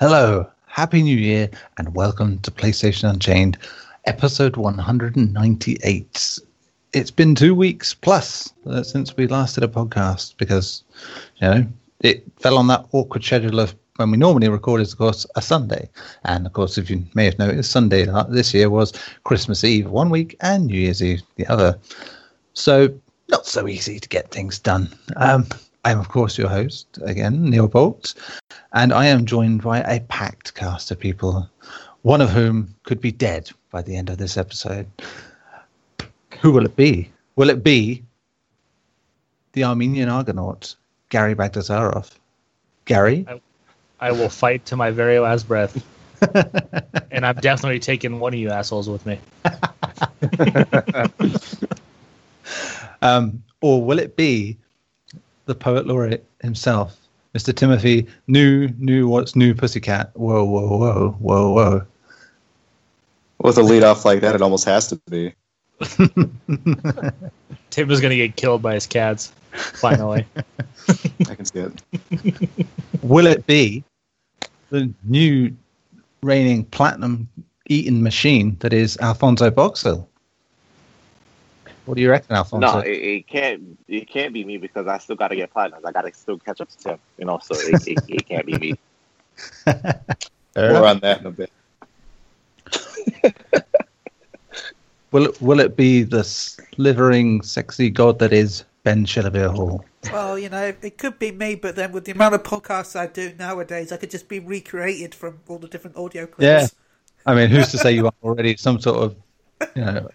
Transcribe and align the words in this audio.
Hello, 0.00 0.44
Happy 0.66 1.04
New 1.04 1.16
Year, 1.16 1.48
and 1.78 1.94
welcome 1.94 2.40
to 2.40 2.50
PlayStation 2.50 3.08
Unchained, 3.08 3.56
episode 4.06 4.56
198. 4.56 6.38
It's 6.92 7.10
been 7.12 7.36
two 7.36 7.54
weeks 7.54 7.94
plus 7.94 8.52
uh, 8.66 8.82
since 8.82 9.16
we 9.16 9.28
last 9.28 9.54
did 9.54 9.62
a 9.62 9.68
podcast 9.68 10.36
because, 10.36 10.82
you 11.36 11.48
know, 11.48 11.66
it 12.00 12.24
fell 12.40 12.58
on 12.58 12.66
that 12.66 12.86
awkward 12.90 13.22
schedule 13.22 13.60
of 13.60 13.76
when 13.94 14.10
we 14.10 14.16
normally 14.16 14.48
record 14.48 14.80
is, 14.80 14.90
of 14.92 14.98
course, 14.98 15.28
a 15.36 15.40
Sunday. 15.40 15.88
And, 16.24 16.44
of 16.44 16.54
course, 16.54 16.76
if 16.76 16.90
you 16.90 17.04
may 17.14 17.26
have 17.26 17.38
noticed, 17.38 17.70
Sunday 17.70 18.04
this 18.30 18.52
year 18.52 18.70
was 18.70 18.92
Christmas 19.22 19.62
Eve 19.62 19.88
one 19.88 20.10
week 20.10 20.36
and 20.40 20.66
New 20.66 20.76
Year's 20.76 21.04
Eve 21.04 21.22
the 21.36 21.46
other. 21.46 21.78
So, 22.54 22.92
not 23.28 23.46
so 23.46 23.68
easy 23.68 24.00
to 24.00 24.08
get 24.08 24.32
things 24.32 24.58
done. 24.58 24.92
Um, 25.14 25.46
I'm, 25.84 26.00
of 26.00 26.08
course, 26.08 26.38
your 26.38 26.48
host, 26.48 26.98
again, 27.02 27.50
Neil 27.50 27.68
Bolt, 27.68 28.14
and 28.72 28.92
I 28.92 29.06
am 29.06 29.26
joined 29.26 29.62
by 29.62 29.80
a 29.80 30.00
packed 30.00 30.54
cast 30.54 30.90
of 30.90 30.98
people, 30.98 31.48
one 32.02 32.22
of 32.22 32.30
whom 32.30 32.74
could 32.84 33.00
be 33.00 33.12
dead 33.12 33.50
by 33.70 33.82
the 33.82 33.96
end 33.96 34.08
of 34.08 34.16
this 34.16 34.38
episode. 34.38 34.86
Who 36.40 36.52
will 36.52 36.64
it 36.64 36.74
be? 36.74 37.10
Will 37.36 37.50
it 37.50 37.62
be 37.62 38.02
the 39.52 39.64
Armenian 39.64 40.08
Argonaut, 40.08 40.74
Gary 41.10 41.34
Bagdasarov? 41.34 42.10
Gary? 42.86 43.26
I, 43.28 43.40
I 44.00 44.12
will 44.12 44.30
fight 44.30 44.64
to 44.66 44.76
my 44.76 44.90
very 44.90 45.18
last 45.18 45.46
breath. 45.46 45.84
and 47.10 47.26
I'm 47.26 47.36
definitely 47.36 47.80
taking 47.80 48.20
one 48.20 48.32
of 48.32 48.40
you 48.40 48.50
assholes 48.50 48.88
with 48.88 49.04
me. 49.04 49.18
um, 53.02 53.42
or 53.60 53.84
will 53.84 53.98
it 53.98 54.16
be 54.16 54.56
the 55.46 55.54
poet 55.54 55.86
laureate 55.86 56.26
himself, 56.42 56.96
Mr. 57.34 57.54
Timothy 57.54 58.06
New 58.26 58.68
New 58.78 59.08
What's 59.08 59.36
New 59.36 59.54
Pussycat? 59.54 60.10
Whoa, 60.14 60.44
whoa, 60.44 60.76
whoa, 60.78 61.16
whoa, 61.18 61.52
whoa. 61.52 61.86
With 63.38 63.58
a 63.58 63.62
lead 63.62 63.82
off 63.82 64.04
like 64.04 64.20
that, 64.20 64.34
it 64.34 64.42
almost 64.42 64.64
has 64.64 64.88
to 64.88 65.00
be. 65.10 65.34
Tim 67.70 67.90
is 67.90 68.00
going 68.00 68.10
to 68.10 68.16
get 68.16 68.36
killed 68.36 68.62
by 68.62 68.74
his 68.74 68.86
cats, 68.86 69.32
finally. 69.52 70.26
I 71.28 71.34
can 71.34 71.44
see 71.44 71.58
it. 71.60 72.66
Will 73.02 73.26
it 73.26 73.46
be 73.46 73.84
the 74.70 74.92
new 75.04 75.54
reigning 76.22 76.64
platinum 76.64 77.28
eating 77.68 78.02
machine 78.02 78.56
that 78.60 78.72
is 78.72 78.96
Alfonso 78.98 79.50
Boxhill? 79.50 80.06
What 81.84 81.96
do 81.96 82.02
you 82.02 82.10
reckon, 82.10 82.34
Alfonso? 82.34 82.66
No, 82.66 82.78
it, 82.78 82.90
it 82.90 83.26
can't. 83.26 83.78
It 83.88 84.08
can't 84.08 84.32
be 84.32 84.44
me 84.44 84.56
because 84.56 84.86
I 84.86 84.98
still 84.98 85.16
got 85.16 85.28
to 85.28 85.36
get 85.36 85.52
partners. 85.52 85.82
I 85.84 85.92
got 85.92 86.02
to 86.02 86.14
still 86.14 86.38
catch 86.38 86.60
up 86.60 86.68
to 86.70 86.78
Tim. 86.78 86.98
You 87.18 87.26
know, 87.26 87.38
so 87.42 87.54
it, 87.54 87.86
it, 87.86 87.98
it 88.08 88.28
can't 88.28 88.46
be 88.46 88.58
me. 88.58 88.78
More 90.56 90.86
on 90.86 91.00
that 91.00 91.20
in 91.20 91.26
a 91.26 91.30
bit. 91.30 91.50
will 95.10 95.26
it, 95.26 95.42
will 95.42 95.60
it 95.60 95.76
be 95.76 96.02
the 96.02 96.24
slithering, 96.24 97.42
sexy 97.42 97.90
god 97.90 98.18
that 98.20 98.32
is 98.32 98.64
Ben 98.84 99.04
Shillabere 99.04 99.54
Hall? 99.54 99.84
Well, 100.12 100.38
you 100.38 100.48
know, 100.48 100.74
it 100.80 100.98
could 100.98 101.18
be 101.18 101.32
me, 101.32 101.54
but 101.54 101.76
then 101.76 101.92
with 101.92 102.04
the 102.04 102.12
amount 102.12 102.34
of 102.34 102.42
podcasts 102.42 102.94
I 102.96 103.06
do 103.06 103.34
nowadays, 103.38 103.92
I 103.92 103.96
could 103.96 104.10
just 104.10 104.28
be 104.28 104.38
recreated 104.38 105.14
from 105.14 105.40
all 105.48 105.58
the 105.58 105.68
different 105.68 105.96
audio 105.96 106.26
clips. 106.26 106.42
Yeah. 106.42 106.66
I 107.26 107.34
mean, 107.34 107.48
who's 107.48 107.68
to 107.68 107.78
say 107.78 107.92
you 107.92 108.04
aren't 108.04 108.16
already 108.22 108.56
some 108.56 108.80
sort 108.80 109.02
of, 109.02 109.16
you 109.74 109.84
know, 109.84 110.10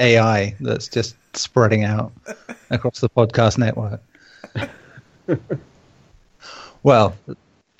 AI 0.00 0.54
that's 0.60 0.88
just 0.88 1.14
spreading 1.34 1.84
out 1.84 2.12
across 2.70 3.00
the 3.00 3.08
podcast 3.08 3.58
network? 3.58 4.00
well, 6.82 7.16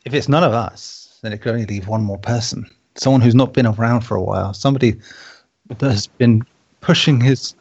if 0.05 0.15
it's 0.15 0.29
none 0.29 0.45
of 0.45 0.53
us, 0.53 1.19
then 1.23 1.33
it 1.33 1.39
could 1.41 1.53
only 1.53 1.67
leave 1.67 1.89
one 1.89 2.03
more 2.03 2.19
person. 2.19 2.69
Someone 2.97 3.21
who's 3.21 3.35
not 3.35 3.53
been 3.53 3.67
around 3.67 4.03
for 4.03 4.17
a 4.17 4.23
while. 4.23 4.53
Somebody 4.55 5.01
that 5.69 5.91
has 5.91 6.07
been 6.07 6.43
pushing 6.81 7.21
his 7.21 7.55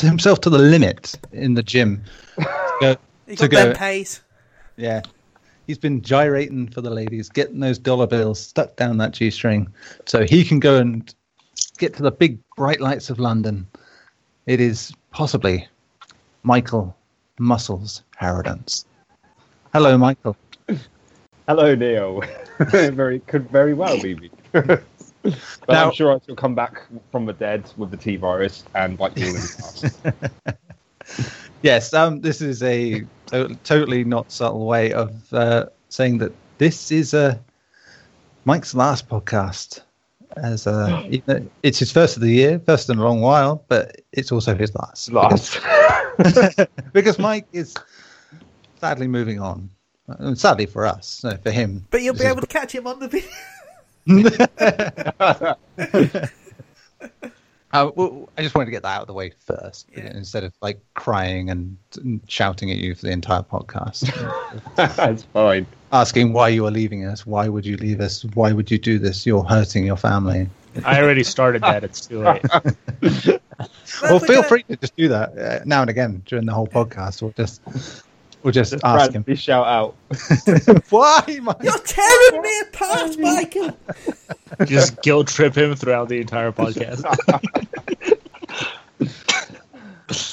himself 0.00 0.40
to 0.40 0.50
the 0.50 0.58
limit 0.58 1.14
in 1.32 1.54
the 1.54 1.62
gym. 1.62 2.02
To 2.80 2.96
go, 3.28 3.36
to 3.36 3.48
got 3.48 3.66
go 3.66 3.74
Pace. 3.74 4.20
yeah. 4.76 5.00
He's 5.68 5.78
been 5.78 6.02
gyrating 6.02 6.66
for 6.66 6.80
the 6.80 6.90
ladies, 6.90 7.28
getting 7.28 7.60
those 7.60 7.78
dollar 7.78 8.08
bills 8.08 8.40
stuck 8.40 8.74
down 8.74 8.98
that 8.98 9.12
G 9.12 9.30
string 9.30 9.72
so 10.04 10.24
he 10.24 10.44
can 10.44 10.58
go 10.58 10.78
and 10.78 11.14
get 11.78 11.94
to 11.96 12.02
the 12.02 12.10
big 12.10 12.38
bright 12.56 12.80
lights 12.80 13.10
of 13.10 13.18
London. 13.18 13.66
It 14.46 14.60
is 14.60 14.92
possibly 15.10 15.66
Michael 16.42 16.96
Muscles 17.38 18.02
Harradence. 18.20 18.84
Hello, 19.72 19.98
Michael. 19.98 20.36
Hello, 21.48 21.74
Neil. 21.74 22.22
very 22.70 23.20
could 23.20 23.50
very 23.50 23.74
well 23.74 24.00
be 24.00 24.14
me. 24.14 24.30
but 24.52 24.82
Now- 25.68 25.88
I'm 25.88 25.92
sure 25.92 26.14
I 26.14 26.18
shall 26.24 26.36
come 26.36 26.54
back 26.54 26.82
from 27.10 27.26
the 27.26 27.32
dead 27.32 27.70
with 27.76 27.90
the 27.90 27.96
T 27.96 28.16
virus 28.16 28.64
and 28.74 28.96
bite 28.96 29.16
you 29.16 29.28
in 29.28 29.32
the 29.34 29.98
ass. 30.08 30.56
Yes, 31.62 31.94
um, 31.94 32.20
this 32.20 32.42
is 32.42 32.62
a 32.62 33.04
to- 33.26 33.56
totally 33.64 34.04
not 34.04 34.30
subtle 34.30 34.66
way 34.66 34.92
of 34.92 35.32
uh, 35.32 35.66
saying 35.88 36.18
that 36.18 36.32
this 36.58 36.90
is 36.90 37.14
uh, 37.14 37.38
Mike's 38.44 38.74
last 38.74 39.08
podcast. 39.08 39.80
As 40.36 40.66
uh, 40.66 41.02
even- 41.08 41.50
it's 41.62 41.78
his 41.78 41.92
first 41.92 42.16
of 42.16 42.22
the 42.22 42.30
year, 42.30 42.58
first 42.58 42.90
in 42.90 42.98
a 42.98 43.02
long 43.02 43.20
while, 43.20 43.64
but 43.68 44.00
it's 44.12 44.32
also 44.32 44.54
his 44.54 44.74
last. 44.74 45.12
Last. 45.12 45.60
because 46.92 47.18
Mike 47.18 47.46
is 47.52 47.74
sadly 48.80 49.06
moving 49.06 49.40
on. 49.40 49.70
Uh, 50.08 50.34
Sadly 50.34 50.66
for 50.66 50.84
us, 50.84 51.22
no, 51.24 51.36
for 51.38 51.50
him. 51.50 51.86
But 51.90 52.02
you'll 52.02 52.12
be 52.14 52.18
This 52.18 52.26
is 52.26 52.32
able 52.32 52.40
to 52.42 52.46
catch 52.46 52.72
him 52.72 52.86
on 52.86 52.98
the 52.98 53.08
video. 53.08 53.30
Uh, 57.74 57.90
well, 57.96 58.28
I 58.38 58.42
just 58.42 58.54
wanted 58.54 58.66
to 58.66 58.70
get 58.70 58.84
that 58.84 58.94
out 58.96 59.00
of 59.02 59.06
the 59.08 59.14
way 59.14 59.32
first, 59.46 59.88
Yeah. 59.96 60.16
instead 60.16 60.44
of 60.44 60.52
like 60.62 60.78
crying 60.94 61.50
and, 61.50 61.76
and 61.96 62.20
shouting 62.28 62.70
at 62.70 62.76
you 62.76 62.94
for 62.94 63.06
the 63.06 63.10
entire 63.10 63.42
podcast, 63.42 64.06
That's 64.76 65.24
fine. 65.24 65.66
asking 65.92 66.32
why 66.32 66.50
you 66.50 66.64
are 66.66 66.70
leaving 66.70 67.04
us. 67.04 67.26
Why 67.26 67.48
would 67.48 67.66
you 67.66 67.76
leave 67.76 68.00
us? 68.00 68.24
Why 68.34 68.52
would 68.52 68.70
you 68.70 68.78
do 68.78 69.00
this? 69.00 69.26
You're 69.26 69.42
hurting 69.42 69.84
your 69.84 69.96
family. 69.96 70.48
I 70.84 71.02
already 71.02 71.24
started 71.24 71.62
that. 71.62 71.82
It's 71.82 72.06
too 72.06 72.22
late. 72.22 72.44
well, 74.02 74.20
feel 74.20 74.44
free 74.44 74.62
to 74.64 74.76
just 74.76 74.94
do 74.96 75.08
that 75.08 75.36
uh, 75.36 75.60
now 75.64 75.80
and 75.80 75.90
again 75.90 76.22
during 76.26 76.46
the 76.46 76.52
whole 76.54 76.68
podcast. 76.68 77.22
We'll 77.22 77.32
just 77.32 77.60
we'll 78.44 78.52
just 78.52 78.74
ask 78.84 79.12
him 79.12 79.22
Bradley, 79.22 79.36
shout 79.36 79.66
out. 79.66 79.96
why. 80.90 81.24
Mike? 81.42 81.56
You're 81.62 81.78
tearing 81.78 82.42
me 82.42 82.60
apart, 82.60 83.18
Michael. 83.18 83.78
Just 84.66 85.02
guilt 85.02 85.26
trip 85.26 85.56
him 85.56 85.74
throughout 85.74 86.08
the 86.08 86.20
entire 86.20 86.52
podcast. 86.52 87.02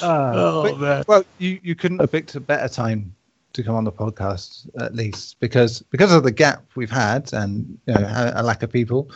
oh, 0.02 0.76
man. 0.76 1.04
Well, 1.08 1.24
you, 1.38 1.58
you 1.62 1.74
couldn't 1.74 1.98
have 1.98 2.12
picked 2.12 2.36
a 2.36 2.40
better 2.40 2.68
time 2.68 3.14
to 3.54 3.62
come 3.62 3.74
on 3.74 3.84
the 3.84 3.92
podcast, 3.92 4.68
at 4.80 4.94
least 4.94 5.40
because 5.40 5.82
because 5.90 6.12
of 6.12 6.22
the 6.22 6.30
gap 6.30 6.64
we've 6.76 6.90
had 6.90 7.32
and 7.32 7.78
you 7.86 7.94
know 7.94 8.00
a, 8.00 8.32
a 8.36 8.42
lack 8.42 8.62
of 8.62 8.70
people. 8.70 9.10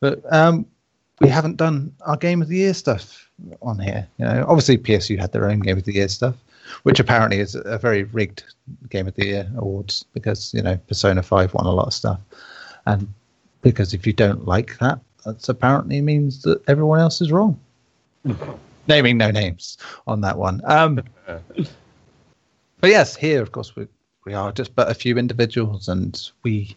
But 0.00 0.20
um, 0.32 0.66
we 1.20 1.28
haven't 1.28 1.56
done 1.56 1.92
our 2.02 2.16
game 2.16 2.42
of 2.42 2.48
the 2.48 2.56
year 2.56 2.74
stuff 2.74 3.30
on 3.62 3.78
here. 3.78 4.08
You 4.18 4.24
know, 4.24 4.44
obviously 4.48 4.78
PSU 4.78 5.18
had 5.18 5.32
their 5.32 5.48
own 5.50 5.60
game 5.60 5.76
of 5.76 5.84
the 5.84 5.94
year 5.94 6.08
stuff, 6.08 6.36
which 6.82 7.00
apparently 7.00 7.40
is 7.40 7.54
a 7.54 7.78
very 7.78 8.04
rigged 8.04 8.44
game 8.90 9.06
of 9.06 9.14
the 9.14 9.26
year 9.26 9.50
awards 9.56 10.04
because 10.12 10.52
you 10.54 10.62
know 10.62 10.76
Persona 10.88 11.22
Five 11.22 11.54
won 11.54 11.66
a 11.66 11.72
lot 11.72 11.86
of 11.86 11.94
stuff, 11.94 12.20
and 12.86 13.12
because 13.62 13.94
if 13.94 14.06
you 14.06 14.12
don't 14.12 14.46
like 14.46 14.78
that, 14.78 15.00
that 15.24 15.48
apparently 15.48 16.00
means 16.00 16.42
that 16.42 16.62
everyone 16.68 17.00
else 17.00 17.20
is 17.20 17.32
wrong. 17.32 17.58
Naming 18.88 19.18
no 19.18 19.30
names 19.30 19.78
on 20.06 20.20
that 20.20 20.38
one. 20.38 20.60
Um, 20.64 21.02
but 21.26 22.90
yes, 22.90 23.16
here, 23.16 23.42
of 23.42 23.50
course, 23.50 23.74
we, 23.74 23.88
we 24.24 24.34
are 24.34 24.52
just 24.52 24.74
but 24.76 24.90
a 24.90 24.94
few 24.94 25.18
individuals 25.18 25.88
and 25.88 26.30
we 26.44 26.76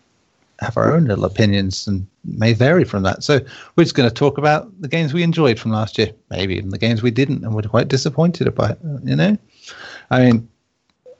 have 0.60 0.78
our 0.78 0.94
own 0.94 1.06
little 1.06 1.26
opinions 1.26 1.88
and 1.88 2.06
may 2.24 2.54
vary 2.54 2.84
from 2.84 3.04
that. 3.04 3.24
So 3.24 3.40
we're 3.76 3.84
just 3.84 3.96
going 3.96 4.10
to 4.10 4.14
talk 4.14 4.38
about 4.38 4.70
the 4.82 4.88
games 4.88 5.14
we 5.14 5.24
enjoyed 5.24 5.60
from 5.60 5.72
last 5.72 5.98
year, 5.98 6.12
maybe 6.30 6.56
even 6.56 6.70
the 6.70 6.78
games 6.78 7.02
we 7.02 7.12
didn't 7.12 7.44
and 7.44 7.54
were 7.54 7.62
quite 7.62 7.88
disappointed 7.88 8.48
about, 8.48 8.78
you 9.04 9.16
know? 9.16 9.38
I 10.12 10.26
mean, 10.26 10.48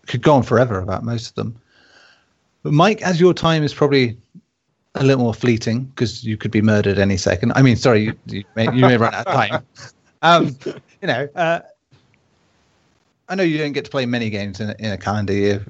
could 0.08 0.22
go 0.22 0.34
on 0.34 0.44
forever 0.44 0.80
about 0.80 1.04
most 1.04 1.30
of 1.30 1.36
them. 1.36 1.56
But 2.64 2.74
Mike, 2.74 3.02
as 3.02 3.20
your 3.20 3.34
time 3.34 3.64
is 3.64 3.74
probably 3.74 4.18
a 4.96 5.04
little 5.04 5.24
more 5.24 5.34
fleeting 5.34 5.86
because 5.86 6.24
you 6.24 6.36
could 6.36 6.52
be 6.52 6.62
murdered 6.62 6.98
any 6.98 7.16
second. 7.18 7.54
I 7.56 7.62
mean, 7.62 7.76
sorry, 7.76 8.06
you, 8.06 8.14
you, 8.26 8.44
may, 8.56 8.66
you 8.66 8.82
may 8.82 8.98
run 8.98 9.14
out 9.14 9.28
of 9.28 9.34
time. 9.34 9.64
Um, 10.22 10.58
you 11.02 11.08
know, 11.08 11.30
uh, 11.36 11.60
I 13.30 13.36
know 13.36 13.44
you 13.44 13.58
don't 13.60 13.74
get 13.74 13.86
to 13.86 13.92
play 13.92 14.06
many 14.06 14.30
games 14.30 14.60
in, 14.60 14.72
a- 14.72 14.76
in 14.80 14.92
a 14.92 14.98
calendar 14.98 15.34
year 15.34 15.64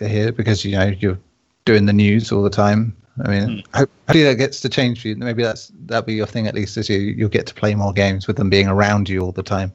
here 0.00 0.32
because 0.32 0.64
you 0.64 0.72
know 0.72 0.86
you're 0.98 1.18
doing 1.64 1.86
the 1.86 1.92
news 1.92 2.32
all 2.32 2.42
the 2.42 2.50
time. 2.50 2.94
I 3.24 3.28
mean, 3.30 3.62
ho- 3.72 3.86
hopefully 4.08 4.24
that 4.24 4.34
gets 4.34 4.60
to 4.62 4.68
change 4.68 5.00
for 5.00 5.08
you. 5.08 5.16
Maybe 5.16 5.44
that's 5.44 5.70
that'll 5.86 6.02
be 6.02 6.14
your 6.14 6.26
thing 6.26 6.48
at 6.48 6.54
least 6.54 6.74
this 6.74 6.90
year. 6.90 6.98
You'll 6.98 7.28
get 7.28 7.46
to 7.46 7.54
play 7.54 7.74
more 7.76 7.92
games 7.92 8.26
with 8.26 8.36
them 8.36 8.50
being 8.50 8.66
around 8.66 9.08
you 9.08 9.20
all 9.20 9.30
the 9.32 9.44
time 9.44 9.72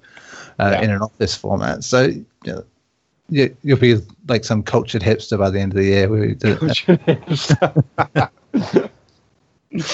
uh, 0.60 0.72
Yeah. 0.74 0.81
in 0.81 0.90
an 0.92 1.02
office 1.02 1.34
format. 1.36 1.86
So 1.86 2.04
you 2.07 2.25
know, 2.45 2.63
you, 3.30 3.56
you'll 3.64 3.78
be 3.78 3.98
like 4.28 4.44
some 4.44 4.64
cultured 4.64 5.02
hipster 5.02 5.38
by 5.38 5.50
the 5.50 5.60
end 5.60 5.74
of 5.74 5.78
the 5.78 5.86
year. 5.86 6.10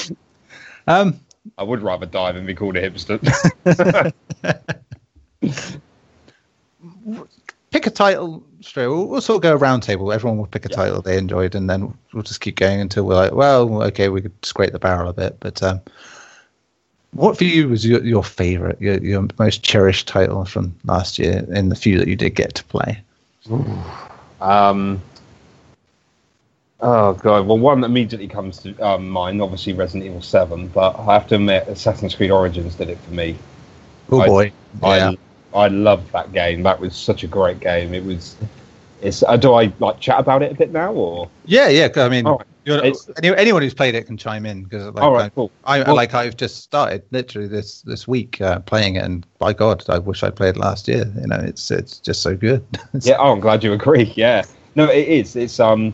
Um, 0.88 1.20
I 1.58 1.64
would 1.64 1.82
rather 1.82 2.06
die 2.06 2.32
than 2.32 2.46
be 2.46 2.54
called 2.54 2.78
a 2.78 2.90
hipster. 2.90 3.20
pick 7.72 7.88
a 7.88 7.90
title 7.90 8.44
straight. 8.62 8.88
We'll, 8.88 9.08
we'll 9.08 9.22
sort 9.22 9.38
of 9.38 9.42
go 9.44 9.56
around 9.56 9.82
table. 9.82 10.12
Everyone 10.14 10.38
will 10.38 10.46
pick 10.48 10.66
a 10.66 10.70
Yeah. 10.70 10.76
title 10.76 11.02
they 11.02 11.18
enjoyed, 11.18 11.56
and 11.56 11.70
then 11.70 11.94
we'll 12.14 12.24
just 12.24 12.42
keep 12.42 12.56
going 12.56 12.80
until 12.80 13.04
we're 13.06 13.16
like, 13.16 13.34
well, 13.34 13.82
okay, 13.84 14.10
we 14.10 14.22
could 14.22 14.32
scrape 14.46 14.72
the 14.72 14.80
barrel 14.80 15.10
a 15.10 15.14
bit. 15.14 15.38
But 15.40 15.62
um, 15.64 15.82
what 17.12 17.38
for 17.38 17.44
you 17.44 17.68
was 17.70 17.86
your, 17.86 18.04
your 18.04 18.24
favorite, 18.24 18.80
your, 18.80 18.98
your 19.04 19.28
most 19.40 19.64
cherished 19.64 20.08
title 20.08 20.46
from 20.46 20.76
last 20.86 21.18
year 21.20 21.46
in 21.50 21.70
the 21.70 21.76
few 21.76 21.98
that 22.00 22.08
you 22.08 22.16
did 22.16 22.36
get 22.36 22.56
to 22.56 22.64
play? 22.66 23.02
Um, 24.42 25.02
oh 26.82 27.14
god, 27.14 27.48
well, 27.48 27.58
one 27.58 27.82
that 27.82 27.88
immediately 27.88 28.28
comes 28.28 28.58
to 28.60 28.78
um, 28.80 29.08
mind, 29.10 29.42
obviously 29.42 29.74
Resident 29.74 30.06
Evil 30.06 30.22
Seven, 30.22 30.68
but 30.68 30.98
I 31.00 31.14
have 31.14 31.28
to 31.28 31.36
admit, 31.36 31.68
Assassin's 31.68 32.16
Creed 32.16 32.32
Origins 32.32 32.76
did 32.76 32.90
it 32.90 32.98
for 33.00 33.12
me. 33.14 33.38
Oh 34.12 34.22
I- 34.22 34.28
boy, 34.28 34.52
yeah. 34.84 35.12
I 35.12 35.18
I 35.66 35.68
loved 35.70 36.12
that 36.12 36.34
game. 36.34 36.64
That 36.64 36.80
was 36.80 36.96
such 36.96 37.24
a 37.24 37.28
great 37.28 37.60
game. 37.60 37.94
It 37.94 38.04
was. 38.04 38.36
It's. 39.02 39.24
Uh, 39.24 39.38
do 39.38 39.54
I 39.54 39.72
like 39.80 40.00
chat 40.00 40.20
about 40.20 40.42
it 40.44 40.52
a 40.52 40.56
bit 40.56 40.72
now, 40.72 40.92
or? 40.94 41.30
yeah, 41.46 41.70
yeah. 41.70 41.88
I 41.96 42.10
mean, 42.10 42.26
All 42.26 42.38
right. 42.38 42.42
you're, 42.42 42.42
It's- 42.42 42.55
any, 42.68 43.36
anyone 43.36 43.62
who's 43.62 43.74
played 43.74 43.96
it 43.96 44.08
can 44.08 44.18
chime 44.18 44.46
in 44.46 44.64
because 44.64 44.86
like, 44.94 45.04
All 45.04 45.14
right, 45.14 45.34
cool. 45.34 45.52
I, 45.64 45.82
I 45.82 45.84
Well- 45.84 45.96
like 45.96 46.14
I've 46.14 46.36
just 46.38 46.64
started 46.64 47.04
literally 47.12 47.48
this 47.48 47.82
this 47.84 48.08
week 48.08 48.42
uh, 48.42 48.60
playing 48.60 48.96
it, 48.96 49.04
and 49.04 49.26
by 49.40 49.54
God, 49.54 49.84
I 49.90 50.00
wish 50.00 50.24
I 50.24 50.30
played 50.30 50.58
last 50.58 50.88
year. 50.88 51.06
You 51.20 51.28
know, 51.28 51.38
it's 51.38 51.70
it's 51.72 52.00
just 52.00 52.22
so 52.22 52.36
good. 52.36 52.66
Yeah. 53.02 53.18
Oh, 53.20 53.32
I'm 53.32 53.40
glad 53.40 53.64
you 53.64 53.74
agree. 53.74 54.12
Yeah. 54.16 54.44
No, 54.76 54.90
it 54.90 55.08
is. 55.08 55.36
It's 55.36 55.60
um. 55.60 55.94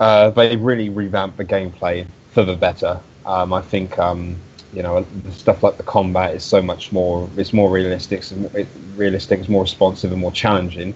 Uh, 0.00 0.30
they 0.30 0.56
really 0.56 0.88
revamped 0.90 1.36
the 1.36 1.44
gameplay 1.44 2.06
for 2.30 2.44
the 2.44 2.54
better. 2.54 3.00
Um, 3.26 3.52
I 3.52 3.60
think 3.60 3.98
um, 3.98 4.36
you 4.72 4.82
know, 4.82 5.02
the 5.24 5.32
stuff 5.32 5.62
like 5.62 5.76
the 5.76 5.82
combat 5.82 6.34
is 6.34 6.44
so 6.44 6.62
much 6.62 6.92
more. 6.92 7.28
It's 7.36 7.52
more 7.52 7.68
realistic. 7.70 8.20
It's 8.20 8.70
realistic. 8.94 9.40
It's 9.40 9.48
more 9.48 9.62
responsive 9.62 10.12
and 10.12 10.20
more 10.20 10.32
challenging. 10.32 10.94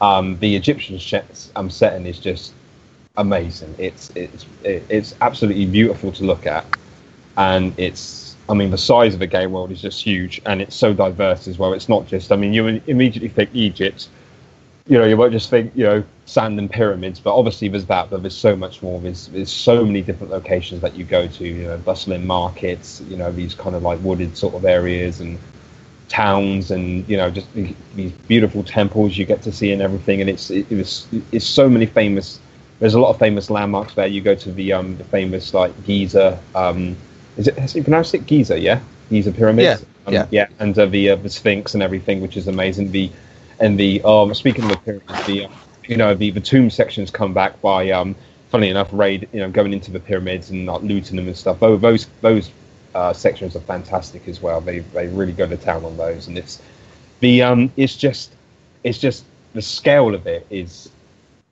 Um, 0.00 0.38
the 0.38 0.54
Egyptian 0.54 0.98
sh- 0.98 1.14
um, 1.56 1.68
setting 1.70 2.06
is 2.06 2.18
just 2.18 2.52
amazing. 3.16 3.74
It's 3.78 4.10
it's 4.14 4.46
it's 4.62 5.14
absolutely 5.20 5.66
beautiful 5.66 6.12
to 6.12 6.24
look 6.24 6.46
at, 6.46 6.64
and 7.36 7.74
it's. 7.78 8.22
I 8.46 8.52
mean, 8.52 8.70
the 8.70 8.78
size 8.78 9.14
of 9.14 9.20
the 9.20 9.26
game 9.26 9.52
world 9.52 9.70
is 9.70 9.80
just 9.80 10.02
huge, 10.02 10.42
and 10.44 10.60
it's 10.60 10.76
so 10.76 10.92
diverse 10.92 11.48
as 11.48 11.58
well. 11.58 11.72
It's 11.72 11.88
not 11.88 12.06
just. 12.06 12.30
I 12.30 12.36
mean, 12.36 12.52
you 12.52 12.66
immediately 12.86 13.28
think 13.28 13.50
Egypt. 13.54 14.08
You 14.86 14.98
know, 14.98 15.06
you 15.06 15.16
won't 15.16 15.32
just 15.32 15.48
think 15.48 15.72
you 15.74 15.84
know 15.84 16.04
sand 16.26 16.58
and 16.58 16.70
pyramids, 16.70 17.18
but 17.20 17.34
obviously 17.34 17.68
there's 17.68 17.86
that. 17.86 18.10
But 18.10 18.22
there's 18.22 18.36
so 18.36 18.54
much 18.54 18.82
more. 18.82 19.00
There's 19.00 19.28
there's 19.28 19.50
so 19.50 19.84
many 19.84 20.02
different 20.02 20.30
locations 20.30 20.82
that 20.82 20.94
you 20.94 21.04
go 21.04 21.26
to. 21.26 21.44
You 21.44 21.68
know, 21.68 21.78
bustling 21.78 22.26
markets. 22.26 23.00
You 23.08 23.16
know, 23.16 23.32
these 23.32 23.54
kind 23.54 23.74
of 23.74 23.82
like 23.82 23.98
wooded 24.02 24.36
sort 24.36 24.54
of 24.54 24.64
areas 24.66 25.20
and 25.20 25.38
towns 26.10 26.70
and 26.70 27.08
you 27.08 27.16
know 27.16 27.30
just 27.30 27.50
these 27.54 28.12
beautiful 28.28 28.62
temples 28.62 29.16
you 29.16 29.24
get 29.24 29.40
to 29.40 29.50
see 29.50 29.72
and 29.72 29.80
everything 29.80 30.20
and 30.20 30.28
it's 30.28 30.50
it, 30.50 30.70
it's 30.70 31.08
it's 31.32 31.46
so 31.46 31.66
many 31.66 31.86
famous 31.86 32.40
there's 32.80 32.94
a 32.94 33.00
lot 33.00 33.10
of 33.10 33.18
famous 33.18 33.50
landmarks 33.50 33.94
there. 33.94 34.06
You 34.06 34.20
go 34.20 34.34
to 34.34 34.52
the 34.52 34.72
um 34.72 34.96
the 34.96 35.04
famous 35.04 35.54
like 35.54 35.72
giza 35.84 36.38
um 36.54 36.96
is 37.36 37.48
it 37.48 37.58
has 37.58 37.74
you 37.74 37.82
pronounced 37.82 38.14
it 38.14 38.26
giza 38.26 38.58
yeah? 38.58 38.80
Giza 39.10 39.32
pyramids 39.32 39.82
Yeah, 39.82 40.06
um, 40.06 40.14
yeah. 40.14 40.26
yeah 40.30 40.48
and 40.58 40.78
uh, 40.78 40.86
the 40.86 41.10
uh, 41.10 41.16
the 41.16 41.28
sphinx 41.28 41.74
and 41.74 41.82
everything 41.82 42.20
which 42.20 42.36
is 42.36 42.48
amazing. 42.48 42.90
The 42.90 43.10
and 43.60 43.78
the 43.78 44.02
um 44.04 44.34
speaking 44.34 44.64
of 44.64 44.70
the 44.70 44.76
pyramids 44.78 45.26
the 45.26 45.44
uh, 45.44 45.48
you 45.86 45.96
know 45.96 46.14
the 46.14 46.30
the 46.30 46.40
tomb 46.40 46.70
sections 46.70 47.10
come 47.10 47.32
back 47.32 47.60
by 47.60 47.90
um 47.90 48.14
funnily 48.48 48.70
enough 48.70 48.88
raid 48.92 49.28
you 49.32 49.40
know 49.40 49.50
going 49.50 49.72
into 49.72 49.90
the 49.90 50.00
pyramids 50.00 50.50
and 50.50 50.66
like 50.66 50.82
looting 50.82 51.16
them 51.16 51.26
and 51.26 51.36
stuff. 51.36 51.60
Those 51.60 51.80
those 51.80 52.06
those 52.20 52.50
uh, 52.94 53.12
sections 53.12 53.56
are 53.56 53.60
fantastic 53.60 54.28
as 54.28 54.40
well. 54.40 54.60
They 54.60 54.80
they 54.80 55.08
really 55.08 55.32
go 55.32 55.46
to 55.46 55.56
town 55.56 55.84
on 55.84 55.96
those, 55.96 56.28
and 56.28 56.38
it's 56.38 56.62
the 57.20 57.42
um 57.42 57.72
it's 57.76 57.96
just 57.96 58.32
it's 58.84 58.98
just 58.98 59.24
the 59.52 59.62
scale 59.62 60.14
of 60.14 60.26
it 60.26 60.46
is 60.50 60.90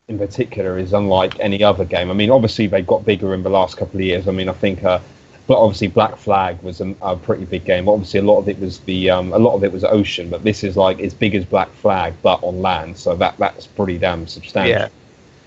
in 0.09 0.19
particular 0.19 0.79
is 0.79 0.93
unlike 0.93 1.39
any 1.41 1.63
other 1.63 1.85
game. 1.85 2.11
I 2.11 2.15
mean, 2.15 2.31
obviously 2.31 2.67
they 2.67 2.83
got 2.83 3.05
bigger 3.05 3.35
in 3.35 3.43
the 3.43 3.51
last 3.51 3.77
couple 3.77 3.97
of 3.97 4.05
years. 4.05 4.29
I 4.29 4.33
mean, 4.33 4.49
I 4.49 4.53
think. 4.53 4.85
Uh, 4.85 5.01
but 5.49 5.59
obviously, 5.59 5.89
Black 5.89 6.17
Flag 6.17 6.63
was 6.63 6.81
a, 6.81 6.95
a 7.03 7.17
pretty 7.17 7.45
big 7.45 7.65
game. 7.65 7.89
Obviously, 7.89 8.21
a 8.21 8.23
lot 8.23 8.39
of 8.39 8.49
it 8.49 8.59
was 8.61 8.79
the 8.81 9.11
um, 9.11 9.33
a 9.33 9.39
lot 9.39 9.55
of 9.55 9.65
it 9.65 9.73
was 9.73 9.83
ocean, 9.83 10.31
but 10.31 10.45
this 10.45 10.63
is 10.63 10.77
like 10.77 11.01
as 11.01 11.13
big 11.13 11.35
as 11.35 11.45
Black 11.45 11.69
Flag, 11.73 12.15
but 12.23 12.43
on 12.45 12.63
land. 12.63 12.97
So 12.97 13.17
that 13.17 13.37
that's 13.39 13.67
pretty 13.67 13.99
damn 13.99 14.27
substantial. 14.29 14.71
Yeah. 14.71 14.89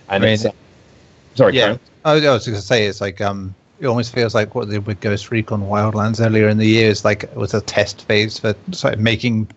And 0.09 0.23
I 0.23 0.27
mean- 0.27 0.33
it's 0.33 0.45
uh, 0.45 0.51
sorry, 1.35 1.55
yeah. 1.55 1.77
I 2.03 2.13
was, 2.13 2.25
I 2.25 2.33
was 2.33 2.45
going 2.45 2.55
to 2.55 2.61
say 2.61 2.85
it's 2.85 2.99
like 3.01 3.21
um, 3.21 3.55
it 3.79 3.87
almost 3.87 4.13
feels 4.13 4.35
like 4.35 4.53
what 4.53 4.67
they 4.67 4.75
did 4.75 4.85
with 4.85 4.99
Ghost 4.99 5.31
Recon 5.31 5.61
Wildlands 5.63 6.23
earlier 6.23 6.49
in 6.49 6.57
the 6.57 6.67
year 6.67 6.89
is 6.89 7.03
like 7.03 7.23
it 7.23 7.35
was 7.35 7.53
a 7.53 7.61
test 7.61 8.05
phase 8.05 8.37
for 8.37 8.53
sort 8.71 8.93
of 8.93 8.99
making 8.99 9.47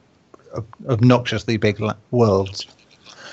obnoxiously 0.89 1.56
big 1.56 1.83
worlds. 2.11 2.67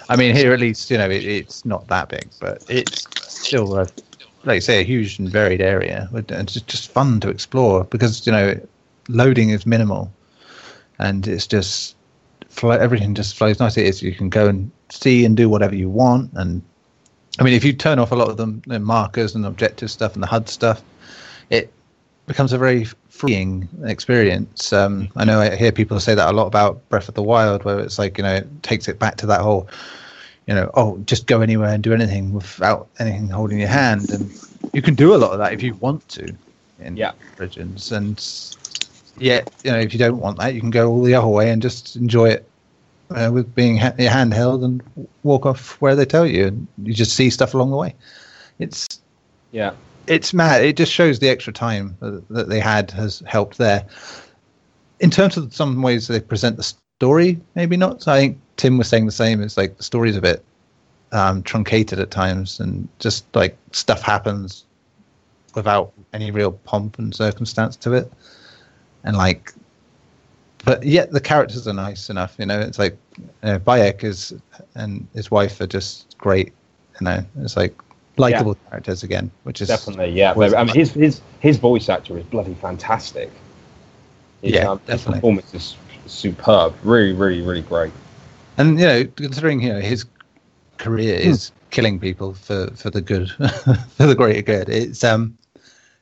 I 0.10 0.16
mean, 0.16 0.36
here 0.36 0.54
at 0.54 0.60
least 0.60 0.90
you 0.92 0.98
know 0.98 1.10
it, 1.10 1.24
it's 1.26 1.66
not 1.66 1.88
that 1.88 2.10
big, 2.10 2.30
but 2.40 2.64
it's 2.70 3.08
still 3.28 3.78
a 3.78 3.88
like 4.44 4.56
you 4.56 4.62
say 4.62 4.80
a 4.82 4.84
huge 4.84 5.18
and 5.20 5.30
varied 5.30 5.62
area, 5.62 6.10
and 6.14 6.32
it's 6.32 6.54
just- 6.62 6.92
fun 6.92 7.20
to 7.20 7.30
explore 7.30 7.84
because 7.86 8.26
you 8.26 8.32
know 8.32 8.60
loading 9.10 9.50
is 9.50 9.66
minimal, 9.66 10.12
and 11.00 11.28
it's 11.28 11.48
just 11.48 11.96
everything 12.64 13.14
just 13.14 13.36
flows 13.36 13.60
nicely. 13.60 13.84
It's, 13.84 14.02
you 14.02 14.14
can 14.14 14.30
go 14.30 14.48
and 14.48 14.72
see 14.90 15.26
and 15.26 15.36
do 15.36 15.50
whatever 15.50 15.76
you 15.76 15.90
want, 15.90 16.32
and 16.34 16.62
I 17.40 17.44
mean, 17.44 17.54
if 17.54 17.66
you 17.66 17.74
turn 17.74 18.00
off 18.00 18.12
a 18.12 18.16
lot 18.16 18.30
of 18.30 18.38
the 18.38 18.80
markers 18.80 19.36
and 19.36 19.46
objective 19.46 19.92
stuff 19.92 20.14
and 20.14 20.24
the 20.24 20.28
HUD 20.28 20.48
stuff, 20.48 20.82
it 21.50 21.72
becomes 22.28 22.54
a 22.54 22.58
very 22.58 22.88
freeing 23.16 23.68
experience. 23.86 24.74
Um, 24.74 25.10
I 25.16 25.24
know 25.24 25.40
I 25.40 25.56
hear 25.56 25.72
people 25.72 26.00
say 26.00 26.16
that 26.16 26.30
a 26.30 26.34
lot 26.34 26.48
about 26.48 26.88
Breath 26.90 27.08
of 27.08 27.16
the 27.16 27.24
Wild, 27.24 27.64
where 27.64 27.80
it's 27.80 27.98
like 27.98 28.18
you 28.18 28.24
know 28.24 28.36
it 28.36 28.64
takes 28.64 28.88
it 28.88 29.00
back 29.00 29.16
to 29.18 29.26
that 29.28 29.42
whole, 29.42 29.70
you 30.48 30.54
know, 30.54 30.70
oh, 30.76 30.98
just 31.06 31.26
go 31.28 31.42
anywhere 31.42 31.70
and 31.74 31.82
do 31.84 31.94
anything 31.94 32.34
without 32.34 32.90
anything 33.00 33.30
holding 33.30 33.60
your 33.60 33.70
hand, 33.70 34.12
and 34.12 34.30
you 34.74 34.82
can 34.82 34.96
do 34.96 35.16
a 35.16 35.18
lot 35.18 35.32
of 35.32 35.40
that 35.40 35.54
if 35.54 35.64
you 35.64 35.76
want 35.76 36.08
to 36.10 36.36
in 36.80 36.98
Yeah. 36.98 37.14
Origins, 37.40 37.92
and 37.92 38.22
yet 39.18 39.50
you 39.64 39.72
know 39.72 39.80
if 39.80 39.94
you 39.94 40.00
don't 40.00 40.20
want 40.20 40.38
that, 40.40 40.54
you 40.54 40.60
can 40.60 40.72
go 40.72 40.90
all 40.90 41.04
the 41.04 41.16
other 41.16 41.28
way 41.28 41.50
and 41.50 41.62
just 41.62 41.96
enjoy 41.96 42.30
it 42.30 42.50
uh, 43.12 43.32
with 43.32 43.56
being 43.56 43.78
ha- 43.78 43.96
your 43.98 44.12
hand 44.12 44.34
held 44.34 44.64
and 44.64 44.84
walk 45.24 45.46
off 45.46 45.80
where 45.82 45.96
they 45.96 46.06
tell 46.06 46.28
you, 46.28 46.48
and 46.48 46.68
you 46.84 46.94
just 46.94 47.16
see 47.16 47.30
stuff 47.30 47.54
along 47.54 47.72
the 47.72 47.78
way. 47.78 47.96
It's 48.60 48.88
Yeah. 49.52 49.72
It's 50.08 50.34
mad. 50.34 50.64
It 50.64 50.78
just 50.78 50.92
shows 50.92 51.20
the 51.20 51.30
extra 51.30 51.54
time 51.54 51.98
that, 52.30 52.50
they 52.50 52.60
had 52.60 52.92
has 52.92 53.22
helped 53.26 53.58
there. 53.58 53.86
In 55.00 55.10
terms 55.10 55.38
of 55.38 55.54
some 55.54 55.82
ways 55.82 56.08
they 56.08 56.20
present 56.20 56.58
the 56.58 56.74
story, 57.00 57.40
maybe 57.56 57.78
not. 57.78 58.02
So 58.02 58.12
I 58.12 58.20
think 58.20 58.40
Tim 58.58 58.78
was 58.78 58.88
saying 58.88 59.06
the 59.06 59.12
same. 59.12 59.42
It's 59.42 59.58
like 59.58 59.78
the 59.78 59.84
story's 59.84 60.16
a 60.16 60.22
bit 60.22 60.44
um, 61.12 61.44
truncated 61.44 62.00
at 62.00 62.12
times, 62.12 62.60
and 62.60 62.88
just 63.00 63.26
like 63.36 63.58
stuff 63.72 64.02
happens 64.02 64.66
without 65.54 65.92
any 66.14 66.32
real 66.32 66.52
pomp 66.52 67.00
and 67.00 67.14
circumstance 67.14 67.76
to 67.78 67.94
it, 67.94 68.12
and 69.04 69.18
like. 69.18 69.54
But 70.64 70.84
yet 70.84 71.12
the 71.12 71.22
characters 71.22 71.68
are 71.68 71.74
nice 71.74 72.10
enough, 72.10 72.36
you 72.40 72.46
know. 72.48 72.60
It's 72.60 72.80
like 72.80 72.98
uh, 73.44 73.60
Bayek 73.60 74.04
is 74.04 74.34
and 74.74 75.08
his 75.14 75.30
wife 75.30 75.62
are 75.62 75.68
just 75.68 76.18
great, 76.18 76.54
you 77.00 77.06
know. 77.06 77.24
It's 77.42 77.56
like 77.56 77.76
likable 78.18 78.56
characters 78.70 79.04
again, 79.04 79.32
which 79.44 79.62
is 79.62 79.68
Definitely, 79.68 80.12
yeah. 80.12 80.34
I 80.34 80.64
mean, 80.64 80.68
his 80.70 80.92
his 80.92 81.22
his 81.40 81.58
voice 81.58 81.90
actor 81.90 82.18
is 82.18 82.24
bloody 82.26 82.54
fantastic. 82.56 83.32
His, 84.42 84.56
Yeah, 84.56 84.70
um, 84.70 84.80
his 84.80 85.02
definitely. 85.02 85.20
performance 85.20 85.54
is 85.54 85.76
superb. 86.08 86.76
Really, 86.84 87.14
really, 87.14 87.42
really 87.42 87.62
great. 87.62 87.92
And 88.58 88.80
you 88.80 88.86
know, 88.86 89.06
considering 89.06 89.62
you 89.62 89.74
know 89.74 89.80
his 89.80 90.06
career 90.78 91.16
is 91.16 91.52
killing 91.72 92.00
people 92.00 92.34
for 92.34 92.68
for 92.76 92.90
the 92.90 93.02
good, 93.02 93.30
for 93.98 94.06
the 94.06 94.16
greater 94.16 94.42
good. 94.42 94.70
It's 94.70 95.04
um, 95.04 95.38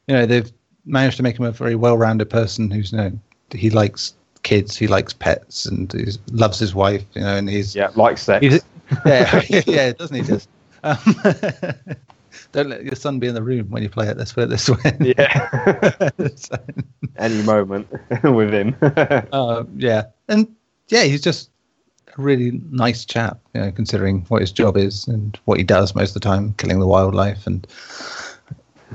you 0.08 0.16
know, 0.16 0.26
they've 0.26 0.52
managed 0.86 1.18
to 1.18 1.24
make 1.24 1.40
him 1.40 1.46
a 1.46 1.52
very 1.52 1.76
well-rounded 1.76 2.30
person 2.30 2.70
who's 2.70 2.92
you 2.92 2.98
know 2.98 3.12
he 3.54 3.70
likes 3.70 4.14
kids, 4.44 4.76
he 4.76 4.88
likes 4.88 5.14
pets, 5.14 5.66
and 5.66 5.92
he 5.94 6.06
loves 6.32 6.60
his 6.60 6.76
wife. 6.76 7.06
You 7.14 7.22
know, 7.22 7.36
and 7.38 7.50
he's 7.50 7.76
Yeah, 7.76 7.92
likes 7.96 8.22
sex. 8.22 8.44
he's 8.44 8.64
yeah 9.06 9.42
yeah 9.66 9.94
doesn't 9.94 10.16
he 10.16 10.22
just. 10.22 10.50
Um, 10.84 10.98
don't 12.52 12.70
let 12.70 12.84
your 12.84 12.96
son 12.96 13.20
be 13.20 13.28
in 13.28 13.36
the 13.36 13.44
room 13.44 13.70
when 13.70 13.84
you 13.84 13.90
play 13.90 14.08
it. 14.08 14.18
Let's 14.18 14.34
put 14.34 14.44
it 14.46 14.50
this 14.50 14.70
way. 14.70 14.98
yeah, 15.18 16.10
So- 16.36 16.58
any 17.18 17.42
moment 17.44 17.88
with 18.24 18.54
him. 18.54 18.76
Uh, 18.82 19.64
yeah, 19.76 20.04
and 20.28 20.48
yeah, 20.90 21.04
he's 21.04 21.22
just 21.22 21.50
a 22.18 22.22
really 22.22 22.62
nice 22.70 23.06
chap, 23.06 23.40
you 23.54 23.62
know, 23.62 23.72
considering 23.72 24.22
what 24.28 24.42
his 24.42 24.52
job 24.52 24.78
is 24.78 25.08
and 25.08 25.40
what 25.46 25.58
he 25.58 25.64
does 25.64 25.96
most 25.96 26.10
of 26.16 26.22
the 26.22 26.28
time, 26.28 26.54
killing 26.58 26.80
the 26.80 26.88
wildlife. 26.88 27.48
And 27.48 27.66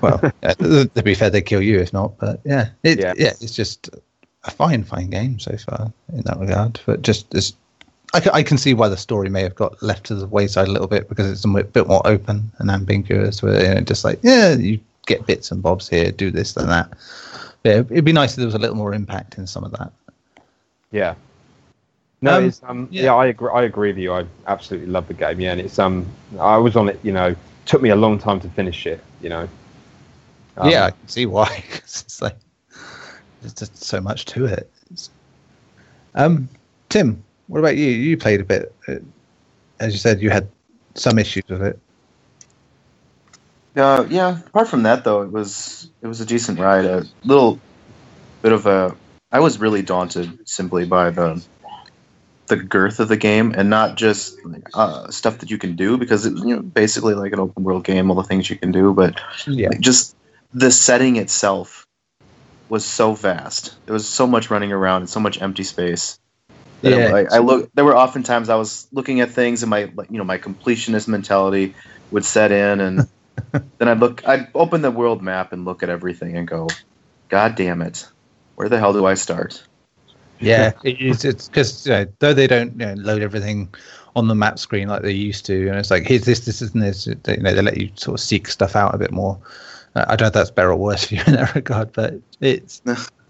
well, 0.00 0.20
yeah, 0.42 0.54
to 0.54 1.02
be 1.02 1.14
fair, 1.14 1.30
they 1.30 1.42
kill 1.42 1.62
you 1.62 1.78
if 1.78 1.92
not. 1.92 2.18
But 2.18 2.40
yeah, 2.44 2.70
it, 2.82 2.98
Yeah. 3.00 3.14
yeah, 3.16 3.32
it's 3.40 3.54
just 3.54 3.90
a 4.44 4.50
fine, 4.50 4.84
fine 4.84 5.10
game 5.10 5.38
so 5.38 5.56
far 5.56 5.92
in 6.12 6.22
that 6.22 6.38
regard. 6.38 6.80
But 6.86 7.02
just 7.02 7.34
as 7.34 7.54
I, 8.14 8.20
ca- 8.20 8.30
I 8.32 8.42
can 8.42 8.56
see 8.58 8.72
why 8.74 8.88
the 8.88 8.96
story 8.96 9.28
may 9.28 9.42
have 9.42 9.54
got 9.54 9.82
left 9.82 10.04
to 10.06 10.14
the 10.14 10.26
wayside 10.26 10.68
a 10.68 10.72
little 10.72 10.86
bit 10.88 11.08
because 11.08 11.30
it's 11.30 11.44
a 11.44 11.64
bit 11.64 11.86
more 11.86 12.00
open 12.06 12.50
and 12.58 12.70
ambiguous. 12.70 13.42
Where 13.42 13.62
you 13.62 13.74
know, 13.74 13.80
just 13.82 14.04
like 14.04 14.18
yeah, 14.22 14.54
you 14.54 14.80
get 15.06 15.26
bits 15.26 15.50
and 15.50 15.62
bobs 15.62 15.88
here, 15.88 16.10
do 16.10 16.30
this 16.30 16.56
and 16.56 16.68
that. 16.70 16.88
But 17.62 17.72
it'd 17.72 17.92
it'd 17.92 18.04
be 18.04 18.12
nice 18.12 18.32
if 18.32 18.36
there 18.36 18.46
was 18.46 18.54
a 18.54 18.58
little 18.58 18.76
more 18.76 18.94
impact 18.94 19.36
in 19.38 19.46
some 19.46 19.64
of 19.64 19.72
that. 19.72 19.92
Yeah. 20.90 21.14
No, 22.20 22.38
Um, 22.38 22.44
it's 22.46 22.60
um 22.66 22.88
yeah. 22.90 23.02
yeah. 23.04 23.14
I 23.14 23.26
agree 23.26 23.50
I 23.52 23.62
agree 23.62 23.88
with 23.90 23.98
you. 23.98 24.12
I 24.12 24.24
absolutely 24.46 24.88
love 24.88 25.06
the 25.06 25.14
game. 25.14 25.40
Yeah, 25.40 25.52
and 25.52 25.60
it's 25.60 25.78
um 25.78 26.06
I 26.40 26.56
was 26.56 26.76
on 26.76 26.88
it, 26.88 26.98
you 27.02 27.12
know, 27.12 27.36
took 27.66 27.82
me 27.82 27.90
a 27.90 27.96
long 27.96 28.18
time 28.18 28.40
to 28.40 28.48
finish 28.48 28.86
it, 28.86 29.02
you 29.20 29.28
know. 29.28 29.48
Um, 30.56 30.70
yeah, 30.70 30.86
I 30.86 30.90
can 30.92 31.08
see 31.08 31.26
why. 31.26 31.62
it's 31.74 32.20
like 32.22 32.36
there's 33.40 33.54
just 33.54 33.76
so 33.76 34.00
much 34.00 34.24
to 34.26 34.46
it. 34.46 34.70
It's- 34.86 35.10
Um, 36.14 36.48
Tim, 36.88 37.22
what 37.48 37.58
about 37.58 37.76
you? 37.76 37.86
You 37.86 38.16
played 38.16 38.40
a 38.40 38.44
bit. 38.44 38.72
Uh, 38.86 38.96
as 39.80 39.92
you 39.92 39.98
said, 39.98 40.20
you 40.20 40.30
had 40.30 40.48
some 40.94 41.18
issues 41.18 41.44
with 41.48 41.62
it. 41.62 41.78
Uh, 43.76 44.06
yeah. 44.08 44.38
Apart 44.46 44.68
from 44.68 44.84
that, 44.84 45.04
though, 45.04 45.22
it 45.22 45.32
was 45.32 45.90
it 46.02 46.06
was 46.06 46.20
a 46.20 46.26
decent 46.26 46.58
ride. 46.58 46.84
A 46.84 47.04
little 47.24 47.58
bit 48.42 48.52
of 48.52 48.66
a. 48.66 48.94
I 49.30 49.40
was 49.40 49.58
really 49.58 49.82
daunted 49.82 50.48
simply 50.48 50.86
by 50.86 51.10
the 51.10 51.44
the 52.46 52.56
girth 52.56 52.98
of 52.98 53.08
the 53.08 53.16
game, 53.16 53.54
and 53.56 53.70
not 53.70 53.96
just 53.96 54.38
uh, 54.74 55.10
stuff 55.10 55.38
that 55.38 55.50
you 55.50 55.58
can 55.58 55.76
do, 55.76 55.96
because 55.96 56.26
it's 56.26 56.40
you 56.40 56.56
know 56.56 56.62
basically 56.62 57.14
like 57.14 57.32
an 57.32 57.40
open 57.40 57.62
world 57.62 57.84
game, 57.84 58.10
all 58.10 58.16
the 58.16 58.22
things 58.24 58.48
you 58.50 58.56
can 58.56 58.72
do, 58.72 58.92
but 58.92 59.20
Yeah, 59.46 59.68
like, 59.68 59.80
just 59.80 60.16
the 60.52 60.70
setting 60.70 61.16
itself 61.16 61.86
was 62.68 62.84
so 62.84 63.14
vast. 63.14 63.74
There 63.86 63.92
was 63.94 64.08
so 64.08 64.26
much 64.26 64.50
running 64.50 64.72
around 64.72 65.02
and 65.02 65.10
so 65.10 65.20
much 65.20 65.40
empty 65.40 65.64
space. 65.64 66.18
Yeah. 66.82 67.12
I, 67.14 67.36
I 67.36 67.38
look. 67.38 67.70
There 67.74 67.84
were 67.84 67.96
often 67.96 68.22
times 68.22 68.48
I 68.48 68.56
was 68.56 68.86
looking 68.92 69.20
at 69.20 69.30
things, 69.30 69.62
and 69.62 69.70
my 69.70 69.90
you 70.10 70.18
know 70.18 70.24
my 70.24 70.38
completionist 70.38 71.08
mentality 71.08 71.74
would 72.10 72.24
set 72.24 72.52
in, 72.52 72.80
and 72.80 73.08
then 73.78 73.88
I'd 73.88 73.98
look. 73.98 74.26
I'd 74.26 74.48
open 74.54 74.82
the 74.82 74.90
world 74.90 75.22
map 75.22 75.52
and 75.52 75.64
look 75.64 75.82
at 75.82 75.88
everything 75.88 76.36
and 76.36 76.46
go, 76.46 76.68
"God 77.28 77.56
damn 77.56 77.82
it, 77.82 78.06
where 78.54 78.68
the 78.68 78.78
hell 78.78 78.92
do 78.92 79.06
I 79.06 79.14
start?" 79.14 79.62
yeah. 80.38 80.72
It's 80.84 81.24
it's 81.24 81.48
because 81.48 81.86
you 81.86 81.92
know, 81.92 82.06
though 82.18 82.34
they 82.34 82.46
don't 82.46 82.72
you 82.72 82.86
know, 82.86 82.94
load 82.94 83.22
everything 83.22 83.74
on 84.16 84.28
the 84.28 84.34
map 84.34 84.58
screen 84.58 84.88
like 84.88 85.02
they 85.02 85.12
used 85.12 85.46
to, 85.46 85.68
and 85.68 85.78
it's 85.78 85.90
like 85.90 86.06
here's 86.06 86.24
this, 86.24 86.44
this, 86.44 86.60
and 86.60 86.82
this. 86.82 87.08
They, 87.24 87.36
you 87.36 87.42
know, 87.42 87.54
they 87.54 87.62
let 87.62 87.76
you 87.76 87.90
sort 87.96 88.14
of 88.14 88.20
seek 88.20 88.48
stuff 88.48 88.76
out 88.76 88.94
a 88.94 88.98
bit 88.98 89.12
more. 89.12 89.38
Uh, 89.94 90.04
I 90.08 90.16
don't 90.16 90.22
know 90.22 90.28
if 90.28 90.32
that's 90.34 90.50
better 90.50 90.70
or 90.70 90.76
worse 90.76 91.04
for 91.08 91.14
you 91.14 91.22
in 91.26 91.34
that 91.34 91.54
regard, 91.54 91.92
but 91.92 92.14
it's 92.40 92.82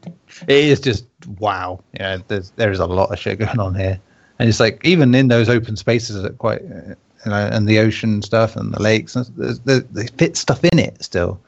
it 0.07 0.65
is 0.65 0.81
just 0.81 1.05
wow. 1.39 1.81
Yeah, 1.95 2.19
there's 2.29 2.51
there 2.57 2.71
is 2.73 2.79
a 2.81 2.87
lot 2.87 3.13
of 3.13 3.19
shit 3.19 3.39
going 3.39 3.59
on 3.61 3.75
here, 3.75 3.99
and 4.39 4.49
it's 4.49 4.61
like 4.61 4.81
even 4.85 5.15
in 5.15 5.29
those 5.29 5.49
open 5.49 5.77
spaces 5.77 6.23
that 6.23 6.39
quite 6.39 6.63
uh, 6.63 6.95
you 7.25 7.31
know, 7.33 7.49
and 7.53 7.67
the 7.69 7.79
ocean 7.81 8.23
stuff 8.23 8.57
and 8.57 8.73
the 8.73 8.81
lakes, 8.83 9.17
and 9.17 9.27
there's- 9.37 9.59
there- 9.65 9.81
they 9.81 10.07
fit 10.07 10.37
stuff 10.37 10.65
in 10.65 10.79
it 10.79 11.03
still, 11.03 11.41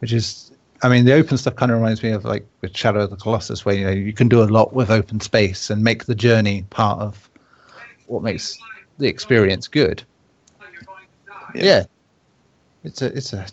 which 0.00 0.12
is. 0.12 0.46
I 0.82 0.88
mean, 0.88 1.04
the 1.04 1.12
open 1.12 1.36
stuff 1.36 1.56
kind 1.56 1.70
of 1.70 1.76
reminds 1.76 2.02
me 2.02 2.10
of 2.10 2.24
like 2.24 2.46
with 2.62 2.74
Shadow 2.74 3.00
of 3.00 3.10
the 3.10 3.16
Colossus, 3.16 3.66
where 3.66 3.74
you 3.74 3.84
know 3.84 3.90
you 3.90 4.14
can 4.14 4.28
do 4.28 4.42
a 4.42 4.44
lot 4.44 4.72
with 4.72 4.90
open 4.90 5.20
space 5.20 5.68
and 5.68 5.84
make 5.84 6.06
the 6.06 6.14
journey 6.14 6.64
part 6.70 7.00
of 7.00 7.28
what 8.06 8.22
makes 8.22 8.58
the 8.96 9.06
experience 9.06 9.68
good. 9.68 10.02
Yeah. 11.54 11.62
Yeah, 11.64 11.84
it's 12.84 13.02
a, 13.02 13.06
it's 13.14 13.32
a, 13.34 13.46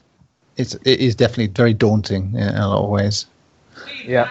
it's 0.55 0.75
it 0.85 0.99
is 1.01 1.15
definitely 1.15 1.47
very 1.47 1.73
daunting 1.73 2.33
in 2.33 2.47
a 2.55 2.67
lot 2.69 2.83
of 2.85 2.89
ways. 2.89 3.25
Yeah. 4.05 4.27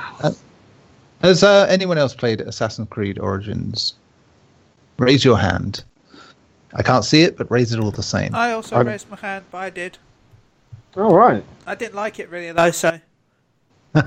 Has 1.23 1.43
uh, 1.43 1.67
anyone 1.69 1.99
else 1.99 2.15
played 2.15 2.41
Assassin's 2.41 2.89
Creed 2.91 3.19
Origins? 3.19 3.95
Raise 4.99 5.25
your 5.25 5.39
hand. 5.39 5.83
I 6.75 6.83
can't 6.83 7.05
see 7.05 7.23
it, 7.23 7.37
but 7.39 7.51
raise 7.51 7.73
it 7.73 7.81
all 7.81 7.91
the 7.91 8.03
same. 8.03 8.35
I 8.35 8.53
also 8.53 8.77
I- 8.77 8.81
raised 8.83 9.09
my 9.11 9.17
hand, 9.17 9.45
but 9.51 9.59
I 9.59 9.71
did. 9.71 9.99
All 10.97 11.15
right. 11.15 11.45
I 11.67 11.75
didn't 11.75 11.95
like 11.95 12.19
it 12.19 12.31
really 12.31 12.53
though, 12.53 12.71
so 12.71 12.99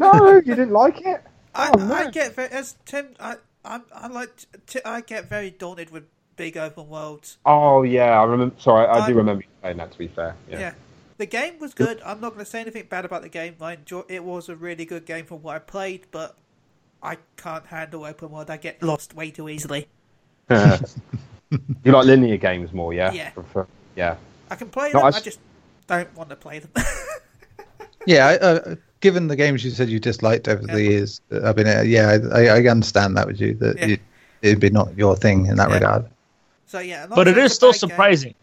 No, 0.00 0.34
you 0.36 0.42
didn't 0.42 0.70
like 0.70 1.00
it? 1.00 1.22
I, 1.54 1.70
Oh, 1.72 1.78
no. 1.78 1.94
I 1.94 2.10
get 2.10 2.34
very, 2.34 2.48
as 2.50 2.74
Tim. 2.84 3.08
I 3.20 3.36
I, 3.64 3.80
I 3.94 4.08
like 4.08 4.30
t- 4.66 4.80
I 4.84 5.00
get 5.02 5.28
very 5.28 5.50
daunted 5.50 5.90
with 5.90 6.04
big 6.36 6.56
open 6.56 6.88
worlds. 6.88 7.38
Oh 7.46 7.82
yeah, 7.84 8.20
I 8.20 8.24
remember. 8.24 8.54
Sorry, 8.60 8.86
I, 8.86 9.04
I- 9.04 9.06
do 9.08 9.14
remember 9.14 9.42
you 9.42 9.48
saying 9.62 9.76
that. 9.76 9.92
To 9.92 9.98
be 9.98 10.08
fair, 10.08 10.34
Yeah. 10.50 10.58
yeah. 10.58 10.74
The 11.16 11.26
game 11.26 11.58
was 11.60 11.74
good. 11.74 12.00
I'm 12.04 12.20
not 12.20 12.32
going 12.34 12.44
to 12.44 12.50
say 12.50 12.60
anything 12.60 12.86
bad 12.88 13.04
about 13.04 13.22
the 13.22 13.28
game. 13.28 13.54
I 13.60 13.74
enjoy. 13.74 14.02
It 14.08 14.24
was 14.24 14.48
a 14.48 14.56
really 14.56 14.84
good 14.84 15.06
game 15.06 15.24
from 15.26 15.42
what 15.42 15.54
I 15.54 15.58
played, 15.60 16.06
but 16.10 16.36
I 17.02 17.18
can't 17.36 17.64
handle 17.66 18.04
open 18.04 18.30
world. 18.30 18.50
I 18.50 18.56
get 18.56 18.82
lost 18.82 19.14
way 19.14 19.30
too 19.30 19.48
easily. 19.48 19.86
you 20.50 21.92
like 21.92 22.04
linear 22.06 22.36
games 22.36 22.72
more, 22.72 22.92
yeah? 22.92 23.12
Yeah. 23.12 23.30
Yeah. 23.94 24.16
I 24.50 24.56
can 24.56 24.68
play 24.70 24.90
No, 24.92 25.00
them. 25.00 25.04
I 25.04 25.08
I, 25.08 25.18
s- 25.18 25.22
just 25.22 25.38
don't 25.86 26.14
want 26.16 26.30
to 26.30 26.36
play 26.36 26.58
them. 26.58 26.70
yeah, 28.06 28.26
I, 28.26 28.36
uh, 28.38 28.74
given 29.00 29.28
the 29.28 29.36
games 29.36 29.64
you 29.64 29.70
said 29.70 29.88
you 29.88 30.00
disliked 30.00 30.48
over 30.48 30.64
Yeah. 30.66 30.74
the 30.74 30.82
years, 30.82 31.20
uh, 31.32 31.48
I 31.48 31.52
mean, 31.52 31.66
uh, 31.68 31.82
yeah, 31.82 32.18
I, 32.32 32.46
I 32.48 32.66
understand 32.66 33.16
that 33.16 33.26
with 33.26 33.40
you 33.40 33.54
that 33.54 33.78
Yeah. 33.78 33.86
you, 33.86 33.98
it'd 34.42 34.60
be 34.60 34.70
not 34.70 34.96
your 34.96 35.16
thing 35.16 35.46
in 35.46 35.56
that 35.56 35.68
Yeah. 35.68 35.74
regard. 35.74 36.06
so 36.66 36.80
yeah, 36.80 37.06
But 37.06 37.28
it 37.28 37.38
is 37.38 37.54
still 37.54 37.72
surprising. 37.72 38.34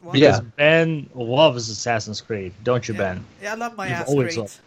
What? 0.00 0.16
Yeah. 0.18 0.40
Ben 0.56 1.08
loves 1.14 1.68
Assassin's 1.68 2.20
Creed, 2.20 2.52
don't 2.62 2.86
you, 2.88 2.94
Yeah. 2.94 3.00
Ben? 3.00 3.24
Yeah, 3.42 3.52
I 3.52 3.56
love 3.56 3.76
my 3.76 3.86
You've 3.88 3.96
ass 3.98 4.08
always 4.08 4.26
Creed. 4.28 4.38
loved- 4.38 4.58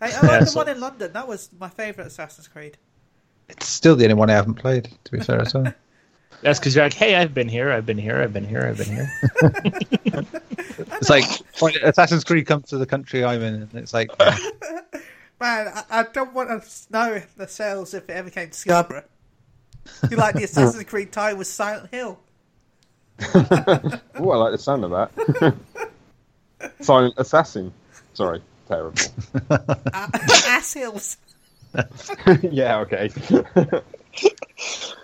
Hey, 0.00 0.06
I 0.06 0.20
like 0.20 0.22
Yeah, 0.30 0.38
the 0.40 0.46
so- 0.46 0.56
one 0.60 0.68
in 0.68 0.80
London. 0.80 1.12
That 1.12 1.28
was 1.28 1.50
my 1.58 1.68
favourite 1.68 2.06
Assassin's 2.06 2.48
Creed. 2.48 2.76
It's 3.48 3.66
still 3.68 3.96
the 3.96 4.04
only 4.04 4.14
one 4.14 4.30
I 4.30 4.34
haven't 4.34 4.54
played, 4.54 4.88
to 5.04 5.12
be 5.12 5.20
fair 5.20 5.40
as 5.42 5.52
well. 5.54 5.72
That's 6.42 6.58
because 6.58 6.74
you're 6.74 6.84
like, 6.84 6.94
hey, 6.94 7.16
I've 7.16 7.34
been 7.34 7.48
here, 7.48 7.70
I've 7.70 7.84
been 7.84 7.98
here, 7.98 8.22
I've 8.22 8.32
been 8.32 8.46
here, 8.46 8.62
I've 8.66 8.78
been 8.78 8.96
here. 8.96 10.24
It's 10.78 11.10
like 11.10 11.24
Assassin's 11.82 12.24
Creed 12.24 12.46
comes 12.46 12.68
to 12.68 12.78
the 12.78 12.86
country 12.86 13.24
I'm 13.24 13.42
in, 13.42 13.54
and 13.54 13.74
it's 13.74 13.92
like, 13.92 14.10
Man, 15.40 15.68
I, 15.74 15.82
I 15.90 16.02
don't 16.12 16.32
want 16.34 16.62
to 16.62 16.92
know 16.92 17.22
the 17.36 17.48
sales 17.48 17.92
if 17.94 18.04
it 18.08 18.12
ever 18.12 18.30
came 18.30 18.48
to 18.50 18.56
Scarborough. 18.56 19.04
You 20.10 20.16
like 20.16 20.34
the 20.34 20.44
Assassin's 20.44 20.84
Creed 20.84 21.12
tie 21.12 21.32
with 21.32 21.46
Silent 21.46 21.90
Hill. 21.90 22.18
Oh, 24.16 24.30
I 24.30 24.36
like 24.36 24.52
the 24.52 24.58
sound 24.58 24.84
of 24.84 24.90
that. 24.90 25.54
Silent 26.80 27.14
Assassin. 27.16 27.72
Sorry, 28.14 28.42
terrible. 28.68 28.98
Uh, 29.50 30.08
ass 30.46 30.72
hills. 30.74 31.16
yeah, 32.42 32.80
okay. 32.80 33.10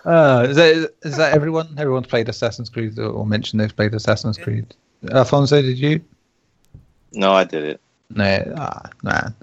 uh, 0.04 0.46
is 0.48 0.56
that 0.56 0.92
is 1.02 1.16
that 1.16 1.32
everyone? 1.32 1.74
Everyone's 1.78 2.06
played 2.08 2.28
Assassin's 2.28 2.68
Creed 2.68 2.98
or, 2.98 3.06
or 3.06 3.26
mentioned 3.26 3.60
they've 3.60 3.74
played 3.74 3.94
Assassin's 3.94 4.36
Creed. 4.36 4.74
Alfonso, 5.12 5.62
did 5.62 5.78
you? 5.78 6.00
No, 7.12 7.32
I 7.32 7.44
did 7.44 7.64
it. 7.64 7.80
No, 8.10 8.54
ah, 8.58 8.90
man. 9.02 9.34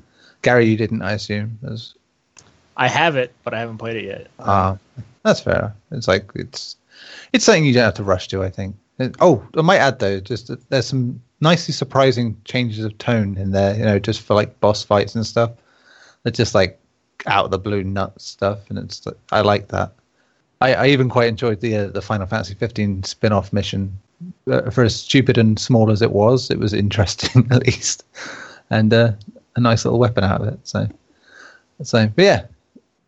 Gary, 0.41 0.67
you 0.67 0.77
didn't, 0.77 1.01
I 1.01 1.13
assume. 1.13 1.57
As, 1.65 1.93
I 2.77 2.87
have 2.87 3.15
it, 3.15 3.33
but 3.43 3.53
I 3.53 3.59
haven't 3.59 3.77
played 3.77 3.97
it 3.97 4.05
yet. 4.05 4.27
ah, 4.39 4.77
that's 5.23 5.39
fair. 5.39 5.73
It's 5.91 6.07
like 6.07 6.29
it's 6.35 6.75
it's 7.31 7.45
something 7.45 7.65
you 7.65 7.73
don't 7.73 7.83
have 7.83 7.93
to 7.95 8.03
rush 8.03 8.27
to. 8.29 8.43
I 8.43 8.49
think. 8.49 8.75
Oh, 9.19 9.45
I 9.57 9.61
might 9.61 9.77
add 9.77 9.99
though, 9.99 10.19
just 10.19 10.51
there's 10.69 10.87
some 10.87 11.21
nicely 11.41 11.73
surprising 11.73 12.39
changes 12.45 12.85
of 12.85 12.97
tone 12.97 13.37
in 13.37 13.51
there. 13.51 13.75
You 13.75 13.85
know, 13.85 13.99
just 13.99 14.21
for 14.21 14.33
like 14.33 14.59
boss 14.59 14.83
fights 14.83 15.15
and 15.15 15.25
stuff. 15.25 15.51
They're 16.23 16.31
just 16.31 16.55
like 16.55 16.79
out 17.25 17.45
of 17.45 17.51
the 17.51 17.59
blue 17.59 17.83
nuts 17.83 18.25
stuff, 18.25 18.69
and 18.69 18.77
it's 18.77 19.05
I 19.31 19.41
like 19.41 19.69
that. 19.69 19.93
I, 20.61 20.73
I 20.73 20.87
even 20.87 21.09
quite 21.09 21.27
enjoyed 21.27 21.59
the 21.59 21.75
uh, 21.75 21.87
the 21.87 22.01
Final 22.01 22.27
Fantasy 22.27 22.55
15 22.55 23.03
spin-off 23.03 23.51
mission. 23.51 23.99
Uh, 24.49 24.69
for 24.69 24.85
as 24.85 24.95
stupid 24.95 25.37
and 25.37 25.59
small 25.59 25.91
as 25.91 26.01
it 26.01 26.11
was, 26.11 26.49
it 26.49 26.59
was 26.59 26.73
interesting 26.85 27.47
at 27.51 27.65
least, 27.65 28.05
and 28.69 28.93
uh, 28.93 29.11
a 29.55 29.59
nice 29.59 29.85
little 29.85 29.99
weapon 29.99 30.23
out 30.23 30.41
of 30.41 30.47
it. 30.47 30.59
So, 30.63 30.87
so 31.83 32.07
but 32.15 32.23
yeah, 32.23 32.45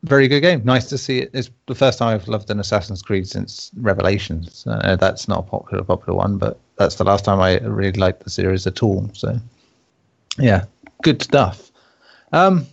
very 0.06 0.28
good 0.28 0.42
game. 0.42 0.62
Nice 0.64 0.86
to 0.90 0.98
see 0.98 1.20
it. 1.20 1.32
It's 1.34 1.50
the 1.66 1.76
first 1.76 2.00
time 2.00 2.14
I've 2.14 2.28
loved 2.28 2.50
an 2.50 2.60
Assassin's 2.60 3.02
Creed 3.02 3.28
since 3.28 3.72
Revelations. 3.76 4.66
Uh, 4.68 4.96
that's 4.96 5.28
not 5.28 5.40
a 5.40 5.44
popular 5.44 5.84
popular 5.84 6.18
one, 6.18 6.38
but 6.38 6.60
that's 6.78 6.96
the 6.96 7.04
last 7.04 7.26
time 7.26 7.40
I 7.40 7.60
really 7.60 8.00
liked 8.00 8.24
the 8.24 8.30
series 8.30 8.68
at 8.68 8.84
all. 8.84 9.10
So, 9.14 9.38
yeah, 10.38 10.66
good 11.02 11.22
stuff. 11.22 11.72
Um, 12.32 12.68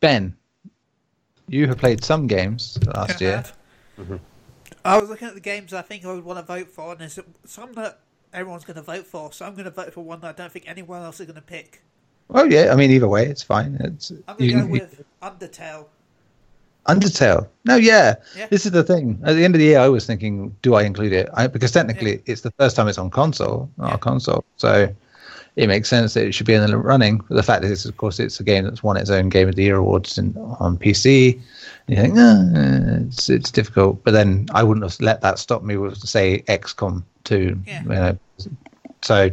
Ben, 0.00 0.36
you 1.48 1.66
have 1.66 1.78
played 1.78 2.02
some 2.04 2.26
games 2.26 2.78
last 2.94 3.20
I 3.20 3.24
year. 3.24 3.36
have. 3.36 4.20
I 4.84 4.98
was 4.98 5.08
looking 5.08 5.28
at 5.28 5.34
the 5.34 5.40
games 5.40 5.72
I 5.72 5.82
think 5.82 6.04
I 6.04 6.12
would 6.12 6.24
want 6.24 6.38
to 6.38 6.44
vote 6.44 6.68
for, 6.68 6.92
and 6.92 7.00
there's 7.00 7.18
some 7.44 7.72
that 7.74 8.00
everyone's 8.32 8.64
going 8.64 8.76
to 8.76 8.82
vote 8.82 9.06
for. 9.06 9.32
So 9.32 9.46
I'm 9.46 9.54
going 9.54 9.64
to 9.64 9.70
vote 9.70 9.92
for 9.92 10.02
one 10.02 10.20
that 10.20 10.28
I 10.28 10.32
don't 10.32 10.52
think 10.52 10.68
anyone 10.68 11.02
else 11.02 11.20
is 11.20 11.26
going 11.26 11.36
to 11.36 11.42
pick. 11.42 11.82
Oh 12.30 12.44
yeah, 12.44 12.72
I 12.72 12.76
mean 12.76 12.90
either 12.90 13.08
way, 13.08 13.26
it's 13.26 13.42
fine. 13.42 13.76
It's 13.80 14.10
I'm 14.28 14.36
going 14.36 14.50
to 14.50 14.60
go 14.60 14.66
with 14.66 15.04
Undertale. 15.22 15.86
Undertale. 16.86 17.46
No, 17.64 17.76
yeah. 17.76 18.14
Yeah. 18.36 18.46
This 18.48 18.66
is 18.66 18.72
the 18.72 18.82
thing. 18.82 19.18
At 19.24 19.34
the 19.36 19.44
end 19.44 19.54
of 19.54 19.58
the 19.58 19.64
year, 19.64 19.78
I 19.78 19.88
was 19.88 20.06
thinking, 20.06 20.54
do 20.62 20.74
I 20.74 20.82
include 20.82 21.12
it? 21.12 21.28
I, 21.34 21.46
because 21.46 21.72
technically, 21.72 22.22
it's 22.26 22.42
the 22.42 22.50
first 22.52 22.76
time 22.76 22.88
it's 22.88 22.98
on 22.98 23.10
console, 23.10 23.70
not 23.78 23.88
Yeah. 23.88 23.94
a 23.94 23.98
console. 23.98 24.44
So 24.56 24.88
it 25.56 25.66
makes 25.68 25.88
sense 25.88 26.14
that 26.14 26.26
it 26.26 26.32
should 26.32 26.46
be 26.46 26.54
in 26.54 26.66
the 26.66 26.76
running. 26.76 27.18
But 27.28 27.36
the 27.36 27.42
fact 27.42 27.64
is, 27.64 27.86
of 27.86 27.96
course, 27.96 28.20
it's 28.20 28.38
a 28.38 28.44
game 28.44 28.64
that's 28.64 28.82
won 28.82 28.96
its 28.96 29.08
own 29.10 29.28
Game 29.30 29.48
of 29.48 29.54
the 29.54 29.62
Year 29.62 29.76
awards 29.76 30.18
in, 30.18 30.36
on 30.60 30.76
PC. 30.76 31.40
And 31.88 31.96
you 31.96 32.02
think, 32.02 32.14
"Ah, 32.18 33.06
it's 33.06 33.30
it's 33.30 33.50
difficult. 33.50 34.04
But 34.04 34.12
then 34.12 34.46
I 34.52 34.62
wouldn't 34.62 34.84
have 34.84 35.00
let 35.00 35.20
that 35.22 35.38
stop 35.38 35.62
me 35.62 35.76
with 35.76 35.96
say 35.98 36.42
XCOM 36.48 37.02
2. 37.24 37.58
Yeah. 37.66 37.82
You 37.82 37.88
know. 37.88 38.18
So 39.02 39.30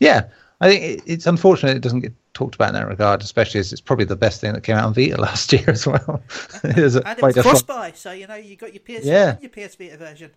yeah, 0.00 0.24
I 0.60 0.68
think 0.68 0.82
it, 0.82 1.02
it's 1.06 1.26
unfortunate 1.26 1.76
it 1.76 1.82
doesn't 1.82 2.00
get 2.00 2.12
talked 2.40 2.54
about 2.54 2.68
in 2.70 2.74
that 2.74 2.88
regard, 2.88 3.22
especially 3.22 3.60
as 3.60 3.70
it's 3.70 3.82
probably 3.82 4.06
the 4.06 4.16
best 4.16 4.40
thing 4.40 4.54
that 4.54 4.62
came 4.62 4.76
out 4.76 4.84
on 4.86 4.94
Vita 4.94 5.20
last 5.28 5.52
year 5.52 5.64
as 5.68 5.86
well. 5.86 6.22
And 6.64 6.78
it 6.78 6.82
was 6.82 6.98
cross-buy, 7.34 7.92
so 7.92 8.12
you 8.12 8.26
know 8.26 8.34
you 8.36 8.56
got 8.56 8.72
your 8.72 8.80
PS 8.80 9.04
Yeah. 9.04 9.36
your 9.40 9.50
PS 9.50 9.74
Vita 9.74 9.96
version. 9.98 10.30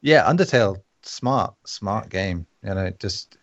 yeah, 0.00 0.24
Undertale, 0.24 0.80
smart, 1.02 1.54
smart 1.66 2.08
game. 2.08 2.46
You 2.64 2.74
know, 2.74 2.90
just 2.98 3.36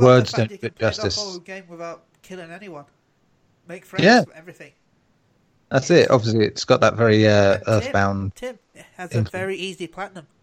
words 0.00 0.32
don't 0.32 0.40
fact 0.42 0.50
you 0.52 0.56
do 0.56 0.60
can 0.60 0.66
it 0.66 0.74
play 0.76 0.86
justice. 0.88 1.16
whole 1.16 1.38
game 1.38 1.64
without 1.68 2.04
killing 2.22 2.50
anyone. 2.50 2.84
Make 3.66 3.84
friends, 3.86 4.04
Yeah. 4.04 4.24
everything. 4.34 4.72
That's 5.70 5.90
it. 5.90 6.10
Obviously, 6.10 6.44
it's 6.46 6.64
got 6.64 6.80
that 6.80 6.94
very 6.96 7.26
uh, 7.26 7.58
Tim- 7.58 7.62
earthbound. 7.66 8.34
Tim 8.36 8.58
it 8.74 8.84
has 8.96 9.14
a 9.14 9.22
very 9.22 9.56
easy 9.56 9.86
platinum. 9.86 10.26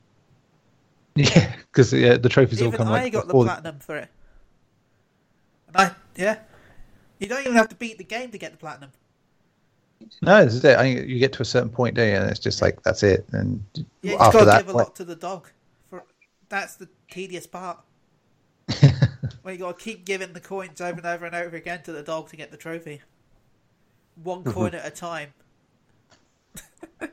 Yeah, 1.18 1.56
because 1.72 1.94
yeah, 1.94 2.18
the 2.18 2.28
trophies 2.28 2.62
all 2.62 2.68
Even 2.68 2.78
come 2.78 2.88
I 2.90 3.04
like 3.04 3.14
got 3.14 3.28
the 3.28 3.34
platinum 3.34 3.80
for 3.80 3.96
it. 3.96 4.10
And 5.70 5.78
I, 5.78 5.96
yeah. 6.16 6.40
You 7.20 7.28
don't 7.28 7.42
even 7.42 7.56
have 7.56 7.70
to 7.70 7.76
beat 7.76 7.98
the 7.98 8.04
game 8.04 8.32
to 8.32 8.38
get 8.38 8.52
the 8.52 8.58
platinum. 8.58 8.92
No, 10.22 10.44
this 10.44 10.54
is 10.56 10.64
it. 10.64 10.78
I 10.78 10.82
think 10.84 11.08
you 11.08 11.20
get 11.20 11.34
to 11.34 11.42
a 11.42 11.46
certain 11.46 11.70
point, 11.70 11.96
do 11.96 12.02
you? 12.04 12.14
And 12.16 12.30
it's 12.30 12.40
just 12.40 12.62
like 12.62 12.82
that's 12.84 13.04
it. 13.04 13.26
And 13.32 13.64
Yeah, 14.02 14.18
you 14.20 14.20
after 14.20 14.30
got 14.30 14.46
to 14.46 14.52
that, 14.52 14.58
give 14.58 14.70
a 14.70 14.74
lot 14.74 14.96
to 14.96 15.04
the 15.04 15.16
dog. 15.16 15.50
For 15.90 16.06
that's 16.50 16.76
the 16.76 16.90
tedious 17.10 17.48
part. 17.48 17.80
Where 19.44 19.54
you 19.54 19.60
got 19.62 19.80
to 19.80 19.84
keep 19.84 20.06
giving 20.06 20.34
the 20.34 20.42
coins 20.42 20.82
over 20.82 20.98
and 20.98 21.06
over 21.06 21.26
and 21.26 21.34
over 21.36 21.56
again 21.56 21.84
to 21.84 21.94
the 21.94 22.04
dog 22.04 22.28
to 22.30 22.36
get 22.36 22.52
the 22.52 22.58
trophy. 22.58 23.02
One 24.16 24.44
Mm-hmm. 24.46 24.52
coin 24.52 24.76
at 24.76 24.86
a 24.86 24.92
time. 24.92 25.34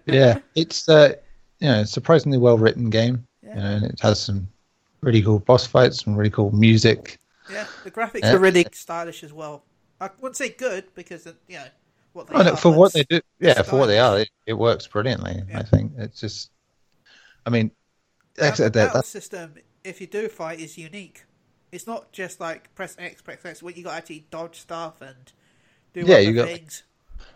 yeah, 0.07 0.39
it's 0.55 0.89
uh, 0.89 1.15
you 1.61 1.69
know, 1.69 1.85
surprisingly 1.85 2.39
well 2.39 2.59
written 2.59 2.91
game. 2.91 3.27
Yeah. 3.43 3.55
You 3.55 3.61
know, 3.61 3.67
and 3.67 3.85
it 3.87 4.01
has 4.01 4.21
some 4.21 4.49
really 5.03 5.23
cool 5.23 5.39
boss 5.41 5.67
fights, 5.67 6.05
some 6.05 6.15
really 6.17 6.31
cool 6.31 6.51
music. 6.53 7.19
Yeah, 7.51 7.67
the 7.85 7.91
graphics 7.91 8.21
Yeah. 8.23 8.35
are 8.35 8.39
really 8.39 8.67
stylish 8.73 9.25
as 9.25 9.33
well. 9.33 9.65
I 10.01 10.11
wouldn't 10.21 10.37
say 10.37 10.51
good 10.51 10.95
because 10.95 11.27
you 11.49 11.57
know 11.57 11.65
what 12.13 12.27
they 12.29 12.35
no, 12.43 12.53
are, 12.53 12.57
for 12.57 12.73
what 12.73 12.93
they 12.93 13.05
do, 13.05 13.21
yeah, 13.41 13.63
for 13.63 13.79
what 13.79 13.87
they 13.87 13.99
are, 13.99 14.21
it, 14.21 14.31
it 14.47 14.55
works 14.55 14.87
brilliantly. 14.87 15.43
Yeah. 15.49 15.59
I 15.61 15.63
think 15.63 15.93
it's 15.99 16.21
just, 16.21 16.51
I 17.47 17.51
mean, 17.51 17.71
And 18.39 18.45
like 18.45 18.47
I 18.47 18.51
the 18.51 18.57
said, 18.57 18.73
that, 18.75 18.87
battle 18.87 18.99
that's 18.99 19.09
system, 19.09 19.55
if 19.85 20.01
you 20.01 20.07
do 20.07 20.29
fight, 20.29 20.61
is 20.61 20.77
unique. 20.79 21.25
It's 21.73 21.87
not 21.87 22.13
just 22.13 22.39
like 22.41 22.75
press 22.75 22.97
X, 22.99 23.23
press 23.23 23.45
X. 23.45 23.63
What 23.63 23.77
you 23.77 23.85
got 23.85 23.93
to 23.93 23.97
actually 23.97 24.27
dodge 24.31 24.61
stuff 24.61 25.01
and 25.01 25.33
do 25.95 26.01
Yeah, 26.01 26.17
other 26.17 26.21
you 26.23 26.33
got- 26.35 26.49
things. 26.49 26.83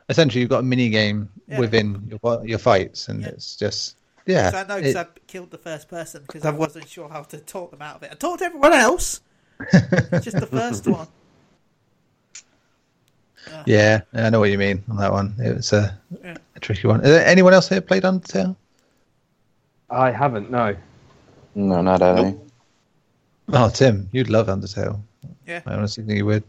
essentially 0.09 0.41
you've 0.41 0.51
got 0.51 0.61
a 0.61 0.63
mini 0.65 0.89
game 0.91 1.31
Yeah. 1.49 1.59
within 1.59 2.07
your 2.23 2.47
your 2.47 2.59
fights, 2.59 3.09
and 3.09 3.23
Yeah. 3.23 3.29
it's 3.29 3.57
just 3.57 3.97
yeah. 4.27 4.51
So 4.51 4.59
I 4.59 4.65
know 4.67 4.77
because 4.77 4.97
I 4.97 5.07
killed 5.27 5.51
the 5.53 5.59
first 5.59 5.89
person 5.89 6.23
because 6.27 6.45
I 6.45 6.51
wasn't 6.51 6.89
sure 6.89 7.09
how 7.09 7.23
to 7.23 7.39
talk 7.39 7.71
them 7.71 7.81
out 7.83 7.97
of 7.97 8.03
it. 8.03 8.11
I 8.13 8.15
talked 8.15 8.41
to 8.41 8.45
everyone 8.47 8.73
else, 8.73 9.21
just 10.23 10.39
the 10.39 10.47
first 10.51 10.87
one. 10.99 11.09
yeah, 13.65 14.01
I 14.13 14.31
know 14.31 14.41
what 14.41 14.51
you 14.51 14.59
mean 14.59 14.83
on 14.91 14.97
that 14.97 15.13
one. 15.13 15.35
It 15.39 15.57
was 15.57 15.73
a, 15.73 15.99
Yeah. 16.23 16.37
a 16.57 16.61
tricky 16.61 16.87
one. 16.89 17.01
Is 17.01 17.07
there 17.11 17.27
anyone 17.27 17.55
else 17.55 17.69
here 17.69 17.81
played 17.81 18.03
Undertale? 18.03 18.57
I 19.91 20.11
haven't. 20.11 20.51
No. 20.51 20.77
No, 21.55 21.81
not 21.81 22.03
I. 22.03 22.35
Oh, 23.53 23.71
Tim, 23.71 24.09
you'd 24.13 24.29
love 24.29 24.49
Undertale. 24.49 25.01
Yeah. 25.47 25.63
I 25.65 25.75
honestly 25.75 26.05
think 26.05 26.19
you 26.19 26.27
would. 26.27 26.43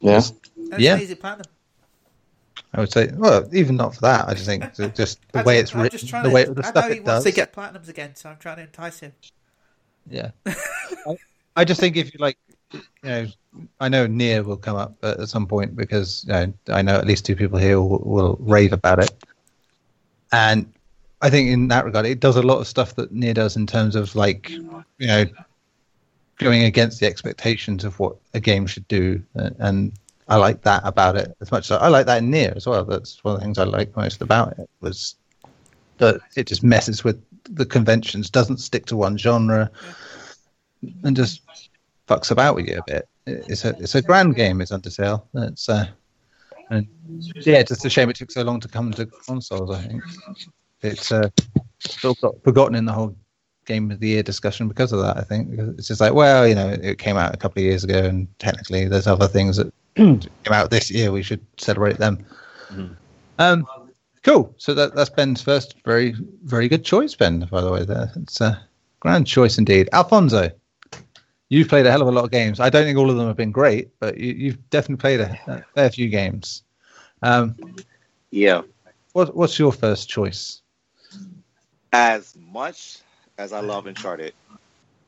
Yeah. 0.00 0.12
That's 0.12 0.32
Yeah. 0.78 0.94
an 0.96 1.00
easy 1.00 1.14
platinum. 1.14 1.46
I 2.74 2.80
would 2.80 2.92
say, 2.92 3.10
well, 3.14 3.48
even 3.54 3.76
not 3.76 3.94
for 3.94 4.02
that. 4.02 4.28
I 4.28 4.34
just 4.34 4.44
think 4.46 4.64
just 4.94 5.18
the 5.32 5.42
way 5.44 5.58
it's 5.58 5.74
I'm 5.74 5.80
written, 5.80 5.98
just 5.98 6.10
trying 6.10 6.24
the 6.24 6.28
to- 6.28 6.34
way 6.34 6.44
the 6.44 6.62
I 6.64 6.68
stuff 6.68 6.84
know 6.88 6.94
he 6.94 7.00
wants 7.00 7.06
does. 7.06 7.24
to 7.24 7.32
get 7.32 7.52
platinums 7.54 7.88
again, 7.88 8.14
so 8.14 8.28
I'm 8.28 8.36
trying 8.36 8.56
to 8.56 8.62
entice 8.62 9.00
him. 9.00 9.12
Yeah. 10.08 10.30
I, 11.56 11.64
just 11.64 11.80
think 11.80 11.96
if 11.96 12.12
you 12.12 12.20
like, 12.20 12.38
you 12.72 12.80
know, 13.02 13.26
I 13.80 13.88
know 13.88 14.06
Nier 14.06 14.42
will 14.42 14.56
come 14.56 14.76
up 14.76 14.94
at 15.02 15.28
some 15.28 15.46
point 15.46 15.74
because 15.74 16.24
you 16.26 16.32
know, 16.32 16.52
I 16.68 16.82
know 16.82 16.96
at 16.96 17.06
least 17.06 17.24
two 17.24 17.36
people 17.36 17.58
here 17.58 17.80
will, 17.80 17.98
will 17.98 18.36
rave 18.40 18.72
about 18.72 18.98
it. 18.98 19.12
And 20.32 20.72
I 21.22 21.30
think 21.30 21.50
in 21.50 21.68
that 21.68 21.84
regard, 21.84 22.06
it 22.06 22.20
does 22.20 22.36
a 22.36 22.42
lot 22.42 22.58
of 22.58 22.66
stuff 22.66 22.94
that 22.96 23.12
Nier 23.12 23.34
does 23.34 23.56
in 23.56 23.66
terms 23.66 23.96
of 23.96 24.14
like, 24.14 24.50
you 24.50 24.84
know, 25.00 25.24
going 26.38 26.64
against 26.64 27.00
the 27.00 27.06
expectations 27.06 27.84
of 27.84 27.98
what 27.98 28.16
a 28.34 28.40
game 28.40 28.66
should 28.66 28.86
do. 28.88 29.22
And 29.34 29.92
I 30.28 30.36
like 30.36 30.62
that 30.62 30.82
about 30.84 31.16
it 31.16 31.34
as 31.40 31.50
much 31.50 31.70
as 31.70 31.78
I 31.78 31.88
like 31.88 32.06
that 32.06 32.18
in 32.18 32.30
Nier 32.30 32.52
as 32.54 32.66
well. 32.66 32.84
That's 32.84 33.22
one 33.24 33.34
of 33.34 33.40
the 33.40 33.44
things 33.44 33.58
I 33.58 33.64
like 33.64 33.96
most 33.96 34.20
about 34.20 34.58
it 34.58 34.68
was 34.80 35.16
that 35.98 36.20
it 36.36 36.46
just 36.46 36.62
messes 36.62 37.04
with 37.04 37.22
the 37.44 37.64
conventions, 37.64 38.28
doesn't 38.28 38.58
stick 38.58 38.86
to 38.86 38.96
one 38.96 39.16
genre, 39.16 39.70
and 41.04 41.16
just 41.16 41.42
fucks 42.08 42.30
about 42.30 42.54
with 42.54 42.68
you 42.68 42.78
a 42.78 42.84
bit. 42.86 43.08
It's 43.26 43.64
a 43.64 43.70
it's 43.80 43.94
a 43.94 44.02
grand 44.02 44.36
game. 44.36 44.60
It's 44.60 44.70
Undertale. 44.70 45.22
It's 45.34 45.68
uh, 45.68 45.86
and 46.70 46.86
yeah, 47.44 47.58
it's 47.58 47.70
just 47.70 47.84
a 47.84 47.90
shame 47.90 48.10
it 48.10 48.16
took 48.16 48.30
so 48.30 48.42
long 48.42 48.60
to 48.60 48.68
come 48.68 48.92
to 48.92 49.06
consoles. 49.06 49.70
I 49.70 49.82
think 49.82 50.02
it's 50.82 51.12
uh, 51.12 51.28
of 52.04 52.20
got 52.20 52.42
forgotten 52.42 52.74
in 52.74 52.84
the 52.84 52.92
whole 52.92 53.16
game 53.66 53.90
of 53.90 54.00
the 54.00 54.08
year 54.08 54.22
discussion 54.22 54.68
because 54.68 54.92
of 54.92 55.00
that. 55.00 55.16
I 55.16 55.22
think 55.22 55.58
it's 55.76 55.88
just 55.88 56.00
like, 56.00 56.14
well, 56.14 56.46
you 56.46 56.54
know, 56.54 56.68
it 56.68 56.98
came 56.98 57.16
out 57.16 57.34
a 57.34 57.36
couple 57.36 57.60
of 57.60 57.64
years 57.64 57.84
ago, 57.84 58.04
and 58.04 58.28
technically 58.38 58.86
there's 58.86 59.06
other 59.06 59.28
things 59.28 59.56
that 59.56 59.72
came 59.96 60.28
out 60.50 60.70
this 60.70 60.90
year. 60.90 61.12
We 61.12 61.22
should 61.22 61.44
celebrate 61.58 61.98
them. 61.98 62.24
Um, 63.38 63.66
cool. 64.22 64.54
So 64.56 64.74
that 64.74 64.94
that's 64.94 65.10
Ben's 65.10 65.42
first 65.42 65.74
very 65.84 66.14
very 66.44 66.68
good 66.68 66.84
choice, 66.84 67.14
Ben. 67.14 67.40
By 67.50 67.60
the 67.60 67.70
way, 67.70 67.84
there 67.84 68.10
it's 68.16 68.40
a 68.40 68.60
grand 69.00 69.26
choice 69.26 69.58
indeed. 69.58 69.88
Alfonso, 69.92 70.50
you've 71.48 71.68
played 71.68 71.86
a 71.86 71.90
hell 71.90 72.02
of 72.02 72.08
a 72.08 72.12
lot 72.12 72.24
of 72.24 72.30
games. 72.30 72.60
I 72.60 72.68
don't 72.70 72.84
think 72.84 72.98
all 72.98 73.10
of 73.10 73.16
them 73.16 73.26
have 73.26 73.36
been 73.36 73.52
great, 73.52 73.88
but 74.00 74.16
you, 74.18 74.32
you've 74.32 74.70
definitely 74.70 75.00
played 75.00 75.20
a, 75.20 75.38
a 75.46 75.62
fair 75.74 75.90
few 75.90 76.08
games. 76.08 76.62
Um, 77.22 77.56
Yeah. 78.30 78.62
what, 79.12 79.34
what's 79.36 79.58
your 79.58 79.72
first 79.72 80.08
choice? 80.08 80.62
As 81.92 82.34
much 82.36 82.98
as 83.38 83.52
I 83.52 83.60
love 83.60 83.86
Uncharted, 83.86 84.34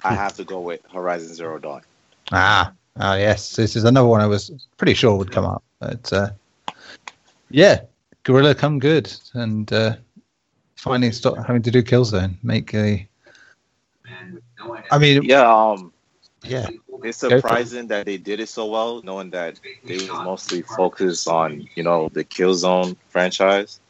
I 0.03 0.15
have 0.15 0.35
to 0.37 0.45
go 0.45 0.61
with 0.61 0.81
Horizon 0.93 1.35
Zero 1.35 1.59
Dawn. 1.59 1.83
Ah, 2.33 2.73
ah, 2.99 3.17
yes. 3.17 3.57
This 3.57 3.77
is 3.77 3.85
another 3.85 4.09
one 4.09 4.21
I 4.21 4.27
was 4.27 4.51
pretty 4.77 4.95
sure 4.95 5.17
would 5.17 5.31
come 5.31 5.45
up. 5.45 5.63
But 5.81 6.13
uh, 6.13 6.31
yeah, 7.51 7.81
Guerrilla 8.25 8.55
come 8.55 8.79
good 8.79 9.13
and 9.35 9.73
uh, 9.73 9.97
finally 10.77 11.13
stop 11.13 11.37
having 11.47 11.63
to 11.63 11.71
do 11.71 11.83
Killzone. 11.83 12.37
Make 12.43 12.75
a. 12.75 13.09
I 14.91 14.99
mean, 14.99 15.23
Yeah, 15.23 15.43
um, 15.47 15.93
yeah, 16.51 16.69
it's 17.03 17.21
Go 17.21 17.29
for 17.29 17.37
it. 17.37 17.41
surprising 17.41 17.87
that 17.89 18.07
they 18.07 18.17
did 18.17 18.41
it 18.41 18.49
so 18.49 18.67
well, 18.67 19.03
knowing 19.03 19.31
that 19.31 19.61
they 19.85 19.97
was 19.97 20.09
mostly 20.09 20.63
focused 20.63 21.29
on 21.29 21.69
you 21.75 21.83
know 21.83 22.09
the 22.13 22.25
Killzone 22.25 22.97
franchise, 23.09 23.81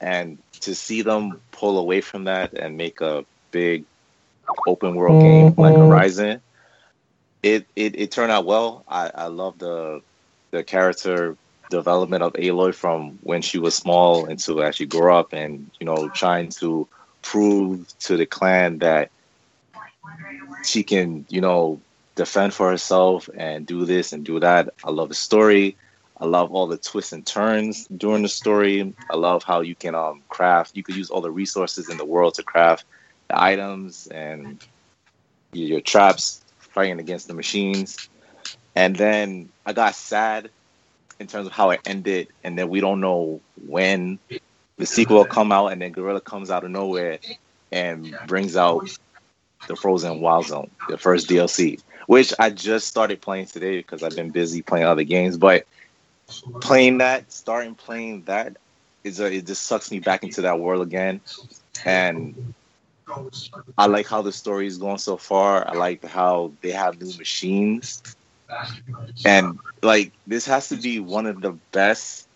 and 0.00 0.38
to 0.60 0.74
see 0.74 1.02
them 1.02 1.40
pull 1.52 1.78
away 1.78 2.00
from 2.00 2.24
that 2.24 2.54
and 2.54 2.76
make 2.76 3.00
a 3.00 3.24
big 3.50 3.84
open 4.66 4.94
world 4.94 5.22
game 5.22 5.54
like 5.56 5.74
mm-hmm. 5.74 5.88
Horizon, 5.88 6.40
it 7.42 7.66
it, 7.76 7.98
it 7.98 8.10
turned 8.10 8.32
out 8.32 8.46
well. 8.46 8.84
I, 8.88 9.10
I 9.14 9.26
love 9.26 9.58
the 9.58 10.02
the 10.50 10.62
character 10.62 11.36
development 11.70 12.22
of 12.22 12.32
Aloy 12.34 12.74
from 12.74 13.18
when 13.22 13.42
she 13.42 13.58
was 13.58 13.74
small 13.74 14.26
until 14.26 14.62
as 14.62 14.76
she 14.76 14.86
grew 14.86 15.12
up, 15.12 15.32
and 15.32 15.70
you 15.78 15.86
know 15.86 16.08
trying 16.08 16.48
to 16.60 16.88
prove 17.22 17.86
to 18.00 18.16
the 18.16 18.26
clan 18.26 18.78
that 18.78 19.10
she 20.64 20.82
can 20.82 21.24
you 21.28 21.40
know 21.40 21.80
defend 22.16 22.52
for 22.52 22.70
herself 22.70 23.28
and 23.34 23.66
do 23.66 23.84
this 23.84 24.12
and 24.12 24.24
do 24.24 24.40
that. 24.40 24.74
I 24.84 24.90
love 24.90 25.08
the 25.08 25.14
story. 25.14 25.76
I 26.18 26.26
love 26.26 26.52
all 26.52 26.66
the 26.66 26.76
twists 26.76 27.12
and 27.12 27.26
turns 27.26 27.86
during 27.86 28.22
the 28.22 28.28
story. 28.28 28.94
I 29.08 29.16
love 29.16 29.42
how 29.42 29.60
you 29.60 29.74
can 29.74 29.94
um 29.94 30.22
craft. 30.28 30.76
You 30.76 30.82
could 30.82 30.96
use 30.96 31.10
all 31.10 31.22
the 31.22 31.30
resources 31.30 31.88
in 31.88 31.96
the 31.96 32.04
world 32.04 32.34
to 32.34 32.42
craft 32.42 32.84
the 33.28 33.40
items 33.40 34.06
and 34.08 34.62
your, 35.52 35.80
traps, 35.80 36.44
fighting 36.58 37.00
against 37.00 37.26
the 37.26 37.34
machines. 37.34 38.08
And 38.74 38.94
then 38.94 39.48
I 39.66 39.72
got 39.72 39.94
sad 39.94 40.50
in 41.18 41.26
terms 41.26 41.46
of 41.46 41.52
how 41.52 41.70
it 41.70 41.80
ended, 41.86 42.28
and 42.44 42.58
then 42.58 42.68
we 42.68 42.80
don't 42.80 43.00
know 43.00 43.40
when 43.66 44.18
the 44.78 44.86
sequel 44.86 45.18
will 45.18 45.24
come 45.24 45.52
out, 45.52 45.68
and 45.68 45.82
then 45.82 45.92
Guerrilla 45.92 46.20
comes 46.20 46.50
out 46.50 46.64
of 46.64 46.70
nowhere 46.70 47.18
and 47.72 48.16
brings 48.26 48.56
out 48.56 48.88
the 49.66 49.76
Frozen 49.76 50.20
Wild 50.20 50.46
Zone, 50.46 50.70
the 50.88 50.98
first 50.98 51.28
DLC, 51.28 51.80
which 52.06 52.32
I 52.38 52.50
just 52.50 52.88
started 52.88 53.20
playing 53.20 53.46
today 53.46 53.78
because 53.78 54.02
I've 54.02 54.16
been 54.16 54.30
busy 54.30 54.62
playing 54.62 54.86
other 54.86 55.04
games. 55.04 55.36
But 55.36 55.66
playing 56.60 56.98
that, 56.98 57.30
starting 57.32 57.74
playing 57.74 58.22
that, 58.24 58.56
is 59.04 59.20
a, 59.20 59.32
it 59.32 59.46
just 59.46 59.62
sucks 59.62 59.90
me 59.90 59.98
back 59.98 60.22
into 60.22 60.42
that 60.42 60.60
world 60.60 60.82
again. 60.82 61.20
And 61.84 62.54
I 63.78 63.86
like 63.86 64.06
how 64.06 64.22
the 64.22 64.32
story 64.32 64.66
is 64.66 64.78
going 64.78 64.98
so 64.98 65.16
far. 65.16 65.66
I 65.66 65.72
like 65.72 66.04
how 66.04 66.52
they 66.60 66.70
have 66.70 67.00
new 67.00 67.16
machines. 67.16 68.02
And 69.24 69.58
like 69.82 70.12
this 70.26 70.46
has 70.46 70.68
to 70.68 70.76
be 70.76 71.00
one 71.00 71.26
of 71.26 71.40
the 71.40 71.52
best 71.72 72.26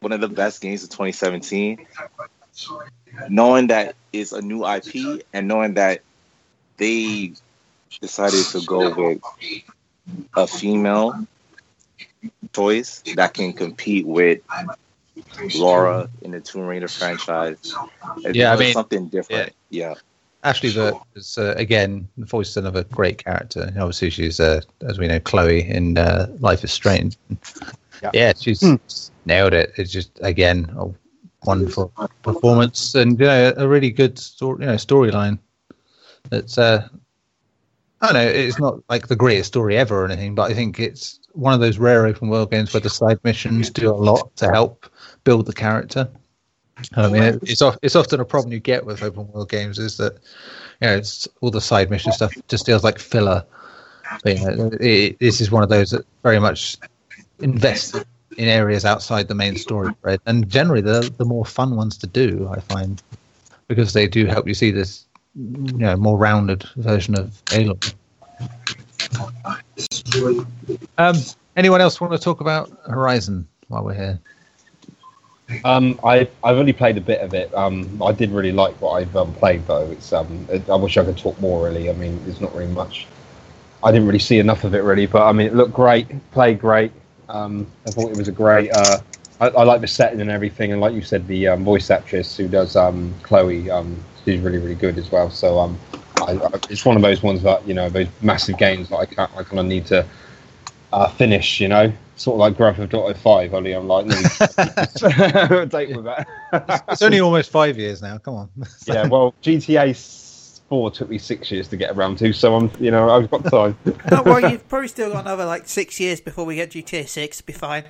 one 0.00 0.12
of 0.12 0.20
the 0.20 0.28
best 0.28 0.60
games 0.60 0.82
of 0.82 0.90
2017. 0.90 1.86
Knowing 3.28 3.68
that 3.68 3.94
it's 4.12 4.32
a 4.32 4.42
new 4.42 4.66
IP 4.66 5.22
and 5.32 5.48
knowing 5.48 5.74
that 5.74 6.02
they 6.76 7.32
decided 8.00 8.44
to 8.46 8.60
go 8.66 8.94
with 8.94 9.20
a 10.36 10.46
female 10.46 11.26
choice 12.52 13.02
that 13.16 13.34
can 13.34 13.52
compete 13.52 14.06
with 14.06 14.40
Lara 15.54 16.08
in 16.22 16.32
the 16.32 16.40
Tomb 16.40 16.62
Raider 16.66 16.88
franchise. 16.88 17.74
It 18.24 18.36
Yeah, 18.36 18.52
I 18.52 18.56
mean, 18.56 18.72
something 18.72 19.08
different. 19.08 19.52
Yeah. 19.70 19.94
Ashly 20.44 20.74
Burch 20.74 20.96
is 21.14 21.38
uh, 21.38 21.54
again 21.56 22.06
the 22.18 22.26
voice 22.26 22.56
of 22.56 22.76
a 22.76 22.84
great 22.84 23.24
character. 23.24 23.72
Obviously, 23.78 24.10
she's 24.10 24.40
uh, 24.40 24.60
as 24.82 24.98
we 24.98 25.08
know 25.08 25.18
Chloe 25.18 25.62
in 25.62 25.96
uh, 25.96 26.26
Life 26.40 26.62
is 26.64 26.72
Strange. 26.72 27.16
Yeah. 28.02 28.10
Yeah, 28.12 28.32
she's 28.38 29.10
nailed 29.24 29.54
it. 29.54 29.72
It's 29.78 29.90
just 29.90 30.10
again 30.20 30.70
a 30.76 30.88
wonderful 31.46 31.92
performance 32.22 32.94
and 32.94 33.18
you 33.18 33.26
know, 33.26 33.54
a 33.56 33.66
really 33.66 33.90
good 33.90 34.18
story, 34.18 34.64
you 34.64 34.66
know, 34.66 34.74
storyline. 34.74 35.38
That's 36.30 36.58
uh, 36.58 36.88
I 38.00 38.12
don't 38.12 38.14
know. 38.14 38.28
It's 38.28 38.58
not 38.58 38.80
like 38.88 39.08
the 39.08 39.16
greatest 39.16 39.48
story 39.48 39.76
ever 39.76 40.02
or 40.02 40.04
anything, 40.04 40.34
but 40.34 40.50
I 40.50 40.54
think 40.54 40.78
it's 40.78 41.20
one 41.32 41.54
of 41.54 41.60
those 41.60 41.78
rare 41.78 42.06
open 42.06 42.28
world 42.28 42.50
games 42.50 42.72
where 42.72 42.80
the 42.80 42.90
side 42.90 43.18
missions 43.24 43.70
do 43.70 43.90
a 43.90 43.94
lot 43.94 44.34
to 44.36 44.50
help 44.50 44.86
build 45.24 45.46
the 45.46 45.52
character. 45.52 46.08
I 46.96 47.08
mean, 47.08 47.38
it's 47.42 47.62
it's 47.82 47.96
often 47.96 48.20
a 48.20 48.24
problem 48.24 48.52
you 48.52 48.60
get 48.60 48.84
with 48.84 49.02
open 49.02 49.30
world 49.32 49.48
games 49.48 49.78
is 49.78 49.96
that 49.98 50.14
you 50.80 50.88
know 50.88 50.96
it's 50.96 51.28
all 51.40 51.50
the 51.50 51.60
side 51.60 51.90
mission 51.90 52.12
stuff 52.12 52.34
just 52.48 52.66
feels 52.66 52.84
like 52.84 52.98
filler. 52.98 53.44
But, 54.22 54.38
you 54.38 54.44
know, 54.44 54.70
it, 54.80 55.18
this 55.18 55.40
is 55.40 55.50
one 55.50 55.62
of 55.62 55.68
those 55.68 55.90
that 55.90 56.04
very 56.22 56.38
much 56.38 56.76
invests 57.40 57.94
in 58.36 58.48
areas 58.48 58.84
outside 58.84 59.28
the 59.28 59.34
main 59.34 59.56
story 59.56 59.94
thread, 60.02 60.20
and 60.26 60.48
generally 60.48 60.82
the 60.82 61.10
the 61.16 61.24
more 61.24 61.44
fun 61.44 61.76
ones 61.76 61.96
to 61.98 62.06
do, 62.06 62.48
I 62.50 62.60
find, 62.60 63.02
because 63.68 63.92
they 63.92 64.08
do 64.08 64.26
help 64.26 64.46
you 64.46 64.54
see 64.54 64.70
this 64.70 65.06
you 65.34 65.78
know 65.78 65.96
more 65.96 66.16
rounded 66.16 66.64
version 66.76 67.18
of 67.18 67.42
Aloy. 67.46 67.94
Um, 70.98 71.16
anyone 71.56 71.80
else 71.80 72.00
want 72.00 72.12
to 72.12 72.18
talk 72.18 72.40
about 72.40 72.70
Horizon 72.86 73.46
while 73.68 73.84
we're 73.84 73.94
here? 73.94 74.20
Um, 75.64 75.98
I 76.04 76.28
I've 76.42 76.56
only 76.56 76.72
played 76.72 76.96
a 76.96 77.00
bit 77.00 77.20
of 77.20 77.34
it. 77.34 77.52
Um, 77.54 78.02
I 78.02 78.12
did 78.12 78.30
really 78.30 78.52
like 78.52 78.80
what 78.80 78.92
I've 78.92 79.14
um, 79.16 79.34
played 79.34 79.66
though. 79.66 79.90
It's 79.90 80.12
um, 80.12 80.46
it, 80.50 80.68
I 80.70 80.76
wish 80.76 80.96
I 80.96 81.04
could 81.04 81.18
talk 81.18 81.38
more. 81.40 81.64
Really, 81.66 81.90
I 81.90 81.92
mean, 81.92 82.18
there's 82.24 82.40
not 82.40 82.54
really 82.54 82.72
much. 82.72 83.06
I 83.82 83.92
didn't 83.92 84.06
really 84.06 84.18
see 84.18 84.38
enough 84.38 84.64
of 84.64 84.74
it 84.74 84.78
really, 84.78 85.06
but 85.06 85.26
I 85.26 85.32
mean, 85.32 85.46
it 85.46 85.54
looked 85.54 85.74
great, 85.74 86.08
played 86.32 86.58
great. 86.58 86.92
Um, 87.28 87.66
I 87.86 87.90
thought 87.90 88.10
it 88.10 88.16
was 88.16 88.28
a 88.28 88.32
great. 88.32 88.70
Uh, 88.72 88.98
I, 89.40 89.48
I 89.48 89.64
like 89.64 89.80
the 89.80 89.86
setting 89.86 90.20
and 90.20 90.30
everything, 90.30 90.72
and 90.72 90.80
like 90.80 90.94
you 90.94 91.02
said, 91.02 91.26
the 91.26 91.48
um, 91.48 91.64
voice 91.64 91.90
actress 91.90 92.36
who 92.36 92.48
does 92.48 92.76
um, 92.76 93.12
Chloe, 93.22 93.70
um, 93.70 94.02
she's 94.24 94.40
really 94.40 94.58
really 94.58 94.74
good 94.74 94.98
as 94.98 95.10
well. 95.10 95.30
So 95.30 95.58
um, 95.58 95.78
I, 96.16 96.32
I, 96.32 96.50
it's 96.70 96.84
one 96.84 96.96
of 96.96 97.02
those 97.02 97.22
ones 97.22 97.42
that 97.42 97.66
you 97.66 97.74
know 97.74 97.88
those 97.88 98.08
massive 98.22 98.58
games 98.58 98.88
that 98.88 98.96
I 98.96 99.06
can't, 99.06 99.30
I 99.36 99.42
kind 99.42 99.60
of 99.60 99.66
need 99.66 99.86
to 99.86 100.06
uh, 100.92 101.08
finish. 101.08 101.60
You 101.60 101.68
know, 101.68 101.92
sort 102.16 102.36
of 102.36 102.40
like 102.40 102.56
Grand 102.56 102.76
Theft 102.76 102.94
Auto 102.94 103.14
Five. 103.14 103.54
Only 103.54 103.72
I'm 103.72 103.86
like 103.86 104.06
nearly 104.06 105.66
date 105.66 105.96
with 105.96 106.04
that. 106.04 106.84
It's 106.88 107.02
only 107.02 107.20
almost 107.20 107.50
five 107.50 107.78
years 107.78 108.02
now. 108.02 108.18
Come 108.18 108.34
on. 108.34 108.50
yeah. 108.86 109.06
Well, 109.06 109.34
GTA 109.42 110.22
Four 110.68 110.90
took 110.90 111.10
me 111.10 111.18
six 111.18 111.50
years 111.50 111.68
to 111.68 111.76
get 111.76 111.90
around 111.90 112.16
to, 112.18 112.32
so 112.32 112.56
I'm 112.56 112.70
you 112.80 112.90
know 112.90 113.10
I've 113.10 113.30
got 113.30 113.44
time. 113.44 113.76
Don't 114.08 114.24
worry, 114.24 114.50
you've 114.50 114.66
probably 114.68 114.88
still 114.88 115.12
got 115.12 115.24
another 115.24 115.44
like 115.44 115.68
six 115.68 116.00
years 116.00 116.20
before 116.20 116.46
we 116.46 116.56
get 116.56 116.70
GTA 116.70 117.06
Six. 117.06 117.40
Be 117.40 117.52
fine. 117.52 117.84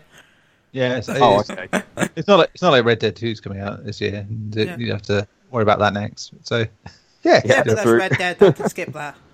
Yeah, 0.73 0.97
it's, 0.97 1.09
oh, 1.09 1.39
it's, 1.39 1.51
okay. 1.51 1.83
it's 2.17 2.27
not 2.27 2.41
like 2.41 2.51
it's 2.53 2.63
not 2.63 2.71
like 2.71 2.85
Red 2.85 2.99
Dead 2.99 3.15
Two 3.15 3.29
is 3.29 3.41
coming 3.41 3.61
out 3.61 3.85
this 3.85 4.01
year. 4.01 4.27
and 4.29 4.55
Yeah. 4.57 4.77
You 4.77 4.91
have 4.91 5.03
to 5.03 5.29
worry 5.55 5.63
about 5.63 5.79
that 5.79 5.95
next. 5.95 6.33
So, 6.43 6.67
yeah, 7.23 7.41
Yeah, 7.45 7.63
but 7.65 7.77
that's 7.77 7.87
Red 7.87 8.13
Dead. 8.19 8.37
I 8.43 8.51
can 8.53 8.69
skip 8.69 8.93
that. 8.93 9.17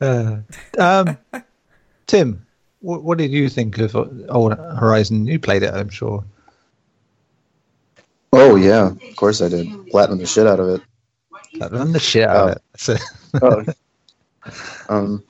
Uh, 0.00 0.38
um, 0.76 1.16
Tim, 2.06 2.44
what, 2.80 3.04
what 3.04 3.16
did 3.16 3.30
you 3.30 3.48
think 3.48 3.78
of 3.78 3.94
Old 4.28 4.52
Horizon? 4.58 5.24
You 5.24 5.38
played 5.38 5.62
it, 5.62 5.72
I'm 5.72 5.88
sure. 5.88 6.24
Oh 8.32 8.56
yeah, 8.56 8.88
of 8.90 9.16
course 9.16 9.40
I 9.40 9.48
did. 9.48 9.68
Platinum 9.90 10.18
the 10.18 10.26
shit 10.26 10.46
out 10.48 10.58
of 10.60 10.68
it. 10.68 10.80
That 11.60 11.70
run 11.72 11.92
the 11.92 12.00
shit 12.00 12.28
out 12.28 12.36
of 12.36 12.48
Oh. 12.48 12.50
it. 12.50 12.62
So, 12.76 12.96
Oh. 13.40 13.64
um, 14.88 15.22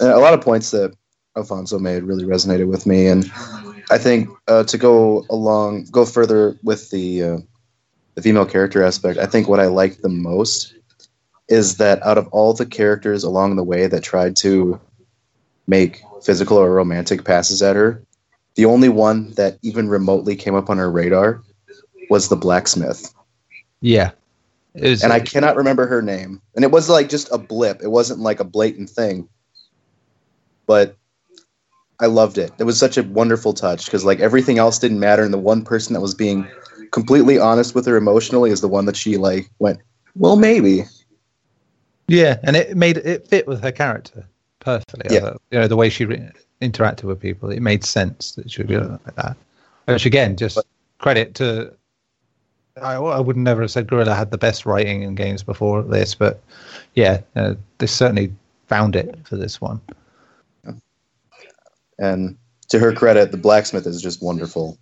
a 0.00 0.18
lot 0.18 0.34
of 0.34 0.40
points 0.40 0.72
that 0.72 0.92
Alfonso 1.36 1.78
made 1.78 2.02
really 2.02 2.24
resonated 2.24 2.66
with 2.66 2.84
me, 2.86 3.06
and 3.06 3.30
I 3.90 3.98
think 3.98 4.28
uh, 4.48 4.64
to 4.64 4.76
go 4.76 5.24
along, 5.30 5.86
go 5.92 6.04
further 6.04 6.58
with 6.64 6.90
the 6.90 7.22
uh, 7.22 7.38
the 8.14 8.22
female 8.22 8.46
character 8.46 8.82
aspect. 8.82 9.18
I 9.18 9.26
think 9.26 9.48
what 9.48 9.60
I 9.60 9.66
liked 9.66 10.02
the 10.02 10.08
most 10.08 10.74
is 11.48 11.76
that 11.76 12.04
out 12.04 12.18
of 12.18 12.28
all 12.28 12.54
the 12.54 12.66
characters 12.66 13.22
along 13.22 13.56
the 13.56 13.64
way 13.64 13.86
that 13.86 14.02
tried 14.02 14.36
to 14.36 14.80
make 15.66 16.02
physical 16.22 16.56
or 16.56 16.72
romantic 16.72 17.24
passes 17.24 17.62
at 17.62 17.76
her, 17.76 18.02
the 18.54 18.64
only 18.64 18.88
one 18.88 19.32
that 19.32 19.58
even 19.62 19.88
remotely 19.88 20.36
came 20.36 20.54
up 20.54 20.70
on 20.70 20.78
her 20.78 20.90
radar 20.90 21.42
was 22.08 22.28
the 22.28 22.36
blacksmith 22.36 23.12
yeah, 23.84 24.12
was, 24.74 25.02
and 25.02 25.12
I 25.12 25.20
cannot 25.20 25.56
remember 25.56 25.86
her 25.86 26.00
name. 26.00 26.40
And 26.54 26.64
it 26.64 26.70
was 26.70 26.88
like 26.88 27.10
just 27.10 27.30
a 27.30 27.36
blip. 27.36 27.82
It 27.82 27.90
wasn't 27.90 28.20
like 28.20 28.40
a 28.40 28.44
blatant 28.44 28.88
thing. 28.88 29.28
But 30.64 30.96
I 32.00 32.06
loved 32.06 32.38
it. 32.38 32.50
It 32.58 32.64
was 32.64 32.78
such 32.78 32.96
a 32.96 33.02
wonderful 33.02 33.52
touch 33.52 33.84
because 33.84 34.06
like 34.06 34.20
everything 34.20 34.56
else 34.56 34.78
didn't 34.78 35.00
matter, 35.00 35.22
and 35.22 35.34
the 35.34 35.38
one 35.38 35.64
person 35.64 35.92
that 35.92 36.00
was 36.00 36.14
being 36.14 36.48
completely 36.94 37.38
honest 37.40 37.74
with 37.74 37.84
her 37.86 37.96
emotionally 37.96 38.50
is 38.52 38.60
the 38.60 38.68
one 38.68 38.86
that 38.86 38.94
she 38.96 39.16
like 39.16 39.50
went, 39.58 39.80
well, 40.14 40.36
maybe. 40.36 40.84
yeah, 42.06 42.38
and 42.44 42.54
it 42.54 42.76
made 42.76 42.98
it 42.98 43.26
fit 43.26 43.48
with 43.48 43.60
her 43.64 43.72
character 43.72 44.24
perfectly. 44.60 45.12
Yeah. 45.12 45.20
thought. 45.20 45.42
you 45.50 45.58
know 45.58 45.66
the 45.66 45.74
way 45.76 45.90
she 45.90 46.04
re- 46.04 46.30
interacted 46.62 47.02
with 47.02 47.18
people, 47.20 47.50
it 47.50 47.60
made 47.60 47.82
sense 47.84 48.32
that 48.36 48.48
she 48.48 48.62
would 48.62 48.68
be 48.68 48.78
like 48.78 49.16
that. 49.16 49.36
Which 49.86 50.06
again, 50.06 50.36
just 50.36 50.56
credit 50.98 51.34
to. 51.34 51.74
I, 52.80 52.94
I 52.94 53.20
would 53.20 53.36
never 53.36 53.62
have 53.62 53.70
said 53.72 53.88
Guerrilla 53.88 54.14
had 54.14 54.30
the 54.30 54.38
best 54.38 54.64
writing 54.64 55.02
in 55.02 55.16
games 55.16 55.42
before 55.42 55.82
this, 55.82 56.14
but 56.14 56.40
yeah, 56.94 57.20
uh, 57.34 57.54
they 57.78 57.86
certainly 57.86 58.32
found 58.68 58.94
it 58.96 59.18
for 59.26 59.36
this 59.36 59.60
one. 59.60 59.80
And 61.98 62.36
to 62.68 62.78
her 62.78 62.92
credit, 62.92 63.30
the 63.30 63.36
blacksmith 63.36 63.86
is 63.86 64.00
just 64.02 64.22
wonderful, 64.22 64.78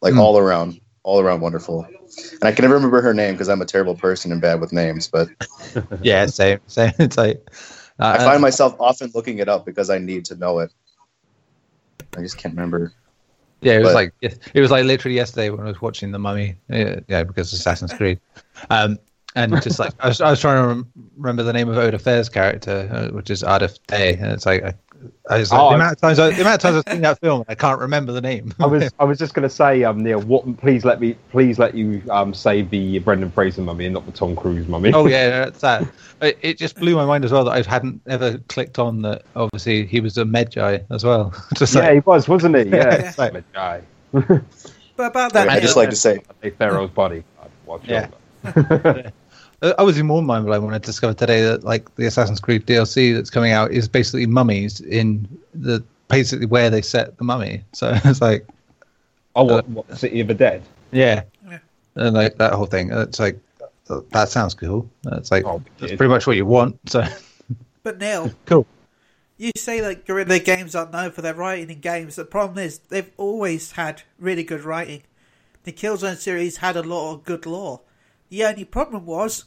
like 0.00 0.14
Hmm. 0.14 0.20
all 0.20 0.38
around, 0.38 0.80
all 1.06 1.20
around 1.20 1.40
wonderful. 1.40 1.84
And 1.84 2.44
I 2.44 2.52
can 2.52 2.64
never 2.64 2.74
remember 2.74 3.00
her 3.00 3.14
name 3.14 3.34
because 3.34 3.48
I'm 3.48 3.62
a 3.62 3.64
terrible 3.64 3.94
person 3.94 4.32
and 4.32 4.40
bad 4.40 4.60
with 4.60 4.72
names. 4.72 5.06
But 5.08 5.28
Yeah, 6.02 6.26
same, 6.26 6.58
same. 6.66 6.92
It's 6.98 7.16
like 7.16 7.48
uh, 7.98 8.16
I 8.18 8.24
find 8.24 8.42
myself 8.42 8.74
often 8.80 9.10
looking 9.14 9.38
it 9.38 9.48
up 9.48 9.64
because 9.64 9.88
I 9.88 9.98
need 9.98 10.24
to 10.26 10.34
know 10.34 10.58
it. 10.58 10.72
I 12.16 12.20
just 12.20 12.36
can't 12.36 12.54
remember. 12.54 12.92
Yeah, 13.62 13.74
it 13.74 13.78
was 13.78 13.88
But- 13.88 13.94
like 13.94 14.12
it 14.20 14.60
was 14.60 14.70
like 14.70 14.84
literally 14.84 15.14
yesterday 15.14 15.48
when 15.50 15.60
I 15.60 15.68
was 15.68 15.80
watching 15.80 16.10
the 16.10 16.18
Mummy. 16.18 16.56
Yeah, 16.68 17.00
yeah 17.08 17.22
because 17.22 17.52
Assassin's 17.52 17.92
Creed, 17.92 18.20
um, 18.68 18.98
and 19.36 19.62
just 19.62 19.78
like 19.78 19.92
I 20.00 20.08
was, 20.08 20.20
I 20.20 20.30
was 20.30 20.40
trying 20.40 20.60
to 20.62 20.68
rem- 20.68 20.92
remember 21.16 21.44
the 21.44 21.52
name 21.52 21.68
of 21.68 21.76
Oded 21.76 22.02
Fehr's 22.02 22.28
character, 22.28 22.90
uh, 22.92 23.14
which 23.14 23.30
is 23.30 23.42
Ardeth 23.44 23.78
Bay, 23.86 24.14
and 24.14 24.32
it's 24.32 24.44
like 24.44 24.62
I, 24.64 24.74
I 25.28 25.38
was 25.38 25.50
like 25.50 25.60
Oh, 25.60 25.68
the 25.70 25.74
amount 25.76 25.92
of 25.92 26.00
times 26.00 26.18
I, 26.18 26.30
the 26.30 26.40
amount 26.40 26.54
of 26.56 26.60
times 26.60 26.76
I've 26.86 26.92
seen 26.92 27.02
that 27.02 27.18
film, 27.20 27.44
I 27.48 27.54
can't 27.54 27.80
remember 27.80 28.12
the 28.12 28.20
name. 28.20 28.54
I 28.60 28.66
was 28.66 28.90
I 28.98 29.04
was 29.04 29.18
just 29.18 29.34
going 29.34 29.42
to 29.48 29.54
say, 29.54 29.84
um, 29.84 30.02
Neil, 30.02 30.20
what? 30.20 30.56
Please 30.58 30.84
let 30.84 31.00
me, 31.00 31.16
please 31.30 31.58
let 31.58 31.74
you 31.74 32.02
um, 32.10 32.32
say 32.34 32.62
the 32.62 32.98
Brendan 33.00 33.30
Fraser 33.30 33.62
mummy 33.62 33.86
and 33.86 33.94
not 33.94 34.06
the 34.06 34.12
Tom 34.12 34.36
Cruise 34.36 34.68
mummy. 34.68 34.92
oh 34.92 35.06
yeah, 35.06 35.28
that's 35.44 35.60
that. 35.60 35.86
It, 36.22 36.38
it 36.42 36.58
just 36.58 36.76
blew 36.76 36.94
my 36.96 37.04
mind 37.04 37.24
as 37.24 37.32
well 37.32 37.44
that 37.44 37.52
I 37.52 37.68
hadn't 37.68 38.00
ever 38.06 38.38
clicked 38.48 38.78
on 38.78 39.02
that. 39.02 39.22
Obviously, 39.34 39.86
he 39.86 40.00
was 40.00 40.16
a 40.16 40.24
med 40.24 40.54
guy 40.54 40.82
as 40.90 41.04
well. 41.04 41.34
just 41.56 41.74
yeah, 41.74 41.80
like, 41.82 41.92
he 41.94 42.00
was, 42.00 42.28
wasn't 42.28 42.56
he? 42.56 42.62
Yeah, 42.64 42.94
It's 42.94 43.18
like- 43.18 43.32
the 43.32 43.44
guy. 43.52 43.82
But 44.12 45.08
about 45.10 45.34
that, 45.34 45.50
I 45.50 45.60
just 45.60 45.76
like 45.76 45.90
to 45.90 45.96
say, 45.96 46.20
Hey, 46.40 46.50
Pharaoh's 46.50 46.90
body. 46.90 47.22
Watch 47.66 47.82
Yeah. 47.84 48.08
Out. 49.62 49.68
Uh, 49.70 49.74
I 49.78 49.82
was 49.82 49.96
even 49.96 50.06
more 50.06 50.22
mind 50.22 50.46
blown 50.46 50.64
when 50.64 50.74
I 50.74 50.78
discovered 50.78 51.18
today 51.18 51.42
that 51.42 51.64
like 51.64 51.94
the 51.96 52.06
Assassin's 52.06 52.40
Creed 52.40 52.66
DLC 52.66 53.14
that's 53.14 53.30
coming 53.30 53.52
out 53.52 53.70
is 53.70 53.88
basically 53.88 54.26
mummies 54.26 54.80
in 54.80 55.26
the 55.54 55.82
basically 56.08 56.46
where 56.46 56.70
they 56.70 56.82
set 56.82 57.16
the 57.18 57.24
mummy. 57.24 57.62
So 57.72 57.92
it's 58.04 58.20
like 58.20 58.46
Oh, 59.34 59.44
what, 59.44 59.68
what? 59.68 59.98
City 59.98 60.20
of 60.20 60.28
the 60.28 60.34
Dead. 60.34 60.62
yeah, 60.92 61.22
Yeah. 61.46 61.58
and 61.96 62.14
like 62.14 62.36
that 62.38 62.54
whole 62.54 62.64
thing. 62.66 62.90
It's 62.90 63.18
like 63.20 63.38
uh, 63.90 64.00
that 64.12 64.28
sounds 64.30 64.54
cool. 64.54 64.88
It's 65.12 65.30
like 65.30 65.44
Oh, 65.44 65.62
that's 65.78 65.92
pretty 65.94 66.08
much 66.08 66.26
what 66.26 66.36
you 66.36 66.46
want. 66.46 66.78
So 66.88 67.04
but 67.82 67.98
Neil, 67.98 68.30
cool. 68.46 68.66
you 69.36 69.52
say 69.56 69.80
that 69.80 70.06
Guerrilla 70.06 70.38
Games 70.38 70.74
aren't 70.74 70.92
known 70.92 71.10
for 71.12 71.20
their 71.22 71.34
writing 71.34 71.68
in 71.70 71.80
games. 71.80 72.16
The 72.16 72.24
problem 72.24 72.58
is 72.64 72.78
they've 72.78 73.10
always 73.18 73.72
had 73.72 74.02
really 74.18 74.42
good 74.44 74.64
writing. 74.64 75.02
The 75.64 75.72
Killzone 75.72 76.16
series 76.16 76.58
had 76.58 76.76
a 76.76 76.82
lot 76.82 77.12
of 77.12 77.24
good 77.24 77.44
lore. 77.44 77.80
The 78.28 78.44
only 78.44 78.64
problem 78.64 79.06
was 79.06 79.44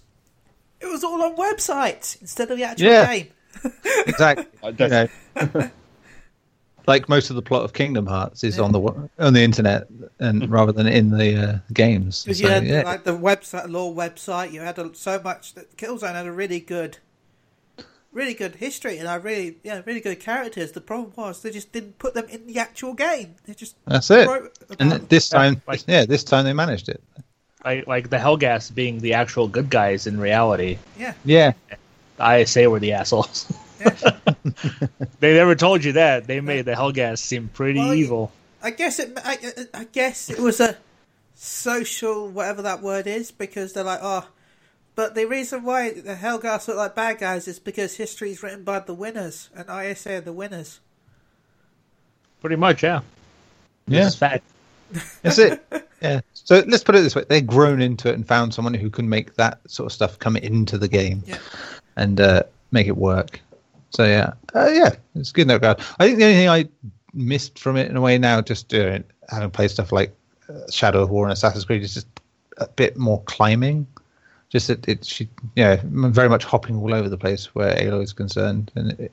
it 0.80 0.88
was 0.88 1.04
all 1.04 1.22
on 1.22 1.36
websites 1.36 2.20
instead 2.22 2.50
of 2.52 2.58
the 2.58 2.64
actual 2.64 2.88
Yeah. 2.88 3.14
game. 3.14 3.28
Exactly. 4.08 4.46
You 4.80 4.88
know, 4.88 5.08
like 6.88 7.08
most 7.10 7.30
of 7.30 7.36
the 7.36 7.42
plot 7.42 7.64
of 7.64 7.74
Kingdom 7.74 8.06
Hearts 8.08 8.44
is 8.44 8.60
on 8.60 8.72
the 8.72 9.10
on 9.20 9.34
the 9.34 9.44
internet 9.44 9.88
and 10.20 10.50
rather 10.50 10.72
than 10.72 10.88
in 10.88 11.12
the 11.12 11.36
uh, 11.36 11.60
games. 11.74 12.24
Because 12.24 12.40
So, 12.40 12.48
you 12.48 12.52
had 12.52 12.66
yeah. 12.66 12.82
like 12.84 13.04
the 13.04 13.18
website, 13.18 13.70
lore 13.70 13.94
website. 13.94 14.52
You 14.52 14.62
had 14.62 14.78
a, 14.80 14.94
so 14.96 15.22
much 15.24 15.54
that 15.54 15.78
Killzone 15.78 16.14
had 16.14 16.26
a 16.26 16.32
really 16.32 16.60
good 16.60 16.98
really 18.12 18.34
good 18.34 18.56
history 18.56 18.98
and 18.98 19.08
I 19.08 19.16
really 19.16 19.58
yeah 19.64 19.82
really 19.86 20.02
good 20.02 20.20
characters. 20.20 20.72
The 20.72 20.82
problem 20.82 21.14
was 21.16 21.42
they 21.42 21.52
just 21.52 21.72
didn't 21.72 22.00
put 22.00 22.14
them 22.14 22.26
in 22.30 22.48
the 22.48 22.60
actual 22.60 22.94
game. 22.94 23.36
They 23.46 23.54
just 23.54 23.76
That's 23.86 24.10
it. 24.12 24.28
And 24.80 24.92
this 25.10 25.30
time, 25.30 25.62
yeah, 25.88 26.06
this 26.06 26.24
time 26.24 26.46
they 26.46 26.54
managed 26.54 26.90
it. 26.90 27.04
Like 27.64 27.88
like 27.88 28.10
the 28.10 28.18
Helghast 28.18 28.74
being 28.74 29.00
the 29.00 29.14
actual 29.16 29.48
good 29.48 29.70
guys 29.70 30.08
in 30.08 30.20
reality. 30.20 30.78
yeah. 30.98 31.14
Yeah, 31.26 31.54
I 32.18 32.46
say 32.46 32.68
we're 32.68 32.80
the 32.80 32.94
assholes. 32.94 33.52
yeah. 33.82 33.90
they 35.20 35.34
never 35.34 35.56
told 35.56 35.84
you 35.84 35.94
that. 35.94 36.26
They 36.28 36.40
made 36.42 36.66
the 36.66 36.74
Helghast 36.74 37.20
seem 37.20 37.50
pretty 37.50 37.80
Well, 37.80 37.94
evil. 37.94 38.32
I 38.62 38.72
guess 38.72 39.00
it. 39.00 39.18
I, 39.24 39.38
I- 39.74 39.80
I 39.82 39.84
guess 39.86 40.30
it 40.30 40.40
was 40.40 40.60
a 40.60 40.78
social 41.36 42.28
whatever 42.30 42.62
that 42.62 42.82
word 42.82 43.08
is 43.08 43.32
because 43.32 43.72
they're 43.74 43.84
like 43.84 44.00
oh, 44.02 44.28
but 44.96 45.16
the 45.16 45.26
reason 45.26 45.64
why 45.64 45.92
the 45.92 46.16
Helghast 46.16 46.68
look 46.68 46.78
like 46.78 46.96
bad 46.96 47.20
guys 47.20 47.48
is 47.48 47.60
because 47.60 47.96
history 47.96 48.32
is 48.32 48.44
written 48.44 48.64
by 48.64 48.80
the 48.80 48.94
winners 48.94 49.50
and 49.56 49.66
ISA 49.70 50.16
are 50.18 50.22
the 50.22 50.34
winners. 50.34 50.80
Pretty 52.42 52.56
much, 52.58 52.84
yeah. 52.84 53.02
yeah, 53.88 54.00
This 54.00 54.08
is 54.14 54.16
fact. 54.20 54.44
that's 55.22 55.38
it. 55.40 55.62
Yeah. 56.02 56.22
So 56.34 56.64
let's 56.68 56.84
put 56.84 56.96
it 56.96 57.02
this 57.02 57.16
way: 57.16 57.26
they've 57.28 57.46
grown 57.46 57.82
into 57.82 58.10
it 58.10 58.16
and 58.16 58.28
found 58.28 58.54
someone 58.54 58.74
who 58.74 58.90
can 58.90 59.10
make 59.10 59.36
that 59.36 59.60
sort 59.68 59.88
of 59.88 59.94
stuff 59.94 60.18
come 60.20 60.38
into 60.38 60.78
the 60.78 60.88
game 60.88 61.24
Yeah. 61.26 61.38
and 61.96 62.20
uh, 62.20 62.44
make 62.72 62.88
it 62.88 62.98
work. 62.98 63.40
So 63.92 64.06
yeah, 64.06 64.34
uh, 64.56 64.70
yeah, 64.72 64.96
it's 65.16 65.32
good 65.32 65.44
in 65.44 65.48
that 65.50 65.56
regard. 65.56 65.80
I 66.00 66.06
think 66.06 66.20
the 66.20 66.26
only 66.26 66.38
thing 66.38 66.50
I 66.50 66.68
missed 67.14 67.60
from 67.60 67.76
it 67.76 67.90
in 67.90 67.98
a 67.98 68.02
way 68.02 68.18
now, 68.18 68.42
just 68.42 68.74
uh, 68.74 69.00
having 69.30 69.50
played 69.52 69.72
stuff 69.72 69.92
like 69.92 70.16
uh, 70.48 70.70
Shadow 70.72 71.04
of 71.04 71.10
War 71.10 71.26
and 71.26 71.34
Assassin's 71.34 71.66
Creed, 71.66 71.82
is 71.82 71.94
just 71.94 72.08
a 72.58 72.68
bit 72.68 72.98
more 72.98 73.22
climbing. 73.24 73.88
Just 74.50 74.68
that 74.68 74.88
it, 74.88 75.06
she, 75.06 75.30
yeah, 75.56 75.80
very 75.84 76.30
much 76.30 76.44
hopping 76.44 76.76
all 76.76 76.94
over 76.94 77.08
the 77.08 77.18
place 77.18 77.54
where 77.54 77.76
Aloy 77.76 78.04
is 78.04 78.14
concerned, 78.14 78.72
and 78.76 78.92
it, 79.00 79.12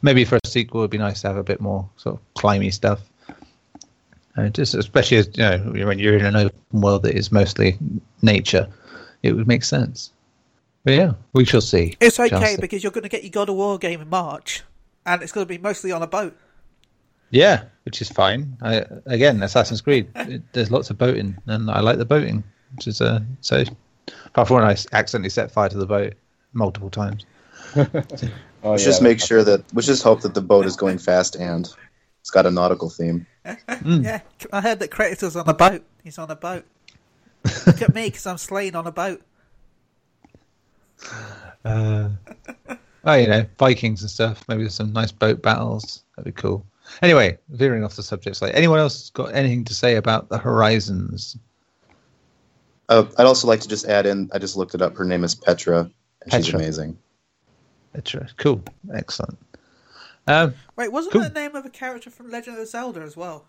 maybe 0.00 0.24
for 0.24 0.38
a 0.42 0.46
sequel, 0.46 0.80
it'd 0.82 0.90
be 0.90 0.98
nice 0.98 1.20
to 1.22 1.28
have 1.28 1.36
a 1.36 1.42
bit 1.42 1.60
more 1.60 1.88
sort 1.96 2.16
of 2.16 2.34
climby 2.34 2.72
stuff. 2.72 3.00
Uh, 4.40 4.48
just 4.48 4.74
especially 4.74 5.18
as 5.18 5.28
you 5.34 5.42
know 5.42 5.58
when 5.86 5.98
you're 5.98 6.16
in 6.16 6.24
an 6.24 6.36
open 6.36 6.80
world 6.80 7.02
that 7.02 7.14
is 7.14 7.30
mostly 7.30 7.78
nature, 8.22 8.68
it 9.22 9.32
would 9.32 9.46
make 9.46 9.64
sense. 9.64 10.12
But 10.84 10.94
yeah, 10.94 11.12
we 11.32 11.44
shall 11.44 11.60
see. 11.60 11.96
It's 12.00 12.18
okay 12.18 12.30
Justin. 12.30 12.60
because 12.60 12.82
you're 12.82 12.92
going 12.92 13.02
to 13.02 13.10
get 13.10 13.22
your 13.22 13.30
God 13.30 13.48
of 13.48 13.56
War 13.56 13.78
game 13.78 14.00
in 14.00 14.08
March, 14.08 14.62
and 15.04 15.22
it's 15.22 15.32
going 15.32 15.46
to 15.46 15.48
be 15.48 15.58
mostly 15.58 15.92
on 15.92 16.02
a 16.02 16.06
boat. 16.06 16.36
Yeah, 17.30 17.64
which 17.84 18.00
is 18.00 18.08
fine. 18.08 18.56
I, 18.62 18.84
again, 19.06 19.42
Assassin's 19.42 19.80
Creed. 19.80 20.08
It, 20.16 20.42
there's 20.52 20.70
lots 20.70 20.90
of 20.90 20.98
boating, 20.98 21.36
and 21.46 21.70
I 21.70 21.80
like 21.80 21.98
the 21.98 22.04
boating, 22.04 22.42
which 22.74 22.86
is 22.86 23.00
uh, 23.00 23.20
so. 23.40 23.64
Apart 24.26 24.48
from 24.48 24.56
when 24.56 24.64
I 24.64 24.76
accidentally 24.92 25.30
set 25.30 25.52
fire 25.52 25.68
to 25.68 25.78
the 25.78 25.86
boat 25.86 26.14
multiple 26.52 26.90
times. 26.90 27.24
Oh, 28.62 28.72
Let's 28.72 28.82
yeah, 28.82 28.90
just 28.90 29.02
make 29.02 29.20
sure 29.20 29.42
that 29.42 29.64
let's 29.72 29.86
just 29.86 30.02
hope 30.02 30.20
that 30.20 30.34
the 30.34 30.42
boat 30.42 30.66
is 30.66 30.76
going 30.76 30.98
fast 30.98 31.34
and 31.34 31.66
it's 32.20 32.30
got 32.30 32.44
a 32.44 32.50
nautical 32.50 32.90
theme. 32.90 33.26
Yeah, 33.44 34.20
I 34.52 34.60
heard 34.60 34.80
that 34.80 34.90
Kratos 34.90 35.40
on 35.40 35.48
a 35.48 35.54
boat. 35.54 35.82
He's 36.04 36.18
on 36.18 36.30
a 36.30 36.36
boat. 36.36 36.64
Look 37.66 37.82
at 37.82 37.94
me 37.94 38.06
because 38.08 38.26
I'm 38.26 38.38
slaying 38.38 38.74
on 38.74 38.86
a 38.86 38.92
boat. 38.92 39.22
Uh, 41.64 42.10
oh, 43.04 43.14
you 43.14 43.26
know, 43.26 43.46
Vikings 43.58 44.02
and 44.02 44.10
stuff. 44.10 44.44
Maybe 44.48 44.62
there's 44.62 44.74
some 44.74 44.92
nice 44.92 45.12
boat 45.12 45.42
battles. 45.42 46.04
That'd 46.16 46.34
be 46.34 46.40
cool. 46.40 46.64
Anyway, 47.02 47.38
veering 47.48 47.84
off 47.84 47.96
the 47.96 48.02
subject. 48.02 48.42
Like, 48.42 48.54
anyone 48.54 48.78
else 48.78 49.10
got 49.10 49.34
anything 49.34 49.64
to 49.64 49.74
say 49.74 49.96
about 49.96 50.28
the 50.28 50.38
Horizons? 50.38 51.36
Uh, 52.88 53.04
I'd 53.18 53.26
also 53.26 53.46
like 53.46 53.60
to 53.60 53.68
just 53.68 53.86
add 53.86 54.06
in. 54.06 54.28
I 54.32 54.38
just 54.38 54.56
looked 54.56 54.74
it 54.74 54.82
up. 54.82 54.96
Her 54.96 55.04
name 55.04 55.22
is 55.22 55.34
Petra, 55.34 55.90
and 56.22 56.32
she's 56.32 56.46
Petra. 56.46 56.58
amazing. 56.58 56.98
Etc. 57.94 58.28
Cool, 58.36 58.62
excellent. 58.92 59.38
Um, 60.30 60.54
Wait, 60.76 60.92
wasn't 60.92 61.12
Cool. 61.12 61.22
that 61.22 61.34
the 61.34 61.40
name 61.40 61.56
of 61.56 61.66
a 61.66 61.70
character 61.70 62.08
from 62.10 62.30
Legend 62.30 62.58
of 62.58 62.68
Zelda 62.68 63.00
as 63.00 63.16
well? 63.16 63.44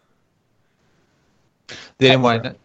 the 1.99 2.09
only 2.13 2.17
one. 2.17 2.55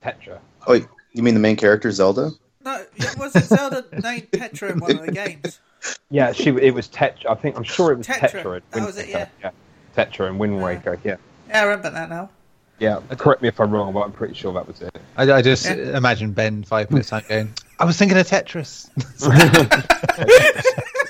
Petra. 0.00 0.40
Oh, 0.66 0.72
wait, 0.72 0.86
you 1.12 1.22
mean 1.22 1.34
the 1.34 1.40
main 1.40 1.56
character 1.56 1.90
Zelda? 1.90 2.30
No, 2.64 2.84
it 2.96 3.18
wasn't 3.18 3.44
Zelda 3.44 3.84
named 4.02 4.30
Petra 4.32 4.70
in 4.72 4.78
one 4.80 4.92
of 4.98 5.06
the 5.06 5.12
games. 5.12 5.60
Yeah, 6.08 6.32
she. 6.32 6.48
It 6.48 6.72
was 6.72 6.88
Tetra. 6.88 7.26
I 7.28 7.34
think 7.34 7.58
I'm 7.58 7.62
sure 7.62 7.92
it 7.92 7.98
was 7.98 8.06
Tetra, 8.06 8.42
Tetra. 8.42 8.62
that 8.70 8.86
was 8.86 8.96
it, 8.96 9.06
Wind 9.12 9.28
Waker. 9.42 9.52
Tetra 9.94 10.28
and 10.28 10.38
Wind 10.38 10.62
Waker. 10.62 10.98
Yeah. 11.04 11.16
Yeah, 11.50 11.60
I 11.60 11.64
remember 11.64 11.90
that 11.90 12.08
now. 12.08 12.30
Yeah. 12.78 13.00
Correct 13.18 13.42
me 13.42 13.48
if 13.48 13.60
I'm 13.60 13.70
wrong, 13.70 13.92
but 13.92 14.00
I'm 14.00 14.12
pretty 14.12 14.32
sure 14.32 14.50
that 14.54 14.66
was 14.66 14.80
it. 14.80 14.96
I, 15.18 15.30
I 15.30 15.42
just 15.42 15.66
Yeah. 15.66 15.94
imagine 15.94 16.32
Ben 16.32 16.62
five 16.64 16.90
minutes 16.90 17.10
time 17.10 17.22
going. 17.28 17.52
I 17.78 17.84
was 17.84 17.98
thinking 17.98 18.16
of 18.16 18.26
Tetris. 18.26 18.88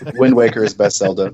Wind 0.19 0.35
Waker 0.35 0.65
is 0.65 0.75
best 0.75 0.97
Zelda. 0.97 1.33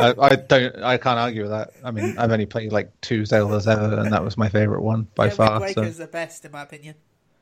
I, 0.00 0.14
I 0.18 0.36
don't. 0.36 0.76
I 0.82 0.96
can't 0.96 1.18
argue 1.18 1.42
with 1.42 1.50
that. 1.50 1.72
I 1.84 1.90
mean, 1.90 2.16
I've 2.18 2.32
only 2.32 2.46
played 2.46 2.72
like 2.72 2.90
two 3.00 3.22
Zeldas 3.22 3.66
ever, 3.66 4.00
and 4.00 4.12
that 4.12 4.24
was 4.24 4.36
my 4.36 4.48
favorite 4.48 4.82
one 4.82 5.06
by 5.14 5.26
yeah, 5.26 5.30
far. 5.32 5.60
Wind 5.60 5.74
so. 5.74 5.82
Is 5.82 5.98
the 5.98 6.06
best 6.06 6.44
in 6.44 6.52
my 6.52 6.62
opinion. 6.62 6.94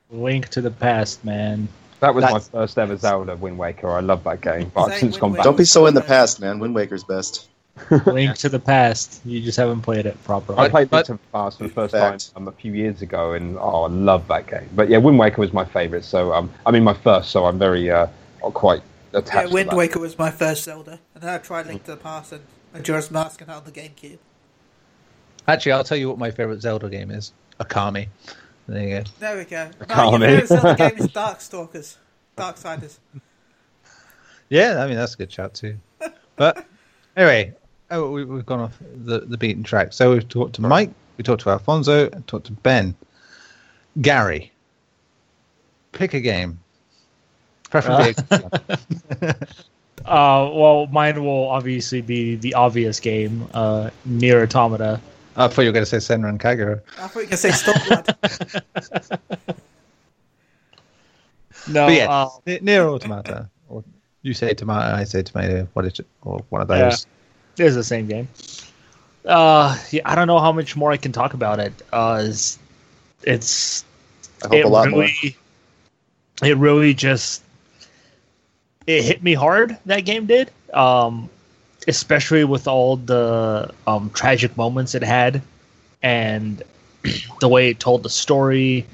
Link 0.09 0.49
to 0.49 0.61
the 0.61 0.71
past, 0.71 1.23
man. 1.23 1.67
That 2.01 2.15
was 2.15 2.23
That's- 2.23 2.51
my 2.51 2.59
first 2.59 2.77
ever 2.77 2.97
Zelda, 2.97 3.35
Wind 3.35 3.57
Waker. 3.57 3.89
I 3.89 3.99
love 3.99 4.23
that 4.23 4.41
game, 4.41 4.71
but 4.73 4.91
I've 4.91 4.99
since 4.99 5.13
Wind 5.13 5.21
gone 5.21 5.33
back. 5.33 5.43
Don't 5.43 5.57
be 5.57 5.65
so 5.65 5.85
in 5.85 5.93
the 5.93 6.01
past, 6.01 6.39
man. 6.39 6.59
Wind 6.59 6.75
Waker's 6.75 7.03
best. 7.03 7.47
Link 8.05 8.35
to 8.37 8.49
the 8.49 8.59
past. 8.59 9.21
You 9.23 9.39
just 9.39 9.57
haven't 9.57 9.81
played 9.81 10.05
it 10.05 10.21
properly. 10.23 10.59
I 10.59 10.67
played 10.67 10.89
But- 10.89 11.07
Link 11.07 11.19
to 11.19 11.25
the 11.25 11.31
Past 11.31 11.57
for 11.59 11.63
the 11.63 11.69
first 11.69 11.93
Fact. 11.93 12.33
time 12.33 12.43
um, 12.43 12.47
a 12.47 12.51
few 12.51 12.73
years 12.73 13.01
ago, 13.01 13.33
and 13.33 13.57
oh, 13.57 13.83
I 13.83 13.87
love 13.87 14.27
that 14.27 14.47
game. 14.47 14.67
But 14.75 14.89
yeah, 14.89 14.97
Wind 14.97 15.17
Waker 15.17 15.39
was 15.41 15.53
my 15.53 15.63
favourite. 15.63 16.03
So 16.03 16.33
um, 16.33 16.51
I 16.65 16.71
mean, 16.71 16.83
my 16.83 16.93
first. 16.93 17.29
So 17.29 17.45
I'm 17.45 17.59
very 17.59 17.89
uh, 17.89 18.07
quite 18.41 18.81
attached. 19.13 19.49
Yeah, 19.49 19.53
Wind 19.53 19.69
to 19.69 19.71
that. 19.71 19.77
Waker 19.77 19.99
was 19.99 20.17
my 20.17 20.31
first 20.31 20.63
Zelda, 20.63 20.99
and 21.13 21.23
then 21.23 21.33
I 21.33 21.37
tried 21.37 21.63
hmm. 21.63 21.69
Link 21.69 21.83
to 21.85 21.91
the 21.91 21.97
Past 21.97 22.31
and 22.33 22.43
Majora's 22.73 23.11
Mask 23.11 23.41
and 23.41 23.49
on 23.49 23.63
the 23.63 23.71
GameCube. 23.71 24.17
Actually, 25.47 25.71
I'll 25.73 25.83
tell 25.83 25.97
you 25.97 26.09
what 26.09 26.17
my 26.17 26.31
favorite 26.31 26.61
Zelda 26.61 26.89
game 26.89 27.11
is. 27.11 27.33
Okami. 27.59 28.07
There 28.67 28.83
you 28.83 28.99
go. 28.99 29.09
There 29.19 29.37
we 29.37 29.45
go. 29.45 29.69
Okami. 29.81 29.87
can't 29.87 30.09
your 30.11 30.19
be. 30.19 30.25
favourite 30.25 30.47
Zelda 30.47 30.75
game 30.75 30.97
is 30.97 31.07
Darkstalkers, 31.07 31.97
Darksiders. 32.37 32.97
Yeah, 34.49 34.83
I 34.83 34.87
mean 34.87 34.97
that's 34.97 35.13
a 35.13 35.17
good 35.17 35.31
shout 35.31 35.53
too. 35.53 35.77
But 36.35 36.65
anyway, 37.15 37.53
oh, 37.89 38.09
we, 38.11 38.25
we've 38.25 38.45
gone 38.45 38.59
off 38.61 38.77
the, 39.05 39.19
the 39.19 39.37
beaten 39.37 39.63
track. 39.63 39.93
So 39.93 40.11
we've 40.11 40.27
talked 40.27 40.55
to 40.55 40.61
Mike, 40.61 40.91
we 41.17 41.23
talked 41.23 41.43
to 41.43 41.49
Alfonso, 41.49 42.09
and 42.09 42.25
talked 42.27 42.47
to 42.47 42.51
Ben. 42.51 42.95
Gary, 44.01 44.51
pick 45.91 46.13
a 46.13 46.19
game. 46.19 46.59
Preferably. 47.71 48.15
Uh, 50.05 50.49
well, 50.51 50.87
mine 50.87 51.23
will 51.23 51.47
obviously 51.49 52.01
be 52.01 52.35
the 52.35 52.55
obvious 52.55 52.99
game, 52.99 53.47
uh, 53.53 53.91
Nier 54.03 54.41
Automata. 54.41 54.99
I 55.35 55.47
thought 55.47 55.61
you 55.61 55.67
were 55.67 55.73
going 55.73 55.85
to 55.85 55.89
say 55.89 55.97
Senran 55.97 56.39
Kagura. 56.39 56.81
I 56.97 57.07
thought 57.07 57.19
you 57.19 57.21
were 57.21 57.27
going 57.27 57.29
to 57.29 57.37
say 57.37 57.49
Stormblood. 57.49 58.63
No, 61.67 61.85
But 61.85 61.93
yeah, 61.93 62.09
uh, 62.09 62.29
Nier 62.61 62.87
Automata. 62.87 63.47
Or 63.69 63.83
you 64.23 64.33
say 64.33 64.53
tomato, 64.55 64.95
I 64.95 65.03
say 65.03 65.21
tomato. 65.21 65.67
What 65.73 65.85
is 65.85 65.99
it? 65.99 66.07
Or 66.23 66.43
one 66.49 66.61
of 66.61 66.67
those. 66.67 67.05
it 67.57 67.63
is 67.65 67.75
the 67.75 67.83
same 67.83 68.07
game. 68.07 68.27
Uh, 69.25 69.77
yeah, 69.91 70.01
I 70.05 70.15
don't 70.15 70.25
know 70.27 70.39
how 70.39 70.51
much 70.51 70.75
more 70.75 70.91
I 70.91 70.97
can 70.97 71.11
talk 71.11 71.35
about 71.35 71.59
it. 71.59 71.73
Uh, 71.93 72.23
it's, 72.25 72.57
it's 73.21 73.85
I 74.43 74.47
hope 74.47 74.55
it 74.55 74.65
a 74.65 74.67
lot 74.67 74.89
more. 74.89 75.07
it 76.43 76.57
really 76.57 76.95
just 76.95 77.43
it 78.97 79.03
hit 79.03 79.23
me 79.23 79.33
hard. 79.33 79.77
That 79.85 80.01
game 80.01 80.25
did, 80.25 80.51
um, 80.73 81.29
especially 81.87 82.43
with 82.43 82.67
all 82.67 82.97
the 82.97 83.73
um, 83.87 84.09
tragic 84.11 84.55
moments 84.57 84.95
it 84.95 85.03
had, 85.03 85.41
and 86.01 86.61
the 87.39 87.47
way 87.47 87.69
it 87.69 87.79
told 87.79 88.03
the 88.03 88.09
story, 88.09 88.85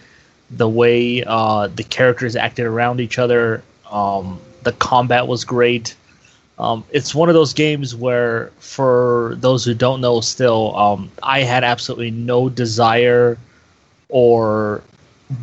the 0.51 0.69
way 0.69 1.23
uh, 1.25 1.67
the 1.67 1.83
characters 1.83 2.35
acted 2.35 2.65
around 2.65 2.99
each 2.99 3.19
other. 3.19 3.63
Um, 3.91 4.39
the 4.63 4.73
combat 4.73 5.27
was 5.27 5.45
great. 5.45 5.95
Um, 6.59 6.83
it's 6.89 7.13
one 7.13 7.29
of 7.29 7.35
those 7.35 7.53
games 7.53 7.95
where, 7.95 8.51
for 8.59 9.35
those 9.39 9.63
who 9.63 9.73
don't 9.73 10.01
know, 10.01 10.21
still, 10.21 10.75
um, 10.75 11.11
I 11.21 11.41
had 11.41 11.63
absolutely 11.63 12.11
no 12.11 12.49
desire 12.49 13.37
or 14.09 14.81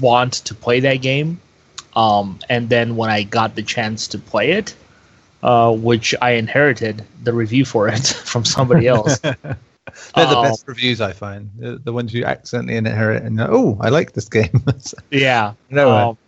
want 0.00 0.32
to 0.32 0.54
play 0.54 0.80
that 0.80 0.96
game. 0.96 1.40
Um, 1.96 2.38
and 2.48 2.68
then 2.68 2.96
when 2.96 3.10
I 3.10 3.22
got 3.22 3.54
the 3.54 3.62
chance 3.62 4.08
to 4.08 4.18
play 4.18 4.52
it, 4.52 4.74
uh, 5.42 5.72
which 5.72 6.14
I 6.22 6.32
inherited 6.32 7.04
the 7.22 7.32
review 7.32 7.64
for 7.64 7.88
it 7.88 8.06
from 8.24 8.44
somebody 8.44 8.88
else. 8.88 9.18
They're 10.14 10.26
the 10.26 10.36
Um, 10.36 10.44
best 10.44 10.66
reviews 10.66 11.00
I 11.00 11.12
find. 11.12 11.50
The, 11.58 11.76
the 11.76 11.92
ones 11.92 12.12
you 12.12 12.24
accidentally 12.24 12.76
inherit 12.76 13.22
and 13.22 13.40
oh, 13.40 13.78
I 13.80 13.90
like 13.90 14.12
this 14.12 14.28
game. 14.28 14.64
Yeah. 15.10 15.52
No. 15.70 15.90
Um, 15.90 16.18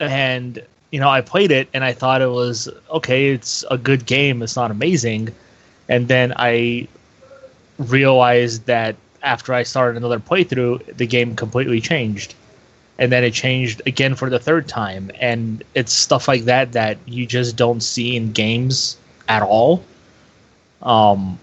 and 0.00 0.62
you 0.90 1.00
know, 1.00 1.08
I 1.08 1.20
played 1.20 1.50
it 1.50 1.68
and 1.72 1.84
I 1.84 1.92
thought 1.92 2.20
it 2.22 2.30
was 2.30 2.68
okay. 2.90 3.30
It's 3.30 3.64
a 3.70 3.78
good 3.78 4.04
game. 4.06 4.42
It's 4.42 4.56
not 4.56 4.70
amazing. 4.70 5.34
And 5.88 6.08
then 6.08 6.32
I 6.36 6.88
realized 7.78 8.66
that 8.66 8.96
after 9.22 9.54
I 9.54 9.62
started 9.62 9.96
another 9.96 10.18
playthrough, 10.18 10.96
the 10.96 11.06
game 11.06 11.36
completely 11.36 11.80
changed. 11.80 12.34
And 12.98 13.12
then 13.12 13.22
it 13.22 13.32
changed 13.32 13.82
again 13.86 14.14
for 14.16 14.28
the 14.28 14.38
third 14.38 14.66
time. 14.66 15.10
And 15.20 15.62
it's 15.74 15.92
stuff 15.92 16.26
like 16.26 16.44
that 16.44 16.72
that 16.72 16.98
you 17.06 17.26
just 17.26 17.56
don't 17.56 17.80
see 17.80 18.16
in 18.16 18.32
games 18.32 18.96
at 19.28 19.42
all. 19.42 19.84
Um, 20.82 21.38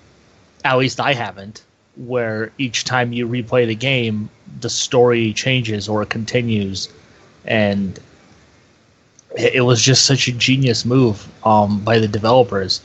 at 0.65 0.77
least 0.77 0.99
I 0.99 1.13
haven't. 1.13 1.63
Where 1.95 2.51
each 2.57 2.83
time 2.83 3.13
you 3.13 3.25
replay 3.25 3.67
the 3.67 3.75
game, 3.75 4.29
the 4.59 4.69
story 4.69 5.31
changes 5.31 5.87
or 5.87 6.05
continues, 6.05 6.89
and 7.45 7.97
it, 9.37 9.63
was 9.63 9.81
just 9.81 10.05
such 10.05 10.27
a 10.27 10.33
genius 10.33 10.83
move 10.83 11.25
um, 11.45 11.79
by 11.85 11.99
the 11.99 12.07
developers. 12.07 12.81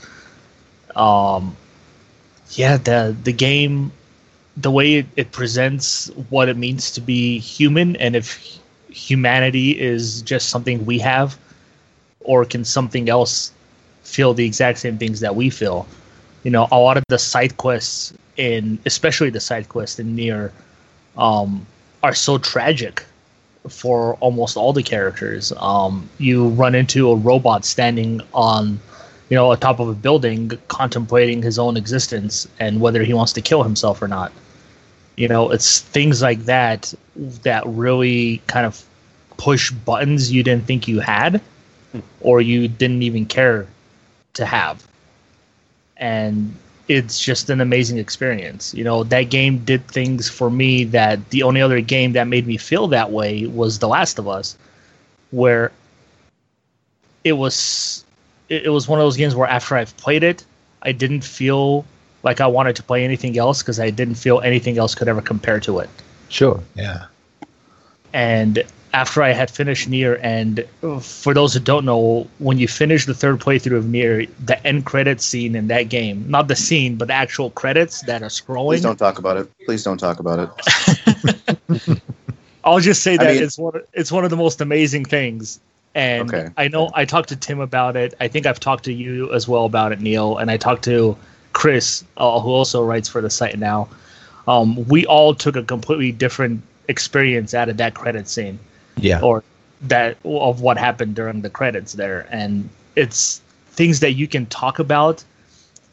Um, 0.94 1.56
yeah, 2.50 2.76
the 2.76 3.16
the 3.20 3.32
game, 3.32 3.90
the 4.56 4.70
way 4.70 4.94
it, 4.94 5.06
it 5.16 5.32
presents 5.32 6.06
what 6.28 6.48
it 6.48 6.56
means 6.56 6.92
to 6.92 7.00
be 7.00 7.40
human, 7.40 7.96
and 7.96 8.14
if 8.14 8.59
humanity 8.90 9.78
is 9.80 10.22
just 10.22 10.48
something 10.48 10.84
we 10.86 10.98
have, 10.98 11.38
or 12.20 12.44
can 12.44 12.64
something 12.64 13.08
else 13.08 13.52
feel 14.02 14.34
the 14.34 14.44
exact 14.44 14.78
same 14.78 14.98
things 14.98 15.20
that 15.20 15.34
we 15.34 15.50
feel? 15.50 15.86
You 16.42 16.50
know, 16.50 16.68
a 16.70 16.78
lot 16.78 16.96
of 16.96 17.04
the 17.08 17.18
side 17.18 17.56
quests 17.56 18.14
in, 18.36 18.78
especially 18.86 19.30
the 19.30 19.40
side 19.40 19.68
quests 19.68 19.98
in 19.98 20.16
Nier, 20.16 20.52
um, 21.16 21.66
are 22.02 22.14
so 22.14 22.38
tragic 22.38 23.04
for 23.68 24.14
almost 24.20 24.56
all 24.56 24.72
the 24.72 24.82
characters. 24.82 25.52
Um, 25.56 26.08
you 26.18 26.48
run 26.48 26.74
into 26.74 27.10
a 27.10 27.16
robot 27.16 27.64
standing 27.64 28.22
on, 28.32 28.80
you 29.28 29.34
know, 29.34 29.52
atop 29.52 29.80
of 29.80 29.88
a 29.88 29.94
building, 29.94 30.52
contemplating 30.68 31.42
his 31.42 31.58
own 31.58 31.76
existence 31.76 32.48
and 32.58 32.80
whether 32.80 33.02
he 33.02 33.12
wants 33.12 33.32
to 33.34 33.42
kill 33.42 33.62
himself 33.62 34.00
or 34.00 34.08
not. 34.08 34.32
You 35.16 35.28
know, 35.28 35.50
it's 35.50 35.80
things 35.80 36.22
like 36.22 36.40
that 36.44 36.94
that 37.16 37.66
really 37.66 38.40
kind 38.46 38.66
of 38.66 38.82
push 39.36 39.70
buttons 39.70 40.32
you 40.32 40.42
didn't 40.42 40.66
think 40.66 40.88
you 40.88 41.00
had, 41.00 41.40
hmm. 41.92 42.00
or 42.20 42.40
you 42.40 42.68
didn't 42.68 43.02
even 43.02 43.26
care 43.26 43.66
to 44.34 44.46
have. 44.46 44.86
And 45.96 46.54
it's 46.88 47.20
just 47.20 47.50
an 47.50 47.60
amazing 47.60 47.98
experience. 47.98 48.74
You 48.74 48.84
know, 48.84 49.04
that 49.04 49.24
game 49.24 49.58
did 49.64 49.86
things 49.86 50.28
for 50.28 50.50
me 50.50 50.84
that 50.84 51.30
the 51.30 51.42
only 51.42 51.62
other 51.62 51.80
game 51.80 52.12
that 52.12 52.26
made 52.26 52.46
me 52.46 52.56
feel 52.56 52.88
that 52.88 53.10
way 53.10 53.46
was 53.46 53.78
The 53.78 53.88
Last 53.88 54.18
of 54.18 54.26
Us, 54.26 54.56
where 55.30 55.70
it 57.22 57.34
was 57.34 58.04
it, 58.48 58.66
it 58.66 58.70
was 58.70 58.88
one 58.88 58.98
of 58.98 59.04
those 59.04 59.16
games 59.16 59.34
where 59.34 59.48
after 59.48 59.76
I've 59.76 59.96
played 59.98 60.24
it, 60.24 60.44
I 60.82 60.92
didn't 60.92 61.22
feel 61.22 61.84
like 62.22 62.40
I 62.40 62.46
wanted 62.46 62.76
to 62.76 62.82
play 62.82 63.04
anything 63.04 63.38
else 63.38 63.62
because 63.62 63.80
I 63.80 63.90
didn't 63.90 64.16
feel 64.16 64.40
anything 64.40 64.78
else 64.78 64.94
could 64.94 65.08
ever 65.08 65.22
compare 65.22 65.60
to 65.60 65.78
it. 65.80 65.90
Sure. 66.28 66.60
Yeah. 66.74 67.06
And 68.12 68.64
after 68.92 69.22
I 69.22 69.30
had 69.30 69.50
finished 69.50 69.88
Nier, 69.88 70.18
and 70.22 70.64
for 71.00 71.32
those 71.32 71.54
who 71.54 71.60
don't 71.60 71.84
know, 71.84 72.26
when 72.38 72.58
you 72.58 72.66
finish 72.66 73.06
the 73.06 73.14
third 73.14 73.38
playthrough 73.38 73.76
of 73.76 73.88
Nier, 73.88 74.26
the 74.44 74.64
end 74.66 74.84
credits 74.84 75.24
scene 75.24 75.54
in 75.54 75.68
that 75.68 75.84
game, 75.84 76.28
not 76.28 76.48
the 76.48 76.56
scene, 76.56 76.96
but 76.96 77.06
the 77.08 77.14
actual 77.14 77.50
credits 77.50 78.02
that 78.02 78.22
are 78.22 78.26
scrolling. 78.26 78.70
Please 78.70 78.82
don't 78.82 78.96
talk 78.98 79.18
about 79.18 79.36
it. 79.36 79.48
Please 79.64 79.84
don't 79.84 79.98
talk 79.98 80.18
about 80.18 80.50
it. 80.58 82.02
I'll 82.64 82.80
just 82.80 83.02
say 83.02 83.14
I 83.14 83.16
that 83.18 83.34
mean- 83.34 83.42
it's 83.44 83.58
one 83.58 83.80
it's 83.92 84.12
one 84.12 84.24
of 84.24 84.30
the 84.30 84.36
most 84.36 84.60
amazing 84.60 85.04
things. 85.04 85.60
And 85.94 86.32
Okay. 86.32 86.48
I 86.56 86.68
know 86.68 86.90
I 86.94 87.04
talked 87.04 87.30
to 87.30 87.36
Tim 87.36 87.58
about 87.60 87.96
it. 87.96 88.14
I 88.20 88.28
think 88.28 88.46
I've 88.46 88.60
talked 88.60 88.84
to 88.84 88.92
you 88.92 89.32
as 89.32 89.48
well 89.48 89.64
about 89.64 89.90
it, 89.92 90.00
Neil, 90.00 90.36
and 90.38 90.50
I 90.50 90.56
talked 90.56 90.84
to 90.84 91.16
Chris, 91.60 92.02
uh, 92.16 92.40
who 92.40 92.48
also 92.48 92.82
writes 92.82 93.06
for 93.06 93.20
the 93.20 93.28
site 93.28 93.58
now. 93.58 93.86
Um, 94.48 94.82
we 94.88 95.04
all 95.04 95.34
took 95.34 95.56
a 95.56 95.62
completely 95.62 96.10
different 96.10 96.62
experience 96.88 97.52
out 97.52 97.68
of 97.68 97.76
that 97.76 97.92
credit 97.92 98.28
scene 98.28 98.58
Yeah. 98.96 99.20
or 99.20 99.44
that 99.82 100.16
of 100.24 100.62
what 100.62 100.78
happened 100.78 101.14
during 101.14 101.42
the 101.42 101.50
credits 101.50 101.92
there 101.92 102.26
and 102.30 102.68
it's 102.96 103.40
things 103.72 104.00
that 104.00 104.12
you 104.12 104.26
can 104.26 104.44
talk 104.46 104.78
about 104.78 105.22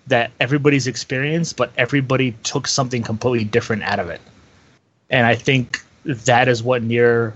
that 0.08 0.32
everybody's 0.39 0.88
experienced 0.88 1.56
but 1.56 1.71
everybody 1.77 2.32
took 2.43 2.67
something 2.67 3.03
completely 3.03 3.45
different 3.45 3.84
out 3.84 3.99
of 3.99 4.10
it 4.10 4.19
and 5.10 5.25
i 5.25 5.36
think 5.36 5.82
that 6.03 6.49
is 6.49 6.63
what 6.63 6.84
Nier 6.84 7.34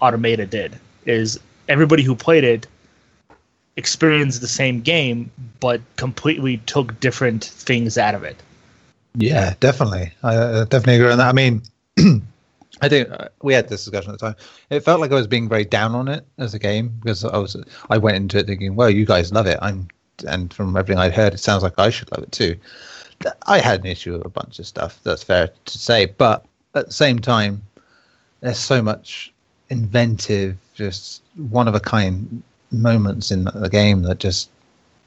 Automata 0.00 0.46
did 0.46 0.78
is 1.06 1.38
everybody 1.68 2.02
who 2.02 2.16
played 2.16 2.42
it 2.42 2.66
experienced 3.82 4.40
the 4.40 4.54
same 4.62 4.80
game 4.80 5.30
but 5.58 5.80
completely 5.96 6.58
took 6.74 6.88
different 7.00 7.44
things 7.44 7.98
out 7.98 8.14
of 8.14 8.22
it 8.22 8.36
Yeah, 9.14 9.54
definitely. 9.60 10.12
I 10.22 10.64
definitely 10.64 10.96
agree 10.96 11.10
on 11.10 11.18
that. 11.18 11.28
I 11.28 11.32
mean, 11.32 11.62
I 12.82 12.88
think 12.88 13.10
uh, 13.10 13.28
we 13.42 13.52
had 13.52 13.68
this 13.68 13.84
discussion 13.84 14.12
at 14.12 14.18
the 14.18 14.26
time. 14.26 14.36
It 14.70 14.80
felt 14.80 15.00
like 15.00 15.10
I 15.10 15.16
was 15.16 15.26
being 15.26 15.48
very 15.48 15.64
down 15.64 15.94
on 15.94 16.08
it 16.08 16.24
as 16.38 16.54
a 16.54 16.58
game 16.58 16.88
because 17.00 17.24
I 17.24 17.36
was 17.36 17.56
I 17.90 17.98
went 17.98 18.16
into 18.16 18.38
it 18.38 18.46
thinking, 18.46 18.76
well, 18.76 18.90
you 18.90 19.04
guys 19.04 19.32
love 19.32 19.46
it. 19.46 19.58
I'm 19.60 19.88
and 20.28 20.52
from 20.52 20.76
everything 20.76 21.00
I'd 21.00 21.14
heard, 21.14 21.34
it 21.34 21.38
sounds 21.38 21.62
like 21.62 21.78
I 21.78 21.90
should 21.90 22.10
love 22.12 22.22
it 22.22 22.32
too. 22.32 22.56
I 23.46 23.58
had 23.58 23.80
an 23.80 23.86
issue 23.86 24.12
with 24.12 24.24
a 24.24 24.30
bunch 24.30 24.58
of 24.58 24.66
stuff. 24.66 25.00
That's 25.02 25.22
fair 25.22 25.50
to 25.64 25.78
say, 25.78 26.06
but 26.06 26.44
at 26.74 26.86
the 26.86 26.92
same 26.92 27.18
time, 27.18 27.62
there's 28.40 28.58
so 28.58 28.80
much 28.80 29.32
inventive, 29.68 30.56
just 30.74 31.22
one 31.36 31.68
of 31.68 31.74
a 31.74 31.80
kind 31.80 32.42
moments 32.70 33.30
in 33.30 33.44
the 33.44 33.68
game 33.70 34.02
that 34.02 34.18
just 34.18 34.50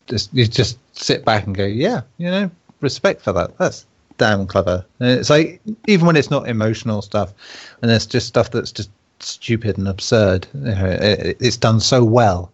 just 0.07 0.33
you 0.33 0.45
just 0.45 0.77
sit 0.93 1.23
back 1.25 1.45
and 1.45 1.55
go, 1.55 1.65
yeah, 1.65 2.01
you 2.17 2.29
know, 2.29 2.51
respect 2.81 3.21
for 3.21 3.33
that. 3.33 3.57
That's 3.57 3.85
damn 4.17 4.45
clever. 4.47 4.85
And 4.99 5.11
it's 5.19 5.29
like 5.29 5.61
even 5.87 6.05
when 6.05 6.15
it's 6.15 6.29
not 6.29 6.47
emotional 6.47 7.01
stuff, 7.01 7.33
and 7.81 7.89
there's 7.89 8.05
just 8.05 8.27
stuff 8.27 8.51
that's 8.51 8.71
just 8.71 8.89
stupid 9.19 9.77
and 9.77 9.87
absurd. 9.87 10.47
You 10.53 10.75
know, 10.75 10.97
it, 11.01 11.37
it's 11.39 11.57
done 11.57 11.79
so 11.79 12.03
well 12.03 12.51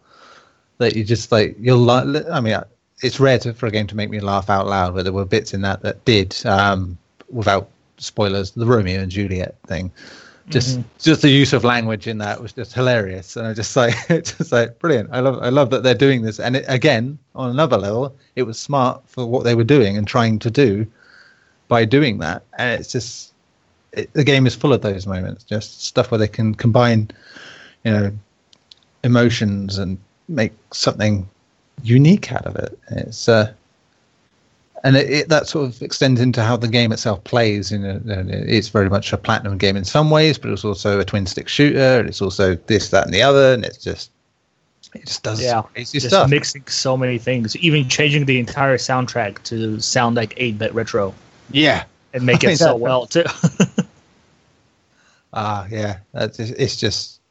that 0.77 0.95
you 0.95 1.03
just 1.03 1.31
like 1.31 1.55
you'll. 1.59 1.79
li- 1.79 2.23
I 2.31 2.39
mean, 2.39 2.59
it's 3.01 3.19
rare 3.19 3.39
for 3.39 3.67
a 3.67 3.71
game 3.71 3.87
to 3.87 3.95
make 3.95 4.09
me 4.09 4.19
laugh 4.19 4.49
out 4.49 4.67
loud, 4.67 4.95
but 4.95 5.03
there 5.03 5.13
were 5.13 5.25
bits 5.25 5.53
in 5.53 5.61
that 5.61 5.81
that 5.81 6.03
did. 6.05 6.35
Um, 6.45 6.97
without 7.29 7.69
spoilers, 7.97 8.51
the 8.51 8.65
Romeo 8.65 9.01
and 9.01 9.11
Juliet 9.11 9.55
thing. 9.67 9.91
Just, 10.49 10.79
just 10.97 11.21
the 11.21 11.29
use 11.29 11.53
of 11.53 11.63
language 11.63 12.07
in 12.07 12.17
that 12.19 12.41
was 12.41 12.53
just 12.53 12.73
hilarious, 12.73 13.35
and 13.35 13.45
I 13.45 13.53
just 13.53 13.75
like, 13.75 13.93
it's 14.09 14.37
just 14.37 14.51
like 14.51 14.79
brilliant. 14.79 15.09
I 15.11 15.19
love, 15.19 15.41
I 15.43 15.49
love 15.49 15.69
that 15.69 15.83
they're 15.83 15.93
doing 15.93 16.23
this, 16.23 16.39
and 16.39 16.55
it, 16.55 16.65
again, 16.67 17.19
on 17.35 17.51
another 17.51 17.77
level, 17.77 18.15
it 18.35 18.43
was 18.43 18.57
smart 18.59 19.01
for 19.07 19.25
what 19.25 19.43
they 19.43 19.55
were 19.55 19.63
doing 19.63 19.97
and 19.97 20.07
trying 20.07 20.39
to 20.39 20.51
do 20.51 20.87
by 21.67 21.85
doing 21.85 22.17
that. 22.19 22.43
And 22.57 22.79
it's 22.79 22.91
just 22.91 23.33
it, 23.93 24.11
the 24.13 24.23
game 24.23 24.45
is 24.45 24.55
full 24.55 24.73
of 24.73 24.81
those 24.81 25.07
moments, 25.07 25.43
just 25.43 25.83
stuff 25.83 26.11
where 26.11 26.17
they 26.17 26.27
can 26.27 26.55
combine, 26.55 27.09
you 27.83 27.91
know, 27.91 28.11
emotions 29.03 29.77
and 29.77 29.97
make 30.27 30.53
something 30.71 31.27
unique 31.83 32.31
out 32.31 32.45
of 32.45 32.55
it. 32.55 32.77
It's 32.91 33.29
uh, 33.29 33.53
and 34.83 34.95
it, 34.95 35.09
it, 35.09 35.29
that 35.29 35.47
sort 35.47 35.67
of 35.67 35.81
extends 35.81 36.21
into 36.21 36.43
how 36.43 36.55
the 36.57 36.67
game 36.67 36.91
itself 36.91 37.23
plays. 37.23 37.71
You 37.71 37.79
know, 37.79 38.01
it's 38.05 38.69
very 38.69 38.89
much 38.89 39.11
a 39.13 39.17
platinum 39.17 39.57
game 39.57 39.75
in 39.75 39.83
some 39.85 40.09
ways, 40.09 40.37
but 40.37 40.51
it's 40.51 40.65
also 40.65 40.99
a 40.99 41.05
twin 41.05 41.25
stick 41.25 41.47
shooter. 41.47 41.99
And 41.99 42.07
it's 42.07 42.21
also 42.21 42.55
this, 42.55 42.89
that, 42.89 43.05
and 43.05 43.13
the 43.13 43.21
other, 43.21 43.53
and 43.53 43.65
it's 43.65 43.77
just 43.77 44.11
it 44.95 45.05
just 45.05 45.23
does 45.23 45.41
Yeah, 45.41 45.61
crazy 45.73 45.99
just 45.99 46.15
stuff. 46.15 46.29
mixing 46.29 46.65
so 46.67 46.97
many 46.97 47.17
things 47.17 47.55
even 47.57 47.87
changing 47.89 48.25
the 48.25 48.39
entire 48.39 48.77
soundtrack 48.77 49.41
to 49.43 49.79
sound 49.79 50.15
like 50.15 50.33
8-bit 50.35 50.73
retro 50.73 51.13
yeah, 51.51 51.83
and 52.13 52.25
make 52.25 52.43
I 52.43 52.47
mean, 52.47 52.53
it 52.55 52.57
so 52.57 52.75
well 52.75 53.05
too 53.05 53.23
Ah, 55.33 55.67
yeah. 55.69 55.99
That's 56.13 56.37
just, 56.37 56.53
it's 56.57 56.75
just 56.75 57.21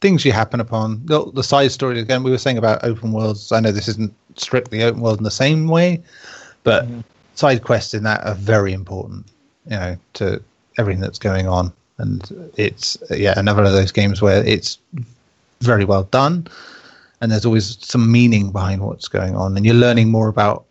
things 0.00 0.24
you 0.24 0.32
happen 0.32 0.60
upon. 0.60 1.00
The, 1.06 1.30
the 1.32 1.42
side 1.42 1.72
story 1.72 1.98
again. 2.00 2.22
We 2.22 2.30
were 2.30 2.38
saying 2.38 2.58
about 2.58 2.84
open 2.84 3.12
worlds. 3.12 3.50
I 3.52 3.60
know 3.60 3.72
this 3.72 3.88
isn't 3.88 4.14
strictly 4.36 4.82
open 4.82 5.00
world 5.00 5.18
in 5.18 5.24
the 5.24 5.30
same 5.30 5.68
way, 5.68 6.02
but 6.64 6.84
mm-hmm. 6.84 7.00
side 7.34 7.62
quests 7.64 7.94
in 7.94 8.02
that 8.04 8.24
are 8.24 8.34
very 8.34 8.72
important. 8.72 9.26
You 9.66 9.76
know, 9.76 9.96
to 10.14 10.42
everything 10.78 11.00
that's 11.00 11.18
going 11.18 11.46
on, 11.46 11.72
and 11.98 12.50
it's 12.56 12.96
yeah 13.10 13.34
another 13.36 13.64
of 13.64 13.72
those 13.72 13.92
games 13.92 14.22
where 14.22 14.44
it's 14.44 14.78
very 15.60 15.84
well 15.84 16.04
done, 16.04 16.46
and 17.20 17.30
there's 17.30 17.44
always 17.44 17.76
some 17.84 18.10
meaning 18.10 18.50
behind 18.50 18.82
what's 18.82 19.08
going 19.08 19.36
on, 19.36 19.56
and 19.56 19.66
you're 19.66 19.74
learning 19.74 20.10
more 20.10 20.28
about 20.28 20.64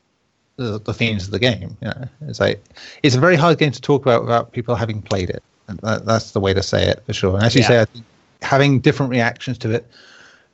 the, 0.58 0.80
the 0.80 0.94
themes 0.94 1.26
of 1.26 1.32
the 1.32 1.40
game. 1.40 1.78
You 1.82 1.88
know, 1.88 2.08
it's 2.28 2.40
like 2.40 2.64
it's 3.04 3.16
a 3.16 3.20
very 3.20 3.36
hard 3.36 3.58
game 3.58 3.72
to 3.72 3.82
talk 3.82 4.02
about 4.02 4.24
without 4.24 4.52
people 4.52 4.76
having 4.76 5.02
played 5.02 5.30
it. 5.30 5.44
And 5.68 5.80
that, 5.80 6.06
that's 6.06 6.32
the 6.32 6.40
way 6.40 6.54
to 6.54 6.64
say 6.64 6.88
it 6.88 7.04
for 7.06 7.14
sure. 7.14 7.36
And 7.36 7.44
as 7.44 7.56
you 7.56 7.62
Yeah. 7.62 7.68
say, 7.68 7.82
I 7.82 7.86
think 7.86 8.06
having 8.42 8.80
different 8.80 9.12
reactions 9.12 9.58
to 9.60 9.72
it, 9.72 9.90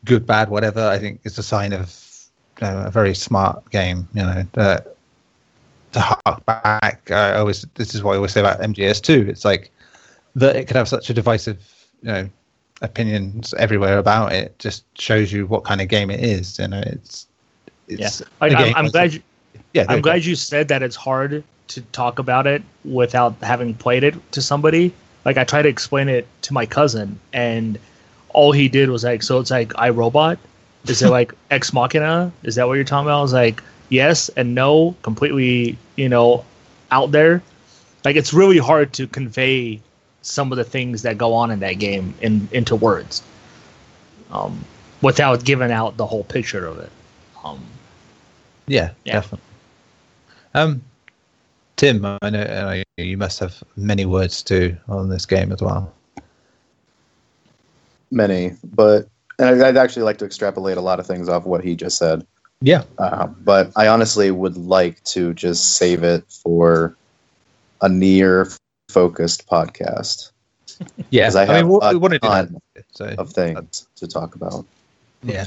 good, 0.06 0.26
bad, 0.26 0.50
whatever, 0.50 0.86
I 0.88 1.00
think 1.00 1.22
is 1.24 1.38
a 1.38 1.44
sign 1.44 1.74
of 1.74 1.96
you 2.62 2.68
know, 2.68 2.84
a 2.86 2.92
very 2.92 3.16
smart 3.16 3.70
game. 3.72 4.08
You 4.14 4.24
know, 4.24 4.44
that 4.54 4.93
to 5.94 6.00
hark 6.02 6.46
back, 6.46 7.10
I 7.12 7.36
always 7.36 7.66
this 7.76 7.96
is 7.96 8.04
what 8.04 8.14
I 8.14 8.16
always 8.18 8.32
say 8.32 8.41
about 8.41 8.60
MGS2. 8.60 9.28
It's 9.30 9.46
like 9.46 9.72
that 10.36 10.56
it 10.56 10.68
could 10.68 10.76
have 10.76 10.88
such 10.88 11.10
a 11.10 11.14
divisive, 11.14 11.60
you 12.02 12.12
know, 12.12 12.30
opinions 12.82 13.54
everywhere 13.56 13.98
about 13.98 14.34
it. 14.34 14.58
Just 14.60 14.84
shows 15.00 15.32
you 15.32 15.48
what 15.48 15.64
kind 15.64 15.82
of 15.82 15.88
game 15.88 16.10
it 16.10 16.20
is. 16.20 16.60
You 16.60 16.68
know, 16.68 16.84
it's 16.86 17.28
yeah 17.88 18.08
it's 18.08 18.22
I, 18.41 18.50
game 18.50 18.74
I'm, 18.76 18.86
I'm 18.86 18.91
glad 18.91 19.14
you, 19.14 19.22
Yeah, 19.74 19.86
i'm 19.89 20.02
glad 20.02 20.26
you 20.26 20.36
said 20.36 20.68
that 20.70 20.84
it's 20.84 20.96
hard 20.96 21.44
to 21.70 21.82
talk 21.91 22.20
about 22.20 22.48
it 22.48 22.62
without 22.86 23.36
having 23.41 23.74
played 23.74 24.04
it 24.04 24.16
to 24.34 24.41
somebody 24.41 24.94
like 25.26 25.38
i 25.38 25.44
tried 25.44 25.64
to 25.64 25.70
explain 25.70 26.10
it 26.10 26.28
to 26.44 26.54
my 26.54 26.66
cousin 26.66 27.20
and 27.32 27.80
all 28.30 28.52
he 28.52 28.68
did 28.68 28.89
was 28.89 29.04
like 29.04 29.24
so 29.24 29.39
it's 29.39 29.52
like 29.52 29.70
iRobot 29.74 30.38
is 30.88 31.02
it 31.02 31.10
like 31.20 31.34
ex 31.52 31.74
machina 31.74 32.32
is 32.44 32.56
that 32.56 32.68
what 32.68 32.74
you're 32.74 32.84
talking 32.84 33.08
about 33.08 33.20
i 33.20 33.22
was 33.22 33.34
like 33.34 33.64
yes 33.94 34.30
and 34.30 34.56
no, 34.56 34.96
completely, 35.04 35.78
you 35.96 36.10
know, 36.10 36.44
out 36.91 37.12
there. 37.12 37.41
Like 38.04 38.16
it's 38.16 38.34
really 38.34 38.58
hard 38.58 38.91
to 38.94 39.08
convey 39.08 39.80
some 40.22 40.52
of 40.52 40.58
the 40.58 40.64
things 40.64 41.04
that 41.04 41.18
go 41.18 41.34
on 41.34 41.52
in 41.52 41.60
that 41.60 41.74
game 41.74 42.14
in 42.22 42.48
into 42.52 42.76
words, 42.76 43.22
um, 44.32 44.66
without 45.02 45.46
giving 45.46 45.72
out 45.72 45.96
the 45.98 46.06
whole 46.06 46.24
picture 46.24 46.66
of 46.66 46.80
it. 46.80 46.91
Um, 47.44 47.64
Yeah, 48.68 48.91
Yeah. 49.06 49.14
definitely. 49.14 49.48
Um, 50.56 50.82
Tim, 51.76 52.06
I 52.06 52.30
know, 52.30 52.44
I 52.44 52.84
know 52.98 53.04
you 53.04 53.18
must 53.18 53.39
have 53.39 53.64
many 53.76 54.06
words 54.06 54.44
too 54.44 54.78
on 54.88 55.10
this 55.10 55.26
game 55.26 55.52
as 55.52 55.62
well. 55.62 55.94
Many, 58.12 58.54
but 58.64 59.08
and 59.39 59.50
I'd 59.50 59.62
I'd 59.62 59.78
actually 59.78 60.04
like 60.04 60.18
to 60.20 60.26
extrapolate 60.26 60.78
a 60.78 60.82
lot 60.82 61.00
of 61.00 61.08
things 61.08 61.28
off 61.30 61.46
what 61.46 61.64
he 61.64 61.76
just 61.76 61.98
said. 61.98 62.26
Yeah, 62.64 62.84
Uh, 62.97 63.28
but 63.28 63.72
I 63.76 63.88
honestly 63.89 64.32
would 64.32 64.55
like 64.55 65.03
to 65.11 65.34
just 65.34 65.76
save 65.76 66.03
it 66.03 66.24
for 66.32 66.95
a 67.82 67.89
Nier 67.89 68.47
focused 68.89 69.45
podcast 69.47 70.32
yeah. 71.11 71.26
'Cause 71.28 71.36
I 71.36 71.43
I, 71.43 71.47
mean, 71.47 71.55
have 71.55 71.68
we, 71.68 71.78
a 71.82 71.89
we 71.91 71.97
want 71.97 72.14
to 72.14 72.20
do 72.20 72.28
ton 72.28 72.61
that. 72.76 72.86
So 72.93 73.05
of 73.18 73.30
things 73.32 73.88
to 73.97 74.07
talk 74.07 74.36
about. 74.36 74.66
yeah, 75.24 75.45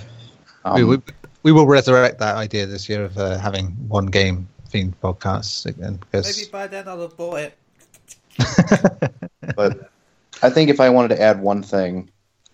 Um, 0.64 0.74
we, 0.76 0.84
we, 0.84 0.98
we 1.42 1.52
will 1.52 1.66
resurrect 1.66 2.18
that 2.20 2.36
idea 2.36 2.66
this 2.66 2.88
year 2.88 3.04
of 3.04 3.16
uh, 3.18 3.38
having 3.38 3.68
one 3.88 4.06
game 4.06 4.46
themed 4.70 4.94
podcasts 5.02 5.64
again 5.66 5.96
because 5.96 6.36
Maybe 6.36 6.50
by 6.50 6.66
then 6.66 6.86
I'll 6.86 7.00
have 7.00 7.16
bought 7.16 7.40
it. 7.40 7.56
but 9.56 9.90
I 10.42 10.50
think 10.50 10.68
if 10.70 10.80
I 10.80 10.90
wanted 10.90 11.16
to 11.16 11.20
add 11.22 11.40
one 11.40 11.62
thing 11.62 12.10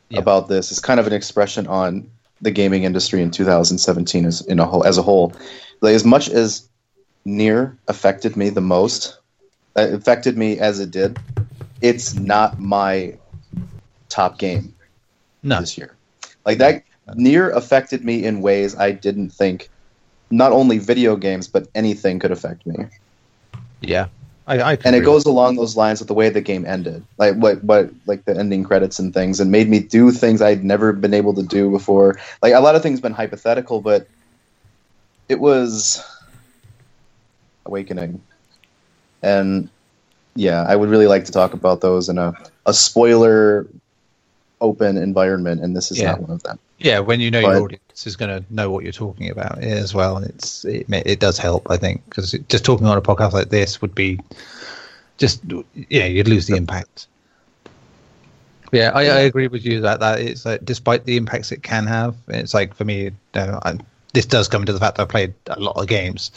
Yeah. 0.09 0.21
about 0.21 0.49
this, 0.49 0.71
it's 0.71 0.81
kind 0.81 1.01
of 1.01 1.07
an 1.07 1.13
expression 1.13 1.67
on 1.67 2.11
the 2.43 2.51
gaming 2.51 2.85
industry 2.85 3.23
in 3.23 3.31
2017 3.31 4.27
as 4.27 4.41
in 4.43 4.61
a 4.61 4.67
whole, 4.67 4.85
as 4.85 4.99
a 4.99 5.03
whole. 5.03 5.33
Like, 5.81 5.95
as 5.95 6.05
much 6.05 6.29
as 6.29 6.69
Nier 7.25 7.77
affected 7.89 8.37
me 8.37 8.51
the 8.51 8.61
most, 8.61 9.19
uh, 9.77 9.89
affected 9.93 10.37
me 10.37 10.59
as 10.59 10.81
it 10.81 10.91
did, 10.91 11.19
it's 11.81 12.15
not 12.15 12.61
my 12.61 13.17
top 14.09 14.39
game 14.39 14.75
no, 15.43 15.61
this 15.61 15.79
year. 15.79 15.95
Like 16.45 16.59
that, 16.59 16.85
Nier 17.15 17.51
affected 17.51 18.05
me 18.05 18.25
in 18.25 18.43
ways 18.43 18.77
I 18.77 18.93
didn't 18.93 19.31
think. 19.31 19.71
Not 20.31 20.53
only 20.53 20.79
video 20.79 21.17
games, 21.17 21.49
but 21.49 21.69
anything 21.75 22.19
could 22.19 22.31
affect 22.31 22.67
me 22.67 22.87
yeah, 23.83 24.07
I, 24.47 24.59
I 24.73 24.79
and 24.85 24.97
it 24.97 25.05
goes 25.05 25.25
along 25.25 25.57
those 25.57 25.77
lines 25.77 26.01
with 26.01 26.09
the 26.09 26.15
way 26.15 26.29
the 26.29 26.41
game 26.41 26.67
ended. 26.67 27.05
Like 27.19 27.37
what 27.37 27.63
what 27.63 27.91
like 28.07 28.25
the 28.25 28.37
ending 28.37 28.65
credits 28.65 28.99
and 28.99 29.15
things 29.15 29.39
and 29.41 29.51
made 29.53 29.69
me 29.69 29.79
do 29.79 30.11
things 30.11 30.43
i'd 30.43 30.65
never 30.65 30.93
been 30.93 31.15
able 31.15 31.35
to 31.35 31.43
do 31.45 31.71
before. 31.71 32.19
Like 32.43 32.53
a 32.53 32.61
lot 32.61 32.75
of 32.75 32.83
things 32.83 33.01
been 33.01 33.13
hypothetical 33.13 33.81
but 33.81 34.09
it 35.29 35.39
was 35.41 36.03
awakening. 37.67 38.21
And 39.23 39.69
yeah 40.35 40.63
i 40.67 40.75
would 40.75 40.89
really 40.89 41.07
like 41.07 41.27
to 41.27 41.33
talk 41.33 41.53
about 41.53 41.83
those 41.83 42.09
in 42.09 42.17
a, 42.19 42.33
a 42.67 42.73
spoiler 42.73 43.67
open 44.63 44.97
environment 44.97 45.61
and 45.63 45.77
this 45.77 45.91
is 45.91 46.01
Yeah. 46.01 46.13
not 46.13 46.21
one 46.23 46.31
of 46.31 46.43
them. 46.43 46.59
Yeah, 46.79 46.99
when 47.01 47.21
you 47.21 47.31
know 47.31 47.43
But- 47.43 47.53
your 47.55 47.65
audience 47.65 47.82
is 48.07 48.17
going 48.17 48.31
to 48.31 48.55
know 48.55 48.71
what 48.71 48.85
you're 48.85 48.93
talking 48.93 49.31
about 49.31 49.59
as 49.59 49.95
well, 49.95 50.19
it's 50.19 50.65
it, 50.65 50.87
it 50.91 51.21
does 51.21 51.39
help, 51.39 51.71
I 51.71 51.77
think, 51.77 52.05
because 52.07 52.33
just 52.49 52.65
talking 52.65 52.87
on 52.87 52.97
a 52.97 53.03
podcast 53.03 53.33
like 53.33 53.51
this 53.51 53.81
would 53.81 53.95
be 53.95 54.19
just 55.19 55.43
yeah, 55.89 56.07
you'd 56.07 56.29
lose 56.29 56.47
the 56.47 56.57
impact. 56.57 57.07
Yeah, 58.73 58.91
I, 58.95 59.03
I 59.03 59.21
agree 59.21 59.49
with 59.49 59.65
you 59.67 59.81
that 59.83 60.01
that 60.01 60.21
it's 60.21 60.47
like 60.47 60.65
despite 60.65 61.05
the 61.05 61.17
impacts 61.17 61.53
it 61.53 61.63
can 61.63 61.87
have, 61.87 62.17
it's 62.29 62.55
like 62.55 62.75
for 62.75 62.85
me, 62.85 63.05
you 63.05 63.13
know, 63.35 63.61
I, 63.63 63.79
this 64.15 64.27
does 64.27 64.49
come 64.49 64.65
to 64.65 64.73
the 64.73 64.79
fact 64.79 64.97
that 64.97 65.03
I 65.03 65.07
played 65.07 65.35
a 65.49 65.61
lot 65.61 65.77
of 65.77 65.87
games 65.87 66.31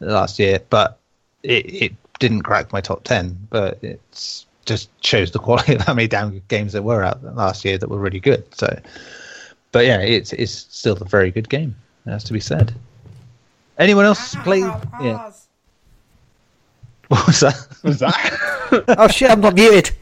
last 0.00 0.38
year, 0.38 0.60
but 0.68 0.98
it, 1.42 1.82
it 1.82 1.92
didn't 2.18 2.42
crack 2.42 2.72
my 2.72 2.80
top 2.80 3.04
ten, 3.04 3.38
but 3.48 3.78
it's 3.82 4.46
just 4.66 4.90
shows 5.04 5.30
the 5.30 5.38
quality 5.46 5.74
of 5.74 5.80
how 5.80 5.94
many 5.94 6.06
damn 6.06 6.42
games 6.48 6.74
there 6.74 6.82
were 6.82 7.02
out 7.02 7.24
last 7.34 7.64
year 7.64 7.78
that 7.78 7.88
were 7.88 7.98
really 7.98 8.20
good. 8.20 8.44
So 8.54 8.78
but 9.72 9.86
yeah, 9.86 10.00
it's 10.00 10.32
it's 10.32 10.52
still 10.52 10.96
a 10.96 11.04
very 11.04 11.30
good 11.30 11.48
game. 11.48 11.76
It 12.06 12.10
has 12.10 12.24
to 12.24 12.32
be 12.32 12.40
said. 12.40 12.74
Anyone 13.78 14.04
else 14.04 14.34
play? 14.36 14.60
Yeah. 15.00 15.30
What 17.08 17.26
was 17.26 17.40
that? 17.40 17.66
Was 17.82 18.00
that? 18.00 18.14
Oh 18.98 19.08
shit, 19.08 19.30
I'm 19.30 19.40
not 19.40 19.54
muted. 19.54 19.92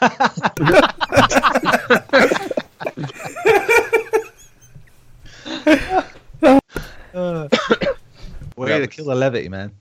Way 8.56 8.78
to 8.78 8.86
kill 8.86 9.06
the 9.06 9.14
levity, 9.14 9.48
man. 9.48 9.72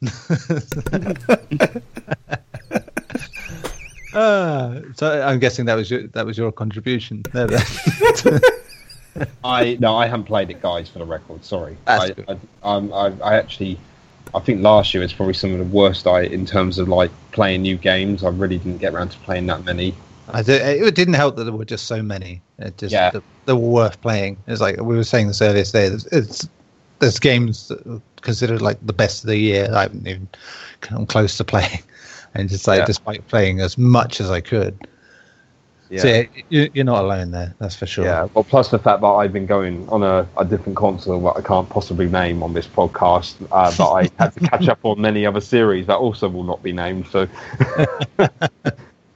uh, 4.13 4.79
so 4.95 5.21
I'm 5.21 5.39
guessing 5.39 5.65
that 5.65 5.75
was 5.75 5.91
your 5.91 6.07
that 6.07 6.25
was 6.25 6.37
your 6.37 6.53
contribution. 6.53 7.23
There, 7.33 7.47
there. 7.47 8.39
I 9.43 9.77
no, 9.79 9.95
I 9.95 10.07
haven't 10.07 10.25
played 10.25 10.49
it, 10.49 10.61
guys. 10.61 10.89
For 10.89 10.99
the 10.99 11.05
record, 11.05 11.43
sorry. 11.43 11.77
That's 11.85 12.05
I, 12.05 12.13
good. 12.13 12.39
I, 12.63 12.75
um, 12.75 12.93
I, 12.93 13.13
I 13.23 13.35
actually, 13.35 13.77
I 14.33 14.39
think 14.39 14.61
last 14.61 14.93
year 14.93 15.01
was 15.03 15.13
probably 15.13 15.33
some 15.33 15.51
of 15.51 15.59
the 15.59 15.65
worst 15.65 16.07
I 16.07 16.21
in 16.21 16.45
terms 16.45 16.79
of 16.79 16.87
like 16.87 17.11
playing 17.31 17.61
new 17.63 17.77
games. 17.77 18.23
I 18.23 18.29
really 18.29 18.57
didn't 18.57 18.77
get 18.77 18.93
around 18.93 19.09
to 19.09 19.17
playing 19.19 19.47
that 19.47 19.63
many. 19.63 19.93
I 20.29 20.41
did, 20.41 20.61
it 20.61 20.95
didn't 20.95 21.15
help 21.15 21.35
that 21.35 21.43
there 21.43 21.53
were 21.53 21.65
just 21.65 21.85
so 21.85 22.01
many. 22.01 22.41
It 22.59 22.77
just 22.77 22.93
Yeah. 22.93 23.11
that, 23.11 23.23
that 23.45 23.55
were 23.55 23.69
worth 23.69 24.01
playing. 24.01 24.37
It's 24.47 24.61
like 24.61 24.77
we 24.77 24.95
were 24.95 25.03
saying 25.03 25.27
this 25.27 25.41
earlier 25.41 25.63
today. 25.63 25.89
There's, 25.89 26.05
it's 26.07 26.47
there's 26.99 27.19
games 27.19 27.71
considered 28.21 28.61
like 28.61 28.77
the 28.85 28.93
best 28.93 29.23
of 29.23 29.27
the 29.27 29.37
year. 29.37 29.69
I 29.73 29.81
haven't 29.81 30.07
even 30.07 30.27
come 30.81 31.05
close 31.05 31.35
to 31.37 31.43
playing, 31.43 31.83
and 32.33 32.49
just 32.49 32.67
like 32.67 32.79
Yeah. 32.79 32.85
despite 32.85 33.27
playing 33.27 33.59
as 33.59 33.77
much 33.77 34.21
as 34.21 34.31
I 34.31 34.39
could. 34.41 34.87
So 36.01 36.07
yeah, 36.07 36.23
you, 36.49 36.69
you're 36.73 36.85
not 36.85 37.03
alone 37.03 37.31
there. 37.31 37.53
That's 37.59 37.75
for 37.75 37.85
sure. 37.85 38.05
Yeah, 38.05 38.27
well, 38.33 38.43
plus 38.43 38.69
the 38.69 38.79
fact 38.79 39.01
that 39.01 39.07
I've 39.07 39.31
been 39.33 39.45
going 39.45 39.87
on 39.89 40.01
a, 40.03 40.27
a 40.37 40.43
different 40.45 40.75
console 40.77 41.21
that 41.21 41.37
I 41.37 41.41
can't 41.41 41.69
possibly 41.69 42.07
name 42.07 42.41
on 42.41 42.53
this 42.53 42.67
podcast, 42.67 43.35
uh, 43.51 43.73
but 43.77 43.91
I 43.91 44.09
had 44.23 44.33
to 44.33 44.39
catch 44.41 44.67
up 44.67 44.79
on 44.83 44.99
many 45.01 45.25
other 45.25 45.41
series 45.41 45.85
that 45.87 45.97
also 45.97 46.27
will 46.29 46.43
not 46.43 46.63
be 46.63 46.71
named. 46.71 47.07
So, 47.07 47.27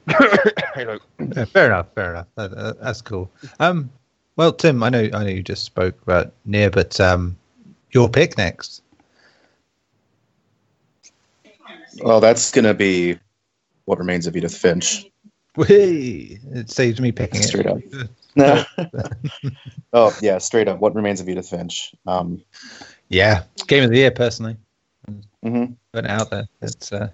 Yeah, 0.08 1.46
fair 1.46 1.66
enough. 1.68 1.88
Fair 1.96 2.12
enough. 2.12 2.28
That, 2.36 2.52
that- 2.52 2.82
that's 2.82 3.02
cool. 3.02 3.30
Um, 3.60 3.90
well, 4.36 4.54
Tim, 4.54 4.82
I 4.84 4.90
know 4.90 5.10
I 5.14 5.24
know 5.24 5.30
you 5.30 5.44
just 5.44 5.64
spoke 5.64 6.00
about 6.04 6.32
Nier, 6.46 6.70
but 6.70 7.00
um, 7.02 7.36
your 7.92 8.08
pick 8.10 8.38
next. 8.38 8.82
well 12.04 12.20
that's 12.20 12.52
gonna 12.52 12.76
be 12.76 13.18
what 13.86 13.98
remains 13.98 14.28
of 14.28 14.36
edith 14.36 14.56
finch 14.56 15.08
Whee! 15.58 16.39
It 16.53 16.70
saves 16.70 17.01
me 17.01 17.12
picking 17.12 17.41
straight 17.41 17.66
it. 17.66 18.10
up 18.38 18.68
oh 19.93 20.16
yeah 20.22 20.38
straight 20.38 20.68
up 20.68 20.80
what 20.80 20.95
remains 20.95 21.20
of 21.20 21.28
edith 21.30 21.49
finch 21.49 21.93
um, 22.05 22.41
Yeah, 23.10 23.43
game 23.68 23.84
of 23.84 23.89
the 23.89 23.97
year 23.97 24.12
personally. 24.12 24.58
mhm. 25.43 25.76
Put 25.93 26.05
out 26.05 26.30
there. 26.30 26.47
It's 26.62 26.91
uh, 26.91 27.10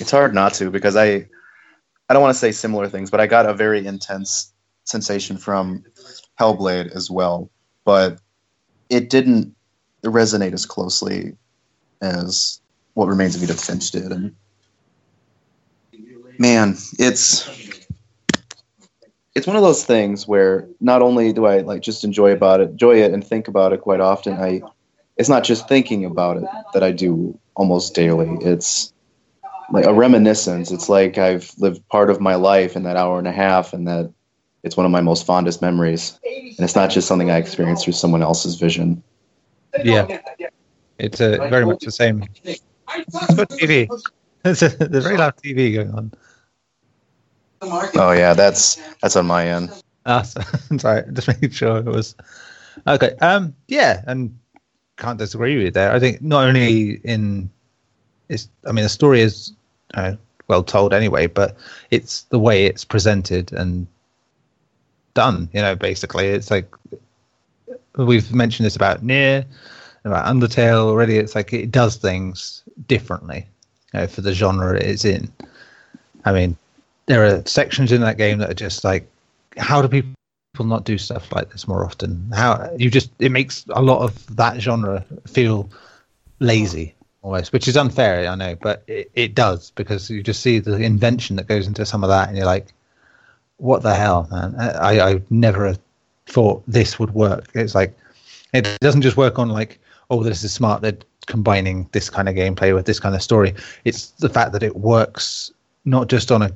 It's 0.00 0.10
hard 0.10 0.34
not 0.34 0.54
to 0.54 0.70
because 0.70 0.96
I 0.96 1.26
I 2.08 2.14
don't 2.14 2.22
want 2.22 2.34
to 2.34 2.38
say 2.38 2.52
similar 2.52 2.88
things, 2.88 3.10
but 3.10 3.20
I 3.20 3.26
got 3.26 3.46
a 3.46 3.54
very 3.54 3.86
intense 3.86 4.52
sensation 4.84 5.36
from 5.38 5.84
Hellblade 6.40 6.94
as 6.94 7.10
well, 7.10 7.50
but 7.84 8.18
it 8.90 9.10
didn't 9.10 9.54
resonate 10.04 10.52
as 10.54 10.64
closely 10.66 11.36
as 12.00 12.60
what 12.94 13.08
remains 13.08 13.36
of 13.36 13.42
Edith 13.42 13.62
Finch 13.62 13.90
did. 13.90 14.10
And 14.12 14.34
man, 16.38 16.76
it's 16.98 17.48
it's 19.34 19.46
one 19.46 19.56
of 19.56 19.62
those 19.62 19.84
things 19.84 20.26
where 20.26 20.68
not 20.80 21.02
only 21.02 21.32
do 21.32 21.46
I 21.46 21.58
like 21.58 21.82
just 21.82 22.04
enjoy 22.04 22.32
about 22.32 22.60
it, 22.60 22.70
enjoy 22.70 23.02
it, 23.02 23.12
and 23.12 23.24
think 23.24 23.48
about 23.48 23.72
it 23.72 23.80
quite 23.80 24.00
often. 24.00 24.34
I 24.34 24.62
it's 25.16 25.28
not 25.28 25.44
just 25.44 25.68
thinking 25.68 26.04
about 26.04 26.36
it 26.38 26.44
that 26.72 26.82
I 26.82 26.92
do 26.92 27.38
almost 27.54 27.94
daily. 27.94 28.36
It's 28.40 28.92
like 29.70 29.84
a 29.84 29.92
reminiscence. 29.92 30.70
It's 30.70 30.88
like 30.88 31.18
I've 31.18 31.52
lived 31.58 31.86
part 31.88 32.10
of 32.10 32.20
my 32.20 32.36
life 32.36 32.76
in 32.76 32.84
that 32.84 32.96
hour 32.96 33.18
and 33.18 33.28
a 33.28 33.32
half, 33.32 33.72
and 33.72 33.86
that 33.86 34.12
it's 34.62 34.76
one 34.76 34.86
of 34.86 34.92
my 34.92 35.00
most 35.00 35.26
fondest 35.26 35.60
memories. 35.60 36.18
And 36.24 36.60
it's 36.60 36.76
not 36.76 36.90
just 36.90 37.06
something 37.06 37.30
I 37.30 37.36
experienced 37.36 37.84
through 37.84 37.92
someone 37.94 38.22
else's 38.22 38.56
vision. 38.56 39.02
yeah, 39.84 40.20
it's 40.98 41.20
uh, 41.20 41.46
very 41.48 41.64
much 41.64 41.84
the 41.84 41.92
same. 41.92 42.24
It's 42.44 42.60
got 43.34 43.50
TV. 43.50 43.88
There's 44.44 44.62
a, 44.62 44.68
there's 44.68 45.04
very 45.04 45.18
loud 45.18 45.36
TV 45.36 45.74
going 45.74 45.90
on. 45.90 46.12
Oh 47.62 48.12
yeah, 48.12 48.34
that's 48.34 48.76
that's 49.00 49.16
on 49.16 49.26
my 49.26 49.48
end. 49.48 49.70
Ah, 50.06 50.22
so, 50.22 50.40
sorry, 50.78 51.04
just 51.12 51.28
making 51.28 51.50
sure 51.50 51.78
it 51.78 51.84
was 51.84 52.14
okay. 52.86 53.14
Um, 53.20 53.54
yeah, 53.66 54.02
and 54.06 54.36
can't 54.96 55.18
disagree 55.18 55.56
with 55.56 55.64
you 55.64 55.70
there. 55.70 55.92
I 55.92 56.00
think 56.00 56.22
not 56.22 56.48
only 56.48 57.00
in 57.04 57.50
it's, 58.28 58.48
I 58.66 58.72
mean, 58.72 58.82
the 58.82 58.88
story 58.88 59.20
is 59.20 59.52
uh, 59.94 60.14
well 60.48 60.62
told 60.62 60.92
anyway, 60.92 61.26
but 61.26 61.56
it's 61.90 62.22
the 62.24 62.38
way 62.38 62.66
it's 62.66 62.84
presented 62.84 63.52
and 63.52 63.86
done. 65.14 65.48
You 65.52 65.62
know, 65.62 65.74
basically, 65.74 66.26
it's 66.28 66.50
like 66.50 66.68
we've 67.96 68.32
mentioned 68.32 68.66
this 68.66 68.76
about 68.76 69.02
Nier 69.02 69.44
about 70.04 70.26
Undertale 70.26 70.84
already. 70.84 71.16
It's 71.16 71.34
like 71.34 71.52
it 71.52 71.70
does 71.70 71.96
things 71.96 72.62
differently 72.86 73.46
you 73.92 74.00
know, 74.00 74.06
for 74.06 74.20
the 74.20 74.32
genre 74.32 74.76
it's 74.78 75.04
in. 75.04 75.30
I 76.24 76.32
mean, 76.32 76.56
there 77.08 77.24
are 77.24 77.42
sections 77.46 77.90
in 77.90 78.02
that 78.02 78.16
game 78.16 78.38
that 78.38 78.50
are 78.50 78.54
just 78.54 78.84
like, 78.84 79.08
how 79.56 79.82
do 79.82 79.88
people 79.88 80.14
not 80.60 80.84
do 80.84 80.96
stuff 80.96 81.32
like 81.32 81.50
this 81.50 81.66
more 81.66 81.84
often? 81.84 82.30
How 82.32 82.70
you 82.78 82.90
just 82.90 83.10
it 83.18 83.32
makes 83.32 83.64
a 83.70 83.82
lot 83.82 84.02
of 84.02 84.36
that 84.36 84.60
genre 84.60 85.04
feel 85.26 85.68
lazy 86.38 86.94
almost, 87.22 87.52
which 87.52 87.66
is 87.66 87.76
unfair, 87.76 88.28
I 88.28 88.34
know, 88.36 88.56
but 88.60 88.84
it, 88.86 89.10
it 89.14 89.34
does 89.34 89.70
because 89.72 90.08
you 90.08 90.22
just 90.22 90.40
see 90.40 90.60
the 90.60 90.76
invention 90.76 91.36
that 91.36 91.48
goes 91.48 91.66
into 91.66 91.84
some 91.84 92.04
of 92.04 92.10
that, 92.10 92.28
and 92.28 92.36
you're 92.36 92.46
like, 92.46 92.72
what 93.56 93.82
the 93.82 93.94
hell, 93.94 94.28
man? 94.30 94.54
I, 94.56 95.00
I 95.00 95.22
never 95.30 95.74
thought 96.26 96.62
this 96.68 96.98
would 96.98 97.14
work. 97.14 97.48
It's 97.54 97.74
like 97.74 97.96
it 98.52 98.78
doesn't 98.80 99.02
just 99.02 99.16
work 99.16 99.38
on 99.38 99.48
like, 99.48 99.80
oh, 100.10 100.22
this 100.22 100.44
is 100.44 100.52
smart. 100.52 100.82
They're 100.82 100.98
combining 101.26 101.88
this 101.92 102.08
kind 102.10 102.28
of 102.28 102.34
gameplay 102.34 102.74
with 102.74 102.86
this 102.86 103.00
kind 103.00 103.14
of 103.14 103.22
story. 103.22 103.54
It's 103.84 104.10
the 104.10 104.28
fact 104.28 104.52
that 104.52 104.62
it 104.62 104.76
works 104.76 105.50
not 105.84 106.08
just 106.08 106.30
on 106.30 106.42
a 106.42 106.52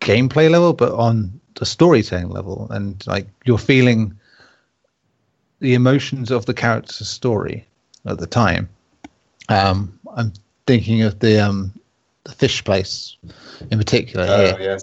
gameplay 0.00 0.50
level, 0.50 0.72
but 0.72 0.92
on 0.92 1.40
the 1.56 1.66
storytelling 1.66 2.30
level, 2.30 2.66
and 2.70 3.04
like 3.06 3.26
you're 3.44 3.58
feeling 3.58 4.14
the 5.60 5.74
emotions 5.74 6.30
of 6.30 6.46
the 6.46 6.54
character's 6.54 7.08
story 7.08 7.66
at 8.06 8.18
the 8.18 8.26
time. 8.26 8.68
Um, 9.48 9.98
I'm 10.14 10.32
thinking 10.66 11.02
of 11.02 11.18
the 11.18 11.38
um, 11.44 11.72
the 12.24 12.32
fish 12.32 12.62
place 12.64 13.16
in 13.70 13.78
particular 13.78 14.26
Oh 14.28 14.56
here 14.56 14.78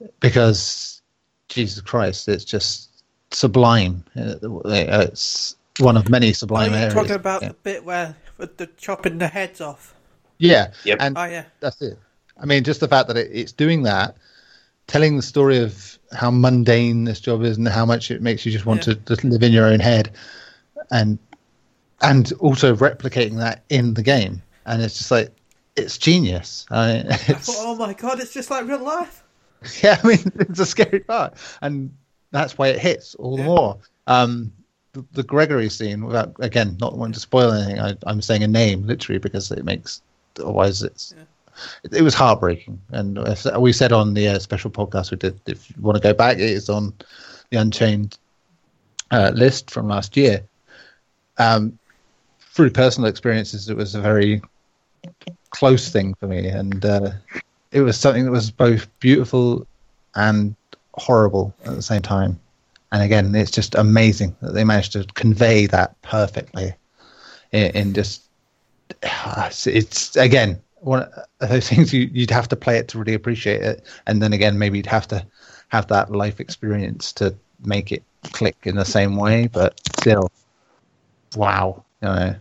yeah. 0.00 0.06
because 0.20 1.02
Jesus 1.48 1.80
Christ, 1.82 2.28
it's 2.28 2.44
just 2.44 3.02
sublime. 3.32 4.04
Uh, 4.16 4.36
It's 4.64 5.56
one 5.78 5.96
of 5.96 6.08
many 6.08 6.30
Are 6.30 6.34
sublime 6.34 6.70
you 6.72 6.78
areas. 6.78 6.94
talking 6.94 7.12
about 7.16 7.42
yeah. 7.42 7.48
the 7.48 7.54
bit 7.54 7.84
where 7.84 8.16
with 8.38 8.56
the 8.56 8.66
chopping 8.78 9.18
the 9.18 9.28
heads 9.28 9.60
off? 9.60 9.94
yeah, 10.38 10.72
Yep. 10.84 10.98
and 11.00 11.18
Oh 11.18 11.24
yeah. 11.24 11.44
that's 11.60 11.82
it. 11.82 11.98
I 12.40 12.46
mean, 12.46 12.64
just 12.64 12.80
the 12.80 12.88
fact 12.88 13.08
that 13.08 13.16
it, 13.16 13.30
it's 13.32 13.52
doing 13.52 13.82
that, 13.84 14.16
telling 14.86 15.16
the 15.16 15.22
story 15.22 15.58
of 15.58 15.98
how 16.12 16.30
mundane 16.30 17.04
this 17.04 17.20
job 17.20 17.42
is 17.42 17.56
and 17.58 17.68
how 17.68 17.86
much 17.86 18.10
it 18.10 18.22
makes 18.22 18.44
you 18.44 18.52
just 18.52 18.66
want 18.66 18.86
Yeah. 18.86 18.94
to 18.94 19.00
just 19.00 19.24
live 19.24 19.42
in 19.42 19.52
your 19.52 19.66
own 19.66 19.80
head, 19.80 20.12
and 20.90 21.18
and 22.02 22.32
also 22.40 22.74
replicating 22.74 23.36
that 23.38 23.64
in 23.68 23.94
the 23.94 24.02
game, 24.02 24.42
and 24.66 24.82
it's 24.82 24.98
just 24.98 25.10
like 25.10 25.30
it's 25.76 25.98
genius. 25.98 26.66
I 26.70 26.92
mean, 26.94 27.06
it's, 27.28 27.48
oh 27.58 27.76
my 27.76 27.92
god, 27.92 28.20
it's 28.20 28.32
just 28.32 28.50
like 28.50 28.66
real 28.66 28.82
life. 28.82 29.22
yeah, 29.82 30.00
I 30.02 30.06
mean, 30.06 30.32
it's 30.36 30.60
a 30.60 30.66
scary 30.66 31.00
part, 31.00 31.34
and 31.60 31.94
that's 32.32 32.56
why 32.56 32.68
it 32.68 32.78
hits 32.78 33.14
all 33.16 33.36
the 33.36 33.42
Yeah. 33.42 33.48
more. 33.48 33.78
Um, 34.06 34.52
the, 34.92 35.04
the 35.12 35.22
Gregory 35.22 35.68
scene, 35.68 36.04
without 36.04 36.34
again 36.40 36.76
not 36.80 36.96
wanting 36.96 37.12
to 37.12 37.20
spoil 37.20 37.52
anything, 37.52 37.78
I, 37.80 37.94
I'm 38.06 38.22
saying 38.22 38.42
a 38.42 38.48
name 38.48 38.86
literally 38.86 39.18
because 39.18 39.50
it 39.52 39.64
makes 39.64 40.02
otherwise 40.38 40.82
it's 40.82 41.14
it, 41.84 41.94
it 41.94 42.02
was 42.02 42.14
heartbreaking. 42.14 42.80
And 42.90 43.18
we 43.58 43.72
said 43.72 43.92
on 43.92 44.14
the 44.14 44.28
uh, 44.28 44.38
special 44.38 44.70
podcast 44.70 45.10
we 45.10 45.16
did, 45.16 45.40
if 45.46 45.70
you 45.70 45.82
want 45.82 45.96
to 45.96 46.02
go 46.02 46.14
back, 46.14 46.36
it 46.36 46.50
is 46.50 46.68
on 46.68 46.94
the 47.50 47.58
Unchained 47.58 48.18
uh, 49.10 49.32
list 49.34 49.70
from 49.70 49.88
last 49.88 50.16
year. 50.16 50.42
Um, 51.38 51.78
through 52.40 52.70
personal 52.70 53.08
experiences, 53.08 53.68
it 53.68 53.76
was 53.76 53.94
a 53.94 54.00
very 54.00 54.42
close 55.50 55.88
thing 55.90 56.14
for 56.14 56.26
me, 56.26 56.48
and 56.48 56.84
uh, 56.84 57.10
it 57.72 57.80
was 57.80 57.98
something 57.98 58.24
that 58.24 58.30
was 58.30 58.50
both 58.50 58.88
beautiful 59.00 59.66
and 60.14 60.54
horrible 60.94 61.54
at 61.64 61.74
the 61.74 61.82
same 61.82 62.02
time. 62.02 62.38
And 62.92 63.02
again, 63.02 63.34
it's 63.34 63.50
just 63.50 63.74
amazing 63.76 64.36
that 64.42 64.52
they 64.52 64.64
managed 64.64 64.92
to 64.92 65.04
convey 65.14 65.66
that 65.66 66.00
perfectly 66.02 66.74
in, 67.52 67.70
in 67.70 67.94
just. 67.94 68.22
It's 69.02 70.16
again 70.16 70.60
one 70.80 71.02
of 71.40 71.48
those 71.48 71.68
things 71.70 71.92
you, 71.92 72.10
you'd 72.12 72.30
have 72.30 72.48
to 72.48 72.56
play 72.56 72.76
it 72.78 72.88
to 72.88 72.98
really 72.98 73.14
appreciate 73.14 73.62
it, 73.62 73.86
and 74.06 74.20
then 74.22 74.32
again, 74.32 74.58
maybe 74.58 74.78
you'd 74.78 74.86
have 74.86 75.08
to 75.08 75.24
have 75.68 75.86
that 75.88 76.10
life 76.10 76.40
experience 76.40 77.12
to 77.14 77.34
make 77.64 77.92
it 77.92 78.02
click 78.32 78.56
in 78.64 78.76
the 78.76 78.84
same 78.84 79.16
way. 79.16 79.46
But 79.46 79.80
still, 80.00 80.30
wow, 81.36 81.84
you 82.02 82.08
know. 82.08 82.34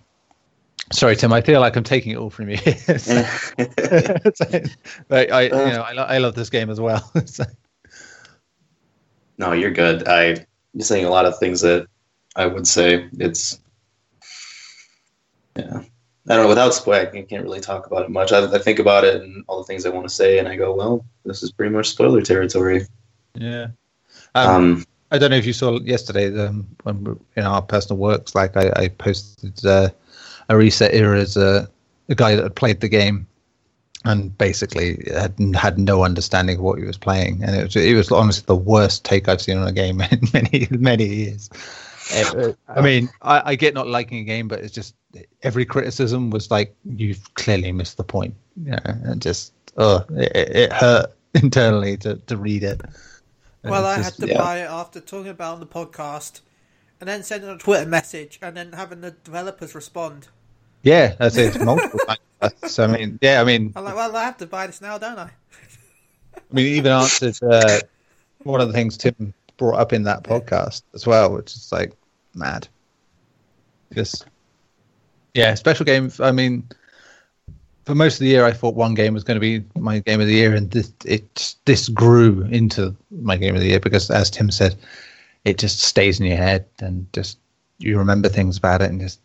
Sorry, 0.92 1.16
Tim. 1.16 1.32
I 1.32 1.42
feel 1.42 1.62
like 1.62 1.76
I'm 1.76 1.84
taking 1.84 2.14
it 2.14 2.18
all 2.18 2.32
from 2.32 2.50
you. 2.50 2.58
So- 2.98 4.64
but 5.08 5.32
I, 5.32 5.42
you 5.44 5.54
uh. 5.54 5.70
know, 5.70 5.82
I, 5.82 5.92
lo- 5.94 6.06
I 6.10 6.18
love 6.18 6.34
this 6.34 6.50
game 6.50 6.70
as 6.72 6.80
well. 6.82 7.12
So- 7.26 7.46
No, 9.38 9.52
you're 9.54 9.72
good. 9.72 10.08
I 10.08 10.46
you're 10.74 10.86
saying 10.86 11.06
a 11.06 11.10
lot 11.10 11.26
of 11.26 11.38
things 11.38 11.62
that 11.62 11.86
I 12.36 12.46
would 12.48 12.66
say. 12.68 13.08
It's 13.20 13.60
yeah. 15.56 15.84
I 16.30 16.36
don't 16.36 16.44
know. 16.44 16.50
Without 16.50 16.76
spoiling, 16.76 17.18
I 17.18 17.22
can't 17.24 17.44
really 17.44 17.60
talk 17.60 17.88
about 17.88 18.04
it 18.04 18.12
much. 18.12 18.32
I, 18.32 18.46
I 18.46 18.60
think 18.60 18.78
about 18.78 19.04
it 19.04 19.22
and 19.22 19.44
all 19.48 19.58
the 19.58 19.64
things 19.64 19.86
I 19.86 19.90
want 19.90 20.08
to 20.08 20.14
say, 20.14 20.38
and 20.38 20.48
I 20.48 20.56
go, 20.56 20.74
"Well, 20.76 21.06
this 21.26 21.42
is 21.42 21.52
pretty 21.52 21.74
much 21.74 21.90
spoiler 21.90 22.22
territory." 22.22 22.86
yeah. 23.34 23.68
Um, 24.36 24.48
Um, 24.56 24.86
I 25.12 25.18
don't 25.18 25.32
know 25.32 25.38
if 25.38 25.46
you 25.46 25.54
saw 25.54 25.80
yesterday 25.80 26.38
um, 26.46 26.68
when 26.84 27.20
in 27.36 27.44
our 27.44 27.62
personal 27.64 27.98
works, 27.98 28.36
like 28.36 28.56
I, 28.56 28.72
I 28.76 28.88
posted 28.90 29.66
uh, 29.66 29.90
a 30.50 30.54
ResetEra 30.54 31.18
as 31.18 31.36
a, 31.36 31.68
a 32.10 32.16
guy 32.16 32.36
that 32.36 32.44
had 32.44 32.56
played 32.56 32.82
the 32.82 32.90
game 32.90 33.26
and 34.06 34.38
basically 34.38 35.04
had 35.12 35.34
had 35.56 35.78
no 35.78 36.04
understanding 36.04 36.58
of 36.58 36.64
what 36.64 36.80
he 36.80 36.86
was 36.86 36.98
playing, 36.98 37.44
and 37.44 37.56
it 37.56 37.64
was 37.64 37.76
it 37.76 37.96
was 37.96 38.12
honestly 38.12 38.44
the 38.46 38.56
worst 38.56 39.04
take 39.04 39.28
I've 39.28 39.42
seen 39.42 39.58
on 39.58 39.68
a 39.68 39.74
game 39.74 40.00
in 40.12 40.22
many 40.34 40.68
many 40.72 41.06
years. 41.06 41.50
Uh, 42.12 42.54
I 42.68 42.82
mean, 42.82 43.10
I, 43.22 43.52
I 43.52 43.56
get 43.56 43.74
not 43.74 43.88
liking 43.88 44.20
a 44.20 44.24
game, 44.24 44.48
but 44.48 44.60
it's 44.60 44.74
just 44.74 44.96
every 45.44 45.66
criticism 45.66 46.30
was 46.30 46.52
like 46.52 46.76
you've 46.86 47.34
clearly 47.36 47.72
missed 47.72 47.98
the 47.98 48.04
point. 48.04 48.36
You 48.64 48.72
know, 48.72 48.80
and 48.86 49.22
just 49.22 49.54
oh, 49.78 50.06
it, 50.12 50.32
it 50.36 50.74
hurt 50.74 51.14
internally 51.36 51.98
to, 51.98 52.16
to 52.16 52.38
read 52.38 52.64
it. 52.64 52.82
And 53.64 53.72
Well, 53.72 53.90
it's 53.90 54.00
I 54.00 54.04
had 54.04 54.14
to 54.16 54.28
yeah. 54.28 54.38
buy 54.38 54.58
it 54.60 54.70
after 54.70 55.00
talking 55.00 55.32
about 55.32 55.52
it 55.52 55.54
on 55.56 55.60
the 55.60 55.68
podcast, 55.68 56.42
and 57.00 57.08
then 57.08 57.24
sending 57.24 57.50
a 57.50 57.58
Twitter 57.58 57.86
message, 57.86 58.40
and 58.42 58.56
then 58.56 58.74
having 58.74 59.02
the 59.02 59.12
developers 59.12 59.76
respond. 59.76 60.28
Yeah, 60.84 61.16
that's 61.20 61.38
it. 61.38 61.60
Multiple 61.62 62.00
times. 62.08 62.54
So 62.68 62.86
I 62.86 62.88
mean, 62.88 63.20
yeah, 63.22 63.42
I 63.42 63.44
mean, 63.44 63.74
I'm 63.76 63.84
like, 63.84 63.96
well, 63.96 64.16
I 64.16 64.24
have 64.24 64.38
to 64.38 64.48
buy 64.48 64.68
this 64.68 64.82
now, 64.82 64.98
don't 64.98 65.20
I? 65.20 65.30
I 66.36 66.54
mean, 66.54 66.68
even 66.68 66.92
answered 66.92 67.38
uh, 67.44 67.80
one 68.44 68.62
of 68.62 68.68
the 68.68 68.74
things 68.74 68.98
Tim 68.98 69.34
brought 69.58 69.78
up 69.78 69.94
in 69.94 70.04
that 70.04 70.24
podcast 70.24 70.84
as 70.94 71.06
well, 71.06 71.34
which 71.34 71.56
is 71.56 71.72
like 71.72 71.94
mad. 72.40 72.68
Just 73.94 74.26
yeah, 75.34 75.54
special 75.56 75.86
game. 75.86 76.12
I 76.20 76.32
mean, 76.32 76.68
for 77.86 77.96
most 77.96 78.16
of 78.16 78.20
the 78.20 78.28
year, 78.28 78.46
I 78.46 78.52
thought 78.52 78.76
one 78.76 78.94
game 78.94 79.14
was 79.14 79.24
going 79.24 79.36
to 79.36 79.42
be 79.42 79.64
my 79.76 80.00
game 80.00 80.22
of 80.22 80.28
the 80.28 80.34
year, 80.34 80.54
and 80.54 80.70
this 80.72 80.92
it 81.06 81.56
this 81.66 81.90
grew 81.90 82.44
into 82.44 82.96
my 83.10 83.36
game 83.36 83.56
of 83.56 83.62
the 83.62 83.68
year 83.68 83.80
because, 83.80 84.10
as 84.10 84.30
Tim 84.30 84.52
said, 84.52 84.76
it 85.46 85.58
just 85.58 85.80
stays 85.80 86.20
in 86.20 86.26
your 86.26 86.38
head 86.38 86.66
and 86.80 87.12
just 87.14 87.38
you 87.78 87.98
remember 87.98 88.30
things 88.30 88.58
about 88.58 88.82
it, 88.82 88.90
and 88.90 89.00
just 89.00 89.20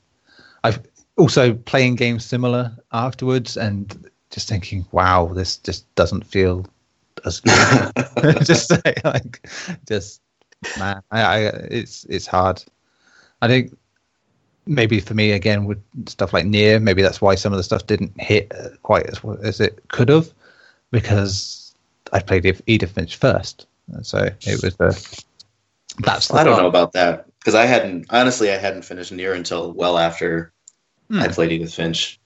I've 0.62 0.80
also 1.16 1.54
playing 1.54 1.96
games 1.96 2.24
similar 2.24 2.72
afterwards 2.92 3.56
and 3.56 4.10
just 4.30 4.48
thinking, 4.48 4.84
wow, 4.92 5.26
this 5.26 5.58
just 5.58 5.92
doesn't 5.94 6.26
feel 6.26 6.66
as 7.24 7.40
good. 7.40 7.92
just 8.44 8.70
like, 8.70 9.04
like 9.04 9.48
just 9.86 10.20
man, 10.78 11.02
I, 11.10 11.20
I 11.20 11.38
it's 11.70 12.04
it's 12.04 12.26
hard. 12.26 12.64
I 13.44 13.48
think 13.48 13.76
maybe 14.66 15.00
for 15.00 15.12
me 15.12 15.32
again 15.32 15.66
with 15.66 15.78
stuff 16.08 16.32
like 16.32 16.46
Nier, 16.46 16.80
maybe 16.80 17.02
that's 17.02 17.20
why 17.20 17.34
some 17.34 17.52
of 17.52 17.58
the 17.58 17.62
stuff 17.62 17.86
didn't 17.86 18.18
hit 18.18 18.50
quite 18.82 19.06
as 19.06 19.22
well 19.22 19.38
as 19.42 19.60
it 19.60 19.86
could 19.88 20.08
have 20.08 20.32
because 20.90 21.74
I 22.12 22.20
played 22.20 22.46
Edith- 22.66 22.92
Finch 22.92 23.16
first, 23.16 23.66
and 23.92 24.06
so 24.06 24.18
it 24.40 24.62
was 24.62 24.74
a. 24.80 24.94
That's 26.02 26.28
the 26.28 26.34
I 26.36 26.44
don't 26.44 26.54
part. 26.54 26.62
know 26.62 26.68
about 26.68 26.92
that 26.94 27.26
because 27.38 27.54
I 27.54 27.66
hadn't 27.66 28.06
honestly 28.10 28.50
I 28.50 28.56
hadn't 28.56 28.82
finished 28.82 29.12
Nier 29.12 29.34
until 29.34 29.72
well 29.72 29.98
after 29.98 30.52
Hmm. 31.10 31.20
I 31.20 31.28
played 31.28 31.52
Edith 31.52 31.74
Finch. 31.74 32.18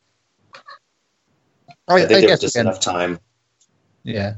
I, 1.88 1.94
I 1.94 2.00
think 2.06 2.10
I 2.12 2.14
was 2.14 2.24
guess 2.26 2.40
just 2.42 2.54
again, 2.54 2.66
enough 2.66 2.78
time. 2.80 3.18
Yeah, 4.04 4.34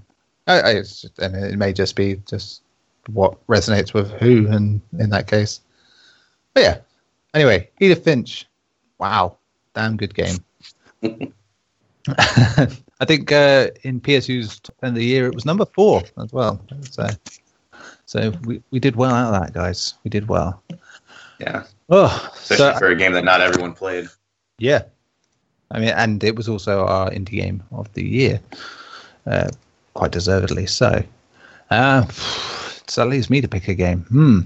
I, 0.46 0.60
I, 0.60 0.82
I 1.20 1.28
mean, 1.28 1.44
it 1.44 1.58
may 1.58 1.74
just 1.74 1.94
be 1.94 2.22
just 2.26 2.62
what 3.08 3.46
resonates 3.48 3.92
with 3.92 4.10
who, 4.12 4.48
and 4.48 4.80
in 4.98 5.10
that 5.10 5.26
case, 5.26 5.60
but 6.54 6.62
yeah. 6.62 6.78
Anyway, 7.34 7.70
Edith 7.80 8.04
Finch, 8.04 8.46
wow, 8.98 9.36
damn 9.74 9.96
good 9.96 10.14
game. 10.14 10.36
I 12.18 13.04
think 13.04 13.30
uh, 13.30 13.68
in 13.82 14.00
PSU's 14.00 14.60
top 14.60 14.74
end 14.82 14.90
of 14.90 14.96
the 14.96 15.04
year, 15.04 15.26
it 15.26 15.34
was 15.34 15.44
number 15.46 15.64
four 15.64 16.02
as 16.18 16.32
well. 16.32 16.60
So, 16.90 17.06
so 18.06 18.32
we, 18.44 18.62
we 18.70 18.80
did 18.80 18.96
well 18.96 19.14
out 19.14 19.32
of 19.34 19.40
that, 19.40 19.52
guys. 19.52 19.94
We 20.04 20.10
did 20.10 20.28
well. 20.28 20.62
Yeah, 21.38 21.64
Oh, 21.92 22.30
especially 22.34 22.72
so 22.72 22.78
for 22.78 22.86
a 22.86 22.96
game 22.96 23.12
that 23.12 23.24
not 23.24 23.40
everyone 23.40 23.72
played. 23.72 24.06
yeah, 24.58 24.82
I 25.72 25.80
mean, 25.80 25.88
and 25.88 26.22
it 26.22 26.36
was 26.36 26.48
also 26.48 26.84
our 26.86 27.10
indie 27.10 27.40
game 27.42 27.62
of 27.72 27.92
the 27.94 28.04
year, 28.04 28.40
uh, 29.26 29.48
quite 29.94 30.12
deservedly 30.12 30.66
so. 30.66 31.02
Uh, 31.70 32.06
so 32.86 33.02
that 33.02 33.10
leaves 33.10 33.28
me 33.28 33.40
to 33.40 33.48
pick 33.48 33.66
a 33.66 33.74
game. 33.74 34.02
Hmm. 34.02 34.40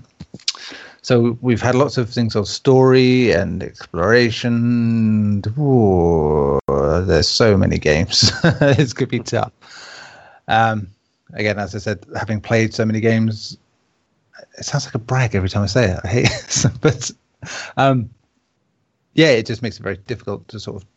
So 1.05 1.37
we've 1.43 1.61
had 1.61 1.75
lots 1.75 1.99
of 1.99 2.09
things 2.09 2.35
on 2.35 2.47
story 2.47 3.31
and 3.31 3.63
exploration. 3.63 5.43
Ooh, 5.59 6.59
there's 6.67 7.29
so 7.29 7.59
many 7.59 7.77
games. 7.77 8.33
it's 8.45 8.95
gonna 8.95 9.09
be 9.09 9.19
tough. 9.19 9.53
Um, 10.49 10.89
again, 11.35 11.59
as 11.59 11.75
I 11.75 11.79
said, 11.79 12.07
having 12.17 12.41
played 12.41 12.73
so 12.73 12.87
many 12.87 13.01
games, 13.01 13.59
it 14.57 14.65
sounds 14.65 14.87
like 14.87 14.95
a 14.95 14.99
brag 14.99 15.35
every 15.35 15.51
time 15.51 15.63
I 15.63 15.67
say 15.67 15.91
it. 15.91 16.01
I 16.05 16.09
hate 16.09 16.31
it, 16.31 16.67
but 16.81 17.11
um, 17.77 18.09
yeah, 19.13 19.29
it 19.29 19.45
just 19.45 19.61
makes 19.61 19.79
it 19.79 19.83
very 19.83 19.99
difficult 19.99 20.49
to 20.49 20.59
sort 20.59 20.83
of 20.83 20.89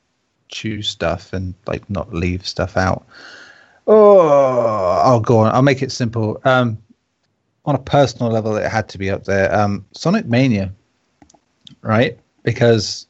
choose 0.47 0.87
stuff 0.87 1.33
and 1.33 1.53
like 1.65 1.89
not 1.89 2.13
leave 2.13 2.47
stuff 2.47 2.77
out. 2.77 3.05
Oh, 3.87 5.01
I'll 5.03 5.19
go 5.19 5.39
on. 5.39 5.53
I'll 5.53 5.61
make 5.61 5.81
it 5.81 5.91
simple. 5.91 6.39
Um, 6.45 6.77
on 7.67 7.75
a 7.75 7.79
personal 7.79 8.31
level, 8.31 8.55
it 8.55 8.71
had 8.71 8.89
to 8.89 8.97
be 8.97 9.11
up 9.11 9.25
there. 9.25 9.53
Um, 9.53 9.85
Sonic 9.91 10.25
Mania, 10.25 10.73
right? 11.81 12.17
Because 12.43 13.05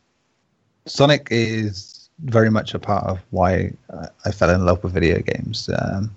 Sonic 0.87 1.27
is 1.29 2.09
very 2.19 2.49
much 2.49 2.73
a 2.73 2.79
part 2.79 3.05
of 3.05 3.19
why 3.29 3.71
I, 3.93 4.07
I 4.25 4.31
fell 4.31 4.49
in 4.49 4.65
love 4.65 4.83
with 4.83 4.93
video 4.93 5.19
games. 5.19 5.69
Um, 5.79 6.09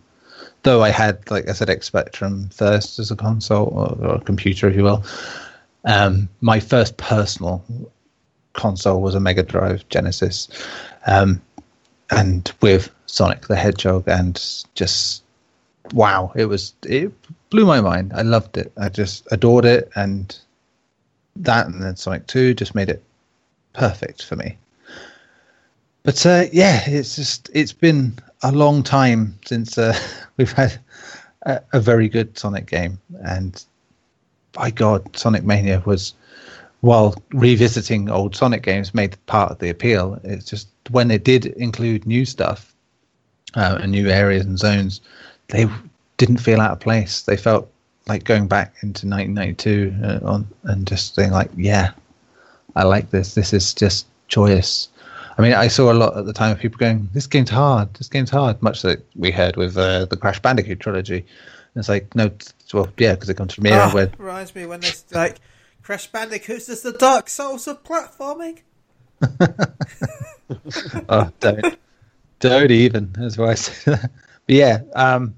though 0.62 0.82
I 0.82 0.88
had, 0.88 1.30
like 1.30 1.48
I 1.48 1.52
said, 1.52 1.68
X 1.68 1.86
Spectrum 1.86 2.48
first 2.48 2.98
as 2.98 3.10
a 3.10 3.16
console 3.16 3.66
or, 3.66 4.06
or 4.08 4.14
a 4.16 4.20
computer, 4.20 4.68
if 4.68 4.74
you 4.74 4.84
will. 4.84 5.04
Um, 5.84 6.28
my 6.40 6.60
first 6.60 6.96
personal 6.96 7.62
console 8.54 9.02
was 9.02 9.14
a 9.14 9.20
Mega 9.20 9.42
Drive 9.42 9.86
Genesis, 9.90 10.48
um, 11.06 11.42
and 12.10 12.50
with 12.62 12.90
Sonic 13.06 13.48
the 13.48 13.56
Hedgehog, 13.56 14.04
and 14.08 14.42
just 14.74 15.22
wow, 15.92 16.32
it 16.34 16.46
was 16.46 16.74
it 16.84 17.12
blew 17.50 17.66
my 17.66 17.80
mind. 17.80 18.12
I 18.14 18.22
loved 18.22 18.56
it. 18.56 18.72
I 18.76 18.88
just 18.88 19.26
adored 19.30 19.64
it, 19.64 19.90
and 19.94 20.36
that, 21.36 21.66
and 21.66 21.82
then 21.82 21.96
Sonic 21.96 22.26
Two 22.26 22.54
just 22.54 22.74
made 22.74 22.88
it 22.88 23.02
perfect 23.72 24.24
for 24.24 24.36
me. 24.36 24.56
But 26.02 26.24
uh, 26.24 26.44
yeah, 26.52 26.82
it's 26.86 27.16
just 27.16 27.50
it's 27.52 27.72
been 27.72 28.18
a 28.42 28.52
long 28.52 28.82
time 28.82 29.38
since 29.44 29.76
uh, 29.76 29.98
we've 30.36 30.52
had 30.52 30.78
a, 31.42 31.60
a 31.72 31.80
very 31.80 32.08
good 32.08 32.38
Sonic 32.38 32.66
game, 32.66 32.98
and 33.24 33.64
by 34.52 34.70
God, 34.70 35.16
Sonic 35.16 35.44
Mania 35.44 35.82
was 35.84 36.14
while 36.80 37.14
revisiting 37.32 38.08
old 38.08 38.34
Sonic 38.34 38.62
games 38.62 38.94
made 38.94 39.16
part 39.26 39.50
of 39.50 39.58
the 39.58 39.68
appeal. 39.68 40.18
It's 40.24 40.46
just 40.46 40.68
when 40.90 41.08
they 41.08 41.18
did 41.18 41.46
include 41.46 42.06
new 42.06 42.24
stuff 42.24 42.74
uh, 43.54 43.78
and 43.80 43.92
new 43.92 44.08
areas 44.08 44.46
and 44.46 44.58
zones, 44.58 45.00
they 45.50 45.68
didn't 46.16 46.38
feel 46.38 46.60
out 46.60 46.72
of 46.72 46.80
place. 46.80 47.22
They 47.22 47.36
felt 47.36 47.70
like 48.06 48.24
going 48.24 48.48
back 48.48 48.74
into 48.82 49.06
1992 49.06 49.94
uh, 50.02 50.20
on 50.26 50.48
and 50.64 50.86
just 50.86 51.14
saying 51.14 51.32
like, 51.32 51.50
yeah, 51.56 51.92
I 52.76 52.84
like 52.84 53.10
this. 53.10 53.34
This 53.34 53.52
is 53.52 53.74
just 53.74 54.06
joyous. 54.28 54.88
I 55.38 55.42
mean, 55.42 55.54
I 55.54 55.68
saw 55.68 55.92
a 55.92 55.94
lot 55.94 56.16
at 56.16 56.26
the 56.26 56.32
time 56.32 56.52
of 56.52 56.58
people 56.58 56.78
going, 56.78 57.08
"This 57.14 57.26
game's 57.26 57.50
hard. 57.50 57.94
This 57.94 58.08
game's 58.08 58.30
hard." 58.30 58.60
Much 58.62 58.84
like 58.84 59.00
we 59.16 59.30
heard 59.30 59.56
with 59.56 59.76
uh, 59.76 60.04
the 60.04 60.16
Crash 60.16 60.40
Bandicoot 60.40 60.80
trilogy. 60.80 61.16
And 61.16 61.80
it's 61.80 61.88
like, 61.88 62.14
no, 62.14 62.30
well, 62.74 62.88
yeah, 62.98 63.14
because 63.14 63.28
it 63.28 63.36
comes 63.36 63.54
from 63.54 63.66
era 63.66 63.86
Ah, 63.88 63.94
where 63.94 64.12
reminds 64.18 64.54
me 64.54 64.66
when 64.66 64.80
they 64.80 64.90
like 65.12 65.38
Crash 65.82 66.08
Bandicoots 66.08 66.68
is 66.68 66.82
the 66.82 66.92
Dark 66.92 67.28
Souls 67.28 67.66
of 67.66 67.82
platforming. 67.84 68.60
oh, 71.08 71.30
don't, 71.40 71.78
don't 72.40 72.70
even. 72.70 73.12
That's 73.12 73.38
why 73.38 73.52
I 73.52 73.54
say 73.54 73.92
that. 73.92 74.10
But 74.46 74.54
yeah, 74.56 74.80
um, 74.94 75.36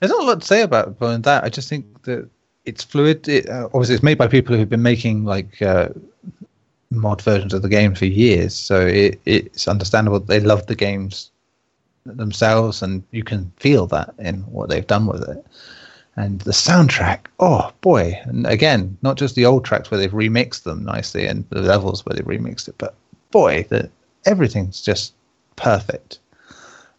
there's 0.00 0.10
not 0.10 0.22
a 0.22 0.26
lot 0.26 0.40
to 0.40 0.46
say 0.46 0.62
about 0.62 0.98
that. 0.98 1.44
I 1.44 1.48
just 1.48 1.68
think 1.68 2.02
that 2.04 2.28
it's 2.64 2.84
fluid. 2.84 3.28
It, 3.28 3.48
uh, 3.48 3.66
obviously, 3.66 3.94
it's 3.94 4.04
made 4.04 4.18
by 4.18 4.28
people 4.28 4.56
who've 4.56 4.68
been 4.68 4.82
making 4.82 5.24
like 5.24 5.60
uh, 5.62 5.88
mod 6.90 7.22
versions 7.22 7.54
of 7.54 7.62
the 7.62 7.68
game 7.68 7.94
for 7.94 8.06
years, 8.06 8.54
so 8.54 8.86
it, 8.86 9.20
it's 9.24 9.66
understandable. 9.66 10.20
They 10.20 10.40
love 10.40 10.66
the 10.66 10.74
games 10.74 11.30
themselves, 12.04 12.82
and 12.82 13.02
you 13.10 13.24
can 13.24 13.52
feel 13.56 13.86
that 13.88 14.14
in 14.18 14.40
what 14.42 14.68
they've 14.68 14.86
done 14.86 15.06
with 15.06 15.28
it. 15.28 15.44
And 16.16 16.40
the 16.40 16.50
soundtrack, 16.50 17.20
oh 17.38 17.72
boy! 17.80 18.20
And 18.24 18.46
again, 18.46 18.96
not 19.02 19.16
just 19.16 19.34
the 19.34 19.46
old 19.46 19.64
tracks 19.64 19.90
where 19.90 19.98
they've 19.98 20.10
remixed 20.10 20.64
them 20.64 20.84
nicely, 20.84 21.26
and 21.26 21.48
the 21.50 21.62
levels 21.62 22.04
where 22.04 22.14
they've 22.14 22.24
remixed 22.24 22.68
it, 22.68 22.74
but 22.78 22.94
boy, 23.30 23.66
the 23.68 23.90
everything's 24.24 24.80
just 24.80 25.14
perfect. 25.56 26.18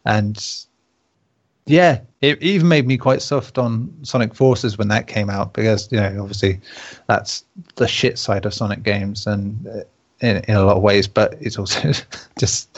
And 0.06 0.38
yeah, 1.70 2.01
it 2.22 2.41
even 2.41 2.67
made 2.67 2.88
me 2.88 2.97
quite 2.97 3.22
soft 3.22 3.57
on 3.57 3.93
Sonic 4.01 4.34
Forces 4.34 4.78
when 4.78 4.88
that 4.88 5.07
came 5.07 5.30
out 5.30 5.53
because 5.53 5.91
you 5.91 5.99
know 5.99 6.22
obviously 6.22 6.59
that's 7.07 7.45
the 7.76 7.88
shit 7.88 8.17
side 8.17 8.45
of 8.45 8.53
Sonic 8.53 8.84
games 8.84 9.28
and 9.28 9.67
uh, 9.67 9.82
in, 10.22 10.38
in 10.47 10.55
a 10.55 10.63
lot 10.65 10.78
of 10.78 10.84
ways, 10.84 11.07
but 11.07 11.36
it's 11.39 11.57
also 11.57 11.91
just 12.39 12.78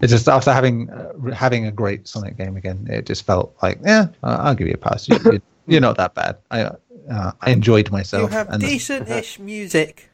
it's 0.00 0.12
just 0.12 0.28
after 0.28 0.52
having 0.52 0.88
uh, 0.90 1.32
having 1.32 1.66
a 1.66 1.72
great 1.72 2.06
Sonic 2.06 2.36
game 2.36 2.56
again, 2.56 2.86
it 2.88 3.06
just 3.06 3.26
felt 3.26 3.54
like 3.62 3.78
yeah, 3.84 4.06
I'll, 4.22 4.54
give 4.54 4.68
you 4.68 4.74
a 4.74 4.78
pass. 4.78 5.08
You, 5.08 5.18
you, 5.24 5.42
you're 5.66 5.80
not 5.80 5.96
that 5.96 6.14
bad. 6.14 6.38
I 6.50 6.70
uh, 7.10 7.32
I 7.40 7.50
enjoyed 7.50 7.90
myself. 7.90 8.30
You 8.30 8.36
have 8.36 8.58
decent-ish 8.60 9.38
music. 9.38 10.10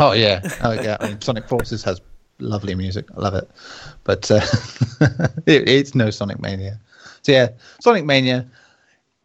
Oh 0.00 0.12
yeah, 0.12 0.40
oh 0.64 0.72
yeah. 0.72 0.96
I 1.00 1.08
mean, 1.08 1.20
Sonic 1.20 1.46
Forces 1.48 1.84
has 1.84 2.00
lovely 2.38 2.74
music. 2.74 3.06
I 3.16 3.20
love 3.20 3.34
it, 3.34 3.50
but 4.04 4.30
uh, 4.30 4.40
it, 5.46 5.68
it's 5.68 5.94
no 5.94 6.10
Sonic 6.10 6.40
Mania. 6.40 6.80
So 7.22 7.32
yeah, 7.32 7.48
Sonic 7.80 8.04
Mania 8.04 8.46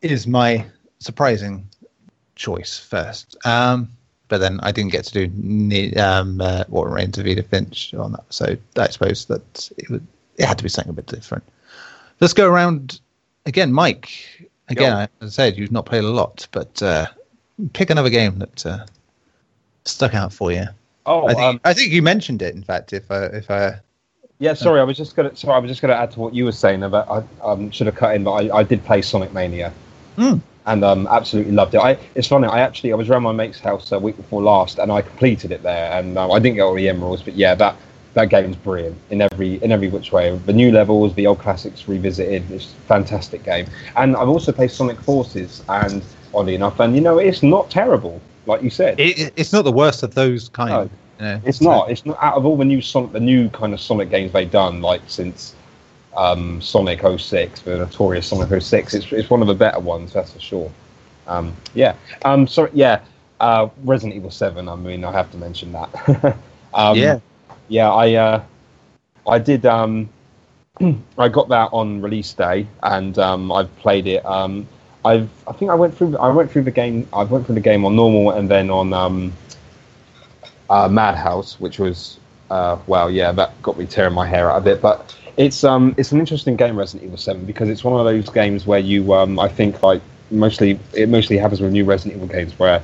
is 0.01 0.27
my 0.27 0.65
surprising 0.99 1.67
choice 2.35 2.77
first. 2.77 3.35
Um, 3.45 3.91
but 4.27 4.39
then 4.39 4.59
I 4.61 4.71
didn't 4.71 4.91
get 4.91 5.05
to 5.05 5.27
do 5.27 5.99
um, 5.99 6.41
uh, 6.41 6.65
what 6.67 6.87
remains 6.87 7.17
of 7.17 7.25
Edith 7.27 7.47
Finch 7.47 7.93
on 7.93 8.11
that, 8.11 8.25
so 8.29 8.57
I 8.75 8.87
suppose 8.89 9.25
that 9.25 9.71
it 9.77 9.89
would 9.89 10.05
it 10.37 10.45
had 10.45 10.57
to 10.57 10.63
be 10.63 10.69
something 10.69 10.91
a 10.91 10.93
bit 10.93 11.07
different. 11.07 11.43
Let's 12.19 12.33
go 12.33 12.47
around 12.47 12.99
again, 13.45 13.71
Mike. 13.73 14.11
Again, 14.69 15.07
as 15.21 15.29
I 15.29 15.29
said, 15.29 15.57
you've 15.57 15.71
not 15.71 15.85
played 15.85 16.03
a 16.03 16.09
lot, 16.09 16.45
but 16.51 16.81
uh, 16.83 17.07
pick 17.71 17.89
another 17.89 18.09
game 18.09 18.37
that 18.39 18.65
uh, 18.65 18.85
stuck 19.85 20.13
out 20.13 20.33
for 20.33 20.51
you. 20.51 20.65
Oh, 21.05 21.25
I 21.25 21.33
think 21.33 21.41
um, 21.41 21.61
I 21.63 21.73
think 21.73 21.93
you 21.93 22.01
mentioned 22.01 22.41
it. 22.41 22.53
In 22.53 22.63
fact, 22.63 22.91
if 22.91 23.09
I 23.09 23.25
if 23.27 23.49
I 23.49 23.79
yeah. 24.39 24.53
Sorry, 24.53 24.79
I 24.79 24.83
was 24.83 24.97
just 24.97 25.15
gonna. 25.15 25.35
Sorry, 25.35 25.55
I 25.55 25.59
was 25.59 25.69
just 25.69 25.81
gonna 25.81 25.93
add 25.93 26.11
to 26.11 26.19
what 26.19 26.33
you 26.33 26.45
were 26.45 26.51
saying 26.51 26.83
about. 26.83 27.09
I 27.09 27.23
um, 27.45 27.71
should 27.71 27.87
have 27.87 27.95
cut 27.95 28.15
in, 28.15 28.23
but 28.23 28.31
I, 28.33 28.57
I 28.57 28.63
did 28.63 28.83
play 28.85 29.01
Sonic 29.01 29.33
Mania, 29.33 29.73
Hmm. 30.15 30.35
and 30.65 30.83
um, 30.83 31.07
absolutely 31.07 31.51
loved 31.53 31.73
it. 31.75 31.79
I, 31.79 31.97
it's 32.15 32.27
funny. 32.27 32.47
I 32.47 32.59
actually 32.59 32.91
I 32.91 32.95
was 32.95 33.09
around 33.09 33.23
my 33.23 33.31
mate's 33.31 33.59
house 33.59 33.91
a 33.91 33.99
week 33.99 34.17
before 34.17 34.41
last, 34.41 34.79
and 34.79 34.91
I 34.91 35.01
completed 35.01 35.51
it 35.51 35.63
there, 35.63 35.91
and 35.91 36.17
um, 36.17 36.31
I 36.31 36.39
didn't 36.39 36.55
get 36.55 36.61
all 36.61 36.75
the 36.75 36.87
emeralds, 36.89 37.21
but 37.23 37.35
yeah, 37.35 37.55
that 37.55 37.75
that 38.13 38.29
game's 38.29 38.55
brilliant 38.55 38.97
in 39.11 39.21
every 39.21 39.55
in 39.63 39.71
every 39.71 39.89
which 39.89 40.11
way. 40.11 40.35
The 40.35 40.53
new 40.53 40.71
levels, 40.71 41.13
the 41.15 41.27
old 41.27 41.39
classics 41.39 41.87
revisited. 41.87 42.49
It's 42.51 42.65
a 42.65 42.87
fantastic 42.87 43.43
game. 43.43 43.67
And 43.95 44.15
I've 44.15 44.29
also 44.29 44.51
played 44.51 44.71
Sonic 44.71 44.99
Forces, 45.01 45.63
and 45.69 46.03
oddly 46.33 46.55
enough, 46.55 46.79
and 46.79 46.95
you 46.95 47.01
know, 47.01 47.17
it's 47.19 47.43
not 47.43 47.69
terrible, 47.69 48.19
like 48.45 48.61
you 48.61 48.69
said. 48.69 48.99
it, 48.99 49.33
it's 49.35 49.53
not 49.53 49.63
the 49.63 49.71
worst 49.71 50.03
of 50.03 50.13
those 50.15 50.49
kind. 50.49 50.69
No. 50.69 50.89
Know. 51.19 51.41
It's 51.45 51.59
So- 51.59 51.65
not. 51.65 51.89
It's 51.91 52.05
not 52.05 52.17
out 52.21 52.35
of 52.35 52.45
all 52.45 52.57
the 52.57 52.65
new 52.65 52.81
Sonic, 52.81 53.11
the 53.13 53.19
new 53.19 53.49
kind 53.49 53.73
of 53.73 53.79
Sonic 53.81 54.09
games 54.09 54.31
they've 54.33 54.49
done, 54.49 54.81
like 54.81 55.01
since 55.07 55.55
um, 56.15 56.61
Sonic 56.61 57.01
06, 57.01 57.61
the 57.61 57.77
notorious 57.77 58.27
Sonic 58.27 58.61
06. 58.61 58.93
It's 58.93 59.11
it's 59.11 59.29
one 59.29 59.41
of 59.41 59.47
the 59.47 59.55
better 59.55 59.79
ones, 59.79 60.13
that's 60.13 60.31
for 60.33 60.39
sure. 60.39 60.71
Um, 61.27 61.53
yeah. 61.73 61.95
Um. 62.25 62.47
Sorry. 62.47 62.71
Yeah. 62.73 63.01
Uh, 63.39 63.69
Resident 63.83 64.15
Evil 64.15 64.31
7. 64.31 64.67
I 64.67 64.75
mean, 64.75 65.03
I 65.03 65.11
have 65.11 65.29
to 65.31 65.37
mention 65.37 65.71
that. 65.73 66.37
um, 66.73 66.97
Yeah. 66.97 67.19
Yeah. 67.67 67.91
I 67.91 68.13
uh, 68.13 68.43
I 69.27 69.39
did. 69.39 69.65
Um, 69.65 70.09
I 71.17 71.27
got 71.27 71.49
that 71.49 71.69
on 71.71 72.01
release 72.01 72.33
day, 72.33 72.67
and 72.83 73.17
um, 73.19 73.51
I've 73.51 73.75
played 73.77 74.07
it. 74.07 74.25
Um, 74.25 74.67
I've 75.05 75.29
I 75.47 75.51
think 75.53 75.71
I 75.71 75.75
went 75.75 75.95
through 75.95 76.17
I 76.17 76.29
went 76.29 76.51
through 76.51 76.63
the 76.63 76.71
game. 76.71 77.07
I 77.13 77.23
went 77.23 77.45
through 77.45 77.55
the 77.55 77.61
game 77.61 77.83
on 77.85 77.95
normal, 77.95 78.31
and 78.31 78.49
then 78.49 78.69
on 78.69 78.93
um, 78.93 79.33
uh, 80.69 80.87
Madhouse, 80.87 81.59
which 81.59 81.79
was 81.79 82.19
uh, 82.49 82.77
well, 82.87 83.09
yeah, 83.09 83.31
that 83.31 83.61
got 83.61 83.77
me 83.77 83.85
tearing 83.85 84.13
my 84.13 84.25
hair 84.25 84.49
out 84.49 84.57
a 84.57 84.61
bit. 84.61 84.81
But 84.81 85.15
it's 85.37 85.63
um, 85.63 85.93
it's 85.97 86.11
an 86.11 86.19
interesting 86.19 86.55
game, 86.55 86.77
Resident 86.77 87.05
Evil 87.05 87.17
Seven, 87.17 87.45
because 87.45 87.69
it's 87.69 87.83
one 87.83 87.99
of 87.99 88.05
those 88.05 88.29
games 88.29 88.65
where 88.65 88.79
you 88.79 89.13
um, 89.13 89.39
I 89.39 89.47
think 89.47 89.83
like 89.83 90.01
mostly 90.31 90.79
it 90.93 91.09
mostly 91.09 91.37
happens 91.37 91.61
with 91.61 91.71
new 91.71 91.85
Resident 91.85 92.15
Evil 92.15 92.27
games 92.27 92.57
where 92.57 92.81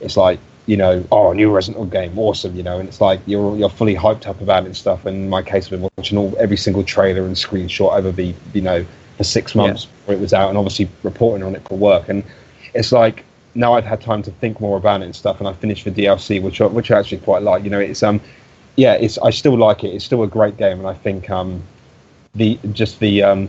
it's 0.00 0.16
like 0.16 0.38
you 0.66 0.76
know, 0.76 1.04
oh, 1.10 1.32
a 1.32 1.34
new 1.34 1.50
Resident 1.50 1.78
Evil 1.78 1.90
game, 1.90 2.18
awesome, 2.18 2.54
you 2.54 2.62
know, 2.62 2.78
and 2.78 2.88
it's 2.88 3.00
like 3.00 3.20
you're 3.26 3.56
you're 3.56 3.68
fully 3.68 3.94
hyped 3.94 4.26
up 4.26 4.40
about 4.40 4.62
it 4.62 4.66
and 4.66 4.76
stuff. 4.76 5.06
And 5.06 5.16
in 5.16 5.28
my 5.28 5.42
case, 5.42 5.66
I've 5.66 5.80
been 5.80 5.90
watching 5.96 6.18
all 6.18 6.34
every 6.38 6.56
single 6.56 6.84
trailer 6.84 7.24
and 7.24 7.36
screenshot 7.36 7.96
over 7.96 8.12
the 8.12 8.34
you 8.54 8.62
know 8.62 8.86
for 9.16 9.24
six 9.24 9.54
months 9.54 9.84
before 9.84 10.14
it 10.14 10.20
was 10.20 10.32
out, 10.32 10.48
and 10.48 10.58
obviously 10.58 10.88
reporting 11.02 11.44
on 11.44 11.54
it 11.54 11.66
for 11.68 11.76
work. 11.76 12.08
And 12.08 12.24
it's 12.74 12.92
like 12.92 13.24
now 13.54 13.74
I've 13.74 13.84
had 13.84 14.00
time 14.00 14.22
to 14.22 14.30
think 14.30 14.60
more 14.60 14.76
about 14.76 15.02
it 15.02 15.04
and 15.04 15.16
stuff, 15.16 15.38
and 15.38 15.48
I 15.48 15.52
finished 15.52 15.84
the 15.84 15.90
DLC, 15.90 16.40
which 16.42 16.60
I, 16.60 16.66
which 16.66 16.90
I 16.90 16.98
actually 16.98 17.18
quite 17.18 17.42
like. 17.42 17.64
You 17.64 17.70
know, 17.70 17.80
it's 17.80 18.02
um, 18.02 18.20
yeah, 18.76 18.94
it's 18.94 19.18
I 19.18 19.30
still 19.30 19.56
like 19.56 19.84
it. 19.84 19.88
It's 19.88 20.04
still 20.04 20.22
a 20.22 20.28
great 20.28 20.56
game, 20.56 20.78
and 20.78 20.88
I 20.88 20.94
think 20.94 21.28
um, 21.30 21.62
the 22.34 22.58
just 22.72 23.00
the 23.00 23.22
um, 23.22 23.48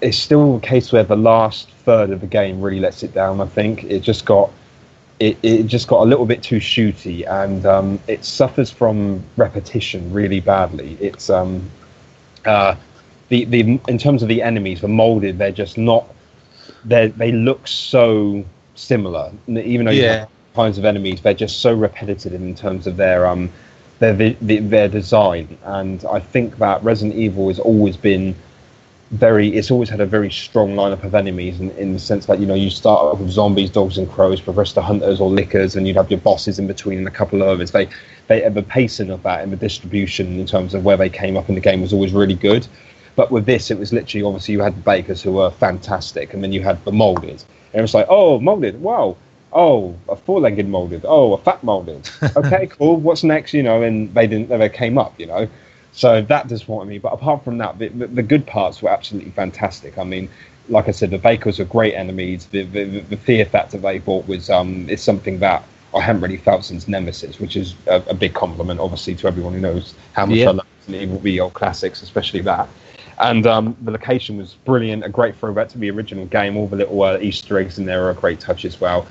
it's 0.00 0.18
still 0.18 0.56
a 0.56 0.60
case 0.60 0.92
where 0.92 1.04
the 1.04 1.16
last 1.16 1.70
third 1.84 2.10
of 2.10 2.20
the 2.20 2.26
game 2.26 2.60
really 2.60 2.80
lets 2.80 3.02
it 3.02 3.12
down. 3.12 3.40
I 3.40 3.46
think 3.46 3.84
it 3.84 4.00
just 4.00 4.24
got 4.24 4.50
it, 5.18 5.36
it 5.42 5.64
just 5.64 5.86
got 5.86 6.02
a 6.02 6.08
little 6.08 6.26
bit 6.26 6.42
too 6.42 6.58
shooty, 6.58 7.28
and 7.30 7.66
um, 7.66 8.00
it 8.08 8.24
suffers 8.24 8.70
from 8.70 9.22
repetition 9.36 10.12
really 10.12 10.40
badly. 10.40 10.96
It's 11.00 11.28
um, 11.28 11.70
uh, 12.46 12.74
the 13.28 13.44
the 13.44 13.80
in 13.86 13.98
terms 13.98 14.22
of 14.22 14.28
the 14.28 14.42
enemies, 14.42 14.80
the 14.80 14.88
molded, 14.88 15.38
they're 15.38 15.52
just 15.52 15.76
not. 15.76 16.06
They 16.84 17.08
they 17.08 17.32
look 17.32 17.68
so 17.68 18.44
similar, 18.80 19.30
even 19.48 19.86
though 19.86 19.92
you 19.92 20.02
Yeah. 20.02 20.18
have 20.20 20.28
kinds 20.54 20.78
of 20.78 20.84
enemies, 20.84 21.20
they're 21.20 21.34
just 21.34 21.60
so 21.60 21.72
repetitive 21.72 22.34
in 22.34 22.54
terms 22.54 22.86
of 22.86 22.96
their 22.96 23.26
um 23.26 23.50
their 23.98 24.14
the, 24.14 24.58
their 24.58 24.88
design. 24.88 25.46
And 25.64 26.04
I 26.10 26.20
think 26.20 26.58
that 26.58 26.82
Resident 26.82 27.16
Evil 27.18 27.48
has 27.48 27.58
always 27.58 27.96
been 27.96 28.34
very 29.10 29.48
it's 29.48 29.70
always 29.72 29.88
had 29.88 30.00
a 30.00 30.06
very 30.06 30.30
strong 30.30 30.76
lineup 30.76 31.02
of 31.02 31.16
enemies 31.16 31.58
in, 31.60 31.70
in 31.72 31.92
the 31.92 31.98
sense 31.98 32.26
that 32.26 32.38
you 32.38 32.46
know 32.46 32.54
you 32.54 32.70
start 32.70 33.00
off 33.00 33.18
with 33.18 33.28
zombies 33.28 33.68
dogs 33.68 33.98
and 33.98 34.08
crows 34.08 34.40
progress 34.40 34.72
to 34.72 34.80
hunters 34.80 35.20
or 35.20 35.28
lickers 35.28 35.74
and 35.74 35.84
you'd 35.86 35.96
have 35.96 36.08
your 36.12 36.20
bosses 36.20 36.60
in 36.60 36.68
between 36.68 36.98
and 36.98 37.08
a 37.08 37.10
couple 37.10 37.42
of 37.42 37.48
others 37.48 37.72
they 37.72 37.88
they 38.28 38.48
the 38.50 38.62
pacing 38.62 39.10
of 39.10 39.20
that 39.24 39.42
and 39.42 39.52
the 39.52 39.56
distribution 39.56 40.38
in 40.38 40.46
terms 40.46 40.74
of 40.74 40.84
where 40.84 40.96
they 40.96 41.08
came 41.10 41.36
up 41.36 41.48
in 41.48 41.56
the 41.56 41.60
game 41.60 41.80
was 41.80 41.92
always 41.92 42.12
really 42.12 42.36
good 42.36 42.64
but 43.16 43.32
with 43.32 43.46
this 43.46 43.68
it 43.72 43.78
was 43.80 43.92
literally 43.92 44.22
obviously 44.24 44.52
you 44.52 44.60
had 44.60 44.76
the 44.76 44.80
bakers 44.82 45.20
who 45.20 45.32
were 45.32 45.50
fantastic 45.50 46.32
and 46.32 46.44
then 46.44 46.52
you 46.52 46.62
had 46.62 46.82
the 46.84 46.92
molded 46.92 47.42
and 47.72 47.80
it 47.80 47.82
was 47.82 47.94
like 47.94 48.06
oh 48.08 48.38
molded 48.40 48.80
wow 48.80 49.16
oh 49.52 49.96
a 50.08 50.16
four-legged 50.16 50.68
molded 50.68 51.04
oh 51.04 51.34
a 51.34 51.38
fat 51.38 51.62
molded 51.64 52.08
okay 52.36 52.66
cool 52.66 52.96
what's 52.96 53.24
next 53.24 53.52
you 53.52 53.62
know 53.62 53.82
and 53.82 54.12
they 54.14 54.26
didn't 54.26 54.48
never 54.48 54.68
came 54.68 54.96
up 54.96 55.18
you 55.18 55.26
know 55.26 55.48
so 55.92 56.22
that 56.22 56.48
disappointed 56.48 56.88
me. 56.88 56.98
But 56.98 57.12
apart 57.12 57.44
from 57.44 57.58
that, 57.58 57.78
the, 57.78 57.88
the, 57.88 58.22
good 58.22 58.46
parts 58.46 58.82
were 58.82 58.90
absolutely 58.90 59.32
fantastic. 59.32 59.98
I 59.98 60.04
mean, 60.04 60.28
like 60.68 60.88
I 60.88 60.92
said, 60.92 61.10
the 61.10 61.18
Bakers 61.18 61.58
were 61.58 61.64
great 61.64 61.94
enemies. 61.94 62.46
The, 62.46 62.62
the, 62.62 63.00
the 63.00 63.16
fear 63.16 63.44
factor 63.44 63.78
they 63.78 63.98
brought 63.98 64.26
was 64.28 64.50
um, 64.50 64.88
is 64.88 65.02
something 65.02 65.38
that 65.40 65.64
I 65.94 66.00
haven't 66.00 66.22
really 66.22 66.36
felt 66.36 66.64
since 66.64 66.86
Nemesis, 66.86 67.40
which 67.40 67.56
is 67.56 67.74
a, 67.88 68.02
a 68.08 68.14
big 68.14 68.34
compliment, 68.34 68.78
obviously, 68.78 69.16
to 69.16 69.26
everyone 69.26 69.52
who 69.52 69.60
knows 69.60 69.94
how 70.12 70.26
much 70.26 70.36
Yeah. 70.36 70.50
I 70.50 70.52
love 70.52 70.66
Resident 70.80 71.02
Evil, 71.02 71.20
the 71.20 71.40
old 71.40 71.54
classics, 71.54 72.02
especially 72.02 72.40
that. 72.42 72.68
And 73.20 73.46
um, 73.46 73.76
the 73.82 73.90
location 73.90 74.38
was 74.38 74.54
brilliant, 74.64 75.04
a 75.04 75.08
great 75.08 75.36
throwback 75.36 75.68
to 75.70 75.78
the 75.78 75.90
original 75.90 76.24
game. 76.26 76.56
All 76.56 76.66
the 76.66 76.76
little 76.76 77.02
uh, 77.02 77.18
Easter 77.18 77.58
eggs 77.58 77.78
in 77.78 77.84
there 77.84 78.04
are 78.06 78.10
a 78.10 78.14
great 78.14 78.40
touch 78.40 78.64
as 78.64 78.80
well. 78.80 79.06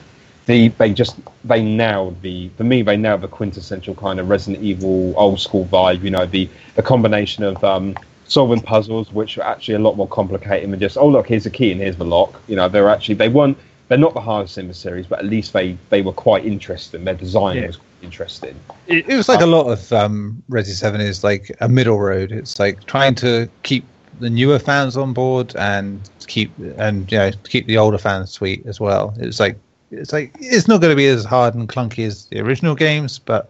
The, 0.47 0.70
they 0.70 0.93
just 0.93 1.18
they 1.43 1.62
nailed 1.62 2.20
the 2.24 2.49
for 2.57 2.64
me 2.64 2.82
they 2.82 2.97
nailed 2.97 3.22
the 3.22 3.28
quintessential 3.28 3.93
kind 3.93 4.20
of 4.20 4.30
Resident 4.30 4.64
Evil 4.64 5.14
old 5.16 5.39
school 5.39 5.66
vibe. 5.66 6.01
You 6.01 6.10
know 6.10 6.26
the 6.26 6.49
the 6.74 6.82
combination 6.82 7.43
of 7.43 7.64
um, 7.64 7.95
solving 8.26 8.60
puzzles, 8.60 9.12
which 9.14 9.38
are 9.38 9.43
actually 9.43 9.76
a 9.76 9.80
lot 9.80 9.95
more 9.95 10.07
complicated 10.07 10.72
than 10.72 10.80
just 10.80 10.97
oh 10.97 11.07
look 11.07 11.28
here's 11.28 11.45
a 11.45 11.51
key 11.51 11.72
and 11.72 11.80
here's 11.80 11.97
the 11.97 12.05
lock. 12.05 12.41
You 12.47 12.55
know 12.55 12.68
they're 12.68 12.89
actually 12.89 13.14
they 13.16 13.30
weren't 13.30 13.60
they're 13.89 13.99
not 13.99 14.16
the 14.16 14.22
hardest 14.22 14.57
in 14.57 14.68
the 14.68 14.74
series, 14.74 15.05
but 15.05 15.20
at 15.20 15.26
least 15.26 15.53
they 15.53 15.78
they 15.89 16.01
were 16.01 16.14
quite 16.14 16.45
interesting. 16.45 17.03
Their 17.03 17.14
design 17.14 17.57
Yeah. 17.57 17.68
was 17.68 17.76
quite 17.78 17.86
interesting. 18.01 18.55
It, 18.88 19.07
it 19.07 19.18
was 19.18 19.30
like 19.30 19.41
a 19.41 19.45
lot 19.45 19.68
of 19.68 19.93
um, 19.93 20.41
Resi 20.49 20.74
Seven 20.74 20.99
is 20.99 21.24
like 21.24 21.55
a 21.62 21.70
middle 21.70 21.99
road. 21.99 22.32
It's 22.32 22.57
like 22.57 22.86
trying 22.86 23.14
to 23.16 23.47
keep 23.62 23.86
the 24.20 24.30
newer 24.30 24.59
fans 24.59 24.97
on 24.97 25.13
board 25.13 25.55
and 25.55 26.09
keep 26.28 26.51
and 26.78 27.11
you 27.11 27.17
know 27.17 27.32
keep 27.45 27.65
the 27.65 27.78
older 27.78 27.97
fans 27.97 28.32
sweet 28.32 28.65
as 28.65 28.80
well. 28.80 29.13
It's 29.17 29.39
like 29.39 29.57
it's 29.91 30.13
like 30.13 30.36
it's 30.39 30.67
not 30.67 30.82
going 30.82 30.91
to 30.91 30.95
be 30.95 31.07
as 31.07 31.26
hard 31.26 31.55
and 31.55 31.67
clunky 31.67 32.05
as 32.05 32.26
the 32.26 32.39
original 32.39 32.76
games, 32.76 33.20
but 33.20 33.49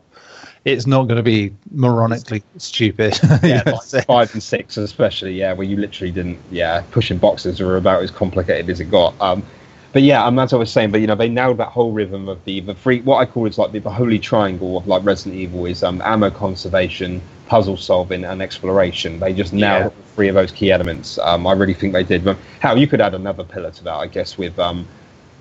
it's 0.66 0.86
not 0.86 1.04
going 1.04 1.18
to 1.18 1.24
be 1.24 1.54
moronically 1.76 2.44
stupid. 2.58 3.20
yeah, 3.44 3.64
like 3.66 4.06
five 4.06 4.34
and 4.34 4.44
six 4.44 4.78
especially. 4.78 5.34
Yeah, 5.34 5.54
where 5.54 5.68
you 5.68 5.78
literally 5.78 6.12
didn't. 6.12 6.40
Yeah, 6.52 6.84
pushing 6.92 7.18
boxes 7.18 7.60
were 7.60 7.78
about 7.78 8.04
as 8.04 8.12
complicated 8.12 8.70
as 8.70 8.80
it 8.80 8.92
got. 8.92 9.20
Um, 9.22 9.44
but 9.92 10.04
yeah, 10.04 10.24
um, 10.26 10.38
as 10.40 10.54
I 10.54 10.58
was 10.58 10.72
saying, 10.72 10.92
but 10.92 11.02
you 11.02 11.08
know, 11.08 11.16
they 11.16 11.30
nailed 11.30 11.58
that 11.58 11.70
whole 11.70 11.92
rhythm 11.92 12.28
of 12.30 12.44
the 12.46 12.60
the 12.62 12.76
free 12.76 13.02
What 13.02 13.18
I 13.18 13.26
call 13.26 13.46
is 13.48 13.58
like 13.58 13.72
the, 13.72 13.80
the 13.80 13.90
holy 13.90 14.20
triangle 14.20 14.78
of 14.78 14.88
like 14.88 15.04
Resident 15.04 15.36
Evil 15.40 15.66
is 15.66 15.84
um, 15.84 16.02
ammo 16.04 16.30
conservation, 16.30 17.22
puzzle 17.48 17.78
solving, 17.78 18.24
and 18.24 18.42
exploration. 18.42 19.20
They 19.20 19.34
just 19.34 19.54
nailed 19.54 19.94
Yeah. 19.98 20.04
three 20.16 20.28
of 20.28 20.36
those 20.36 20.52
key 20.52 20.72
elements. 20.72 21.18
Um, 21.20 21.48
I 21.48 21.54
really 21.54 21.74
think 21.74 21.94
they 21.94 22.04
did. 22.04 22.28
Um, 22.28 22.38
How 22.60 22.76
you 22.76 22.88
could 22.88 23.02
add 23.02 23.16
another 23.16 23.44
pillar 23.44 23.72
to 23.72 23.84
that, 23.86 23.96
I 23.96 24.08
guess, 24.08 24.38
with 24.38 24.58
um, 24.60 24.86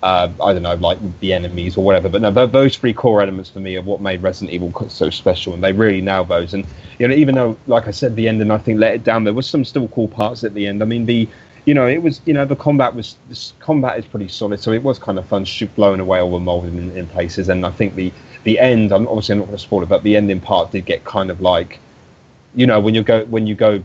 uh, 0.03 0.31
I 0.43 0.53
don't 0.53 0.63
know, 0.63 0.75
like 0.77 0.99
the 1.21 1.33
enemies 1.33 1.77
or 1.77 1.85
whatever. 1.85 2.09
But 2.09 2.23
no, 2.23 2.33
th- 2.33 2.51
those 2.53 2.77
three 2.77 2.93
core 2.95 3.21
elements 3.21 3.51
for 3.51 3.59
me 3.61 3.77
are 3.77 3.83
what 3.83 4.01
made 4.01 4.23
Resident 4.23 4.53
Evil 4.55 4.89
so 4.89 5.11
special, 5.11 5.55
and 5.55 5.63
they 5.63 5.73
really 5.73 6.01
nailed 6.01 6.29
those. 6.29 6.55
And 6.55 6.65
you 6.99 7.09
know, 7.09 7.15
even 7.15 7.35
though, 7.35 7.59
like 7.67 7.89
I 7.89 7.91
said, 7.91 8.15
the 8.17 8.29
ending 8.29 8.51
I 8.51 8.59
think 8.59 8.79
let 8.79 8.95
it 8.95 9.05
down, 9.05 9.25
there 9.25 9.35
was 9.35 9.49
some 9.49 9.65
still 9.65 9.89
cool 9.89 10.09
parts 10.09 10.45
at 10.45 10.55
the 10.55 10.67
end. 10.67 10.83
I 10.83 10.87
mean, 10.87 11.05
the 11.05 11.29
you 11.69 11.75
know, 11.75 11.87
it 11.87 12.03
was 12.03 12.23
you 12.25 12.33
know 12.33 12.47
the 12.47 12.57
combat 12.57 12.95
was 12.95 13.17
this 13.29 13.53
combat 13.61 13.99
is 13.99 14.07
pretty 14.07 14.29
solid, 14.29 14.59
so 14.59 14.73
it 14.73 14.83
was 14.83 14.99
kind 14.99 15.19
of 15.19 15.27
fun, 15.27 15.45
shoot 15.45 15.73
blowing 15.75 16.01
away 16.01 16.19
all 16.19 16.33
the 16.33 16.41
mold 16.41 16.65
in, 16.65 16.97
in 16.97 17.07
places. 17.07 17.51
And 17.51 17.67
I 17.67 17.71
think 17.71 17.95
the 17.95 18.11
the 18.45 18.59
end, 18.59 18.91
I'm 18.91 19.07
obviously 19.07 19.35
I'm 19.35 19.41
not 19.41 19.47
going 19.49 19.59
to 19.59 19.63
spoil 19.63 19.83
it, 19.83 19.89
but 19.91 20.03
the 20.03 20.17
ending 20.17 20.41
part 20.41 20.71
did 20.73 20.87
get 20.87 21.05
kind 21.05 21.31
of 21.31 21.43
like, 21.43 21.79
you 22.55 22.67
know, 22.67 22.81
when 22.81 22.95
you 22.95 23.03
go 23.03 23.27
when 23.27 23.47
you 23.47 23.55
go 23.55 23.83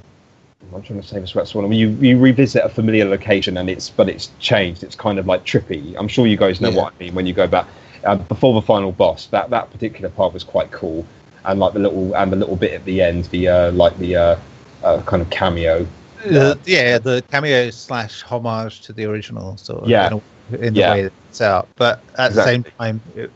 I'm 0.74 0.82
trying 0.82 1.02
to 1.02 1.08
say 1.08 1.20
this 1.20 1.36
right 1.36 1.46
sort 1.46 1.68
When 1.68 1.78
You 1.78 1.90
you 1.90 2.18
revisit 2.18 2.64
a 2.64 2.70
familiar 2.70 3.06
location 3.06 3.58
and 3.58 3.70
it's 3.70 3.90
but 3.90 4.08
it's 4.08 4.32
changed. 4.40 4.84
It's 4.84 4.96
kind 4.96 5.20
of 5.20 5.28
like 5.28 5.44
trippy. 5.44 5.96
I'm 5.98 6.08
sure 6.08 6.26
you 6.26 6.38
guys 6.38 6.62
know 6.62 6.70
Yeah. 6.70 6.84
what 6.84 6.94
I 6.94 7.04
mean 7.04 7.16
when 7.16 7.26
you 7.26 7.34
go 7.34 7.48
back 7.48 7.68
uh, 8.06 8.16
before 8.16 8.54
the 8.54 8.62
final 8.62 8.94
boss. 8.94 9.28
That 9.28 9.50
that 9.50 9.72
particular 9.72 10.10
part 10.10 10.34
was 10.34 10.44
quite 10.46 10.72
cool, 10.72 11.06
and 11.44 11.60
like 11.60 11.74
the 11.74 11.80
little 11.80 12.16
and 12.16 12.32
the 12.32 12.38
little 12.38 12.56
bit 12.56 12.72
at 12.72 12.86
the 12.86 13.02
end, 13.02 13.26
the 13.26 13.50
uh, 13.50 13.72
like 13.74 13.98
the 13.98 14.16
uh, 14.16 14.36
uh, 14.84 15.02
kind 15.04 15.22
of 15.22 15.30
cameo. 15.30 15.86
Uh, 16.26 16.56
yeah, 16.66 16.98
the 16.98 17.24
cameo 17.32 17.70
slash 17.70 18.22
homage 18.22 18.82
to 18.82 18.94
the 18.94 19.06
original, 19.06 19.58
sort 19.58 19.84
of. 19.84 19.90
Yeah. 19.90 20.08
in, 20.08 20.14
a- 20.14 20.58
in 20.66 20.74
the 20.74 20.80
Yeah. 20.80 20.94
way 20.94 21.02
that 21.04 21.14
it's 21.30 21.42
out. 21.42 21.68
But 21.76 22.02
at 22.18 22.34
the 22.34 22.44
same 22.44 22.64
time, 22.64 23.02
it, 23.16 23.32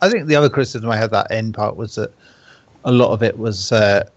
I 0.00 0.08
think 0.10 0.26
the 0.26 0.36
other 0.36 0.48
criticism 0.48 0.90
I 0.90 0.96
had 0.96 1.10
that 1.12 1.30
end 1.30 1.54
part 1.54 1.76
was 1.76 1.94
that 1.96 2.12
a 2.84 2.92
lot 2.92 3.10
of 3.12 3.22
it 3.22 3.38
was 3.38 3.72
uh, 3.72 4.08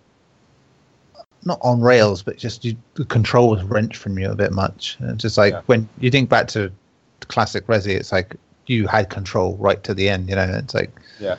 not 1.45 1.59
on 1.61 1.81
rails, 1.81 2.21
but 2.21 2.37
just 2.37 2.63
you, 2.65 2.75
the 2.95 3.05
control 3.05 3.49
was 3.49 3.63
wrenched 3.63 3.97
from 3.97 4.17
you 4.19 4.29
a 4.29 4.35
bit 4.35 4.51
much. 4.51 4.97
And 4.99 5.19
just 5.19 5.37
like 5.37 5.53
Yeah. 5.53 5.61
when 5.65 5.89
you 5.99 6.11
think 6.11 6.29
back 6.29 6.47
to 6.49 6.71
classic 7.21 7.65
Resi, 7.67 7.95
it's 7.95 8.11
like 8.11 8.35
you 8.67 8.87
had 8.87 9.09
control 9.09 9.57
right 9.57 9.83
to 9.83 9.93
the 9.93 10.07
end. 10.09 10.29
You 10.29 10.35
know, 10.35 10.43
it's 10.43 10.73
like 10.75 10.91
Yeah. 11.19 11.37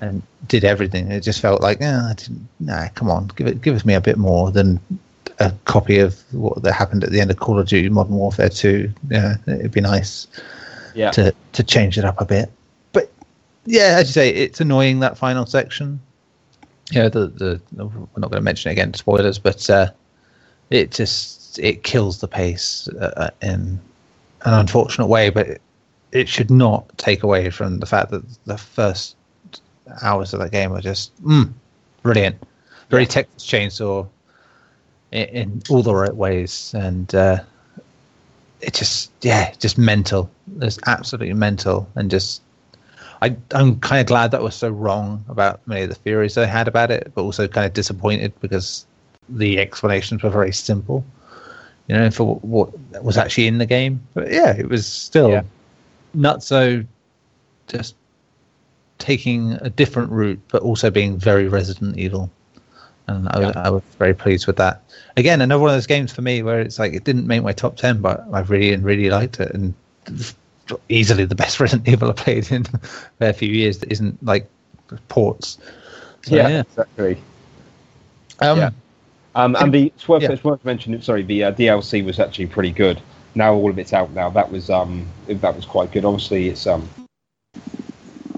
and 0.00 0.22
did 0.46 0.64
everything. 0.64 1.10
It 1.10 1.20
just 1.20 1.40
felt 1.40 1.60
like, 1.60 1.80
yeah, 1.80 2.06
I 2.10 2.14
didn't. 2.14 2.48
Nah, 2.60 2.88
come 2.94 3.10
on, 3.10 3.28
give 3.36 3.46
it, 3.46 3.60
give 3.60 3.74
us 3.74 3.84
me 3.84 3.94
a 3.94 4.00
bit 4.00 4.16
more 4.16 4.50
than 4.50 4.80
a 5.40 5.52
copy 5.64 5.98
of 5.98 6.18
what 6.32 6.62
that 6.62 6.72
happened 6.72 7.04
at 7.04 7.10
the 7.10 7.20
end 7.20 7.30
of 7.30 7.38
Call 7.38 7.58
of 7.58 7.68
Duty 7.68 7.88
Modern 7.88 8.14
Warfare 8.16 8.48
Two. 8.48 8.92
Yeah, 9.10 9.36
it'd 9.46 9.72
be 9.72 9.80
nice 9.80 10.26
Yeah. 10.94 11.10
to 11.12 11.34
to 11.52 11.62
change 11.62 11.98
it 11.98 12.04
up 12.04 12.20
a 12.20 12.24
bit. 12.24 12.50
But 12.92 13.10
yeah, 13.64 13.96
as 13.98 14.08
you 14.08 14.12
say, 14.12 14.30
it's 14.30 14.60
annoying 14.60 15.00
that 15.00 15.16
final 15.16 15.46
section. 15.46 16.00
Know, 16.92 17.08
the 17.08 17.26
the 17.28 17.60
we're 17.76 17.90
not 18.16 18.30
going 18.30 18.40
to 18.40 18.40
mention 18.40 18.70
it 18.70 18.72
again, 18.72 18.94
spoilers, 18.94 19.38
but 19.38 19.68
uh, 19.68 19.90
it 20.70 20.90
just 20.90 21.58
it 21.58 21.82
kills 21.82 22.20
the 22.20 22.28
pace 22.28 22.88
uh, 22.88 23.30
in 23.42 23.78
an 24.42 24.54
unfortunate 24.54 25.06
way. 25.06 25.30
But 25.30 25.48
it, 25.48 25.62
it 26.12 26.28
should 26.28 26.50
not 26.50 26.86
take 26.96 27.22
away 27.22 27.50
from 27.50 27.78
the 27.80 27.86
fact 27.86 28.10
that 28.10 28.24
the 28.46 28.56
first 28.56 29.16
hours 30.02 30.32
of 30.32 30.40
that 30.40 30.50
game 30.50 30.72
are 30.72 30.80
just 30.80 31.14
mm, 31.22 31.52
brilliant, 32.02 32.36
very 32.90 33.06
Texas 33.06 33.46
Chainsaw 33.46 34.08
in, 35.12 35.28
in 35.28 35.62
all 35.70 35.82
the 35.82 35.94
right 35.94 36.14
ways, 36.14 36.72
and 36.76 37.14
uh, 37.14 37.38
it 38.60 38.74
just 38.74 39.10
yeah, 39.22 39.52
just 39.58 39.78
mental. 39.78 40.30
It's 40.60 40.78
absolutely 40.86 41.34
mental, 41.34 41.88
and 41.94 42.10
just 42.10 42.42
I 43.22 43.36
I'm 43.52 43.78
kind 43.80 44.00
of 44.00 44.06
glad 44.06 44.30
that 44.32 44.40
I 44.40 44.42
was 44.44 44.54
so 44.54 44.68
wrong 44.70 45.24
about 45.28 45.60
many 45.66 45.82
of 45.82 45.88
the 45.88 45.94
theories 45.94 46.36
I 46.38 46.46
had 46.46 46.68
about 46.68 46.90
it, 46.90 47.12
but 47.14 47.22
also 47.22 47.48
kind 47.48 47.66
of 47.66 47.72
disappointed 47.72 48.32
because 48.40 48.86
the 49.28 49.58
explanations 49.58 50.22
were 50.22 50.30
very 50.30 50.52
simple. 50.52 51.04
You 51.88 51.96
know, 51.96 52.10
for 52.10 52.36
what 52.36 52.70
was 53.02 53.16
actually 53.16 53.46
in 53.46 53.56
the 53.58 53.66
game. 53.66 54.00
But 54.12 54.30
yeah, 54.30 54.54
it 54.54 54.68
was 54.68 54.86
still 54.86 55.30
Yeah. 55.30 55.42
not 56.12 56.42
so 56.42 56.84
just 57.66 57.94
taking 58.98 59.52
a 59.62 59.70
different 59.70 60.10
route, 60.10 60.40
but 60.48 60.62
also 60.62 60.90
being 60.90 61.16
very 61.18 61.48
Resident 61.48 61.96
Evil. 61.96 62.30
And 63.08 63.28
I 63.30 63.38
was, 63.38 63.56
I 63.56 63.70
was 63.70 63.82
very 63.98 64.14
pleased 64.14 64.46
with 64.46 64.56
that. 64.56 64.82
Again, 65.16 65.40
another 65.40 65.60
one 65.60 65.70
of 65.70 65.76
those 65.76 65.86
games 65.86 66.12
for 66.12 66.22
me 66.22 66.42
where 66.42 66.60
it's 66.60 66.78
like 66.78 66.92
it 66.92 67.04
didn't 67.04 67.26
make 67.26 67.42
my 67.42 67.52
top 67.52 67.76
ten, 67.76 68.00
but 68.00 68.24
I 68.32 68.40
really 68.40 68.72
and 68.72 68.84
really 68.84 69.10
liked 69.10 69.40
it, 69.40 69.52
and 69.54 69.74
easily 70.88 71.24
the 71.24 71.34
best 71.34 71.58
Resident 71.60 71.88
Evil 71.88 72.10
I 72.10 72.12
played 72.12 72.50
in 72.52 72.66
a 73.20 73.32
few 73.32 73.48
years. 73.48 73.78
That 73.78 73.90
isn't 73.90 74.22
like 74.24 74.48
ports. 75.08 75.58
So, 76.22 76.36
yeah, 76.36 76.48
yeah. 76.48 76.60
exactly. 76.60 77.18
Um, 78.40 78.58
Yeah. 78.58 78.70
Um, 79.34 79.56
and 79.56 79.72
the 79.72 79.86
it's 79.86 80.08
worth 80.08 80.22
Yeah. 80.22 80.32
it's 80.32 80.44
worth 80.44 80.64
mentioning. 80.64 81.00
Sorry, 81.00 81.22
the 81.22 81.44
uh, 81.44 81.52
DLC 81.52 82.04
was 82.04 82.18
actually 82.18 82.46
pretty 82.46 82.72
good. 82.72 83.00
Now 83.34 83.54
all 83.54 83.70
of 83.70 83.78
it's 83.78 83.92
out 83.92 84.10
now. 84.12 84.30
That 84.30 84.50
was 84.50 84.68
um 84.68 85.06
that 85.28 85.54
was 85.54 85.64
quite 85.64 85.92
good. 85.92 86.04
Obviously, 86.04 86.48
it's 86.48 86.66
um 86.66 86.88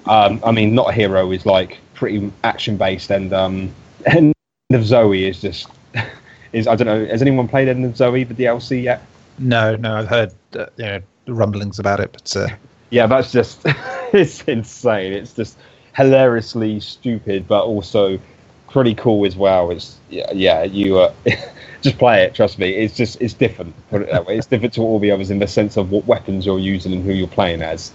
um 0.06 0.40
I 0.44 0.52
mean, 0.52 0.74
not 0.74 0.90
a 0.90 0.92
hero 0.92 1.30
is 1.32 1.46
like 1.46 1.78
pretty 1.94 2.30
action 2.44 2.76
based, 2.76 3.10
and 3.10 3.32
um 3.32 3.74
End 4.06 4.34
of 4.74 4.84
Zoe 4.84 5.24
is 5.28 5.40
just 5.40 5.68
is 6.52 6.66
I 6.66 6.74
don't 6.76 6.86
know. 6.86 7.06
Has 7.06 7.22
anyone 7.22 7.48
played 7.48 7.68
End 7.68 7.84
of 7.84 7.96
Zoe 7.96 8.24
the 8.24 8.34
DLC 8.34 8.82
yet? 8.82 9.02
No, 9.38 9.76
no, 9.76 9.96
I've 9.96 10.08
heard 10.08 10.32
uh, 10.54 10.66
you 10.76 10.84
know 10.84 11.00
the 11.26 11.34
rumblings 11.34 11.78
about 11.78 12.00
it, 12.00 12.12
but 12.12 12.36
uh, 12.36 12.48
Yeah, 12.90 13.06
that's 13.06 13.32
just 13.32 13.60
it's 14.12 14.42
insane. 14.42 15.12
It's 15.12 15.32
just 15.34 15.56
hilariously 15.96 16.80
stupid, 16.80 17.46
but 17.48 17.64
also 17.64 18.18
pretty 18.68 18.94
cool 18.94 19.26
as 19.26 19.36
well. 19.36 19.70
It's 19.70 19.98
yeah, 20.10 20.30
yeah. 20.32 20.62
You 20.64 20.98
uh, 20.98 21.14
just 21.82 21.98
play 21.98 22.22
it. 22.24 22.34
Trust 22.34 22.58
me. 22.58 22.70
It's 22.70 22.94
just 22.96 23.20
it's 23.20 23.34
different. 23.34 23.74
Put 23.90 24.02
it 24.02 24.10
that 24.12 24.26
way. 24.26 24.36
It's 24.38 24.46
different 24.46 24.74
to 24.74 24.82
all 24.82 24.98
the 24.98 25.10
others 25.10 25.30
in 25.30 25.38
the 25.38 25.48
sense 25.48 25.76
of 25.76 25.90
what 25.90 26.06
weapons 26.06 26.46
you're 26.46 26.58
using 26.58 26.92
and 26.92 27.04
who 27.04 27.12
you're 27.12 27.28
playing 27.28 27.62
as. 27.62 27.92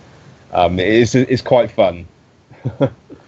Um, 0.51 0.79
it's 0.79 1.15
it's 1.15 1.41
quite 1.41 1.71
fun. 1.71 2.07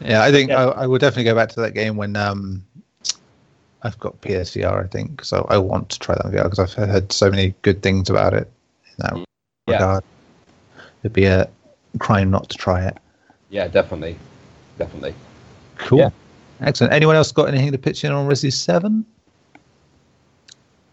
Yeah, 0.02 0.24
I 0.24 0.32
think 0.32 0.50
Yeah. 0.50 0.66
I, 0.66 0.84
I 0.84 0.88
will 0.88 1.00
definitely 1.00 1.26
go 1.26 1.36
back 1.36 1.50
to 1.50 1.62
that 1.62 1.74
game 1.74 1.98
when 1.98 2.16
um, 2.16 2.64
I've 3.88 3.98
got 4.00 4.20
PSVR. 4.22 4.84
I 4.84 4.88
think 4.88 5.24
so. 5.24 5.48
I 5.50 5.58
want 5.58 5.90
to 5.90 6.00
try 6.00 6.16
that 6.16 6.26
in 6.26 6.32
VR 6.32 6.44
because 6.44 6.60
I've 6.60 6.74
heard 6.90 7.12
so 7.12 7.30
many 7.32 7.56
good 7.62 7.82
things 7.82 8.10
about 8.10 8.34
it. 8.34 8.52
In 8.86 8.96
that 9.06 9.14
Yeah. 9.68 9.74
regard, 9.76 10.04
it'd 11.04 11.14
be 11.14 11.26
a 11.26 11.50
crime 12.00 12.30
not 12.30 12.50
to 12.50 12.58
try 12.58 12.86
it. 12.86 12.98
Yeah, 13.50 13.68
definitely, 13.70 14.18
definitely. 14.78 15.14
Cool. 15.78 16.00
Yeah. 16.00 16.10
Excellent. 16.60 16.92
Anyone 16.92 17.16
else 17.16 17.32
got 17.32 17.48
anything 17.48 17.72
to 17.72 17.78
pitch 17.78 18.04
in 18.04 18.12
on 18.12 18.28
Resi 18.28 18.52
Seven? 18.52 19.06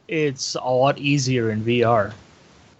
It's 0.08 0.54
a 0.54 0.60
lot 0.70 0.98
easier 0.98 1.50
in 1.50 1.62
VR. 1.64 2.12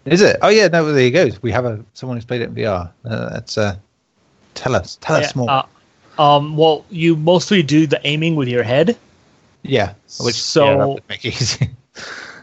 Is 0.05 0.21
it? 0.21 0.37
Oh 0.43 0.49
yeah, 0.49 0.69
no. 0.69 0.93
There 0.93 1.03
you 1.03 1.11
go. 1.11 1.31
We 1.43 1.51
have 1.51 1.65
a 1.65 1.83
someone 1.95 2.19
who's 2.19 2.27
played 2.27 2.43
it 2.43 2.51
in 2.51 2.55
VR. 2.55 2.91
Uh, 3.05 3.31
that's 3.31 3.57
uh, 3.57 3.77
tell 4.55 4.77
us. 4.77 4.99
Tell 5.01 5.17
us 5.17 5.35
more. 5.35 5.49
uh, 5.51 5.63
um, 6.23 6.57
well, 6.57 6.85
you 6.91 7.17
mostly 7.17 7.63
do 7.63 7.87
the 7.87 7.99
aiming 8.07 8.37
with 8.37 8.47
your 8.49 8.63
head. 8.63 8.97
Yeah. 9.65 9.95
Which 10.21 10.41
so- 10.41 10.95
yeah, 10.95 11.01
make 11.09 11.25
it 11.25 11.41
easy. 11.41 11.71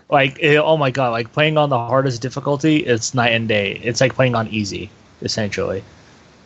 Like, 0.09 0.39
eh, 0.41 0.57
oh 0.57 0.75
my 0.75 0.91
god, 0.91 1.11
like 1.11 1.31
playing 1.31 1.57
on 1.57 1.69
the 1.69 1.77
hardest 1.77 2.21
difficulty, 2.21 2.79
it's 2.79 3.13
night 3.13 3.29
and 3.29 3.47
day. 3.47 3.79
It's 3.81 4.01
like 4.01 4.13
playing 4.13 4.35
on 4.35 4.49
easy, 4.49 4.89
essentially. 5.21 5.85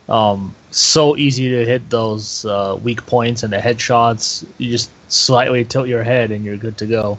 Um, 0.08 0.54
so 0.70 1.16
easy 1.16 1.48
to 1.48 1.66
hit 1.66 1.90
those 1.90 2.44
uh, 2.44 2.78
weak 2.80 3.04
points 3.06 3.42
and 3.42 3.52
the 3.52 3.56
headshots. 3.56 4.46
You 4.58 4.70
just 4.70 4.88
slightly 5.08 5.64
tilt 5.64 5.88
your 5.88 6.04
head 6.04 6.30
and 6.30 6.44
you're 6.44 6.56
good 6.56 6.78
to 6.78 6.86
go. 6.86 7.18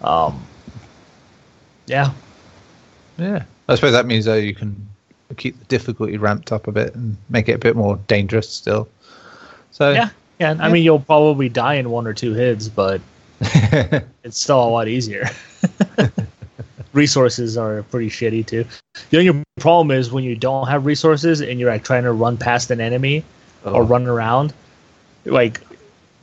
Um, 0.00 0.42
yeah, 1.86 2.12
Yeah, 3.18 3.44
I 3.68 3.74
suppose 3.74 3.92
that 3.92 4.06
means 4.06 4.24
though 4.24 4.34
you 4.34 4.54
can 4.54 4.88
keep 5.36 5.58
the 5.58 5.64
difficulty 5.66 6.16
ramped 6.16 6.52
up 6.52 6.68
a 6.68 6.72
bit 6.72 6.94
and 6.94 7.18
make 7.28 7.50
it 7.50 7.52
a 7.52 7.58
bit 7.58 7.76
more 7.76 7.96
dangerous 8.08 8.48
still. 8.48 8.88
So 9.72 9.92
yeah, 9.92 10.08
yeah. 10.38 10.56
I 10.58 10.68
mean, 10.70 10.82
you'll 10.84 11.00
probably 11.00 11.48
die 11.48 11.74
in 11.74 11.90
one 11.90 12.06
or 12.06 12.14
two 12.14 12.32
hits, 12.34 12.68
but 12.68 13.00
it's 13.40 14.38
still 14.40 14.62
a 14.62 14.68
lot 14.68 14.88
easier. 14.88 15.28
resources 16.92 17.56
are 17.56 17.82
pretty 17.84 18.08
shitty 18.08 18.46
too. 18.46 18.64
The 19.10 19.18
only 19.18 19.44
problem 19.60 19.90
is 19.90 20.10
when 20.10 20.24
you 20.24 20.34
don't 20.36 20.66
have 20.66 20.86
resources 20.86 21.40
and 21.42 21.60
you're 21.60 21.70
like 21.70 21.84
trying 21.84 22.04
to 22.04 22.12
run 22.12 22.36
past 22.36 22.70
an 22.70 22.80
enemy 22.80 23.24
or 23.64 23.82
Oh. 23.82 23.86
run 23.86 24.06
around, 24.06 24.54
like 25.24 25.60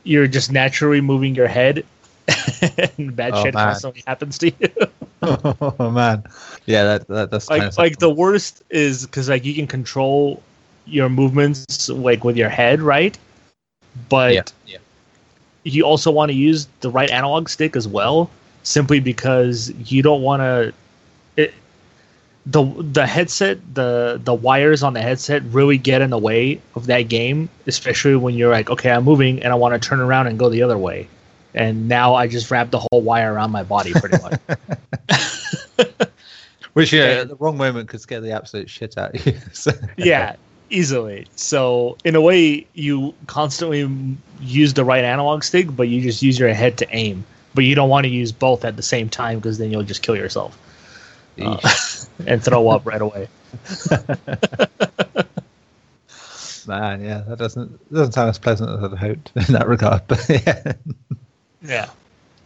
you're 0.02 0.26
just 0.26 0.50
naturally 0.50 1.00
moving 1.00 1.34
your 1.34 1.46
head, 1.46 1.84
and 2.98 3.14
bad 3.14 3.32
Oh, 3.34 3.42
shit 3.44 3.54
man. 3.54 3.68
constantly 3.68 4.02
happens 4.06 4.38
to 4.38 4.50
you. 4.50 4.68
oh 5.22 5.90
man, 5.90 6.24
yeah, 6.66 6.84
that, 6.84 7.06
that 7.08 7.30
that's 7.30 7.48
like 7.48 7.76
like 7.78 7.98
the 7.98 8.10
worst 8.10 8.62
is 8.70 9.06
because 9.06 9.28
like 9.28 9.44
you 9.44 9.54
can 9.54 9.66
control 9.66 10.42
your 10.86 11.08
movements 11.08 11.88
like 11.88 12.24
with 12.24 12.36
your 12.36 12.48
head, 12.50 12.80
right? 12.82 13.16
But 14.08 14.34
yeah, 14.34 14.42
yeah. 14.66 14.78
you 15.64 15.84
also 15.84 16.10
want 16.10 16.30
to 16.30 16.36
use 16.36 16.68
the 16.80 16.90
right 16.90 17.10
analog 17.10 17.48
stick 17.48 17.76
as 17.76 17.86
well, 17.88 18.30
simply 18.62 19.00
because 19.00 19.72
you 19.90 20.02
don't 20.02 20.22
want 20.22 20.40
to. 20.40 20.74
It, 21.36 21.54
the 22.46 22.64
the 22.64 23.06
headset, 23.06 23.58
the 23.74 24.20
the 24.22 24.34
wires 24.34 24.82
on 24.82 24.92
the 24.92 25.02
headset 25.02 25.42
really 25.44 25.78
get 25.78 26.02
in 26.02 26.10
the 26.10 26.18
way 26.18 26.60
of 26.74 26.86
that 26.86 27.02
game, 27.02 27.48
especially 27.66 28.16
when 28.16 28.34
you're 28.34 28.50
like, 28.50 28.70
okay, 28.70 28.90
I'm 28.90 29.04
moving 29.04 29.42
and 29.42 29.52
I 29.52 29.56
want 29.56 29.80
to 29.80 29.88
turn 29.88 30.00
around 30.00 30.26
and 30.26 30.38
go 30.38 30.48
the 30.50 30.62
other 30.62 30.78
way, 30.78 31.08
and 31.54 31.88
now 31.88 32.14
I 32.14 32.26
just 32.26 32.50
wrap 32.50 32.70
the 32.70 32.80
whole 32.80 33.00
wire 33.00 33.32
around 33.32 33.50
my 33.50 33.62
body 33.62 33.92
pretty 33.92 34.18
much. 34.22 34.40
Which 36.74 36.92
yeah, 36.92 37.20
at 37.20 37.28
the 37.28 37.36
wrong 37.36 37.56
moment 37.56 37.88
could 37.88 38.00
scare 38.00 38.20
the 38.20 38.32
absolute 38.32 38.68
shit 38.68 38.98
out 38.98 39.14
of 39.14 39.26
you. 39.26 39.34
So, 39.52 39.70
yeah, 39.96 40.36
easily. 40.74 41.26
So 41.36 41.96
in 42.04 42.14
a 42.16 42.20
way, 42.20 42.66
you 42.74 43.14
constantly 43.26 43.88
use 44.40 44.74
the 44.74 44.84
right 44.84 45.04
analog 45.04 45.44
stick, 45.44 45.74
but 45.74 45.88
you 45.88 46.00
just 46.00 46.22
use 46.22 46.38
your 46.38 46.52
head 46.52 46.76
to 46.78 46.86
aim. 46.94 47.24
But 47.54 47.64
you 47.64 47.74
don't 47.74 47.88
want 47.88 48.04
to 48.04 48.10
use 48.10 48.32
both 48.32 48.64
at 48.64 48.76
the 48.76 48.82
same 48.82 49.08
time 49.08 49.38
because 49.38 49.58
then 49.58 49.70
you'll 49.70 49.84
just 49.84 50.02
kill 50.02 50.16
yourself 50.16 50.58
uh, 51.40 51.60
and 52.26 52.42
throw 52.42 52.68
up 52.68 52.84
right 52.84 53.00
away. 53.00 53.28
man, 56.66 57.02
yeah, 57.02 57.22
that 57.28 57.38
doesn't 57.38 57.92
doesn't 57.92 58.12
sound 58.12 58.30
as 58.30 58.38
pleasant 58.38 58.70
as 58.70 58.92
I'd 58.92 58.98
hoped 58.98 59.30
in 59.36 59.52
that 59.54 59.68
regard. 59.68 60.02
But 60.08 60.26
yeah, 60.28 60.72
Yeah. 61.62 61.90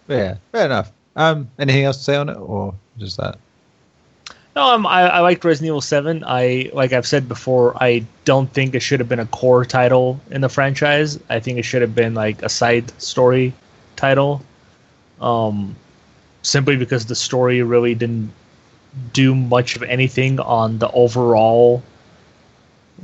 But 0.06 0.14
yeah, 0.14 0.36
fair 0.52 0.66
enough. 0.66 0.92
Um, 1.16 1.50
anything 1.58 1.84
else 1.84 1.98
to 1.98 2.04
say 2.04 2.16
on 2.16 2.28
it, 2.28 2.36
or 2.36 2.74
just 2.98 3.16
that? 3.16 3.38
No, 4.58 4.74
um, 4.74 4.88
I, 4.88 5.02
I 5.02 5.20
liked 5.20 5.44
Resident 5.44 5.68
Evil 5.68 5.80
Seven. 5.80 6.24
I 6.26 6.68
like 6.72 6.92
I've 6.92 7.06
said 7.06 7.28
before. 7.28 7.80
I 7.80 8.04
don't 8.24 8.52
think 8.52 8.74
it 8.74 8.80
should 8.80 8.98
have 8.98 9.08
been 9.08 9.20
a 9.20 9.26
core 9.26 9.64
title 9.64 10.20
in 10.32 10.40
the 10.40 10.48
franchise. 10.48 11.16
I 11.30 11.38
think 11.38 11.58
it 11.60 11.62
should 11.62 11.80
have 11.80 11.94
been 11.94 12.14
like 12.14 12.42
a 12.42 12.48
side 12.48 12.90
story 13.00 13.52
title. 13.94 14.42
Um, 15.20 15.76
simply 16.42 16.76
because 16.76 17.06
the 17.06 17.14
story 17.14 17.62
really 17.62 17.94
didn't 17.94 18.32
do 19.12 19.32
much 19.32 19.76
of 19.76 19.84
anything 19.84 20.40
on 20.40 20.80
the 20.80 20.90
overall 20.90 21.80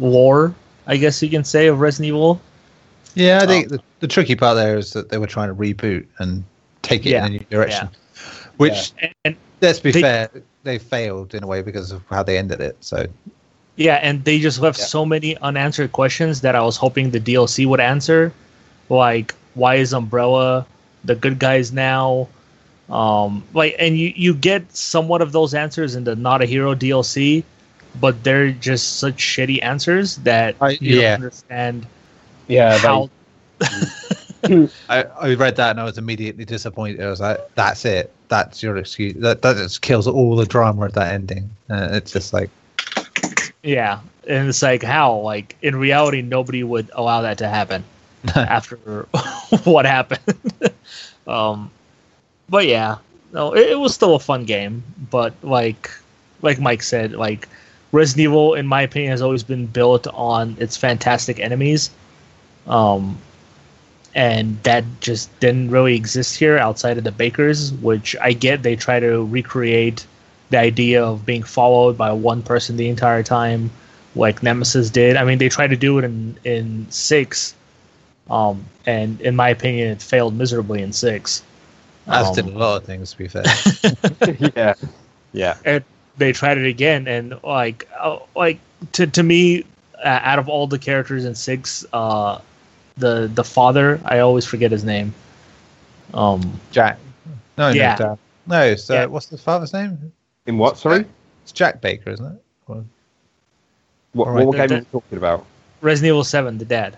lore. 0.00 0.56
I 0.88 0.96
guess 0.96 1.22
you 1.22 1.30
can 1.30 1.44
say 1.44 1.68
of 1.68 1.78
Resident 1.78 2.08
Evil. 2.08 2.40
Yeah, 3.14 3.38
I 3.40 3.46
think 3.46 3.68
the, 3.68 3.80
the 4.00 4.08
tricky 4.08 4.34
part 4.34 4.56
there 4.56 4.76
is 4.76 4.92
that 4.94 5.08
they 5.08 5.18
were 5.18 5.28
trying 5.28 5.50
to 5.50 5.54
reboot 5.54 6.04
and 6.18 6.42
take 6.82 7.06
it 7.06 7.10
Yeah, 7.10 7.26
in 7.26 7.34
a 7.34 7.38
new 7.38 7.44
direction. 7.48 7.90
Which, 8.56 8.92
And, 8.98 9.14
and 9.24 9.36
let's 9.64 9.80
be 9.80 9.90
They- 9.92 10.02
fair, 10.02 10.28
they 10.62 10.78
failed 10.78 11.34
in 11.34 11.42
a 11.42 11.46
way 11.46 11.62
because 11.62 11.90
of 11.90 12.02
how 12.10 12.22
they 12.22 12.38
ended 12.38 12.60
it. 12.60 12.76
So 12.80 13.06
Yeah, 13.76 13.96
and 14.02 14.24
they 14.24 14.38
just 14.38 14.60
left 14.60 14.78
Yeah. 14.78 14.84
so 14.86 15.04
many 15.04 15.36
unanswered 15.38 15.90
questions 15.92 16.40
that 16.42 16.54
I 16.54 16.62
was 16.62 16.76
hoping 16.76 17.10
the 17.10 17.18
DLC 17.20 17.66
would 17.66 17.80
answer. 17.80 18.32
Like, 18.88 19.34
why 19.54 19.74
is 19.76 19.92
Umbrella 19.92 20.64
the 21.04 21.14
good 21.16 21.38
guys 21.40 21.72
now? 21.72 22.28
Um, 22.88 23.42
like, 23.52 23.74
and 23.80 23.98
you 23.98 24.12
you 24.14 24.34
get 24.34 24.62
somewhat 24.76 25.22
of 25.22 25.32
those 25.32 25.54
answers 25.54 25.96
in 25.96 26.04
the 26.04 26.14
Not 26.14 26.42
a 26.42 26.46
Hero 26.46 26.74
DLC, 26.74 27.42
but 28.00 28.22
they're 28.22 28.52
just 28.52 28.98
such 29.00 29.16
shitty 29.16 29.58
answers 29.62 30.16
that 30.18 30.54
I- 30.60 30.78
you 30.80 31.00
yeah. 31.00 31.16
don't 31.16 31.24
understand 31.24 31.86
Yeah, 32.46 32.78
how. 32.78 33.08
I, 34.88 35.04
I 35.20 35.34
read 35.34 35.56
that 35.56 35.70
and 35.70 35.80
I 35.80 35.84
was 35.84 35.96
immediately 35.98 36.44
disappointed. 36.44 37.00
I 37.00 37.08
was 37.08 37.20
like, 37.20 37.40
"That's 37.54 37.84
it. 37.84 38.12
That's 38.34 38.62
your 38.62 38.76
excuse. 38.76 39.14
That 39.14 39.42
that 39.42 39.56
just 39.56 39.80
kills 39.82 40.08
all 40.08 40.34
the 40.36 40.46
drama 40.46 40.86
of 40.86 40.92
that 40.94 41.12
ending." 41.12 41.50
Uh, 41.70 41.88
it's 41.92 42.12
just 42.12 42.32
like, 42.32 42.50
Yeah, 43.62 44.00
and 44.26 44.48
it's 44.48 44.62
like 44.62 44.82
how 44.82 45.16
like 45.18 45.56
in 45.62 45.76
reality 45.76 46.20
nobody 46.22 46.62
would 46.64 46.90
allow 46.94 47.22
that 47.22 47.38
to 47.38 47.48
happen 47.48 47.84
after 48.34 48.76
what 49.64 49.86
happened. 49.86 50.52
um, 51.28 51.70
but 52.48 52.66
yeah, 52.66 52.96
no, 53.32 53.54
it, 53.54 53.70
it 53.70 53.78
was 53.78 53.94
still 53.94 54.14
a 54.14 54.20
fun 54.20 54.44
game. 54.44 54.82
But 55.10 55.34
like 55.42 55.90
like 56.42 56.58
Mike 56.60 56.82
said, 56.82 57.12
like 57.12 57.48
Resident 57.92 58.24
Evil, 58.24 58.54
in 58.54 58.66
my 58.66 58.82
opinion, 58.82 59.12
has 59.12 59.22
always 59.22 59.44
been 59.44 59.66
built 59.66 60.06
on 60.08 60.56
its 60.58 60.76
fantastic 60.76 61.38
enemies. 61.38 61.90
Um, 62.66 63.18
and 64.14 64.62
that 64.62 64.84
just 65.00 65.28
didn't 65.40 65.70
really 65.70 65.96
exist 65.96 66.36
here 66.36 66.56
outside 66.56 66.98
of 66.98 67.04
the 67.04 67.12
Bakers, 67.12 67.72
which 67.72 68.14
I 68.20 68.32
get 68.32 68.62
they 68.62 68.76
try 68.76 69.00
to 69.00 69.24
recreate 69.24 70.06
the 70.50 70.58
idea 70.58 71.04
of 71.04 71.26
being 71.26 71.42
followed 71.42 71.98
by 71.98 72.12
one 72.12 72.42
person 72.42 72.76
the 72.76 72.88
entire 72.88 73.22
time, 73.22 73.70
like 74.14 74.42
Nemesis 74.42 74.90
did. 74.90 75.16
I 75.16 75.24
mean, 75.24 75.38
they 75.38 75.48
tried 75.48 75.68
to 75.68 75.76
do 75.76 75.98
it 75.98 76.04
in 76.04 76.36
in 76.44 76.86
six, 76.90 77.54
um, 78.30 78.64
and 78.86 79.20
in 79.20 79.34
my 79.34 79.48
opinion, 79.48 79.88
it 79.88 80.02
failed 80.02 80.34
miserably 80.36 80.82
in 80.82 80.92
six. 80.92 81.42
as 82.06 82.28
Um, 82.28 82.34
did 82.34 82.46
a 82.46 82.58
lot 82.58 82.76
of 82.76 82.84
things. 82.84 83.10
To 83.12 83.18
be 83.18 83.28
fair, 83.28 83.44
yeah, 84.56 84.74
yeah. 85.32 85.56
and 85.64 85.82
they 86.16 86.32
tried 86.32 86.58
it 86.58 86.66
again, 86.66 87.08
and 87.08 87.34
like 87.42 87.88
uh, 87.98 88.18
like 88.36 88.60
to 88.92 89.08
to 89.08 89.22
me, 89.24 89.64
uh, 90.04 90.20
out 90.22 90.38
of 90.38 90.48
all 90.48 90.68
the 90.68 90.78
characters 90.78 91.24
in 91.24 91.34
six, 91.34 91.84
uh, 91.92 92.38
the 92.96 93.30
the 93.34 93.44
father 93.44 94.00
I 94.04 94.20
always 94.20 94.44
forget 94.44 94.70
his 94.70 94.84
name. 94.84 95.14
Um, 96.12 96.60
Jack. 96.70 96.98
No, 97.58 97.68
Yeah. 97.70 97.96
no, 97.98 98.06
Dad. 98.06 98.18
No. 98.46 98.62
It's, 98.64 98.90
uh, 98.90 98.94
Yeah. 98.94 99.06
what's 99.06 99.26
the 99.26 99.38
father's 99.38 99.72
name? 99.72 100.12
In 100.46 100.58
what? 100.58 100.76
Sorry, 100.78 101.04
It's 101.42 101.52
Jack 101.52 101.80
Baker, 101.80 102.10
isn't 102.10 102.24
it? 102.26 102.42
Or- 102.68 102.84
what, 104.12 104.28
Alright, 104.28 104.46
what 104.46 104.56
game 104.56 104.68
the- 104.68 104.74
are 104.74 104.78
you 104.78 104.86
talking 104.92 105.18
about? 105.18 105.44
Resident 105.80 106.08
Evil 106.10 106.24
Seven, 106.24 106.58
the 106.58 106.64
dad. 106.64 106.96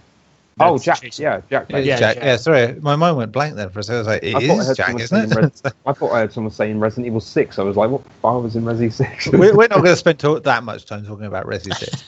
Oh, 0.58 0.78
Jack. 0.78 1.00
chasing- 1.02 1.22
Yeah, 1.24 1.40
Jack. 1.50 1.66
Yeah, 1.68 1.78
Yeah, 1.78 1.96
Jack. 1.98 2.14
Jack. 2.16 2.24
Yeah, 2.24 2.36
sorry, 2.36 2.74
my 2.80 2.96
mind 2.96 3.16
went 3.18 3.30
blank 3.32 3.56
then 3.56 3.68
for 3.70 3.80
a 3.80 3.82
second. 3.82 3.96
I 3.96 3.98
was 3.98 4.06
like, 4.08 4.22
it 4.22 4.34
I 4.34 4.40
thought 4.46 4.56
I 4.56 4.58
is 4.60 4.66
heard 4.68 4.76
Jack, 4.76 4.86
someone 4.86 5.02
isn't 5.02 5.32
saying 5.32 5.44
it? 5.44 5.72
I 5.86 5.92
thought 5.92 6.12
I 6.12 6.18
heard 6.20 6.32
someone 6.32 6.52
saying 6.52 6.80
Resident 6.80 7.06
Evil 7.06 7.20
Six. 7.20 7.58
I 7.58 7.62
was 7.62 7.76
like, 7.76 7.90
what? 7.90 8.02
I 8.24 8.32
was 8.32 8.56
in 8.56 8.64
Resi 8.64 8.90
Six. 8.92 9.28
we're, 9.28 9.54
we're 9.54 9.68
not 9.68 9.76
going 9.82 9.84
to 9.86 9.96
spend 9.96 10.18
talk, 10.18 10.44
that 10.44 10.62
much 10.64 10.86
time 10.86 11.04
talking 11.06 11.26
about 11.26 11.46
Resi 11.46 11.74
6. 11.74 12.04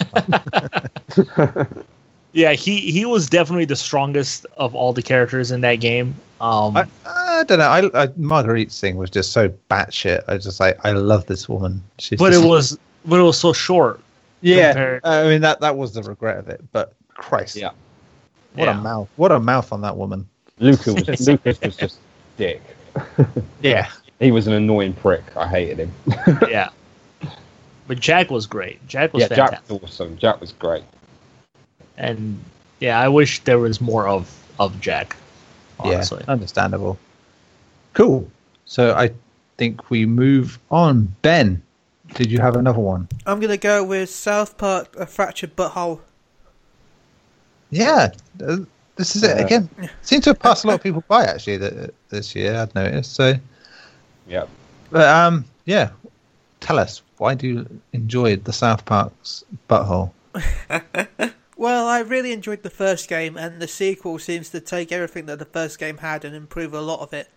Yeah, 2.33 2.53
he 2.53 2.91
he 2.93 3.05
was 3.05 3.29
definitely 3.29 3.65
the 3.65 3.77
strongest 3.77 4.47
of 4.59 4.75
all 4.75 4.93
the 4.93 5.03
characters 5.03 5.51
in 5.51 5.61
that 5.63 5.77
game. 5.77 6.15
Um, 6.41 6.77
I, 6.77 6.87
I 7.07 7.45
don't 7.45 7.59
know. 7.59 7.69
I, 7.69 8.05
I 8.05 8.09
Marguerite 8.17 8.71
Singh 8.71 8.97
was 8.97 9.11
just 9.11 9.33
so 9.33 9.49
batshit. 9.71 10.23
I 10.29 10.35
was 10.35 10.45
just 10.45 10.61
like, 10.61 10.79
I 10.85 10.93
love 10.93 11.27
this 11.27 11.49
woman. 11.49 11.83
She's 11.99 12.19
but 12.19 12.31
just- 12.33 12.45
it 12.45 12.47
was 12.49 12.79
but 13.07 13.19
it 13.19 13.23
was 13.23 13.39
so 13.39 13.53
short. 13.53 14.01
yeah. 14.43 14.73
compared- 14.73 15.01
I 15.05 15.25
mean 15.25 15.41
that 15.41 15.61
that 15.61 15.77
was 15.77 15.95
the 15.95 16.03
regret 16.03 16.39
of 16.39 16.49
it. 16.49 16.61
But 16.73 16.93
Christ, 17.15 17.57
Yeah. 17.57 17.71
what 18.55 18.67
Yeah. 18.67 18.79
a 18.79 18.83
mouth! 18.83 19.09
What 19.17 19.33
a 19.33 19.41
mouth 19.41 19.73
on 19.73 19.81
that 19.81 19.97
woman. 19.97 20.29
Lucas 20.59 20.87
was 21.09 21.21
Lucas 21.29 21.61
was 21.61 21.77
just 21.77 21.99
dick. 22.37 22.63
Yeah, 23.63 23.89
He 24.21 24.31
was 24.33 24.47
an 24.47 24.53
annoying 24.53 24.93
prick. 24.93 25.23
I 25.37 25.47
hated 25.49 25.79
him. 25.79 25.93
yeah. 26.49 26.71
But 27.87 28.01
Jack 28.01 28.31
was 28.31 28.47
great. 28.47 28.87
Jack 28.87 29.13
was 29.15 29.23
yeah, 29.23 29.29
fantastic. 29.29 29.59
Jack 29.61 29.71
was 29.83 29.83
awesome. 29.91 30.17
Jack 30.19 30.41
was 30.41 30.53
great. 30.53 30.85
And 31.99 32.43
yeah, 32.81 32.99
I 32.99 33.09
wish 33.09 33.41
there 33.45 33.59
was 33.59 33.81
more 33.81 34.09
of 34.09 34.33
of 34.59 34.81
Jack. 34.81 35.17
Honestly, 35.81 36.23
yeah, 36.27 36.33
understandable. 36.33 36.99
Cool. 37.93 38.31
So 38.65 38.95
I 38.95 39.11
think 39.57 39.91
we 39.91 40.07
move 40.07 40.59
on. 40.71 41.15
Ben, 41.23 41.63
did 42.15 42.31
you 42.31 42.39
have 42.41 42.57
another 42.57 42.81
one? 42.81 43.09
I'm 43.27 43.41
gonna 43.41 43.57
go 43.57 43.85
with 43.85 44.11
South 44.11 44.57
Park: 44.57 44.97
A 44.97 45.07
Fractured 45.07 45.55
Butthole. 45.57 46.01
Yeah, 47.71 48.13
uh, 48.43 48.59
this 48.97 49.15
is 49.15 49.23
it 49.23 49.37
Uh, 49.39 49.45
again. 49.45 49.69
Seems 50.03 50.25
to 50.25 50.31
have 50.31 50.39
passed 50.39 50.65
a 50.65 50.69
lot 50.69 50.75
of 50.75 50.83
people 50.83 51.05
by 51.07 51.25
actually 51.25 51.59
th- 51.59 51.91
this 52.09 52.35
year. 52.35 52.57
I've 52.57 52.75
noticed. 52.75 53.15
So, 53.15 53.35
Yeah. 54.27 54.45
but 54.91 55.07
um, 55.07 55.45
yeah, 55.67 55.91
tell 56.61 56.79
us 56.79 57.03
why 57.19 57.35
do 57.35 57.47
you 57.47 57.81
enjoy 57.93 58.37
the 58.37 58.53
South 58.53 58.85
Park's 58.85 59.45
butthole? 59.69 60.13
Well, 61.59 61.89
I 61.89 61.99
really 61.99 62.31
enjoyed 62.31 62.63
the 62.63 62.71
first 62.71 63.09
game, 63.09 63.37
and 63.37 63.61
the 63.61 63.67
sequel 63.67 64.21
seems 64.21 64.49
to 64.51 64.61
take 64.61 64.93
everything 64.93 65.27
that 65.27 65.41
the 65.41 65.45
first 65.45 65.81
game 65.81 65.99
had 65.99 66.25
and 66.25 66.35
improve 66.35 66.73
a 66.73 66.81
lot 66.81 67.01
of 67.01 67.13
it. 67.13 67.29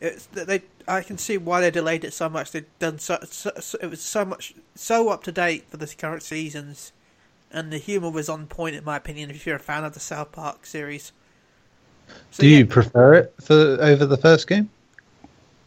It's 0.00 0.24
they. 0.32 0.62
I 0.88 1.02
can 1.02 1.18
see 1.18 1.36
why 1.36 1.60
they 1.60 1.70
delayed 1.70 2.02
it 2.02 2.14
so 2.14 2.30
much. 2.30 2.52
They've 2.52 2.64
done 2.78 2.98
so, 2.98 3.18
so, 3.24 3.52
so. 3.60 3.78
It 3.82 3.90
was 3.90 4.00
so 4.00 4.24
much 4.24 4.54
so 4.74 5.10
up 5.10 5.22
to 5.24 5.32
date 5.32 5.66
for 5.68 5.76
the 5.76 5.86
current 5.86 6.22
seasons, 6.22 6.92
and 7.52 7.70
the 7.70 7.76
humor 7.76 8.08
was 8.08 8.30
on 8.30 8.46
point 8.46 8.76
in 8.76 8.82
my 8.82 8.96
opinion. 8.96 9.28
If 9.28 9.46
you're 9.46 9.56
a 9.56 9.60
fan 9.60 9.84
of 9.84 9.92
the 9.92 10.00
South 10.00 10.32
Park 10.32 10.64
series, 10.64 11.12
so, 12.30 12.40
do 12.40 12.48
yeah, 12.48 12.58
you 12.58 12.66
prefer 12.66 13.12
it 13.12 13.34
for 13.42 13.76
over 13.82 14.06
the 14.06 14.16
first 14.16 14.48
game? 14.48 14.70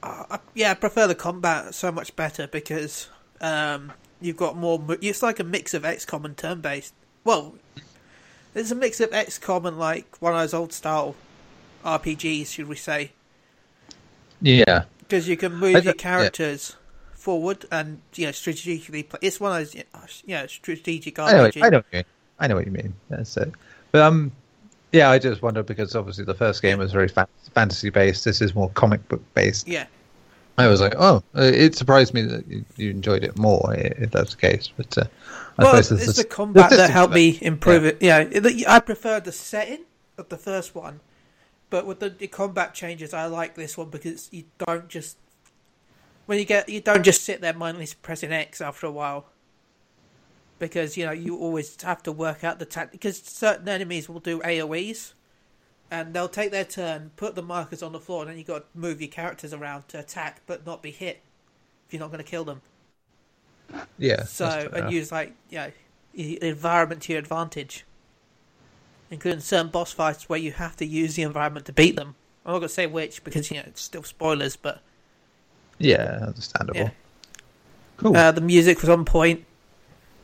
I, 0.01 0.39
yeah, 0.55 0.71
I 0.71 0.73
prefer 0.73 1.05
the 1.05 1.13
combat 1.13 1.75
so 1.75 1.91
much 1.91 2.15
better 2.15 2.47
because 2.47 3.09
um, 3.39 3.93
you've 4.19 4.37
got 4.37 4.57
more. 4.57 4.83
It's 4.99 5.21
like 5.21 5.39
a 5.39 5.43
mix 5.43 5.75
of 5.75 5.83
XCOM 5.83 6.25
and 6.25 6.35
turn-based. 6.35 6.95
Well, 7.23 7.55
it's 8.55 8.71
a 8.71 8.75
mix 8.75 8.99
of 8.99 9.11
XCOM 9.11 9.65
and 9.65 9.79
like 9.79 10.17
one 10.19 10.33
of 10.33 10.39
those 10.39 10.53
old 10.53 10.73
style 10.73 11.15
RPGs, 11.85 12.47
should 12.47 12.67
we 12.67 12.75
say? 12.75 13.11
Yeah, 14.41 14.83
Because 14.99 15.27
you 15.27 15.37
can 15.37 15.53
move 15.55 15.73
don't- 15.73 15.83
your 15.85 15.93
yeah. 15.93 16.01
characters 16.01 16.75
forward 17.13 17.65
and 17.71 18.01
you 18.15 18.25
know 18.25 18.31
strategically. 18.33 19.03
Play. 19.03 19.19
It's 19.21 19.39
one 19.39 19.53
of 19.53 19.57
those 19.71 19.75
you 20.25 20.35
know 20.35 20.47
strategic 20.47 21.17
I 21.19 21.31
know, 21.31 21.49
I 21.61 21.69
know 21.69 21.77
what 21.77 21.85
you 21.91 21.97
mean. 21.97 22.05
I 22.39 22.47
know 22.47 22.55
what 22.55 22.65
you 22.65 22.71
mean. 22.71 22.93
That's 23.09 23.37
it. 23.37 23.51
But 23.93 24.01
um, 24.01 24.31
yeah, 24.91 25.09
I 25.09 25.19
just 25.19 25.41
wonder 25.41 25.63
because 25.63 25.95
obviously 25.95 26.25
the 26.25 26.33
first 26.33 26.61
game 26.61 26.79
was 26.79 26.91
very 26.91 27.07
fa- 27.07 27.29
fantasy 27.53 27.89
based. 27.89 28.25
This 28.25 28.41
is 28.41 28.53
more 28.53 28.69
comic 28.71 29.07
book 29.07 29.21
based. 29.33 29.67
Yeah, 29.69 29.85
I 30.57 30.67
was 30.67 30.81
like, 30.81 30.95
oh, 30.97 31.23
uh, 31.37 31.41
it 31.43 31.75
surprised 31.75 32.13
me 32.13 32.23
that 32.23 32.45
you, 32.47 32.65
you 32.75 32.89
enjoyed 32.89 33.23
it 33.23 33.37
more 33.37 33.73
if 33.73 34.11
that's 34.11 34.35
the 34.35 34.41
case. 34.41 34.69
But 34.75 34.97
uh, 34.97 35.03
I 35.57 35.63
well, 35.63 35.75
it's 35.75 35.89
there's 35.89 36.15
the 36.15 36.23
combat 36.23 36.69
there's 36.69 36.81
that 36.81 36.89
helped 36.89 37.13
me 37.13 37.37
improve 37.41 37.85
it. 37.85 37.97
Yeah, 38.01 38.19
it- 38.19 38.67
I 38.67 38.79
prefer 38.79 39.19
the 39.19 39.31
setting 39.31 39.85
of 40.17 40.29
the 40.29 40.37
first 40.37 40.73
one, 40.73 40.99
but 41.69 41.85
with 41.85 41.99
the, 41.99 42.09
the 42.09 42.27
combat 42.27 42.73
changes, 42.73 43.13
I 43.13 43.25
like 43.27 43.55
this 43.55 43.77
one 43.77 43.89
because 43.89 44.29
you 44.31 44.45
don't 44.57 44.87
just 44.87 45.17
when 46.25 46.39
you 46.39 46.45
get 46.45 46.69
you 46.69 46.81
don't 46.81 47.03
just 47.03 47.23
sit 47.23 47.41
there 47.41 47.53
mindlessly 47.53 47.97
pressing 48.01 48.31
X 48.31 48.61
after 48.61 48.87
a 48.87 48.91
while. 48.91 49.27
Because 50.59 50.95
you 50.97 51.05
know 51.05 51.11
you 51.11 51.37
always 51.37 51.79
have 51.81 52.01
to 52.03 52.11
work 52.11 52.43
out 52.43 52.59
the 52.59 52.65
tactic. 52.65 52.93
Because 52.93 53.17
certain 53.21 53.67
enemies 53.67 54.07
will 54.07 54.19
do 54.21 54.39
AOE's, 54.41 55.13
and 55.91 56.13
they'll 56.13 56.29
take 56.29 56.51
their 56.51 56.63
turn, 56.63 57.11
put 57.15 57.35
the 57.35 57.41
markers 57.41 57.83
on 57.83 57.91
the 57.91 57.99
floor, 57.99 58.21
and 58.21 58.31
then 58.31 58.37
you 58.37 58.43
got 58.43 58.59
to 58.59 58.79
move 58.79 59.01
your 59.01 59.09
characters 59.09 59.53
around 59.53 59.87
to 59.89 59.99
attack, 59.99 60.41
but 60.45 60.65
not 60.65 60.81
be 60.81 60.91
hit. 60.91 61.21
If 61.87 61.93
you're 61.93 61.99
not 61.99 62.11
going 62.11 62.23
to 62.23 62.29
kill 62.29 62.45
them. 62.45 62.61
Yeah. 63.97 64.23
So 64.23 64.69
and 64.73 64.91
use 64.91 65.11
like 65.11 65.33
you 65.49 65.57
know 65.57 65.71
the 66.13 66.43
environment 66.43 67.01
to 67.03 67.13
your 67.13 67.19
advantage, 67.19 67.85
including 69.09 69.39
certain 69.41 69.69
boss 69.69 69.91
fights 69.91 70.29
where 70.29 70.39
you 70.39 70.51
have 70.51 70.75
to 70.77 70.85
use 70.85 71.15
the 71.15 71.23
environment 71.23 71.65
to 71.67 71.73
beat 71.73 71.95
them. 71.95 72.15
I'm 72.45 72.53
not 72.53 72.59
gonna 72.59 72.69
say 72.69 72.87
which 72.87 73.23
because 73.23 73.49
you 73.51 73.57
know 73.57 73.63
it's 73.65 73.81
still 73.81 74.03
spoilers, 74.03 74.55
but 74.55 74.81
yeah, 75.79 76.19
understandable. 76.27 76.79
Yeah. 76.79 76.89
Cool. 77.97 78.15
uh, 78.17 78.31
the 78.31 78.41
music 78.41 78.81
was 78.81 78.89
on 78.89 79.05
point. 79.05 79.45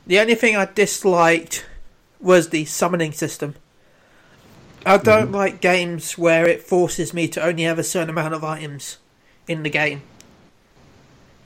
The 0.08 0.20
only 0.20 0.36
thing 0.36 0.56
I 0.56 0.66
disliked 0.66 1.66
was 2.20 2.50
the 2.50 2.66
summoning 2.66 3.12
system. 3.12 3.56
I 4.86 4.98
don't 4.98 5.26
Mm-hmm. 5.26 5.36
like 5.36 5.62
games 5.62 6.18
where 6.18 6.48
it 6.48 6.62
forces 6.64 7.14
me 7.14 7.28
to 7.30 7.44
only 7.46 7.64
have 7.64 7.78
a 7.80 7.84
certain 7.84 8.10
amount 8.10 8.34
of 8.34 8.44
items 8.44 8.98
in 9.48 9.64
the 9.64 9.70
game. 9.70 10.02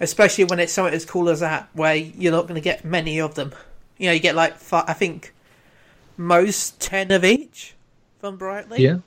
Especially 0.04 0.43
when 0.43 0.60
it's 0.60 0.74
something 0.74 0.93
as 0.93 1.06
cool 1.06 1.30
as 1.30 1.39
that, 1.39 1.70
where 1.74 1.95
you're 1.95 2.32
not 2.32 2.43
going 2.43 2.56
to 2.56 2.62
get 2.62 2.84
many 2.86 3.20
of 3.20 3.36
them. 3.36 3.54
You 3.97 4.08
know, 4.08 4.14
you 4.14 4.20
get 4.20 4.36
like, 4.36 4.58
fi 4.58 4.84
I 4.88 4.93
think, 4.93 5.34
most 6.18 6.80
10 6.82 7.12
of 7.12 7.24
each 7.24 7.74
from 8.20 8.38
Brightly. 8.38 8.84
yeah. 8.84 8.97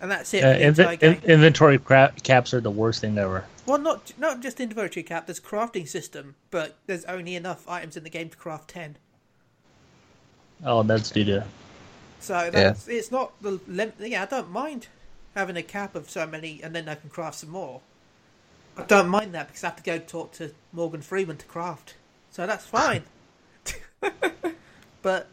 And 0.00 0.10
that's 0.10 0.32
it. 0.32 0.44
Uh, 0.44 0.52
for 0.52 0.58
the 0.58 0.66
entire 0.66 0.96
inven- 0.96 1.00
game. 1.00 1.12
in- 1.24 1.30
inventory 1.30 1.78
cra- 1.78 2.12
caps 2.22 2.54
are 2.54 2.60
the 2.60 2.70
worst 2.70 3.00
thing 3.00 3.18
ever. 3.18 3.44
Well, 3.66 3.78
not 3.78 4.12
not 4.16 4.40
just 4.40 4.60
inventory 4.60 5.02
cap. 5.02 5.26
There's 5.26 5.40
crafting 5.40 5.88
system, 5.88 6.36
but 6.50 6.76
there's 6.86 7.04
only 7.06 7.34
enough 7.34 7.68
items 7.68 7.96
in 7.96 8.04
the 8.04 8.10
game 8.10 8.28
to 8.30 8.36
craft 8.36 8.70
ten. 8.70 8.96
Oh, 10.64 10.82
that's 10.84 11.10
due 11.10 11.24
to 11.24 11.44
So 12.20 12.48
that's 12.50 12.86
it's 12.88 13.10
not 13.10 13.32
the 13.42 13.60
lim- 13.66 13.92
yeah. 13.98 14.22
I 14.22 14.26
don't 14.26 14.50
mind 14.50 14.86
having 15.34 15.56
a 15.56 15.62
cap 15.62 15.94
of 15.94 16.08
so 16.08 16.26
many, 16.26 16.60
and 16.62 16.74
then 16.74 16.88
I 16.88 16.94
can 16.94 17.10
craft 17.10 17.38
some 17.40 17.50
more. 17.50 17.80
I 18.78 18.82
don't 18.82 19.08
mind 19.08 19.34
that 19.34 19.48
because 19.48 19.64
I 19.64 19.68
have 19.68 19.76
to 19.76 19.82
go 19.82 19.98
talk 19.98 20.32
to 20.34 20.52
Morgan 20.72 21.02
Freeman 21.02 21.36
to 21.38 21.46
craft, 21.46 21.94
so 22.30 22.46
that's 22.46 22.64
fine. 22.64 23.02
but 25.02 25.26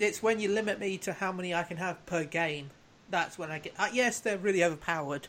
it's 0.00 0.22
when 0.22 0.40
you 0.40 0.48
limit 0.48 0.80
me 0.80 0.98
to 0.98 1.12
how 1.12 1.30
many 1.30 1.54
I 1.54 1.62
can 1.62 1.76
have 1.76 2.04
per 2.04 2.24
game. 2.24 2.70
That's 3.10 3.38
when 3.38 3.50
I 3.50 3.60
get. 3.60 3.74
Uh, 3.78 3.88
yes, 3.92 4.18
they're 4.20 4.36
really 4.36 4.62
overpowered. 4.64 5.28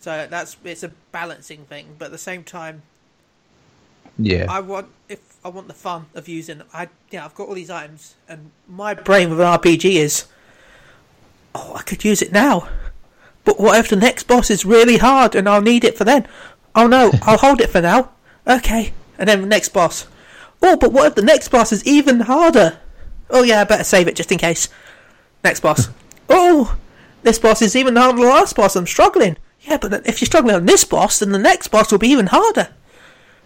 So 0.00 0.26
that's 0.28 0.56
it's 0.62 0.82
a 0.82 0.92
balancing 1.10 1.64
thing, 1.64 1.94
but 1.98 2.06
at 2.06 2.10
the 2.10 2.18
same 2.18 2.44
time, 2.44 2.82
Yeah. 4.18 4.46
I 4.48 4.60
want 4.60 4.88
if 5.08 5.20
I 5.44 5.48
want 5.48 5.68
the 5.68 5.74
fun 5.74 6.06
of 6.14 6.28
using. 6.28 6.62
I 6.74 6.88
yeah, 7.10 7.24
I've 7.24 7.34
got 7.34 7.48
all 7.48 7.54
these 7.54 7.70
items, 7.70 8.14
and 8.28 8.50
my 8.68 8.94
brain 8.94 9.30
with 9.30 9.40
an 9.40 9.46
RPG 9.46 9.94
is, 9.94 10.26
oh, 11.54 11.74
I 11.76 11.82
could 11.82 12.04
use 12.04 12.20
it 12.20 12.30
now. 12.30 12.68
But 13.44 13.58
what 13.58 13.78
if 13.78 13.88
the 13.88 13.96
next 13.96 14.24
boss 14.24 14.50
is 14.50 14.64
really 14.64 14.98
hard 14.98 15.34
and 15.34 15.48
I'll 15.48 15.62
need 15.62 15.84
it 15.84 15.96
for 15.96 16.04
then? 16.04 16.26
Oh 16.74 16.86
no, 16.86 17.12
I'll 17.22 17.38
hold 17.38 17.60
it 17.60 17.70
for 17.70 17.80
now. 17.80 18.10
Okay, 18.46 18.92
and 19.18 19.28
then 19.28 19.40
the 19.40 19.46
next 19.46 19.70
boss. 19.70 20.06
Oh, 20.62 20.76
but 20.76 20.92
what 20.92 21.06
if 21.06 21.14
the 21.14 21.22
next 21.22 21.48
boss 21.48 21.72
is 21.72 21.84
even 21.84 22.20
harder? 22.20 22.78
Oh 23.30 23.42
yeah, 23.42 23.60
I 23.60 23.64
better 23.64 23.84
save 23.84 24.08
it 24.08 24.16
just 24.16 24.32
in 24.32 24.38
case. 24.38 24.68
Next 25.42 25.60
boss. 25.60 25.88
oh, 26.28 26.76
this 27.22 27.38
boss 27.38 27.62
is 27.62 27.74
even 27.76 27.96
harder 27.96 28.16
than 28.16 28.26
the 28.26 28.32
last 28.32 28.56
boss. 28.56 28.76
I'm 28.76 28.86
struggling. 28.86 29.36
Yeah, 29.62 29.76
but 29.76 30.06
if 30.06 30.20
you're 30.20 30.26
struggling 30.26 30.54
on 30.54 30.66
this 30.66 30.84
boss, 30.84 31.18
then 31.20 31.30
the 31.30 31.38
next 31.38 31.68
boss 31.68 31.90
will 31.90 31.98
be 31.98 32.08
even 32.08 32.26
harder. 32.26 32.68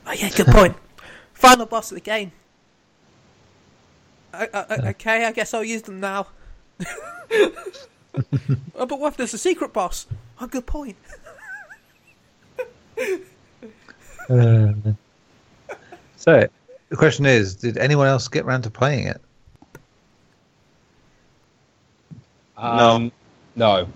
Oh 0.07 0.13
yeah, 0.13 0.31
good 0.31 0.47
point. 0.47 0.77
Final 1.35 1.67
boss 1.67 1.91
of 1.91 1.97
the 1.97 2.01
game. 2.01 2.33
Uh, 4.33 4.47
uh, 4.53 4.77
okay, 4.87 5.25
I 5.25 5.33
guess 5.33 5.55
I'll 5.55 5.65
use 5.65 5.83
them 5.83 6.01
now. 6.01 6.29
Oh, 8.77 8.87
but 8.87 8.99
what 9.01 9.09
if 9.13 9.17
there's 9.17 9.35
a 9.35 9.39
secret 9.39 9.73
boss? 9.73 10.07
Oh, 10.41 10.47
good 10.47 10.67
point. 10.67 10.97
Uh, 14.29 14.73
so 16.17 16.49
the 16.89 16.97
question 16.97 17.27
is, 17.27 17.55
did 17.55 17.77
anyone 17.79 18.07
else 18.07 18.29
get 18.29 18.45
round 18.45 18.65
to 18.65 18.71
playing 18.71 19.07
it? 19.07 19.21
Um, 22.57 23.13
no. 23.55 23.89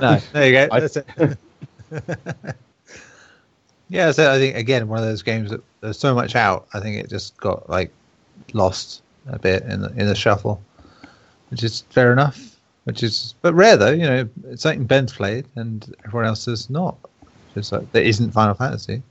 No. 0.00 0.18
There 0.32 0.46
you 0.46 0.52
go. 0.52 0.68
I- 0.72 0.80
That's 0.80 0.96
it. 0.96 1.38
yeah, 3.88 4.10
so 4.12 4.32
I 4.32 4.38
think 4.38 4.56
again 4.56 4.88
one 4.88 4.98
of 4.98 5.04
those 5.04 5.22
games 5.22 5.50
that 5.50 5.60
there's 5.80 5.98
so 5.98 6.14
much 6.14 6.34
out. 6.36 6.66
I 6.74 6.80
think 6.80 6.96
it 6.96 7.08
just 7.08 7.36
got 7.36 7.68
like 7.68 7.92
lost 8.52 9.02
a 9.28 9.38
bit 9.38 9.62
in 9.64 9.80
the 9.80 9.90
in 9.90 10.06
the 10.06 10.14
shuffle, 10.14 10.60
which 11.50 11.62
is 11.62 11.82
fair 11.90 12.12
enough. 12.12 12.55
Which 12.86 13.02
is 13.02 13.34
but 13.42 13.52
rare 13.54 13.76
though. 13.76 13.90
You 13.90 14.04
know, 14.06 14.28
it's 14.48 14.62
something 14.62 14.84
Ben's 14.86 15.12
played 15.12 15.46
and 15.56 15.94
everyone 16.04 16.26
else 16.26 16.44
has 16.46 16.70
not. 16.70 16.96
Just 17.54 17.72
like 17.72 17.90
there 17.92 18.02
isn't 18.04 18.30
Final 18.32 18.54
Fantasy. 18.54 19.02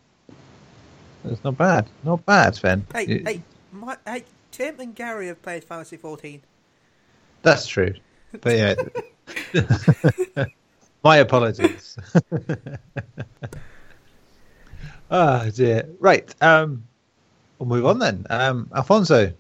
It's 1.26 1.44
not 1.44 1.58
bad, 1.58 1.88
not 2.04 2.26
bad, 2.26 2.58
Ben. 2.62 2.86
Hey, 2.94 3.06
You- 3.06 3.24
hey, 3.26 3.42
my, 3.72 3.98
hey, 4.06 4.24
Tim 4.52 4.80
and 4.80 4.96
Gary 4.96 5.28
have 5.28 5.42
played 5.42 5.64
Fantasy 5.64 5.98
14. 5.98 6.42
That's 7.42 7.68
true. 7.68 7.94
But 8.42 8.56
yeah. 8.56 8.76
My 11.04 11.18
apologies. 11.18 11.98
Ah 15.12 15.46
dear. 15.54 15.88
Right. 16.00 16.34
Um 16.42 16.84
we'll 17.60 17.70
move 17.70 17.86
on 17.86 18.00
then. 18.00 18.26
Um 18.30 18.70
Alfonso. 18.76 19.32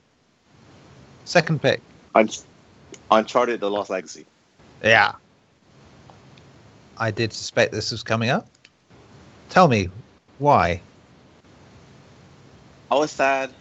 Second 1.26 1.62
pick. 1.62 1.82
Un- 2.14 2.30
Uncharted: 3.18 3.60
The 3.60 3.70
Lost 3.70 3.90
Legacy. 3.90 4.26
Yeah. 4.84 5.14
I 6.98 7.12
did 7.12 7.34
suspect 7.34 7.72
this 7.72 7.92
was 7.92 8.04
coming 8.04 8.30
up. 8.30 8.48
Tell 9.50 9.68
me 9.68 9.90
why. 10.38 10.82
I 12.90 12.96
was 12.96 13.12
sad 13.12 13.52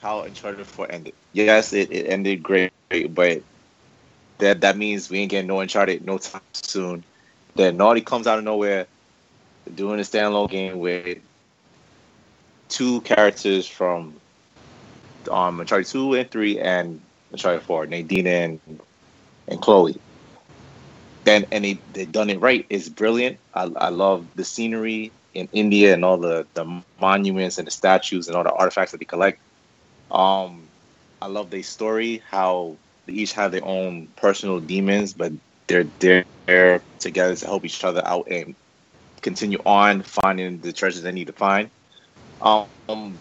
how 0.00 0.22
Uncharted 0.22 0.66
4 0.66 0.90
ended. 0.90 1.14
Yes, 1.32 1.72
it, 1.72 1.90
it 1.90 2.06
ended 2.06 2.42
great, 2.42 2.72
but 3.10 3.42
that 4.38 4.60
that 4.60 4.76
means 4.76 5.10
we 5.10 5.18
ain't 5.18 5.30
getting 5.30 5.48
no 5.48 5.60
Uncharted 5.60 6.04
no 6.06 6.18
time 6.18 6.40
soon. 6.52 7.04
Then 7.54 7.76
Naughty 7.76 8.00
comes 8.00 8.26
out 8.26 8.38
of 8.38 8.44
nowhere, 8.44 8.86
doing 9.74 9.98
a 9.98 10.02
standalone 10.02 10.50
game 10.50 10.78
with 10.78 11.18
two 12.68 13.00
characters 13.02 13.66
from 13.66 14.14
um 15.30 15.60
Uncharted 15.60 15.88
2 15.88 16.14
and 16.14 16.30
3 16.30 16.60
and 16.60 17.00
Uncharted 17.32 17.62
4, 17.62 17.86
Nadine 17.86 18.26
and 18.26 18.80
and 19.48 19.60
Chloe. 19.60 19.98
Then 21.24 21.46
and 21.52 21.64
they 21.64 21.78
they 21.92 22.06
done 22.06 22.30
it 22.30 22.40
right. 22.40 22.64
It's 22.70 22.88
brilliant. 22.88 23.38
I 23.54 23.64
I 23.64 23.88
love 23.90 24.26
the 24.34 24.44
scenery 24.44 25.12
in 25.34 25.48
India 25.52 25.92
and 25.94 26.04
all 26.04 26.18
the 26.18 26.46
the 26.54 26.82
monuments 27.00 27.58
and 27.58 27.66
the 27.66 27.70
statues 27.70 28.28
and 28.28 28.36
all 28.36 28.44
the 28.44 28.52
artifacts 28.52 28.92
that 28.92 28.98
they 28.98 29.04
collect. 29.04 29.40
Um, 30.10 30.68
I 31.20 31.26
love 31.26 31.50
their 31.50 31.62
story. 31.62 32.22
How 32.30 32.76
they 33.06 33.14
each 33.14 33.32
have 33.34 33.52
their 33.52 33.64
own 33.64 34.08
personal 34.16 34.60
demons, 34.60 35.12
but 35.12 35.32
they're 35.66 35.86
there 36.00 36.82
together 36.98 37.36
to 37.36 37.46
help 37.46 37.64
each 37.64 37.84
other 37.84 38.02
out 38.06 38.28
and 38.30 38.54
continue 39.20 39.58
on 39.66 40.02
finding 40.02 40.60
the 40.60 40.72
treasures 40.72 41.02
they 41.02 41.12
need 41.12 41.26
to 41.26 41.32
find. 41.32 41.70
Um, 42.40 43.18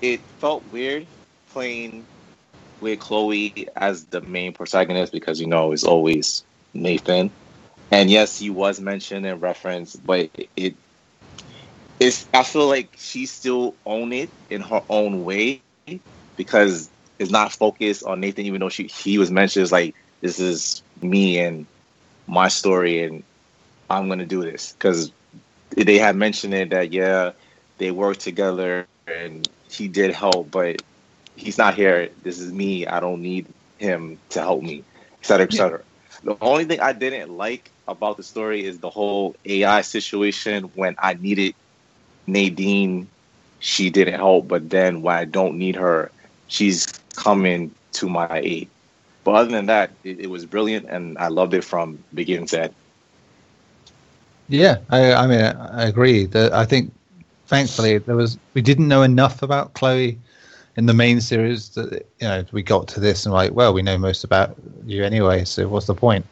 it 0.00 0.20
felt 0.38 0.62
weird 0.72 1.06
playing 1.52 2.06
with 2.80 3.00
Chloe 3.00 3.68
as 3.76 4.04
the 4.06 4.20
main 4.22 4.52
protagonist 4.52 5.12
because 5.12 5.40
you 5.40 5.46
know 5.46 5.72
it's 5.72 5.84
always 5.84 6.44
Nathan, 6.74 7.30
and 7.90 8.10
yes, 8.10 8.38
he 8.38 8.50
was 8.50 8.80
mentioned 8.80 9.26
and 9.26 9.40
referenced, 9.40 10.04
but 10.06 10.30
it 10.56 10.74
it's 12.00 12.28
I 12.32 12.42
feel 12.44 12.68
like 12.68 12.90
she 12.96 13.26
still 13.26 13.74
own 13.86 14.12
it 14.12 14.30
in 14.50 14.60
her 14.60 14.82
own 14.88 15.24
way 15.24 15.62
because 16.36 16.90
it's 17.18 17.30
not 17.30 17.52
focused 17.52 18.04
on 18.04 18.20
Nathan, 18.20 18.46
even 18.46 18.60
though 18.60 18.68
she 18.68 18.84
he 18.86 19.18
was 19.18 19.30
mentioned 19.30 19.64
as 19.64 19.72
like 19.72 19.94
this 20.20 20.38
is 20.38 20.82
me 21.02 21.38
and 21.38 21.66
my 22.26 22.48
story 22.48 23.02
and 23.02 23.24
I'm 23.90 24.08
gonna 24.08 24.26
do 24.26 24.42
this. 24.42 24.72
Because 24.72 25.12
they 25.70 25.98
had 25.98 26.16
mentioned 26.16 26.54
it 26.54 26.70
that 26.70 26.92
yeah 26.92 27.32
they 27.78 27.90
worked 27.90 28.20
together 28.20 28.86
and 29.06 29.48
he 29.70 29.88
did 29.88 30.12
help, 30.12 30.50
but 30.50 30.82
he's 31.38 31.58
not 31.58 31.74
here. 31.74 32.10
This 32.22 32.38
is 32.40 32.52
me. 32.52 32.86
I 32.86 33.00
don't 33.00 33.22
need 33.22 33.46
him 33.78 34.18
to 34.30 34.40
help 34.40 34.62
me, 34.62 34.84
et 35.20 35.26
cetera, 35.26 35.46
et 35.46 35.52
cetera. 35.52 35.82
The 36.24 36.36
only 36.40 36.64
thing 36.64 36.80
I 36.80 36.92
didn't 36.92 37.36
like 37.36 37.70
about 37.86 38.16
the 38.16 38.22
story 38.22 38.64
is 38.64 38.78
the 38.78 38.90
whole 38.90 39.36
AI 39.44 39.82
situation 39.82 40.64
when 40.74 40.96
I 40.98 41.14
needed 41.14 41.54
Nadine, 42.26 43.08
she 43.60 43.88
didn't 43.90 44.14
help, 44.14 44.48
but 44.48 44.68
then 44.68 45.02
when 45.02 45.16
I 45.16 45.24
don't 45.24 45.56
need 45.56 45.76
her, 45.76 46.10
she's 46.48 46.86
coming 47.16 47.70
to 47.92 48.08
my 48.08 48.40
aid. 48.42 48.68
But 49.24 49.32
other 49.32 49.50
than 49.50 49.66
that, 49.66 49.90
it, 50.04 50.20
it 50.20 50.30
was 50.30 50.44
brilliant, 50.44 50.86
and 50.88 51.16
I 51.18 51.28
loved 51.28 51.54
it 51.54 51.64
from 51.64 51.98
beginning 52.14 52.46
to 52.48 52.62
end. 52.64 52.74
Yeah, 54.48 54.78
I, 54.90 55.12
I 55.12 55.26
mean, 55.26 55.40
I, 55.40 55.82
I 55.82 55.86
agree. 55.86 56.26
That 56.26 56.52
I 56.52 56.64
think, 56.64 56.92
thankfully, 57.46 57.98
there 57.98 58.16
was 58.16 58.38
we 58.54 58.62
didn't 58.62 58.88
know 58.88 59.02
enough 59.02 59.42
about 59.42 59.74
Chloe 59.74 60.18
in 60.78 60.86
the 60.86 60.94
main 60.94 61.20
series 61.20 61.70
that 61.70 62.06
you 62.20 62.28
know 62.28 62.44
we 62.52 62.62
got 62.62 62.86
to 62.86 63.00
this 63.00 63.26
and 63.26 63.34
like, 63.34 63.52
well, 63.52 63.74
we 63.74 63.82
know 63.82 63.98
most 63.98 64.22
about 64.22 64.56
you 64.86 65.02
anyway, 65.04 65.44
so 65.44 65.66
what's 65.66 65.86
the 65.86 65.94
point? 65.94 66.24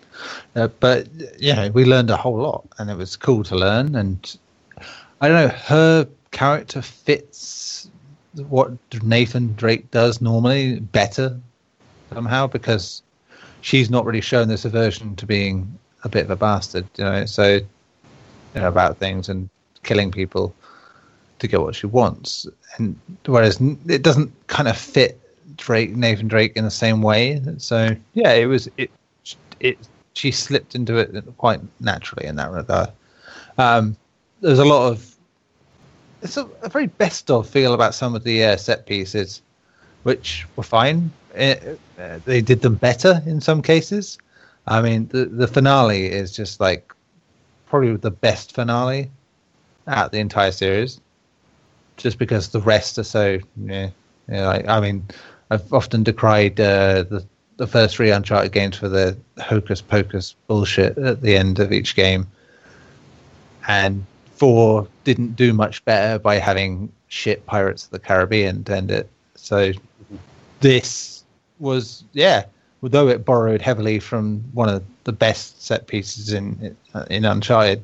Uh, 0.55 0.69
but 0.69 1.09
you 1.37 1.53
know, 1.53 1.69
we 1.71 1.85
learned 1.85 2.11
a 2.11 2.17
whole 2.17 2.39
lot, 2.39 2.65
and 2.79 2.89
it 2.89 2.97
was 2.97 3.17
cool 3.17 3.43
to 3.43 3.57
learn. 3.57 3.97
And 3.97 4.39
I 5.21 5.29
don't 5.29 5.49
know, 5.49 5.55
her 5.57 6.09
character 6.31 6.81
fits 6.81 7.91
what 8.49 8.71
Nathan 9.03 9.53
Drake 9.55 9.91
does 9.91 10.21
normally 10.21 10.79
better 10.79 11.37
somehow 12.13 12.47
because 12.47 13.03
she's 13.63 13.91
not 13.91 14.05
really 14.05 14.21
shown 14.21 14.47
this 14.47 14.65
aversion 14.65 15.17
to 15.17 15.27
being 15.27 15.77
a 16.05 16.09
bit 16.09 16.25
of 16.25 16.31
a 16.31 16.37
bastard, 16.37 16.87
you 16.97 17.03
know. 17.05 17.25
So 17.25 17.55
you 17.55 17.65
know, 18.55 18.69
about 18.69 18.99
things 18.99 19.29
and 19.29 19.51
killing 19.83 20.13
people 20.13 20.55
to 21.39 21.49
get 21.49 21.61
what 21.61 21.75
she 21.75 21.87
wants. 21.87 22.47
And 22.77 22.99
whereas 23.25 23.61
it 23.87 24.03
doesn't 24.03 24.33
kind 24.47 24.69
of 24.69 24.77
fit 24.77 25.21
Drake, 25.57 25.97
Nathan 25.97 26.29
Drake, 26.29 26.57
in 26.57 26.65
the 26.65 26.71
same 26.71 27.03
way. 27.03 27.41
So 27.59 27.97
yeah, 28.15 28.33
it 28.33 28.47
was 28.47 28.69
it 28.77 28.91
it 29.61 29.79
she 30.15 30.31
slipped 30.31 30.75
into 30.75 30.97
it 30.97 31.25
quite 31.37 31.61
naturally 31.81 32.27
in 32.27 32.37
that 32.37 32.51
regard. 32.51 32.91
Um, 33.59 33.97
there's 34.41 34.59
a 34.59 34.65
lot 34.65 34.91
of 34.91 35.17
it's 36.23 36.37
a, 36.37 36.49
a 36.63 36.69
very 36.69 36.87
best 36.87 37.31
of 37.31 37.49
feel 37.49 37.75
about 37.75 37.95
some 37.95 38.15
of 38.15 38.25
the 38.25 38.45
uh, 38.45 38.57
set 38.57 38.87
pieces, 38.87 39.43
which 40.03 40.47
were 40.57 40.63
fine. 40.63 41.11
Uh, 41.37 41.55
uh, 41.99 42.19
they 42.25 42.41
did 42.41 42.63
them 42.63 42.75
better 42.75 43.23
in 43.27 43.41
some 43.41 43.63
cases. 43.63 44.19
I 44.67 44.83
mean, 44.83 45.09
the 45.09 45.27
the 45.27 45.47
finale 45.47 46.07
is 46.07 46.33
just 46.33 46.61
like 46.61 46.93
probably 47.67 47.97
the 47.97 48.11
best 48.11 48.55
finale 48.55 49.11
out 49.87 50.13
the 50.13 50.19
entire 50.19 50.53
series, 50.53 51.01
just 51.97 52.19
because 52.19 52.49
the 52.49 52.61
rest 52.61 52.99
are 52.99 53.05
so 53.05 53.39
yeah. 53.57 53.91
yeah 54.29 54.47
like, 54.47 54.69
I 54.69 54.81
mean, 54.81 55.07
I've 55.51 55.73
often 55.73 56.03
decried 56.03 56.61
uh, 56.61 57.05
the 57.05 57.27
the 57.57 57.67
first 57.67 57.97
three 57.97 58.11
Uncharted 58.11 58.53
games 58.53 58.77
for 58.77 58.89
the 58.89 59.17
hocus 59.39 59.81
pocus 59.81 60.35
bullshit 60.47 60.99
at 60.99 61.23
the 61.23 61.37
end 61.37 61.59
of 61.59 61.73
each 61.73 61.97
game, 61.97 62.27
and 63.67 64.05
four 64.35 64.87
didn't 65.05 65.37
do 65.37 65.53
much 65.53 65.85
better 65.85 66.19
by 66.19 66.37
having 66.37 66.93
shit 67.09 67.47
Pirates 67.47 67.85
of 67.85 67.91
the 67.93 67.99
Caribbean 67.99 68.65
to 68.65 68.77
end 68.77 68.91
it. 68.91 69.09
So 69.37 69.73
this 70.61 71.25
was 71.59 72.05
yeah, 72.13 72.45
although 72.83 73.09
it 73.09 73.25
borrowed 73.25 73.63
heavily 73.63 74.01
from 74.01 74.45
one 74.53 74.69
of 74.69 74.85
the 75.05 75.13
best 75.13 75.63
set 75.63 75.87
pieces 75.87 76.33
in 76.33 76.77
in 77.09 77.25
Uncharted, 77.25 77.83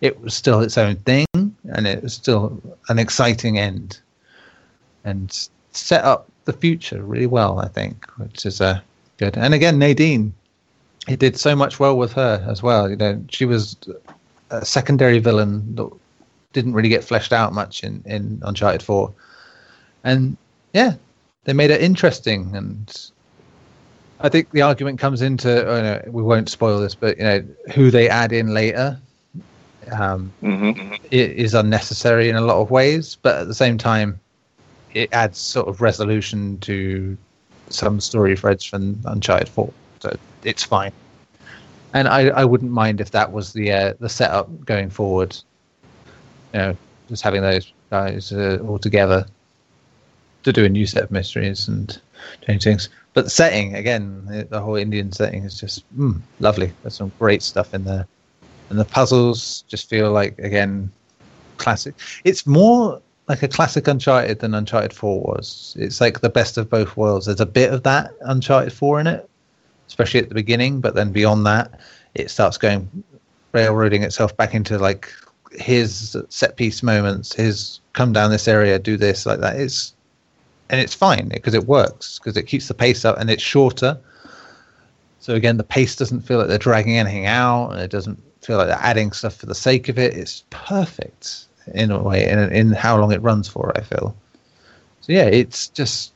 it 0.00 0.20
was 0.20 0.34
still 0.34 0.60
its 0.60 0.78
own 0.78 0.96
thing, 0.96 1.26
and 1.34 1.86
it 1.86 2.02
was 2.02 2.14
still 2.14 2.60
an 2.88 2.98
exciting 2.98 3.58
end, 3.58 3.98
and 5.04 5.48
set 5.72 6.04
up 6.04 6.28
the 6.44 6.52
future 6.52 7.02
really 7.02 7.26
well. 7.26 7.58
I 7.60 7.68
think, 7.68 8.06
which 8.16 8.46
is 8.46 8.60
uh, 8.60 8.80
good. 9.16 9.36
And 9.36 9.54
again, 9.54 9.78
Nadine, 9.78 10.32
he 11.06 11.16
did 11.16 11.36
so 11.36 11.56
much 11.56 11.80
well 11.80 11.96
with 11.96 12.12
her 12.12 12.44
as 12.48 12.62
well. 12.62 12.90
You 12.90 12.96
know, 12.96 13.24
she 13.30 13.44
was 13.44 13.76
a 14.50 14.64
secondary 14.64 15.18
villain 15.18 15.74
that 15.76 15.90
didn't 16.52 16.74
really 16.74 16.88
get 16.88 17.04
fleshed 17.04 17.32
out 17.32 17.52
much 17.52 17.82
in 17.82 18.02
in 18.06 18.40
Uncharted 18.44 18.82
Four, 18.82 19.12
and 20.04 20.36
yeah, 20.72 20.94
they 21.44 21.52
made 21.52 21.70
it 21.70 21.80
interesting 21.80 22.54
and 22.54 23.10
I 24.18 24.28
think 24.28 24.50
the 24.50 24.62
argument 24.62 24.98
comes 24.98 25.22
into 25.22 25.66
oh 25.66 25.82
no, 25.82 26.02
we 26.10 26.22
won't 26.22 26.48
spoil 26.48 26.80
this, 26.80 26.94
but 26.94 27.18
you 27.18 27.24
know 27.24 27.44
who 27.74 27.90
they 27.90 28.08
add 28.08 28.32
in 28.32 28.54
later 28.54 28.98
um, 29.92 30.32
Mm-hmm. 30.42 30.94
it 31.10 31.30
is 31.32 31.54
unnecessary 31.54 32.28
in 32.28 32.36
a 32.36 32.40
lot 32.40 32.60
of 32.60 32.70
ways, 32.70 33.16
but 33.22 33.36
at 33.36 33.48
the 33.48 33.54
same 33.54 33.78
time, 33.78 34.20
it 34.94 35.12
adds 35.12 35.38
sort 35.38 35.68
of 35.68 35.80
resolution 35.80 36.58
to 36.60 37.16
some 37.68 38.00
story 38.00 38.36
threads 38.36 38.64
from 38.64 38.98
Uncharted 39.06 39.48
Four, 39.48 39.72
so 40.00 40.16
it's 40.44 40.62
fine. 40.62 40.92
And 41.94 42.08
I, 42.08 42.28
I 42.28 42.44
wouldn't 42.44 42.70
mind 42.72 43.00
if 43.00 43.10
that 43.12 43.32
was 43.32 43.52
the 43.52 43.72
uh, 43.72 43.94
the 44.00 44.08
setup 44.08 44.48
going 44.64 44.90
forward. 44.90 45.36
You 46.52 46.58
know, 46.58 46.76
just 47.08 47.22
having 47.22 47.42
those 47.42 47.72
guys 47.90 48.32
uh, 48.32 48.58
all 48.66 48.78
together 48.78 49.26
to 50.44 50.52
do 50.52 50.64
a 50.64 50.68
new 50.68 50.86
set 50.86 51.02
of 51.02 51.10
mysteries 51.10 51.68
and 51.68 52.00
change 52.46 52.64
things. 52.64 52.88
But 53.14 53.24
the 53.24 53.30
setting 53.30 53.74
again, 53.74 54.24
the, 54.26 54.44
the 54.44 54.60
whole 54.60 54.76
Indian 54.76 55.12
setting 55.12 55.44
is 55.44 55.58
just 55.58 55.84
mm, 55.98 56.20
lovely. 56.38 56.72
There's 56.82 56.94
some 56.94 57.12
great 57.18 57.42
stuff 57.42 57.74
in 57.74 57.84
there, 57.84 58.06
and 58.70 58.78
the 58.78 58.84
puzzles 58.84 59.62
just 59.68 59.88
feel 59.88 60.12
like 60.12 60.38
again 60.38 60.90
classic. 61.56 61.94
It's 62.24 62.46
more 62.46 63.00
like 63.28 63.42
a 63.42 63.48
classic 63.48 63.88
Uncharted 63.88 64.38
than 64.38 64.54
Uncharted 64.54 64.92
Four 64.92 65.20
was. 65.20 65.76
It's 65.78 66.00
like 66.00 66.20
the 66.20 66.28
best 66.28 66.58
of 66.58 66.70
both 66.70 66.96
worlds. 66.96 67.26
There's 67.26 67.40
a 67.40 67.46
bit 67.46 67.72
of 67.72 67.82
that 67.82 68.12
Uncharted 68.22 68.72
Four 68.72 69.00
in 69.00 69.06
it, 69.06 69.28
especially 69.88 70.20
at 70.20 70.28
the 70.28 70.34
beginning. 70.34 70.80
But 70.80 70.94
then 70.94 71.12
beyond 71.12 71.46
that, 71.46 71.80
it 72.14 72.30
starts 72.30 72.56
going 72.56 72.88
railroading 73.52 74.02
itself 74.02 74.36
back 74.36 74.54
into 74.54 74.78
like 74.78 75.12
his 75.52 76.16
set 76.28 76.56
piece 76.56 76.82
moments, 76.82 77.34
his 77.34 77.80
come 77.94 78.12
down 78.12 78.30
this 78.30 78.48
area, 78.48 78.78
do 78.78 78.96
this 78.96 79.26
like 79.26 79.40
that. 79.40 79.58
It's 79.58 79.94
and 80.68 80.80
it's 80.80 80.94
fine 80.94 81.28
because 81.28 81.54
it 81.54 81.64
works 81.64 82.18
because 82.18 82.36
it 82.36 82.44
keeps 82.44 82.68
the 82.68 82.74
pace 82.74 83.04
up 83.04 83.18
and 83.18 83.30
it's 83.30 83.42
shorter. 83.42 83.98
So 85.20 85.34
again, 85.34 85.56
the 85.56 85.64
pace 85.64 85.96
doesn't 85.96 86.20
feel 86.20 86.38
like 86.38 86.46
they're 86.46 86.58
dragging 86.58 86.98
anything 86.98 87.26
out, 87.26 87.70
and 87.70 87.80
it 87.80 87.90
doesn't 87.90 88.22
feel 88.46 88.58
like 88.58 88.68
they're 88.68 88.78
adding 88.80 89.10
stuff 89.10 89.34
for 89.36 89.46
the 89.46 89.54
sake 89.54 89.88
of 89.88 89.98
it. 89.98 90.14
It's 90.14 90.44
perfect 90.50 91.46
in 91.74 91.90
a 91.90 92.00
way, 92.00 92.28
in, 92.28 92.38
in 92.52 92.70
how 92.70 92.96
long 92.98 93.12
it 93.12 93.20
runs 93.20 93.48
for. 93.48 93.72
I 93.76 93.80
feel. 93.80 94.14
So 95.00 95.12
yeah, 95.12 95.26
it's 95.26 95.68
just 95.68 96.12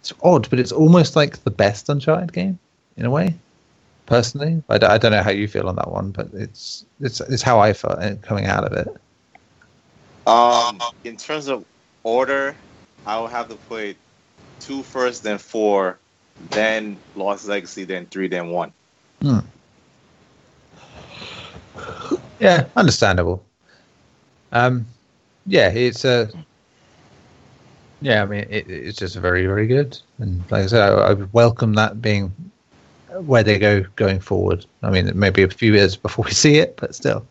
it's 0.00 0.12
odd, 0.22 0.50
but 0.50 0.58
it's 0.58 0.72
almost 0.72 1.14
like 1.14 1.42
the 1.44 1.50
best 1.50 1.88
Uncharted 1.88 2.32
game 2.32 2.58
in 2.96 3.06
a 3.06 3.10
way. 3.10 3.34
Personally, 4.06 4.60
I, 4.68 4.78
d- 4.78 4.86
I 4.86 4.98
don't 4.98 5.12
know 5.12 5.22
how 5.22 5.30
you 5.30 5.46
feel 5.46 5.68
on 5.68 5.76
that 5.76 5.90
one, 5.90 6.10
but 6.10 6.28
it's 6.34 6.84
it's 7.00 7.20
it's 7.20 7.42
how 7.42 7.60
I 7.60 7.72
felt 7.72 8.00
uh, 8.00 8.16
coming 8.16 8.46
out 8.46 8.64
of 8.64 8.72
it. 8.72 8.88
Um, 10.26 10.80
in 11.04 11.16
terms 11.16 11.46
of 11.46 11.64
order, 12.02 12.56
I 13.06 13.20
would 13.20 13.30
have 13.30 13.48
to 13.48 13.54
put 13.68 13.96
two 14.58 14.82
first, 14.82 15.22
then 15.22 15.38
four, 15.38 15.98
then 16.50 16.98
Lost 17.14 17.46
Legacy, 17.46 17.84
then 17.84 18.06
three, 18.06 18.26
then 18.26 18.48
one. 18.50 18.72
Yeah, 22.40 22.66
understandable. 22.76 23.44
Um, 24.52 24.86
yeah, 25.46 25.68
it's 25.68 26.04
a. 26.04 26.30
Yeah, 28.00 28.22
I 28.22 28.26
mean, 28.26 28.46
it, 28.48 28.68
it's 28.70 28.98
just 28.98 29.16
very, 29.16 29.46
very 29.46 29.66
good, 29.66 29.98
and 30.18 30.42
like 30.50 30.64
I 30.64 30.66
said, 30.66 30.80
I, 30.80 31.10
I 31.10 31.12
welcome 31.32 31.74
that 31.74 32.00
being 32.00 32.32
where 33.26 33.42
they 33.42 33.58
go 33.58 33.82
going 33.96 34.20
forward. 34.20 34.64
I 34.82 34.90
mean, 34.90 35.06
it 35.06 35.16
may 35.16 35.30
be 35.30 35.42
a 35.42 35.48
few 35.48 35.74
years 35.74 35.96
before 35.96 36.24
we 36.24 36.30
see 36.44 36.56
it, 36.56 36.76
but 36.76 36.94
still, 36.94 37.26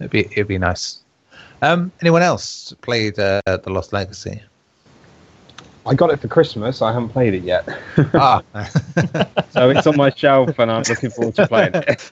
it'd 0.00 0.10
be 0.10 0.20
it'd 0.32 0.48
be 0.48 0.58
nice. 0.58 1.00
Um, 1.60 1.92
anyone 2.00 2.22
else 2.22 2.72
played 2.82 3.18
uh, 3.18 3.40
the 3.46 3.70
Lost 3.70 3.92
Legacy? 3.92 4.42
I 5.86 5.94
got 5.94 6.10
it 6.10 6.20
for 6.20 6.28
Christmas. 6.28 6.80
I 6.82 6.92
haven't 6.92 7.10
played 7.10 7.34
it 7.34 7.42
yet, 7.42 7.68
ah, 8.14 8.42
so 9.50 9.70
it's 9.70 9.86
on 9.86 9.96
my 9.96 10.10
shelf, 10.10 10.58
and 10.58 10.70
I'm 10.70 10.82
looking 10.88 11.10
forward 11.10 11.34
to 11.36 11.46
playing 11.46 11.72
it. 11.74 12.10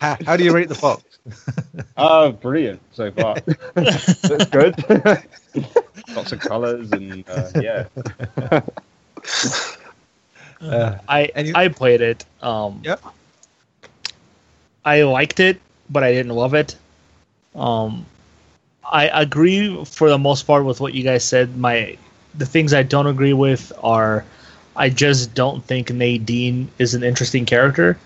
how, 0.00 0.16
how 0.26 0.36
do 0.36 0.44
you 0.44 0.52
rate 0.52 0.68
the 0.68 0.74
box? 0.80 1.04
oh, 1.96 2.32
brilliant 2.32 2.80
so 2.92 3.10
far. 3.12 3.36
That's 3.74 4.46
good. 4.50 4.74
Lots 6.16 6.32
of 6.32 6.40
colours 6.40 6.90
and 6.92 7.24
uh, 7.28 7.50
yeah. 7.60 7.86
Uh, 10.60 10.98
I 11.08 11.30
And 11.34 11.48
you- 11.48 11.54
I 11.56 11.68
played 11.68 12.00
it. 12.00 12.24
Um, 12.40 12.80
Yep. 12.84 13.00
I 14.84 15.02
liked 15.02 15.40
it, 15.40 15.60
but 15.90 16.02
I 16.02 16.12
didn't 16.12 16.32
love 16.34 16.54
it. 16.54 16.76
Um, 17.54 18.06
I 18.84 19.06
agree 19.08 19.84
for 19.84 20.08
the 20.08 20.18
most 20.18 20.42
part 20.44 20.64
with 20.64 20.80
what 20.80 20.94
you 20.94 21.04
guys 21.04 21.24
said. 21.24 21.56
My 21.56 21.96
the 22.34 22.46
things 22.46 22.72
I 22.72 22.82
don't 22.82 23.06
agree 23.06 23.32
with 23.32 23.72
are 23.82 24.24
I 24.74 24.88
just 24.88 25.34
don't 25.34 25.64
think 25.64 25.90
Nadine 25.90 26.70
is 26.78 26.94
an 26.94 27.02
interesting 27.02 27.44
character. 27.44 27.98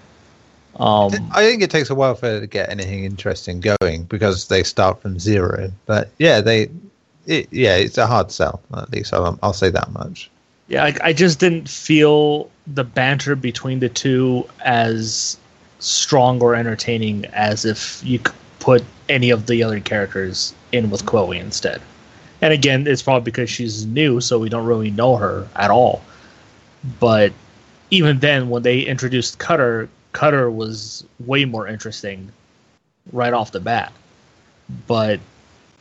Um, 0.78 1.12
I 1.32 1.42
think 1.42 1.62
it 1.62 1.70
takes 1.70 1.88
a 1.88 1.94
while 1.94 2.14
for 2.14 2.26
her 2.26 2.40
to 2.40 2.46
get 2.46 2.68
anything 2.68 3.04
interesting 3.04 3.60
going 3.60 4.04
because 4.04 4.48
they 4.48 4.62
start 4.62 5.00
from 5.00 5.18
zero. 5.18 5.72
But 5.86 6.10
yeah, 6.18 6.40
they, 6.40 6.68
it, 7.26 7.48
yeah, 7.50 7.76
it's 7.76 7.98
a 7.98 8.06
hard 8.06 8.30
sell. 8.30 8.60
At 8.76 8.90
least 8.90 9.14
I'll, 9.14 9.38
I'll 9.42 9.52
say 9.52 9.70
that 9.70 9.92
much. 9.92 10.30
Yeah, 10.68 10.84
I, 10.84 10.96
I 11.02 11.12
just 11.12 11.38
didn't 11.38 11.68
feel 11.68 12.50
the 12.66 12.84
banter 12.84 13.36
between 13.36 13.78
the 13.78 13.88
two 13.88 14.46
as 14.64 15.38
strong 15.78 16.42
or 16.42 16.54
entertaining 16.54 17.24
as 17.26 17.64
if 17.64 18.02
you 18.04 18.18
could 18.18 18.34
put 18.58 18.84
any 19.08 19.30
of 19.30 19.46
the 19.46 19.62
other 19.62 19.80
characters 19.80 20.52
in 20.72 20.90
with 20.90 21.06
Chloe 21.06 21.38
instead. 21.38 21.80
And 22.42 22.52
again, 22.52 22.86
it's 22.86 23.02
probably 23.02 23.24
because 23.24 23.48
she's 23.48 23.86
new, 23.86 24.20
so 24.20 24.38
we 24.38 24.48
don't 24.48 24.66
really 24.66 24.90
know 24.90 25.16
her 25.16 25.48
at 25.56 25.70
all. 25.70 26.02
But 27.00 27.32
even 27.90 28.18
then, 28.18 28.48
when 28.48 28.62
they 28.62 28.80
introduced 28.80 29.38
Cutter, 29.38 29.88
Cutter 30.12 30.50
was 30.50 31.04
way 31.20 31.44
more 31.44 31.66
interesting 31.66 32.30
right 33.12 33.32
off 33.32 33.52
the 33.52 33.60
bat. 33.60 33.92
But 34.86 35.20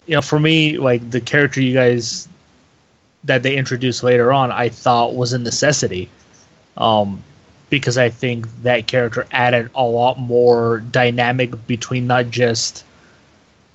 you 0.05 0.15
know, 0.15 0.21
for 0.21 0.39
me, 0.39 0.77
like 0.77 1.09
the 1.09 1.21
character 1.21 1.61
you 1.61 1.73
guys 1.73 2.27
that 3.23 3.43
they 3.43 3.55
introduced 3.55 4.03
later 4.03 4.31
on, 4.31 4.51
I 4.51 4.69
thought 4.69 5.15
was 5.15 5.33
a 5.33 5.39
necessity, 5.39 6.09
um, 6.77 7.23
because 7.69 7.97
I 7.97 8.09
think 8.09 8.47
that 8.61 8.87
character 8.87 9.25
added 9.31 9.71
a 9.73 9.83
lot 9.83 10.19
more 10.19 10.79
dynamic 10.91 11.65
between 11.65 12.05
not 12.05 12.29
just 12.29 12.83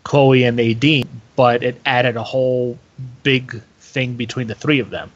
Chloe 0.05 0.45
and 0.45 0.57
Nadine, 0.57 1.09
but 1.41 1.63
it 1.63 1.81
added 1.87 2.19
a 2.19 2.23
whole 2.23 2.79
big 3.23 3.63
thing 3.79 4.13
between 4.13 4.47
the 4.47 4.55
three 4.55 4.79
of 4.79 4.91
them, 4.91 5.11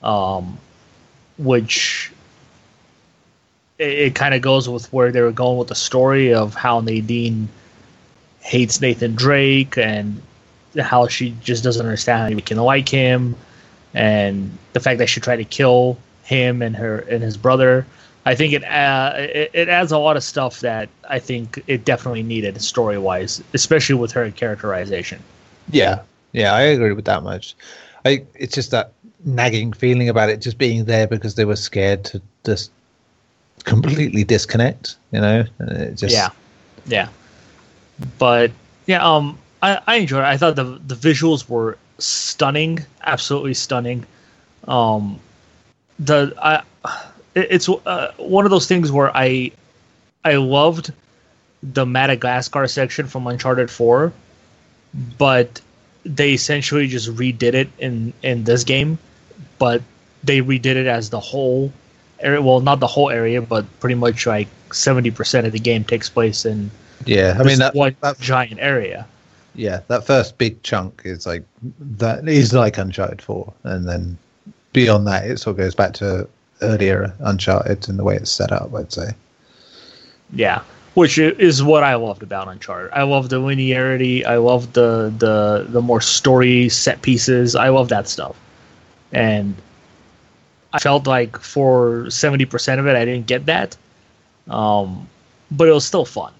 um, 0.00 0.56
which 1.38 2.12
it, 3.76 3.98
it 3.98 4.14
kind 4.14 4.32
of 4.32 4.42
goes 4.42 4.68
with 4.68 4.92
where 4.92 5.10
they 5.10 5.20
were 5.20 5.32
going 5.32 5.58
with 5.58 5.66
the 5.66 5.74
story 5.74 6.32
of 6.32 6.54
how 6.54 6.78
Nadine 6.78 7.48
hates 8.42 8.80
Nathan 8.80 9.16
Drake 9.16 9.76
and 9.76 10.22
how 10.78 11.08
she 11.08 11.34
just 11.42 11.64
doesn't 11.64 11.84
understand 11.84 12.20
how 12.20 12.28
you 12.28 12.42
can 12.42 12.58
like 12.58 12.88
him 12.88 13.34
and 13.92 14.56
the 14.72 14.78
fact 14.78 15.00
that 15.00 15.08
she 15.08 15.18
tried 15.18 15.38
to 15.38 15.44
kill 15.44 15.98
him 16.22 16.62
and 16.62 16.76
her 16.76 17.00
and 17.00 17.24
his 17.24 17.36
brother. 17.36 17.84
I 18.24 18.36
think 18.36 18.52
it 18.52 18.62
uh, 18.62 19.14
it, 19.16 19.50
it 19.52 19.68
adds 19.68 19.90
a 19.90 19.98
lot 19.98 20.16
of 20.16 20.22
stuff 20.22 20.60
that 20.60 20.88
I 21.08 21.18
think 21.18 21.60
it 21.66 21.84
definitely 21.84 22.22
needed 22.22 22.62
story 22.62 22.98
wise, 22.98 23.42
especially 23.52 23.96
with 23.96 24.12
her 24.12 24.30
characterization. 24.30 25.20
Yeah, 25.72 26.02
yeah, 26.32 26.52
I 26.54 26.62
agree 26.62 26.92
with 26.92 27.04
that 27.06 27.22
much. 27.22 27.54
I 28.04 28.24
it's 28.34 28.54
just 28.54 28.70
that 28.70 28.92
nagging 29.24 29.72
feeling 29.72 30.08
about 30.08 30.30
it 30.30 30.40
just 30.40 30.58
being 30.58 30.84
there 30.84 31.06
because 31.06 31.34
they 31.34 31.44
were 31.44 31.56
scared 31.56 32.04
to 32.04 32.22
just 32.44 32.70
completely 33.64 34.24
disconnect. 34.24 34.96
You 35.12 35.20
know, 35.20 35.44
just 35.94 36.14
Yeah, 36.14 36.30
yeah. 36.86 37.08
But 38.18 38.50
yeah, 38.86 39.04
um, 39.04 39.38
I, 39.62 39.80
I 39.86 39.96
enjoyed 39.96 40.22
it. 40.22 40.26
I 40.26 40.36
thought 40.36 40.56
the 40.56 40.80
the 40.86 40.94
visuals 40.94 41.48
were 41.48 41.76
stunning, 41.98 42.84
absolutely 43.02 43.54
stunning. 43.54 44.06
Um, 44.66 45.20
the 45.98 46.34
I, 46.42 46.62
it, 47.34 47.48
it's 47.50 47.68
uh, 47.68 48.12
one 48.16 48.44
of 48.44 48.50
those 48.50 48.66
things 48.66 48.90
where 48.90 49.14
I 49.16 49.52
I 50.24 50.36
loved 50.36 50.92
the 51.62 51.84
Madagascar 51.84 52.66
section 52.66 53.06
from 53.06 53.26
Uncharted 53.26 53.70
Four, 53.70 54.12
but 55.18 55.60
they 56.04 56.32
essentially 56.32 56.86
just 56.86 57.08
redid 57.14 57.54
it 57.54 57.68
in 57.78 58.12
in 58.22 58.44
this 58.44 58.64
game, 58.64 58.98
but 59.58 59.82
they 60.24 60.40
redid 60.40 60.76
it 60.76 60.86
as 60.86 61.10
the 61.10 61.20
whole 61.20 61.72
area. 62.20 62.42
Well, 62.42 62.60
not 62.60 62.80
the 62.80 62.86
whole 62.86 63.10
area, 63.10 63.42
but 63.42 63.64
pretty 63.80 63.94
much 63.94 64.26
like 64.26 64.48
seventy 64.72 65.10
percent 65.10 65.46
of 65.46 65.52
the 65.52 65.58
game 65.58 65.84
takes 65.84 66.08
place 66.08 66.44
in 66.44 66.70
yeah. 67.06 67.36
I 67.38 67.42
mean 67.42 67.58
that, 67.58 67.74
one 67.74 67.96
that 68.00 68.18
giant 68.20 68.60
area. 68.60 69.06
yeah, 69.54 69.80
that 69.88 70.06
first 70.06 70.38
big 70.38 70.62
chunk 70.62 71.02
is 71.04 71.26
like 71.26 71.44
that 71.80 72.28
is 72.28 72.52
like 72.52 72.78
Uncharted 72.78 73.22
Four, 73.22 73.52
and 73.64 73.88
then 73.88 74.18
beyond 74.72 75.06
that, 75.06 75.26
it 75.26 75.38
sort 75.38 75.54
of 75.54 75.58
goes 75.58 75.74
back 75.74 75.92
to 75.94 76.28
earlier 76.62 77.14
Uncharted 77.20 77.88
and 77.88 77.98
the 77.98 78.04
way 78.04 78.16
it's 78.16 78.30
set 78.30 78.52
up. 78.52 78.74
I'd 78.74 78.92
say. 78.92 79.12
Yeah, 80.32 80.62
which 80.94 81.18
is 81.18 81.62
what 81.62 81.82
I 81.84 81.94
loved 81.94 82.22
about 82.22 82.48
Uncharted. 82.48 82.90
I 82.92 83.02
love 83.02 83.28
the 83.28 83.40
linearity. 83.40 84.24
I 84.24 84.36
love 84.36 84.72
the 84.72 85.12
the 85.18 85.66
the 85.68 85.80
more 85.82 86.00
story 86.00 86.68
set 86.68 87.02
pieces. 87.02 87.54
I 87.56 87.68
love 87.68 87.88
that 87.90 88.08
stuff, 88.08 88.36
and 89.12 89.62
I 90.72 90.78
felt 90.78 91.06
like 91.06 91.38
for 91.38 92.10
seventy 92.10 92.44
percent 92.46 92.80
of 92.80 92.86
it, 92.86 92.96
I 92.96 93.04
didn't 93.04 93.26
get 93.26 93.46
that. 93.46 93.76
Um, 94.48 95.08
but 95.50 95.68
it 95.68 95.72
was 95.72 95.84
still 95.86 96.04
fun. 96.04 96.32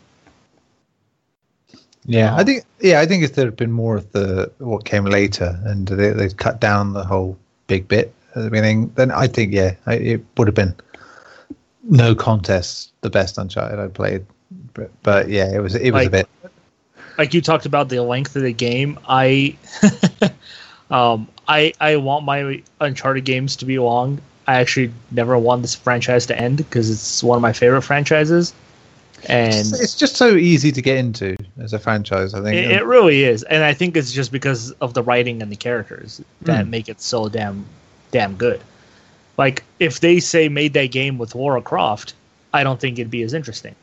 Yeah, 2.04 2.34
I 2.36 2.42
Um, 2.42 2.44
think 2.44 2.64
yeah, 2.80 3.00
I 3.00 3.06
think 3.06 3.22
if 3.24 3.34
there 3.34 3.46
had 3.46 3.56
been 3.56 3.72
more 3.72 3.96
of 3.96 4.10
the 4.12 4.50
what 4.58 4.84
came 4.84 5.04
later, 5.04 5.58
and 5.64 5.86
they 5.88 6.10
they 6.10 6.28
cut 6.30 6.60
down 6.60 6.92
the 6.92 7.04
whole 7.04 7.38
big 7.66 7.88
bit 7.88 8.14
at 8.34 8.42
the 8.42 8.50
beginning, 8.50 8.92
then 8.96 9.10
I 9.10 9.26
think 9.28 9.52
yeah, 9.52 9.74
I, 9.86 9.94
it 9.94 10.24
would 10.36 10.48
have 10.48 10.54
been 10.54 10.74
no 11.84 12.14
contest 12.14 12.92
the 13.02 13.10
best 13.10 13.38
Uncharted 13.38 13.78
I 13.78 13.88
played. 13.88 14.26
But, 14.74 14.90
but 15.02 15.28
yeah, 15.28 15.50
it 15.52 15.60
was 15.60 15.74
it 15.74 15.90
was 15.90 16.06
a 16.06 16.10
bit 16.10 16.28
like 17.18 17.34
you 17.34 17.40
talked 17.42 17.66
about 17.66 17.88
the 17.88 18.00
length 18.02 18.34
of 18.36 18.42
the 18.42 18.52
game 18.52 18.98
i 19.06 19.54
um 20.90 21.28
i 21.48 21.72
i 21.80 21.96
want 21.96 22.24
my 22.24 22.62
uncharted 22.80 23.24
games 23.24 23.56
to 23.56 23.64
be 23.66 23.78
long 23.78 24.20
i 24.46 24.54
actually 24.60 24.90
never 25.10 25.36
want 25.38 25.60
this 25.62 25.74
franchise 25.74 26.24
to 26.26 26.38
end 26.38 26.56
because 26.58 26.88
it's 26.90 27.22
one 27.22 27.36
of 27.36 27.42
my 27.42 27.52
favorite 27.52 27.82
franchises 27.82 28.54
and 29.28 29.52
it's, 29.52 29.80
it's 29.80 29.94
just 29.96 30.16
so 30.16 30.34
easy 30.36 30.72
to 30.72 30.80
get 30.80 30.96
into 30.96 31.36
as 31.58 31.74
a 31.74 31.78
franchise. 31.78 32.32
I 32.32 32.40
think. 32.40 32.56
it, 32.56 32.70
it 32.70 32.84
really 32.86 33.24
is 33.24 33.42
and 33.42 33.62
i 33.64 33.74
think 33.74 33.96
it's 33.96 34.12
just 34.12 34.32
because 34.32 34.70
of 34.80 34.94
the 34.94 35.02
writing 35.02 35.42
and 35.42 35.52
the 35.52 35.56
characters 35.56 36.22
that 36.42 36.64
Hmm. 36.64 36.70
make 36.70 36.88
it 36.88 37.00
so 37.02 37.28
damn 37.28 37.66
damn 38.12 38.36
good 38.36 38.60
Like 39.36 39.62
if 39.78 40.00
they 40.00 40.20
say 40.20 40.48
made 40.48 40.72
that 40.74 40.90
game 40.90 41.18
with 41.18 41.34
Lara 41.34 41.60
Croft, 41.62 42.14
I 42.52 42.62
don't 42.62 42.80
think 42.80 42.98
it'd 42.98 43.10
be 43.10 43.22
as 43.22 43.34
interesting. 43.34 43.74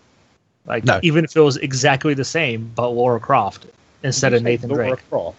Like 0.68 0.84
No. 0.84 1.00
even 1.02 1.24
if 1.26 1.36
it 1.36 1.40
was 1.42 1.58
exactly 1.58 2.14
the 2.14 2.26
same 2.26 2.72
but 2.76 2.90
Lara 2.90 3.20
Croft 3.20 3.66
instead 4.04 4.34
of 4.34 4.44
Nathan 4.44 4.70
Laura 4.70 4.90
Drake. 4.90 5.10
Croft. 5.10 5.38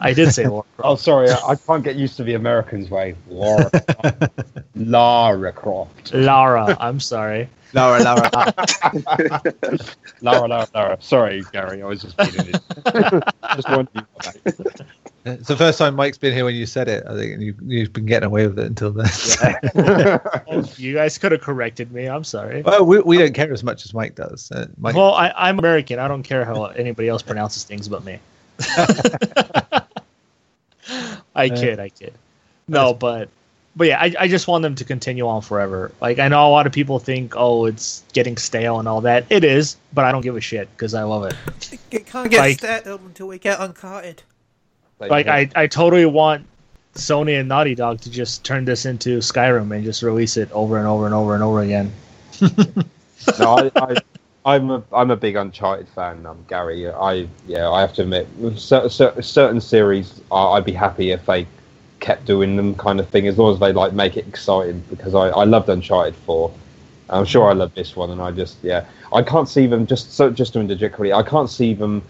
I 0.00 0.12
did 0.12 0.32
say 0.32 0.46
Lara 0.46 0.64
Oh, 0.80 0.96
sorry, 0.96 1.30
I, 1.30 1.36
I 1.50 1.54
can't 1.56 1.84
get 1.84 1.96
used 1.96 2.16
to 2.16 2.24
the 2.24 2.34
Americans' 2.34 2.90
way. 2.90 3.14
Laura, 3.28 3.70
Lara 4.74 5.52
Croft. 5.52 6.12
Lara, 6.12 6.76
I'm 6.80 7.00
sorry. 7.00 7.48
Laura, 7.72 8.02
Laura. 8.02 8.30
Lara, 10.22 10.48
Lara, 10.48 10.68
Lara. 10.74 10.96
Sorry, 11.00 11.44
Gary, 11.52 11.82
I 11.82 11.86
was 11.86 12.02
just 12.02 12.16
being 12.16 12.48
it. 12.48 12.60
just 13.54 13.68
wanted 13.68 13.88
you 13.94 14.02
to 14.22 14.62
know. 14.62 14.84
It's 15.24 15.48
the 15.48 15.56
first 15.56 15.78
time 15.78 15.94
Mike's 15.96 16.18
been 16.18 16.32
here 16.32 16.44
when 16.44 16.54
you 16.54 16.66
said 16.66 16.88
it. 16.88 17.04
I 17.06 17.14
think 17.14 17.40
you, 17.40 17.54
you've 17.62 17.92
been 17.92 18.06
getting 18.06 18.26
away 18.26 18.46
with 18.46 18.58
it 18.58 18.66
until 18.66 18.90
then. 18.92 19.08
Oh, 20.48 20.64
you 20.76 20.94
guys 20.94 21.18
could 21.18 21.32
have 21.32 21.40
corrected 21.42 21.92
me. 21.92 22.06
I'm 22.06 22.24
sorry. 22.24 22.62
well, 22.62 22.84
we, 22.84 23.00
we 23.00 23.18
don't 23.18 23.34
care 23.34 23.52
as 23.52 23.62
much 23.62 23.84
as 23.84 23.92
Mike 23.92 24.14
does. 24.14 24.50
Uh, 24.50 24.66
Mike, 24.78 24.94
Well, 24.94 25.12
I, 25.14 25.32
I'm 25.36 25.58
American. 25.58 25.98
I 25.98 26.08
don't 26.08 26.22
care 26.22 26.44
how 26.44 26.64
anybody 26.66 27.08
else 27.08 27.22
pronounces 27.22 27.64
things 27.64 27.88
but 27.88 28.04
me. 28.04 28.18
I 31.34 31.48
kid, 31.48 31.78
I 31.80 31.88
kid. 31.90 32.14
No, 32.68 32.94
but 32.94 33.28
but 33.76 33.86
yeah, 33.86 34.00
I, 34.00 34.12
I 34.18 34.28
just 34.28 34.48
want 34.48 34.62
them 34.62 34.74
to 34.76 34.84
continue 34.84 35.26
on 35.26 35.42
forever. 35.42 35.92
Like 36.00 36.18
I 36.18 36.28
know 36.28 36.46
a 36.46 36.50
lot 36.50 36.66
of 36.66 36.72
people 36.72 36.98
think, 36.98 37.34
oh, 37.36 37.66
it's 37.66 38.02
getting 38.12 38.36
stale 38.36 38.78
and 38.78 38.88
all 38.88 39.00
that. 39.02 39.24
It 39.30 39.44
is, 39.44 39.76
but 39.92 40.04
I 40.04 40.12
don't 40.12 40.22
give 40.22 40.36
a 40.36 40.40
shit 40.40 40.68
because 40.72 40.94
I 40.94 41.02
love 41.04 41.24
it. 41.24 41.34
It 41.90 42.06
can't 42.06 42.30
get 42.30 42.40
Like- 42.40 42.58
started 42.58 43.00
until 43.00 43.28
we 43.28 43.38
get 43.38 43.60
Uncharted. 43.60 44.22
Like 45.08 45.26
I, 45.28 45.48
I 45.54 45.66
totally 45.66 46.06
want 46.06 46.46
Sony 46.94 47.38
and 47.38 47.48
Naughty 47.48 47.74
Dog 47.74 48.00
to 48.02 48.10
just 48.10 48.44
turn 48.44 48.64
this 48.64 48.84
into 48.84 49.18
Skyrim 49.18 49.74
and 49.74 49.84
just 49.84 50.02
release 50.02 50.36
it 50.36 50.50
over 50.52 50.78
and 50.78 50.86
over 50.86 51.06
and 51.06 51.14
over 51.14 51.34
and 51.34 51.42
over 51.42 51.60
again. 51.60 51.92
no, 53.38 53.58
I, 53.58 53.70
I, 53.76 53.96
I'm 54.44 54.70
a 54.70 54.82
I'm 54.92 55.10
a 55.10 55.16
big 55.16 55.36
Uncharted 55.36 55.88
fan. 55.88 56.26
Um, 56.26 56.44
Gary, 56.48 56.88
I 56.88 57.28
yeah, 57.46 57.70
I 57.70 57.80
have 57.80 57.94
to 57.94 58.02
admit, 58.02 58.28
cer- 58.56 58.88
cer- 58.88 59.22
certain 59.22 59.60
series, 59.60 60.20
I, 60.30 60.42
I'd 60.42 60.64
be 60.64 60.72
happy 60.72 61.10
if 61.12 61.24
they 61.26 61.46
kept 62.00 62.24
doing 62.24 62.56
them, 62.56 62.74
kind 62.74 62.98
of 62.98 63.08
thing, 63.08 63.28
as 63.28 63.38
long 63.38 63.52
as 63.52 63.60
they 63.60 63.72
like 63.72 63.92
make 63.92 64.16
it 64.16 64.26
exciting. 64.26 64.82
Because 64.90 65.14
I, 65.14 65.28
I 65.28 65.44
loved 65.44 65.68
Uncharted 65.68 66.16
Four. 66.16 66.52
I'm 67.10 67.24
sure 67.24 67.48
I 67.50 67.52
love 67.52 67.74
this 67.74 67.96
one, 67.96 68.10
and 68.10 68.20
I 68.20 68.30
just 68.30 68.56
yeah, 68.62 68.86
I 69.12 69.22
can't 69.22 69.48
see 69.48 69.66
them 69.66 69.86
just 69.86 70.12
so 70.12 70.30
just 70.30 70.54
to 70.54 70.60
interject 70.60 70.94
quickly. 70.94 71.12
I 71.12 71.22
can't 71.22 71.50
see 71.50 71.74
them 71.74 72.02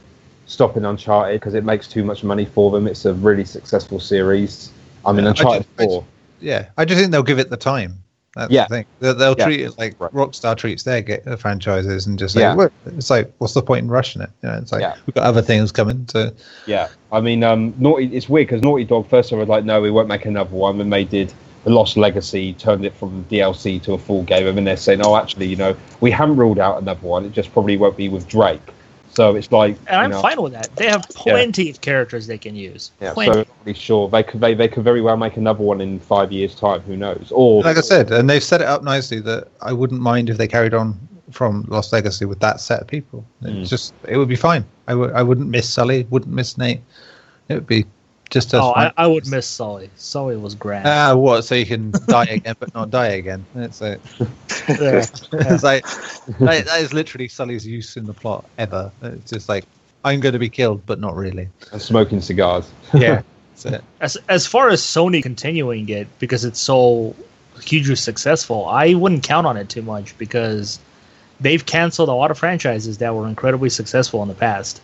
stopping 0.51 0.85
Uncharted 0.85 1.41
because 1.41 1.55
it 1.55 1.65
makes 1.65 1.87
too 1.87 2.03
much 2.05 2.25
money 2.25 2.45
for 2.45 2.71
them. 2.73 2.87
It's 2.89 3.05
a 3.05 3.15
really 3.15 3.45
successful 3.45 4.01
series. 4.01 4.71
I 5.07 5.13
mean, 5.13 5.23
Yeah, 5.25 5.29
I 5.29 5.31
Uncharted 5.31 5.63
just- 5.63 5.81
I 5.81 5.85
Four. 5.85 6.05
yeah, 6.41 6.65
I 6.77 6.85
just 6.85 6.99
think 7.01 7.13
they'll 7.13 7.23
give 7.23 7.39
it 7.39 7.51
the 7.51 7.57
time. 7.57 7.95
That's 8.37 8.53
Yeah. 8.53 8.67
the 8.69 8.75
thing. 8.77 8.85
They'll, 9.01 9.15
they'll 9.15 9.35
Yeah. 9.39 9.45
treat 9.45 9.61
it 9.61 9.79
like 9.79 9.95
Right. 9.99 10.13
Rockstar 10.13 10.57
treats 10.57 10.83
their 10.83 11.03
ga- 11.03 11.21
uh, 11.27 11.37
franchises 11.37 12.07
and 12.07 12.19
just 12.19 12.35
say, 12.35 12.41
Yeah. 12.41 12.55
look, 12.55 12.73
it's 12.87 13.11
like, 13.11 13.33
what's 13.39 13.55
the 13.55 13.63
point 13.63 13.85
in 13.85 13.91
rushing 13.91 14.23
it? 14.23 14.31
You 14.43 14.49
know, 14.49 14.57
it's 14.57 14.73
like, 14.73 14.83
Yeah. 14.83 14.95
we've 15.07 15.15
got 15.15 15.25
other 15.25 15.43
things 15.43 15.71
coming. 15.73 16.07
So, 16.11 16.31
Yeah, 16.67 16.89
I 17.13 17.21
mean, 17.21 17.43
um, 17.45 17.73
Naughty. 17.79 18.07
It's 18.07 18.29
weird 18.29 18.49
because 18.49 18.63
Naughty 18.63 18.85
Dog 18.85 19.09
first 19.09 19.31
were 19.33 19.45
like, 19.47 19.65
no, 19.65 19.81
we 19.81 19.91
won't 19.91 20.09
make 20.09 20.27
another 20.27 20.55
one. 20.55 20.81
And 20.81 20.93
they 20.93 21.05
did 21.05 21.33
the 21.65 21.71
Lost 21.71 21.97
Legacy, 21.97 22.53
turned 22.55 22.85
it 22.85 22.95
from 22.95 23.25
DLC 23.31 23.79
to 23.85 23.93
a 23.95 23.99
full 23.99 24.23
game, 24.23 24.47
and 24.47 24.57
then 24.57 24.65
they're 24.65 24.77
saying, 24.77 25.01
oh, 25.05 25.17
actually, 25.17 25.47
you 25.47 25.57
know, 25.57 25.75
we 26.01 26.11
haven't 26.11 26.37
ruled 26.37 26.59
out 26.59 26.81
another 26.81 27.07
one. 27.07 27.25
It 27.25 27.33
just 27.33 27.53
probably 27.53 27.77
won't 27.77 27.97
be 27.97 28.09
with 28.09 28.27
Drake. 28.29 28.61
So 29.21 29.37
it's 29.37 29.53
like, 29.53 29.77
And 29.87 30.01
I'm 30.01 30.11
know, 30.13 30.23
fine 30.23 30.41
with 30.41 30.55
that. 30.55 30.75
They 30.77 30.89
have 30.89 31.07
plenty 31.11 31.69
of 31.69 31.83
characters 31.83 32.27
they 32.27 32.39
can 32.39 32.57
use. 32.57 32.93
Yeah, 33.03 33.13
so 33.13 33.21
I'm 33.21 33.27
not 33.27 33.49
really 33.67 33.79
sure 33.79 34.09
they 34.09 34.23
could 34.23 34.41
they, 34.41 34.55
they 34.55 34.67
could 34.67 34.83
very 34.83 35.03
well 35.03 35.19
make 35.19 35.37
another 35.37 35.63
one 35.63 35.83
in 35.83 36.01
five 36.01 36.33
years' 36.33 36.55
time. 36.55 36.81
Who 36.81 36.97
knows? 36.97 37.31
Or 37.31 37.63
like 37.63 37.77
I 37.77 37.83
said, 37.83 38.11
and 38.13 38.31
they've 38.31 38.43
set 38.43 38.63
it 38.63 38.67
up 38.67 38.83
nicely 38.83 39.21
that 39.21 39.49
I 39.61 39.75
wouldn't 39.75 40.01
mind 40.01 40.31
if 40.31 40.39
they 40.39 40.49
carried 40.49 40.73
on 40.73 40.99
from 41.33 41.67
Lost 41.69 41.93
Legacy 41.93 42.25
with 42.25 42.41
that 42.41 42.63
set 42.63 42.81
of 42.81 42.87
people. 42.87 43.23
Mm. 43.43 43.69
Just, 43.69 43.93
it 44.09 44.17
would 44.17 44.27
be 44.27 44.37
fine. 44.37 44.65
I 44.89 44.93
w- 44.93 45.13
I 45.13 45.23
wouldn't 45.23 45.49
miss 45.51 45.69
Sully, 45.69 46.07
wouldn't 46.09 46.33
miss 46.33 46.57
Nate. 46.57 46.81
It 47.51 47.55
would 47.57 47.67
be 47.67 47.85
just 48.31 48.55
as 48.55 48.61
oh, 48.61 48.73
I. 48.75 48.93
I 48.97 49.07
would 49.07 49.27
miss 49.27 49.47
Sully. 49.47 49.91
Sully 49.97 50.37
was 50.37 50.55
grand. 50.55 50.87
Ah, 50.87 51.15
what? 51.15 51.43
So 51.43 51.55
you 51.55 51.67
can 51.67 51.93
die 52.07 52.25
again, 52.25 52.55
but 52.59 52.73
not 52.75 52.91
die 52.91 53.09
again. 53.09 53.45
That's 53.55 53.81
it. 53.83 54.01
Yeah. 54.69 55.05
it's 55.33 55.63
like 55.65 55.85
that, 56.39 56.65
that 56.67 56.81
is 56.81 56.93
literally 56.93 57.27
Sully's 57.27 57.67
use 57.67 57.97
in 57.97 58.07
the 58.07 58.13
plot 58.15 58.45
ever. 58.57 58.93
It's 59.03 59.31
just 59.31 59.49
like 59.49 59.65
I'm 60.05 60.21
going 60.21 60.33
to 60.35 60.39
be 60.39 60.49
killed, 60.51 60.87
but 60.87 61.01
not 61.01 61.17
really. 61.17 61.49
and 61.73 61.83
smoking 61.83 62.21
cigars. 62.21 62.71
Yeah, 62.95 63.23
that's 63.51 63.65
it. 63.65 63.85
As 64.01 64.17
as 64.29 64.47
far 64.47 64.69
as 64.69 64.81
Sony 64.81 65.23
continuing 65.23 65.89
it 65.89 66.07
because 66.21 66.45
it's 66.45 66.61
so 66.61 67.17
hugely 67.65 67.97
successful, 67.97 68.67
I 68.67 68.95
wouldn't 68.95 69.25
count 69.25 69.47
on 69.47 69.57
it 69.57 69.69
too 69.69 69.83
much 69.83 70.17
because 70.19 70.79
they've 71.41 71.65
canceled 71.65 72.09
a 72.11 72.15
lot 72.15 72.31
of 72.31 72.39
franchises 72.39 72.99
that 72.99 73.13
were 73.15 73.27
incredibly 73.27 73.71
successful 73.71 74.23
in 74.23 74.29
the 74.29 74.35
past. 74.35 74.81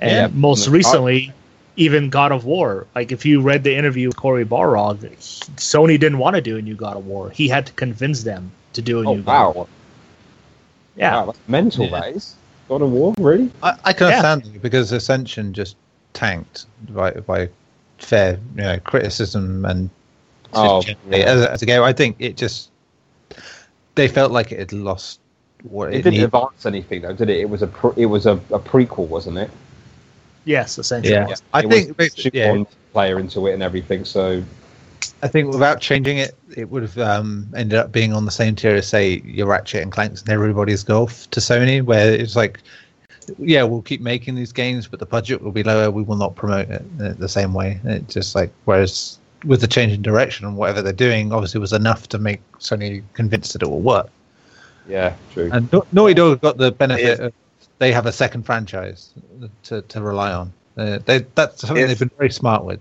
And 0.00 0.10
Yeah. 0.10 0.28
most 0.40 0.68
I- 0.68 0.72
recently, 0.72 1.32
even 1.76 2.10
God 2.10 2.32
of 2.32 2.44
War. 2.44 2.86
Like 2.94 3.12
if 3.12 3.24
you 3.24 3.40
read 3.40 3.62
the 3.64 3.74
interview 3.74 4.08
with 4.08 4.16
Cory 4.16 4.44
Barlog, 4.44 4.98
Sony 5.56 5.98
didn't 5.98 6.18
want 6.18 6.36
to 6.36 6.42
do 6.42 6.56
a 6.56 6.62
new 6.62 6.74
God 6.74 6.96
of 6.96 7.06
War. 7.06 7.30
He 7.30 7.48
had 7.48 7.66
to 7.66 7.72
convince 7.74 8.22
them 8.22 8.50
to 8.72 8.82
do 8.82 9.00
a 9.00 9.06
Oh 9.06 9.14
new 9.14 9.22
God 9.22 9.48
of 9.50 9.54
War. 9.56 9.64
wow, 9.64 9.68
Yeah. 10.96 11.16
wow, 11.16 11.26
that's 11.26 11.38
mental. 11.48 11.84
Yeah. 11.86 12.00
That 12.00 12.16
is 12.16 12.34
God 12.68 12.82
of 12.82 12.90
War, 12.90 13.14
really? 13.18 13.50
I, 13.62 13.76
I 13.84 13.92
can 13.92 14.08
Yeah. 14.08 14.16
understand 14.22 14.56
it 14.56 14.62
because 14.62 14.92
Ascension 14.92 15.52
just 15.52 15.76
tanked 16.14 16.66
by 16.90 17.10
by 17.12 17.48
fair 17.98 18.38
you 18.56 18.62
know 18.62 18.78
criticism 18.80 19.64
and 19.64 19.90
Oh, 20.54 20.82
yeah. 21.10 21.16
as, 21.18 21.40
a, 21.42 21.52
as 21.52 21.62
a 21.62 21.66
game. 21.66 21.82
I 21.82 21.92
think 21.92 22.16
it 22.18 22.36
just 22.38 22.70
they 23.94 24.08
felt 24.08 24.32
like 24.32 24.52
it 24.52 24.58
had 24.58 24.72
lost 24.72 25.20
what 25.64 25.88
It 25.88 25.96
it, 25.96 25.96
didn't 25.98 26.12
needed. 26.12 26.24
advance 26.26 26.64
anything 26.64 27.02
though, 27.02 27.12
did 27.12 27.28
it? 27.28 27.38
It 27.40 27.50
was 27.50 27.60
a 27.62 27.66
pre- 27.66 28.02
it 28.02 28.06
was 28.06 28.24
a, 28.24 28.32
a 28.50 28.58
prequel, 28.58 29.08
wasn't 29.08 29.36
it? 29.38 29.50
Yes, 30.46 30.78
essentially. 30.78 31.12
Yeah, 31.12 31.34
I 31.52 31.60
It 31.60 31.68
think 31.68 31.88
was 31.88 31.96
basically, 31.96 32.38
yeah, 32.40 32.52
shoehorned 32.52 32.68
player 32.92 33.18
into 33.18 33.46
it 33.48 33.52
and 33.54 33.62
everything. 33.62 34.04
So 34.04 34.42
I 35.22 35.28
think 35.28 35.52
without 35.52 35.80
changing 35.80 36.18
it, 36.18 36.34
it 36.56 36.70
would 36.70 36.82
have 36.82 36.98
um, 36.98 37.48
ended 37.54 37.78
up 37.78 37.90
being 37.92 38.12
on 38.12 38.24
the 38.24 38.30
same 38.30 38.54
tier 38.54 38.76
as 38.76 38.86
say 38.86 39.20
your 39.24 39.48
Ratchet 39.48 39.82
and 39.82 39.90
Clanks 39.90 40.22
and 40.22 40.30
everybody's 40.30 40.84
Golf 40.84 41.28
to 41.32 41.40
Sony, 41.40 41.82
where 41.82 42.12
it's 42.12 42.36
like, 42.36 42.60
yeah, 43.38 43.64
we'll 43.64 43.82
keep 43.82 44.00
making 44.00 44.36
these 44.36 44.52
games, 44.52 44.86
but 44.86 45.00
the 45.00 45.06
budget 45.06 45.42
will 45.42 45.50
be 45.50 45.64
lower. 45.64 45.90
We 45.90 46.04
will 46.04 46.16
not 46.16 46.36
promote 46.36 46.70
it 46.70 46.82
uh, 47.02 47.14
the 47.14 47.28
same 47.28 47.52
way. 47.52 47.80
It's 47.84 48.14
just 48.14 48.36
like 48.36 48.52
whereas 48.66 49.18
with 49.44 49.60
the 49.60 49.66
change 49.66 49.92
in 49.92 50.02
direction 50.02 50.46
and 50.46 50.56
whatever 50.56 50.80
they're 50.80 50.92
doing, 50.92 51.32
obviously 51.32 51.60
was 51.60 51.72
enough 51.72 52.08
to 52.10 52.18
make 52.18 52.40
Sony 52.58 53.02
convinced 53.14 53.52
that 53.54 53.62
it 53.62 53.68
will 53.68 53.80
work. 53.80 54.08
yeah, 54.88 55.14
true. 55.32 55.50
And 55.52 55.70
Nau- 55.72 55.86
Naughty 55.92 56.14
Dog 56.14 56.40
got 56.40 56.56
the 56.56 56.70
benefit 56.70 57.18
of 57.18 57.32
they 57.78 57.92
have 57.92 58.06
a 58.06 58.12
second 58.12 58.44
franchise 58.44 59.12
to, 59.64 59.82
to 59.82 60.00
rely 60.02 60.32
on. 60.32 60.52
Uh, 60.76 60.98
they, 61.04 61.18
that's 61.34 61.60
something 61.60 61.78
If- 61.82 61.88
they've 61.88 61.98
been 61.98 62.16
very 62.18 62.30
smart 62.30 62.64
with. 62.64 62.80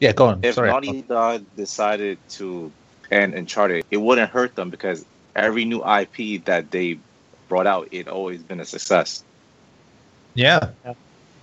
Yeah, 0.00 0.12
go 0.12 0.26
on. 0.26 0.40
If 0.42 0.56
Sorry. 0.56 0.68
Naughty 0.68 1.02
Dog 1.02 1.44
decided 1.56 2.18
to 2.30 2.70
end 3.10 3.32
Uncharted, 3.34 3.84
it 3.90 3.96
wouldn't 3.96 4.30
hurt 4.30 4.54
them 4.54 4.68
because 4.68 5.06
every 5.34 5.64
new 5.64 5.82
IP 5.82 6.44
that 6.44 6.70
they 6.70 6.98
brought 7.48 7.66
out, 7.66 7.88
it 7.92 8.06
always 8.06 8.42
been 8.42 8.60
a 8.60 8.64
success. 8.66 9.24
Yeah. 10.34 10.68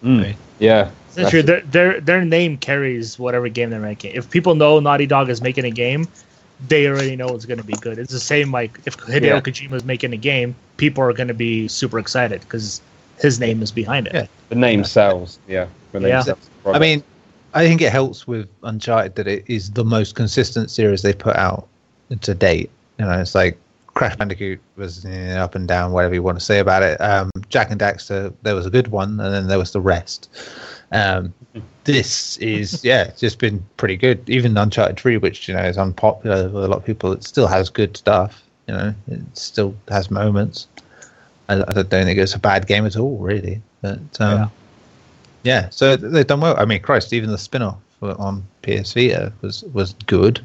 Mm, 0.04 0.36
yeah, 0.60 0.92
Essentially, 1.12 1.42
That's- 1.44 1.64
their, 1.72 1.92
their 1.94 2.02
their 2.02 2.26
name 2.26 2.58
carries 2.58 3.18
whatever 3.18 3.48
game 3.50 3.70
they're 3.70 3.80
making. 3.80 4.14
If 4.16 4.30
people 4.30 4.54
know 4.54 4.80
Naughty 4.80 5.06
Dog 5.08 5.30
is 5.30 5.42
making 5.42 5.64
a 5.66 5.72
game, 5.72 6.08
they 6.68 6.88
already 6.88 7.16
know 7.16 7.36
it's 7.36 7.46
going 7.46 7.60
to 7.60 7.66
be 7.66 7.74
good. 7.74 7.98
It's 8.00 8.12
the 8.14 8.20
same 8.20 8.52
like 8.52 8.80
if 8.86 8.98
Hideo 8.98 9.22
Yeah. 9.24 9.42
Kojima 9.42 9.74
is 9.74 9.84
making 9.84 10.14
a 10.14 10.18
game, 10.18 10.56
people 10.78 11.04
are 11.04 11.14
going 11.14 11.28
to 11.28 11.34
be 11.34 11.68
super 11.68 12.00
excited 12.00 12.42
because 12.42 12.82
his 13.20 13.40
name 13.40 13.62
is 13.62 13.72
behind 13.72 14.08
it. 14.08 14.14
Yeah. 14.14 14.28
the 14.50 14.56
name 14.56 14.84
sells. 14.84 15.40
Yeah, 15.48 15.68
the 15.92 16.00
name 16.00 16.10
Yeah. 16.10 16.22
sells 16.22 16.50
the 16.64 16.72
I 16.72 16.80
mean, 16.80 17.04
I 17.54 17.66
think 17.68 17.82
it 17.82 17.92
helps 17.92 18.26
with 18.28 18.48
Uncharted 18.64 19.16
that 19.16 19.28
it 19.28 19.44
is 19.48 19.72
the 19.72 19.84
most 19.84 20.16
consistent 20.16 20.72
series 20.72 21.02
they 21.02 21.14
put 21.14 21.36
out 21.36 21.68
to 22.22 22.34
date. 22.34 22.70
You 22.98 23.06
know, 23.06 23.20
it's 23.20 23.36
like 23.36 23.58
Crash 23.94 24.16
Bandicoot 24.16 24.60
was 24.76 25.06
up 25.06 25.56
and 25.56 25.68
down, 25.68 25.92
whatever 25.92 26.14
you 26.14 26.24
want 26.24 26.40
to 26.40 26.44
say 26.44 26.60
about 26.60 26.82
it. 26.84 27.00
Um, 27.00 27.30
Jak 27.50 27.70
and 27.70 27.80
Daxter, 27.80 28.34
there 28.42 28.56
was 28.56 28.66
a 28.66 28.70
good 28.72 28.88
one, 28.88 29.20
and 29.20 29.34
then 29.34 29.48
there 29.48 29.60
was 29.60 29.72
the 29.72 29.82
rest. 29.82 30.30
Um, 30.92 31.34
this 31.84 32.38
is, 32.38 32.84
yeah, 32.84 33.04
it's 33.04 33.20
just 33.20 33.40
been 33.40 33.64
pretty 33.78 33.98
good. 33.98 34.28
Even 34.30 34.58
Uncharted 34.58 35.00
3, 35.00 35.18
which, 35.18 35.48
you 35.48 35.54
know, 35.54 35.64
is 35.64 35.78
unpopular 35.78 36.46
with 36.50 36.64
a 36.64 36.68
lot 36.68 36.78
of 36.78 36.86
people, 36.86 37.12
it 37.12 37.24
still 37.24 37.48
has 37.48 37.70
good 37.70 37.96
stuff. 37.96 38.44
You 38.68 38.74
know, 38.74 38.96
it 39.10 39.22
still 39.38 39.76
has 39.90 40.10
moments. 40.10 40.68
I, 41.50 41.56
I 41.56 41.74
don't 41.74 41.90
think 41.90 42.18
it's 42.18 42.34
a 42.34 42.40
bad 42.40 42.66
game 42.66 42.86
at 42.86 42.96
all, 42.96 43.18
really. 43.18 43.62
But 43.82 44.00
um, 44.22 44.38
Yeah. 44.40 44.48
yeah, 45.44 45.70
so 45.70 45.96
they've 45.98 46.26
done 46.26 46.40
well. 46.40 46.56
I 46.58 46.66
mean, 46.66 46.82
Christ, 46.82 47.14
even 47.14 47.30
the 47.30 47.38
spin-off 47.38 47.78
on 48.02 48.44
PS 48.64 48.94
Vita 48.94 49.32
was 49.42 49.64
was 49.74 49.94
good. 50.08 50.44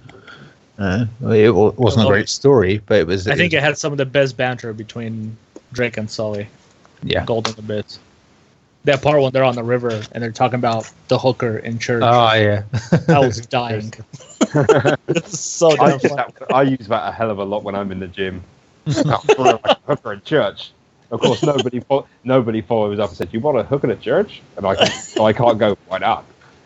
Uh, 0.78 1.06
it 1.30 1.50
wa- 1.50 1.72
wasn't 1.76 2.06
a 2.06 2.09
great 2.09 2.28
story, 2.28 2.80
but 2.86 2.98
it 2.98 3.06
was. 3.06 3.26
I 3.26 3.34
think 3.34 3.52
it, 3.52 3.56
it 3.56 3.62
had 3.62 3.76
some 3.78 3.92
of 3.92 3.98
the 3.98 4.06
best 4.06 4.36
banter 4.36 4.72
between 4.72 5.36
Drake 5.72 5.96
and 5.96 6.09
Sully. 6.10 6.48
yeah. 7.02 7.24
Golden 7.24 7.59
Abyss. 7.59 7.98
That 8.84 9.02
part 9.02 9.20
when 9.20 9.32
they're 9.32 9.44
on 9.44 9.56
the 9.56 9.64
river 9.64 9.90
and 10.12 10.22
they're 10.22 10.30
talking 10.30 10.55
about 10.55 10.90
the 11.09 11.18
hooker 11.18 11.59
in 11.59 11.78
church. 11.78 12.02
Oh 12.06 12.32
yeah. 12.34 12.62
I 13.09 13.18
was 13.18 13.44
dying. 13.46 13.92
It's 15.09 15.38
so 15.38 15.72
I 15.72 15.76
damn 15.76 15.92
use, 15.94 16.02
funny. 16.02 16.14
that, 16.14 16.55
I 16.55 16.62
use 16.62 16.86
that 16.88 17.09
a 17.09 17.12
hell 17.12 17.30
of 17.30 17.38
a 17.38 17.44
lot 17.44 17.64
when 17.64 17.74
I'm 17.74 17.90
in 17.90 17.98
the 17.98 18.06
gym. 18.06 18.42
I 18.86 18.92
feel 18.92 19.44
like 19.44 19.60
a 19.64 19.78
hooker 19.86 20.12
in 20.14 20.22
church. 20.22 20.70
Of 21.10 21.20
course, 21.20 21.42
nobody 21.42 21.80
fo- 21.80 22.06
nobody 22.22 22.60
follows 22.60 22.98
up 22.98 23.09
and 23.10 23.16
said, 23.16 23.28
"You 23.32 23.40
want 23.40 23.59
a 23.59 23.64
hooker 23.64 23.90
at 23.90 24.00
church?" 24.00 24.42
And 24.56 24.64
I 24.66 24.76
can, 24.76 24.86
so 24.90 25.24
I 25.26 25.32
can't 25.32 25.59
go. 25.59 25.76
Why 25.88 25.98
not? 25.98 26.24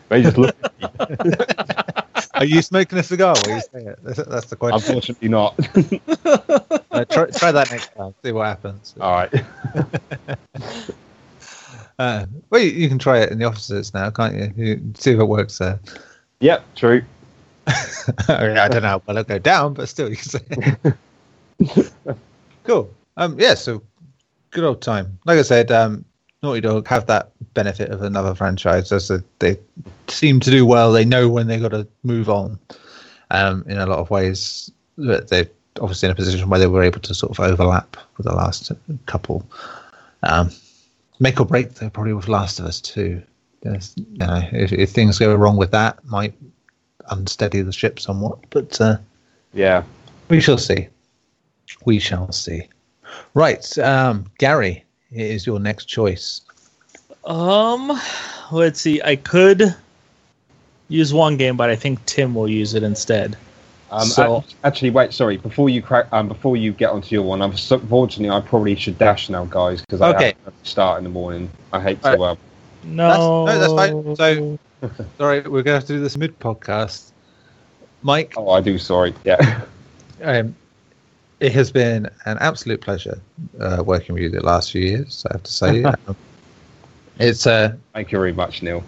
They 0.09 0.21
just 0.21 0.37
look 0.37 0.55
at 0.63 1.25
me. 1.25 2.02
Are 2.43 2.45
you 2.45 2.61
smoking 2.61 2.97
a 2.97 3.03
cigar 3.03 3.35
while 3.37 3.55
you 3.55 3.61
say 3.61 3.85
it? 3.91 3.99
That's, 4.03 4.17
that's 4.27 4.45
the 4.47 4.57
question. 4.57 4.75
Unfortunately, 4.75 5.29
not. 5.29 5.57
Uh, 6.93 7.03
try, 7.05 7.25
try 7.25 7.51
that 7.51 7.71
next 7.71 7.91
time. 7.95 8.13
See 8.23 8.31
what 8.31 8.45
happens. 8.45 8.93
All 9.01 9.13
right. 9.13 9.33
Uh, 11.99 12.25
well, 12.49 12.59
you, 12.59 12.71
you 12.71 12.89
can 12.89 12.97
try 12.97 13.19
it 13.19 13.31
in 13.31 13.37
the 13.37 13.45
offices 13.45 13.93
now, 13.93 14.09
can't 14.09 14.35
you? 14.35 14.51
you 14.57 14.93
see 14.95 15.11
if 15.11 15.19
it 15.19 15.25
works 15.25 15.59
there. 15.59 15.79
Yep. 16.39 16.65
True. 16.73 17.03
I, 17.67 18.47
mean, 18.47 18.57
I 18.57 18.67
don't 18.67 18.81
know 18.81 18.89
how 18.89 19.01
well 19.05 19.17
it'll 19.17 19.29
go 19.29 19.37
down, 19.37 19.75
but 19.75 19.87
still, 19.87 20.09
you 20.09 20.15
can 20.15 20.25
say. 20.25 20.39
it. 21.59 21.93
cool. 22.63 22.91
Um, 23.15 23.39
yeah. 23.39 23.53
So 23.53 23.83
good 24.49 24.63
old 24.63 24.81
time. 24.81 25.19
Like 25.25 25.37
I 25.37 25.43
said, 25.43 25.71
um, 25.71 26.03
Naughty 26.43 26.59
Dog 26.59 26.87
have 26.89 27.07
that 27.07 27.31
benefit 27.53 27.89
of 27.89 28.01
another 28.03 28.35
franchise, 28.35 28.91
as 28.91 29.09
they 29.39 29.57
seem 30.09 30.41
to 30.41 30.51
do 30.51 30.65
well. 30.65 30.91
They 30.91 31.05
know 31.05 31.29
when 31.29 31.47
they've 31.47 31.61
got 31.61 31.69
to 31.71 31.87
move 32.03 32.29
on. 32.29 32.59
Um, 33.31 33.63
in 33.67 33.77
a 33.77 33.85
lot 33.85 33.99
of 33.99 34.11
ways, 34.11 34.69
that 34.97 35.29
they're 35.29 35.47
obviously 35.81 36.07
in 36.07 36.11
a 36.11 36.15
position 36.15 36.49
where 36.49 36.59
they 36.59 36.67
were 36.67 36.83
able 36.83 36.99
to 36.99 37.13
sort 37.15 37.31
of 37.31 37.39
overlap 37.39 37.97
with 38.17 38.27
the 38.27 38.33
last 38.35 38.71
couple. 39.05 39.47
Um, 40.21 40.51
make 41.19 41.39
or 41.39 41.45
break, 41.45 41.73
though, 41.75 41.89
probably 41.89 42.13
with 42.13 42.27
Last 42.27 42.59
of 42.59 42.65
Us 42.65 42.79
too. 42.81 43.23
You 43.63 43.79
know, 44.17 44.41
if, 44.51 44.73
if 44.73 44.89
things 44.91 45.17
go 45.17 45.33
wrong 45.33 45.55
with 45.55 45.71
that, 45.71 46.03
might 46.03 46.33
unsteady 47.09 47.61
the 47.61 47.71
ship 47.71 47.99
somewhat. 47.99 48.37
But 48.49 48.79
uh, 48.81 48.97
Yeah. 49.53 49.83
we 50.27 50.41
shall 50.41 50.57
see. 50.57 50.89
We 51.85 51.99
shall 51.99 52.31
see. 52.33 52.67
Right, 53.33 53.77
um, 53.79 54.25
Gary, 54.37 54.83
is 55.15 55.45
your 55.45 55.59
next 55.59 55.85
choice. 55.85 56.41
Um, 57.25 57.91
let's 58.51 58.81
see. 58.81 59.01
I 59.01 59.15
could 59.15 59.75
use 60.89 61.13
one 61.13 61.37
game, 61.37 61.55
but 61.57 61.69
I 61.69 61.75
think 61.75 62.05
Tim 62.05 62.35
will 62.35 62.49
use 62.49 62.73
it 62.73 62.83
instead. 62.83 63.37
Um, 63.91 64.05
So- 64.07 64.43
actually, 64.63 64.89
wait. 64.89 65.13
Sorry. 65.13 65.37
Before 65.37 65.69
you 65.69 65.81
crack, 65.81 66.07
um, 66.11 66.27
before 66.27 66.57
you 66.57 66.71
get 66.71 66.89
onto 66.89 67.13
your 67.15 67.23
one, 67.23 67.41
unfortunately, 67.41 68.29
I 68.29 68.41
probably 68.41 68.75
should 68.75 68.97
dash 68.97 69.29
now, 69.29 69.45
guys, 69.45 69.81
because 69.81 70.01
I 70.01 70.09
Okay. 70.13 70.33
have 70.45 70.63
to 70.63 70.69
start 70.69 70.97
in 70.97 71.03
the 71.03 71.09
morning. 71.09 71.49
I 71.71 71.79
hate 71.79 72.01
to. 72.03 72.09
Alright. 72.17 72.37
Uh, 72.37 72.85
No, 72.85 73.45
no, 73.45 73.59
that's 73.59 73.73
fine. 73.73 74.15
So- 74.15 74.59
Sorry, 75.17 75.39
we're 75.41 75.63
going 75.63 75.65
to 75.65 75.73
have 75.73 75.85
to 75.85 75.93
do 75.93 76.01
this 76.01 76.17
mid 76.17 76.37
podcast. 76.39 77.11
Mike, 78.01 78.33
oh, 78.35 78.49
I 78.49 78.59
do. 78.59 78.77
Sorry. 78.77 79.13
Yeah. 79.23 79.61
um, 80.23 80.55
it 81.43 81.51
has 81.51 81.73
been 81.73 82.09
an 82.25 82.37
absolute 82.39 82.79
pleasure 82.79 83.19
uh, 83.59 83.83
working 83.85 84.15
with 84.15 84.23
you 84.23 84.29
the 84.29 84.39
last 84.41 84.71
few 84.71 84.81
years, 84.81 85.25
I 85.29 85.33
have 85.33 85.43
to 85.43 85.51
say. 85.51 85.83
Um, 86.07 86.15
it's 87.19 87.45
uh, 87.45 87.75
Thank 87.93 88.11
you 88.11 88.17
very 88.17 88.33
much, 88.33 88.63
Neil. 88.63 88.83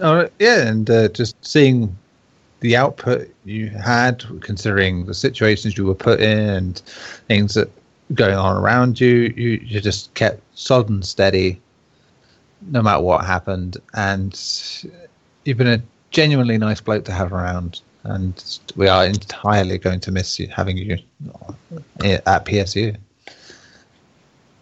Oh, 0.00 0.26
yeah, 0.38 0.66
and 0.68 0.88
uh, 0.88 1.08
just 1.08 1.36
seeing 1.44 1.94
the 2.60 2.76
output 2.76 3.28
you 3.44 3.68
had, 3.68 4.24
considering 4.40 5.04
the 5.04 5.12
situations 5.12 5.76
you 5.76 5.84
were 5.84 5.94
put 5.94 6.20
in 6.20 6.38
and 6.38 6.78
things 7.26 7.54
that 7.54 7.68
going 8.14 8.36
on 8.36 8.56
around 8.56 9.00
you, 9.00 9.34
you, 9.36 9.60
you 9.62 9.80
just 9.80 10.14
kept 10.14 10.40
solid 10.54 10.88
and 10.88 11.04
steady 11.04 11.60
no 12.70 12.80
matter 12.80 13.02
what 13.02 13.24
happened. 13.24 13.76
And 13.94 14.32
you've 15.44 15.58
been 15.58 15.66
a 15.66 15.82
genuinely 16.10 16.58
nice 16.58 16.80
bloke 16.80 17.04
to 17.06 17.12
have 17.12 17.32
around. 17.32 17.82
And 18.04 18.58
we 18.76 18.88
are 18.88 19.04
entirely 19.04 19.78
going 19.78 20.00
to 20.00 20.12
miss 20.12 20.38
you 20.38 20.48
having 20.48 20.76
you 20.76 20.98
at 22.02 22.44
PSU. 22.44 22.96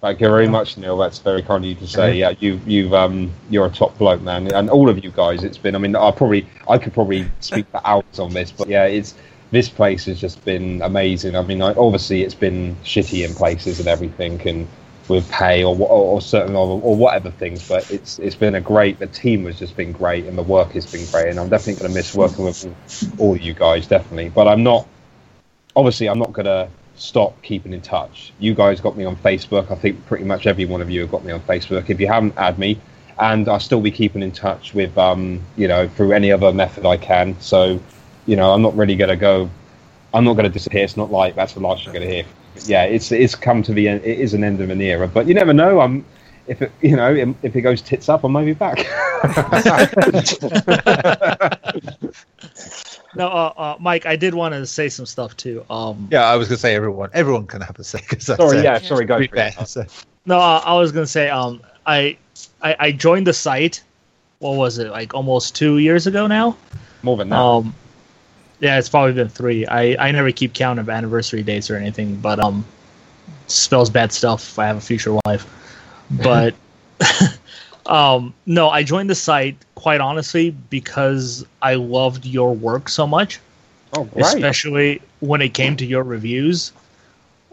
Thank 0.01 0.21
you 0.21 0.29
very 0.29 0.47
much, 0.47 0.77
Neil. 0.77 0.97
That's 0.97 1.19
very 1.19 1.43
kind 1.43 1.65
of 1.65 1.69
you 1.69 1.75
to 1.77 1.87
say. 1.87 2.17
Yeah, 2.17 2.35
you 2.39 2.61
you've 2.67 2.95
um 2.95 3.33
you're 3.51 3.67
a 3.67 3.71
top 3.71 3.97
bloke, 3.99 4.21
man, 4.23 4.53
and 4.53 4.71
all 4.71 4.89
of 4.89 5.03
you 5.03 5.11
guys. 5.11 5.43
It's 5.43 5.59
been. 5.59 5.75
I 5.75 5.79
mean, 5.79 5.97
I 5.97 6.11
probably 6.11 6.47
I 6.69 6.79
could 6.79 6.93
probably 6.93 7.27
speak 7.41 7.67
for 7.73 7.81
hours 7.85 8.19
on 8.19 8.33
this, 8.33 8.53
but 8.53 8.69
yeah, 8.69 8.85
it's 8.85 9.15
this 9.51 9.69
place 9.69 10.05
has 10.05 10.21
just 10.21 10.45
been 10.45 10.83
amazing. 10.83 11.35
I 11.35 11.43
mean, 11.43 11.63
I, 11.63 11.73
obviously 11.75 12.23
it's 12.23 12.35
been 12.35 12.77
shitty 12.85 13.27
in 13.27 13.35
places 13.35 13.81
and 13.81 13.89
everything, 13.89 14.41
and 14.47 14.69
with 15.09 15.31
pay 15.31 15.63
or 15.63 15.77
or, 15.77 15.89
or 15.89 16.21
certain 16.21 16.57
or, 16.57 16.81
or 16.83 16.97
whatever 16.97 17.31
things, 17.31 17.67
but 17.69 17.91
it's 17.91 18.19
it's 18.19 18.35
been 18.35 18.55
a 18.55 18.61
great. 18.61 18.99
The 18.99 19.07
team 19.07 19.45
has 19.47 19.59
just 19.59 19.77
been 19.77 19.93
great, 19.93 20.27
and 20.27 20.37
the 20.37 20.43
work 20.43 20.73
has 20.73 20.91
been 20.91 21.07
great, 21.07 21.31
and 21.31 21.39
I'm 21.39 21.49
definitely 21.49 21.81
going 21.81 21.93
to 21.93 21.95
miss 21.95 22.15
working 22.15 22.45
with 22.45 22.67
all, 23.19 23.37
you 23.37 23.55
guys, 23.55 23.87
definitely. 23.87 24.31
But 24.31 24.49
I'm 24.49 24.63
not. 24.63 24.87
Obviously, 25.75 26.09
I'm 26.09 26.19
not 26.19 26.33
going 26.33 26.47
to 26.47 26.69
stop 26.97 27.41
keeping 27.43 27.73
in 27.73 27.83
touch. 27.83 28.33
You 28.39 28.55
guys 28.55 28.81
got 28.81 28.97
me 28.97 29.05
on 29.05 29.17
Facebook. 29.17 29.71
I 29.71 29.75
think 29.75 30.05
pretty 30.07 30.25
much 30.25 30.47
every 30.47 30.65
one 30.65 30.81
of 30.81 30.91
you 30.91 31.03
have 31.03 31.11
got 31.11 31.25
me 31.25 31.33
on 31.33 31.41
Facebook. 31.41 31.91
If 31.91 32.01
you 32.01 32.07
haven't, 32.07 32.35
add 32.37 32.59
me, 32.59 32.81
and 33.19 33.49
I'll 33.49 33.61
still 33.61 33.81
be 33.81 33.91
keeping 33.91 34.23
in 34.23 34.33
touch 34.33 34.75
with 34.75 34.97
um, 34.99 35.43
you 35.57 35.69
know, 35.69 35.89
through 35.89 36.13
any 36.13 36.33
other 36.33 36.53
method 36.53 36.87
I 36.87 36.97
can. 36.97 37.39
So, 37.41 37.81
you 38.27 38.37
know, 38.37 38.53
I'm 38.53 38.63
not 38.63 38.77
really 38.77 38.97
going 38.97 39.11
to 39.11 39.17
go. 39.17 39.51
I'm 40.15 40.25
not 40.25 40.33
going 40.35 40.47
to 40.47 40.51
disappear. 40.51 40.85
It's 40.85 40.97
not 40.97 41.11
like 41.11 41.35
that's 41.35 41.53
the 41.53 41.61
last 41.61 41.85
you're 41.85 41.93
going 41.93 42.09
to 42.09 42.15
hear. 42.15 42.25
Yeah, 42.65 42.85
it's 42.85 43.13
it's 43.13 43.35
come 43.35 43.63
to 43.65 43.73
the 43.73 43.89
end. 43.89 44.05
It 44.05 44.19
is 44.19 44.35
an 44.35 44.43
end 44.45 44.61
of 44.61 44.71
an 44.71 44.81
era, 44.81 45.07
but 45.09 45.27
you 45.29 45.35
never 45.35 45.53
know. 45.53 45.81
I'm 45.81 46.05
if 46.47 46.63
it, 46.63 46.73
you 46.81 46.97
know 46.97 47.13
if 47.43 47.57
it 47.57 47.61
goes 47.63 47.83
tits 47.83 48.09
up, 48.09 48.25
I 48.25 48.29
might 48.29 48.45
be 48.45 48.55
back. 48.55 48.79
no, 53.15 53.29
uh, 53.29 53.53
uh, 53.57 53.77
Mike. 53.81 54.07
I 54.07 54.17
did 54.17 54.35
want 54.35 54.55
to 54.55 54.67
say 54.67 54.89
some 54.89 55.07
stuff 55.07 55.37
too. 55.37 55.65
Um, 55.71 56.09
Yeah, 56.11 56.25
I 56.25 56.37
was 56.37 56.49
going 56.49 56.57
to 56.57 56.61
say 56.61 56.75
everyone. 56.75 57.11
Everyone 57.13 57.47
can 57.47 57.61
have 57.63 57.79
a 57.79 57.85
say. 57.85 58.01
'cause 58.01 58.27
that's, 58.27 58.39
sorry, 58.41 58.63
yeah, 58.63 58.79
sorry, 58.79 59.05
go 59.05 59.17
to 59.17 59.21
be 59.21 59.29
for 59.29 59.37
it. 59.37 59.69
so- 59.69 59.87
No, 60.27 60.39
uh, 60.39 60.63
I 60.65 60.75
was 60.75 60.93
gonna 60.93 61.07
say, 61.07 61.29
um, 61.31 61.61
I, 61.87 62.17
I, 62.63 62.77
I 62.79 62.93
joined 62.93 63.27
the 63.27 63.33
site. 63.33 63.83
What 64.41 64.57
was 64.57 64.79
it? 64.79 64.91
Like 64.91 65.15
almost 65.15 65.55
two 65.55 65.79
years 65.79 66.07
ago 66.07 66.27
now. 66.27 66.57
More 67.03 67.17
than 67.17 67.29
that. 67.31 67.37
Um, 67.39 67.75
yeah, 68.61 68.79
it's 68.79 68.89
probably 68.89 69.13
been 69.13 69.29
three. 69.29 69.67
I, 69.67 70.09
I 70.09 70.11
never 70.13 70.33
keep 70.33 70.55
count 70.55 70.79
of 70.79 70.89
anniversary 70.89 71.43
dates 71.43 71.71
or 71.71 71.77
anything, 71.77 72.17
but 72.17 72.39
um, 72.39 72.65
spells 73.47 73.91
bad 73.91 74.13
stuff. 74.13 74.43
If 74.43 74.59
I 74.59 74.67
have 74.67 74.77
a 74.77 74.81
future 74.81 75.19
wife, 75.27 75.47
but 76.11 76.55
um, 77.87 78.35
no, 78.47 78.71
I 78.71 78.83
joined 78.83 79.11
the 79.11 79.15
site 79.15 79.57
quite 79.75 80.01
honestly 80.01 80.51
because 80.51 81.45
I 81.61 81.75
loved 81.75 82.25
your 82.25 82.55
work 82.55 82.89
so 82.89 83.07
much 83.07 83.41
oh, 83.93 84.05
great. 84.05 84.25
especially 84.25 85.03
when 85.21 85.43
it 85.43 85.55
came 85.55 85.77
to 85.77 85.87
your 85.87 86.03
reviews. 86.03 86.73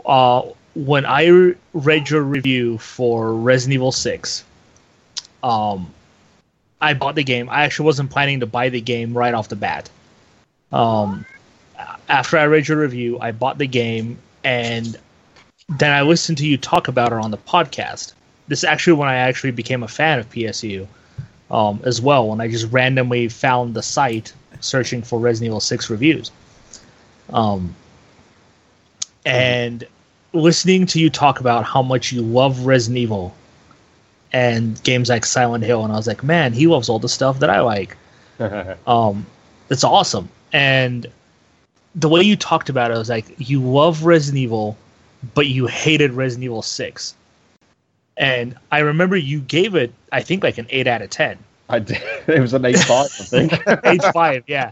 Uh, 0.05 0.43
when 0.75 1.05
I 1.05 1.25
re- 1.27 1.55
read 1.73 2.09
your 2.09 2.21
review 2.21 2.77
for 2.77 3.34
Resident 3.34 3.75
Evil 3.75 3.91
Six, 3.91 4.43
um, 5.41 5.93
I 6.81 6.93
bought 6.93 7.15
the 7.15 7.23
game. 7.23 7.49
I 7.49 7.63
actually 7.63 7.85
wasn't 7.85 8.09
planning 8.09 8.39
to 8.41 8.45
buy 8.45 8.69
the 8.69 8.81
game 8.81 9.17
right 9.17 9.34
off 9.34 9.49
the 9.49 9.55
bat. 9.55 9.89
Um, 10.74 11.26
after 12.10 12.38
I 12.38 12.45
read 12.45 12.68
your 12.68 12.80
review, 12.80 13.20
I 13.20 13.32
bought 13.32 13.58
the 13.58 13.68
game, 13.68 14.18
and 14.44 14.98
then 15.70 15.91
I 15.91 16.02
listened 16.02 16.40
to 16.40 16.48
you 16.48 16.58
talk 16.58 16.88
about 16.88 17.14
it 17.14 17.20
on 17.20 17.32
the 17.32 17.38
podcast. 17.38 18.14
This 18.48 18.60
is 18.60 18.64
actually 18.66 18.94
when 18.94 19.08
I 19.08 19.16
actually 19.16 19.52
became 19.52 19.84
a 19.84 19.88
fan 19.88 20.20
of 20.20 20.30
PSU 20.30 20.88
um, 21.50 21.82
as 21.86 22.02
well. 22.02 22.28
When 22.28 22.41
I 22.41 22.50
just 22.50 22.70
randomly 22.72 23.30
found 23.30 23.74
the 23.74 23.84
site 23.84 24.34
searching 24.60 25.02
for 25.02 25.20
Resident 25.20 25.48
Evil 25.48 25.60
6 25.60 25.90
reviews. 25.90 26.32
Um, 27.30 27.76
and 29.26 29.86
listening 30.34 30.86
to 30.88 31.00
you 31.00 31.10
talk 31.10 31.40
about 31.40 31.64
how 31.64 31.82
much 31.82 32.12
you 32.12 32.22
love 32.22 32.66
Resident 32.66 32.98
Evil 32.98 33.34
and 34.34 34.82
games 34.84 35.10
like 35.10 35.26
Silent 35.26 35.64
Hill, 35.64 35.84
and 35.84 35.94
I 35.94 35.95
was 35.95 36.08
like, 36.08 36.24
man, 36.24 36.54
he 36.54 36.66
loves 36.66 36.90
all 36.90 37.00
the 37.00 37.10
stuff 37.10 37.40
that 37.40 37.50
I 37.50 37.62
like. 37.62 37.95
Um, 38.88 39.26
it's 39.70 39.84
awesome. 39.84 40.28
And 40.53 41.07
the 41.95 42.07
way 42.07 42.21
you 42.21 42.35
talked 42.35 42.69
about 42.69 42.91
it 42.91 42.97
was 42.97 43.09
like 43.09 43.25
you 43.38 43.61
love 43.61 44.05
Resident 44.05 44.39
Evil, 44.39 44.77
but 45.34 45.47
you 45.47 45.67
hated 45.67 46.13
Resident 46.13 46.45
Evil 46.45 46.61
6. 46.61 47.15
And 48.15 48.55
I 48.71 48.80
remember 48.80 49.17
you 49.17 49.41
gave 49.41 49.75
it, 49.75 49.91
I 50.11 50.21
think, 50.21 50.43
like 50.43 50.59
an 50.59 50.67
8 50.69 50.88
out 50.88 51.01
of 51.01 51.09
10. 51.09 51.38
I 51.69 51.80
did. 51.80 52.01
It 52.27 52.39
was 52.39 52.53
an 52.53 52.63
eight 52.63 52.80
five, 52.80 53.07
I 53.19 53.23
think. 53.23 53.53
Age 53.84 54.03
five, 54.13 54.43
yeah. 54.47 54.71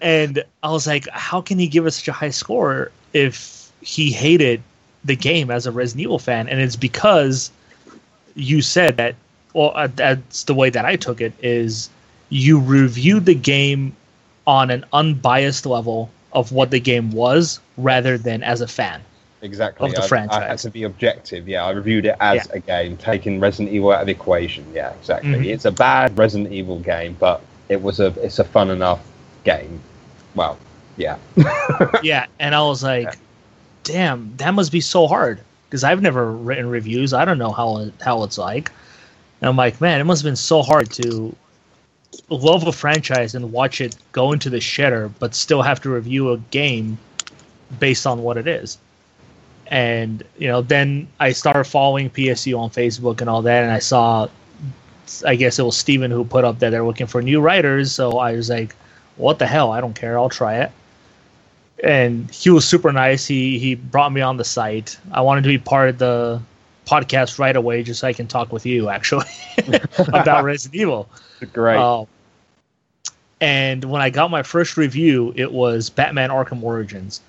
And 0.00 0.42
I 0.62 0.70
was 0.70 0.86
like, 0.86 1.06
how 1.08 1.42
can 1.42 1.58
he 1.58 1.66
give 1.66 1.84
us 1.84 1.96
such 1.96 2.08
a 2.08 2.12
high 2.12 2.30
score 2.30 2.90
if 3.12 3.70
he 3.82 4.10
hated 4.10 4.62
the 5.04 5.16
game 5.16 5.50
as 5.50 5.66
a 5.66 5.72
Resident 5.72 6.02
Evil 6.02 6.18
fan? 6.18 6.48
And 6.48 6.60
it's 6.60 6.76
because 6.76 7.50
you 8.34 8.62
said 8.62 8.96
that, 8.96 9.16
well, 9.52 9.72
uh, 9.74 9.88
that's 9.94 10.44
the 10.44 10.54
way 10.54 10.70
that 10.70 10.86
I 10.86 10.96
took 10.96 11.20
it, 11.20 11.34
is 11.42 11.90
you 12.30 12.60
reviewed 12.60 13.26
the 13.26 13.34
game 13.34 13.94
on 14.50 14.68
an 14.68 14.84
unbiased 14.92 15.64
level 15.64 16.10
of 16.32 16.50
what 16.50 16.72
the 16.72 16.80
game 16.80 17.12
was 17.12 17.60
rather 17.76 18.18
than 18.18 18.42
as 18.42 18.60
a 18.60 18.66
fan. 18.66 19.00
Exactly. 19.42 19.88
Of 19.88 19.94
the 19.94 20.16
I- 20.16 20.26
I, 20.38 20.48
had 20.48 20.58
to 20.58 20.70
be 20.70 20.82
objective. 20.82 21.48
Yeah, 21.48 21.64
I 21.64 21.70
reviewed 21.70 22.04
it 22.04 22.16
as 22.18 22.48
Yeah. 22.48 22.56
a 22.56 22.58
game, 22.58 22.96
taking 22.96 23.38
Resident 23.38 23.72
Evil 23.72 23.92
out 23.92 24.00
of 24.00 24.06
the 24.06 24.12
equation. 24.12 24.66
Yeah, 24.74 24.90
exactly. 25.00 25.30
Mhm. 25.30 25.46
It's 25.46 25.66
a 25.66 25.70
bad 25.70 26.18
Resident 26.18 26.52
Evil 26.52 26.80
game, 26.80 27.16
but 27.20 27.42
it 27.68 27.80
was 27.80 28.00
a 28.00 28.06
it's 28.20 28.40
a 28.40 28.44
fun 28.44 28.70
enough 28.70 28.98
game. 29.44 29.80
Well, 30.34 30.58
yeah. 30.96 31.16
yeah, 32.02 32.26
and 32.40 32.52
I 32.52 32.62
was 32.62 32.82
like, 32.82 33.16
damn, 33.84 34.36
that 34.38 34.52
must 34.52 34.72
be 34.72 34.80
so 34.80 35.06
hard 35.06 35.40
because 35.68 35.84
I've 35.84 36.02
never 36.02 36.32
written 36.32 36.68
reviews. 36.68 37.14
I 37.14 37.24
don't 37.24 37.38
know 37.38 37.52
how 37.52 37.88
how 38.00 38.24
it's 38.24 38.36
like. 38.36 38.72
And 39.40 39.48
I'm 39.48 39.56
like, 39.56 39.80
man, 39.80 40.00
it 40.00 40.04
must 40.04 40.22
have 40.22 40.28
been 40.28 40.36
so 40.36 40.60
hard 40.60 40.90
to 40.90 41.34
love 42.28 42.66
a 42.66 42.72
franchise 42.72 43.34
and 43.34 43.52
watch 43.52 43.80
it 43.80 43.96
go 44.12 44.32
into 44.32 44.50
the 44.50 44.58
shitter, 44.58 45.10
but 45.18 45.34
still 45.34 45.62
have 45.62 45.80
to 45.82 45.90
review 45.90 46.32
a 46.32 46.38
game 46.50 46.98
based 47.78 48.06
on 48.06 48.22
what 48.22 48.36
it 48.36 48.46
is. 48.46 48.78
And 49.68 50.24
you 50.36 50.48
know, 50.48 50.62
then 50.62 51.06
I 51.20 51.32
started 51.32 51.64
following 51.64 52.10
PSU 52.10 52.58
on 52.58 52.70
Facebook 52.70 53.20
and 53.20 53.30
all 53.30 53.42
that, 53.42 53.62
and 53.62 53.72
I 53.72 53.78
saw, 53.78 54.28
I 55.24 55.36
guess 55.36 55.58
it 55.58 55.62
was 55.62 55.76
Steven 55.76 56.10
who 56.10 56.24
put 56.24 56.44
up 56.44 56.58
that 56.58 56.70
they're 56.70 56.84
looking 56.84 57.06
for 57.06 57.22
new 57.22 57.40
writers. 57.40 57.92
So 57.92 58.18
I 58.18 58.32
was 58.32 58.50
like, 58.50 58.74
what 59.16 59.38
the 59.38 59.46
hell? 59.46 59.70
I 59.70 59.80
don't 59.80 59.94
care. 59.94 60.18
I'll 60.18 60.28
try 60.28 60.56
it. 60.56 60.72
And 61.84 62.30
he 62.30 62.50
was 62.50 62.66
super 62.66 62.92
nice. 62.92 63.26
He 63.26 63.58
he 63.58 63.74
brought 63.76 64.12
me 64.12 64.20
on 64.20 64.36
the 64.36 64.44
site. 64.44 64.98
I 65.12 65.20
wanted 65.20 65.42
to 65.42 65.48
be 65.48 65.58
part 65.58 65.88
of 65.90 65.98
the 65.98 66.42
podcast 66.86 67.38
right 67.38 67.54
away, 67.54 67.82
just 67.82 68.00
so 68.00 68.08
I 68.08 68.12
can 68.12 68.26
talk 68.26 68.52
with 68.52 68.66
you 68.66 68.88
actually 68.88 69.26
about 69.98 70.44
Resident 70.44 70.80
Evil. 70.80 71.08
Great. 71.52 71.78
Um, 71.78 72.06
and 73.40 73.84
when 73.84 74.02
I 74.02 74.10
got 74.10 74.30
my 74.30 74.42
first 74.42 74.76
review, 74.76 75.32
it 75.34 75.50
was 75.50 75.88
Batman 75.88 76.30
Arkham 76.30 76.62
Origins. 76.62 77.20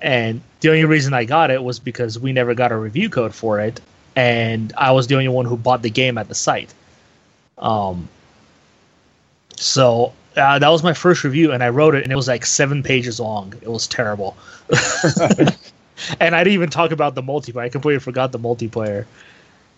And 0.00 0.40
the 0.60 0.68
only 0.68 0.84
reason 0.84 1.14
I 1.14 1.24
got 1.24 1.50
it 1.50 1.62
was 1.62 1.78
because 1.78 2.18
we 2.18 2.32
never 2.32 2.54
got 2.54 2.72
a 2.72 2.76
review 2.76 3.08
code 3.08 3.34
for 3.34 3.60
it, 3.60 3.80
and 4.14 4.72
I 4.76 4.92
was 4.92 5.06
the 5.06 5.14
only 5.14 5.28
one 5.28 5.46
who 5.46 5.56
bought 5.56 5.82
the 5.82 5.90
game 5.90 6.18
at 6.18 6.28
the 6.28 6.34
site. 6.34 6.74
Um, 7.58 8.08
so 9.56 10.12
uh, 10.36 10.58
that 10.58 10.68
was 10.68 10.82
my 10.82 10.92
first 10.92 11.24
review, 11.24 11.52
and 11.52 11.62
I 11.62 11.70
wrote 11.70 11.94
it, 11.94 12.02
and 12.02 12.12
it 12.12 12.16
was 12.16 12.28
like 12.28 12.44
seven 12.44 12.82
pages 12.82 13.18
long. 13.18 13.54
It 13.62 13.68
was 13.68 13.86
terrible. 13.86 14.36
and 16.20 16.34
I 16.34 16.44
didn't 16.44 16.54
even 16.54 16.70
talk 16.70 16.90
about 16.90 17.14
the 17.14 17.22
multiplayer. 17.22 17.62
I 17.62 17.68
completely 17.68 18.00
forgot 18.00 18.32
the 18.32 18.38
multiplayer. 18.38 19.06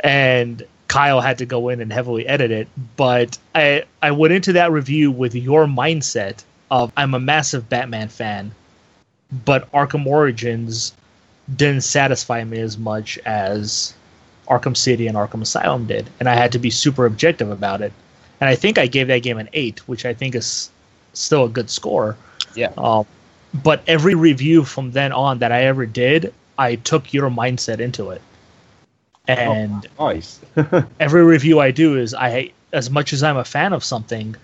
And 0.00 0.64
Kyle 0.88 1.20
had 1.20 1.38
to 1.38 1.46
go 1.46 1.68
in 1.68 1.80
and 1.80 1.92
heavily 1.92 2.26
edit 2.26 2.50
it. 2.50 2.68
But 2.96 3.38
I 3.54 3.84
I 4.02 4.10
went 4.10 4.32
into 4.32 4.52
that 4.54 4.72
review 4.72 5.10
with 5.10 5.34
your 5.34 5.66
mindset 5.66 6.42
of 6.70 6.92
I'm 6.96 7.14
a 7.14 7.20
massive 7.20 7.68
Batman 7.68 8.08
fan, 8.08 8.52
but 9.44 9.70
Arkham 9.72 10.06
Origins 10.06 10.92
didn't 11.54 11.82
satisfy 11.82 12.44
me 12.44 12.58
as 12.58 12.76
much 12.76 13.18
as 13.24 13.94
Arkham 14.48 14.76
City 14.76 15.06
and 15.06 15.16
Arkham 15.16 15.42
Asylum 15.42 15.86
did, 15.86 16.08
and 16.20 16.28
I 16.28 16.34
had 16.34 16.52
to 16.52 16.58
be 16.58 16.70
super 16.70 17.06
objective 17.06 17.50
about 17.50 17.80
it. 17.80 17.92
And 18.40 18.48
I 18.48 18.54
think 18.54 18.78
I 18.78 18.86
gave 18.86 19.08
that 19.08 19.22
game 19.22 19.38
an 19.38 19.48
eight, 19.52 19.86
which 19.88 20.04
I 20.04 20.14
think 20.14 20.34
is 20.34 20.70
still 21.12 21.44
a 21.44 21.48
good 21.48 21.70
score. 21.70 22.16
Yeah. 22.54 22.72
Um, 22.76 23.06
but 23.54 23.82
every 23.86 24.14
review 24.14 24.64
from 24.64 24.92
then 24.92 25.12
on 25.12 25.38
that 25.38 25.52
I 25.52 25.64
ever 25.64 25.86
did, 25.86 26.32
I 26.58 26.76
took 26.76 27.12
your 27.12 27.30
mindset 27.30 27.80
into 27.80 28.10
it. 28.10 28.22
And 29.26 29.86
nice. 29.98 30.40
every 31.00 31.24
review 31.24 31.60
I 31.60 31.70
do 31.70 31.96
is 31.96 32.14
I 32.14 32.52
as 32.72 32.90
much 32.90 33.12
as 33.12 33.22
I'm 33.22 33.36
a 33.36 33.44
fan 33.44 33.72
of 33.72 33.82
something, 33.84 34.36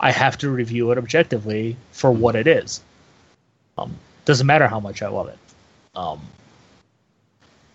I 0.00 0.10
have 0.10 0.38
to 0.38 0.50
review 0.50 0.90
it 0.90 0.98
objectively 0.98 1.76
for 1.92 2.10
what 2.10 2.36
it 2.36 2.46
is. 2.46 2.80
Um, 3.76 3.96
doesn't 4.24 4.46
matter 4.46 4.68
how 4.68 4.80
much 4.80 5.02
I 5.02 5.08
love 5.08 5.28
it. 5.28 5.38
Um, 5.94 6.20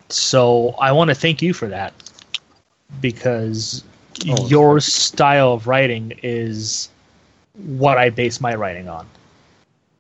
so 0.10 0.70
I 0.80 0.92
want 0.92 1.10
to 1.10 1.16
thank 1.16 1.42
you 1.42 1.54
for 1.54 1.68
that 1.68 1.94
because 3.02 3.84
Oh, 4.30 4.48
your 4.48 4.80
style 4.80 5.54
of 5.54 5.68
writing 5.68 6.14
is 6.24 6.90
what 7.54 7.98
I 7.98 8.10
base 8.10 8.40
my 8.40 8.56
writing 8.56 8.88
on. 8.88 9.08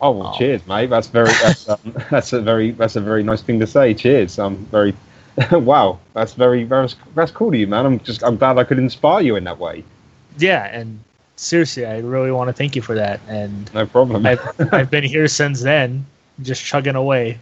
Oh, 0.04 0.12
well, 0.12 0.34
Oh. 0.36 0.38
cheers, 0.38 0.66
mate. 0.68 0.90
That's 0.90 1.08
very 1.08 1.32
that's, 1.42 1.68
um, 1.74 1.80
that's 2.12 2.34
a 2.34 2.42
very 2.42 2.72
that's 2.72 2.96
a 2.96 3.02
very 3.02 3.24
nice 3.24 3.42
thing 3.42 3.60
to 3.60 3.68
say. 3.68 3.94
Cheers. 3.94 4.38
I'm 4.38 4.58
very 4.68 4.94
wow. 5.52 5.98
That's 6.14 6.34
very 6.34 6.64
very 6.64 6.90
that's 7.16 7.32
cool 7.32 7.52
to 7.52 7.58
you, 7.58 7.66
man. 7.68 7.86
I'm 7.86 8.00
just 8.02 8.24
I'm 8.24 8.38
glad 8.38 8.58
I 8.58 8.64
could 8.66 8.78
inspire 8.80 9.22
you 9.22 9.36
in 9.36 9.44
that 9.46 9.58
way. 9.58 9.84
Yeah, 10.38 10.66
and 10.66 11.00
seriously, 11.38 11.86
I 11.86 12.00
really 12.00 12.32
want 12.32 12.50
to 12.50 12.54
thank 12.54 12.76
you 12.76 12.82
for 12.82 12.96
that. 12.96 13.20
And 13.28 13.74
No 13.74 13.86
problem. 13.86 14.26
I've 14.26 14.42
I've 14.74 14.92
been 14.92 15.04
here 15.04 15.28
since 15.28 15.62
then, 15.62 16.06
just 16.42 16.64
chugging 16.64 16.96
away. 16.96 17.40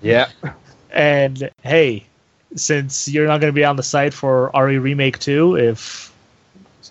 yeah. 0.00 0.28
And 0.90 1.50
hey, 1.62 2.04
since 2.56 3.08
you're 3.08 3.26
not 3.26 3.40
going 3.40 3.52
to 3.52 3.54
be 3.54 3.64
on 3.64 3.76
the 3.76 3.82
site 3.82 4.12
for 4.12 4.50
RE 4.54 4.78
Remake 4.78 5.18
2, 5.18 5.56
if 5.56 6.12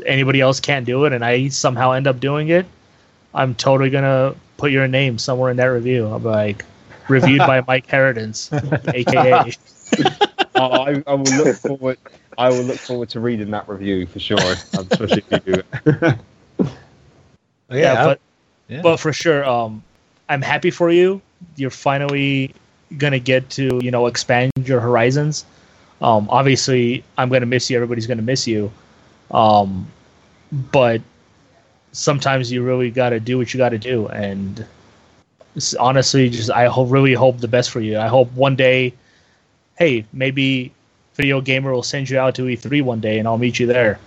anybody 0.06 0.42
else 0.42 0.60
can't 0.60 0.86
do 0.86 1.06
it 1.06 1.14
and 1.14 1.24
I 1.24 1.50
somehow 1.50 1.92
end 1.92 2.08
up 2.08 2.20
doing 2.20 2.50
it, 2.50 2.66
I'm 3.34 3.56
totally 3.56 3.90
going 3.90 4.04
to 4.04 4.36
put 4.58 4.72
your 4.72 4.88
name 4.88 5.18
somewhere 5.18 5.52
in 5.52 5.58
that 5.58 5.66
review. 5.66 6.08
I'm 6.08 6.24
like, 6.24 6.66
reviewed 7.08 7.40
by 7.40 7.62
Mike 7.68 7.88
Harradence, 7.88 8.52
aka. 8.94 9.52
I, 10.56 10.60
I- 10.62 11.04
I 11.08 11.14
will 11.16 11.24
look 11.44 11.56
forward. 11.58 11.98
I 12.38 12.50
will 12.50 12.64
look 12.64 12.78
forward 12.78 13.10
to 13.10 13.20
reading 13.20 13.52
that 13.52 13.68
review 13.68 14.06
for 14.08 14.20
sure, 14.20 14.40
especially 14.40 15.24
if 15.30 15.46
you 15.46 15.54
do 15.54 15.62
it. 15.74 16.18
yeah, 17.70 18.06
but 18.06 18.20
yeah. 18.68 18.82
but 18.82 18.98
for 18.98 19.12
sure, 19.14 19.46
um, 19.46 19.84
I'm 20.30 20.42
happy 20.42 20.72
for 20.72 20.92
you. 20.92 21.22
You're 21.56 21.70
finally 21.70 22.54
gonna 22.98 23.20
get 23.20 23.50
to 23.52 23.80
you 23.84 23.92
know 23.92 24.08
expand 24.08 24.52
your 24.64 24.80
horizons. 24.80 25.46
Um, 26.02 26.28
obviously, 26.30 27.04
I'm 27.18 27.30
gonna 27.30 27.46
miss 27.46 27.70
you. 27.70 27.76
Everybody's 27.78 28.08
gonna 28.08 28.22
miss 28.22 28.48
you. 28.48 28.72
Um, 29.30 29.88
but 30.52 31.02
sometimes 31.92 32.52
you 32.52 32.64
really 32.64 32.92
gotta 32.92 33.20
do 33.20 33.38
what 33.38 33.54
you 33.54 33.58
gotta 33.58 33.78
do, 33.78 34.08
and 34.08 34.66
honestly, 35.80 36.30
just 36.30 36.50
I 36.50 36.68
ho- 36.68 36.86
really 36.86 37.14
hope 37.14 37.40
the 37.40 37.48
best 37.48 37.72
for 37.72 37.82
you. 37.82 37.98
I 37.98 38.08
hope 38.08 38.32
one 38.34 38.56
day, 38.56 38.94
hey, 39.78 40.06
maybe 40.14 40.72
Video 41.16 41.42
Gamer 41.42 41.72
will 41.72 41.84
send 41.84 42.10
you 42.10 42.20
out 42.20 42.36
to 42.36 42.44
E3 42.44 42.82
one 42.82 43.00
day, 43.00 43.20
and 43.20 43.28
I'll 43.28 43.38
meet 43.38 43.60
you 43.60 43.68
there. 43.68 44.00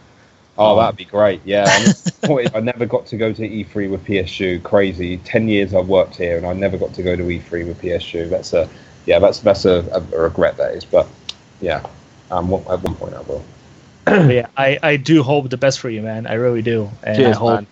Oh, 0.56 0.76
that'd 0.76 0.96
be 0.96 1.04
great. 1.04 1.40
Yeah, 1.44 1.64
I'm 1.64 1.82
disappointed 1.84 2.52
I 2.54 2.60
never 2.60 2.86
got 2.86 3.06
to 3.06 3.16
go 3.16 3.32
to 3.32 3.42
E3 3.42 3.90
with 3.90 4.04
PSU. 4.04 4.62
Crazy. 4.62 5.18
Ten 5.18 5.48
years 5.48 5.74
I've 5.74 5.88
worked 5.88 6.16
here, 6.16 6.36
and 6.36 6.46
I 6.46 6.52
never 6.52 6.78
got 6.78 6.94
to 6.94 7.02
go 7.02 7.16
to 7.16 7.22
E3 7.22 7.66
with 7.66 7.80
PSU. 7.80 8.30
That's 8.30 8.52
a 8.52 8.68
yeah, 9.06 9.18
that's 9.18 9.40
that's 9.40 9.64
a, 9.64 9.84
a 10.12 10.18
regret 10.18 10.56
that 10.56 10.74
is. 10.74 10.84
But 10.84 11.06
yeah, 11.60 11.84
um, 12.30 12.52
at 12.52 12.82
one 12.82 12.94
point 12.94 13.14
I 13.14 13.20
will. 13.22 13.44
Yeah, 14.30 14.48
I, 14.56 14.78
I 14.82 14.96
do 14.96 15.22
hope 15.22 15.48
the 15.48 15.56
best 15.56 15.80
for 15.80 15.88
you, 15.88 16.02
man. 16.02 16.26
I 16.26 16.34
really 16.34 16.60
do, 16.60 16.90
and 17.02 17.26
I 17.26 17.32
hope 17.32 17.60
man. 17.60 17.66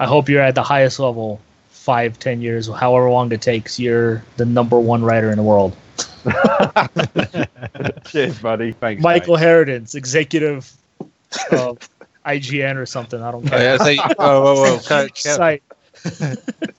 I 0.00 0.06
hope 0.06 0.28
you're 0.28 0.42
at 0.42 0.54
the 0.56 0.62
highest 0.62 0.98
level, 0.98 1.40
five, 1.68 2.18
ten 2.18 2.40
years, 2.40 2.66
however 2.68 3.08
long 3.10 3.30
it 3.32 3.42
takes. 3.42 3.78
You're 3.78 4.24
the 4.36 4.44
number 4.46 4.80
one 4.80 5.04
writer 5.04 5.30
in 5.30 5.36
the 5.36 5.42
world. 5.42 5.76
Cheers, 8.06 8.38
buddy. 8.40 8.72
Thanks, 8.72 9.02
Michael 9.02 9.36
Harradence, 9.36 9.94
executive 9.94 10.72
of 11.52 11.78
IGN 12.26 12.76
or 12.76 12.86
something. 12.86 13.22
I 13.22 13.30
don't 13.30 13.46
Oh, 13.46 13.50
care. 13.50 13.60
yeah, 13.60 13.76
so, 13.76 13.94
whoa, 14.18 14.42
whoa, 14.42 14.54
whoa. 14.54 14.78
Care- 14.88 15.08
care- 15.08 15.34
Site. 15.36 15.62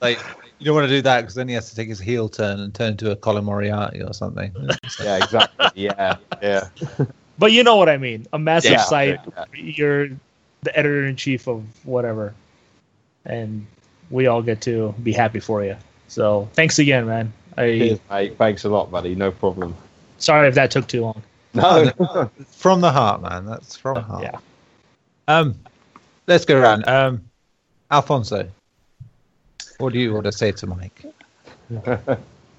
like, 0.00 0.18
you 0.58 0.66
don't 0.66 0.74
want 0.74 0.88
to 0.88 0.94
do 0.94 1.02
that 1.02 1.20
because 1.22 1.34
then 1.34 1.48
he 1.48 1.54
has 1.54 1.70
to 1.70 1.76
take 1.76 1.88
his 1.88 1.98
heel 2.00 2.28
turn 2.28 2.60
and 2.60 2.74
turn 2.74 2.92
into 2.92 3.10
a 3.10 3.16
Colin 3.16 3.44
Moriarty 3.44 4.02
or 4.02 4.12
something. 4.12 4.52
Yeah, 5.02 5.16
exactly. 5.16 5.66
Yeah, 5.74 6.16
yeah. 6.42 6.68
But 7.38 7.50
you 7.52 7.64
know 7.64 7.76
what 7.76 7.88
I 7.88 7.96
mean. 7.96 8.26
A 8.32 8.38
massive 8.38 8.72
Yeah, 8.72 8.82
site. 8.84 9.20
yeah. 9.36 9.44
You're 9.54 10.08
the 10.62 10.76
editor 10.78 11.06
in 11.06 11.16
chief 11.16 11.48
of 11.48 11.64
whatever, 11.84 12.34
and 13.24 13.66
we 14.10 14.26
all 14.26 14.42
get 14.42 14.60
to 14.62 14.94
be 15.02 15.12
happy 15.12 15.40
for 15.40 15.64
you. 15.64 15.76
So 16.08 16.48
thanks 16.54 16.78
again, 16.78 17.06
man. 17.06 17.32
I 17.56 17.78
Cheers, 17.78 18.00
mate. 18.10 18.38
Thanks 18.38 18.64
a 18.64 18.68
lot, 18.68 18.90
buddy. 18.90 19.14
No 19.14 19.30
problem. 19.30 19.74
sorry 20.18 20.48
if 20.48 20.54
that 20.54 20.70
took 20.70 20.86
too 20.86 21.02
long. 21.02 21.22
No, 21.54 22.30
from 22.48 22.80
the 22.80 22.90
heart, 22.90 23.22
man. 23.22 23.44
That's 23.46 23.76
from 23.76 23.94
the 23.94 24.00
heart. 24.02 24.22
Yeah. 24.22 24.38
Um, 25.28 25.54
let's 26.26 26.44
go 26.44 26.58
around. 26.58 26.88
Um, 26.88 27.24
Alfonso, 27.90 28.48
what 29.78 29.92
do 29.92 29.98
you 29.98 30.14
want 30.14 30.24
to 30.24 30.32
say 30.32 30.52
to 30.52 30.66
Mike? 30.66 31.04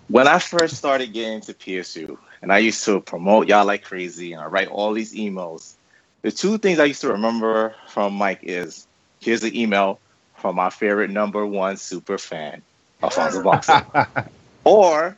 when 0.10 0.28
I 0.28 0.40
first 0.40 0.76
started 0.76 1.14
getting 1.14 1.34
into 1.34 1.54
PSU, 1.54 2.18
and 2.42 2.52
I 2.52 2.60
used 2.60 2.84
to 2.86 3.00
promote 3.00 3.48
y'all 3.48 3.66
like 3.66 3.84
crazy, 3.84 4.34
and 4.34 4.42
I 4.42 4.46
write 4.46 4.68
all 4.68 4.94
these 4.94 5.16
emails. 5.16 5.74
The 6.22 6.32
two 6.32 6.58
things 6.58 6.80
I 6.80 6.86
used 6.86 7.02
to 7.02 7.10
remember 7.10 7.74
from 7.88 8.14
Mike 8.14 8.40
is 8.44 8.88
here's 9.20 9.42
the 9.42 9.60
email 9.60 10.00
from 10.44 10.58
my 10.58 10.70
favorite 10.70 11.10
number 11.10 11.48
one 11.48 11.78
super 11.78 12.18
fan, 12.20 12.64
Alfonso 13.02 13.42
Boxer. 13.44 13.88
or 14.66 15.18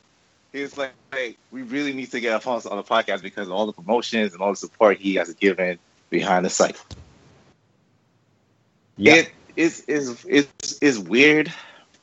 he's 0.53 0.77
like, 0.77 0.93
hey, 1.11 1.37
we 1.51 1.63
really 1.63 1.93
need 1.93 2.11
to 2.11 2.19
get 2.21 2.33
Alfonso 2.33 2.69
on 2.69 2.77
the 2.77 2.83
podcast 2.83 3.23
because 3.23 3.47
of 3.47 3.53
all 3.53 3.65
the 3.65 3.73
promotions 3.73 4.33
and 4.33 4.41
all 4.41 4.51
the 4.51 4.57
support 4.57 4.99
he 4.99 5.15
has 5.15 5.33
given 5.33 5.79
behind 6.11 6.45
the 6.45 6.49
site. 6.51 6.79
yeah, 8.97 9.17
It 9.17 9.33
is 9.55 9.81
is 9.81 10.25
is 10.25 10.49
is 10.81 10.99
weird. 10.99 11.51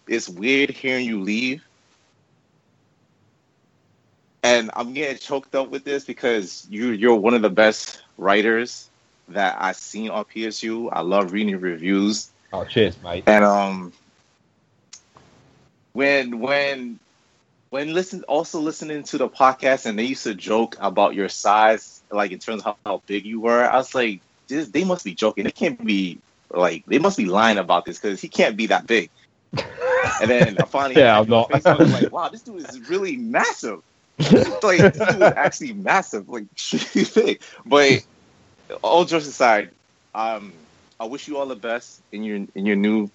It's 0.09 0.29
weird 0.29 0.71
hearing 0.71 1.07
you 1.07 1.21
leave. 1.23 1.63
And 4.43 4.71
I'm 4.75 4.95
getting 4.95 5.19
choked 5.19 5.55
up 5.55 5.71
with 5.71 5.85
this 5.85 6.05
because 6.05 6.67
you 6.69 6.91
you're 6.91 7.17
one 7.17 7.35
of 7.35 7.43
the 7.43 7.51
best 7.51 8.03
writers 8.19 8.91
that 9.29 9.57
I've 9.61 9.77
seen 9.77 10.11
on 10.11 10.25
PSU. 10.25 10.91
I 10.93 11.03
love 11.03 11.33
reading 11.33 11.61
reviews. 11.61 12.32
Oh, 12.53 12.65
cheers, 12.65 13.01
mate. 13.03 13.25
And 13.27 13.45
um 13.45 13.93
when 15.95 16.41
when 16.41 16.99
when 17.71 17.95
listen 17.95 18.23
also 18.25 18.61
listening 18.61 19.05
to 19.05 19.19
the 19.19 19.29
podcast 19.29 19.87
and 19.87 19.99
they 19.99 20.05
used 20.05 20.25
to 20.25 20.35
joke 20.35 20.77
about 20.81 21.15
your 21.15 21.29
size, 21.29 22.03
like 22.11 22.31
in 22.33 22.39
terms 22.39 22.63
of 22.63 22.65
how, 22.67 22.77
how 22.85 23.03
big 23.07 23.25
you 23.25 23.41
were, 23.41 23.65
I 23.65 23.77
was 23.77 23.95
like, 23.95 24.21
this, 24.49 24.69
they 24.69 24.85
must 24.85 25.05
be 25.05 25.15
joking. 25.15 25.45
They 25.45 25.51
can't 25.51 25.83
be 25.85 26.21
like 26.51 26.85
they 26.87 26.99
must 26.99 27.17
be 27.17 27.25
lying 27.25 27.59
about 27.59 27.87
this 27.87 27.99
because 27.99 28.21
he 28.21 28.29
can't 28.29 28.57
be 28.57 28.67
that 28.67 28.87
big. 28.87 29.11
And 30.21 30.31
then 30.31 30.59
I 30.59 30.67
finally 30.67 30.97
Yeah, 30.99 31.21
I'm 31.21 31.29
I 31.29 31.31
not. 31.31 31.51
was 31.51 31.67
like, 31.93 32.13
wow, 32.13 32.29
this 32.29 32.43
dude 32.43 32.61
is 32.61 32.81
really 32.89 33.17
massive. 33.17 33.81
like 34.63 34.93
this 34.93 35.07
dude 35.09 35.23
is 35.23 35.33
actually 35.37 35.73
massive, 35.73 36.29
like 36.29 36.45
big. 37.15 37.43
But 37.65 38.01
all 38.83 39.05
jokes 39.05 39.27
aside, 39.27 39.71
um, 40.15 40.53
I 41.03 41.07
wish 41.07 41.27
you 41.27 41.37
all 41.37 41.47
the 41.47 41.57
best 41.57 42.01
in 42.13 42.23
your 42.23 42.37
in 42.55 42.65
your 42.65 42.77
new, 42.77 43.11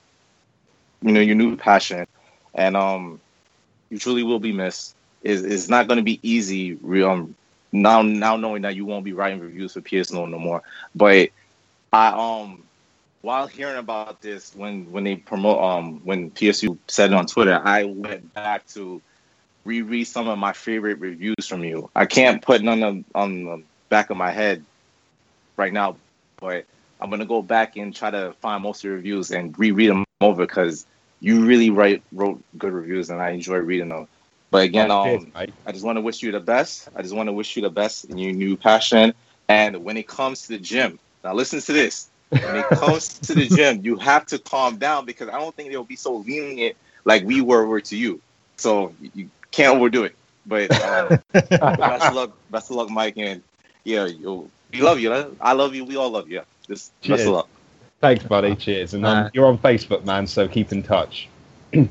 you 1.01 1.11
know, 1.13 1.21
your 1.21 1.35
new 1.35 1.55
passion, 1.55 2.05
and 2.53 2.75
um, 2.75 3.21
you 3.89 3.97
truly 3.97 4.23
will 4.23 4.39
be 4.39 4.51
missed. 4.51 4.97
Is 5.23 5.45
it's 5.45 5.69
not 5.69 5.87
going 5.87 5.95
to 5.97 6.03
be 6.03 6.19
easy. 6.21 6.77
Um, 7.05 7.33
now 7.71 8.01
now 8.01 8.35
knowing 8.35 8.63
that 8.63 8.75
you 8.75 8.85
won't 8.85 9.05
be 9.05 9.13
writing 9.13 9.39
reviews 9.39 9.71
for 9.73 9.81
PS 9.81 10.11
No 10.11 10.25
no 10.25 10.37
more, 10.37 10.63
but 10.95 11.29
I 11.93 12.07
um 12.09 12.63
while 13.21 13.47
hearing 13.47 13.77
about 13.77 14.21
this 14.21 14.53
when 14.53 14.91
when 14.91 15.05
they 15.05 15.15
promote 15.15 15.63
um 15.63 16.01
when 16.03 16.31
PSU 16.31 16.77
said 16.89 17.11
it 17.11 17.15
on 17.15 17.25
Twitter, 17.25 17.61
I 17.63 17.85
went 17.85 18.33
back 18.33 18.67
to 18.69 19.01
reread 19.63 20.07
some 20.07 20.27
of 20.27 20.37
my 20.37 20.51
favorite 20.51 20.99
reviews 20.99 21.47
from 21.47 21.63
you. 21.63 21.89
I 21.95 22.05
can't 22.05 22.41
put 22.41 22.61
none 22.61 22.83
of 22.83 23.03
on 23.15 23.45
the 23.45 23.63
back 23.87 24.09
of 24.09 24.17
my 24.17 24.31
head 24.31 24.65
right 25.55 25.71
now, 25.71 25.95
but 26.41 26.65
I'm 26.99 27.09
gonna 27.09 27.25
go 27.25 27.41
back 27.41 27.75
and 27.77 27.95
try 27.95 28.09
to 28.11 28.33
find 28.41 28.63
most 28.63 28.79
of 28.79 28.85
your 28.85 28.95
reviews 28.95 29.31
and 29.31 29.57
reread 29.57 29.89
them 29.89 30.03
over 30.21 30.45
because 30.45 30.85
you 31.19 31.45
really 31.45 31.69
write 31.69 32.03
wrote 32.11 32.43
good 32.57 32.73
reviews 32.73 33.09
and 33.09 33.21
I 33.21 33.31
enjoy 33.31 33.57
reading 33.57 33.89
them. 33.89 34.07
But 34.51 34.63
again, 34.63 34.91
um. 34.91 35.33
I 35.65 35.71
just 35.73 35.83
want 35.83 35.97
to 35.97 36.01
wish 36.01 36.21
you 36.23 36.31
the 36.31 36.39
best. 36.39 36.87
I 36.95 37.01
just 37.01 37.13
want 37.13 37.27
to 37.27 37.33
wish 37.33 37.55
you 37.55 37.61
the 37.61 37.69
best 37.69 38.05
in 38.05 38.17
your 38.17 38.33
new 38.33 38.55
passion. 38.55 39.13
And 39.49 39.83
when 39.83 39.97
it 39.97 40.07
comes 40.07 40.43
to 40.43 40.53
the 40.53 40.57
gym, 40.59 40.99
now 41.23 41.33
listen 41.33 41.59
to 41.61 41.73
this. 41.73 42.09
When 42.39 42.55
it 42.55 42.69
comes 42.71 43.09
to 43.19 43.33
the 43.35 43.47
gym, 43.47 43.81
you 43.83 43.97
have 43.97 44.25
to 44.27 44.39
calm 44.39 44.77
down 44.77 45.05
because 45.05 45.27
I 45.27 45.39
don't 45.39 45.55
think 45.55 45.69
they'll 45.71 45.83
be 45.83 45.95
so 45.95 46.15
lenient 46.17 46.75
like 47.05 47.23
we 47.23 47.41
were, 47.41 47.65
were 47.65 47.81
to 47.81 47.97
you. 47.97 48.21
So 48.57 48.93
you- 49.13 49.29
can't 49.51 49.75
overdo 49.75 50.03
it. 50.05 50.15
But 50.45 50.71
um, 50.81 51.17
best 51.59 52.09
of 52.09 52.15
luck, 52.15 52.31
best 52.49 52.69
of 52.69 52.77
luck, 52.77 52.89
Mike. 52.89 53.15
And 53.17 53.41
yeah, 53.83 54.05
you, 54.05 54.49
we 54.71 54.81
love 54.81 54.99
you. 54.99 55.37
I 55.41 55.53
love 55.53 55.75
you. 55.75 55.83
We 55.85 55.97
all 55.97 56.09
love 56.09 56.29
you. 56.29 56.41
Just 56.67 56.93
best 57.01 57.07
Cheers. 57.07 57.21
of 57.21 57.33
luck. 57.33 57.49
Thanks, 58.01 58.23
buddy. 58.23 58.55
Cheers. 58.55 58.93
And 58.93 59.05
um, 59.05 59.25
Uh, 59.25 59.29
you're 59.33 59.45
on 59.47 59.57
Facebook, 59.57 60.05
man, 60.05 60.27
so 60.27 60.47
keep 60.47 60.71
in 60.71 60.83
touch. 60.83 61.27
Of 61.73 61.89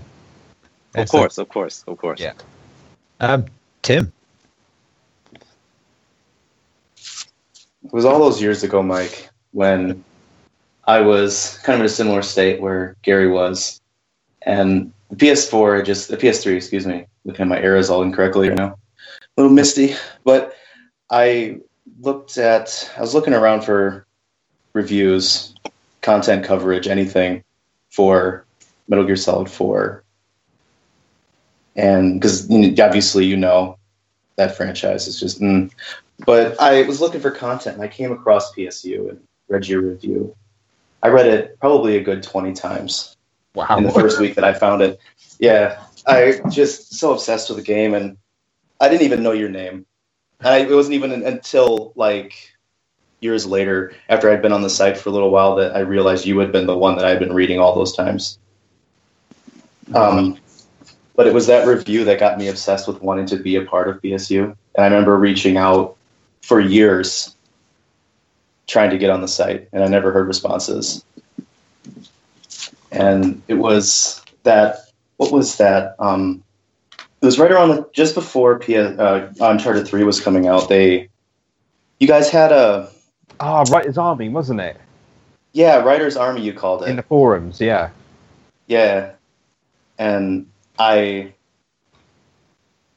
Excellent. 0.94 1.22
course, 1.22 1.38
of 1.38 1.48
course, 1.48 1.84
of 1.86 1.98
course. 1.98 2.20
Yeah. 2.20 2.32
Um, 3.20 3.46
Tim. 3.82 4.12
It 7.84 7.92
was 7.92 8.04
all 8.04 8.18
those 8.18 8.40
years 8.40 8.62
ago, 8.62 8.82
Mike, 8.82 9.28
when 9.52 10.02
I 10.86 11.00
was 11.00 11.58
kind 11.64 11.74
of 11.74 11.80
in 11.80 11.86
a 11.86 11.90
similar 11.90 12.22
state 12.22 12.60
where 12.60 12.96
Gary 13.02 13.28
was, 13.28 13.80
and 14.42 14.92
the 15.10 15.16
PS4 15.16 15.84
just 15.84 16.08
the 16.08 16.16
PS3, 16.16 16.56
excuse 16.56 16.86
me, 16.86 17.06
looking 17.24 17.42
at 17.42 17.48
my 17.48 17.60
eras 17.60 17.90
all 17.90 18.02
incorrectly 18.02 18.48
right 18.48 18.58
now, 18.58 18.78
a 19.36 19.40
little 19.40 19.52
misty. 19.54 19.94
But 20.24 20.54
I 21.10 21.58
looked 22.00 22.38
at, 22.38 22.90
I 22.96 23.00
was 23.00 23.14
looking 23.14 23.34
around 23.34 23.62
for 23.62 24.06
reviews, 24.76 25.54
content 26.02 26.44
coverage, 26.44 26.86
anything 26.86 27.42
for 27.90 28.44
Metal 28.86 29.04
Gear 29.04 29.16
Solid 29.16 29.50
4, 29.50 30.04
and 31.74 32.20
because 32.20 32.48
obviously 32.78 33.24
you 33.24 33.36
know 33.36 33.78
that 34.36 34.56
franchise 34.56 35.08
is 35.08 35.18
just. 35.18 35.40
Mm, 35.40 35.72
but 36.24 36.60
I 36.60 36.82
was 36.82 37.00
looking 37.00 37.20
for 37.20 37.30
content 37.30 37.76
and 37.76 37.84
I 37.84 37.88
came 37.88 38.12
across 38.12 38.52
PSU 38.54 39.10
and 39.10 39.20
read 39.48 39.66
your 39.66 39.82
review. 39.82 40.34
I 41.02 41.08
read 41.08 41.26
it 41.26 41.58
probably 41.60 41.96
a 41.96 42.02
good 42.02 42.22
20 42.22 42.52
times 42.54 43.16
Wow. 43.54 43.76
in 43.78 43.84
the 43.84 43.90
first 43.90 44.20
week 44.20 44.34
that 44.34 44.44
I 44.44 44.52
found 44.52 44.82
it. 44.82 44.98
Yeah, 45.38 45.82
I 46.06 46.40
just 46.50 46.94
so 46.94 47.12
obsessed 47.12 47.48
with 47.48 47.58
the 47.58 47.64
game 47.64 47.94
and 47.94 48.16
I 48.80 48.88
didn't 48.88 49.02
even 49.02 49.22
know 49.22 49.32
your 49.32 49.48
name. 49.48 49.86
And 50.40 50.48
I, 50.48 50.58
it 50.58 50.70
wasn't 50.70 50.94
even 50.94 51.12
until 51.22 51.92
like 51.96 52.55
years 53.20 53.47
later, 53.47 53.93
after 54.09 54.30
I'd 54.30 54.43
been 54.43 54.52
on 54.52 54.62
the 54.62 54.70
site 54.70 54.98
for 54.98 55.09
a 55.09 55.12
little 55.12 55.30
while, 55.30 55.56
that 55.56 55.74
I 55.74 55.80
realized 55.80 56.26
you 56.26 56.38
had 56.38 56.52
been 56.52 56.66
the 56.66 56.76
one 56.76 56.97
that 56.97 57.05
I'd 57.05 57.18
been 57.18 57.32
reading 57.32 57.59
all 57.59 57.74
those 57.74 57.94
times. 57.94 58.38
Um, 59.94 60.38
but 61.14 61.26
it 61.26 61.34
was 61.34 61.47
that 61.47 61.66
review 61.66 62.05
that 62.05 62.20
got 62.20 62.38
me 62.38 62.48
obsessed 62.48 62.86
with 62.86 63.01
wanting 63.02 63.26
to 63.26 63.36
be 63.36 63.56
a 63.56 63.62
part 63.62 63.88
of 63.88 64.01
PSU. 64.02 64.44
And 64.44 64.84
I 64.84 64.84
remember 64.84 65.16
reaching 65.16 65.56
out 65.56 65.97
for 66.43 66.60
years 66.60 67.34
trying 68.66 68.90
to 68.90 68.98
get 68.98 69.10
on 69.10 69.20
the 69.20 69.28
site, 69.28 69.68
and 69.72 69.82
I 69.82 69.86
never 69.86 70.12
heard 70.12 70.26
responses. 70.26 71.05
And 72.90 73.40
it 73.48 73.55
was 73.55 74.22
that, 74.43 74.90
what 75.16 75.32
was 75.32 75.56
that? 75.59 75.94
Um, 75.98 76.43
it 76.98 77.24
was 77.24 77.38
right 77.38 77.51
around 77.51 77.70
the, 77.70 77.88
just 77.93 78.14
before 78.14 78.59
P- 78.59 78.76
uh, 78.76 79.28
Uncharted 79.40 79.86
3 79.86 80.05
was 80.05 80.20
coming 80.20 80.47
out. 80.47 80.68
They, 80.68 81.09
you 81.98 82.06
guys 82.06 82.28
had 82.28 82.52
a, 82.52 82.90
Ah, 83.40 83.64
Writer's 83.70 83.98
Army, 83.98 84.28
wasn't 84.28 84.60
it? 84.60 84.80
yeah, 85.56 85.76
Writer's 85.76 86.18
Army, 86.18 86.42
you 86.42 86.52
called 86.52 86.82
it. 86.82 86.88
In 86.90 86.96
the 86.96 87.02
forums, 87.02 87.62
yeah. 87.62 87.88
Yeah. 88.66 89.12
And 89.98 90.46
I 90.78 91.32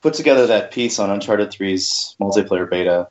put 0.02 0.14
together 0.14 0.46
that 0.48 0.72
piece 0.72 1.00
on 1.00 1.10
Uncharted 1.10 1.52
3's 1.52 2.18
multiplayer 2.20 2.70
beta. 2.70 3.08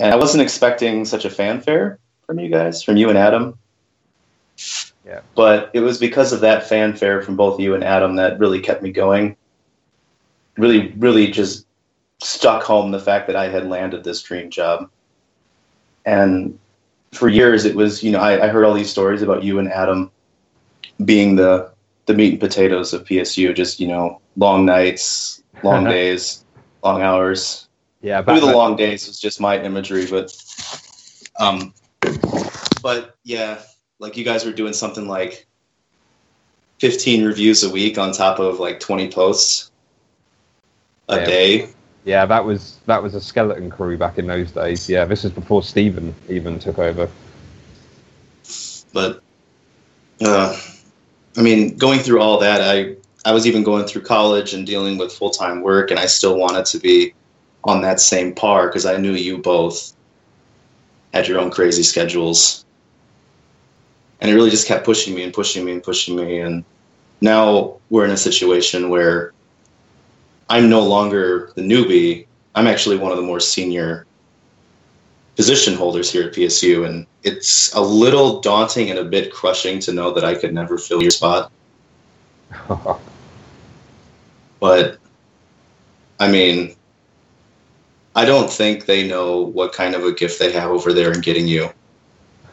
And 0.00 0.12
I 0.12 0.16
wasn't 0.16 0.42
expecting 0.42 1.04
such 1.04 1.24
a 1.24 1.30
fanfare 1.30 2.00
from 2.26 2.40
you 2.40 2.48
guys, 2.48 2.82
from 2.82 2.96
you 2.96 3.08
and 3.08 3.16
Adam. 3.16 3.56
Yeah. 5.06 5.20
But 5.36 5.70
it 5.72 5.80
was 5.80 5.98
because 5.98 6.32
of 6.32 6.40
that 6.40 6.68
fanfare 6.68 7.22
from 7.22 7.36
both 7.36 7.60
you 7.60 7.74
and 7.74 7.84
Adam 7.84 8.16
that 8.16 8.40
really 8.40 8.58
kept 8.58 8.82
me 8.82 8.90
going. 8.90 9.36
Really, 10.56 10.92
really 10.96 11.30
just 11.30 11.64
stuck 12.20 12.64
home 12.64 12.90
the 12.90 12.98
fact 12.98 13.28
that 13.28 13.36
I 13.36 13.48
had 13.48 13.68
landed 13.68 14.02
this 14.02 14.20
dream 14.20 14.50
job. 14.50 14.90
And 16.06 16.58
for 17.12 17.28
years, 17.28 17.64
it 17.64 17.74
was, 17.74 18.02
you 18.02 18.12
know, 18.12 18.20
I, 18.20 18.44
I 18.44 18.48
heard 18.48 18.64
all 18.64 18.72
these 18.72 18.90
stories 18.90 19.22
about 19.22 19.42
you 19.42 19.58
and 19.58 19.70
Adam 19.70 20.10
being 21.04 21.36
the 21.36 21.70
the 22.06 22.14
meat 22.14 22.32
and 22.32 22.40
potatoes 22.40 22.94
of 22.94 23.04
PSU. 23.04 23.54
Just 23.54 23.80
you 23.80 23.88
know, 23.88 24.20
long 24.36 24.64
nights, 24.64 25.42
long 25.62 25.84
days, 25.88 26.44
long 26.82 27.02
hours. 27.02 27.68
Yeah, 28.00 28.22
Maybe 28.26 28.40
the 28.40 28.46
long 28.46 28.76
days 28.76 29.06
was 29.08 29.18
just 29.18 29.40
my 29.40 29.60
imagery, 29.60 30.06
but 30.06 30.32
um, 31.38 31.74
but 32.82 33.16
yeah, 33.24 33.58
like 33.98 34.16
you 34.16 34.24
guys 34.24 34.44
were 34.44 34.52
doing 34.52 34.72
something 34.72 35.08
like 35.08 35.46
fifteen 36.78 37.24
reviews 37.24 37.64
a 37.64 37.70
week 37.70 37.98
on 37.98 38.12
top 38.12 38.38
of 38.38 38.60
like 38.60 38.78
twenty 38.78 39.10
posts 39.10 39.70
a 41.08 41.18
Yeah. 41.18 41.26
day. 41.26 41.68
Yeah, 42.06 42.24
that 42.24 42.44
was 42.44 42.78
that 42.86 43.02
was 43.02 43.16
a 43.16 43.20
skeleton 43.20 43.68
crew 43.68 43.98
back 43.98 44.16
in 44.16 44.28
those 44.28 44.52
days. 44.52 44.88
Yeah, 44.88 45.04
this 45.06 45.24
was 45.24 45.32
before 45.32 45.60
Steven 45.60 46.14
even 46.28 46.60
took 46.60 46.78
over. 46.78 47.10
but 48.92 49.20
uh, 50.24 50.56
I 51.36 51.42
mean, 51.42 51.76
going 51.76 51.98
through 51.98 52.20
all 52.20 52.38
that, 52.38 52.60
I 52.60 52.94
I 53.28 53.32
was 53.32 53.44
even 53.44 53.64
going 53.64 53.86
through 53.86 54.02
college 54.02 54.54
and 54.54 54.64
dealing 54.64 54.98
with 54.98 55.12
full 55.12 55.30
time 55.30 55.62
work, 55.62 55.90
and 55.90 55.98
I 55.98 56.06
still 56.06 56.38
wanted 56.38 56.64
to 56.66 56.78
be 56.78 57.12
on 57.64 57.82
that 57.82 57.98
same 57.98 58.36
par 58.36 58.68
because 58.68 58.86
I 58.86 58.98
knew 58.98 59.12
you 59.12 59.38
both 59.38 59.92
had 61.12 61.26
your 61.26 61.40
own 61.40 61.50
crazy 61.50 61.82
schedules, 61.82 62.64
and 64.20 64.30
it 64.30 64.34
really 64.34 64.50
just 64.50 64.68
kept 64.68 64.84
pushing 64.84 65.12
me 65.12 65.24
and 65.24 65.34
pushing 65.34 65.64
me 65.64 65.72
and 65.72 65.82
pushing 65.82 66.14
me, 66.14 66.38
and 66.38 66.64
now 67.20 67.78
we're 67.90 68.04
in 68.04 68.12
a 68.12 68.16
situation 68.16 68.90
where 68.90 69.32
I'm 70.48 70.68
no 70.68 70.80
longer 70.80 71.52
the 71.54 71.62
newbie. 71.62 72.26
I'm 72.54 72.66
actually 72.66 72.96
one 72.96 73.10
of 73.10 73.16
the 73.16 73.24
more 73.24 73.40
senior 73.40 74.06
position 75.34 75.74
holders 75.74 76.10
here 76.10 76.28
at 76.28 76.34
PSU, 76.34 76.86
and 76.86 77.06
it's 77.22 77.74
a 77.74 77.80
little 77.80 78.40
daunting 78.40 78.90
and 78.90 78.98
a 78.98 79.04
bit 79.04 79.32
crushing 79.32 79.78
to 79.80 79.92
know 79.92 80.12
that 80.12 80.24
I 80.24 80.34
could 80.34 80.54
never 80.54 80.78
fill 80.78 81.02
your 81.02 81.10
spot. 81.10 81.52
But 84.58 84.98
I 86.18 86.30
mean, 86.30 86.74
I 88.14 88.24
don't 88.24 88.50
think 88.50 88.86
they 88.86 89.06
know 89.06 89.42
what 89.42 89.72
kind 89.72 89.94
of 89.94 90.04
a 90.04 90.12
gift 90.12 90.38
they 90.38 90.52
have 90.52 90.70
over 90.70 90.92
there 90.92 91.12
in 91.12 91.20
getting 91.20 91.46
you. 91.46 91.68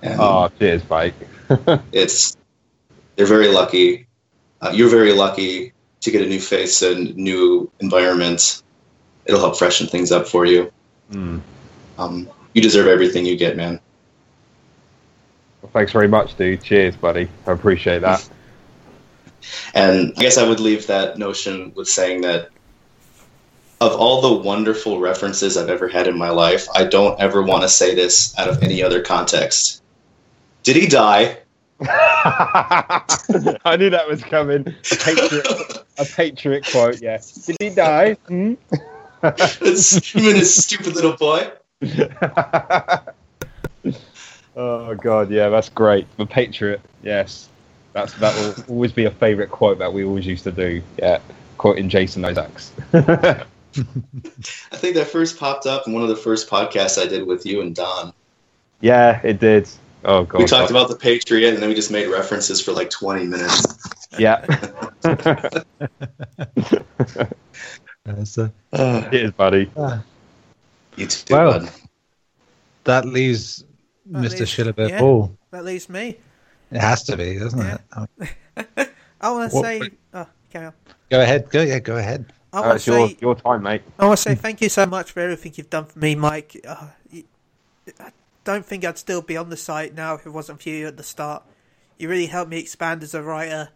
And 0.02 0.20
oh, 0.20 0.52
cheers, 0.60 0.88
Mike. 0.90 1.16
it's 1.92 2.38
they're 3.16 3.26
very 3.26 3.48
lucky. 3.48 4.08
Uh, 4.62 4.72
you're 4.74 4.90
very 4.90 5.14
lucky 5.14 5.73
to 6.04 6.12
get 6.12 6.22
a 6.22 6.26
new 6.26 6.40
face 6.40 6.82
and 6.82 7.16
new 7.16 7.70
environment. 7.80 8.64
It'll 9.26 9.40
help 9.40 9.58
freshen 9.58 9.88
things 9.88 10.12
up 10.12 10.28
for 10.28 10.46
you. 10.46 10.72
Mm. 11.12 11.42
Um, 11.98 12.30
you 12.54 12.62
deserve 12.62 12.88
everything 12.88 13.26
you 13.26 13.38
get, 13.38 13.56
man. 13.56 13.80
Well, 15.62 15.72
thanks 15.72 15.92
very 15.92 16.08
much, 16.08 16.36
dude. 16.38 16.62
Cheers, 16.62 16.96
buddy. 16.96 17.30
I 17.48 17.52
appreciate 17.52 18.02
that. 18.02 18.28
And 19.74 20.14
I 20.18 20.22
guess 20.22 20.38
I 20.38 20.48
would 20.48 20.62
leave 20.62 20.88
that 20.88 21.18
notion 21.18 21.74
with 21.76 21.90
saying 21.90 22.22
that 22.22 22.50
of 23.82 23.92
all 23.92 24.22
the 24.22 24.42
wonderful 24.42 25.02
references 25.02 25.58
I've 25.58 25.70
ever 25.70 25.90
had 25.90 26.08
in 26.08 26.18
my 26.18 26.30
life, 26.30 26.66
I 26.74 26.86
don't 26.86 27.20
ever 27.20 27.42
want 27.42 27.64
to 27.64 27.68
say 27.68 27.94
this 27.94 28.38
out 28.40 28.48
of 28.48 28.64
any 28.64 28.82
other 28.82 29.02
context. 29.02 29.82
Did 30.64 30.78
he 30.78 30.88
die? 30.88 31.40
I 33.66 33.76
knew 33.78 33.90
that 33.90 34.08
was 34.08 34.24
coming. 34.24 34.68
A 34.68 34.96
patriot, 34.96 35.48
a 35.98 36.06
patriot 36.06 36.66
quote. 36.72 37.02
Yeah. 37.02 37.20
Did 37.46 37.58
he 37.60 37.70
die? 37.70 38.14
Hmm? 38.28 38.54
And 39.22 39.38
his 39.38 40.56
stupid 40.56 40.96
little 40.96 41.18
boy. 41.18 41.52
oh 44.56 44.96
god, 44.96 45.30
yeah, 45.32 45.50
that's 45.50 45.70
great. 45.70 46.08
The 46.18 46.26
patriot. 46.26 46.82
Yes, 47.02 47.50
that's 47.94 48.14
that 48.16 48.36
will 48.36 48.76
always 48.76 48.92
be 48.92 49.06
a 49.06 49.12
favourite 49.12 49.52
quote 49.52 49.80
that 49.80 49.94
we 49.94 50.04
always 50.04 50.26
used 50.26 50.44
to 50.46 50.52
do. 50.52 50.82
Yeah, 50.98 51.20
quoting 51.58 51.90
Jason 51.90 52.24
Isaacs. 52.26 52.72
I 52.94 53.46
think 54.74 54.96
that 54.96 55.08
first 55.08 55.38
popped 55.40 55.66
up 55.66 55.88
in 55.88 55.94
one 55.94 56.04
of 56.04 56.10
the 56.10 56.16
first 56.16 56.50
podcasts 56.50 57.02
I 57.02 57.08
did 57.08 57.26
with 57.26 57.46
you 57.46 57.62
and 57.62 57.76
Don. 57.76 58.14
yeah, 58.82 59.20
it 59.24 59.40
did. 59.40 59.68
Oh 60.06 60.24
god. 60.26 60.40
We 60.40 60.46
talked 60.46 60.70
about 60.72 60.90
the 60.90 60.96
Patriot, 60.96 61.54
and 61.54 61.62
then 61.62 61.70
we 61.70 61.76
just 61.76 61.92
made 61.92 62.08
references 62.08 62.60
for 62.62 62.72
like 62.74 62.90
20 62.90 63.26
minutes. 63.26 63.66
Yeah. 64.20 64.46
Uh, 68.06 68.26
so 68.26 68.52
Cheers, 68.76 69.32
buddy. 69.32 69.72
You 70.98 71.08
too, 71.08 71.34
Well, 71.34 71.60
bud. 71.62 71.70
that 72.84 73.06
leaves 73.06 73.64
That 74.08 74.24
Mr. 74.26 74.40
leaves- 74.40 74.56
Shillabit 74.56 74.90
yeah. 74.90 75.00
Ball. 75.00 75.38
That 75.52 75.64
leaves 75.64 75.88
me. 75.88 76.18
It 76.72 76.82
has 76.82 77.04
to 77.04 77.16
be, 77.16 77.40
doesn't 77.40 77.60
Yeah. 77.60 77.78
it? 77.78 77.82
Oh, 78.78 78.86
I 79.22 79.32
want 79.32 79.52
to 79.52 79.58
say. 79.58 79.90
Oh, 80.14 80.28
carry 80.52 80.66
on. 80.66 80.74
Go 81.10 81.22
ahead. 81.22 81.50
Go 81.50 81.62
yeah. 81.62 81.80
Go 81.80 81.96
ahead. 81.96 82.34
I 82.52 82.58
Uh, 82.58 82.62
want 82.64 82.76
it's 82.76 82.86
to 82.86 82.92
your 82.92 83.08
say. 83.08 83.18
your 83.22 83.36
time, 83.36 83.64
mate. 83.64 83.84
I 83.98 84.06
want 84.06 84.18
to 84.18 84.22
say 84.22 84.36
thank 84.36 84.60
you 84.60 84.68
so 84.68 84.86
much 84.86 85.12
for 85.14 85.22
everything 85.22 85.54
you've 85.56 85.70
done 85.70 85.86
for 85.86 85.98
me, 86.00 86.16
Mike. 86.16 86.60
Uh, 86.68 86.88
you, 87.10 87.24
I 88.02 88.10
don't 88.44 88.66
think 88.66 88.84
I'd 88.86 88.98
still 88.98 89.22
be 89.22 89.38
on 89.38 89.50
the 89.50 89.58
site 89.58 89.94
now 89.94 90.16
if 90.16 90.26
it 90.26 90.32
wasn't 90.32 90.62
for 90.62 90.70
you 90.70 90.88
at 90.88 90.98
the 90.98 91.04
start. 91.04 91.44
You 91.98 92.10
really 92.10 92.26
helped 92.28 92.50
me 92.50 92.60
expand 92.60 93.04
as 93.04 93.14
a 93.14 93.22
writer 93.22 93.70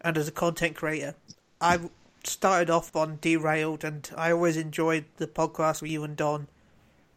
and 0.00 0.18
as 0.18 0.28
a 0.28 0.32
content 0.32 0.76
creator. 0.76 1.14
I 1.60 1.80
started 2.24 2.70
off 2.70 2.94
on 2.94 3.18
Derailed, 3.20 3.84
and 3.84 4.08
I 4.16 4.32
always 4.32 4.56
enjoyed 4.56 5.04
the 5.16 5.26
podcast 5.26 5.82
with 5.82 5.90
you 5.90 6.04
and 6.04 6.16
Don. 6.16 6.48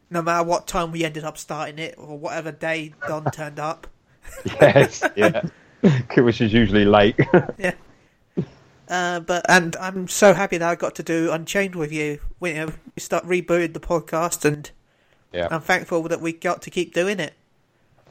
No 0.10 0.22
matter 0.22 0.44
what 0.44 0.68
time 0.68 0.92
we 0.92 1.04
ended 1.04 1.24
up 1.24 1.38
starting 1.38 1.80
it, 1.80 1.96
or 1.98 2.18
whatever 2.18 2.52
day 2.52 2.94
Don 3.08 3.26
turned 3.32 3.60
up. 3.60 3.88
Yes, 4.46 5.04
yeah. 5.16 5.44
Which 6.18 6.42
is 6.42 6.54
usually 6.54 6.86
late. 6.86 7.16
Yeah. 7.58 7.74
Uh, 8.88 9.20
but 9.20 9.46
and 9.48 9.76
I'm 9.76 10.08
so 10.08 10.34
happy 10.34 10.58
that 10.58 10.68
I 10.68 10.74
got 10.74 10.96
to 10.96 11.04
do 11.04 11.32
Unchained 11.32 11.76
with 11.76 11.92
you. 11.92 12.22
We, 12.40 12.50
you 12.50 12.56
know, 12.56 12.74
we 12.96 13.00
start 13.00 13.24
rebooted 13.24 13.74
the 13.74 13.80
podcast, 13.80 14.46
and 14.46 14.72
yeah. 15.34 15.48
I'm 15.52 15.62
thankful 15.62 16.02
that 16.04 16.22
we 16.22 16.34
got 16.34 16.62
to 16.64 16.70
keep 16.70 16.94
doing 16.94 17.20
it. 17.20 17.34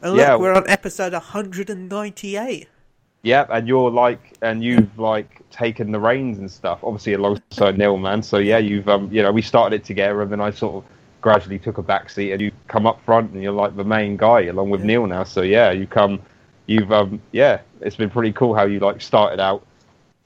And 0.03 0.17
Yeah. 0.17 0.33
look, 0.33 0.43
we're 0.43 0.55
on 0.55 0.69
episode 0.69 1.13
198. 1.13 2.69
Yeah, 3.23 3.47
and 3.51 3.67
you're 3.67 3.91
like, 3.91 4.37
and 4.43 4.63
you've 4.63 4.97
like 4.99 5.43
taken 5.51 5.91
the 5.91 5.99
reins 5.99 6.39
and 6.39 6.51
stuff. 6.51 6.79
Obviously, 6.85 7.15
alongside 7.15 7.77
Neil, 7.77 7.97
man. 7.97 8.23
So 8.23 8.39
yeah, 8.39 8.59
you've 8.59 8.89
um, 8.89 9.11
you 9.13 9.23
know, 9.23 9.33
we 9.33 9.43
started 9.43 9.81
it 9.81 9.85
together, 9.85 10.23
and 10.23 10.31
then 10.31 10.41
I 10.41 10.51
sort 10.51 10.77
of 10.77 10.91
gradually 11.21 11.59
took 11.59 11.79
a 11.79 11.83
back 11.83 12.11
seat, 12.11 12.31
and 12.33 12.41
you 12.41 12.53
come 12.69 12.87
up 12.87 13.05
front, 13.05 13.33
and 13.33 13.43
you're 13.43 13.53
like 13.53 13.75
the 13.75 13.85
main 13.85 14.17
guy 14.17 14.43
along 14.43 14.71
with 14.71 14.81
Yeah. 14.83 14.87
Neil 14.87 15.07
now. 15.09 15.25
So 15.25 15.43
yeah, 15.43 15.73
you 15.73 15.87
come, 15.87 16.21
you've 16.67 16.93
um, 16.93 17.21
yeah, 17.33 17.61
it's 17.81 17.97
been 17.97 18.09
pretty 18.11 18.33
cool 18.33 18.55
how 18.55 18.67
you 18.67 18.79
like 18.79 19.01
started 19.01 19.41
out. 19.41 19.67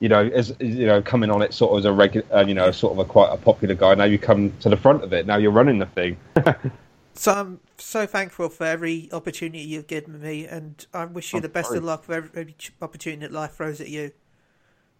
You 0.03 0.09
know, 0.09 0.27
as 0.35 0.53
you 0.59 0.85
know, 0.87 1.01
coming 1.01 1.31
on 1.31 1.43
it 1.43 1.55
sort 1.55 1.71
of 1.71 1.79
as 1.79 1.85
a 1.85 1.93
regular, 1.93 2.27
uh, 2.35 2.45
you 2.45 2.55
know, 2.55 2.73
sort 2.73 2.93
of 2.93 2.99
a 2.99 3.05
quite 3.05 3.33
a 3.33 3.37
popular 3.37 3.77
guy. 3.77 3.95
Now 3.95 4.03
you 4.03 4.19
come 4.19 4.53
to 4.59 4.69
the 4.69 4.77
front 4.77 5.05
of 5.05 5.13
it. 5.13 5.27
Now 5.27 5.37
you're 5.37 5.53
running 5.53 5.79
the 5.79 5.87
thing. 5.87 6.17
So 7.15 7.31
I'm 7.31 7.61
so 7.77 8.07
thankful 8.07 8.49
for 8.49 8.65
every 8.65 9.11
opportunity 9.13 9.61
you've 9.63 9.87
given 9.87 10.19
me, 10.23 10.47
and 10.47 10.85
I 10.95 11.05
wish 11.05 11.35
you 11.35 11.37
I'm 11.37 11.43
the 11.43 11.51
best 11.51 11.69
sorry. 11.69 11.77
of 11.79 11.85
luck 11.85 12.05
for 12.05 12.15
every, 12.15 12.31
every 12.35 12.57
opportunity 12.81 13.21
that 13.21 13.33
life 13.33 13.53
throws 13.53 13.83
at 13.83 13.91
you. 13.91 14.13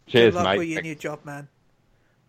Cheers, 0.09 0.35
Good 0.35 0.35
luck 0.35 0.45
mate. 0.45 0.59
with 0.59 0.69
your 0.69 0.83
new 0.83 0.95
job, 0.95 1.21
man. 1.25 1.49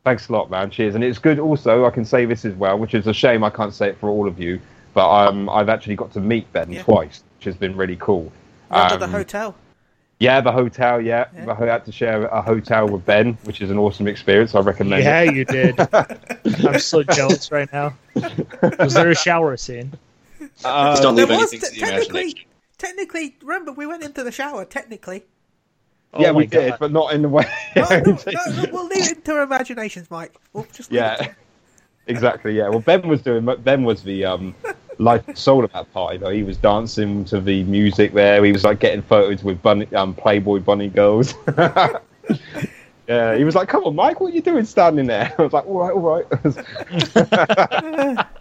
Thanks 0.06 0.30
a 0.30 0.32
lot, 0.32 0.50
man. 0.50 0.70
Cheers. 0.72 0.96
And 0.96 1.04
it's 1.04 1.20
good 1.20 1.38
also, 1.38 1.86
I 1.86 1.90
can 1.90 2.06
say 2.06 2.24
this 2.24 2.46
as 2.46 2.54
well, 2.54 2.80
which 2.80 2.94
is 2.94 3.08
a 3.08 3.14
shame 3.14 3.44
I 3.44 3.50
can't 3.50 3.74
say 3.74 3.90
it 3.90 3.98
for 3.98 4.08
all 4.10 4.26
of 4.26 4.40
you, 4.40 4.62
but 4.94 5.10
um, 5.10 5.50
I've 5.50 5.68
actually 5.68 5.98
got 5.98 6.14
to 6.14 6.22
meet 6.22 6.52
Ben 6.54 6.72
Yeah. 6.72 6.84
twice, 6.84 7.22
which 7.38 7.44
has 7.46 7.58
been 7.58 7.76
really 7.76 7.98
cool. 7.98 8.32
At 8.72 8.98
the 9.00 9.04
Um, 9.04 9.12
hotel. 9.12 9.54
Yeah, 10.24 10.40
the 10.40 10.52
hotel, 10.54 11.02
yeah. 11.02 11.26
Yeah. 11.36 11.52
I 11.52 11.66
had 11.66 11.84
to 11.86 11.92
share 11.92 12.26
a 12.28 12.42
hotel 12.42 12.88
with 12.88 13.06
Ben, 13.06 13.34
which 13.44 13.60
is 13.62 13.70
an 13.70 13.78
awesome 13.78 14.08
experience. 14.08 14.56
I 14.56 14.62
recommend 14.62 15.02
it. 15.02 15.06
Yeah, 15.06 15.24
you 15.24 15.44
did. 15.44 15.76
I'm 16.66 16.80
so 16.80 17.04
jealous 17.04 17.52
right 17.52 17.72
now. 17.74 17.94
Was 18.80 18.94
there 18.94 19.10
a 19.10 19.16
shower 19.16 19.58
scene? 19.58 19.92
Uh, 20.64 20.92
Just 20.92 21.02
don't 21.04 21.16
There 21.16 21.26
leave 21.26 21.38
was 21.40 21.52
anything 21.52 21.70
te- 21.72 21.76
to 21.76 21.80
the 21.82 21.86
technically, 21.92 22.22
imagination. 22.22 22.50
technically, 22.78 23.36
remember 23.44 23.74
we 23.74 23.86
went 23.86 24.04
into 24.04 24.24
the 24.24 24.32
shower. 24.32 24.64
Technically, 24.64 25.24
yeah, 26.18 26.30
Oh 26.30 26.34
we 26.34 26.44
my 26.44 26.48
did, 26.48 26.76
but 26.80 26.92
not 26.94 27.12
in 27.14 27.22
the 27.24 27.30
way. 27.30 27.46
no, 27.76 27.84
no, 27.90 28.00
no, 28.00 28.18
no, 28.64 28.66
we'll 28.72 28.88
leave 28.88 29.10
it 29.12 29.26
to 29.26 29.34
our 29.34 29.44
imaginations, 29.44 30.10
Mike. 30.10 30.34
We'll 30.54 30.68
just 30.72 30.90
leave 30.90 31.02
it 31.02 31.20
yeah, 31.22 31.34
exactly. 32.08 32.56
Yeah. 32.58 32.70
Well, 32.70 32.80
Ben 32.80 33.06
was 33.10 33.22
doing. 33.22 33.44
Ben 33.64 33.84
was 33.84 34.04
the 34.04 34.24
um, 34.26 34.56
life 35.00 35.28
and 35.28 35.38
soul 35.38 35.64
of 35.64 35.72
that 35.74 35.92
party. 35.94 36.18
Though 36.18 36.30
he 36.32 36.44
was 36.44 36.58
dancing 36.58 37.26
to 37.26 37.40
the 37.42 37.64
music 37.64 38.14
there. 38.14 38.44
He 38.44 38.52
was 38.52 38.64
like 38.64 38.80
getting 38.80 39.02
photos 39.02 39.44
with 39.44 39.62
bunny, 39.62 39.88
um, 39.96 40.14
Playboy 40.14 40.60
bunny 40.60 40.90
girls. 40.90 41.34
yeah, 43.08 43.36
he 43.36 43.44
was 43.44 43.56
like, 43.56 43.68
"Come 43.70 43.84
on, 43.84 43.96
Mike, 43.96 44.20
what 44.20 44.32
are 44.32 44.36
you 44.36 44.42
doing 44.42 44.66
standing 44.66 45.08
there?" 45.08 45.34
I 45.40 45.42
was 45.42 45.54
like, 45.54 45.66
"All 45.66 45.80
right, 45.80 45.94
all 45.94 46.02
right." 46.02 46.26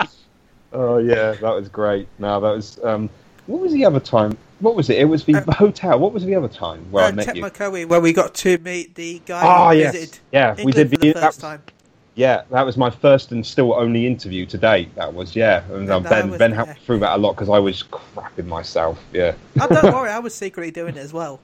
oh 0.72 0.98
yeah, 0.98 1.32
that 1.32 1.54
was 1.54 1.68
great. 1.68 2.08
No, 2.18 2.40
that 2.40 2.50
was. 2.56 2.78
Um, 2.84 3.10
what 3.46 3.60
was 3.60 3.72
the 3.72 3.84
other 3.84 4.00
time? 4.00 4.38
What 4.60 4.76
was 4.76 4.88
it? 4.88 4.98
It 4.98 5.06
was 5.06 5.24
the 5.24 5.34
Uh, 5.34 5.52
hotel. 5.52 5.98
What 5.98 6.12
was 6.12 6.24
the 6.24 6.36
other 6.36 6.46
time 6.48 6.86
where 6.92 7.06
I 7.06 7.08
uh, 7.08 7.12
met 7.12 7.24
Ted 7.26 7.36
you? 7.36 7.86
Where 7.88 8.00
we 8.00 8.12
got 8.12 8.34
to 8.34 8.58
meet 8.58 8.94
the 8.94 9.20
guy 9.26 9.74
who 9.74 9.80
yes. 9.80 10.20
Yeah, 10.30 10.54
we 10.54 10.62
England 10.62 10.74
did 10.76 10.90
for 10.90 10.96
the, 10.96 11.12
the 11.12 11.20
first 11.20 11.24
was- 11.24 11.36
time. 11.38 11.62
Yeah, 12.14 12.42
that 12.50 12.66
was 12.66 12.76
my 12.76 12.90
first 12.90 13.32
and 13.32 13.44
still 13.44 13.72
only 13.74 14.06
interview 14.06 14.44
to 14.46 14.58
date. 14.58 14.94
That 14.96 15.14
was 15.14 15.34
yeah, 15.34 15.64
and 15.72 15.90
um, 15.90 16.02
Ben 16.02 16.30
was 16.30 16.38
Ben 16.38 16.52
helped 16.52 16.80
through 16.80 16.98
that 17.00 17.16
a 17.16 17.18
lot 17.18 17.32
because 17.32 17.48
I 17.48 17.58
was 17.58 17.82
crapping 17.84 18.46
myself. 18.46 19.02
Yeah, 19.12 19.34
Oh, 19.60 19.66
don't 19.68 19.84
worry, 19.94 20.10
I 20.10 20.18
was 20.18 20.34
secretly 20.34 20.70
doing 20.70 20.96
it 20.96 21.00
as 21.00 21.12
well. 21.12 21.40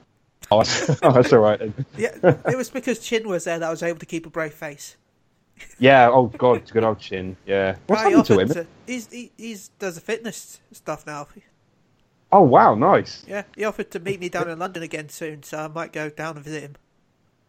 oh, 0.51 0.63
that's 0.63 1.01
oh, 1.01 1.37
all 1.37 1.43
right. 1.43 1.59
Yeah, 1.97 2.15
it 2.23 2.55
was 2.55 2.69
because 2.69 2.99
Chin 2.99 3.27
was 3.27 3.45
there 3.45 3.57
that 3.57 3.67
I 3.67 3.71
was 3.71 3.81
able 3.81 3.99
to 3.99 4.05
keep 4.05 4.25
a 4.25 4.29
brave 4.29 4.53
face. 4.53 4.95
Yeah. 5.77 6.09
Oh 6.09 6.27
God, 6.27 6.69
good 6.71 6.83
old 6.83 6.99
chin. 6.99 7.35
Yeah. 7.45 7.75
What's 7.87 8.01
happened 8.03 8.25
to 8.25 8.39
him? 8.39 8.67
he's 8.85 9.07
he, 9.11 9.31
he's 9.37 9.69
does 9.79 9.95
the 9.95 10.01
fitness 10.01 10.59
stuff 10.71 11.05
now. 11.05 11.27
Oh 12.31 12.41
wow, 12.41 12.75
nice. 12.75 13.25
Yeah, 13.27 13.43
he 13.55 13.65
offered 13.65 13.89
to 13.91 13.99
meet 13.99 14.19
me 14.19 14.29
down 14.29 14.49
in 14.49 14.59
London 14.59 14.83
again 14.83 15.09
soon, 15.09 15.43
so 15.43 15.57
I 15.57 15.67
might 15.67 15.91
go 15.91 16.09
down 16.09 16.35
and 16.35 16.45
visit 16.45 16.61
him. 16.61 16.75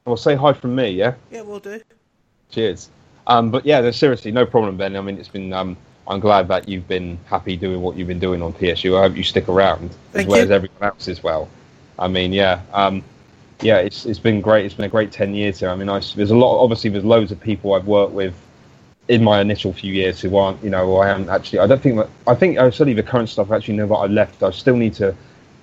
Well, 0.06 0.16
say 0.16 0.34
hi 0.34 0.54
from 0.54 0.74
me. 0.74 0.90
Yeah. 0.90 1.14
Yeah, 1.30 1.42
we'll 1.42 1.60
do. 1.60 1.80
Cheers. 2.50 2.88
Um, 3.30 3.50
but 3.50 3.64
yeah, 3.64 3.80
there's 3.80 3.96
seriously 3.96 4.32
no 4.32 4.44
problem, 4.44 4.76
Ben. 4.76 4.96
I 4.96 5.00
mean, 5.00 5.16
it's 5.16 5.28
been. 5.28 5.52
Um, 5.52 5.76
I'm 6.08 6.18
glad 6.18 6.48
that 6.48 6.68
you've 6.68 6.88
been 6.88 7.16
happy 7.26 7.56
doing 7.56 7.80
what 7.80 7.96
you've 7.96 8.08
been 8.08 8.18
doing 8.18 8.42
on 8.42 8.52
PSU. 8.52 8.98
I 8.98 9.02
hope 9.02 9.16
you 9.16 9.22
stick 9.22 9.48
around 9.48 9.94
Thank 10.10 10.26
as 10.26 10.30
well 10.30 10.38
you. 10.38 10.44
as 10.44 10.50
everyone 10.50 10.82
else 10.82 11.06
as 11.06 11.22
well. 11.22 11.48
I 12.00 12.08
mean, 12.08 12.32
yeah, 12.32 12.62
um, 12.72 13.04
yeah, 13.62 13.78
it's 13.78 14.04
it's 14.04 14.18
been 14.18 14.40
great. 14.40 14.66
It's 14.66 14.74
been 14.74 14.86
a 14.86 14.88
great 14.88 15.12
ten 15.12 15.32
years 15.32 15.60
here. 15.60 15.70
I 15.70 15.76
mean, 15.76 15.88
I, 15.88 16.00
there's 16.16 16.32
a 16.32 16.36
lot. 16.36 16.60
Obviously, 16.60 16.90
there's 16.90 17.04
loads 17.04 17.30
of 17.30 17.40
people 17.40 17.74
I've 17.74 17.86
worked 17.86 18.12
with 18.12 18.34
in 19.06 19.22
my 19.22 19.40
initial 19.40 19.72
few 19.72 19.92
years 19.92 20.20
who 20.20 20.36
aren't, 20.36 20.62
you 20.62 20.70
know, 20.70 20.98
I 20.98 21.06
haven't 21.06 21.28
actually. 21.28 21.60
I 21.60 21.68
don't 21.68 21.80
think 21.80 21.96
that. 21.98 22.10
I 22.26 22.34
think 22.34 22.58
I 22.58 22.68
certainly 22.70 22.94
the 22.94 23.04
current 23.04 23.28
stuff. 23.28 23.52
I 23.52 23.56
actually 23.56 23.76
know 23.76 23.86
that 23.86 23.94
I 23.94 24.06
left. 24.06 24.42
I 24.42 24.50
still 24.50 24.76
need 24.76 24.94
to 24.94 25.14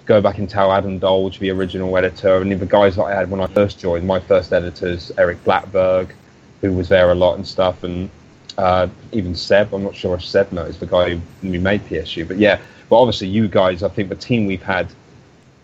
go 0.06 0.22
back 0.22 0.38
and 0.38 0.49
tell 0.49 0.72
Adam 0.72 1.02
Dolge, 1.02 1.38
the 1.39 1.49
original 1.49 1.98
editor, 1.98 2.38
and 2.38 2.49
the 2.49 2.65
guys 2.65 2.95
that 2.95 3.03
I 3.03 3.14
had 3.14 3.30
when 3.30 3.41
I 3.41 3.48
first 3.48 3.80
joined. 3.80 4.07
My 4.07 4.22
first 4.22 4.53
editors, 4.53 5.11
Eric 5.18 5.44
Blackberg, 5.44 6.15
who 6.62 6.74
was 6.74 6.90
there 6.90 7.12
a 7.12 7.16
lot 7.16 7.36
and 7.36 7.48
stuff, 7.48 7.84
and 7.84 8.10
uh, 8.58 8.88
even 9.12 9.36
Seb. 9.36 9.74
I'm 9.74 9.84
not 9.84 9.96
sure 9.96 10.16
if 10.16 10.24
Seb 10.26 10.52
knows 10.52 10.78
the 10.78 10.86
guy 10.86 11.16
who 11.42 11.60
made 11.60 11.82
PSU, 11.86 12.28
but 12.28 12.38
yeah. 12.38 12.60
But 12.90 13.00
obviously, 13.00 13.28
you 13.28 13.48
guys, 13.48 13.84
I 13.84 13.90
think 13.90 14.10
the 14.10 14.16
team 14.16 14.46
we've 14.46 14.64
had, 14.64 14.88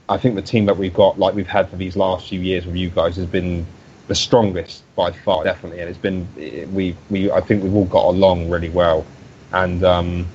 I 0.09 0.17
think 0.17 0.35
the 0.35 0.41
team 0.41 0.65
that 0.65 0.77
we've 0.77 0.93
got, 0.93 1.17
like 1.17 1.33
we've 1.33 1.47
had 1.47 1.69
for 1.69 1.77
these 1.77 1.95
last 1.95 2.27
few 2.27 2.39
years 2.39 2.65
with 2.65 2.75
you 2.75 2.89
guys, 2.89 3.15
has 3.15 3.25
been 3.25 3.65
the 4.07 4.15
strongest 4.15 4.83
by 4.95 5.11
far, 5.11 5.43
definitely. 5.43 5.79
And 5.79 5.89
it's 5.89 5.97
been 5.97 6.27
we 6.73 6.95
we 7.09 7.31
I 7.31 7.41
think 7.41 7.63
we've 7.63 7.75
all 7.75 7.85
got 7.85 8.05
along 8.05 8.49
really 8.49 8.69
well, 8.69 9.05
and 9.53 9.83
um, 9.83 10.27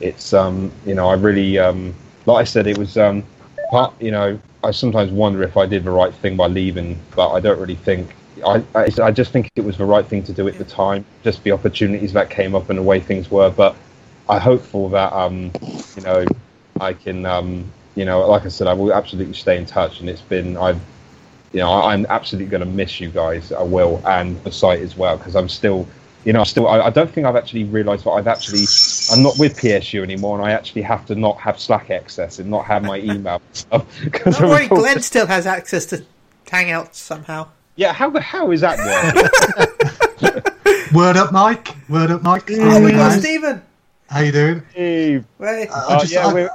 it's 0.00 0.32
um, 0.32 0.70
you 0.84 0.94
know 0.94 1.08
I 1.08 1.14
really 1.14 1.58
um, 1.58 1.94
like 2.26 2.42
I 2.42 2.44
said 2.44 2.66
it 2.66 2.78
was 2.78 2.96
um, 2.96 3.24
part 3.70 3.92
you 4.00 4.10
know 4.10 4.38
I 4.64 4.70
sometimes 4.70 5.12
wonder 5.12 5.42
if 5.42 5.56
I 5.56 5.66
did 5.66 5.84
the 5.84 5.90
right 5.90 6.14
thing 6.14 6.36
by 6.36 6.46
leaving, 6.46 6.98
but 7.14 7.32
I 7.32 7.40
don't 7.40 7.58
really 7.60 7.76
think. 7.76 8.14
I, 8.44 8.62
I, 8.74 8.88
I 9.02 9.10
just 9.10 9.32
think 9.32 9.50
it 9.56 9.64
was 9.64 9.78
the 9.78 9.84
right 9.84 10.04
thing 10.04 10.22
to 10.24 10.32
do 10.32 10.48
at 10.48 10.58
the 10.58 10.64
time, 10.64 11.04
just 11.22 11.42
the 11.44 11.52
opportunities 11.52 12.12
that 12.12 12.30
came 12.30 12.54
up 12.54 12.70
and 12.70 12.78
the 12.78 12.82
way 12.82 13.00
things 13.00 13.30
were. 13.30 13.50
But 13.50 13.76
I'm 14.28 14.40
hopeful 14.40 14.88
that 14.90 15.12
um, 15.12 15.52
you 15.96 16.02
know 16.02 16.24
I 16.80 16.92
can 16.92 17.24
um, 17.26 17.70
you 17.94 18.04
know 18.04 18.26
like 18.26 18.44
I 18.44 18.48
said 18.48 18.66
I 18.66 18.72
will 18.72 18.92
absolutely 18.92 19.34
stay 19.34 19.56
in 19.56 19.66
touch, 19.66 20.00
and 20.00 20.08
it's 20.08 20.20
been 20.22 20.56
I've 20.56 20.80
you 21.52 21.60
know, 21.60 21.70
I, 21.70 21.94
I'm 21.94 22.06
absolutely 22.10 22.50
going 22.50 22.60
to 22.60 22.66
miss 22.66 23.00
you 23.00 23.08
guys. 23.08 23.50
I 23.52 23.62
will, 23.62 24.02
and 24.06 24.42
the 24.44 24.52
site 24.52 24.80
as 24.80 24.96
well, 24.96 25.16
because 25.16 25.34
I'm 25.34 25.48
still, 25.48 25.88
you 26.24 26.34
know, 26.34 26.44
still. 26.44 26.68
I, 26.68 26.80
I 26.80 26.90
don't 26.90 27.10
think 27.10 27.26
I've 27.26 27.34
actually 27.34 27.64
realised 27.64 28.04
that 28.04 28.10
I've 28.10 28.26
actually, 28.26 28.64
I'm 29.10 29.22
not 29.22 29.38
with 29.38 29.56
PSU 29.56 30.02
anymore, 30.02 30.38
and 30.38 30.46
I 30.46 30.52
actually 30.52 30.82
have 30.82 31.06
to 31.06 31.14
not 31.14 31.38
have 31.38 31.58
Slack 31.58 31.90
access 31.90 32.38
and 32.38 32.50
not 32.50 32.66
have 32.66 32.82
my 32.82 32.98
email. 32.98 33.40
Don't 33.70 34.40
I'm 34.40 34.48
worry, 34.50 34.68
Glenn 34.68 35.00
still 35.12 35.26
has 35.26 35.46
access 35.46 35.86
to 35.86 36.04
Hangouts 36.46 36.96
somehow. 36.96 37.48
Yeah, 37.76 37.92
how 37.92 38.08
the 38.08 38.20
hell 38.20 38.50
is 38.50 38.62
that 38.62 38.78
working? 38.78 40.42
Word 40.94 41.16
up, 41.18 41.30
Mike. 41.30 41.74
Word 41.90 42.10
up, 42.10 42.22
Mike. 42.22 42.50
Oh, 42.50 42.70
How's 42.70 42.80
we 42.80 42.88
it 42.88 42.92
got 42.92 43.10
going? 43.10 43.20
Stephen. 43.20 43.62
How 44.08 44.20
you 44.20 44.32
doing? 44.32 44.62
Hey, 44.72 45.22
Wait. 45.38 45.68
I, 45.68 45.80
I 45.80 45.94
uh, 45.96 46.00
just, 46.00 46.12
yeah, 46.12 46.26
I, 46.26 46.48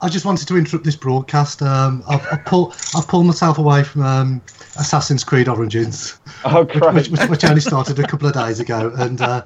I 0.00 0.08
just 0.08 0.24
wanted 0.24 0.48
to 0.48 0.56
interrupt 0.56 0.86
this 0.86 0.96
broadcast. 0.96 1.60
Um, 1.60 2.02
I've, 2.08 2.26
I've 2.32 2.44
pulled, 2.46 2.74
I've 2.96 3.06
pulled 3.06 3.26
myself 3.26 3.58
away 3.58 3.84
from 3.84 4.02
um, 4.02 4.42
Assassin's 4.78 5.24
Creed 5.24 5.46
Origins, 5.46 6.18
oh 6.46 6.64
which, 6.64 7.08
which, 7.10 7.20
which 7.28 7.44
only 7.44 7.60
started 7.60 7.98
a 7.98 8.06
couple 8.06 8.26
of 8.26 8.34
days 8.34 8.58
ago, 8.58 8.92
and 8.96 9.20
uh, 9.20 9.42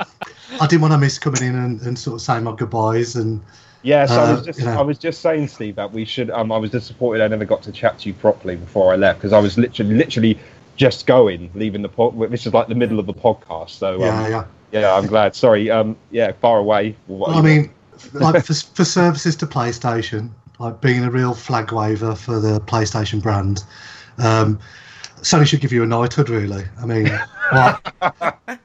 I 0.60 0.66
didn't 0.68 0.82
want 0.82 0.92
to 0.92 0.98
miss 0.98 1.18
coming 1.18 1.42
in 1.42 1.56
and, 1.56 1.80
and 1.82 1.98
sort 1.98 2.14
of 2.14 2.20
saying 2.20 2.44
my 2.44 2.54
goodbyes. 2.54 3.16
And 3.16 3.40
Yes, 3.82 4.10
I 4.10 4.24
Uh, 4.30 4.36
was 4.36 4.46
just 4.46 4.58
you 4.58 4.64
know. 4.64 4.78
I 4.78 4.82
was 4.82 4.98
just 4.98 5.20
saying, 5.20 5.48
Steve, 5.48 5.76
that 5.76 5.92
we 5.92 6.04
should. 6.04 6.30
Um, 6.30 6.50
I 6.50 6.56
was 6.56 6.70
disappointed 6.70 7.20
I 7.22 7.28
never 7.28 7.44
got 7.44 7.62
to 7.64 7.72
chat 7.72 7.98
to 8.00 8.08
you 8.08 8.14
properly 8.14 8.56
before 8.56 8.92
I 8.92 8.96
left 8.96 9.20
because 9.20 9.32
I 9.32 9.38
was 9.38 9.56
literally 9.56 9.94
literally 9.94 10.38
just 10.76 11.06
going, 11.06 11.50
leaving 11.54 11.82
the 11.82 11.88
pod. 11.88 12.18
This 12.30 12.46
is 12.46 12.52
like 12.52 12.68
the 12.68 12.74
middle 12.74 12.98
of 12.98 13.06
the 13.06 13.14
podcast, 13.14 13.70
so 13.70 13.94
um, 13.94 14.00
yeah, 14.00 14.28
yeah. 14.28 14.44
yeah, 14.72 14.94
I'm 14.94 15.06
glad. 15.06 15.34
Sorry, 15.34 15.70
um, 15.70 15.96
yeah, 16.10 16.32
far 16.32 16.58
away. 16.58 16.96
What 17.06 17.34
I 17.34 17.40
mean, 17.40 17.70
like 18.12 18.44
for, 18.44 18.54
for 18.74 18.84
services 18.84 19.36
to 19.36 19.46
PlayStation, 19.46 20.30
like 20.58 20.80
being 20.80 21.04
a 21.04 21.10
real 21.10 21.34
flag 21.34 21.72
waver 21.72 22.14
for 22.14 22.38
the 22.38 22.60
PlayStation 22.60 23.22
brand, 23.22 23.64
um, 24.18 24.58
Sony 25.22 25.46
should 25.46 25.60
give 25.60 25.72
you 25.72 25.82
a 25.82 25.86
knighthood, 25.86 26.28
really. 26.28 26.64
I 26.80 26.86
mean, 26.86 27.08
what? 27.50 28.38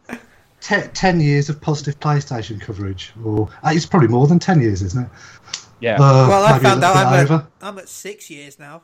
Te- 0.62 0.88
10 0.94 1.20
years 1.20 1.50
of 1.50 1.60
positive 1.60 2.00
PlayStation 2.00 2.62
coverage, 2.62 3.14
or 3.26 3.50
uh, 3.64 3.72
it's 3.74 3.88
probably 3.88 4.10
more 4.10 4.28
than 4.28 4.38
10 4.38 4.62
years, 4.62 4.84
isn't 4.84 5.06
it? 5.06 5.12
yeah, 5.80 5.96
Uh, 5.96 6.28
well, 6.28 6.44
I 6.44 6.60
found 6.60 6.84
out 6.84 6.96
I'm 6.96 7.32
at, 7.32 7.46
I'm 7.62 7.80
at 7.80 7.90
six 7.90 8.30
years 8.30 8.60
now. 8.60 8.84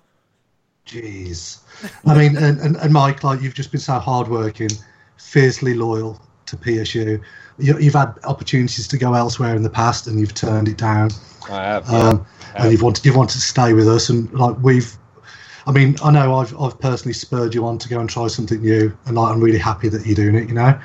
Jeez. 0.88 1.60
I 2.06 2.18
mean, 2.18 2.38
and, 2.38 2.60
and, 2.60 2.78
and 2.78 2.94
Mike, 2.94 3.24
like 3.24 3.42
you've 3.42 3.54
just 3.54 3.72
been 3.72 3.82
so 3.82 4.00
hardworking, 4.00 4.70
fiercely 5.18 5.74
loyal 5.74 6.20
to 6.46 6.56
PSU. 6.56 7.22
You, 7.60 7.80
you've 7.80 7.94
had 7.94 8.14
opportunities 8.24 8.88
to 8.88 8.98
go 8.98 9.14
elsewhere 9.14 9.56
in 9.56 9.64
the 9.64 9.70
past, 9.70 10.08
and 10.08 10.20
you've 10.20 10.34
turned 10.34 10.68
it 10.68 10.78
down. 10.78 11.12
I 11.50 11.64
have. 11.64 11.90
Yeah. 11.90 11.98
um, 11.98 12.28
and 12.56 12.72
you've 12.72 12.82
wanted 12.82 13.06
you've 13.06 13.16
wanted 13.16 13.34
to 13.34 13.42
stay 13.42 13.74
with 13.74 13.88
us, 13.88 14.10
and 14.10 14.32
like 14.34 14.56
we've, 14.62 14.98
I 15.66 15.72
mean, 15.72 15.96
I 16.04 16.12
know 16.12 16.36
I've 16.36 16.60
I've 16.60 16.80
personally 16.80 17.14
spurred 17.14 17.54
you 17.54 17.66
on 17.66 17.78
to 17.80 17.90
go 17.90 18.00
and 18.00 18.10
try 18.10 18.28
something 18.28 18.62
new, 18.62 18.96
and 19.06 19.16
like 19.16 19.34
I'm 19.34 19.42
really 19.42 19.60
happy 19.60 19.90
that 19.90 20.06
you're 20.06 20.16
doing 20.16 20.36
it. 20.36 20.48
You 20.48 20.56
know, 20.56 20.80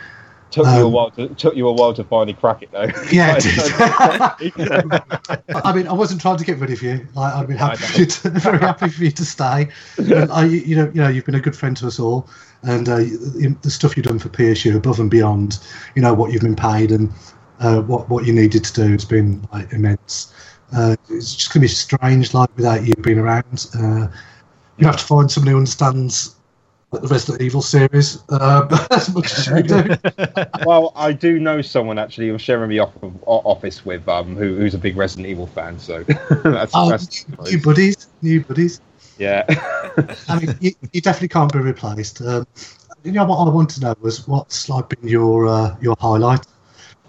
took 0.52 0.66
you 0.66 0.72
a 0.72 0.86
um, 0.86 0.92
while. 0.92 1.10
To, 1.12 1.28
took 1.28 1.56
you 1.56 1.66
a 1.66 1.72
while 1.72 1.94
to 1.94 2.04
finally 2.04 2.34
crack 2.34 2.62
it, 2.62 2.70
though. 2.70 2.82
Yeah, 3.10 3.34
Like, 4.48 5.42
I 5.64 5.72
mean, 5.74 5.88
I 5.88 5.92
wasn't 5.92 6.20
trying 6.20 6.36
to 6.36 6.44
get 6.44 6.58
rid 6.58 6.70
of 6.70 6.82
you. 6.82 7.06
Like, 7.14 7.34
I've 7.34 7.48
been 7.48 7.56
happy 7.56 7.82
for 7.82 7.98
you 8.00 8.06
to, 8.06 8.30
very 8.30 8.58
happy 8.58 8.88
for 8.88 9.04
you 9.04 9.10
to 9.10 9.24
stay. 9.24 9.68
And 9.98 10.30
I, 10.30 10.44
you 10.44 10.76
know, 10.76 10.92
you 10.94 11.00
know, 11.02 11.08
you've 11.08 11.24
been 11.24 11.34
a 11.34 11.40
good 11.40 11.56
friend 11.56 11.76
to 11.78 11.86
us 11.86 11.98
all, 11.98 12.28
and 12.62 12.88
uh, 12.88 12.98
the 12.98 13.70
stuff 13.70 13.96
you've 13.96 14.06
done 14.06 14.18
for 14.18 14.28
PSU 14.28 14.76
above 14.76 15.00
and 15.00 15.10
beyond, 15.10 15.58
you 15.94 16.02
know, 16.02 16.14
what 16.14 16.32
you've 16.32 16.42
been 16.42 16.56
paid 16.56 16.92
and 16.92 17.10
uh, 17.60 17.80
what 17.82 18.08
what 18.08 18.26
you 18.26 18.32
needed 18.32 18.64
to 18.64 18.72
do 18.72 18.92
has 18.92 19.04
been 19.04 19.46
like 19.52 19.72
immense. 19.72 20.34
Uh, 20.74 20.96
it's 21.10 21.34
just 21.34 21.52
gonna 21.52 21.62
be 21.62 21.68
strange, 21.68 22.34
like 22.34 22.54
without 22.56 22.86
you 22.86 22.94
being 22.96 23.18
around. 23.18 23.66
Uh, 23.78 24.08
you 24.78 24.86
have 24.86 24.96
to 24.96 25.04
find 25.04 25.30
somebody 25.30 25.52
who 25.52 25.58
understands 25.58 26.36
the 27.00 27.08
Resident 27.08 27.42
Evil 27.42 27.62
series 27.62 28.22
uh, 28.28 28.86
as 28.90 29.14
much 29.14 29.32
as 29.32 29.46
you 29.46 29.62
do. 29.62 29.96
well, 30.66 30.92
I 30.94 31.12
do 31.12 31.38
know 31.38 31.62
someone 31.62 31.98
actually. 31.98 32.28
I'm 32.28 32.38
sharing 32.38 32.68
the 32.68 32.80
office 33.26 33.84
with 33.84 34.06
um, 34.08 34.36
who, 34.36 34.56
who's 34.56 34.74
a 34.74 34.78
big 34.78 34.96
Resident 34.96 35.26
Evil 35.26 35.46
fan. 35.46 35.78
So 35.78 36.02
that's, 36.44 36.72
Oh, 36.74 36.90
that's 36.90 37.26
new 37.50 37.60
buddies, 37.60 38.08
new 38.20 38.42
buddies. 38.42 38.80
yeah. 39.18 39.44
I 40.28 40.38
mean, 40.38 40.54
you, 40.60 40.72
you 40.92 41.00
definitely 41.00 41.28
can't 41.28 41.52
be 41.52 41.60
replaced. 41.60 42.20
Um, 42.20 42.46
you 43.04 43.12
know 43.12 43.24
what 43.24 43.38
I 43.38 43.50
want 43.50 43.70
to 43.70 43.80
know 43.80 43.94
was 44.00 44.28
what's 44.28 44.68
like 44.68 44.88
been 44.88 45.08
your 45.08 45.48
uh, 45.48 45.76
your 45.80 45.96
highlight 45.98 46.46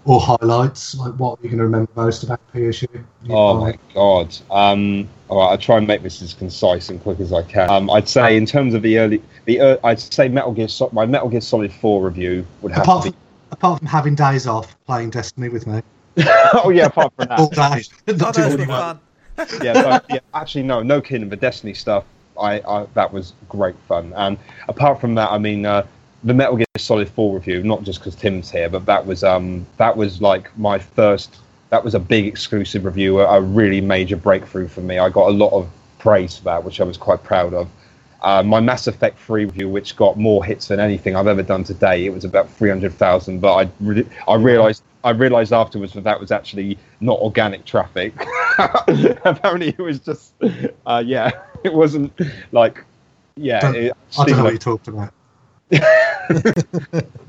or 0.04 0.20
highlights? 0.20 0.94
Like, 0.94 1.14
what 1.14 1.38
are 1.38 1.42
you 1.42 1.48
going 1.50 1.58
to 1.58 1.64
remember 1.64 1.90
most 1.94 2.24
about 2.24 2.40
PSU? 2.52 3.04
Oh 3.28 3.60
my 3.60 3.78
god. 3.94 4.36
Um, 4.50 5.08
all 5.34 5.40
right, 5.40 5.50
I'll 5.50 5.58
try 5.58 5.78
and 5.78 5.86
make 5.86 6.02
this 6.02 6.22
as 6.22 6.32
concise 6.32 6.90
and 6.90 7.02
quick 7.02 7.18
as 7.18 7.32
I 7.32 7.42
can. 7.42 7.68
Um, 7.68 7.90
I'd 7.90 8.08
say 8.08 8.36
in 8.36 8.46
terms 8.46 8.72
of 8.72 8.82
the 8.82 8.98
early, 8.98 9.20
the 9.46 9.60
uh, 9.60 9.76
I'd 9.82 9.98
say 9.98 10.28
Metal 10.28 10.52
Gear, 10.52 10.68
Sol- 10.68 10.90
my 10.92 11.06
Metal 11.06 11.28
Gear 11.28 11.40
Solid 11.40 11.72
Four 11.72 12.04
review 12.04 12.46
would 12.62 12.70
have 12.72 12.82
Apart 12.82 13.04
to 13.06 13.10
from, 13.10 13.18
apart 13.50 13.78
from 13.80 13.88
having 13.88 14.14
days 14.14 14.46
off 14.46 14.76
playing 14.86 15.10
Destiny 15.10 15.48
with 15.48 15.66
me 15.66 15.82
oh 16.54 16.70
yeah, 16.70 16.86
apart 16.86 17.12
from 17.16 17.28
all 17.32 17.48
that. 17.48 17.74
day, 17.76 17.84
Oh, 18.08 18.12
not 18.16 18.34
doing 18.34 18.48
those 18.48 18.54
any 18.54 18.66
were 18.66 18.72
work. 18.72 18.98
fun. 19.36 19.48
yeah, 19.64 19.72
no, 19.72 20.00
yeah, 20.10 20.20
actually, 20.34 20.62
no, 20.62 20.82
no 20.82 21.00
kidding. 21.00 21.28
The 21.28 21.34
Destiny 21.36 21.74
stuff, 21.74 22.04
I, 22.40 22.60
I 22.60 22.86
that 22.94 23.12
was 23.12 23.32
great 23.48 23.74
fun. 23.88 24.12
And 24.14 24.38
apart 24.68 25.00
from 25.00 25.16
that, 25.16 25.32
I 25.32 25.38
mean, 25.38 25.66
uh, 25.66 25.84
the 26.22 26.32
Metal 26.34 26.56
Gear 26.56 26.66
Solid 26.78 27.08
Four 27.08 27.34
review, 27.34 27.64
not 27.64 27.82
just 27.82 27.98
because 27.98 28.14
Tim's 28.14 28.48
here, 28.52 28.68
but 28.68 28.86
that 28.86 29.04
was 29.04 29.24
um 29.24 29.66
that 29.78 29.96
was 29.96 30.20
like 30.20 30.56
my 30.56 30.78
first. 30.78 31.38
That 31.74 31.82
was 31.82 31.96
a 31.96 31.98
big 31.98 32.28
exclusive 32.28 32.84
review, 32.84 33.18
a, 33.18 33.24
a 33.24 33.40
really 33.40 33.80
major 33.80 34.14
breakthrough 34.14 34.68
for 34.68 34.80
me. 34.80 35.00
I 35.00 35.08
got 35.08 35.28
a 35.28 35.32
lot 35.32 35.50
of 35.50 35.68
praise 35.98 36.36
for 36.36 36.44
that, 36.44 36.62
which 36.62 36.80
I 36.80 36.84
was 36.84 36.96
quite 36.96 37.24
proud 37.24 37.52
of. 37.52 37.68
Uh, 38.22 38.44
my 38.44 38.60
Mass 38.60 38.86
Effect 38.86 39.18
3 39.18 39.46
review, 39.46 39.68
which 39.68 39.96
got 39.96 40.16
more 40.16 40.44
hits 40.44 40.68
than 40.68 40.78
anything 40.78 41.16
I've 41.16 41.26
ever 41.26 41.42
done 41.42 41.64
today, 41.64 42.06
it 42.06 42.10
was 42.10 42.24
about 42.24 42.48
300,000. 42.48 43.40
But 43.40 43.54
I, 43.54 43.70
re- 43.80 44.06
I 44.28 44.36
realized, 44.36 44.84
I 45.02 45.10
realized 45.10 45.52
afterwards 45.52 45.94
that 45.94 46.04
that 46.04 46.20
was 46.20 46.30
actually 46.30 46.78
not 47.00 47.18
organic 47.18 47.64
traffic. 47.64 48.14
Apparently, 48.58 49.70
it 49.70 49.78
was 49.80 49.98
just, 49.98 50.32
uh, 50.86 51.02
yeah, 51.04 51.32
it 51.64 51.74
wasn't 51.74 52.12
like, 52.52 52.84
yeah. 53.34 53.72
It, 53.72 53.92
I 54.16 54.24
don't 54.24 54.28
know 54.28 54.32
Steve, 54.32 54.44
what 54.44 54.50
you're 54.50 54.58
talking 54.58 54.94
about. 54.94 55.12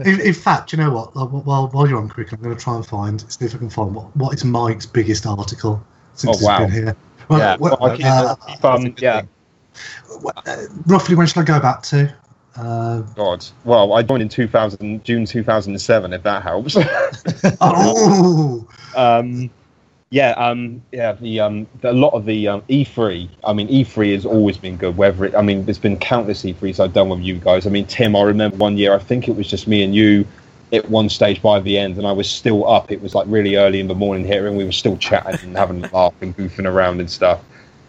In, 0.06 0.22
in 0.22 0.34
fact, 0.34 0.72
you 0.72 0.78
know 0.78 0.92
what? 0.92 1.16
While 1.16 1.68
while 1.68 1.88
you're 1.88 2.00
on 2.00 2.10
quick, 2.10 2.32
I'm 2.32 2.42
going 2.42 2.56
to 2.56 2.62
try 2.62 2.76
and 2.76 2.86
find 2.86 3.22
see 3.32 3.46
if 3.46 3.56
I 3.56 3.58
can 3.58 3.70
find 3.70 3.94
what, 3.94 4.16
what 4.16 4.34
is 4.34 4.44
Mike's 4.46 4.86
biggest 4.86 5.26
article 5.26 5.84
since 6.14 6.42
Oh, 6.42 6.46
wow. 6.46 6.66
he's 6.66 6.74
been 6.74 6.84
here. 6.86 6.98
Well, 7.30 7.40
yeah, 7.40 7.58
well, 7.60 7.78
well, 7.82 7.98
uh, 8.04 8.36
um, 8.64 8.94
yeah. 9.00 9.24
uh, 10.46 10.66
roughly 10.86 11.16
when 11.16 11.28
should 11.28 11.40
I 11.40 11.44
go 11.44 11.60
back 11.60 11.82
to? 11.84 12.14
Uh, 12.56 13.02
God. 13.02 13.46
Well, 13.66 13.94
I 13.94 14.02
joined 14.02 14.22
in 14.22 14.30
2000, 14.30 15.04
June 15.04 15.26
2007, 15.26 16.14
if 16.14 16.24
that 16.24 16.44
helps. 16.44 16.78
oh, 17.62 18.68
um, 18.96 19.50
yeah, 20.12 20.32
um, 20.32 20.82
yeah. 20.92 21.14
The 21.14 21.40
um, 21.40 21.68
the, 21.82 21.92
a 21.92 21.94
lot 21.94 22.14
of 22.14 22.26
the 22.26 22.48
um, 22.48 22.62
E3. 22.70 23.28
I 23.44 23.54
mean, 23.54 23.68
E3 23.68 24.14
has 24.14 24.26
always 24.26 24.58
been 24.58 24.78
good. 24.78 24.98
Whether 24.98 25.26
it, 25.26 25.36
I 25.36 25.42
mean, 25.42 25.66
there's 25.66 25.80
been 25.80 25.98
countless 25.98 26.44
E3s 26.44 26.80
I've 26.80 26.94
done 26.94 27.10
with 27.10 27.22
you 27.22 27.36
guys. 27.36 27.66
I 27.68 27.70
mean, 27.70 27.86
Tim, 27.86 28.16
I 28.16 28.22
remember 28.22 28.58
one 28.58 28.78
year. 28.78 28.94
I 28.94 29.00
think 29.00 29.28
it 29.28 29.36
was 29.36 29.48
just 29.48 29.68
me 29.68 29.84
and 29.84 29.94
you 29.96 30.26
at 30.74 30.90
one 30.90 31.10
stage 31.10 31.42
by 31.42 31.60
the 31.60 31.78
end, 31.78 31.98
and 31.98 32.08
I 32.08 32.12
was 32.12 32.30
still 32.30 32.68
up. 32.68 32.92
It 32.92 33.02
was 33.02 33.16
like 33.16 33.26
really 33.28 33.56
early 33.56 33.80
in 33.80 33.88
the 33.88 33.96
morning 33.96 34.26
here, 34.26 34.48
and 34.48 34.58
we 34.58 34.64
were 34.64 34.72
still 34.72 34.98
chatting 34.98 35.40
and 35.48 35.58
having 35.58 35.84
a 35.84 35.90
laugh 35.94 36.14
and 36.22 36.36
goofing 36.36 36.66
around 36.66 37.00
and 37.00 37.10
stuff. 37.10 37.42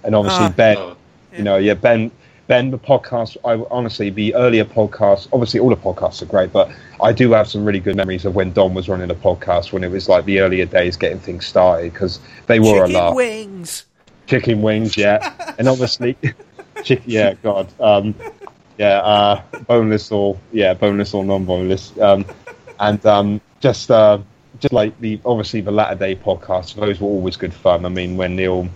And 0.04 0.14
obviously, 0.14 0.46
Ah. 0.46 0.54
Ben, 0.56 0.76
Oh, 0.78 0.96
you 1.36 1.42
know, 1.42 1.56
yeah, 1.56 1.74
Ben. 1.74 2.10
Ben, 2.46 2.70
the 2.70 2.78
podcast. 2.78 3.36
I 3.44 3.64
honestly, 3.70 4.10
the 4.10 4.34
earlier 4.34 4.64
podcasts. 4.64 5.28
Obviously, 5.32 5.58
all 5.58 5.70
the 5.70 5.76
podcasts 5.76 6.22
are 6.22 6.26
great, 6.26 6.52
but 6.52 6.70
I 7.02 7.12
do 7.12 7.32
have 7.32 7.48
some 7.48 7.64
really 7.64 7.80
good 7.80 7.96
memories 7.96 8.24
of 8.24 8.34
when 8.34 8.52
Don 8.52 8.72
was 8.72 8.88
running 8.88 9.10
a 9.10 9.14
podcast 9.14 9.72
when 9.72 9.82
it 9.82 9.90
was 9.90 10.08
like 10.08 10.24
the 10.26 10.40
earlier 10.40 10.64
days 10.64 10.96
getting 10.96 11.18
things 11.18 11.46
started 11.46 11.92
because 11.92 12.20
they 12.46 12.60
were 12.60 12.84
a 12.84 12.86
lot. 12.86 12.86
Chicken 12.86 12.94
laugh. 12.94 13.14
wings. 13.14 13.84
Chicken 14.26 14.62
wings, 14.62 14.96
yeah, 14.96 15.54
and 15.58 15.68
obviously, 15.68 16.16
yeah, 17.04 17.34
God, 17.42 17.68
um, 17.80 18.14
yeah, 18.78 18.98
uh, 18.98 19.42
boneless 19.66 20.12
or 20.12 20.38
yeah, 20.52 20.74
boneless 20.74 21.14
or 21.14 21.24
non-boneless, 21.24 21.98
um, 22.00 22.24
and 22.78 23.04
um, 23.06 23.40
just 23.60 23.90
uh, 23.90 24.18
just 24.60 24.72
like 24.72 24.98
the 25.00 25.20
obviously 25.24 25.60
the 25.60 25.70
latter 25.72 25.96
day 25.96 26.14
podcasts. 26.14 26.74
Those 26.74 27.00
were 27.00 27.08
always 27.08 27.36
good 27.36 27.54
fun. 27.54 27.84
I 27.84 27.88
mean, 27.88 28.16
when 28.16 28.36
Neil, 28.36 28.68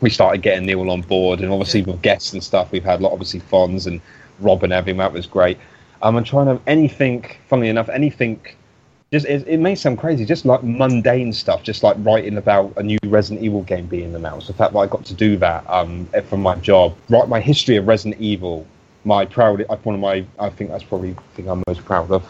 we 0.00 0.10
started 0.10 0.42
getting 0.42 0.66
Neil 0.66 0.90
on 0.90 1.02
board, 1.02 1.40
and 1.40 1.52
obviously 1.52 1.82
with 1.82 2.00
guests 2.02 2.32
and 2.32 2.42
stuff, 2.42 2.72
we've 2.72 2.84
had 2.84 3.00
a 3.00 3.02
lot, 3.02 3.12
obviously 3.12 3.40
Fonz 3.40 3.86
and 3.86 4.00
Rob 4.40 4.62
and 4.62 4.72
everything. 4.72 4.98
That 4.98 5.12
was 5.12 5.26
great. 5.26 5.58
Um, 6.02 6.16
I'm 6.16 6.24
trying 6.24 6.46
to 6.46 6.52
have 6.52 6.62
anything. 6.66 7.24
Funnily 7.48 7.68
enough, 7.68 7.88
anything. 7.88 8.40
Just 9.12 9.26
it, 9.26 9.46
it 9.46 9.58
may 9.58 9.74
sound 9.74 9.98
crazy, 9.98 10.24
just 10.24 10.44
like 10.44 10.62
mundane 10.62 11.32
stuff, 11.32 11.62
just 11.62 11.82
like 11.82 11.96
writing 11.98 12.38
about 12.38 12.72
a 12.76 12.82
new 12.82 12.98
Resident 13.04 13.44
Evil 13.44 13.62
game 13.62 13.86
being 13.86 14.14
announced. 14.14 14.46
The 14.46 14.52
fact 14.52 14.72
that 14.72 14.78
I 14.78 14.86
got 14.86 15.04
to 15.06 15.14
do 15.14 15.36
that 15.38 15.68
um, 15.68 16.06
from 16.28 16.42
my 16.42 16.54
job, 16.56 16.96
write 17.08 17.28
my 17.28 17.40
history 17.40 17.76
of 17.76 17.88
Resident 17.88 18.20
Evil, 18.20 18.66
my 19.04 19.24
proud, 19.24 19.64
one 19.82 19.96
of 19.96 20.00
my, 20.00 20.24
I 20.38 20.48
think 20.48 20.70
that's 20.70 20.84
probably 20.84 21.12
the 21.12 21.20
thing 21.34 21.50
I'm 21.50 21.62
most 21.66 21.84
proud 21.84 22.10
of. 22.12 22.24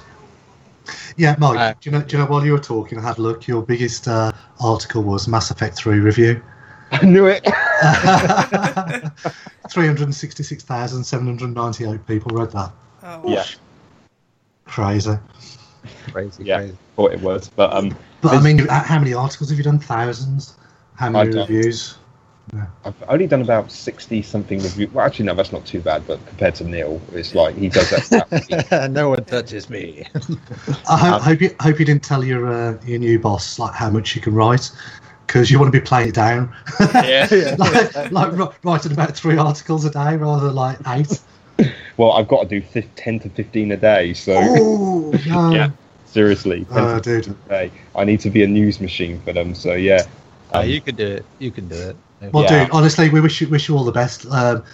yeah, 1.19 1.37
Mike. 1.39 1.59
Uh, 1.59 1.75
do 1.81 1.91
you 1.91 1.99
know? 1.99 2.03
Do 2.03 2.17
you 2.17 2.23
know? 2.23 2.29
While 2.29 2.45
you 2.45 2.53
were 2.53 2.59
talking, 2.59 2.99
I 2.99 3.03
had 3.03 3.19
a 3.19 3.23
look. 3.23 3.47
Your 3.47 3.63
biggest 3.63 4.09
uh, 4.09 4.33
article 4.59 5.03
was 5.03 5.29
Mass 5.29 5.51
Effect 5.51 5.77
Three 5.77 5.99
review. 5.99 6.43
I 6.93 7.05
knew 7.05 7.27
it. 7.27 7.45
366,798 9.71 12.07
people 12.07 12.37
read 12.37 12.51
that. 12.53 12.73
Oh, 13.03 13.23
Yeah. 13.27 13.45
Crazy. 14.67 15.17
Crazy, 16.12 16.45
Yeah. 16.45 16.59
crazy. 16.59 16.77
Thought 16.97 17.12
it 17.12 17.21
was, 17.21 17.49
but 17.49 17.73
um, 17.75 17.97
But 18.21 18.35
I 18.35 18.41
mean, 18.43 18.59
how 18.69 18.99
many 18.99 19.15
articles 19.15 19.49
have 19.51 19.59
you 19.59 19.65
done? 19.65 19.79
Thousands. 19.79 20.55
How 20.95 21.09
many 21.11 21.29
I 21.29 21.33
don't. 21.33 21.49
reviews? 21.49 21.97
I've 22.85 22.95
only 23.09 23.27
done 23.29 23.43
about 23.43 23.71
sixty 23.71 24.23
something 24.23 24.59
review. 24.61 24.91
Well, 24.93 25.07
actually, 25.07 25.27
no, 25.27 25.35
that's 25.35 25.53
not 25.53 25.65
too 25.65 25.79
bad. 25.81 26.05
But 26.07 26.25
compared 26.27 26.57
to 26.57 26.65
Neil, 26.65 27.01
it's 27.12 27.33
like 27.35 27.57
he 27.57 27.69
does 27.69 27.91
that. 28.11 28.27
Yeah, 28.49 28.87
no 28.91 29.11
one 29.11 29.25
touches 29.25 29.71
me. 29.71 30.05
I 30.89 30.97
hope, 30.97 31.15
Um, 31.15 31.23
hope 31.23 31.41
you 31.41 31.55
hope 31.61 31.79
you 31.79 31.85
didn't 31.85 32.03
tell 32.03 32.25
your 32.25 32.49
uh, 32.51 32.77
your 32.85 32.99
new 32.99 33.19
boss 33.21 33.59
like 33.61 33.75
how 33.75 33.89
much 33.91 34.17
you 34.17 34.21
can 34.23 34.35
write, 34.35 34.71
because 35.31 35.48
you 35.48 35.61
want 35.61 35.73
to 35.73 35.81
be 35.81 35.85
playing 35.85 36.09
it 36.09 36.15
down. 36.15 36.52
yeah. 36.93 37.55
like, 37.59 38.11
like 38.11 38.65
writing 38.65 38.90
about 38.90 39.15
three 39.16 39.36
articles 39.39 39.85
a 39.85 39.90
day 39.90 40.16
rather 40.16 40.47
than 40.47 40.57
like 40.57 40.77
eight. 40.89 41.20
Well, 41.97 42.12
I've 42.12 42.27
got 42.27 42.43
to 42.43 42.48
do 42.48 42.61
fif- 42.61 42.93
ten 42.97 43.20
to 43.20 43.28
fifteen 43.31 43.70
a 43.70 43.77
day. 43.77 44.12
So 44.12 44.35
Oh 44.36 45.11
no! 45.28 45.52
Yeah. 45.52 45.70
seriously, 46.07 46.65
10 46.65 46.78
Oh, 46.78 46.98
dude. 46.98 47.27
15 47.27 47.36
day. 47.48 47.70
I 47.94 48.05
need 48.05 48.19
to 48.20 48.31
be 48.31 48.43
a 48.43 48.47
news 48.48 48.81
machine 48.81 49.20
for 49.20 49.32
them. 49.32 49.55
So 49.55 49.74
yeah. 49.74 50.02
Uh, 50.52 50.61
Um, 50.61 50.69
you 50.69 50.81
can 50.81 50.97
do 50.97 51.07
it. 51.07 51.24
You 51.39 51.52
can 51.52 51.69
do 51.69 51.77
it. 51.77 51.97
Well, 52.32 52.43
Yeah. 52.44 52.65
dude, 52.65 52.73
honestly, 52.73 53.09
we 53.09 53.20
wish 53.20 53.40
you 53.40 53.48
wish 53.48 53.69
you 53.69 53.77
all 53.77 53.85
the 53.85 53.93
best. 53.93 54.27
Um, 54.27 54.65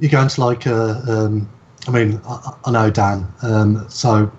you're 0.00 0.10
going 0.10 0.28
to 0.28 0.40
like, 0.40 0.66
uh, 0.66 1.00
um, 1.06 1.48
I 1.86 1.92
mean, 1.92 2.20
I, 2.26 2.54
I 2.64 2.70
know 2.72 2.90
Dan, 2.90 3.28
um, 3.42 3.86
so 3.88 4.32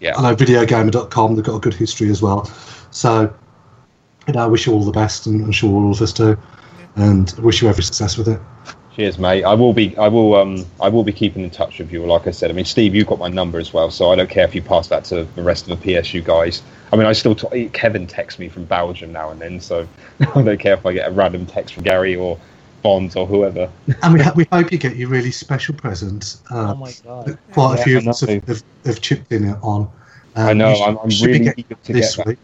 Yeah. 0.00 0.16
I 0.16 0.22
know 0.22 0.34
videogamer.com. 0.34 1.36
They've 1.36 1.44
got 1.44 1.54
a 1.56 1.60
good 1.60 1.74
history 1.74 2.10
as 2.10 2.20
well. 2.22 2.50
So, 2.90 3.32
you 4.30 4.34
know, 4.34 4.44
I 4.44 4.46
wish 4.46 4.66
you 4.66 4.72
all 4.72 4.84
the 4.84 4.92
best, 4.92 5.26
and 5.26 5.44
I'm 5.44 5.50
sure 5.50 5.72
all 5.72 5.90
of 5.90 6.00
us 6.00 6.12
do, 6.12 6.38
and 6.94 7.30
wish 7.38 7.62
you 7.62 7.68
every 7.68 7.82
success 7.82 8.16
with 8.16 8.28
it. 8.28 8.40
Cheers, 8.94 9.18
mate. 9.18 9.42
I 9.42 9.54
will 9.54 9.72
be. 9.72 9.96
I 9.96 10.06
will. 10.06 10.36
Um. 10.36 10.64
I 10.80 10.88
will 10.88 11.02
be 11.02 11.12
keeping 11.12 11.42
in 11.42 11.50
touch 11.50 11.78
with 11.80 11.92
you. 11.92 12.06
Like 12.06 12.28
I 12.28 12.30
said. 12.30 12.48
I 12.50 12.54
mean, 12.54 12.64
Steve, 12.64 12.94
you've 12.94 13.08
got 13.08 13.18
my 13.18 13.28
number 13.28 13.58
as 13.58 13.72
well, 13.72 13.90
so 13.90 14.12
I 14.12 14.16
don't 14.16 14.30
care 14.30 14.44
if 14.44 14.54
you 14.54 14.62
pass 14.62 14.86
that 14.88 15.04
to 15.06 15.24
the 15.34 15.42
rest 15.42 15.68
of 15.68 15.80
the 15.80 15.94
PSU 15.94 16.22
guys. 16.22 16.62
I 16.92 16.96
mean, 16.96 17.06
I 17.06 17.12
still. 17.12 17.34
T- 17.34 17.68
Kevin 17.70 18.06
texts 18.06 18.38
me 18.38 18.48
from 18.48 18.64
Belgium 18.66 19.12
now 19.12 19.30
and 19.30 19.40
then, 19.40 19.60
so 19.60 19.86
I 20.20 20.42
don't 20.42 20.60
care 20.60 20.74
if 20.74 20.86
I 20.86 20.92
get 20.92 21.08
a 21.08 21.12
random 21.12 21.44
text 21.46 21.74
from 21.74 21.82
Gary 21.82 22.14
or 22.14 22.38
Bonds 22.82 23.16
or 23.16 23.26
whoever. 23.26 23.68
And 24.02 24.14
we, 24.14 24.20
ha- 24.20 24.32
we 24.36 24.46
hope 24.52 24.70
you 24.70 24.78
get 24.78 24.96
your 24.96 25.08
really 25.08 25.32
special 25.32 25.74
present. 25.74 26.36
Uh, 26.50 26.72
Oh 26.72 26.76
my 26.76 26.92
god. 27.04 27.38
quite 27.52 27.80
a 27.80 27.82
few 27.82 27.98
of 27.98 28.06
us 28.06 28.20
have, 28.20 28.44
have, 28.44 28.62
have 28.84 29.00
chipped 29.00 29.32
in 29.32 29.50
on. 29.54 29.90
Um, 30.36 30.48
I 30.48 30.52
know. 30.52 30.74
Should, 30.74 30.84
I'm, 30.84 30.98
I'm 30.98 31.08
really 31.22 31.52
eager 31.56 31.74
to 31.74 31.92
this 31.92 32.16
get 32.16 32.24
that. 32.24 32.26
week. 32.26 32.38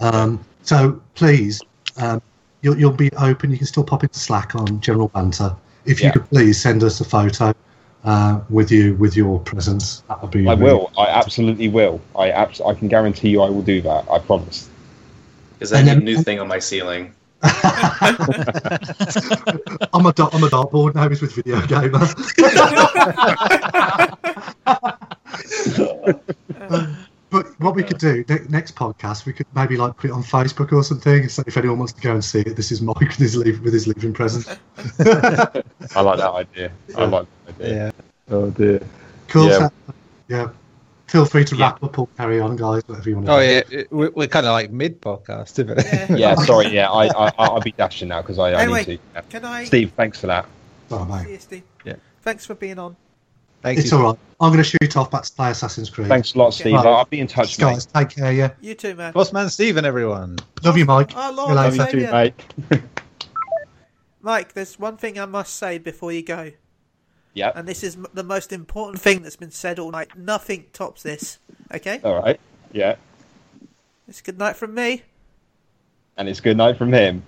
Um, 0.00 0.44
so 0.64 1.00
please, 1.14 1.62
um, 1.98 2.20
you'll, 2.62 2.76
you'll 2.78 2.90
be 2.92 3.10
open. 3.12 3.50
You 3.52 3.58
can 3.58 3.66
still 3.66 3.84
pop 3.84 4.02
into 4.02 4.18
Slack 4.18 4.54
on 4.56 4.80
General 4.80 5.08
Banter. 5.08 5.54
If 5.84 6.00
you 6.00 6.06
Yeah. 6.06 6.12
could 6.12 6.28
please 6.30 6.60
send 6.60 6.82
us 6.82 7.00
a 7.00 7.04
photo 7.04 7.54
uh, 8.04 8.40
with 8.50 8.70
you 8.72 8.94
with 8.96 9.16
your 9.16 9.38
presence, 9.40 10.02
that 10.08 10.20
would 10.22 10.30
be. 10.30 10.46
I 10.48 10.52
really- 10.52 10.64
will. 10.64 10.90
I 10.98 11.06
absolutely 11.06 11.68
will. 11.68 12.00
I 12.16 12.30
abs- 12.30 12.60
I 12.60 12.74
can 12.74 12.88
guarantee 12.88 13.28
you, 13.30 13.40
I 13.42 13.48
will 13.50 13.62
do 13.62 13.80
that. 13.82 14.06
I 14.10 14.18
promise. 14.18 14.68
Is 15.60 15.70
that 15.70 15.80
And 15.80 15.88
a 15.88 15.94
then- 15.94 16.04
new 16.04 16.22
thing 16.22 16.40
on 16.40 16.48
my 16.48 16.58
ceiling? 16.58 17.12
I'm 17.44 17.52
a 20.06 20.12
dart, 20.14 20.34
I'm 20.34 20.42
a 20.44 20.48
dartboard 20.48 20.94
now. 20.94 21.08
He's 21.10 21.20
with 21.20 21.34
Video 21.34 21.60
Gamer. 21.66 22.08
but 27.34 27.60
what 27.60 27.74
we 27.74 27.82
could 27.82 27.98
do 27.98 28.24
ne- 28.28 28.46
next 28.48 28.76
podcast, 28.76 29.26
we 29.26 29.32
could 29.32 29.46
maybe 29.54 29.76
like 29.76 29.96
put 29.96 30.10
it 30.10 30.12
on 30.12 30.22
Facebook 30.22 30.72
or 30.72 30.82
something. 30.84 31.28
So 31.28 31.42
if 31.46 31.56
anyone 31.56 31.78
wants 31.78 31.92
to 31.94 32.00
go 32.00 32.12
and 32.12 32.24
see 32.24 32.40
it, 32.40 32.54
this 32.56 32.70
is 32.70 32.80
Mike 32.80 33.00
with 33.00 33.16
his 33.16 33.36
leave 33.36 33.60
with 33.62 33.72
his 33.72 33.86
leaving 33.88 34.12
present. 34.12 34.46
I 35.00 36.00
like 36.00 36.18
that 36.18 36.30
idea. 36.32 36.70
I 36.96 37.04
like 37.06 37.26
that 37.46 37.54
idea. 37.60 37.74
Yeah. 37.76 37.90
Oh 38.34 38.50
dear. 38.50 38.80
Cool. 39.28 39.48
Yeah. 39.48 39.68
yeah. 40.28 40.48
Feel 41.08 41.26
free 41.26 41.44
to 41.44 41.56
Yeah. 41.56 41.66
wrap 41.66 41.82
up 41.82 41.98
or 41.98 42.06
carry 42.16 42.40
on, 42.40 42.56
guys. 42.56 42.82
Whatever 42.86 43.08
you 43.10 43.16
want 43.16 43.26
to 43.26 43.32
Oh 43.32 43.40
do. 43.40 43.76
yeah, 43.76 43.82
we're, 43.90 44.10
we're 44.10 44.28
kind 44.28 44.46
of 44.46 44.52
like 44.52 44.70
mid 44.70 45.00
podcast, 45.02 45.58
isn't 45.58 45.70
it? 45.70 45.86
Yeah. 46.10 46.16
Yeah. 46.16 46.34
Sorry. 46.36 46.68
Yeah. 46.68 46.90
I, 46.90 47.06
I 47.26 47.32
I'll 47.38 47.60
be 47.60 47.72
dashing 47.72 48.08
now 48.08 48.22
because 48.22 48.38
I, 48.38 48.54
I 48.54 48.66
need 48.66 48.84
to. 48.84 48.92
Yeah. 49.14 49.20
Can 49.28 49.44
I? 49.44 49.64
Steve, 49.64 49.92
thanks 49.96 50.20
for 50.20 50.28
that. 50.28 50.46
Oh, 50.90 51.04
mate. 51.04 51.24
See 51.24 51.32
you, 51.32 51.38
Steve. 51.40 51.62
Yeah. 51.84 51.96
Thanks 52.22 52.46
for 52.46 52.54
being 52.54 52.78
on. 52.78 52.96
Thank 53.64 53.78
It's 53.78 53.90
you. 53.90 53.96
all 53.96 54.04
right. 54.10 54.18
I'm 54.42 54.52
going 54.52 54.62
to 54.62 54.76
shoot 54.82 54.94
off 54.98 55.10
back 55.10 55.22
to 55.22 55.32
play 55.32 55.50
Assassin's 55.50 55.88
Creed. 55.88 56.06
Thanks 56.06 56.34
a 56.34 56.38
lot, 56.38 56.52
Steve. 56.52 56.74
Right. 56.74 56.84
I'll, 56.84 56.96
I'll 56.96 57.04
be 57.06 57.18
in 57.18 57.26
touch, 57.26 57.58
mate. 57.58 57.64
guys. 57.64 57.86
Take 57.86 58.10
care. 58.10 58.30
Yeah. 58.30 58.50
You 58.60 58.74
too, 58.74 58.94
man. 58.94 59.14
Boss 59.14 59.32
man 59.32 59.48
Stephen, 59.48 59.86
everyone. 59.86 60.36
Love 60.62 60.76
you, 60.76 60.84
Mike. 60.84 61.12
Oh, 61.16 61.32
Lord, 61.34 61.54
love 61.54 61.74
you 61.74 61.82
too, 61.86 62.00
Saviour. 62.02 62.12
mate. 62.12 62.34
Mike, 64.20 64.52
there's 64.52 64.78
one 64.78 64.98
thing 64.98 65.18
I 65.18 65.24
must 65.24 65.54
say 65.56 65.78
before 65.78 66.12
you 66.12 66.22
go, 66.22 66.50
Yep. 67.32 67.56
and 67.56 67.66
this 67.66 67.82
is 67.82 67.96
the 68.12 68.22
most 68.22 68.52
important 68.52 69.00
thing 69.00 69.22
that's 69.22 69.36
been 69.36 69.50
said 69.50 69.78
all 69.78 69.90
night. 69.90 70.14
Nothing 70.14 70.66
tops 70.74 71.02
this. 71.02 71.38
Okay? 71.72 72.00
All 72.04 72.20
right. 72.20 72.38
Yeah. 72.70 72.96
It's 74.08 74.20
good 74.20 74.38
night 74.38 74.56
from 74.56 74.74
me. 74.74 75.04
And 76.18 76.28
it's 76.28 76.40
good 76.40 76.58
night 76.58 76.76
from 76.76 76.92
him. 76.92 77.22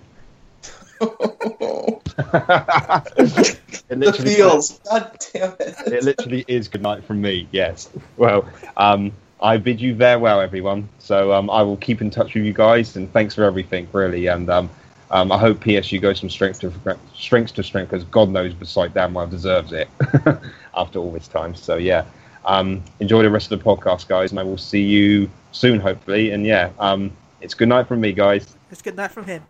it 3.89 3.99
The 3.99 4.05
literally 4.05 4.35
feels. 4.35 4.79
God 4.79 5.17
damn 5.33 5.53
it. 5.59 5.75
it 5.87 6.03
literally 6.03 6.45
is 6.47 6.67
good 6.67 6.81
night 6.81 7.03
from 7.03 7.21
me. 7.21 7.47
Yes. 7.51 7.89
Well, 8.17 8.47
um, 8.75 9.11
I 9.41 9.57
bid 9.57 9.79
you 9.79 9.95
farewell, 9.95 10.41
everyone. 10.41 10.89
So 10.99 11.33
um, 11.33 11.49
I 11.49 11.61
will 11.61 11.77
keep 11.77 12.01
in 12.01 12.09
touch 12.09 12.33
with 12.33 12.43
you 12.43 12.53
guys, 12.53 12.95
and 12.95 13.11
thanks 13.13 13.35
for 13.35 13.43
everything, 13.43 13.87
really. 13.93 14.27
And 14.27 14.49
um, 14.49 14.69
um, 15.11 15.31
I 15.31 15.37
hope 15.37 15.59
PSU 15.59 16.01
goes 16.01 16.19
from 16.19 16.29
strength 16.29 16.59
to 16.61 16.97
strength 17.15 17.53
to 17.55 17.63
strength, 17.63 17.91
because 17.91 18.03
God 18.05 18.29
knows 18.29 18.55
the 18.55 18.65
site 18.65 18.93
damn 18.93 19.13
well 19.13 19.27
deserves 19.27 19.71
it 19.73 19.87
after 20.75 20.99
all 20.99 21.11
this 21.11 21.27
time. 21.27 21.55
So 21.55 21.77
yeah, 21.77 22.05
um, 22.45 22.83
enjoy 22.99 23.23
the 23.23 23.29
rest 23.29 23.51
of 23.51 23.59
the 23.59 23.63
podcast, 23.63 24.07
guys, 24.07 24.31
and 24.31 24.39
I 24.39 24.43
will 24.43 24.57
see 24.57 24.81
you 24.81 25.29
soon, 25.51 25.79
hopefully. 25.79 26.31
And 26.31 26.45
yeah, 26.45 26.71
um, 26.79 27.11
it's 27.41 27.53
good 27.53 27.69
night 27.69 27.87
from 27.87 28.01
me, 28.01 28.11
guys. 28.11 28.55
It's 28.71 28.81
good 28.81 28.97
night 28.97 29.11
from 29.11 29.25
him. 29.25 29.43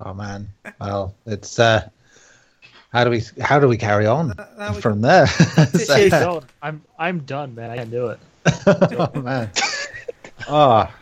Oh 0.00 0.12
man. 0.14 0.48
Well, 0.80 1.14
it's 1.26 1.58
uh, 1.58 1.88
how 2.92 3.04
do 3.04 3.10
we 3.10 3.22
how 3.40 3.58
do 3.58 3.68
we 3.68 3.76
carry 3.76 4.06
on 4.06 4.34
now 4.58 4.74
we 4.74 4.80
from 4.80 5.00
there? 5.00 5.26
This 5.72 5.88
is- 5.90 6.12
I'm 6.62 6.82
I'm 6.98 7.20
done, 7.20 7.54
man. 7.54 7.70
I 7.70 7.76
can't 7.76 7.90
do 7.90 8.08
it. 8.08 8.18
oh 8.66 9.20
man. 9.20 9.50
Oh, 10.48 10.92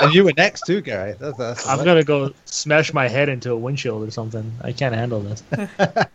and 0.00 0.12
you 0.14 0.24
were 0.24 0.32
next 0.36 0.62
too, 0.66 0.80
Gary. 0.80 1.14
That's, 1.18 1.36
that's 1.38 1.66
I'm 1.66 1.84
gonna 1.84 2.04
go 2.04 2.32
smash 2.44 2.92
my 2.92 3.08
head 3.08 3.28
into 3.28 3.52
a 3.52 3.56
windshield 3.56 4.06
or 4.06 4.10
something. 4.10 4.52
I 4.62 4.72
can't 4.72 4.94
handle 4.94 5.20
this. 5.20 5.42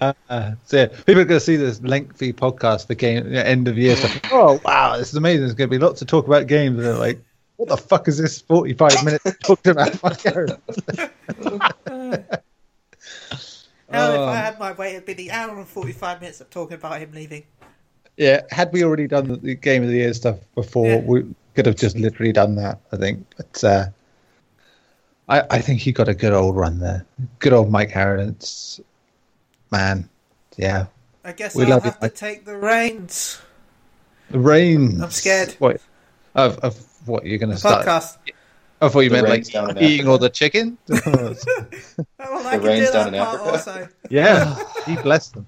Uh, 0.00 0.12
Uh, 0.28 0.52
so 0.66 0.76
yeah, 0.76 0.86
people 0.86 1.20
are 1.20 1.24
going 1.24 1.40
to 1.40 1.40
see 1.40 1.56
this 1.56 1.80
lengthy 1.82 2.32
podcast 2.32 2.86
for 2.86 2.94
game 2.94 3.32
yeah, 3.32 3.40
end 3.40 3.66
of 3.68 3.78
year 3.78 3.96
stuff. 3.96 4.20
Oh 4.30 4.60
wow, 4.64 4.96
this 4.98 5.08
is 5.08 5.14
amazing! 5.14 5.40
There's 5.42 5.54
going 5.54 5.70
to 5.70 5.78
be 5.78 5.82
lots 5.84 5.98
to 6.00 6.04
talk 6.04 6.26
about 6.26 6.46
games. 6.46 6.76
And 6.76 6.84
they're 6.86 6.94
like, 6.98 7.20
what 7.56 7.68
the 7.68 7.76
fuck 7.76 8.08
is 8.08 8.18
this? 8.18 8.40
Forty-five 8.40 9.04
minutes 9.04 9.24
talking 9.42 9.72
about 9.72 10.02
my 10.02 10.10
character. 10.14 10.58
hell, 13.90 14.12
if 14.12 14.18
Um, 14.20 14.28
I 14.28 14.36
had 14.36 14.58
my 14.58 14.72
way, 14.72 14.90
it'd 14.94 15.06
be 15.06 15.12
the 15.14 15.30
hour 15.30 15.56
and 15.56 15.66
45 15.66 16.20
minutes 16.20 16.40
of 16.40 16.50
talking 16.50 16.74
about 16.74 17.00
him 17.00 17.12
leaving. 17.12 17.44
Yeah, 18.16 18.42
had 18.50 18.72
we 18.72 18.82
already 18.82 19.06
done 19.06 19.28
the, 19.28 19.36
the 19.36 19.54
game 19.54 19.82
of 19.82 19.88
the 19.90 19.96
year 19.96 20.12
stuff 20.14 20.38
before, 20.54 20.86
Yeah. 20.86 21.00
we 21.00 21.24
could 21.54 21.66
have 21.66 21.76
just 21.76 21.96
literally 21.96 22.32
done 22.32 22.54
that. 22.56 22.80
I 22.92 22.96
think, 22.96 23.26
but 23.36 23.64
uh, 23.64 23.86
I 25.28 25.42
I 25.50 25.58
think 25.60 25.80
he 25.80 25.92
got 25.92 26.08
a 26.08 26.14
good 26.14 26.32
old 26.32 26.56
run 26.56 26.78
there. 26.78 27.04
Good 27.38 27.52
old 27.52 27.70
Mike 27.70 27.90
Harradence 27.90 28.80
man. 29.70 30.08
Yeah, 30.56 30.86
I 31.24 31.32
guess 31.32 31.54
We 31.54 31.64
I'll 31.64 31.70
love 31.70 31.84
you, 31.84 31.90
have 31.90 32.00
to 32.00 32.08
take 32.08 32.44
the 32.46 32.56
reins. 32.56 33.40
the 34.30 34.38
reins. 34.38 35.00
I'm 35.00 35.10
scared. 35.10 35.54
What 35.58 35.80
of 36.34 36.58
of 36.60 36.85
what 37.08 37.24
you're 37.26 37.38
going 37.38 37.50
to 37.50 37.54
The 37.54 37.60
start? 37.60 37.86
podcast. 37.86 38.16
I 38.80 38.88
thought 38.88 39.00
you 39.00 39.08
The 39.10 39.16
meant 39.22 39.28
like 39.28 39.50
down 39.50 39.70
in 39.76 39.82
eating 39.82 40.06
all 40.08 40.18
the 40.18 40.28
chicken. 40.30 40.76
Oh, 40.88 41.34
well, 42.18 42.46
I 42.46 42.56
The 42.58 42.66
rains 42.66 42.86
do 42.88 42.92
down 42.92 43.12
that 43.12 43.14
in 43.18 43.24
part 43.24 43.40
Africa. 43.40 43.50
also. 43.70 43.88
yeah, 44.10 44.58
he 44.84 44.96
blessed 44.96 45.34
them. 45.34 45.46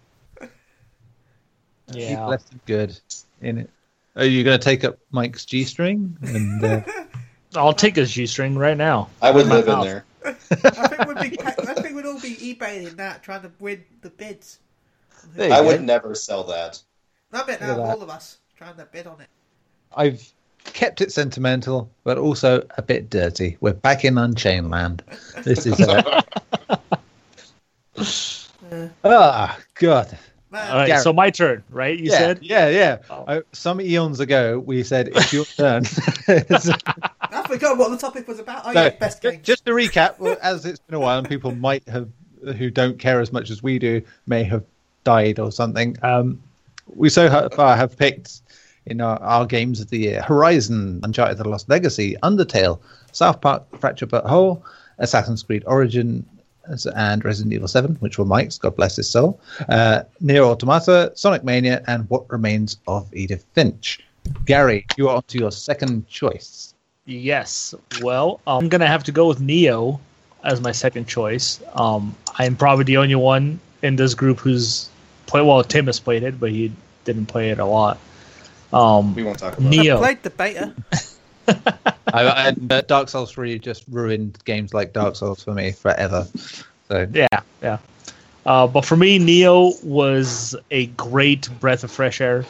He 1.92 2.00
Yeah. 2.00 2.24
blessed 2.26 2.50
them 2.50 2.60
good 2.66 2.98
in 3.42 3.58
it. 3.58 3.70
Are 4.16 4.24
you 4.24 4.44
going 4.44 4.58
to 4.58 4.64
take 4.64 4.84
up 4.84 4.98
Mike's 5.10 5.44
G 5.44 5.64
string? 5.64 6.16
And 6.22 6.64
uh, 6.64 6.80
I'll 7.56 7.72
take 7.72 7.96
his 7.96 8.10
G 8.10 8.26
string 8.26 8.56
right 8.56 8.76
now. 8.76 9.08
I 9.22 9.30
would 9.30 9.46
My 9.46 9.56
live 9.56 9.68
in 9.68 9.80
there. 9.80 10.04
I 10.24 10.32
think 10.88 11.06
we'd 11.06 11.30
be, 11.30 11.40
I 11.40 11.50
think 11.74 11.96
we'd 11.96 12.06
all 12.06 12.20
be 12.20 12.34
eBaying 12.36 12.96
that, 12.96 13.22
trying 13.22 13.42
to 13.42 13.50
win 13.60 13.84
the 14.02 14.10
bids. 14.10 14.58
I 15.38 15.60
would 15.60 15.82
never 15.82 16.14
sell 16.14 16.44
that. 16.44 16.80
I 17.32 17.42
bet 17.44 17.60
now 17.60 17.80
all 17.82 18.02
of 18.02 18.10
us 18.10 18.38
trying 18.56 18.76
to 18.76 18.84
bid 18.86 19.06
on 19.06 19.20
it. 19.20 19.28
I've 19.94 20.32
kept 20.72 21.00
it 21.00 21.12
sentimental, 21.12 21.90
but 22.04 22.18
also 22.18 22.66
a 22.76 22.82
bit 22.82 23.10
dirty. 23.10 23.56
We're 23.60 23.72
back 23.74 24.04
in 24.04 24.16
Unchained 24.18 24.70
Land. 24.70 25.02
This 25.44 25.66
is 25.66 25.80
uh, 25.80 26.22
Uh, 28.70 28.88
ah 29.04 29.58
god. 29.76 30.18
All 30.52 30.58
right, 30.60 30.86
Garrett. 30.86 31.02
so 31.02 31.12
my 31.12 31.30
turn, 31.30 31.62
right? 31.70 31.98
You 31.98 32.10
yeah, 32.10 32.18
said. 32.18 32.38
yeah, 32.42 32.68
yeah. 32.68 32.98
Oh. 33.10 33.24
I, 33.28 33.42
some 33.52 33.80
eons 33.82 34.18
ago, 34.20 34.58
we 34.58 34.82
said 34.82 35.08
it's 35.08 35.32
your 35.32 35.44
turn. 35.56 35.84
I 36.28 37.44
forgot 37.46 37.76
what 37.76 37.90
the 37.90 37.98
topic 37.98 38.26
was 38.26 38.38
about. 38.38 38.62
Oh, 38.64 38.72
So, 38.72 38.82
yeah, 38.82 38.88
best 38.90 39.20
game. 39.20 39.40
just 39.42 39.66
to 39.66 39.72
recap, 39.72 40.18
well, 40.18 40.36
as 40.42 40.64
it's 40.64 40.78
been 40.80 40.94
a 40.94 41.00
while, 41.00 41.18
and 41.18 41.28
people 41.28 41.54
might 41.54 41.86
have 41.88 42.08
who 42.56 42.70
don't 42.70 42.98
care 42.98 43.20
as 43.20 43.30
much 43.32 43.50
as 43.50 43.62
we 43.62 43.78
do 43.78 44.00
may 44.26 44.42
have 44.44 44.64
died 45.04 45.38
or 45.38 45.52
something. 45.52 45.96
Um, 46.02 46.40
we 46.94 47.10
so 47.10 47.48
far 47.50 47.76
have 47.76 47.96
picked 47.98 48.40
in 48.90 49.00
our, 49.00 49.20
our 49.22 49.46
games 49.46 49.80
of 49.80 49.90
the 49.90 49.98
year: 49.98 50.22
Horizon, 50.22 51.00
Uncharted: 51.02 51.38
The 51.38 51.48
Lost 51.48 51.68
Legacy, 51.68 52.16
Undertale, 52.22 52.80
South 53.12 53.40
Park: 53.40 53.64
Fracture 53.78 54.06
But 54.06 54.24
Whole, 54.24 54.64
Assassin's 54.98 55.42
Creed 55.42 55.62
Origin, 55.66 56.24
and 56.94 57.24
Resident 57.24 57.52
Evil 57.52 57.68
7, 57.68 57.96
which 57.96 58.18
were 58.18 58.24
Mike's. 58.24 58.58
God 58.58 58.76
bless 58.76 58.96
his 58.96 59.08
soul. 59.08 59.40
Uh, 59.68 60.02
Nier 60.20 60.42
Automata, 60.42 61.12
Sonic 61.14 61.44
Mania, 61.44 61.82
and 61.86 62.08
What 62.10 62.28
Remains 62.30 62.78
of 62.86 63.08
Edith 63.14 63.44
Finch. 63.54 64.00
Gary, 64.44 64.86
you 64.96 65.08
are 65.08 65.16
on 65.16 65.22
to 65.28 65.38
your 65.38 65.50
second 65.50 66.06
choice. 66.08 66.74
Yes. 67.06 67.74
Well, 68.02 68.40
I'm 68.46 68.68
gonna 68.68 68.86
have 68.86 69.04
to 69.04 69.12
go 69.12 69.28
with 69.28 69.40
Nioh 69.40 69.98
as 70.44 70.60
my 70.60 70.72
second 70.72 71.06
choice. 71.06 71.60
Um, 71.74 72.14
I'm 72.38 72.54
probably 72.54 72.84
the 72.84 72.98
only 72.98 73.14
one 73.14 73.58
in 73.82 73.96
this 73.96 74.14
group 74.14 74.38
who's 74.38 74.90
played. 75.26 75.46
Well, 75.46 75.64
Tim 75.64 75.86
has 75.86 75.98
played 75.98 76.22
it, 76.22 76.38
but 76.38 76.50
he 76.50 76.70
didn't 77.04 77.26
play 77.26 77.50
it 77.50 77.58
a 77.58 77.64
lot. 77.64 77.98
Um, 78.72 79.14
We 79.14 79.22
won't 79.24 79.38
talk 79.38 79.58
about 79.58 79.72
Nioh. 79.72 79.96
I 79.96 79.98
played 79.98 80.22
the 80.22 80.30
beta. 80.30 80.74
I, 82.12 82.48
and 82.48 82.70
uh, 82.70 82.82
Dark 82.82 83.08
Souls 83.08 83.32
3 83.32 83.58
just 83.58 83.84
ruined 83.88 84.38
games 84.44 84.74
like 84.74 84.92
Dark 84.92 85.16
Souls 85.16 85.42
for 85.42 85.52
me 85.52 85.72
forever. 85.72 86.26
So 86.88 87.06
Yeah, 87.12 87.26
yeah. 87.62 87.78
Uh, 88.44 88.66
but 88.66 88.84
for 88.84 88.96
me, 88.96 89.18
Nioh 89.18 89.82
was 89.84 90.56
a 90.70 90.86
great 90.86 91.48
breath 91.60 91.84
of 91.84 91.90
fresh 91.90 92.20
air. 92.20 92.44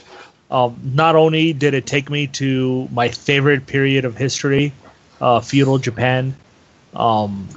Um, 0.50 0.78
not 0.82 1.16
only 1.16 1.52
did 1.52 1.74
it 1.74 1.86
take 1.86 2.08
me 2.08 2.26
to 2.28 2.88
my 2.92 3.08
favorite 3.08 3.66
period 3.66 4.04
of 4.04 4.16
history, 4.16 4.72
uh, 5.20 5.40
feudal 5.40 5.78
Japan, 5.78 6.34
um, 6.94 7.48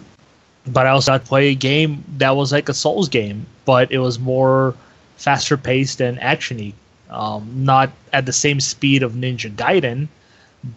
but 0.67 0.85
I 0.85 0.89
also 0.89 1.13
got 1.13 1.21
to 1.21 1.27
play 1.27 1.49
a 1.49 1.55
game 1.55 2.03
that 2.17 2.35
was 2.35 2.51
like 2.51 2.67
a 2.69 2.73
Souls 2.73 3.09
game, 3.09 3.45
but 3.65 3.91
it 3.91 3.99
was 3.99 4.19
more 4.19 4.75
faster 5.15 5.55
paced 5.55 6.01
and 6.01 6.17
actiony. 6.19 6.73
Um, 7.11 7.65
not 7.65 7.91
at 8.13 8.25
the 8.25 8.33
same 8.33 8.59
speed 8.59 9.03
of 9.03 9.13
Ninja 9.13 9.53
Gaiden, 9.53 10.07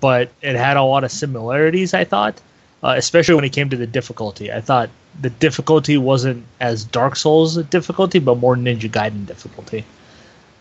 but 0.01 0.31
it 0.43 0.57
had 0.57 0.77
a 0.77 0.83
lot 0.83 1.05
of 1.05 1.13
similarities. 1.13 1.95
I 1.95 2.05
thought, 2.05 2.41
uh, 2.83 2.95
especially 2.97 3.35
when 3.37 3.45
it 3.45 3.53
came 3.53 3.71
to 3.71 3.77
the 3.77 3.87
difficulty. 3.87 4.53
I 4.53 4.61
thought 4.61 4.91
the 5.21 5.31
difficulty 5.31 5.97
wasn't 5.97 6.45
as 6.61 6.85
Dark 6.85 7.17
Souls 7.17 7.57
difficulty, 7.65 8.19
but 8.19 8.39
more 8.39 8.57
Ninja 8.57 8.91
Gaiden 8.91 9.27
difficulty. 9.27 9.85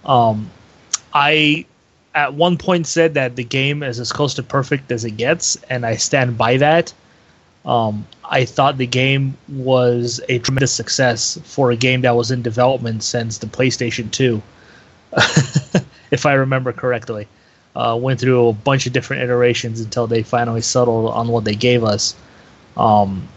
Um, 0.05 0.49
I 1.13 1.65
at 2.15 2.33
one 2.33 2.57
point 2.57 2.85
said 2.87 3.15
that 3.15 3.35
the 3.35 3.43
game 3.43 3.81
is 3.83 3.99
as 3.99 4.11
close 4.11 4.33
to 4.35 4.43
perfect 4.43 4.91
as 4.91 5.03
it 5.03 5.17
gets, 5.17 5.57
and 5.69 5.85
I 5.85 5.95
stand 5.95 6.37
by 6.37 6.57
that. 6.57 6.93
Um, 7.65 8.05
I 8.25 8.45
thought 8.45 8.77
the 8.77 8.85
game 8.87 9.37
was 9.47 10.19
a 10.29 10.39
tremendous 10.39 10.73
success 10.73 11.39
for 11.43 11.71
a 11.71 11.75
game 11.75 12.01
that 12.01 12.15
was 12.15 12.29
in 12.29 12.41
development 12.41 13.03
since 13.03 13.37
the 13.37 13.47
PlayStation 13.47 14.11
2, 14.11 14.41
if 16.11 16.25
I 16.25 16.33
remember 16.33 16.73
correctly. 16.73 17.27
Uh, 17.75 17.97
went 17.99 18.19
through 18.19 18.49
a 18.49 18.53
bunch 18.53 18.85
of 18.85 18.93
different 18.93 19.23
iterations 19.23 19.79
until 19.79 20.05
they 20.05 20.21
finally 20.21 20.61
settled 20.61 21.09
on 21.09 21.27
what 21.27 21.43
they 21.43 21.55
gave 21.55 21.83
us. 21.83 22.15
Um, 22.77 23.27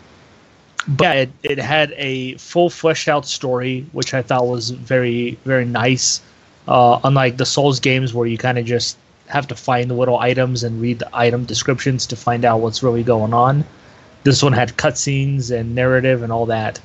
but 0.87 1.05
yeah, 1.05 1.13
it, 1.15 1.31
it 1.43 1.59
had 1.59 1.95
a 1.97 2.35
full 2.37 2.69
fleshed 2.69 3.09
out 3.09 3.27
story, 3.27 3.87
which 3.93 4.13
I 4.13 4.21
thought 4.21 4.47
was 4.47 4.71
very, 4.71 5.39
very 5.45 5.65
nice. 5.65 6.21
Uh, 6.69 7.01
unlike 7.03 7.39
the 7.39 7.47
Souls 7.47 7.81
games 7.81 8.13
where 8.13 8.27
you 8.27 8.37
kind 8.37 8.59
of 8.59 8.67
just 8.67 8.99
have 9.29 9.47
to 9.49 9.55
find 9.55 9.91
the 9.91 9.95
little 9.95 10.19
items 10.19 10.63
and 10.63 10.81
read 10.81 10.99
the 10.99 11.09
item 11.13 11.45
descriptions 11.45 12.07
to 12.07 12.17
find 12.17 12.45
out 12.45 12.61
what's 12.61 12.83
really 12.83 13.03
going 13.03 13.33
on. 13.33 13.65
This 14.23 14.43
one 14.43 14.53
had 14.53 14.77
cutscenes 14.77 15.51
and 15.51 15.75
narrative 15.75 16.23
and 16.23 16.33
all 16.33 16.47
that. 16.47 16.81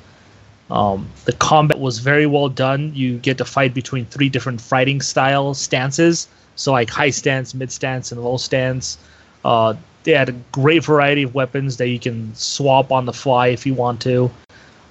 Um, 0.72 1.06
the 1.26 1.34
combat 1.34 1.78
was 1.78 1.98
very 1.98 2.24
well 2.26 2.48
done. 2.48 2.92
You 2.94 3.18
get 3.18 3.36
to 3.38 3.44
fight 3.44 3.74
between 3.74 4.06
three 4.06 4.30
different 4.30 4.60
fighting 4.60 5.02
style 5.02 5.52
stances. 5.52 6.26
So 6.56 6.72
like 6.72 6.88
high 6.88 7.10
stance, 7.10 7.54
mid 7.54 7.70
stance, 7.70 8.10
and 8.10 8.24
low 8.24 8.38
stance. 8.38 8.96
Uh, 9.44 9.74
they 10.04 10.12
had 10.12 10.30
a 10.30 10.34
great 10.50 10.82
variety 10.82 11.24
of 11.24 11.34
weapons 11.34 11.76
that 11.76 11.88
you 11.88 11.98
can 11.98 12.34
swap 12.34 12.90
on 12.90 13.04
the 13.04 13.12
fly 13.12 13.48
if 13.48 13.66
you 13.66 13.74
want 13.74 14.00
to. 14.02 14.30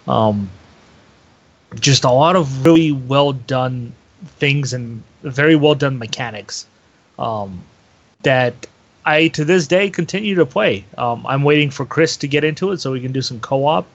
Um, 0.07 0.49
just 1.79 2.03
a 2.03 2.11
lot 2.11 2.35
of 2.35 2.63
really 2.65 2.91
well 2.91 3.33
done 3.33 3.93
things 4.37 4.73
and 4.73 5.01
very 5.23 5.55
well 5.55 5.73
done 5.73 5.97
mechanics 5.97 6.67
um, 7.17 7.63
that 8.21 8.67
I 9.03 9.29
to 9.29 9.43
this 9.43 9.65
day 9.65 9.89
continue 9.89 10.35
to 10.35 10.45
play. 10.45 10.85
Um, 10.97 11.25
I'm 11.25 11.41
waiting 11.41 11.71
for 11.71 11.87
Chris 11.87 12.17
to 12.17 12.27
get 12.27 12.43
into 12.43 12.71
it 12.71 12.81
so 12.81 12.91
we 12.91 13.01
can 13.01 13.11
do 13.11 13.21
some 13.23 13.39
co-op. 13.39 13.87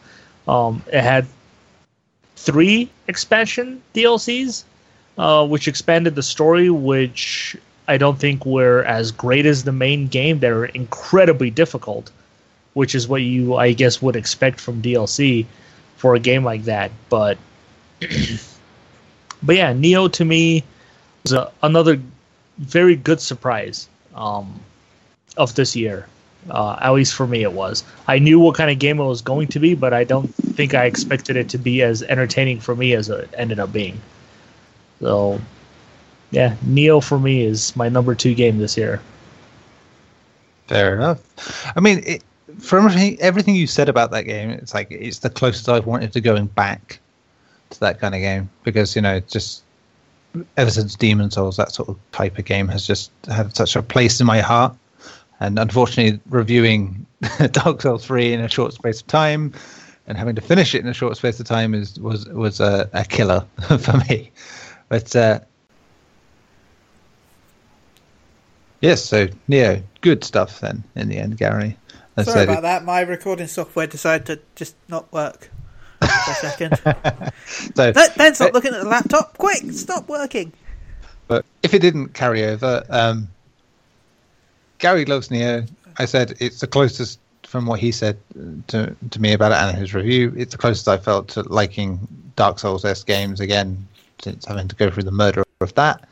Um, 0.48 0.82
it 0.92 1.02
had 1.02 1.26
three 2.36 2.88
expansion 3.08 3.82
DLCs, 3.94 4.64
uh, 5.18 5.46
which 5.46 5.66
expanded 5.66 6.14
the 6.14 6.22
story, 6.22 6.70
which 6.70 7.56
I 7.88 7.96
don't 7.96 8.18
think 8.18 8.46
were 8.46 8.84
as 8.84 9.10
great 9.10 9.46
as 9.46 9.64
the 9.64 9.72
main 9.72 10.06
game. 10.06 10.38
They're 10.38 10.66
incredibly 10.66 11.50
difficult, 11.50 12.10
which 12.74 12.94
is 12.94 13.08
what 13.08 13.22
you, 13.22 13.56
I 13.56 13.72
guess, 13.72 14.00
would 14.02 14.16
expect 14.16 14.60
from 14.60 14.82
DLC 14.82 15.46
for 15.96 16.14
a 16.14 16.20
game 16.20 16.44
like 16.44 16.64
that. 16.64 16.90
But, 17.08 17.38
but 19.42 19.56
yeah, 19.56 19.72
Nioh 19.72 20.12
to 20.12 20.24
me 20.24 20.62
was 21.22 21.32
a, 21.32 21.50
another 21.62 22.00
very 22.58 22.96
good 22.96 23.20
surprise 23.20 23.88
um, 24.14 24.60
of 25.36 25.54
this 25.54 25.74
year. 25.74 26.06
Uh, 26.50 26.78
at 26.80 26.90
least 26.92 27.14
for 27.14 27.26
me, 27.26 27.42
it 27.42 27.52
was. 27.52 27.84
I 28.06 28.18
knew 28.18 28.38
what 28.38 28.56
kind 28.56 28.70
of 28.70 28.78
game 28.78 29.00
it 29.00 29.04
was 29.04 29.22
going 29.22 29.48
to 29.48 29.58
be, 29.58 29.74
but 29.74 29.92
I 29.92 30.04
don't 30.04 30.32
think 30.34 30.74
I 30.74 30.84
expected 30.84 31.36
it 31.36 31.48
to 31.50 31.58
be 31.58 31.82
as 31.82 32.02
entertaining 32.02 32.60
for 32.60 32.76
me 32.76 32.94
as 32.94 33.08
it 33.08 33.28
ended 33.36 33.58
up 33.58 33.72
being. 33.72 34.00
So, 35.00 35.40
yeah, 36.30 36.56
Nioh 36.64 37.02
for 37.02 37.18
me 37.18 37.42
is 37.42 37.74
my 37.76 37.88
number 37.88 38.14
two 38.14 38.34
game 38.34 38.58
this 38.58 38.76
year. 38.76 39.00
Fair 40.68 40.94
enough. 40.94 41.72
I 41.76 41.80
mean, 41.80 42.02
it, 42.06 42.22
from 42.58 42.86
everything, 43.20 43.54
you 43.54 43.66
said 43.66 43.88
about 43.88 44.10
that 44.12 44.22
game, 44.22 44.50
it's 44.50 44.74
like 44.74 44.88
it's 44.90 45.18
the 45.18 45.30
closest 45.30 45.68
I've 45.68 45.86
wanted 45.86 46.12
to 46.12 46.20
going 46.20 46.46
back 46.46 47.00
to 47.70 47.80
that 47.80 48.00
kind 48.00 48.14
of 48.14 48.20
game 48.20 48.48
because 48.64 48.96
you 48.96 49.02
know, 49.02 49.20
just 49.20 49.62
ever 50.56 50.70
since 50.70 50.94
Demon 50.94 51.30
Souls, 51.30 51.56
that 51.56 51.72
sort 51.72 51.88
of 51.88 51.98
type 52.12 52.38
of 52.38 52.44
game 52.44 52.68
has 52.68 52.86
just 52.86 53.10
had 53.28 53.54
such 53.54 53.76
a 53.76 53.82
place 53.82 54.20
in 54.20 54.26
my 54.26 54.40
heart. 54.40 54.74
And 55.40 55.58
unfortunately, 55.58 56.20
reviewing 56.28 57.06
Dark 57.52 57.82
Souls 57.82 58.06
3 58.06 58.32
in 58.32 58.40
a 58.40 58.48
short 58.48 58.72
space 58.72 59.00
of 59.00 59.06
time 59.06 59.52
and 60.06 60.16
having 60.16 60.34
to 60.36 60.40
finish 60.40 60.74
it 60.74 60.80
in 60.80 60.88
a 60.88 60.94
short 60.94 61.16
space 61.16 61.40
of 61.40 61.46
time 61.46 61.74
is 61.74 61.98
was 61.98 62.26
was 62.28 62.60
a, 62.60 62.88
a 62.92 63.04
killer 63.04 63.44
for 63.78 63.96
me. 64.08 64.30
But 64.88 65.14
uh, 65.16 65.40
yes, 68.80 69.04
so 69.04 69.26
Nioh, 69.48 69.82
good 70.00 70.24
stuff 70.24 70.60
then 70.60 70.84
in 70.94 71.08
the 71.08 71.18
end, 71.18 71.36
Gary. 71.38 71.76
Sorry 72.16 72.24
said, 72.24 72.48
about 72.48 72.62
that. 72.62 72.84
My 72.84 73.00
recording 73.00 73.46
software 73.46 73.86
decided 73.86 74.26
to 74.26 74.40
just 74.54 74.74
not 74.88 75.12
work 75.12 75.50
for 76.00 76.06
a 76.06 76.34
second. 76.34 76.78
so, 77.74 77.92
Th- 77.92 78.14
then 78.16 78.34
stop 78.34 78.54
looking 78.54 78.72
at 78.72 78.82
the 78.82 78.88
laptop. 78.88 79.36
Quick, 79.36 79.70
stop 79.72 80.08
working. 80.08 80.52
but 81.28 81.44
if 81.62 81.74
it 81.74 81.80
didn't 81.80 82.14
carry 82.14 82.44
over, 82.44 82.84
um, 82.88 83.28
Gary 84.78 85.04
loves 85.04 85.28
Nioh. 85.28 85.68
I 85.98 86.04
said 86.04 86.34
it's 86.40 86.60
the 86.60 86.66
closest 86.66 87.18
from 87.44 87.66
what 87.66 87.80
he 87.80 87.92
said 87.92 88.18
to 88.68 88.94
to 89.10 89.20
me 89.20 89.32
about 89.32 89.52
it 89.52 89.56
and 89.56 89.78
his 89.78 89.94
review. 89.94 90.32
It's 90.36 90.52
the 90.52 90.58
closest 90.58 90.88
I 90.88 90.98
felt 90.98 91.28
to 91.28 91.42
liking 91.42 91.98
Dark 92.36 92.58
Souls 92.58 92.84
s 92.84 93.02
games 93.02 93.40
again 93.40 93.86
since 94.22 94.44
having 94.44 94.68
to 94.68 94.76
go 94.76 94.90
through 94.90 95.04
the 95.04 95.12
murder 95.12 95.44
of 95.60 95.74
that. 95.74 96.06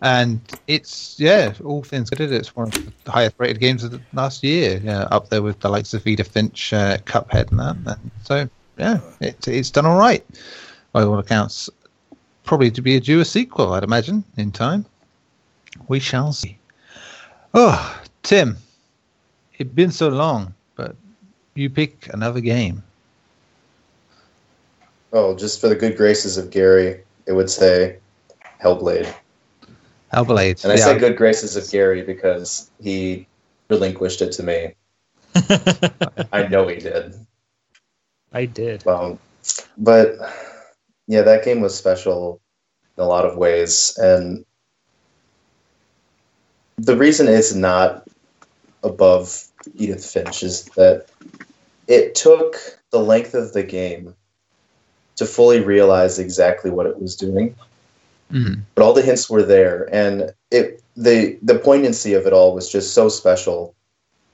And 0.00 0.40
it's 0.66 1.20
yeah, 1.20 1.54
all 1.64 1.84
things 1.84 2.10
considered, 2.10 2.34
it's 2.34 2.56
one 2.56 2.68
of 2.68 3.04
the 3.04 3.12
highest 3.12 3.36
rated 3.38 3.60
games 3.60 3.84
of 3.84 3.92
the 3.92 4.00
last 4.12 4.42
year, 4.42 4.82
up 5.12 5.28
there 5.28 5.42
with 5.42 5.60
the 5.60 5.68
likes 5.68 5.94
of 5.94 6.04
Edith 6.04 6.28
Finch, 6.28 6.72
uh, 6.72 6.98
Cuphead, 6.98 7.50
and 7.50 7.60
that. 7.60 7.98
And 7.98 8.10
so 8.24 8.48
yeah, 8.78 9.00
it's 9.20 9.46
it's 9.46 9.70
done 9.70 9.86
all 9.86 9.98
right 9.98 10.24
by 10.92 11.04
all 11.04 11.18
accounts. 11.18 11.70
Probably 12.44 12.72
to 12.72 12.82
be 12.82 12.96
a 12.96 13.00
due 13.00 13.20
a 13.20 13.24
sequel, 13.24 13.72
I'd 13.72 13.84
imagine, 13.84 14.24
in 14.36 14.50
time. 14.50 14.84
We 15.86 16.00
shall 16.00 16.32
see. 16.32 16.58
Oh, 17.54 18.02
Tim, 18.22 18.56
it's 19.58 19.70
been 19.72 19.90
so 19.90 20.08
long, 20.08 20.54
but 20.74 20.96
you 21.54 21.68
pick 21.68 22.08
another 22.12 22.40
game. 22.40 22.82
Oh, 25.12 25.36
just 25.36 25.60
for 25.60 25.68
the 25.68 25.74
good 25.74 25.96
graces 25.96 26.38
of 26.38 26.50
Gary, 26.50 27.02
it 27.26 27.32
would 27.32 27.50
say 27.50 27.98
Hellblade. 28.62 29.12
Hellblade. 30.12 30.64
And 30.64 30.72
I 30.72 30.76
yeah, 30.76 30.84
say 30.84 30.98
good 30.98 31.16
graces 31.16 31.56
of 31.56 31.70
Gary 31.70 32.02
because 32.02 32.70
he 32.80 33.26
relinquished 33.68 34.22
it 34.22 34.32
to 34.32 34.42
me. 34.42 34.74
I 36.32 36.48
know 36.48 36.68
he 36.68 36.76
did. 36.76 37.14
I 38.32 38.46
did. 38.46 38.86
Um, 38.86 39.18
but 39.76 40.16
yeah, 41.06 41.22
that 41.22 41.44
game 41.44 41.60
was 41.60 41.76
special 41.76 42.40
in 42.96 43.04
a 43.04 43.06
lot 43.06 43.26
of 43.26 43.36
ways, 43.36 43.96
and 43.98 44.44
the 46.78 46.96
reason 46.96 47.28
it's 47.28 47.54
not 47.54 48.08
above 48.82 49.44
Edith 49.76 50.04
Finch 50.04 50.42
is 50.42 50.64
that 50.76 51.06
it 51.86 52.14
took 52.14 52.56
the 52.90 52.98
length 52.98 53.34
of 53.34 53.52
the 53.52 53.62
game 53.62 54.14
to 55.16 55.26
fully 55.26 55.60
realize 55.60 56.18
exactly 56.18 56.70
what 56.70 56.86
it 56.86 57.00
was 57.00 57.16
doing. 57.16 57.54
Mhm. 58.32 58.60
But 58.74 58.82
all 58.82 58.92
the 58.92 59.02
hints 59.02 59.28
were 59.28 59.42
there, 59.42 59.88
and 59.92 60.32
it 60.50 60.82
the 60.96 61.38
the 61.42 61.58
poignancy 61.58 62.14
of 62.14 62.26
it 62.26 62.32
all 62.32 62.54
was 62.54 62.70
just 62.70 62.94
so 62.94 63.08
special. 63.08 63.74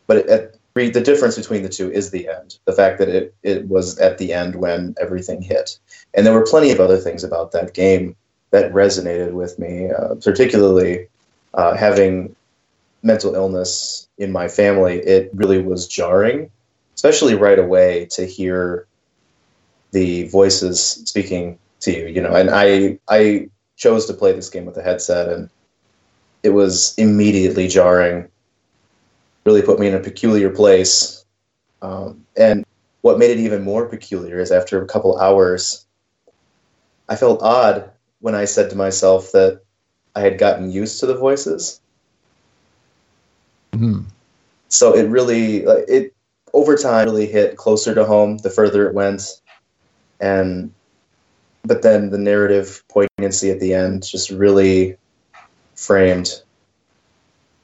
But 0.06 0.18
it, 0.18 0.26
at, 0.28 0.54
the 0.74 1.00
difference 1.00 1.36
between 1.36 1.64
the 1.64 1.68
two 1.68 1.90
is 1.90 2.10
the 2.10 2.28
end. 2.28 2.58
The 2.64 2.72
fact 2.72 2.98
that 3.00 3.08
it 3.08 3.34
it 3.42 3.66
was 3.68 3.98
at 3.98 4.18
the 4.18 4.32
end 4.32 4.54
when 4.54 4.94
everything 5.00 5.42
hit, 5.42 5.78
and 6.14 6.24
there 6.24 6.32
were 6.32 6.46
plenty 6.46 6.70
of 6.70 6.78
other 6.78 6.98
things 6.98 7.24
about 7.24 7.50
that 7.52 7.74
game 7.74 8.14
that 8.50 8.72
resonated 8.72 9.32
with 9.32 9.58
me, 9.58 9.90
uh, 9.90 10.14
particularly 10.14 11.08
uh, 11.54 11.76
having 11.76 12.34
mental 13.02 13.34
illness 13.34 14.08
in 14.18 14.32
my 14.32 14.48
family. 14.48 14.98
It 14.98 15.30
really 15.34 15.60
was 15.62 15.86
jarring, 15.86 16.50
especially 16.94 17.34
right 17.34 17.58
away 17.58 18.06
to 18.12 18.26
hear 18.26 18.86
the 19.92 20.28
voices 20.28 20.80
speaking 20.80 21.58
to 21.80 21.92
you. 21.92 22.06
You 22.06 22.22
know, 22.22 22.34
and 22.34 22.50
I 22.50 22.98
I 23.08 23.48
chose 23.76 24.06
to 24.06 24.14
play 24.14 24.32
this 24.32 24.50
game 24.50 24.66
with 24.66 24.76
a 24.76 24.82
headset, 24.82 25.28
and 25.28 25.50
it 26.42 26.50
was 26.50 26.94
immediately 26.98 27.68
jarring. 27.68 28.28
Really 29.44 29.62
put 29.62 29.78
me 29.78 29.86
in 29.86 29.94
a 29.94 30.00
peculiar 30.00 30.50
place. 30.50 31.24
Um, 31.80 32.26
and 32.36 32.66
what 33.02 33.18
made 33.18 33.30
it 33.30 33.38
even 33.38 33.62
more 33.62 33.86
peculiar 33.86 34.40
is 34.40 34.50
after 34.50 34.82
a 34.82 34.86
couple 34.86 35.18
hours, 35.18 35.86
I 37.08 37.16
felt 37.16 37.40
odd 37.42 37.90
when 38.20 38.34
I 38.34 38.44
said 38.44 38.70
to 38.70 38.76
myself 38.76 39.32
that 39.32 39.62
I 40.18 40.20
had 40.20 40.36
gotten 40.36 40.72
used 40.72 40.98
to 41.00 41.06
the 41.06 41.14
voices. 41.14 41.80
Mhm. 43.72 44.06
So 44.68 44.94
it 44.96 45.08
really, 45.08 45.58
it 45.86 46.12
over 46.52 46.76
time 46.76 47.06
really 47.06 47.26
hit 47.26 47.56
closer 47.56 47.94
to 47.94 48.04
home 48.04 48.38
the 48.38 48.50
further 48.50 48.88
it 48.88 48.94
went, 48.94 49.40
and 50.18 50.72
but 51.64 51.82
then 51.82 52.10
the 52.10 52.18
narrative 52.18 52.82
poignancy 52.88 53.50
at 53.50 53.60
the 53.60 53.74
end 53.74 54.02
just 54.02 54.30
really 54.30 54.96
framed 55.76 56.42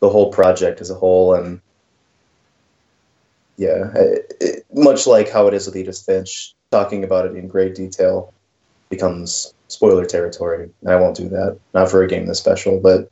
the 0.00 0.08
whole 0.08 0.30
project 0.30 0.80
as 0.80 0.90
a 0.90 0.94
whole, 0.94 1.34
and 1.34 1.60
yeah, 3.56 3.90
it, 3.94 4.36
it, 4.40 4.66
much 4.72 5.06
like 5.08 5.28
how 5.28 5.48
it 5.48 5.54
is 5.54 5.66
with 5.66 5.76
Edith 5.76 6.02
Finch, 6.06 6.54
talking 6.70 7.02
about 7.02 7.26
it 7.26 7.34
in 7.34 7.48
great 7.48 7.74
detail 7.74 8.33
becomes 8.94 9.54
spoiler 9.68 10.04
territory. 10.04 10.70
And 10.80 10.90
I 10.90 10.96
won't 10.96 11.16
do 11.16 11.28
that, 11.28 11.58
not 11.74 11.90
for 11.90 12.02
a 12.02 12.08
game 12.08 12.26
this 12.26 12.38
special, 12.38 12.80
but 12.80 13.10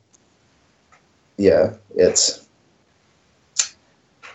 yeah, 1.37 1.73
it's 1.95 2.47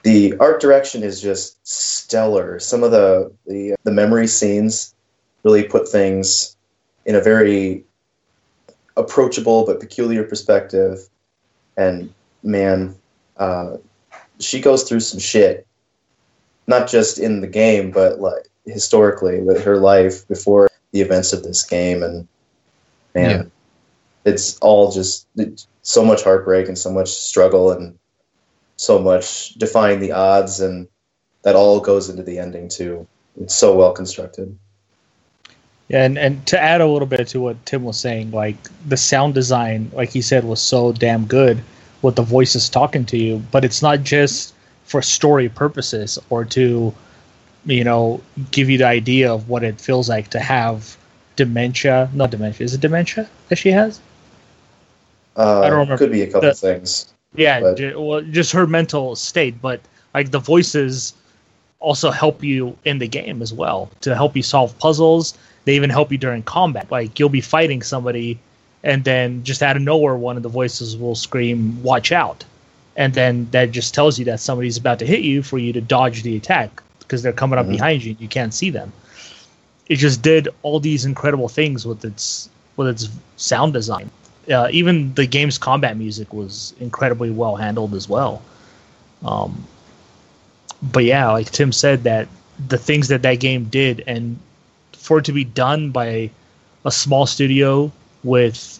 the 0.02 0.34
art 0.38 0.60
direction 0.60 1.02
is 1.02 1.20
just 1.20 1.66
stellar. 1.66 2.58
Some 2.58 2.82
of 2.82 2.90
the 2.90 3.32
the, 3.46 3.74
the 3.84 3.92
memory 3.92 4.26
scenes 4.26 4.94
really 5.44 5.64
put 5.64 5.88
things 5.88 6.56
in 7.06 7.14
a 7.14 7.20
very 7.20 7.84
approachable 8.96 9.64
but 9.64 9.80
peculiar 9.80 10.24
perspective. 10.24 11.08
And 11.76 12.12
man, 12.42 12.96
uh, 13.36 13.76
she 14.40 14.60
goes 14.60 14.82
through 14.82 15.00
some 15.00 15.20
shit, 15.20 15.66
not 16.66 16.88
just 16.88 17.18
in 17.18 17.40
the 17.40 17.46
game, 17.46 17.90
but 17.90 18.20
like 18.20 18.48
historically 18.66 19.40
with 19.40 19.62
her 19.62 19.78
life 19.78 20.26
before 20.28 20.67
the 20.92 21.00
events 21.00 21.32
of 21.32 21.42
this 21.42 21.64
game. 21.64 22.02
And 22.02 22.26
man, 23.14 23.30
Yeah. 23.30 23.42
it's 24.32 24.58
all 24.58 24.90
just 24.90 25.26
it's 25.36 25.66
so 25.82 26.04
much 26.04 26.22
heartbreak 26.22 26.68
and 26.68 26.78
so 26.78 26.90
much 26.90 27.08
struggle 27.08 27.72
and 27.72 27.98
so 28.76 28.98
much 28.98 29.54
defying 29.54 30.00
the 30.00 30.12
odds, 30.12 30.60
and 30.60 30.86
that 31.42 31.56
all 31.56 31.80
goes 31.80 32.08
into 32.08 32.22
the 32.22 32.38
ending 32.38 32.68
too. 32.68 33.06
It's 33.40 33.54
so 33.54 33.76
well 33.76 33.92
constructed. 33.92 34.56
Yeah, 35.88 36.04
and, 36.04 36.18
and 36.18 36.46
to 36.46 36.60
add 36.60 36.80
a 36.82 36.86
little 36.86 37.08
bit 37.08 37.28
to 37.28 37.40
what 37.40 37.64
Tim 37.64 37.82
was 37.82 37.98
saying, 37.98 38.30
like 38.30 38.56
the 38.86 38.96
sound 38.96 39.34
design, 39.34 39.90
like 39.94 40.10
he 40.10 40.20
said, 40.20 40.44
was 40.44 40.60
so 40.60 40.92
damn 40.92 41.24
good 41.24 41.62
with 42.02 42.16
the 42.16 42.22
voices 42.22 42.68
talking 42.68 43.06
to 43.06 43.16
you. 43.16 43.42
But 43.50 43.64
it's 43.64 43.80
not 43.80 44.02
just 44.02 44.54
for 44.84 45.00
story 45.00 45.48
purposes 45.48 46.18
or 46.28 46.44
to, 46.46 46.94
you 47.68 47.84
know, 47.84 48.20
give 48.50 48.68
you 48.70 48.78
the 48.78 48.86
idea 48.86 49.32
of 49.32 49.48
what 49.48 49.62
it 49.62 49.80
feels 49.80 50.08
like 50.08 50.28
to 50.30 50.40
have 50.40 50.96
dementia. 51.36 52.08
Not 52.14 52.30
dementia. 52.30 52.64
Is 52.64 52.74
it 52.74 52.80
dementia 52.80 53.28
that 53.48 53.56
she 53.56 53.70
has? 53.70 54.00
Uh, 55.36 55.60
I 55.60 55.68
don't 55.70 55.78
remember. 55.80 55.98
Could 55.98 56.12
be 56.12 56.22
a 56.22 56.26
couple 56.26 56.48
The- 56.48 56.54
things. 56.54 57.12
Yeah, 57.36 57.60
But- 57.60 57.76
ju- 57.76 58.00
well, 58.00 58.22
just 58.22 58.52
her 58.52 58.66
mental 58.66 59.14
state, 59.14 59.60
but 59.60 59.80
like 60.14 60.30
the 60.30 60.38
voices 60.38 61.12
also 61.78 62.10
help 62.10 62.42
you 62.42 62.76
in 62.84 62.98
the 62.98 63.06
game 63.06 63.42
as 63.42 63.52
well 63.52 63.90
to 64.00 64.14
help 64.14 64.34
you 64.34 64.42
solve 64.42 64.76
puzzles. 64.78 65.34
They 65.64 65.76
even 65.76 65.90
help 65.90 66.10
you 66.10 66.16
during 66.18 66.42
combat. 66.42 66.90
Like 66.90 67.18
you'll 67.18 67.28
be 67.28 67.42
fighting 67.42 67.82
somebody, 67.82 68.38
and 68.82 69.04
then 69.04 69.44
just 69.44 69.62
out 69.62 69.76
of 69.76 69.82
nowhere, 69.82 70.16
one 70.16 70.36
of 70.38 70.42
the 70.42 70.48
voices 70.48 70.96
will 70.96 71.14
scream, 71.14 71.80
"Watch 71.82 72.10
out!" 72.12 72.44
and 72.96 73.12
then 73.12 73.46
that 73.50 73.70
just 73.72 73.92
tells 73.94 74.18
you 74.18 74.24
that 74.24 74.40
somebody's 74.40 74.78
about 74.78 74.98
to 75.00 75.06
hit 75.06 75.20
you 75.20 75.42
for 75.42 75.58
you 75.58 75.72
to 75.74 75.80
dodge 75.82 76.22
the 76.22 76.34
attack 76.36 76.82
because 77.08 77.22
they're 77.22 77.32
coming 77.32 77.58
up 77.58 77.64
Mhm. 77.66 77.70
behind 77.70 78.04
you 78.04 78.10
and 78.12 78.20
you 78.20 78.28
can't 78.28 78.52
see 78.52 78.68
them. 78.68 78.92
It 79.88 79.96
just 79.96 80.20
did 80.20 80.48
all 80.62 80.78
these 80.78 81.06
incredible 81.06 81.48
things 81.48 81.86
with 81.86 82.04
its 82.04 82.50
with 82.76 82.86
its 82.88 83.08
sound 83.38 83.72
design. 83.72 84.10
Uh, 84.52 84.68
even 84.70 85.12
the 85.14 85.26
game's 85.26 85.58
combat 85.58 85.96
music 85.96 86.32
was 86.32 86.74
incredibly 86.80 87.30
well 87.30 87.56
handled 87.56 87.94
as 87.94 88.08
well. 88.08 88.42
Um, 89.24 89.64
but 90.82 91.04
yeah, 91.04 91.30
like 91.32 91.50
Tim 91.50 91.72
said, 91.72 92.04
that 92.04 92.28
the 92.68 92.78
things 92.78 93.08
that 93.08 93.22
that 93.22 93.40
game 93.40 93.64
did, 93.64 94.04
and 94.06 94.38
for 94.92 95.18
it 95.18 95.24
to 95.24 95.32
be 95.32 95.44
done 95.44 95.90
by 95.90 96.30
a 96.84 96.90
small 96.92 97.26
studio 97.26 97.90
with 98.22 98.78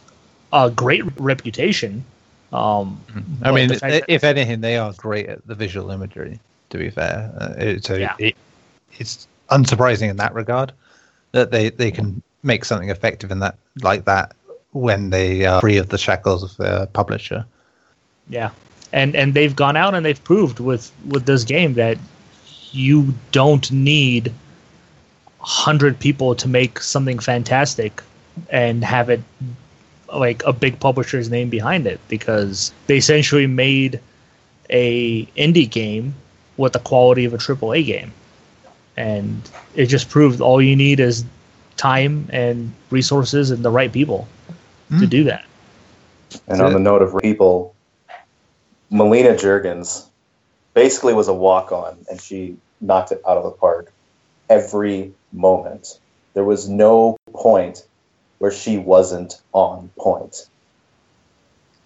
a 0.53 0.71
great 0.71 1.03
reputation. 1.19 2.05
Um, 2.53 3.01
I 3.43 3.51
mean, 3.53 3.69
fact 3.71 3.83
i- 3.85 3.91
that- 3.91 4.05
if 4.09 4.25
anything, 4.25 4.61
they 4.61 4.77
are 4.77 4.93
great 4.93 5.27
at 5.29 5.47
the 5.47 5.55
visual 5.55 5.91
imagery. 5.91 6.39
To 6.71 6.79
be 6.79 6.91
fair, 6.91 7.33
uh, 7.41 7.55
it, 7.59 7.85
so 7.85 7.95
Yeah. 7.95 8.15
it, 8.19 8.37
it's 8.99 9.27
unsurprising 9.51 10.11
in 10.11 10.17
that 10.17 10.35
regard 10.35 10.73
that 11.33 11.51
they 11.51 11.71
they 11.71 11.91
can 11.91 12.23
make 12.43 12.65
something 12.65 12.91
effective 12.91 13.31
in 13.31 13.39
that 13.41 13.57
like 13.83 14.05
that 14.05 14.35
when 14.73 15.11
they 15.11 15.47
are 15.47 15.61
free 15.61 15.79
of 15.79 15.89
the 15.89 15.99
shackles 15.99 16.43
of 16.43 16.57
their 16.57 16.87
publisher. 16.87 17.45
Yeah, 18.29 18.51
and 18.93 19.17
and 19.17 19.35
they've 19.35 19.57
gone 19.57 19.77
out 19.77 19.95
and 19.95 20.05
they've 20.05 20.23
proved 20.23 20.61
with 20.61 20.93
with 21.07 21.27
this 21.27 21.45
game 21.45 21.75
that 21.75 21.99
you 22.73 23.15
don't 23.33 23.71
need 23.71 24.33
hundred 25.41 25.99
people 25.99 26.35
to 26.35 26.49
make 26.49 26.81
something 26.81 27.19
fantastic 27.19 28.03
and 28.51 28.85
have 28.85 29.09
it 29.09 29.23
like 30.15 30.43
a 30.45 30.53
big 30.53 30.79
publisher's 30.81 31.31
name 31.31 31.49
behind 31.49 31.87
it 31.87 32.01
because 32.09 32.73
they 32.87 32.97
essentially 32.97 33.47
made 33.47 34.01
a 34.71 35.25
indie 35.37 35.69
game 35.69 36.15
with 36.59 36.75
the 36.75 36.79
quality 36.81 37.25
of 37.25 37.33
a 37.33 37.39
AAA 37.39 37.87
game, 37.87 38.13
and 38.97 39.49
it 39.75 39.87
just 39.87 40.11
proved 40.11 40.41
all 40.41 40.61
you 40.61 40.77
need 40.77 41.01
is 41.01 41.25
time 41.77 42.29
and 42.31 42.73
resources 42.91 43.51
and 43.51 43.65
the 43.65 43.71
right 43.71 43.93
people 43.93 44.29
to 44.91 45.07
Mm. 45.07 45.11
do 45.11 45.25
that. 45.25 45.45
And 46.49 46.61
on 46.61 46.73
the 46.73 46.79
note 46.79 47.01
of 47.01 47.17
people, 47.23 47.75
Melina 48.91 49.35
Juergens 49.35 50.07
basically 50.75 51.15
was 51.15 51.29
a 51.29 51.35
walk 51.35 51.73
on, 51.73 52.05
and 52.11 52.21
she 52.21 52.57
knocked 52.81 53.13
it 53.13 53.23
out 53.27 53.37
of 53.37 53.45
the 53.45 53.51
park 53.51 53.93
every 54.51 55.13
moment. 55.33 55.99
There 56.35 56.45
was 56.45 56.69
no 56.69 57.17
point 57.33 57.87
where 58.39 58.51
she 58.51 58.79
wasn't 58.79 59.41
on 59.53 59.91
point. 59.99 60.49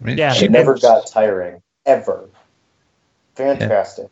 I 0.00 0.04
mean, 0.04 0.18
Yeah, 0.18 0.32
She 0.32 0.48
never 0.48 0.78
got 0.78 1.06
tiring, 1.06 1.62
ever. 1.86 2.28
Fantastic. 3.34 4.08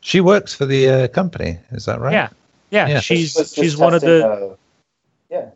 She 0.00 0.20
works 0.20 0.54
for 0.54 0.66
the 0.66 0.88
uh, 0.88 1.08
company. 1.08 1.58
Is 1.72 1.84
that 1.86 2.00
right? 2.00 2.12
Yeah, 2.12 2.28
yeah, 2.70 2.88
Yeah. 2.88 3.00
she's 3.00 3.34
Was 3.36 3.52
she's 3.54 3.76
one 3.76 3.94
of 3.94 4.00
the 4.00 4.26
uh, 4.26 4.54
yeah. 5.30 5.50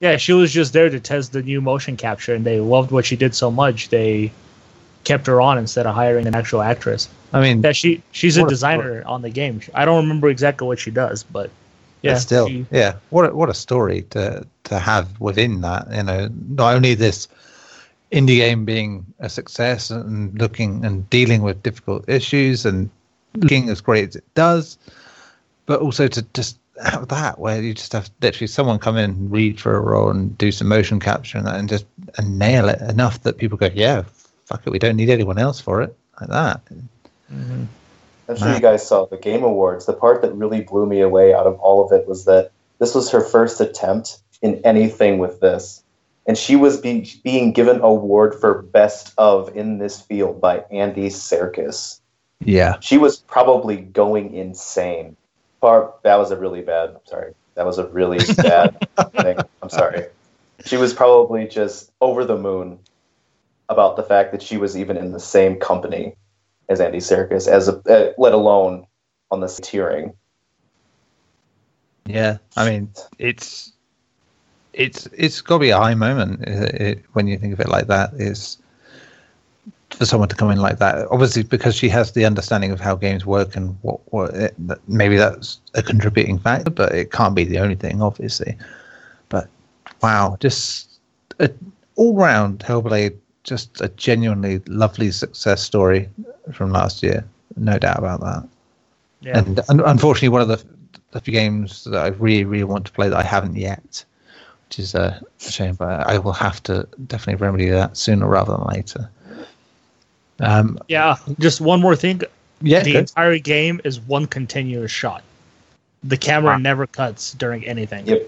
yeah 0.00 0.16
she 0.16 0.32
was 0.32 0.52
just 0.52 0.72
there 0.72 0.88
to 0.90 1.00
test 1.00 1.32
the 1.32 1.42
new 1.42 1.60
motion 1.60 1.96
capture, 1.96 2.34
and 2.34 2.44
they 2.44 2.60
loved 2.60 2.90
what 2.90 3.04
she 3.04 3.16
did 3.16 3.34
so 3.34 3.50
much 3.50 3.88
they 3.88 4.30
kept 5.04 5.26
her 5.26 5.40
on 5.40 5.58
instead 5.58 5.86
of 5.86 5.94
hiring 5.94 6.26
an 6.26 6.34
actual 6.34 6.62
actress. 6.62 7.08
I 7.32 7.40
mean, 7.40 7.62
Yeah, 7.62 7.72
she 7.72 8.02
she's 8.12 8.36
a 8.36 8.42
What 8.42 8.48
a 8.48 8.50
designer 8.50 9.02
on 9.06 9.22
the 9.22 9.30
game. 9.30 9.60
I 9.74 9.84
don't 9.84 10.02
remember 10.02 10.28
exactly 10.28 10.66
what 10.66 10.78
she 10.78 10.90
does, 10.90 11.22
but 11.22 11.50
yeah, 12.02 12.12
yeah, 12.12 12.18
still, 12.18 12.48
she- 12.48 12.66
yeah. 12.70 12.94
What 13.10 13.30
a, 13.30 13.34
what 13.34 13.48
a 13.48 13.54
story 13.54 14.02
to 14.10 14.46
to 14.64 14.78
have 14.78 15.20
within 15.20 15.60
that. 15.62 15.88
You 15.92 16.02
know, 16.02 16.28
not 16.48 16.74
only 16.74 16.94
this 16.94 17.28
indie 18.12 18.36
game 18.36 18.64
being 18.64 19.06
a 19.20 19.28
success 19.28 19.90
and 19.90 20.38
looking 20.38 20.84
and 20.84 21.08
dealing 21.10 21.42
with 21.42 21.62
difficult 21.62 22.08
issues 22.08 22.66
and 22.66 22.90
looking 23.34 23.68
as 23.68 23.80
great 23.80 24.08
as 24.08 24.16
it 24.16 24.34
does, 24.34 24.78
but 25.66 25.80
also 25.80 26.08
to 26.08 26.22
just 26.34 26.58
have 26.82 27.08
that 27.08 27.38
where 27.38 27.60
you 27.60 27.74
just 27.74 27.92
have 27.92 28.10
literally 28.22 28.46
someone 28.46 28.78
come 28.78 28.96
in, 28.96 29.10
and 29.10 29.30
read 29.30 29.60
for 29.60 29.76
a 29.76 29.80
role, 29.80 30.10
and 30.10 30.36
do 30.38 30.50
some 30.50 30.68
motion 30.68 30.98
capture 31.00 31.38
and 31.38 31.46
that, 31.46 31.56
and 31.56 31.68
just 31.68 31.84
and 32.16 32.38
nail 32.38 32.68
it 32.68 32.80
enough 32.82 33.22
that 33.22 33.38
people 33.38 33.58
go, 33.58 33.68
yeah, 33.74 34.02
fuck 34.46 34.66
it, 34.66 34.70
we 34.70 34.78
don't 34.78 34.96
need 34.96 35.10
anyone 35.10 35.38
else 35.38 35.60
for 35.60 35.82
it, 35.82 35.94
like 36.20 36.30
that. 36.30 36.60
Mhm. 37.32 37.66
I'm 38.28 38.36
sure 38.36 38.48
Wow. 38.48 38.54
you 38.54 38.60
guys 38.60 38.86
saw 38.86 39.06
the 39.06 39.16
Game 39.16 39.42
Awards. 39.42 39.86
The 39.86 39.92
part 39.92 40.22
that 40.22 40.32
really 40.34 40.60
blew 40.60 40.86
me 40.86 41.00
away 41.00 41.34
out 41.34 41.46
of 41.46 41.58
all 41.58 41.84
of 41.84 41.92
it 41.92 42.06
was 42.08 42.24
that 42.24 42.50
this 42.78 42.94
was 42.94 43.10
her 43.10 43.20
first 43.20 43.60
attempt 43.60 44.18
in 44.40 44.60
anything 44.64 45.18
with 45.18 45.40
this. 45.40 45.82
And 46.26 46.38
she 46.38 46.54
was 46.56 46.76
be- 46.76 47.12
being 47.24 47.52
given 47.52 47.80
award 47.80 48.34
for 48.34 48.62
best 48.62 49.12
of 49.18 49.54
in 49.56 49.78
this 49.78 50.00
field 50.00 50.40
by 50.40 50.64
Andy 50.70 51.08
Serkis. 51.08 51.99
Yeah. 52.40 52.76
She 52.80 52.98
was 52.98 53.18
probably 53.18 53.76
going 53.76 54.34
insane. 54.34 55.16
Part 55.60 56.02
that 56.02 56.16
was 56.16 56.30
a 56.30 56.36
really 56.36 56.62
bad. 56.62 56.96
Sorry. 57.04 57.34
That 57.54 57.66
was 57.66 57.78
a 57.78 57.86
really 57.88 58.18
bad 58.36 58.76
thing. 59.12 59.38
I'm 59.62 59.68
sorry. 59.68 60.06
She 60.64 60.76
was 60.76 60.94
probably 60.94 61.46
just 61.46 61.90
over 62.00 62.24
the 62.24 62.38
moon 62.38 62.78
about 63.68 63.96
the 63.96 64.02
fact 64.02 64.32
that 64.32 64.42
she 64.42 64.56
was 64.56 64.76
even 64.76 64.96
in 64.96 65.12
the 65.12 65.20
same 65.20 65.58
company 65.58 66.14
as 66.68 66.80
Andy 66.80 66.98
Serkis, 66.98 67.48
as 67.48 67.68
a, 67.68 67.76
uh, 67.88 68.12
let 68.18 68.32
alone 68.32 68.86
on 69.30 69.40
the 69.40 69.46
tiering. 69.46 70.14
Yeah. 72.06 72.38
I 72.56 72.68
mean, 72.68 72.90
it's 73.18 73.72
it's 74.72 75.06
it's 75.12 75.40
got 75.40 75.56
to 75.56 75.60
be 75.60 75.70
a 75.70 75.78
high 75.78 75.94
moment 75.94 76.46
uh, 76.46 76.68
it, 76.74 77.04
when 77.12 77.26
you 77.26 77.36
think 77.38 77.52
of 77.52 77.60
it 77.60 77.68
like 77.68 77.88
that. 77.88 78.14
Is 78.14 78.58
for 79.90 80.06
someone 80.06 80.28
to 80.28 80.36
come 80.36 80.50
in 80.50 80.58
like 80.58 80.78
that. 80.78 81.06
Obviously, 81.10 81.42
because 81.42 81.74
she 81.74 81.88
has 81.88 82.12
the 82.12 82.24
understanding 82.24 82.70
of 82.70 82.80
how 82.80 82.94
games 82.94 83.26
work 83.26 83.56
and 83.56 83.76
what 83.82 84.00
what 84.12 84.34
it, 84.34 84.54
maybe 84.88 85.16
that's 85.16 85.60
a 85.74 85.82
contributing 85.82 86.38
factor, 86.38 86.70
but 86.70 86.92
it 86.94 87.12
can't 87.12 87.34
be 87.34 87.44
the 87.44 87.58
only 87.58 87.74
thing, 87.74 88.02
obviously. 88.02 88.56
But 89.28 89.48
wow, 90.02 90.36
just 90.40 90.98
a 91.38 91.50
all 91.96 92.14
round 92.14 92.60
Hellblade, 92.60 93.16
just 93.44 93.80
a 93.80 93.88
genuinely 93.88 94.60
lovely 94.66 95.10
success 95.10 95.62
story 95.62 96.08
from 96.52 96.72
last 96.72 97.02
year. 97.02 97.24
No 97.56 97.78
doubt 97.78 97.98
about 97.98 98.20
that. 98.20 98.48
Yeah. 99.20 99.38
And 99.38 99.60
un- 99.68 99.80
unfortunately, 99.80 100.30
one 100.30 100.42
of 100.42 100.48
the 100.48 100.64
the 101.10 101.20
few 101.20 101.32
games 101.32 101.84
that 101.84 102.00
I 102.00 102.08
really, 102.08 102.44
really 102.44 102.64
want 102.64 102.86
to 102.86 102.92
play 102.92 103.08
that 103.08 103.18
I 103.18 103.24
haven't 103.24 103.56
yet, 103.56 104.04
which 104.68 104.78
is 104.78 104.94
uh, 104.94 105.18
a 105.46 105.50
shame. 105.50 105.74
But 105.74 106.06
I 106.06 106.18
will 106.18 106.32
have 106.32 106.62
to 106.64 106.86
definitely 107.06 107.44
remedy 107.44 107.68
that 107.68 107.96
sooner 107.96 108.28
rather 108.28 108.52
than 108.52 108.64
later. 108.68 109.10
Um, 110.40 110.78
yeah. 110.88 111.16
Just 111.38 111.60
one 111.60 111.80
more 111.80 111.94
thing. 111.96 112.22
yeah, 112.62 112.82
the 112.82 112.92
good. 112.92 112.98
entire 113.00 113.38
game 113.38 113.80
is 113.84 114.00
one 114.00 114.26
continuous 114.26 114.90
shot. 114.90 115.22
The 116.04 116.16
camera 116.16 116.52
Wow. 116.52 116.58
never 116.58 116.86
cuts 116.86 117.32
during 117.34 117.64
anything. 117.66 118.06
Yep. 118.06 118.18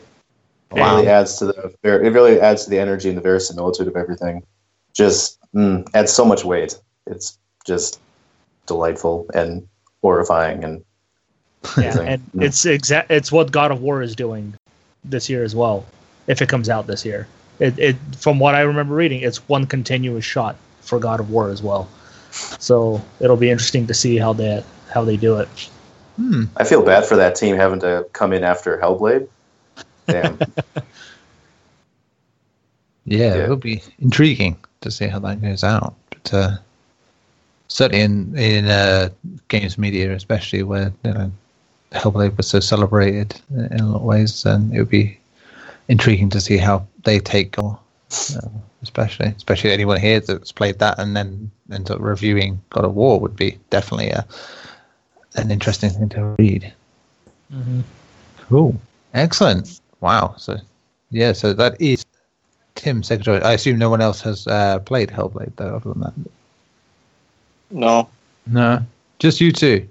It 0.74 0.76
really 0.76 1.08
adds 1.08 1.36
to 1.38 1.46
the 1.46 1.74
it 1.82 1.88
really 2.12 2.40
adds 2.40 2.64
to 2.64 2.70
the 2.70 2.78
energy 2.78 3.08
and 3.08 3.18
the 3.18 3.22
verisimilitude 3.22 3.88
of 3.88 3.96
everything. 3.96 4.42
Just 4.94 5.38
mm, 5.54 5.86
adds 5.94 6.12
so 6.12 6.24
much 6.24 6.44
weight. 6.44 6.78
It's 7.06 7.38
just 7.66 8.00
delightful 8.66 9.26
and 9.34 9.66
horrifying 10.02 10.64
and 10.64 10.82
Yeah, 11.78 11.98
and 12.00 12.22
Yeah. 12.34 12.44
it's 12.46 12.64
exact. 12.64 13.10
It's 13.10 13.30
what 13.30 13.52
God 13.52 13.70
of 13.70 13.80
War 13.82 14.02
is 14.02 14.16
doing 14.16 14.54
this 15.04 15.28
year 15.28 15.44
as 15.44 15.54
well. 15.54 15.84
If 16.26 16.40
it 16.42 16.48
comes 16.48 16.68
out 16.68 16.86
this 16.86 17.04
year, 17.04 17.26
it, 17.58 17.78
it 17.78 17.96
from 18.16 18.38
what 18.38 18.54
I 18.54 18.60
remember 18.62 18.94
reading, 18.94 19.22
it's 19.22 19.46
one 19.48 19.66
continuous 19.66 20.24
shot 20.24 20.56
for 20.80 20.98
God 20.98 21.20
of 21.20 21.30
War 21.30 21.50
as 21.50 21.62
well. 21.62 21.88
So 22.32 23.00
it'll 23.20 23.36
be 23.36 23.50
interesting 23.50 23.86
to 23.86 23.94
see 23.94 24.16
how 24.16 24.32
they 24.32 24.62
how 24.92 25.04
they 25.04 25.16
do 25.16 25.38
it. 25.38 25.48
Hmm. 26.16 26.44
I 26.56 26.64
feel 26.64 26.82
bad 26.82 27.04
for 27.06 27.16
that 27.16 27.34
team 27.36 27.56
having 27.56 27.80
to 27.80 28.06
come 28.12 28.32
in 28.32 28.44
after 28.44 28.78
Hellblade. 28.78 29.28
Damn. 30.06 30.38
Yeah, 33.04 33.34
Yeah. 33.34 33.44
it'll 33.44 33.56
be 33.56 33.82
intriguing 33.98 34.56
to 34.82 34.90
see 34.90 35.06
how 35.08 35.18
that 35.20 35.42
goes 35.42 35.64
out. 35.64 35.94
But 36.10 36.34
uh, 36.34 36.56
certainly 37.68 38.02
in 38.04 38.36
in 38.38 38.66
uh, 38.66 39.08
games 39.48 39.76
media, 39.76 40.14
especially 40.14 40.62
where 40.62 40.92
you 41.04 41.12
know 41.12 41.32
Hellblade 41.92 42.36
was 42.36 42.46
so 42.46 42.60
celebrated 42.60 43.40
in 43.50 43.80
a 43.80 43.86
lot 43.86 43.96
of 43.96 44.02
ways, 44.02 44.44
and 44.46 44.72
it 44.72 44.78
would 44.78 44.88
be 44.88 45.18
intriguing 45.88 46.30
to 46.30 46.40
see 46.40 46.56
how 46.56 46.86
they 47.04 47.18
take 47.18 47.58
or 47.58 47.78
uh, 48.36 48.48
especially 48.82 49.26
especially 49.36 49.70
anyone 49.70 50.00
here 50.00 50.20
that's 50.20 50.52
played 50.52 50.78
that 50.78 50.98
and 50.98 51.16
then 51.16 51.50
ends 51.72 51.90
up 51.90 52.00
reviewing 52.00 52.60
God 52.70 52.84
of 52.84 52.94
War 52.94 53.20
would 53.20 53.36
be 53.36 53.58
definitely 53.70 54.10
a 54.10 54.26
an 55.36 55.50
interesting 55.50 55.90
thing 55.90 56.08
to 56.10 56.36
read. 56.38 56.72
Cool, 58.48 58.78
excellent, 59.14 59.80
wow. 60.00 60.34
So 60.36 60.58
yeah, 61.10 61.32
so 61.32 61.52
that 61.54 61.80
is 61.80 62.04
Tim 62.74 63.02
Secretary. 63.02 63.40
I 63.42 63.52
assume 63.52 63.78
no 63.78 63.90
one 63.90 64.00
else 64.00 64.20
has 64.22 64.46
uh, 64.46 64.78
played 64.80 65.10
Hellblade 65.10 65.56
though, 65.56 65.76
other 65.76 65.90
than 65.90 66.00
that. 66.00 66.14
No. 67.70 68.08
No, 68.46 68.84
just 69.18 69.40
you 69.40 69.52
two. 69.52 69.88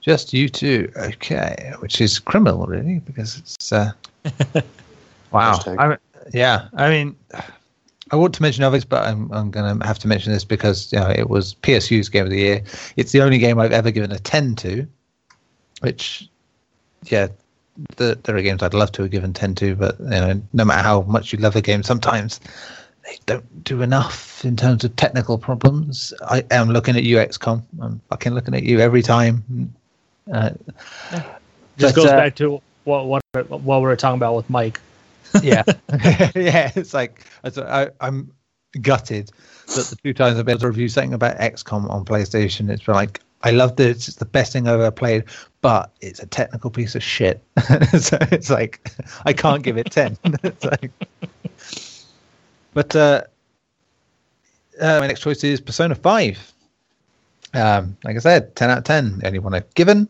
Just 0.00 0.32
you 0.32 0.48
two. 0.48 0.90
Okay, 0.96 1.72
which 1.80 2.00
is 2.00 2.18
criminal, 2.18 2.66
really, 2.66 3.00
because 3.00 3.38
it's. 3.38 3.72
Uh, 3.72 3.92
wow. 5.32 5.58
I, 5.66 5.96
yeah, 6.32 6.68
I 6.74 6.88
mean, 6.88 7.16
I 8.10 8.16
want 8.16 8.34
to 8.34 8.42
mention 8.42 8.64
others, 8.64 8.84
but 8.84 9.06
I'm 9.06 9.30
I'm 9.32 9.50
going 9.50 9.78
to 9.78 9.86
have 9.86 9.98
to 10.00 10.08
mention 10.08 10.32
this 10.32 10.44
because 10.44 10.92
you 10.92 10.98
know 10.98 11.10
it 11.10 11.28
was 11.28 11.54
PSU's 11.62 12.08
game 12.08 12.24
of 12.24 12.30
the 12.30 12.38
year. 12.38 12.62
It's 12.96 13.12
the 13.12 13.22
only 13.22 13.38
game 13.38 13.58
I've 13.58 13.72
ever 13.72 13.90
given 13.90 14.12
a 14.12 14.18
ten 14.18 14.54
to, 14.56 14.86
which, 15.80 16.28
yeah. 17.04 17.28
The, 17.94 18.18
there 18.24 18.36
are 18.36 18.42
games 18.42 18.60
I'd 18.64 18.74
love 18.74 18.90
to 18.92 19.02
have 19.02 19.12
given 19.12 19.32
10 19.32 19.54
to, 19.54 19.76
but 19.76 20.00
you 20.00 20.06
know, 20.06 20.42
no 20.52 20.64
matter 20.64 20.82
how 20.82 21.02
much 21.02 21.32
you 21.32 21.38
love 21.38 21.54
a 21.54 21.60
game, 21.60 21.84
sometimes 21.84 22.40
they 23.04 23.16
don't 23.26 23.62
do 23.62 23.82
enough 23.82 24.44
in 24.44 24.56
terms 24.56 24.82
of 24.82 24.96
technical 24.96 25.38
problems. 25.38 26.12
I 26.22 26.44
am 26.50 26.70
looking 26.70 26.96
at 26.96 27.04
you, 27.04 27.18
XCOM. 27.18 27.62
I'm 27.80 28.00
fucking 28.10 28.34
looking 28.34 28.54
at 28.54 28.64
you 28.64 28.80
every 28.80 29.02
time. 29.02 29.72
Uh, 30.32 30.50
Just 31.76 31.94
But, 31.94 31.94
goes 31.94 32.06
uh, 32.06 32.16
back 32.16 32.34
to 32.36 32.60
what 32.82 33.06
what 33.06 33.22
what 33.48 33.80
we 33.80 33.86
were 33.86 33.96
talking 33.96 34.18
about 34.18 34.34
with 34.34 34.50
Mike. 34.50 34.80
Yeah, 35.42 35.62
yeah. 36.34 36.72
It's 36.74 36.94
like 36.94 37.24
I, 37.44 37.88
I'm 38.00 38.32
gutted 38.82 39.30
that 39.66 39.86
the 39.86 39.96
two 39.96 40.14
times 40.14 40.38
I've 40.38 40.44
been 40.44 40.52
able 40.52 40.60
to 40.60 40.68
review 40.68 40.88
something 40.88 41.14
about 41.14 41.36
XCOM 41.38 41.90
on 41.90 42.04
PlayStation, 42.04 42.70
it's 42.70 42.86
like 42.88 43.20
I 43.42 43.50
love 43.50 43.76
this. 43.76 44.08
It's 44.08 44.16
the 44.16 44.24
best 44.24 44.52
thing 44.52 44.66
I've 44.66 44.80
ever 44.80 44.90
played, 44.90 45.24
but 45.60 45.92
it's 46.00 46.20
a 46.20 46.26
technical 46.26 46.70
piece 46.70 46.94
of 46.94 47.02
shit. 47.02 47.42
so 47.98 48.18
it's 48.32 48.50
like 48.50 48.90
I 49.26 49.32
can't 49.32 49.62
give 49.62 49.78
it 49.78 49.90
ten. 49.90 50.18
like, 50.62 50.90
but 52.74 52.96
uh, 52.96 53.22
uh, 54.80 54.98
my 55.00 55.06
next 55.06 55.20
choice 55.20 55.44
is 55.44 55.60
Persona 55.60 55.94
Five. 55.94 56.52
Um, 57.54 57.96
like 58.04 58.16
I 58.16 58.20
said, 58.20 58.56
ten 58.56 58.70
out 58.70 58.78
of 58.78 58.84
ten. 58.84 59.18
The 59.18 59.26
only 59.26 59.38
one 59.38 59.54
I've 59.54 59.72
given. 59.74 60.08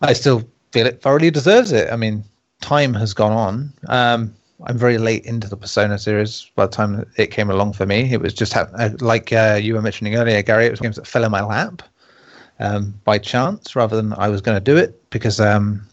I 0.00 0.12
still 0.12 0.48
feel 0.70 0.86
it 0.86 1.02
thoroughly 1.02 1.30
deserves 1.32 1.72
it. 1.72 1.92
I 1.92 1.96
mean, 1.96 2.22
time 2.60 2.94
has 2.94 3.14
gone 3.14 3.32
on. 3.32 3.72
Um, 3.88 4.34
I'm 4.64 4.76
very 4.76 4.98
late 4.98 5.24
into 5.24 5.48
the 5.48 5.56
Persona 5.56 5.98
series. 5.98 6.50
By 6.56 6.66
the 6.66 6.72
time 6.72 7.10
it 7.16 7.28
came 7.28 7.50
along 7.50 7.74
for 7.74 7.86
me, 7.86 8.12
it 8.12 8.20
was 8.20 8.34
just 8.34 8.52
ha- 8.52 8.68
uh, 8.74 8.90
like 9.00 9.32
uh, 9.32 9.58
you 9.60 9.74
were 9.74 9.82
mentioning 9.82 10.16
earlier, 10.16 10.42
Gary. 10.42 10.66
It 10.66 10.70
was 10.70 10.80
games 10.80 10.96
that 10.96 11.06
fell 11.06 11.24
in 11.24 11.30
my 11.30 11.42
lap 11.42 11.82
um, 12.58 12.94
by 13.04 13.18
chance 13.18 13.76
rather 13.76 13.96
than 13.96 14.12
I 14.14 14.28
was 14.28 14.40
going 14.40 14.56
to 14.56 14.60
do 14.60 14.76
it 14.76 15.00
because 15.10 15.38
um, 15.40 15.86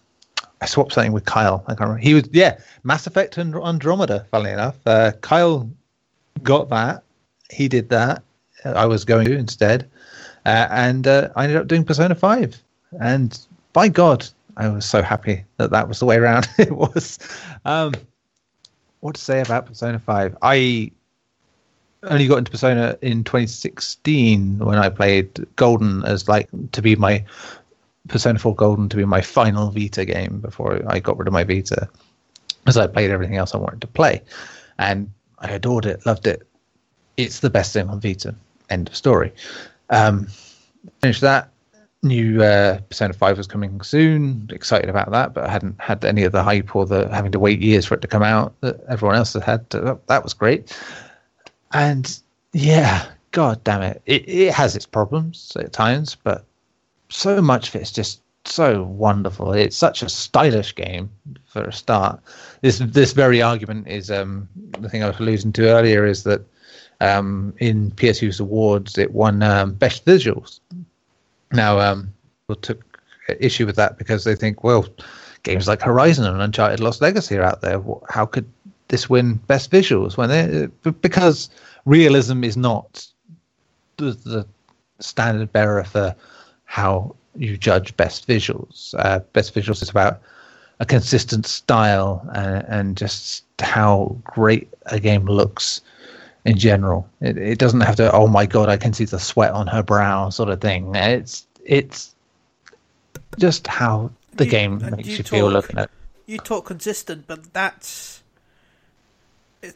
I 0.62 0.66
swapped 0.66 0.94
something 0.94 1.12
with 1.12 1.26
Kyle. 1.26 1.64
I 1.68 1.72
can't 1.72 1.82
remember. 1.82 2.02
He 2.02 2.16
was 2.16 2.28
yeah, 2.32 2.60
Mass 2.84 3.06
Effect 3.06 3.38
and 3.38 3.56
Andromeda. 3.56 4.26
Funnily 4.32 4.52
enough, 4.52 4.78
uh, 4.86 5.12
Kyle 5.22 5.70
got 6.42 6.70
that. 6.70 7.04
He 7.52 7.68
did 7.68 7.90
that. 7.90 8.24
I 8.64 8.88
was 8.88 9.06
going 9.06 9.26
to 9.26 9.38
instead, 9.38 9.88
uh, 10.48 10.68
and 10.72 11.06
uh, 11.06 11.30
I 11.36 11.44
ended 11.44 11.58
up 11.58 11.68
doing 11.68 11.84
Persona 11.84 12.16
Five. 12.16 12.60
And 13.00 13.38
by 13.74 13.90
God, 13.90 14.28
I 14.58 14.70
was 14.70 14.86
so 14.86 15.02
happy 15.02 15.44
that 15.58 15.72
that 15.72 15.88
was 15.88 16.00
the 16.00 16.06
way 16.06 16.18
around. 16.18 16.48
it 16.58 16.72
was. 16.72 17.20
Um, 17.66 17.94
what 19.02 19.16
to 19.16 19.22
say 19.22 19.42
about 19.42 19.66
Persona 19.66 20.00
5? 20.00 20.38
I 20.42 20.92
only 22.04 22.28
got 22.28 22.38
into 22.38 22.52
Persona 22.52 22.98
in 23.02 23.24
2016 23.24 24.60
when 24.60 24.78
I 24.78 24.90
played 24.90 25.46
Golden 25.56 26.04
as 26.06 26.28
like 26.28 26.50
to 26.72 26.82
be 26.82 26.96
my 26.96 27.24
Persona 28.08 28.40
4 28.40 28.56
Golden 28.56 28.90
to 28.90 28.98
be 28.98 29.06
my 29.06 29.22
final 29.22 29.72
Vita 29.72 30.06
game 30.06 30.40
before 30.40 30.82
I 30.88 31.00
got 31.00 31.18
rid 31.18 31.28
of 31.28 31.34
my 31.34 31.44
Vita, 31.44 31.90
because 32.64 32.78
I 32.78 32.88
played 32.88 33.12
everything 33.12 33.38
else 33.38 33.54
I 33.54 33.58
wanted 33.58 33.82
to 33.82 33.88
play, 33.88 34.22
and 34.78 35.10
I 35.40 35.52
adored 35.52 35.86
it, 35.86 36.06
loved 36.06 36.28
it. 36.28 36.48
It's 37.18 37.40
the 37.40 37.50
best 37.50 37.74
thing 37.74 37.90
on 37.90 38.00
Vita. 38.00 38.36
End 38.70 38.88
of 38.88 38.96
story. 38.96 39.34
Um, 39.90 40.28
finished 41.02 41.22
that 41.22 41.50
new 42.06 42.42
uh, 42.42 42.80
Persona 42.90 43.14
5 43.14 43.38
was 43.38 43.48
coming 43.48 43.82
soon. 43.82 44.50
Excited 44.52 44.90
about 44.90 45.12
that, 45.12 45.34
but 45.34 45.46
I 45.46 45.52
hadn't 45.52 45.80
had 45.80 46.06
any 46.06 46.24
of 46.24 46.32
the 46.32 46.44
hype 46.44 46.76
or 46.76 46.86
the 46.86 47.10
having 47.14 47.32
to 47.32 47.40
wait 47.40 47.62
years 47.62 47.86
for 47.86 47.96
it 47.96 48.02
to 48.02 48.08
come 48.08 48.24
out 48.24 48.60
that 48.62 48.82
everyone 48.88 49.18
else 49.18 49.34
had 49.34 49.44
had. 49.44 49.70
That, 49.72 50.08
that 50.08 50.24
was 50.24 50.34
great. 50.34 50.78
And 51.74 52.18
yeah, 52.54 53.06
god 53.32 53.64
damn 53.64 53.82
it. 53.82 54.02
it. 54.06 54.28
It 54.30 54.54
has 54.54 54.76
its 54.76 54.86
problems 54.86 55.58
at 55.60 55.74
times, 55.74 56.16
but 56.16 56.46
so 57.10 57.42
much 57.42 57.70
of 57.70 57.76
it's 57.76 57.92
just 57.92 58.22
so 58.46 58.84
wonderful. 58.84 59.52
It's 59.54 59.76
such 59.76 60.02
a 60.02 60.10
stylish 60.10 60.76
game 60.76 61.10
for 61.46 61.64
a 61.64 61.74
start. 61.74 62.22
This 62.62 62.80
this 62.80 63.12
very 63.12 63.42
argument 63.42 63.88
is 63.88 64.12
um, 64.12 64.48
the 64.80 64.90
thing 64.90 65.04
I 65.04 65.08
was 65.08 65.20
alluding 65.20 65.54
to 65.54 65.68
earlier 65.68 66.06
is 66.06 66.24
that 66.24 66.42
um, 67.02 67.54
in 67.58 67.92
PSU's 67.92 68.40
awards 68.40 68.98
it 68.98 69.14
won 69.14 69.44
um, 69.44 69.74
best 69.74 70.06
visuals. 70.06 70.60
Now, 71.52 71.80
um, 71.80 72.14
took 72.62 72.84
issue 73.40 73.66
with 73.66 73.76
that 73.76 73.98
because 73.98 74.24
they 74.24 74.36
think, 74.36 74.64
well, 74.64 74.88
games 75.44 75.68
like 75.68 75.82
Horizon 75.82 76.26
and 76.26 76.42
Uncharted 76.42 76.80
Lost 76.80 77.02
Legacy 77.02 77.38
are 77.38 77.44
out 77.44 77.62
there. 77.62 77.82
How 78.10 78.26
could 78.26 78.46
this 78.88 79.10
win 79.10 79.36
best 79.48 79.72
visuals 79.72 80.16
when 80.16 80.30
they 80.30 80.68
because 81.02 81.50
realism 81.86 82.44
is 82.44 82.56
not 82.56 83.08
the, 83.98 84.12
the 84.12 84.46
standard 85.00 85.52
bearer 85.52 85.84
for 85.84 86.16
how 86.66 87.16
you 87.36 87.58
judge 87.58 87.96
best 87.98 88.28
visuals. 88.28 88.94
Uh, 88.98 89.20
best 89.34 89.54
visuals 89.54 89.82
is 89.82 89.90
about 89.90 90.22
a 90.80 90.86
consistent 90.86 91.46
style 91.46 92.28
and, 92.34 92.66
and 92.68 92.98
just 92.98 93.44
how 93.60 94.16
great 94.24 94.70
a 94.88 95.00
game 95.00 95.26
looks 95.26 95.82
in 96.46 96.58
general. 96.58 97.10
It, 97.22 97.38
it 97.38 97.58
doesn't 97.58 97.82
have 97.82 97.96
to. 97.98 98.12
Oh 98.12 98.28
my 98.28 98.46
god, 98.46 98.70
I 98.70 98.78
can 98.78 98.94
see 98.94 99.06
the 99.06 99.20
sweat 99.20 99.52
on 99.52 99.68
her 99.68 99.84
brow, 99.84 100.30
sort 100.30 100.50
of 100.50 100.62
thing. 100.62 100.94
It's 100.96 101.46
it's 101.64 102.16
just 103.40 103.68
how 103.68 104.12
the 104.34 104.46
You- 104.46 104.52
game 104.52 104.78
makes 104.92 105.08
you 105.10 105.18
you, 105.18 105.24
feel 105.24 105.46
talk- 105.48 105.54
looking 105.54 105.80
at. 105.80 105.90
you 106.26 106.38
talk 106.38 106.66
consistent, 106.66 107.26
but 107.28 107.52
that's 107.54 108.22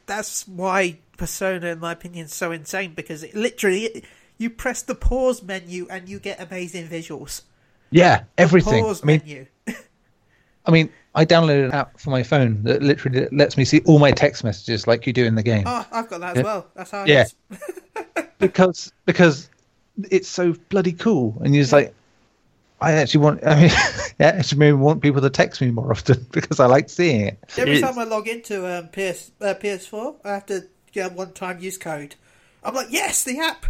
that's 0.06 0.48
why 0.48 1.00
Persona, 1.18 1.68
in 1.68 1.80
my 1.80 1.94
opinion, 1.94 2.26
is 2.26 2.34
so 2.34 2.52
insane 2.52 2.94
because 2.94 3.24
it 3.24 3.36
literally 3.36 4.04
you 4.38 4.50
press 4.50 4.82
the 4.82 4.96
pause 4.96 5.41
menu 5.44 5.88
and 5.90 6.08
you 6.08 6.20
get 6.20 6.40
amazing 6.40 6.88
visuals. 6.88 7.41
Yeah, 7.90 8.24
everything. 8.38 8.84
Pause 8.84 9.02
I 9.04 9.06
mean, 9.08 9.22
menu. 9.26 9.46
I 10.66 10.72
mean, 10.72 10.90
I 11.15 11.26
downloaded 11.26 11.65
an 11.65 11.72
app 11.73 11.99
for 11.99 12.11
my 12.11 12.23
phone 12.23 12.64
that 12.64 12.81
literally 12.84 13.27
lets 13.31 13.57
me 13.57 13.65
see 13.65 13.81
all 13.86 13.99
my 13.99 14.11
text 14.11 14.44
messages 14.44 14.86
like 14.86 15.07
you 15.07 15.14
do 15.14 15.26
in 15.26 15.36
the 15.36 15.44
game. 15.44 15.64
Oh, 15.65 15.86
I've 15.91 16.07
got 16.07 16.22
that 16.22 16.38
as 16.38 16.44
well. 16.44 16.68
That's 16.76 16.91
how. 16.91 17.06
Yeah. 17.06 17.26
Because 18.40 18.94
because 19.06 19.49
it's 20.10 20.30
so 20.30 20.53
bloody 20.69 20.94
cool, 20.94 21.38
and 21.44 21.53
you're 21.53 21.61
just 21.61 21.73
like, 21.73 21.94
I 22.80 22.94
actually 22.94 23.19
want. 23.22 23.45
I 23.45 23.61
mean, 23.64 23.69
I 24.19 24.23
actually 24.23 24.60
maybe 24.60 24.77
want 24.77 25.02
people 25.02 25.19
to 25.22 25.30
text 25.30 25.60
me 25.60 25.72
more 25.72 25.91
often 25.91 26.26
because 26.31 26.61
I 26.61 26.65
like 26.65 26.90
seeing 26.90 27.19
it. 27.22 27.40
Every 27.57 27.80
It 27.80 27.81
time 27.81 27.91
is. 27.91 27.98
I 27.98 28.03
log 28.06 28.30
into 28.30 28.65
um, 28.65 28.88
PS 28.88 29.31
uh, 29.41 29.56
PS4, 29.56 30.15
I 30.23 30.30
have 30.30 30.45
to 30.45 30.68
get 30.94 31.11
a 31.11 31.14
one-time 31.14 31.60
use 31.60 31.77
code. 31.77 32.15
I'm 32.64 32.73
like, 32.73 32.88
yes, 32.91 33.26
the 33.26 33.40
app. 33.40 33.65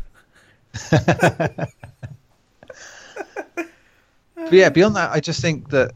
But 4.35 4.53
yeah, 4.53 4.69
beyond 4.69 4.95
that, 4.95 5.11
I 5.11 5.19
just 5.19 5.41
think 5.41 5.69
that 5.69 5.93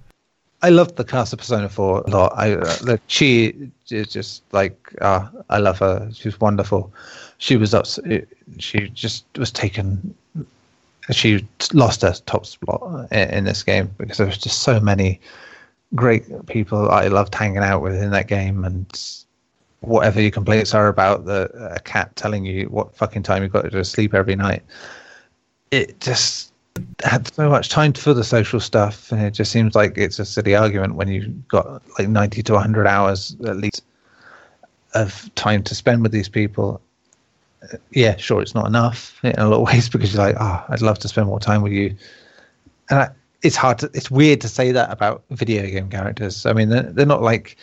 I 0.63 0.69
loved 0.69 0.95
the 0.95 1.03
cast 1.03 1.33
of 1.33 1.39
Persona 1.39 1.67
4 1.67 2.03
a 2.07 2.09
lot. 2.09 2.33
I 2.37 2.53
uh, 2.53 2.77
the 2.77 2.99
Chie 3.09 3.69
is 3.89 4.07
just 4.07 4.43
like 4.53 4.95
uh, 5.01 5.27
I 5.49 5.57
love 5.57 5.79
her. 5.79 6.09
She's 6.13 6.39
wonderful. 6.39 6.91
She 7.37 7.57
was 7.57 7.73
up. 7.73 7.85
She 8.59 8.87
just 8.89 9.25
was 9.37 9.51
taken. 9.51 10.15
She 11.11 11.45
lost 11.73 12.01
her 12.03 12.13
top 12.25 12.45
spot 12.45 13.11
in, 13.11 13.29
in 13.29 13.43
this 13.43 13.61
game 13.61 13.93
because 13.97 14.17
there 14.17 14.25
was 14.25 14.37
just 14.37 14.63
so 14.63 14.79
many 14.79 15.19
great 15.95 16.23
people 16.47 16.89
I 16.89 17.07
loved 17.07 17.35
hanging 17.35 17.57
out 17.57 17.81
with 17.81 18.01
in 18.01 18.11
that 18.11 18.29
game, 18.29 18.63
and 18.63 18.87
whatever 19.81 20.21
your 20.21 20.31
complaints 20.31 20.73
are 20.73 20.87
about 20.87 21.25
the 21.25 21.49
a 21.75 21.81
cat 21.81 22.15
telling 22.15 22.45
you 22.45 22.67
what 22.67 22.95
fucking 22.95 23.23
time 23.23 23.43
you've 23.43 23.51
got 23.51 23.69
to 23.69 23.83
sleep 23.83 24.13
every 24.13 24.37
night, 24.37 24.63
it 25.71 25.99
just 25.99 26.52
had 27.03 27.33
so 27.33 27.49
much 27.49 27.69
time 27.69 27.93
for 27.93 28.13
the 28.13 28.23
social 28.23 28.59
stuff, 28.59 29.11
and 29.11 29.21
it 29.21 29.31
just 29.31 29.51
seems 29.51 29.75
like 29.75 29.97
it's 29.97 30.19
a 30.19 30.25
silly 30.25 30.55
argument 30.55 30.95
when 30.95 31.07
you've 31.07 31.47
got 31.47 31.81
like 31.99 32.07
90 32.07 32.43
to 32.43 32.53
100 32.53 32.87
hours 32.87 33.35
at 33.45 33.57
least 33.57 33.83
of 34.93 35.33
time 35.35 35.63
to 35.63 35.75
spend 35.75 36.01
with 36.01 36.11
these 36.11 36.29
people. 36.29 36.81
Uh, 37.63 37.77
Yeah, 37.91 38.15
sure, 38.17 38.41
it's 38.41 38.55
not 38.55 38.67
enough 38.67 39.19
in 39.23 39.33
a 39.37 39.47
lot 39.47 39.57
of 39.57 39.67
ways 39.67 39.89
because 39.89 40.13
you're 40.13 40.23
like, 40.23 40.35
oh, 40.39 40.63
I'd 40.69 40.81
love 40.81 40.99
to 40.99 41.07
spend 41.07 41.27
more 41.27 41.39
time 41.39 41.61
with 41.61 41.73
you. 41.73 41.95
And 42.89 42.99
I, 42.99 43.09
it's 43.41 43.55
hard 43.55 43.79
to, 43.79 43.91
it's 43.93 44.09
weird 44.09 44.41
to 44.41 44.47
say 44.47 44.71
that 44.71 44.91
about 44.91 45.23
video 45.31 45.65
game 45.67 45.89
characters. 45.89 46.45
I 46.45 46.53
mean, 46.53 46.69
they're, 46.69 46.83
they're 46.83 47.05
not 47.05 47.21
like 47.21 47.57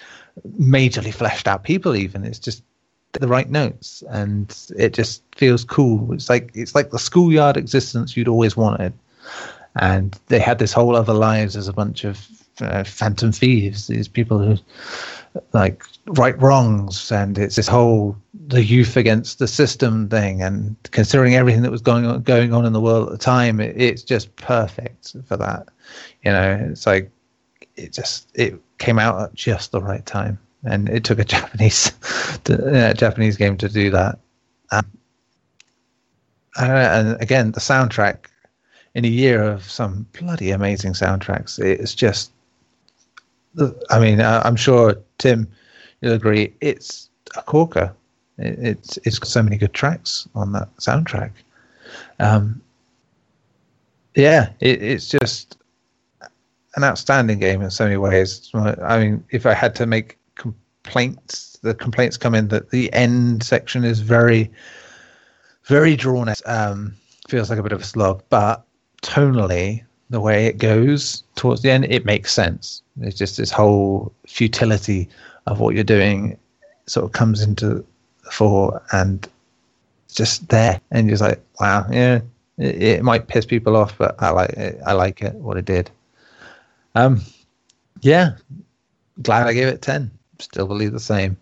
majorly 0.58 1.12
fleshed 1.12 1.48
out 1.48 1.64
people, 1.64 1.96
even. 1.96 2.24
It's 2.24 2.38
just 2.38 2.62
the 3.12 3.28
right 3.28 3.50
notes 3.50 4.02
and 4.10 4.56
it 4.76 4.94
just 4.94 5.22
feels 5.36 5.64
cool. 5.64 6.12
It's 6.12 6.28
like 6.28 6.50
it's 6.54 6.74
like 6.74 6.90
the 6.90 6.98
schoolyard 6.98 7.56
existence 7.56 8.16
you'd 8.16 8.28
always 8.28 8.56
wanted. 8.56 8.92
And 9.76 10.18
they 10.26 10.38
had 10.38 10.58
this 10.58 10.72
whole 10.72 10.96
other 10.96 11.12
lives 11.12 11.56
as 11.56 11.68
a 11.68 11.72
bunch 11.72 12.04
of 12.04 12.26
uh, 12.60 12.84
phantom 12.84 13.32
thieves 13.32 13.86
these 13.86 14.08
people 14.08 14.38
who 14.38 14.56
like 15.52 15.84
right 16.06 16.40
wrongs. 16.40 17.10
And 17.10 17.38
it's 17.38 17.56
this 17.56 17.68
whole 17.68 18.16
the 18.46 18.64
youth 18.64 18.96
against 18.96 19.38
the 19.38 19.48
system 19.48 20.08
thing. 20.08 20.42
And 20.42 20.76
considering 20.90 21.34
everything 21.34 21.62
that 21.62 21.70
was 21.70 21.82
going 21.82 22.06
on 22.06 22.22
going 22.22 22.52
on 22.52 22.64
in 22.64 22.72
the 22.72 22.80
world 22.80 23.08
at 23.08 23.12
the 23.12 23.24
time 23.24 23.60
it, 23.60 23.80
it's 23.80 24.02
just 24.02 24.34
perfect 24.36 25.16
for 25.26 25.36
that. 25.36 25.68
You 26.24 26.32
know 26.32 26.68
it's 26.70 26.86
like 26.86 27.10
it 27.76 27.92
just 27.92 28.28
it 28.34 28.60
came 28.78 28.98
out 28.98 29.20
at 29.20 29.34
just 29.34 29.72
the 29.72 29.80
right 29.80 30.04
time 30.06 30.38
and 30.64 30.88
it 30.88 31.04
took 31.04 31.18
a 31.18 31.24
Japanese 31.36 31.92
to, 32.44 32.94
Japanese 32.96 33.36
game 33.36 33.56
to 33.58 33.68
do 33.68 33.90
that. 33.90 34.18
Um, 34.70 34.86
and 36.56 37.20
again, 37.20 37.52
the 37.52 37.60
soundtrack 37.60 38.26
in 38.94 39.04
a 39.04 39.08
year 39.08 39.42
of 39.42 39.70
some 39.70 40.06
bloody 40.18 40.50
amazing 40.50 40.92
soundtracks, 40.92 41.58
it's 41.58 41.94
just. 41.94 42.32
I 43.90 43.98
mean, 43.98 44.20
I'm 44.20 44.54
sure 44.54 44.96
Tim, 45.18 45.48
you'll 46.00 46.12
agree. 46.12 46.54
It's 46.60 47.10
a 47.36 47.42
corker. 47.42 47.92
It, 48.38 48.58
it's 48.60 48.96
it's 48.98 49.18
got 49.18 49.28
so 49.28 49.42
many 49.42 49.56
good 49.56 49.74
tracks 49.74 50.28
on 50.36 50.52
that 50.52 50.68
soundtrack. 50.76 51.32
Um, 52.20 52.60
yeah, 54.14 54.50
it, 54.60 54.82
it's 54.82 55.08
just 55.08 55.58
an 56.76 56.84
outstanding 56.84 57.40
game 57.40 57.62
in 57.62 57.70
so 57.70 57.84
many 57.84 57.96
ways. 57.96 58.50
I 58.54 59.00
mean, 59.00 59.24
if 59.30 59.46
I 59.46 59.54
had 59.54 59.74
to 59.76 59.86
make 59.86 60.16
complaints, 60.82 61.58
the 61.62 61.74
complaints 61.74 62.16
come 62.16 62.34
in 62.34 62.48
that 62.48 62.70
the 62.70 62.92
end 62.92 63.42
section 63.42 63.84
is 63.84 64.00
very, 64.00 64.50
very 65.64 65.96
drawn 65.96 66.28
out. 66.28 66.40
Um, 66.46 66.94
feels 67.28 67.50
like 67.50 67.58
a 67.58 67.62
bit 67.62 67.72
of 67.72 67.80
a 67.80 67.84
slog, 67.84 68.22
but 68.28 68.64
tonally, 69.02 69.84
the 70.10 70.20
way 70.20 70.46
it 70.46 70.58
goes 70.58 71.22
towards 71.36 71.62
the 71.62 71.70
end, 71.70 71.84
it 71.84 72.04
makes 72.04 72.32
sense. 72.32 72.82
It's 73.00 73.16
just 73.16 73.36
this 73.36 73.50
whole 73.50 74.12
futility 74.26 75.08
of 75.46 75.60
what 75.60 75.74
you're 75.74 75.84
doing 75.84 76.36
sort 76.86 77.04
of 77.04 77.12
comes 77.12 77.42
into 77.42 77.84
the 78.24 78.30
fore 78.30 78.82
and 78.92 79.28
just 80.12 80.48
there. 80.48 80.80
And 80.90 81.06
you're 81.06 81.12
just 81.12 81.22
like, 81.22 81.40
wow, 81.60 81.86
yeah, 81.90 82.20
it, 82.58 82.82
it 82.82 83.04
might 83.04 83.28
piss 83.28 83.46
people 83.46 83.76
off, 83.76 83.96
but 83.96 84.16
I 84.18 84.30
like 84.30 84.50
it. 84.50 84.80
I 84.84 84.92
like 84.92 85.22
it, 85.22 85.34
what 85.34 85.56
it 85.56 85.64
did. 85.64 85.90
Um, 86.96 87.22
yeah, 88.00 88.32
glad 89.22 89.46
I 89.46 89.52
gave 89.52 89.68
it 89.68 89.82
10. 89.82 90.10
Still 90.40 90.66
believe 90.66 90.92
the 90.92 91.00
same. 91.00 91.36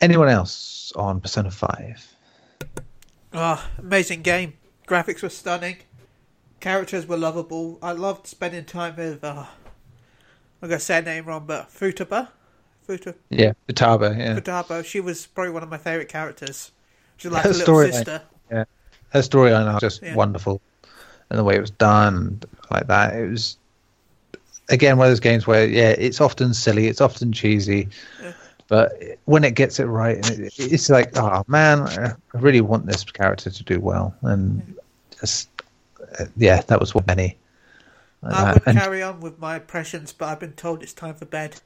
Anyone 0.00 0.28
else 0.28 0.92
on 0.96 1.20
Persona 1.20 1.50
5? 1.50 2.14
Oh, 3.32 3.68
amazing 3.78 4.22
game. 4.22 4.54
Graphics 4.86 5.22
were 5.22 5.28
stunning. 5.28 5.76
Characters 6.60 7.06
were 7.06 7.16
lovable. 7.16 7.78
I 7.82 7.92
loved 7.92 8.26
spending 8.26 8.64
time 8.64 8.96
with. 8.96 9.22
Uh, 9.22 9.44
I'm 10.62 10.68
gonna 10.68 10.80
say 10.80 10.96
her 10.96 11.02
name 11.02 11.26
wrong, 11.26 11.44
but 11.46 11.68
Futaba, 11.70 12.28
Futa 12.88 13.14
Yeah, 13.30 13.52
Futaba, 13.68 14.16
yeah. 14.16 14.38
Futaba. 14.38 14.84
She 14.84 15.00
was 15.00 15.26
probably 15.26 15.52
one 15.52 15.62
of 15.62 15.68
my 15.68 15.76
favorite 15.78 16.08
characters. 16.08 16.70
She's 17.18 17.30
like 17.30 17.44
Her 17.44 17.50
a 17.50 17.52
little 17.52 17.74
storyline. 17.74 17.92
sister. 17.92 18.22
Yeah. 18.50 18.64
Her 19.10 19.20
storyline 19.20 19.72
was 19.72 19.80
just 19.80 20.02
Yeah. 20.02 20.14
wonderful. 20.14 20.60
And 21.28 21.38
the 21.38 21.44
way 21.44 21.56
it 21.56 21.60
was 21.60 21.70
done, 21.72 22.40
like 22.70 22.86
that. 22.86 23.14
It 23.14 23.30
was, 23.30 23.58
again, 24.68 24.96
one 24.98 25.06
of 25.06 25.10
those 25.10 25.20
games 25.20 25.46
where, 25.46 25.66
yeah, 25.66 25.90
it's 25.90 26.20
often 26.20 26.54
silly, 26.54 26.86
it's 26.88 27.00
often 27.00 27.32
cheesy. 27.32 27.88
Yeah. 28.22 28.32
But 28.68 28.92
when 29.26 29.44
it 29.44 29.54
gets 29.54 29.78
it 29.78 29.84
right, 29.84 30.18
it, 30.30 30.52
it's 30.58 30.90
like, 30.90 31.16
oh 31.16 31.44
man, 31.46 31.82
I 31.82 32.14
really 32.34 32.60
want 32.60 32.86
this 32.86 33.04
character 33.04 33.50
to 33.50 33.64
do 33.64 33.78
well. 33.78 34.14
And 34.22 34.76
just, 35.20 35.48
uh, 36.18 36.24
yeah, 36.36 36.62
that 36.62 36.80
was 36.80 36.94
what 36.94 37.06
many. 37.06 37.36
Like 38.22 38.34
I 38.34 38.44
that. 38.44 38.54
would 38.54 38.62
And 38.66 38.78
carry 38.78 39.02
on 39.02 39.20
with 39.20 39.38
my 39.38 39.56
impressions, 39.56 40.12
but 40.12 40.26
I've 40.26 40.40
been 40.40 40.54
told 40.54 40.82
it's 40.82 40.92
time 40.92 41.14
for 41.14 41.26
bed. 41.26 41.60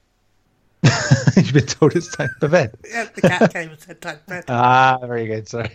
you've 1.35 1.53
been 1.53 1.65
told 1.65 1.95
it's 1.95 2.15
time 2.15 2.29
for 2.39 2.47
bed. 2.47 2.75
Yeah, 2.89 3.07
the 3.13 3.21
cat 3.21 3.53
came 3.53 3.69
and 3.71 3.79
said 3.79 4.01
time 4.01 4.19
for 4.25 4.29
bed. 4.29 4.45
Ah, 4.47 4.99
very 5.01 5.27
good. 5.27 5.47
Sorry. 5.47 5.71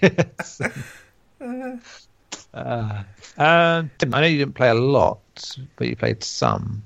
uh, 2.54 3.02
um, 3.38 3.90
Tim, 3.98 4.14
I 4.14 4.20
know 4.20 4.26
you 4.26 4.38
didn't 4.38 4.54
play 4.54 4.68
a 4.68 4.74
lot, 4.74 5.56
but 5.76 5.88
you 5.88 5.96
played 5.96 6.22
some. 6.22 6.82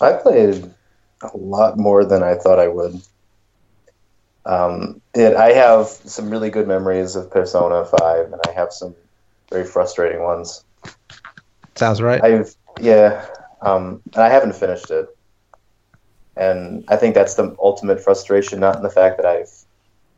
I 0.00 0.12
played 0.12 0.70
a 1.22 1.36
lot 1.36 1.78
more 1.78 2.04
than 2.04 2.22
I 2.22 2.34
thought 2.34 2.58
I 2.58 2.68
would. 2.68 3.00
Um, 4.46 5.00
it, 5.14 5.36
I 5.36 5.52
have 5.52 5.86
some 5.86 6.30
really 6.30 6.50
good 6.50 6.66
memories 6.66 7.16
of 7.16 7.30
Persona 7.30 7.84
5, 7.84 8.32
and 8.32 8.40
I 8.48 8.52
have 8.52 8.72
some 8.72 8.94
very 9.50 9.64
frustrating 9.64 10.22
ones. 10.22 10.64
Sounds 11.74 12.00
right. 12.00 12.22
I've 12.22 12.54
yeah, 12.80 13.26
um, 13.60 14.00
and 14.14 14.22
I 14.22 14.28
haven't 14.28 14.54
finished 14.54 14.90
it, 14.90 15.08
and 16.36 16.84
I 16.88 16.96
think 16.96 17.14
that's 17.14 17.34
the 17.34 17.54
ultimate 17.60 18.00
frustration. 18.00 18.60
Not 18.60 18.76
in 18.76 18.82
the 18.82 18.90
fact 18.90 19.16
that 19.18 19.26
I've 19.26 19.50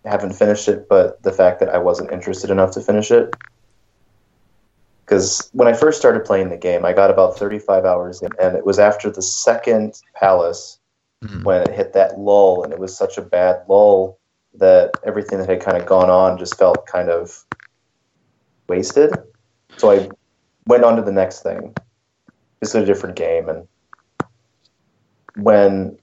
haven't 0.05 0.33
finished 0.33 0.69
it, 0.69 0.89
but 0.89 1.23
the 1.23 1.33
fact 1.33 1.61
that 1.61 1.69
I 1.69 1.79
wasn't 1.79 2.13
interested 2.13 2.51
enough 2.51 2.73
to 2.73 2.81
finish 2.81 3.11
it. 3.11 3.35
Because 5.11 5.51
when 5.53 5.67
I 5.67 5.73
first 5.73 5.99
started 5.99 6.25
playing 6.25 6.51
the 6.51 6.57
game, 6.57 6.85
I 6.85 6.93
got 6.93 7.11
about 7.11 7.37
35 7.37 7.85
hours 7.85 8.23
in, 8.23 8.31
and 8.41 8.57
it 8.57 8.65
was 8.65 8.79
after 8.79 9.11
the 9.11 9.23
second 9.23 10.01
palace 10.15 10.79
Mhm. 11.25 11.43
when 11.43 11.63
it 11.63 11.73
hit 11.73 11.93
that 11.95 12.21
lull, 12.21 12.63
and 12.63 12.73
it 12.73 12.79
was 12.79 12.97
such 12.97 13.19
a 13.19 13.23
bad 13.23 13.65
lull 13.69 14.21
that 14.55 14.93
everything 15.03 15.39
that 15.39 15.49
had 15.49 15.61
kind 15.61 15.77
of 15.77 15.85
gone 15.85 16.11
on 16.11 16.39
just 16.39 16.57
felt 16.57 16.87
kind 16.87 17.11
of 17.11 17.45
wasted. 18.69 19.13
So 19.79 19.91
I 19.91 20.09
went 20.69 20.85
on 20.85 20.95
to 20.95 21.03
the 21.03 21.11
next 21.11 21.43
thing. 21.43 21.75
It's 22.63 22.77
a 22.77 22.87
different 22.87 23.17
game, 23.17 23.49
and 23.49 23.67
when 25.43 25.99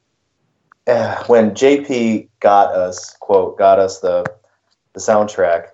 when 1.28 1.56
JP 1.56 2.28
got 2.42 2.74
us 2.76 3.16
quote 3.22 3.58
got 3.58 3.80
us 3.80 4.00
the 4.00 4.26
the 4.92 5.00
soundtrack, 5.00 5.70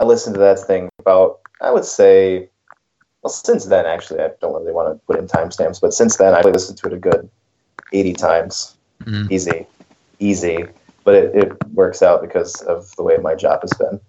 I 0.00 0.04
listened 0.04 0.34
to 0.34 0.40
that 0.40 0.58
thing 0.58 0.88
about 0.98 1.41
I 1.62 1.70
would 1.70 1.84
say 1.84 2.50
well 3.22 3.32
since 3.32 3.66
then 3.66 3.86
actually 3.86 4.20
I 4.20 4.30
don't 4.40 4.52
really 4.54 4.72
want 4.72 4.94
to 4.94 5.06
put 5.06 5.18
in 5.18 5.26
timestamps, 5.26 5.80
but 5.80 5.94
since 5.94 6.16
then 6.16 6.34
I 6.34 6.42
listened 6.42 6.78
to 6.78 6.88
it 6.88 6.92
a 6.92 6.98
good 6.98 7.30
eighty 7.92 8.12
times 8.12 8.76
Mm. 9.04 9.30
easy, 9.30 9.66
easy. 10.18 10.68
But 11.04 11.14
it, 11.16 11.34
it 11.34 11.68
works 11.72 12.02
out 12.02 12.22
because 12.22 12.60
of 12.62 12.94
the 12.96 13.02
way 13.02 13.16
my 13.16 13.34
job 13.34 13.62
has 13.62 13.72
been. 13.72 14.00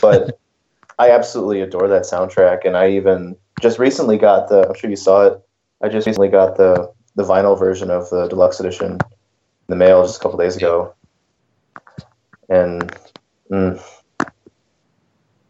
But 0.00 0.40
I 0.98 1.10
absolutely 1.10 1.60
adore 1.60 1.88
that 1.88 2.02
soundtrack, 2.02 2.64
and 2.64 2.76
I 2.76 2.90
even 2.90 3.36
just 3.60 3.78
recently 3.78 4.16
got 4.16 4.48
the. 4.48 4.66
I'm 4.66 4.74
sure 4.74 4.88
you 4.90 4.96
saw 4.96 5.26
it. 5.26 5.40
I 5.82 5.88
just 5.88 6.06
recently 6.06 6.28
got 6.28 6.56
the 6.56 6.90
the 7.14 7.24
vinyl 7.24 7.58
version 7.58 7.90
of 7.90 8.08
the 8.10 8.26
deluxe 8.28 8.60
edition 8.60 8.92
in 8.92 8.98
the 9.68 9.76
mail 9.76 10.02
just 10.02 10.18
a 10.18 10.20
couple 10.20 10.38
days 10.38 10.56
ago, 10.56 10.94
and 12.48 12.90
mm, 13.52 13.82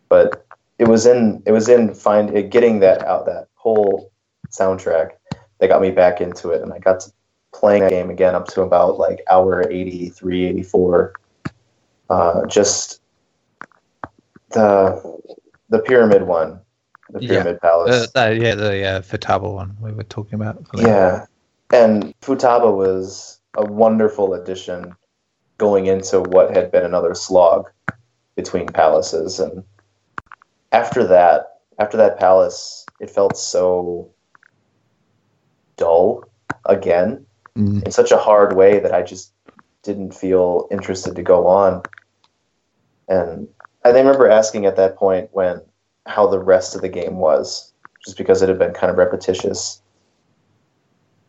but 0.09 0.48
it 0.78 0.86
was 0.86 1.06
in 1.06 1.42
it 1.46 1.52
was 1.52 1.68
in 1.68 1.94
find 1.94 2.30
it, 2.36 2.50
getting 2.50 2.80
that 2.80 3.05
out 3.06 3.26
that 3.26 3.48
whole 3.55 4.10
soundtrack 4.50 5.12
that 5.59 5.68
got 5.68 5.82
me 5.82 5.90
back 5.90 6.20
into 6.20 6.50
it, 6.50 6.62
and 6.62 6.72
I 6.72 6.78
got 6.78 7.00
to 7.00 7.12
playing 7.52 7.82
that 7.82 7.90
game 7.90 8.10
again 8.10 8.34
up 8.34 8.46
to 8.48 8.62
about 8.62 8.98
like 8.98 9.20
hour 9.30 9.68
83 9.70 10.46
84 10.46 11.14
uh, 12.10 12.46
just 12.46 13.00
the 14.50 15.18
the 15.68 15.80
pyramid 15.80 16.22
one 16.22 16.60
the 17.10 17.20
Yeah. 17.20 17.28
pyramid 17.28 17.60
palace. 17.60 18.10
Uh, 18.14 18.34
yeah, 18.38 18.55
the 18.55 18.84
uh, 18.84 19.00
Futaba 19.00 19.52
one 19.52 19.76
we 19.80 19.92
were 19.92 20.02
talking 20.05 20.34
about. 20.34 20.62
yeah. 20.74 21.24
And 21.72 22.14
futaba 22.20 22.74
was 22.74 23.40
a 23.56 23.64
wonderful 23.64 24.34
addition 24.34 24.94
going 25.59 25.86
into 25.86 26.20
what 26.20 26.55
had 26.55 26.70
been 26.70 26.84
another 26.84 27.14
slog 27.14 27.70
between 28.36 28.66
palaces. 28.66 29.40
And 29.40 29.64
after 30.73 31.05
that 31.07 31.59
after 31.78 31.97
that 31.97 32.19
palace 32.19 32.85
it 33.01 33.11
felt 33.11 33.36
so 33.36 34.11
dull 35.77 36.24
again 36.65 37.24
Mm. 37.59 37.85
in 37.85 37.90
such 37.90 38.12
a 38.12 38.16
hard 38.16 38.55
way 38.55 38.78
that 38.78 38.95
I 38.95 39.03
just 39.03 39.32
didn't 39.82 40.15
feel 40.15 40.69
interested 40.70 41.16
to 41.16 41.23
go 41.23 41.49
on. 41.49 41.82
And 43.09 43.49
I 43.85 43.90
remember 43.90 44.28
asking 44.28 44.65
at 44.66 44.77
that 44.77 44.97
point 44.97 45.31
when 45.32 45.61
how 46.07 46.28
the 46.28 46.39
rest 46.39 46.77
of 46.77 46.82
the 46.82 46.89
game 46.89 47.16
was, 47.16 47.73
just 48.05 48.16
because 48.16 48.43
it 48.43 48.49
had 48.49 48.61
been 48.61 48.74
kind 48.74 48.90
of 48.93 48.97
repetitious 48.97 49.82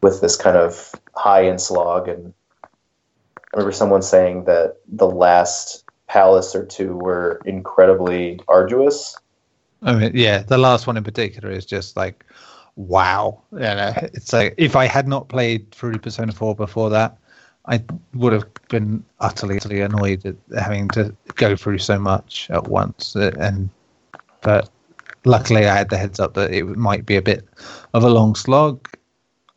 with 0.03 0.21
this 0.21 0.35
kind 0.35 0.55
of 0.55 0.91
high 1.15 1.41
and 1.41 1.59
slog. 1.59 2.07
And 2.07 2.33
I 2.63 2.67
remember 3.53 3.71
someone 3.71 4.03
saying 4.03 4.43
that 4.43 4.77
the 4.87 5.09
last 5.09 5.83
palace 6.07 6.53
or 6.53 6.63
two 6.63 6.95
were 6.95 7.41
incredibly 7.45 8.39
arduous. 8.47 9.17
I 9.81 9.95
mean, 9.95 10.11
yeah, 10.13 10.39
the 10.39 10.57
last 10.57 10.87
one 10.87 10.97
in 10.97 11.03
particular 11.03 11.51
is 11.51 11.65
just 11.65 11.95
like, 11.95 12.25
wow. 12.75 13.41
You 13.51 13.59
know, 13.59 13.93
it's 13.97 14.33
like 14.33 14.55
if 14.57 14.75
I 14.75 14.85
had 14.85 15.07
not 15.07 15.29
played 15.29 15.71
through 15.71 15.99
Persona 15.99 16.31
4 16.31 16.55
before 16.55 16.89
that, 16.89 17.17
I 17.65 17.83
would 18.13 18.33
have 18.33 18.47
been 18.69 19.03
utterly, 19.19 19.57
utterly 19.57 19.81
annoyed 19.81 20.25
at 20.25 20.35
having 20.59 20.87
to 20.89 21.15
go 21.35 21.55
through 21.55 21.77
so 21.77 21.99
much 21.99 22.49
at 22.49 22.67
once. 22.67 23.15
And 23.15 23.69
but 24.41 24.69
luckily, 25.25 25.67
I 25.67 25.75
had 25.75 25.89
the 25.89 25.97
heads 25.97 26.19
up 26.19 26.33
that 26.33 26.51
it 26.51 26.65
might 26.65 27.05
be 27.05 27.15
a 27.15 27.21
bit 27.21 27.47
of 27.93 28.03
a 28.03 28.09
long 28.09 28.35
slog. 28.35 28.85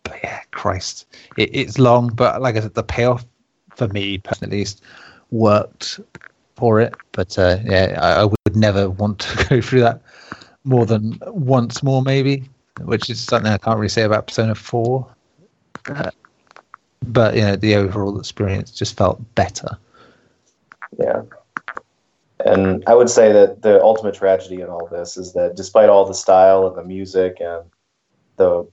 But 0.02 0.18
yeah, 0.22 0.40
Christ, 0.50 1.06
it, 1.38 1.50
it's 1.52 1.78
long. 1.78 2.08
But 2.08 2.42
like 2.42 2.56
I 2.56 2.60
said, 2.60 2.74
the 2.74 2.82
payoff 2.82 3.24
for 3.76 3.88
me, 3.88 4.18
personally, 4.18 4.56
at 4.56 4.58
least, 4.58 4.82
worked 5.30 6.00
for 6.56 6.80
it. 6.80 6.94
But 7.12 7.38
uh, 7.38 7.58
yeah, 7.64 7.98
I, 8.00 8.22
I 8.22 8.24
would 8.24 8.56
never 8.56 8.90
want 8.90 9.20
to 9.20 9.44
go 9.48 9.60
through 9.60 9.80
that 9.80 10.00
more 10.64 10.86
than 10.86 11.18
once 11.26 11.82
more, 11.82 12.02
maybe, 12.02 12.44
which 12.82 13.10
is 13.10 13.20
something 13.20 13.50
I 13.50 13.58
can't 13.58 13.78
really 13.78 13.88
say 13.88 14.02
about 14.02 14.28
Persona 14.28 14.54
4. 14.54 15.06
Uh, 15.86 16.10
but, 17.04 17.34
you 17.34 17.42
know, 17.42 17.56
the 17.56 17.74
overall 17.74 18.18
experience 18.18 18.70
just 18.70 18.96
felt 18.96 19.20
better. 19.34 19.76
Yeah. 20.98 21.22
And 22.44 22.82
I 22.86 22.94
would 22.94 23.10
say 23.10 23.32
that 23.32 23.62
the 23.62 23.80
ultimate 23.82 24.14
tragedy 24.14 24.60
in 24.60 24.68
all 24.68 24.88
this 24.90 25.16
is 25.16 25.32
that 25.34 25.56
despite 25.56 25.88
all 25.88 26.04
the 26.04 26.14
style 26.14 26.66
and 26.66 26.76
the 26.76 26.84
music 26.84 27.38
and 27.40 27.64
the 28.36 28.68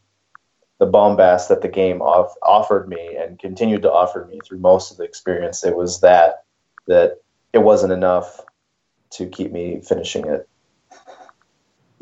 the 0.80 0.86
bombast 0.86 1.50
that 1.50 1.62
the 1.62 1.68
game 1.68 2.02
off- 2.02 2.38
offered 2.42 2.88
me 2.88 3.18
and 3.18 3.38
continued 3.38 3.82
to 3.82 3.92
offer 3.92 4.26
me 4.32 4.40
through 4.46 4.60
most 4.60 4.92
of 4.92 4.98
the 4.98 5.04
experience, 5.04 5.66
it 5.66 5.76
was 5.76 6.00
that 6.00 6.46
that 6.88 7.20
it 7.54 7.60
wasn't 7.60 7.94
enough 7.94 8.42
to 9.12 9.28
keep 9.28 9.52
me 9.52 9.82
finishing 9.84 10.26
it. 10.28 10.48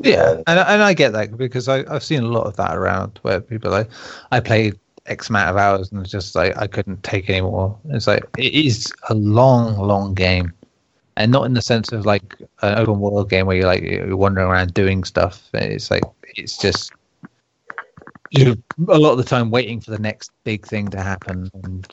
Yeah, 0.00 0.30
And- 0.30 0.44
and 0.46 0.58
and 0.60 0.82
I 0.82 0.94
get 0.94 1.12
that 1.12 1.36
because 1.36 1.68
I 1.68 1.84
I've 1.92 2.04
seen 2.04 2.22
a 2.22 2.28
lot 2.28 2.46
of 2.46 2.56
that 2.56 2.76
around 2.76 3.18
where 3.22 3.40
people 3.40 3.70
like 3.70 3.90
I 4.30 4.38
played 4.40 4.78
X 5.06 5.28
amount 5.28 5.50
of 5.50 5.56
hours 5.56 5.90
and 5.90 6.00
it's 6.00 6.10
just 6.10 6.34
like 6.36 6.56
I 6.56 6.66
couldn't 6.66 7.02
take 7.02 7.28
anymore. 7.28 7.76
It's 7.88 8.06
like 8.06 8.24
it 8.36 8.54
is 8.54 8.92
a 9.08 9.14
long, 9.14 9.76
long 9.78 10.14
game, 10.14 10.52
and 11.16 11.32
not 11.32 11.46
in 11.46 11.54
the 11.54 11.62
sense 11.62 11.90
of 11.92 12.06
like 12.06 12.36
an 12.62 12.78
open 12.78 13.00
world 13.00 13.28
game 13.28 13.46
where 13.46 13.56
you're 13.56 13.66
like 13.66 13.82
you're 13.82 14.16
wandering 14.16 14.46
around 14.48 14.74
doing 14.74 15.02
stuff. 15.02 15.48
It's 15.54 15.90
like 15.90 16.04
it's 16.36 16.58
just 16.58 16.92
you're 18.30 18.54
a 18.88 18.98
lot 18.98 19.12
of 19.12 19.18
the 19.18 19.24
time 19.24 19.50
waiting 19.50 19.80
for 19.80 19.90
the 19.90 19.98
next 19.98 20.30
big 20.44 20.64
thing 20.66 20.88
to 20.90 21.02
happen, 21.02 21.50
and 21.64 21.88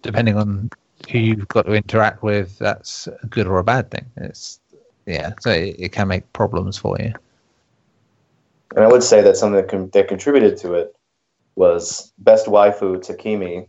depending 0.00 0.36
on 0.38 0.70
who 1.10 1.18
you've 1.18 1.48
got 1.48 1.66
to 1.66 1.72
interact 1.72 2.22
with, 2.22 2.58
that's 2.58 3.06
a 3.06 3.26
good 3.26 3.46
or 3.46 3.58
a 3.58 3.64
bad 3.64 3.90
thing. 3.90 4.06
It's 4.16 4.60
yeah, 5.06 5.32
so 5.40 5.50
it, 5.50 5.76
it 5.78 5.92
can 5.92 6.08
make 6.08 6.32
problems 6.32 6.78
for 6.78 6.96
you. 6.98 7.12
And 8.74 8.84
I 8.84 8.88
would 8.88 9.02
say 9.02 9.20
that 9.22 9.36
something 9.36 9.60
that, 9.60 9.68
con- 9.68 9.90
that 9.92 10.08
contributed 10.08 10.56
to 10.58 10.74
it 10.74 10.94
was 11.56 12.12
best 12.18 12.46
waifu 12.46 12.98
Takemi. 12.98 13.66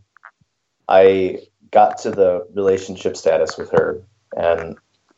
I 0.88 1.39
got 1.72 1.97
to 1.99 2.11
the 2.11 2.47
relationship 2.53 3.18
status 3.18 3.57
with 3.57 3.72
her 3.72 4.01
and 4.38 4.77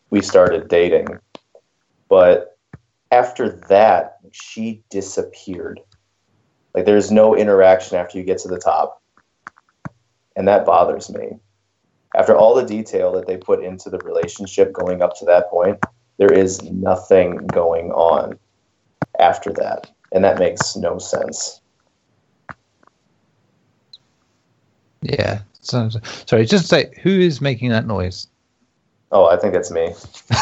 we 0.10 0.22
started 0.22 0.68
dating. 0.68 1.08
But 2.10 2.58
after 3.12 3.50
that, 3.70 4.18
she 4.32 4.82
disappeared. 4.90 5.82
Like 6.74 6.86
there's 6.86 7.12
no 7.12 7.36
interaction 7.36 7.98
after 7.98 8.18
you 8.18 8.24
get 8.24 8.40
to 8.40 8.48
the 8.48 8.60
top. 8.60 9.02
And 10.36 10.48
that 10.48 10.66
bothers 10.66 11.10
me. 11.10 11.40
After 12.16 12.36
all 12.36 12.56
the 12.56 12.64
detail 12.66 13.12
that 13.14 13.28
they 13.28 13.38
put 13.38 13.62
into 13.64 13.90
the 13.90 13.98
relationship 14.00 14.72
going 14.72 15.02
up 15.02 15.16
to 15.18 15.26
that 15.26 15.50
point, 15.50 15.78
there 16.18 16.32
is 16.32 16.64
nothing 16.64 17.36
going 17.48 17.92
on 17.92 18.40
after 19.20 19.52
that. 19.54 19.92
And 20.14 20.24
that 20.24 20.40
makes 20.40 20.76
no 20.78 20.98
sense. 20.98 21.60
Yeah. 25.02 25.42
So, 25.62 25.90
so- 25.90 26.00
sorry, 26.26 26.46
just 26.46 26.68
say 26.68 26.92
who 27.04 27.10
is 27.10 27.42
making 27.42 27.70
that 27.70 27.86
noise? 27.86 28.28
Oh, 29.12 29.26
I 29.28 29.38
think 29.38 29.54
it's 29.54 29.72
me. 29.72 29.94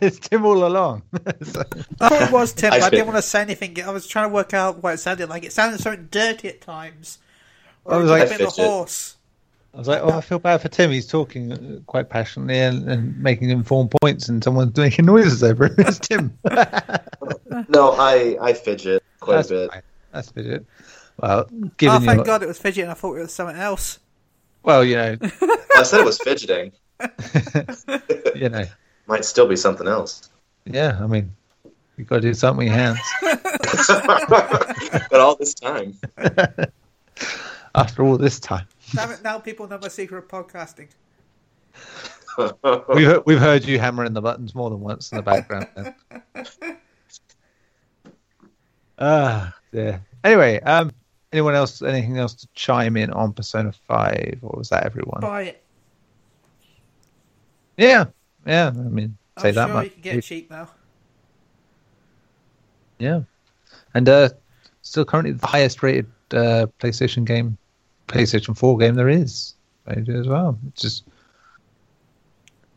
it's 0.00 0.18
Tim 0.18 0.44
all 0.44 0.66
along. 0.66 1.02
So- 1.42 1.64
I 2.00 2.08
thought 2.08 2.22
it 2.22 2.32
was 2.32 2.52
Tim, 2.52 2.72
I 2.72 2.78
but 2.78 2.84
I 2.86 2.90
didn't 2.90 3.06
want 3.06 3.16
to 3.18 3.22
say 3.22 3.40
anything. 3.40 3.82
I 3.82 3.90
was 3.90 4.06
trying 4.06 4.28
to 4.28 4.34
work 4.34 4.52
out 4.54 4.82
what 4.82 4.94
it 4.94 4.98
sounded 4.98 5.28
like. 5.28 5.44
It 5.44 5.52
sounded 5.52 5.80
so 5.80 5.96
dirty 5.96 6.48
at 6.48 6.60
times. 6.60 7.18
Or 7.84 7.94
I 7.94 7.96
was 7.96 8.10
it 8.10 8.12
could 8.12 8.20
like- 8.20 8.28
have 8.28 8.38
been 8.38 8.46
a 8.46 8.50
horse. 8.50 9.16
I 9.74 9.78
was 9.78 9.86
like, 9.86 10.00
oh, 10.02 10.10
I 10.10 10.20
feel 10.20 10.40
bad 10.40 10.60
for 10.60 10.68
Tim. 10.68 10.90
He's 10.90 11.06
talking 11.06 11.52
uh, 11.52 11.80
quite 11.86 12.08
passionately 12.08 12.58
and, 12.58 12.88
and 12.90 13.16
making 13.22 13.50
informed 13.50 13.92
points, 14.00 14.28
and 14.28 14.42
someone's 14.42 14.76
making 14.76 15.06
noises 15.06 15.44
over 15.44 15.66
him. 15.66 15.74
It's 15.78 15.98
Tim. 15.98 16.36
No, 17.68 17.92
I, 17.92 18.36
I 18.40 18.52
fidget 18.52 19.02
quite 19.18 19.34
That's 19.36 19.50
a 19.50 19.54
bit. 19.54 19.70
fine. 19.72 19.82
That's 20.12 20.32
it. 20.36 20.66
Well, 21.20 21.48
Oh, 21.50 21.70
thank 22.00 22.06
your, 22.16 22.24
God 22.24 22.42
it 22.42 22.46
was 22.46 22.58
fidget 22.58 22.82
and 22.84 22.90
I 22.92 22.94
thought 22.94 23.16
it 23.16 23.20
was 23.22 23.34
something 23.34 23.56
else. 23.56 23.98
well, 24.62 24.84
you 24.84 24.94
know, 24.96 25.16
I 25.76 25.82
said 25.82 26.00
it 26.00 26.06
was 26.06 26.18
fidgeting. 26.18 26.72
you 28.36 28.48
know, 28.48 28.64
Might 29.08 29.24
still 29.24 29.48
be 29.48 29.56
something 29.56 29.86
else. 29.88 30.30
yeah. 30.64 30.96
I 31.02 31.06
mean, 31.08 31.34
you've 31.96 32.06
got 32.08 32.16
to 32.16 32.20
do 32.22 32.34
something 32.34 32.68
with 32.68 32.74
your 32.74 32.76
hands. 32.76 33.00
but 35.10 35.20
all 35.20 35.34
this 35.36 35.52
time. 35.54 35.94
After 37.74 38.02
all 38.04 38.16
this 38.16 38.38
time, 38.40 38.66
Damn 38.94 39.12
it, 39.12 39.22
now 39.22 39.38
people 39.38 39.68
know 39.68 39.78
my 39.78 39.88
secret 39.88 40.18
of 40.18 40.28
podcasting. 40.28 40.88
we've 42.94 43.22
we've 43.26 43.38
heard 43.38 43.64
you 43.64 43.78
hammering 43.78 44.12
the 44.12 44.22
buttons 44.22 44.54
more 44.54 44.70
than 44.70 44.80
once 44.80 45.12
in 45.12 45.16
the 45.16 45.22
background. 45.22 45.68
Ah, 49.00 49.56
yeah. 49.72 50.00
Anyway, 50.22 50.60
um, 50.60 50.92
anyone 51.32 51.54
else? 51.54 51.80
Anything 51.80 52.18
else 52.18 52.34
to 52.34 52.48
chime 52.54 52.96
in 52.98 53.10
on 53.10 53.32
Persona 53.32 53.72
Five, 53.72 54.40
or 54.42 54.58
was 54.58 54.68
that 54.68 54.84
everyone? 54.84 55.22
Buy 55.22 55.42
it. 55.44 55.64
Yeah, 57.78 58.06
yeah. 58.46 58.68
I 58.68 58.72
mean, 58.72 59.16
say 59.38 59.48
I'm 59.48 59.54
that 59.54 59.66
sure 59.66 59.74
much. 59.74 59.84
you 59.84 59.90
can 59.90 60.00
get 60.02 60.16
it 60.16 60.24
cheap 60.24 60.50
now. 60.50 60.68
Yeah, 62.98 63.22
and 63.94 64.06
uh, 64.06 64.28
still 64.82 65.06
currently 65.06 65.32
the 65.32 65.46
highest 65.46 65.82
rated 65.82 66.06
uh, 66.32 66.66
PlayStation 66.78 67.24
game, 67.24 67.56
PlayStation 68.10 68.56
Four 68.56 68.76
game 68.78 68.94
there 68.94 69.08
is 69.08 69.54
rated 69.86 70.16
as 70.16 70.26
well, 70.26 70.58
which 70.64 70.84
is 70.84 71.02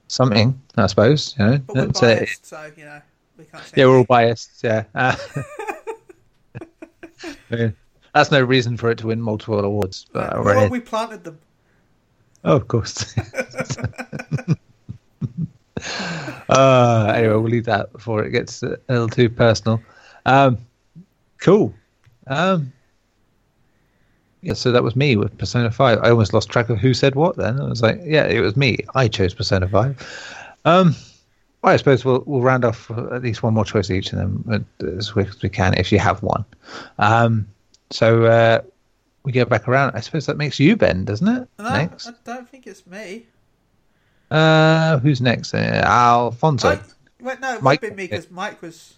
something, 0.07 0.59
I 0.77 0.87
suppose. 0.87 1.35
You 1.37 1.45
know, 1.45 1.57
But 1.67 1.75
we're 1.75 1.83
It's, 1.89 1.99
biased, 1.99 2.45
so 2.45 2.71
you 2.77 2.85
know 2.85 3.01
we 3.37 3.45
can't 3.45 3.63
yeah, 3.75 3.85
we're 3.85 3.97
all 3.97 4.03
biased. 4.03 4.63
Yeah, 4.63 4.83
uh, 4.95 5.15
that's 8.13 8.31
no 8.31 8.41
reason 8.41 8.77
for 8.77 8.91
it 8.91 8.97
to 8.99 9.07
win 9.07 9.21
multiple 9.21 9.59
awards. 9.59 10.05
But 10.11 10.43
well, 10.43 10.69
we 10.69 10.79
planted 10.79 11.23
them. 11.23 11.39
Oh, 12.45 12.57
of 12.57 12.67
course. 12.67 13.17
uh, 16.49 17.13
anyway, 17.15 17.33
we'll 17.33 17.43
leave 17.43 17.65
that 17.65 17.91
before 17.93 18.23
it 18.23 18.31
gets 18.31 18.61
a 18.63 18.77
little 18.89 19.07
too 19.07 19.29
personal. 19.29 19.81
Um, 20.25 20.57
cool. 21.39 21.73
Um, 22.27 22.73
yeah, 24.43 24.53
so 24.53 24.71
that 24.71 24.83
was 24.83 24.95
me 24.95 25.15
with 25.15 25.37
Persona 25.37 25.71
5. 25.71 25.99
I 26.03 26.09
almost 26.09 26.33
lost 26.33 26.49
track 26.49 26.69
of 26.69 26.77
who 26.79 26.93
said 26.93 27.15
what 27.15 27.37
then. 27.37 27.59
I 27.59 27.63
was 27.67 27.81
like, 27.81 27.99
yeah, 28.03 28.25
it 28.25 28.41
was 28.41 28.55
me. 28.55 28.77
I 28.93 29.07
chose 29.07 29.33
Persona 29.33 29.67
5. 29.67 30.45
Um, 30.65 30.95
well, 31.61 31.73
I 31.73 31.77
suppose 31.77 32.03
we'll, 32.05 32.23
we'll 32.25 32.41
round 32.41 32.65
off 32.65 32.91
at 32.91 33.21
least 33.23 33.41
one 33.41 33.53
more 33.53 33.63
choice 33.65 33.89
each 33.89 34.11
of 34.13 34.19
them 34.19 34.65
as 34.97 35.11
quick 35.11 35.29
as 35.29 35.41
we 35.41 35.49
can 35.49 35.73
if 35.75 35.91
you 35.91 35.99
have 35.99 36.21
one. 36.21 36.43
Um, 36.99 37.47
so 37.89 38.25
uh, 38.25 38.61
we 39.23 39.31
go 39.31 39.45
back 39.45 39.67
around. 39.67 39.95
I 39.95 40.01
suppose 40.01 40.25
that 40.25 40.37
makes 40.37 40.59
you, 40.59 40.75
Ben, 40.75 41.05
doesn't 41.05 41.27
it? 41.27 41.47
No, 41.57 41.69
Next. 41.69 42.07
I 42.07 42.13
don't 42.25 42.49
think 42.49 42.67
it's 42.67 42.85
me. 42.85 43.25
Uh, 44.29 44.99
who's 44.99 45.21
next? 45.21 45.53
Uh, 45.53 45.81
Alfonso. 45.85 46.69
I, 46.69 46.79
wait, 47.21 47.39
no, 47.39 47.55
it 47.55 47.61
Mike- 47.61 47.81
would 47.81 47.91
be 47.91 48.03
me 48.03 48.07
because 48.07 48.29
Mike 48.31 48.61
was. 48.61 48.95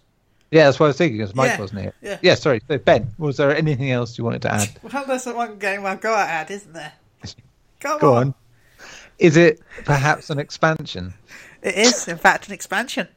Yeah, 0.51 0.65
that's 0.65 0.79
what 0.79 0.85
I 0.85 0.89
was 0.89 0.97
thinking. 0.97 1.17
Because 1.17 1.35
Mike 1.35 1.49
Yeah, 1.51 1.59
wasn't 1.59 1.81
here. 1.81 2.19
yeah. 2.21 2.35
sorry. 2.35 2.61
So 2.67 2.77
Ben, 2.77 3.11
was 3.17 3.37
there 3.37 3.55
anything 3.55 3.91
else 3.91 4.17
you 4.17 4.23
wanted 4.23 4.41
to 4.43 4.53
add? 4.53 4.69
Well, 4.93 5.05
there's 5.05 5.23
the 5.25 5.33
one 5.33 5.57
game 5.59 5.85
I've 5.85 6.01
got 6.01 6.23
to 6.23 6.29
add, 6.31 6.51
isn't 6.51 6.73
there? 6.73 6.93
Come 7.79 7.99
Go 7.99 8.15
on. 8.15 8.33
Is 9.19 9.37
it 9.37 9.59
perhaps 9.85 10.29
an 10.29 10.39
expansion? 10.39 11.13
It 11.61 11.75
is, 11.75 12.07
in 12.07 12.17
fact, 12.17 12.47
an 12.47 12.53
expansion. 12.53 13.07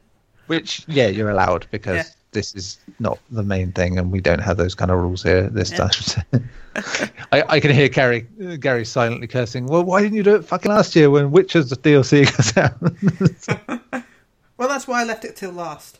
Which, 0.47 0.83
yeah, 0.87 1.07
you're 1.07 1.29
allowed 1.29 1.67
because 1.71 1.95
Yeah. 1.97 2.03
this 2.31 2.55
is 2.55 2.79
not 2.99 3.19
the 3.29 3.43
main 3.43 3.71
thing, 3.73 3.99
and 3.99 4.11
we 4.11 4.19
don't 4.21 4.39
have 4.39 4.57
those 4.57 4.73
kind 4.73 4.89
of 4.91 4.97
rules 4.99 5.21
here 5.21 5.43
this 5.49 5.71
Yeah. 5.71 5.87
time. 5.89 6.49
I, 7.31 7.43
I 7.47 7.59
can 7.59 7.71
hear 7.71 7.89
Gary 7.89 8.25
uh, 8.43 8.55
Gary 8.55 8.85
silently 8.85 9.27
cursing. 9.27 9.67
Well, 9.67 9.83
why 9.83 10.01
didn't 10.01 10.15
you 10.17 10.23
do 10.23 10.35
it 10.35 10.45
fucking 10.45 10.71
last 10.71 10.95
year 10.95 11.09
when 11.09 11.31
Witcher's 11.31 11.71
DLC 11.73 12.25
goes 12.35 12.57
out? 12.57 14.03
Well, 14.57 14.67
that's 14.67 14.87
why 14.87 15.01
I 15.01 15.03
left 15.05 15.25
it 15.25 15.35
till 15.35 15.51
last. 15.51 15.99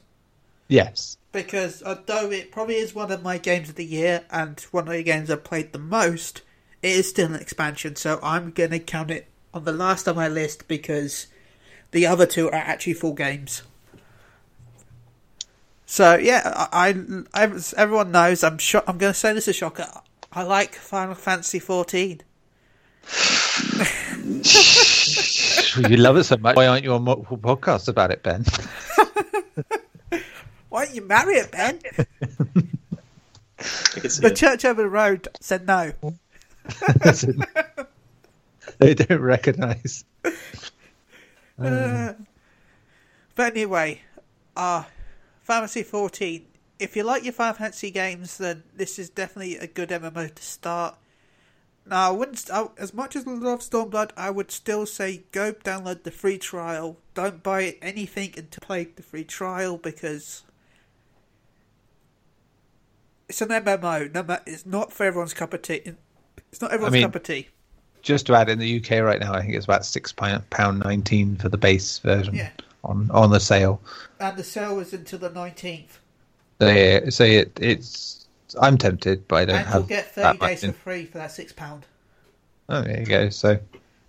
Yes. 0.69 1.17
Because 1.31 1.83
uh, 1.83 1.97
although 1.97 2.31
it 2.31 2.51
probably 2.51 2.75
is 2.75 2.95
one 2.95 3.11
of 3.11 3.21
my 3.21 3.37
games 3.37 3.69
of 3.69 3.75
the 3.75 3.85
year 3.85 4.23
and 4.31 4.59
one 4.71 4.87
of 4.87 4.93
the 4.93 5.03
games 5.03 5.29
I've 5.29 5.43
played 5.43 5.73
the 5.73 5.79
most, 5.79 6.41
it 6.81 6.91
is 6.91 7.09
still 7.09 7.27
an 7.27 7.35
expansion. 7.35 7.97
So 7.97 8.19
I'm 8.23 8.51
going 8.51 8.71
to 8.71 8.79
count 8.79 9.11
it 9.11 9.27
on 9.53 9.65
the 9.65 9.73
last 9.73 10.07
of 10.07 10.15
my 10.15 10.27
list 10.27 10.67
because 10.67 11.27
the 11.91 12.05
other 12.05 12.25
two 12.25 12.47
are 12.47 12.53
actually 12.53 12.93
full 12.93 13.13
games. 13.13 13.63
So 15.85 16.15
yeah, 16.15 16.67
I, 16.71 16.95
I 17.33 17.51
everyone 17.75 18.11
knows 18.11 18.43
I'm 18.43 18.59
sho- 18.59 18.83
I'm 18.87 18.99
going 18.99 19.13
to 19.13 19.19
say 19.19 19.33
this 19.33 19.45
is 19.45 19.49
a 19.49 19.53
shocker. 19.53 19.87
I 20.31 20.43
like 20.43 20.75
Final 20.75 21.15
Fantasy 21.15 21.57
14. 21.57 22.21
you 25.89 25.97
love 25.97 26.17
it 26.17 26.25
so 26.25 26.37
much. 26.37 26.55
Why 26.55 26.67
aren't 26.67 26.83
you 26.83 26.93
on 26.93 27.03
multiple 27.03 27.39
podcasts 27.39 27.87
about 27.87 28.11
it, 28.11 28.21
Ben? 28.21 28.45
Why 30.69 30.85
don't 30.85 30.95
you 30.95 31.01
marry 31.01 31.35
it, 31.35 31.51
Ben? 31.51 31.79
I 33.59 33.99
can 33.99 34.09
see 34.09 34.21
the 34.21 34.31
it. 34.31 34.35
church 34.35 34.63
over 34.65 34.83
the 34.83 34.89
road 34.89 35.27
said 35.41 35.67
no. 35.67 35.91
they 38.77 38.93
don't 38.93 39.21
recognise. 39.21 40.05
Uh, 41.61 42.13
but 43.35 43.51
anyway, 43.51 44.01
uh, 44.55 44.83
Fantasy 45.41 45.83
14. 45.83 46.45
If 46.79 46.95
you 46.95 47.03
like 47.03 47.25
your 47.25 47.33
Final 47.33 47.53
Fantasy 47.53 47.91
games, 47.91 48.37
then 48.37 48.63
this 48.73 48.97
is 48.97 49.09
definitely 49.09 49.57
a 49.57 49.67
good 49.67 49.89
MMO 49.89 50.33
to 50.33 50.41
start. 50.41 50.95
Now, 51.85 52.07
I 52.07 52.11
wouldn't, 52.11 52.49
I, 52.49 52.67
as 52.77 52.93
much 52.93 53.17
as 53.17 53.27
I 53.27 53.31
love 53.31 53.59
Stormblood, 53.59 54.11
I 54.15 54.29
would 54.29 54.51
still 54.51 54.85
say 54.85 55.23
go 55.33 55.51
download 55.51 56.03
the 56.03 56.11
free 56.11 56.37
trial. 56.37 56.95
Don't 57.13 57.43
buy 57.43 57.75
anything 57.81 58.33
until 58.37 58.61
play 58.61 58.85
the 58.85 59.03
free 59.03 59.25
trial 59.25 59.77
because 59.77 60.43
it's 63.29 63.41
an 63.41 63.49
MMO. 63.49 64.13
No, 64.13 64.37
it's 64.45 64.65
not 64.65 64.91
for 64.91 65.05
everyone's 65.05 65.33
cup 65.33 65.53
of 65.53 65.61
tea. 65.61 65.81
It's 66.51 66.61
not 66.61 66.71
everyone's 66.71 66.93
mean- 66.93 67.03
cup 67.03 67.15
of 67.15 67.23
tea. 67.23 67.47
Just 68.01 68.27
to 68.27 68.33
add, 68.35 68.47
in 68.47 68.59
the 68.59 68.77
UK 68.79 69.01
right 69.03 69.19
now, 69.19 69.33
I 69.33 69.41
think 69.41 69.55
it's 69.55 69.65
about 69.65 69.85
six 69.85 70.13
pound 70.13 70.49
pound 70.49 70.79
nineteen 70.79 71.35
for 71.35 71.49
the 71.49 71.57
base 71.57 71.99
version 71.99 72.33
Yeah. 72.35 72.49
on 72.85 73.11
on 73.11 73.29
the 73.31 73.41
sale. 73.41 73.81
And 74.21 74.37
the 74.37 74.43
sale 74.43 74.79
is 74.79 74.93
until 74.93 75.19
the 75.19 75.29
19th. 75.29 75.99
So, 76.61 76.69
yeah, 76.69 77.09
so 77.09 77.25
it, 77.25 77.57
it's 77.61 78.25
I'm 78.59 78.77
tempted, 78.77 79.27
but 79.27 79.35
I 79.35 79.45
don't 79.45 79.55
And 79.57 79.67
have 79.67 79.75
you'll 79.81 79.87
get 79.87 80.15
30 80.15 80.21
that 80.23 80.39
much 80.39 80.49
days 80.49 80.65
for 80.65 80.71
free 80.71 81.05
for 81.05 81.17
that 81.17 81.29
£6. 81.29 81.81
Oh, 82.69 82.81
there 82.81 82.99
you 83.01 83.05
go. 83.05 83.29
So, 83.29 83.51
yeah. 83.51 83.57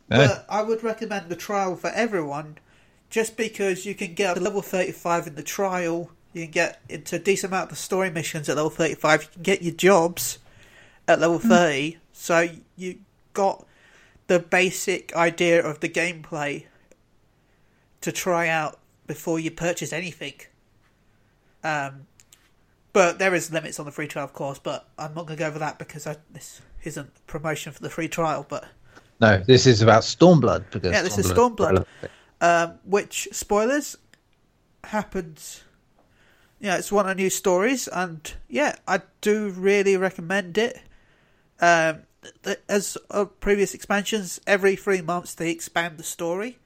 But 0.09 0.47
I 0.49 0.63
would 0.63 0.85
recommend 0.85 1.29
the 1.29 1.37
trial 1.37 1.75
for 1.75 1.91
everyone, 1.91 2.59
just 3.11 3.37
because 3.37 3.85
you 3.87 3.97
can 3.97 4.15
get 4.15 4.31
up 4.31 4.37
to 4.37 4.41
level 4.43 4.63
thirty-five 4.63 5.27
in 5.27 5.35
the 5.35 5.43
trial. 5.43 6.11
You 6.33 6.43
can 6.45 6.51
get 6.53 6.81
into 6.89 7.17
a 7.17 7.19
decent 7.19 7.53
amount 7.53 7.65
of 7.65 7.71
the 7.71 7.83
story 7.83 8.11
missions 8.11 8.49
at 8.49 8.57
level 8.57 8.71
thirty-five. 8.71 9.23
You 9.23 9.29
can 9.33 9.43
get 9.43 9.63
your 9.63 9.75
jobs 9.75 10.39
at 11.09 11.21
level 11.21 11.39
thirty. 11.39 11.99
So 12.13 12.49
you 12.77 12.99
got 13.33 13.67
the 14.29 14.39
basic 14.39 15.15
idea 15.17 15.65
of 15.65 15.81
the 15.81 15.89
gameplay 15.89 16.67
to 18.01 18.13
try 18.13 18.49
out 18.49 18.79
before 19.07 19.41
you 19.41 19.51
purchase 19.51 19.93
anything. 19.93 20.35
Um, 21.65 22.07
but 22.93 23.19
there 23.19 23.35
is 23.35 23.53
limits 23.53 23.79
on 23.79 23.87
the 23.87 23.93
free 23.93 24.07
trial, 24.07 24.25
of 24.25 24.33
course. 24.33 24.59
But 24.59 24.89
I'm 24.99 25.15
not 25.15 25.27
going 25.27 25.37
to 25.37 25.43
go 25.43 25.49
over 25.49 25.59
that 25.59 25.79
because 25.79 26.07
I, 26.07 26.17
this 26.33 26.61
isn't 26.85 27.27
promotion 27.27 27.73
for 27.73 27.83
the 27.83 27.91
free 27.91 28.09
trial. 28.09 28.47
But 28.49 28.67
no, 29.21 29.39
this 29.39 29.67
is 29.67 29.83
about 29.83 30.03
Stormblood 30.03 30.65
because 30.71 30.93
Yeah, 30.93 31.03
this 31.03 31.19
is 31.19 31.31
Stormblood- 31.31 31.85
Stormblood. 32.03 32.67
um, 32.71 32.79
which 32.85 33.29
spoilers 33.33 33.97
happens. 34.85 35.65
Yeah, 36.61 36.77
it's 36.77 36.93
one 36.93 37.09
of 37.09 37.17
new 37.17 37.31
stories, 37.31 37.89
and 37.89 38.33
yeah, 38.49 38.77
I 38.87 39.01
do 39.23 39.49
really 39.49 39.97
recommend 39.97 40.59
it. 40.59 40.83
Um, 41.59 42.03
as 42.69 42.97
of 43.09 43.41
previous 43.41 43.75
expansions, 43.75 44.41
every 44.47 44.77
three 44.77 45.01
months 45.01 45.35
they 45.35 45.51
expand 45.51 45.97
the 45.97 46.03
story. 46.03 46.59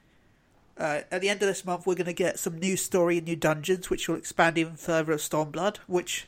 Uh, 0.76 1.02
at 1.12 1.20
the 1.20 1.28
end 1.28 1.40
of 1.42 1.48
this 1.48 1.64
month, 1.64 1.86
we're 1.86 1.94
going 1.94 2.06
to 2.06 2.12
get 2.12 2.40
some 2.40 2.58
new 2.58 2.76
story 2.76 3.18
and 3.18 3.26
new 3.26 3.36
dungeons, 3.36 3.88
which 3.88 4.08
will 4.08 4.16
expand 4.16 4.58
even 4.58 4.74
further 4.74 5.12
of 5.12 5.20
Stormblood, 5.20 5.76
which, 5.86 6.26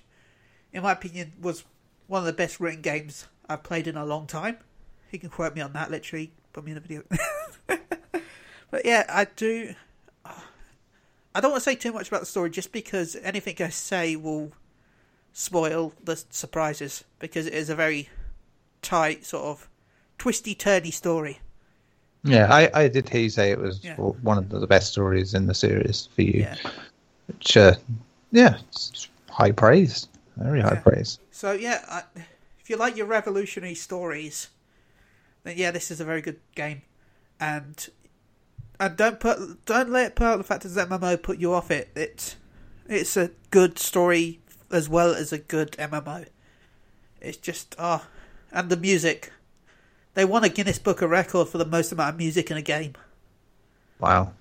in 0.73 0.85
my 0.85 0.93
opinion, 0.93 1.33
was 1.41 1.65
one 2.07 2.21
of 2.21 2.27
the 2.27 2.33
best 2.33 2.61
written 2.61 2.83
games 2.83 3.27
I've 3.49 3.65
played 3.65 3.89
in 3.89 3.97
a 3.97 4.07
long 4.07 4.29
time. 4.29 4.59
You 5.11 5.19
can 5.19 5.31
quote 5.31 5.57
me 5.57 5.61
on 5.61 5.73
that, 5.73 5.91
literally. 5.91 6.31
Put 6.53 6.65
me 6.65 6.71
in 6.71 6.75
the 6.77 6.81
video. 6.81 7.03
But 8.71 8.85
yeah, 8.85 9.05
I 9.09 9.25
do. 9.25 9.75
I 11.37 11.41
don't 11.41 11.51
want 11.51 11.63
to 11.63 11.71
say 11.71 11.77
too 11.77 11.93
much 11.93 12.09
about 12.09 12.21
the 12.21 12.27
story 12.27 12.49
just 12.49 12.73
because 12.73 13.15
anything 13.17 13.57
I 13.61 13.69
say 13.69 14.17
will 14.17 14.53
spoil 15.35 15.93
the 16.03 16.17
surprises 16.31 17.05
because 17.19 17.47
it 17.47 17.53
is 17.53 17.69
a 17.69 17.75
very 17.75 18.09
tight, 18.81 19.27
sort 19.27 19.45
of 19.45 19.69
twisty, 20.17 20.55
turny 20.55 20.91
story. 20.93 21.41
Yeah, 22.25 22.47
I, 22.51 22.71
I 22.73 22.89
did 22.89 23.09
hear 23.09 23.21
you 23.21 23.29
say 23.31 23.51
it 23.51 23.59
was 23.59 23.85
Yeah. 23.85 23.97
one 23.97 24.39
of 24.39 24.49
the 24.49 24.67
best 24.67 24.93
stories 24.93 25.35
in 25.35 25.47
the 25.47 25.55
series 25.55 26.09
for 26.15 26.23
you. 26.23 26.41
Yeah. 26.41 26.57
Which, 27.27 27.57
uh, 27.57 27.75
yeah, 28.33 28.57
it's 28.69 29.09
high 29.29 29.53
praise. 29.53 30.09
Very 30.37 30.61
high 30.63 30.75
Yeah. 30.75 30.81
praise. 30.81 31.19
So 31.31 31.53
yeah, 31.53 31.85
I, 31.89 32.03
if 32.61 32.71
you 32.71 32.77
like 32.77 32.97
your 32.97 33.07
revolutionary 33.07 33.75
stories, 33.75 34.49
then 35.45 35.59
yeah, 35.59 35.71
this 35.71 35.91
is 35.91 36.01
a 36.01 36.05
very 36.05 36.23
good 36.23 36.41
game. 36.55 36.81
And 37.39 37.89
and 38.79 38.97
don't 38.97 39.21
put 39.21 39.65
don't 39.65 39.91
let 39.91 40.07
it 40.09 40.17
put 40.17 40.27
out 40.27 40.39
the 40.39 40.45
fact 40.45 40.63
that 40.63 40.89
MMO 40.89 41.23
put 41.23 41.39
you 41.39 41.53
off 41.53 41.71
it. 41.71 41.91
It's 41.95 42.37
it's 42.89 43.17
a 43.17 43.31
good 43.51 43.79
story 43.79 44.41
as 44.71 44.89
well 44.89 45.15
as 45.15 45.33
a 45.33 45.39
good 45.39 45.73
MMO. 45.73 46.27
It's 47.21 47.37
just 47.37 47.75
ah, 47.79 48.07
and 48.53 48.69
the 48.71 48.77
music. 48.77 49.33
They 50.15 50.25
won 50.25 50.45
a 50.45 50.49
Guinness 50.49 50.79
Book 50.79 51.03
of 51.03 51.11
Record 51.11 51.49
for 51.49 51.59
the 51.59 51.67
most 51.67 51.93
amount 51.93 52.15
of 52.15 52.19
music 52.19 52.51
in 52.51 52.57
a 52.57 52.63
game. 52.63 52.95
Wow. 53.99 54.33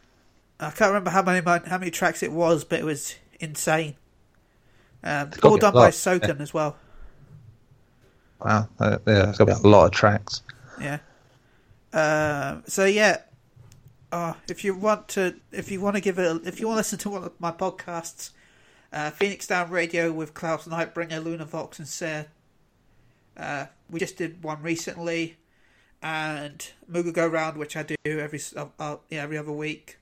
I 0.59 0.69
can't 0.69 0.89
remember 0.89 1.09
how 1.09 1.21
many 1.21 1.41
how 1.67 1.77
many 1.77 1.91
tracks 1.91 2.23
it 2.23 2.31
was, 2.31 2.63
but 2.63 2.79
it 2.79 2.85
was 2.85 3.15
insane. 3.39 3.95
Um, 5.03 5.31
all 5.43 5.57
done 5.57 5.73
by. 5.73 5.89
Soken 5.89 6.39
as 6.39 6.53
well. 6.53 6.77
Wow, 8.43 8.67
uh, 8.79 8.97
yeah, 9.07 9.29
it's 9.29 9.37
got 9.37 9.45
to 9.45 9.55
be 9.55 9.61
a 9.63 9.67
lot 9.67 9.85
of 9.85 9.91
tracks. 9.91 10.41
Yeah. 10.79 10.99
Um, 11.93 12.63
so 12.67 12.85
yeah, 12.85 13.21
uh, 14.11 14.33
if 14.49 14.63
you 14.63 14.75
want 14.75 15.07
to, 15.09 15.35
if 15.51 15.71
you 15.71 15.81
want 15.81 15.95
to 15.95 16.01
give 16.01 16.19
it, 16.19 16.25
a, 16.25 16.47
if 16.47 16.59
you 16.59 16.67
want 16.67 16.75
to 16.75 16.79
listen 16.79 16.99
to 16.99 17.09
one 17.09 17.23
of 17.23 17.33
my 17.39 17.51
podcasts, 17.51 18.31
uh, 18.93 19.09
Phoenix 19.09 19.47
Down 19.47 19.69
Radio 19.69 20.11
with 20.11 20.33
Klaus 20.33 20.67
Nightbringer, 20.67 21.23
Luna 21.23 21.45
Vox, 21.45 21.79
and 21.79 21.87
Sarah. 21.87 22.27
Uh, 23.35 23.65
we 23.89 23.99
just 23.99 24.17
did 24.17 24.43
one 24.43 24.61
recently, 24.61 25.37
and 26.01 26.71
Muga 26.89 27.13
Go 27.13 27.27
Round, 27.27 27.57
which 27.57 27.75
I 27.75 27.83
do 27.83 27.95
every 28.05 28.39
uh, 28.55 28.67
uh, 28.79 28.97
yeah, 29.09 29.23
every 29.23 29.37
other 29.37 29.51
week. 29.51 29.97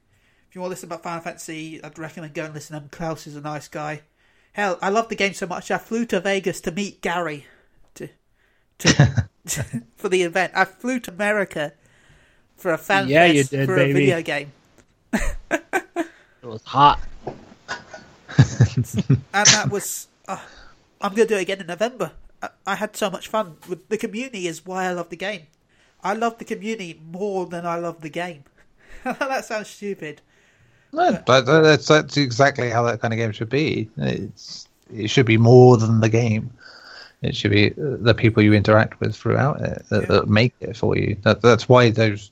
If 0.48 0.56
you 0.56 0.62
want 0.62 0.70
to 0.70 0.74
listen 0.74 0.90
about 0.90 1.02
Final 1.02 1.22
Fantasy, 1.22 1.84
I'd 1.84 1.98
recommend 1.98 2.36
going 2.36 2.48
and 2.48 2.56
listen 2.56 2.76
to 2.76 2.82
them. 2.82 2.90
Klaus 2.90 3.26
is 3.26 3.36
a 3.36 3.42
nice 3.42 3.68
guy. 3.68 4.02
Hell, 4.54 4.78
I 4.84 4.90
love 4.90 5.10
the 5.10 5.16
game 5.16 5.34
so 5.34 5.48
much. 5.48 5.72
I 5.72 5.80
flew 5.80 6.06
to 6.08 6.20
Vegas 6.20 6.62
to 6.62 6.72
meet 6.72 7.02
Gary, 7.02 7.48
to, 7.96 8.10
to 8.78 9.30
for 9.96 10.10
the 10.10 10.24
event. 10.24 10.54
I 10.56 10.66
flew 10.66 11.00
to 11.02 11.12
America 11.12 11.74
for 12.64 12.72
a 12.74 12.78
fan 12.78 13.08
Yeah, 13.10 13.28
fest 13.28 13.36
you 13.36 13.44
did, 13.44 13.66
for 13.68 13.76
baby. 13.76 13.92
a 13.92 13.94
video 13.94 14.22
game, 14.24 14.52
It 15.12 16.48
was 16.48 16.64
hot. 16.64 17.00
and 18.38 18.86
that 19.54 19.68
was. 19.70 20.08
Uh, 20.28 20.40
I'm 21.02 21.14
gonna 21.14 21.28
do 21.28 21.36
it 21.36 21.42
again 21.42 21.60
in 21.62 21.68
November. 21.68 22.12
I, 22.42 22.50
I 22.66 22.76
had 22.76 22.96
so 22.96 23.10
much 23.10 23.28
fun. 23.28 23.58
With 23.70 23.88
the 23.90 23.98
community 23.98 24.48
is 24.48 24.66
why 24.66 24.86
I 24.86 24.94
love 24.94 25.10
the 25.10 25.16
game. 25.18 25.44
I 26.04 26.14
love 26.14 26.38
the 26.38 26.46
community 26.46 27.00
more 27.12 27.46
than 27.46 27.66
I 27.66 27.76
love 27.76 28.02
the 28.02 28.10
game. 28.10 28.44
that 29.04 29.46
sounds 29.46 29.68
stupid. 29.70 30.22
No, 30.94 31.22
but 31.26 31.42
that's 31.46 31.88
that's 31.88 32.18
exactly 32.18 32.70
how 32.70 32.84
that 32.84 33.02
kind 33.02 33.14
of 33.14 33.18
game 33.18 33.32
should 33.34 33.50
be. 33.50 33.90
It's 33.98 34.68
it 34.94 35.10
should 35.10 35.26
be 35.26 35.38
more 35.38 35.78
than 35.78 36.00
the 36.00 36.10
game. 36.10 36.50
It 37.22 37.36
should 37.36 37.52
be 37.52 37.72
uh, 37.72 37.98
the 38.00 38.14
people 38.14 38.44
you 38.44 38.54
interact 38.54 39.00
with 39.00 39.16
throughout 39.16 39.62
it 39.62 39.84
that, 39.90 40.02
Yeah. 40.02 40.08
that 40.08 40.28
make 40.28 40.54
it 40.60 40.76
for 40.76 40.98
you. 40.98 41.16
That 41.24 41.42
that's 41.42 41.70
why 41.70 41.90
those 41.90 42.32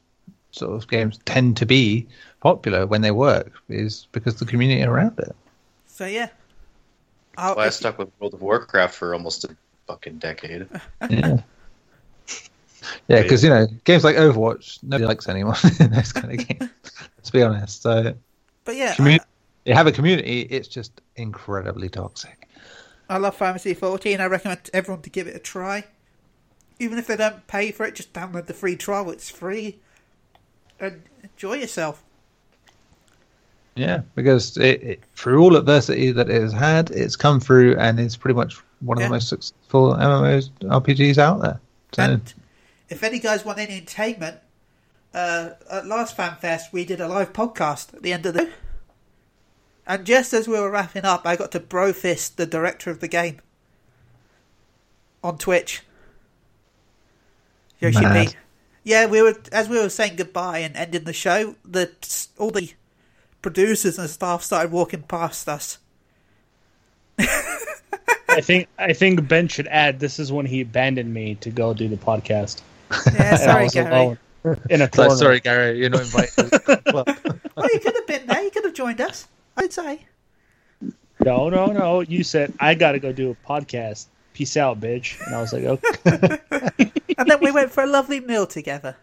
sort 0.51 0.71
of 0.71 0.87
games 0.89 1.19
tend 1.25 1.57
to 1.57 1.65
be 1.65 2.07
popular 2.41 2.85
when 2.85 3.01
they 3.01 3.11
work, 3.11 3.51
is 3.69 4.07
because 4.11 4.35
the 4.35 4.45
community 4.45 4.83
around 4.83 5.17
it. 5.19 5.35
So 5.87 6.05
yeah. 6.05 6.29
I'll, 7.37 7.55
That's 7.55 7.57
why 7.57 7.65
I 7.65 7.69
stuck 7.69 7.97
with 7.97 8.09
World 8.19 8.33
of 8.33 8.41
Warcraft 8.41 8.93
for 8.95 9.13
almost 9.13 9.45
a 9.45 9.55
fucking 9.87 10.19
decade. 10.19 10.67
Yeah. 11.09 11.37
Yeah, 13.07 13.21
because 13.21 13.43
you 13.43 13.49
know 13.49 13.67
games 13.83 14.03
like 14.03 14.15
Overwatch 14.15 14.79
nobody 14.81 15.05
likes 15.05 15.29
anymore 15.29 15.53
in 15.79 15.91
those 15.91 16.11
kind 16.11 16.31
of 16.31 16.47
games. 16.47 16.71
Let's 17.17 17.29
be 17.29 17.43
honest. 17.43 17.83
So, 17.83 18.15
but 18.65 18.75
yeah, 18.75 18.95
community, 18.95 19.23
you 19.65 19.75
have 19.75 19.85
a 19.85 19.91
community. 19.91 20.41
It's 20.41 20.67
just 20.67 20.99
incredibly 21.15 21.89
toxic. 21.89 22.47
I 23.07 23.17
love 23.17 23.35
Fantasy 23.35 23.73
14. 23.73 24.19
I 24.19 24.25
recommend 24.25 24.69
everyone 24.73 25.03
to 25.03 25.09
give 25.09 25.27
it 25.27 25.35
a 25.35 25.39
try. 25.39 25.85
Even 26.79 26.97
if 26.97 27.05
they 27.05 27.17
don't 27.17 27.45
pay 27.45 27.71
for 27.71 27.85
it, 27.85 27.93
just 27.93 28.13
download 28.13 28.47
the 28.47 28.53
free 28.53 28.75
trial. 28.75 29.11
It's 29.11 29.29
free. 29.29 29.79
Enjoy 30.81 31.53
yourself. 31.53 32.03
Yeah, 33.75 34.01
because 34.15 34.57
it, 34.57 34.83
it, 34.83 35.03
through 35.15 35.41
all 35.41 35.55
adversity 35.55 36.11
that 36.11 36.29
it 36.29 36.41
has 36.41 36.51
had, 36.51 36.91
it's 36.91 37.15
come 37.15 37.39
through 37.39 37.77
and 37.77 37.99
it's 37.99 38.17
pretty 38.17 38.35
much 38.35 38.55
one 38.81 38.97
of 38.97 39.01
Yeah. 39.01 39.07
the 39.07 39.13
most 39.13 39.29
successful 39.29 39.93
MMOs 39.93 40.49
RPGs 40.63 41.17
out 41.17 41.41
there. 41.41 41.59
So, 41.93 42.03
And 42.03 42.33
if 42.89 43.01
any 43.03 43.19
guys 43.19 43.45
want 43.45 43.59
any 43.59 43.77
entertainment, 43.77 44.39
uh, 45.13 45.51
at 45.69 45.85
last 45.85 46.17
FanFest 46.17 46.73
we 46.73 46.83
did 46.83 46.99
a 46.99 47.07
live 47.07 47.31
podcast 47.31 47.93
at 47.93 48.01
the 48.03 48.11
end 48.11 48.25
of 48.25 48.33
the. 48.33 48.49
And 49.87 50.05
just 50.05 50.33
as 50.33 50.47
we 50.47 50.59
were 50.59 50.69
wrapping 50.69 51.05
up, 51.05 51.25
I 51.25 51.35
got 51.35 51.51
to 51.53 51.59
brofist 51.59 52.35
the 52.35 52.45
director 52.45 52.91
of 52.91 52.99
the 52.99 53.07
game 53.07 53.39
on 55.23 55.37
Twitch. 55.37 55.81
Yoshi 57.79 58.01
Mad. 58.01 58.35
B. 58.83 58.89
Yeah, 58.91 59.05
we 59.05 59.21
were 59.21 59.35
as 59.51 59.69
we 59.69 59.77
were 59.77 59.89
saying 59.89 60.15
goodbye 60.15 60.59
and 60.59 60.75
ending 60.75 61.03
the 61.03 61.13
show. 61.13 61.55
The 61.65 61.91
all 62.37 62.51
the 62.51 62.71
producers 63.41 63.97
and 63.99 64.09
staff 64.09 64.43
started 64.43 64.71
walking 64.71 65.03
past 65.03 65.47
us. 65.49 65.77
I 67.19 68.39
think 68.41 68.67
I 68.79 68.93
think 68.93 69.27
Ben 69.27 69.47
should 69.47 69.67
add 69.67 69.99
this 69.99 70.17
is 70.19 70.31
when 70.31 70.45
he 70.45 70.61
abandoned 70.61 71.13
me 71.13 71.35
to 71.35 71.49
go 71.49 71.73
do 71.73 71.87
the 71.87 71.97
podcast. 71.97 72.61
Yeah, 73.13 73.35
sorry, 73.37 73.67
Gary. 73.69 74.17
in 74.69 74.81
a 74.81 74.85
so 74.93 75.03
corner. 75.03 75.15
sorry, 75.17 75.39
Gary, 75.41 75.77
you're 75.79 75.89
not 75.89 76.01
invited. 76.01 76.51
well, 76.93 77.03
Well, 77.55 77.69
you 77.73 77.79
could 77.79 77.93
have 77.95 78.07
been 78.07 78.25
there. 78.27 78.41
You 78.43 78.51
could 78.51 78.63
have 78.65 78.73
joined 78.73 79.01
us. 79.01 79.27
I'd 79.57 79.73
say. 79.73 80.05
No, 81.23 81.49
no, 81.49 81.67
no. 81.67 81.99
You 82.01 82.23
said 82.23 82.53
I 82.59 82.73
got 82.73 82.93
to 82.93 82.99
go 82.99 83.11
do 83.11 83.31
a 83.31 83.47
podcast. 83.47 84.05
Peace 84.33 84.55
out, 84.55 84.79
bitch. 84.79 85.19
And 85.25 85.35
I 85.35 85.41
was 85.41 85.51
like, 85.53 85.63
okay. 85.65 86.91
And 87.17 87.29
then 87.29 87.39
we 87.41 87.51
went 87.51 87.71
for 87.71 87.83
a 87.83 87.87
lovely 87.87 88.19
meal 88.19 88.45
together. 88.47 88.95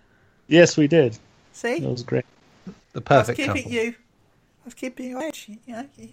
yes, 0.47 0.77
we 0.77 0.87
did. 0.89 1.19
See? 1.53 1.75
It 1.77 1.83
was 1.83 2.03
great. 2.03 2.25
the 2.65 2.71
I 2.71 2.73
was 2.99 3.03
perfect 3.27 3.37
keeping 3.39 3.55
couple. 3.65 3.73
you. 3.73 3.91
I 3.91 4.65
was 4.65 4.75
keeping 4.75 5.11
you 5.11 5.21
edge. 5.21 5.49
You 5.49 5.59
know. 5.75 5.89
You, 5.97 6.09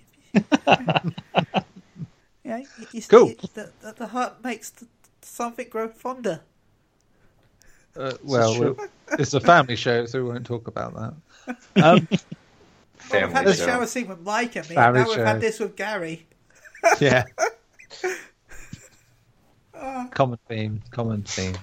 you 2.44 2.58
you, 2.58 2.66
you, 2.92 3.02
Cool. 3.04 3.30
you- 3.30 3.36
the, 3.54 3.72
the, 3.82 3.94
the 3.98 4.08
heart 4.08 4.44
makes 4.44 4.70
the, 4.72 4.88
something 5.22 5.68
grow 5.70 5.88
fonder. 5.90 6.42
Uh, 7.98 8.14
well, 8.24 8.54
true. 8.56 8.76
we'll- 8.78 8.88
it's 9.20 9.34
a 9.34 9.40
family 9.40 9.76
show, 9.76 10.06
so 10.06 10.22
we 10.24 10.30
won't 10.30 10.46
talk 10.46 10.68
about 10.68 10.94
that. 10.96 11.14
Um, 11.84 12.08
Well, 13.12 13.22
we've 13.28 13.32
had 13.34 13.46
the 13.46 13.54
show. 13.54 13.66
shower 13.68 13.86
scene 13.86 14.08
with 14.08 14.22
Mike 14.22 14.56
and 14.56 14.68
me. 14.68 14.76
Family 14.76 15.02
now 15.02 15.06
we've 15.08 15.16
show. 15.16 15.26
had 15.26 15.40
this 15.42 15.60
with 15.60 15.76
Gary. 15.76 16.26
yeah. 17.00 17.24
common 20.12 20.40
theme. 20.48 20.82
Common 20.90 21.22
theme. 21.24 21.54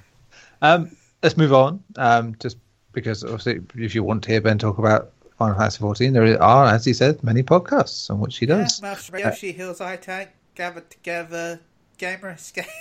Um, 0.62 0.96
let's 1.22 1.36
move 1.36 1.52
on. 1.52 1.82
Um, 1.96 2.34
just 2.40 2.56
because 2.92 3.22
obviously, 3.24 3.60
if 3.76 3.94
you 3.94 4.02
want 4.02 4.22
to 4.24 4.30
hear 4.30 4.40
Ben 4.40 4.56
talk 4.58 4.78
about 4.78 5.12
Final 5.38 5.56
Fantasy 5.56 5.78
14, 5.80 6.12
there 6.12 6.42
are, 6.42 6.66
as 6.66 6.84
he 6.84 6.92
said, 6.94 7.22
many 7.22 7.42
podcasts 7.42 8.08
on 8.10 8.20
which 8.20 8.38
he 8.38 8.46
does. 8.46 8.80
Yeah, 8.80 8.88
Master 8.88 9.18
Yoshi 9.18 9.52
Hills 9.52 9.80
I 9.80 9.96
Tank, 9.96 10.30
Gathered 10.54 10.88
Together, 10.90 11.60
Gamer 11.98 12.30
Escape. 12.30 12.64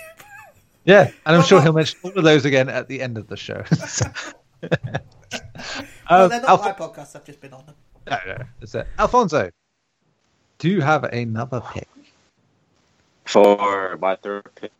Yeah, 0.84 1.02
and 1.04 1.12
I'm 1.26 1.34
Well, 1.34 1.42
sure 1.42 1.56
well- 1.58 1.62
he'll 1.66 1.72
mention 1.74 2.00
all 2.02 2.10
of 2.10 2.24
those 2.24 2.44
again 2.44 2.68
at 2.68 2.88
the 2.88 3.00
end 3.02 3.16
of 3.16 3.28
the 3.28 3.36
show. 3.36 3.62
So- 3.86 4.06
well, 4.60 6.24
Um, 6.24 6.28
they're 6.28 6.40
not 6.40 6.48
Alf- 6.48 6.62
my 6.64 6.72
podcasts. 6.72 7.14
I've 7.14 7.24
just 7.24 7.40
been 7.40 7.52
on 7.52 7.64
them. 7.66 7.74
no, 8.10 8.18
no, 8.26 8.44
that's 8.58 8.74
it. 8.74 8.88
Alfonso, 8.98 9.50
do 10.58 10.68
you 10.68 10.80
have 10.80 11.04
another 11.04 11.60
pick? 11.72 11.86
For 13.26 13.96
my 14.00 14.16
third 14.16 14.44
pick, 14.56 14.72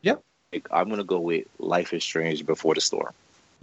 Yep. 0.00 0.22
I'm 0.70 0.88
gonna 0.88 1.04
go 1.04 1.20
with 1.20 1.46
Life 1.58 1.92
is 1.92 2.04
Strange 2.04 2.44
Before 2.46 2.74
the 2.74 2.80
Storm. 2.80 3.12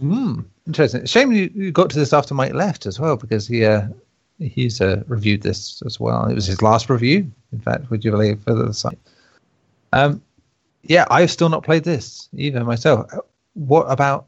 Mm, 0.02 0.44
interesting. 0.66 1.04
Shame 1.06 1.32
you, 1.32 1.50
you 1.54 1.70
got 1.70 1.90
to 1.90 1.98
this 1.98 2.12
after 2.12 2.34
Mike 2.34 2.54
left 2.54 2.86
as 2.86 2.98
well, 2.98 3.16
because 3.16 3.46
he 3.46 3.64
uh, 3.64 3.88
he's 4.38 4.80
uh, 4.80 5.02
reviewed 5.06 5.42
this 5.42 5.82
as 5.86 6.00
well. 6.00 6.26
It 6.26 6.34
was 6.34 6.46
his 6.46 6.62
last 6.62 6.90
review, 6.90 7.30
in 7.52 7.60
fact, 7.60 7.90
would 7.90 8.04
you 8.04 8.10
believe, 8.10 8.40
for 8.42 8.54
the 8.54 8.72
site. 8.74 8.98
Um, 9.92 10.22
yeah, 10.82 11.06
I've 11.10 11.30
still 11.30 11.48
not 11.48 11.64
played 11.64 11.84
this 11.84 12.28
either 12.34 12.64
myself. 12.64 13.12
What 13.54 13.84
about 13.84 14.26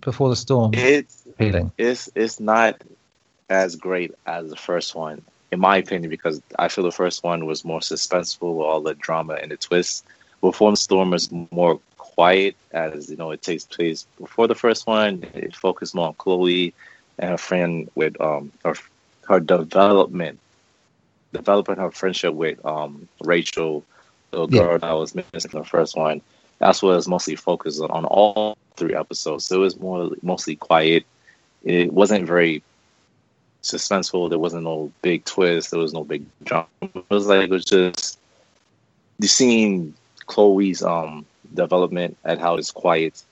Before 0.00 0.30
the 0.30 0.36
Storm 0.36 0.72
It's 0.74 1.26
feeling? 1.36 1.72
it's 1.76 2.08
it's 2.14 2.40
not 2.40 2.80
as 3.50 3.76
great 3.76 4.14
as 4.26 4.48
the 4.48 4.56
first 4.56 4.94
one, 4.94 5.20
in 5.50 5.60
my 5.60 5.76
opinion, 5.76 6.08
because 6.08 6.40
I 6.58 6.68
feel 6.68 6.84
the 6.84 6.92
first 6.92 7.24
one 7.24 7.44
was 7.44 7.64
more 7.64 7.80
suspenseful 7.80 8.54
with 8.54 8.66
all 8.66 8.80
the 8.80 8.94
drama 8.94 9.34
and 9.34 9.50
the 9.50 9.56
twists. 9.56 10.04
Before 10.40 10.70
the 10.70 10.76
Storm 10.76 11.14
is 11.14 11.30
more 11.52 11.80
quiet, 11.98 12.56
as 12.72 13.10
you 13.10 13.16
know, 13.16 13.30
it 13.30 13.42
takes 13.42 13.64
place 13.64 14.06
before 14.18 14.46
the 14.48 14.54
first 14.54 14.86
one. 14.86 15.24
It 15.34 15.54
focused 15.54 15.94
more 15.94 16.08
on 16.08 16.14
Chloe 16.14 16.74
and 17.18 17.30
her 17.30 17.38
friend 17.38 17.88
with 17.94 18.18
um 18.20 18.52
her 18.64 18.74
her 19.28 19.40
development, 19.40 20.38
developing 21.32 21.76
her 21.76 21.90
friendship 21.90 22.34
with 22.34 22.64
um 22.64 23.08
Rachel, 23.22 23.84
the 24.30 24.46
Yeah. 24.46 24.62
girl 24.62 24.78
that 24.78 24.92
was 24.92 25.14
missing 25.14 25.50
in 25.52 25.58
the 25.58 25.64
first 25.64 25.96
one. 25.96 26.22
That's 26.58 26.82
what 26.82 26.92
it 26.92 26.96
was 26.96 27.08
mostly 27.08 27.36
focused 27.36 27.80
on, 27.80 27.90
on 27.90 28.04
all 28.04 28.56
three 28.76 28.94
episodes. 28.94 29.44
So 29.46 29.56
it 29.56 29.60
was 29.60 29.78
more 29.78 30.10
mostly 30.22 30.56
quiet 30.56 31.04
it 31.64 31.92
wasn't 31.92 32.26
very 32.26 32.62
suspenseful. 33.62 34.28
There 34.30 34.38
wasn't 34.38 34.64
no 34.64 34.90
big 35.02 35.24
twist. 35.24 35.70
There 35.70 35.80
was 35.80 35.92
no 35.92 36.04
big 36.04 36.24
drama. 36.44 36.66
It 36.82 37.04
was 37.10 37.26
like 37.26 37.44
it 37.44 37.50
was 37.50 37.64
just 37.64 38.18
you 39.18 39.28
seeing 39.28 39.94
Chloe's 40.30 40.82
um 40.82 41.26
development 41.52 42.16
and 42.24 42.40
how 42.40 42.54
it's 42.56 42.70
quiet 42.70 43.24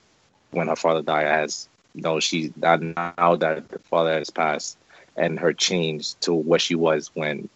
when 0.51 0.67
her 0.67 0.75
father 0.75 1.01
died. 1.01 1.25
As 1.25 1.69
you 1.95 2.01
know, 2.01 2.19
she 2.19 2.47
that 2.57 2.81
now 2.81 3.35
that 3.37 3.69
the 3.69 3.79
father 3.79 4.13
has 4.19 4.29
passed, 4.29 4.77
and 5.15 5.39
her 5.39 5.53
change 5.53 6.15
to 6.15 6.33
what 6.33 6.59
she 6.59 6.75
was 6.75 7.09
when 7.13 7.47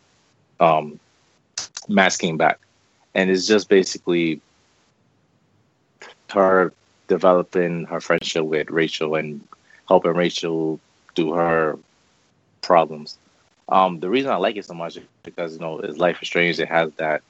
um 0.61 0.97
Max 1.89 2.15
came 2.15 2.37
back, 2.37 2.57
and 3.13 3.29
it's 3.29 3.45
just 3.45 3.67
basically 3.67 4.39
her 6.31 6.71
developing 7.09 7.85
her 7.85 7.99
friendship 7.99 8.45
with 8.45 8.69
Rachel 8.69 9.15
and 9.15 9.45
helping 9.89 10.13
Rachel 10.13 10.79
do 11.15 11.33
her 11.33 11.77
problems. 12.61 13.17
Um, 13.67 13.99
the 13.99 14.09
reason 14.09 14.31
I 14.31 14.37
like 14.37 14.55
it 14.55 14.65
so 14.65 14.73
much 14.73 14.95
is 14.95 15.03
because 15.23 15.55
you 15.55 15.59
know, 15.59 15.79
it's 15.79 15.97
Life 15.97 16.19
is 16.21 16.29
Strange. 16.29 16.59
It 16.61 16.69
has 16.69 16.93
that 16.93 17.21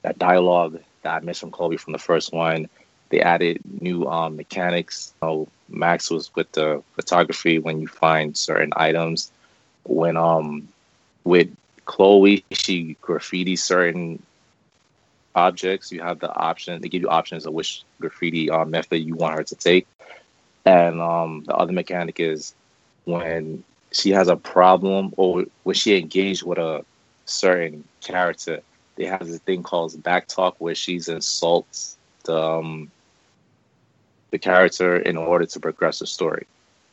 that 0.00 0.18
dialogue 0.18 0.80
that 1.04 1.22
I 1.22 1.24
missed 1.24 1.40
from 1.40 1.52
Kobe 1.52 1.76
from 1.76 1.92
the 1.92 1.98
first 1.98 2.32
one. 2.32 2.68
They 3.10 3.20
added 3.20 3.60
new 3.80 4.06
um, 4.08 4.36
mechanics. 4.36 5.14
You 5.22 5.28
know, 5.28 5.48
Max 5.68 6.10
was 6.10 6.34
with 6.34 6.50
the 6.52 6.82
photography 6.96 7.58
when 7.58 7.80
you 7.80 7.88
find 7.88 8.36
certain 8.36 8.72
items. 8.76 9.32
When 9.84 10.16
um 10.16 10.68
with 11.24 11.48
Chloe, 11.86 12.44
she 12.52 12.96
graffiti 13.02 13.56
certain 13.56 14.22
objects. 15.34 15.92
You 15.92 16.02
have 16.02 16.20
the 16.20 16.34
option; 16.34 16.80
they 16.80 16.88
give 16.88 17.02
you 17.02 17.08
options 17.08 17.46
of 17.46 17.54
which 17.54 17.82
graffiti 18.00 18.50
uh, 18.50 18.64
method 18.64 18.98
you 18.98 19.14
want 19.14 19.36
her 19.36 19.44
to 19.44 19.54
take. 19.56 19.86
And 20.66 21.00
um, 21.00 21.44
the 21.46 21.54
other 21.54 21.72
mechanic 21.72 22.20
is 22.20 22.54
when 23.04 23.64
she 23.92 24.10
has 24.10 24.28
a 24.28 24.36
problem 24.36 25.14
or 25.16 25.44
when 25.62 25.74
she 25.74 25.96
engaged 25.98 26.42
with 26.42 26.58
a 26.58 26.84
certain 27.26 27.84
character, 28.00 28.60
they 28.96 29.06
have 29.06 29.26
this 29.26 29.38
thing 29.40 29.62
called 29.62 30.00
back 30.02 30.28
talk 30.28 30.56
where 30.58 30.74
she's 30.74 31.08
insults 31.08 31.96
the 32.24 32.40
um, 32.40 32.90
the 34.30 34.38
character 34.38 34.96
in 34.96 35.16
order 35.16 35.46
to 35.46 35.60
progress 35.60 36.00
the 36.00 36.06
story. 36.06 36.46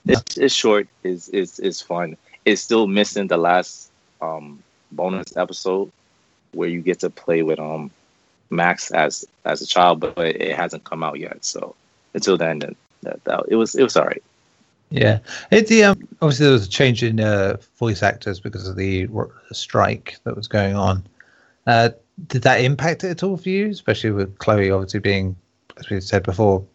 It's, 0.05 0.37
it's 0.37 0.53
short. 0.53 0.87
It's, 1.03 1.27
it's 1.29 1.59
it's 1.59 1.81
fun. 1.81 2.17
It's 2.45 2.61
still 2.61 2.87
missing 2.87 3.27
the 3.27 3.37
last 3.37 3.91
um, 4.21 4.63
bonus 4.91 5.37
episode 5.37 5.91
where 6.53 6.69
you 6.69 6.81
get 6.81 6.99
to 6.99 7.09
play 7.09 7.43
with 7.43 7.59
um 7.59 7.91
Max 8.49 8.91
as 8.91 9.25
as 9.45 9.61
a 9.61 9.65
child, 9.65 9.99
but 9.99 10.17
it 10.17 10.55
hasn't 10.55 10.83
come 10.83 11.03
out 11.03 11.19
yet. 11.19 11.43
So 11.45 11.75
until 12.13 12.37
then, 12.37 12.59
that, 13.03 13.23
that 13.23 13.45
it 13.47 13.55
was 13.55 13.75
it 13.75 13.83
was 13.83 13.95
all 13.95 14.05
right. 14.05 14.23
Yeah, 14.89 15.19
it, 15.51 15.67
the 15.67 15.85
um, 15.85 16.07
obviously 16.21 16.45
there 16.45 16.53
was 16.53 16.67
a 16.67 16.69
change 16.69 17.01
in 17.01 17.21
uh, 17.21 17.57
voice 17.77 18.03
actors 18.03 18.41
because 18.41 18.67
of 18.67 18.75
the 18.75 19.07
strike 19.53 20.17
that 20.25 20.35
was 20.35 20.49
going 20.49 20.75
on. 20.75 21.03
Uh, 21.67 21.89
did 22.27 22.43
that 22.43 22.61
impact 22.61 23.03
it 23.03 23.11
at 23.11 23.23
all 23.23 23.37
for 23.37 23.49
you, 23.49 23.69
especially 23.69 24.11
with 24.11 24.37
Chloe 24.39 24.71
obviously 24.71 24.99
being, 24.99 25.35
as 25.77 25.89
we 25.89 26.01
said 26.01 26.23
before, 26.23 26.65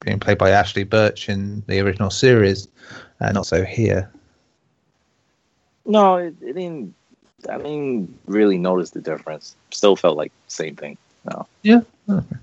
being 0.00 0.20
played 0.20 0.38
by 0.38 0.50
Ashly 0.50 0.84
Burch 0.84 1.28
in 1.28 1.62
the 1.66 1.80
original 1.80 2.10
series, 2.10 2.68
and 3.20 3.36
also 3.36 3.64
here? 3.64 4.10
No, 5.86 6.16
it, 6.16 6.34
it 6.40 6.54
didn't. 6.54 6.94
I 7.48 7.58
didn't 7.58 8.18
really 8.26 8.56
notice 8.56 8.90
the 8.90 9.00
difference. 9.00 9.54
Still 9.70 9.96
felt 9.96 10.16
like 10.16 10.32
same 10.48 10.76
thing. 10.76 10.96
No. 11.30 11.46
Yeah, 11.62 11.80
okay. 12.08 12.36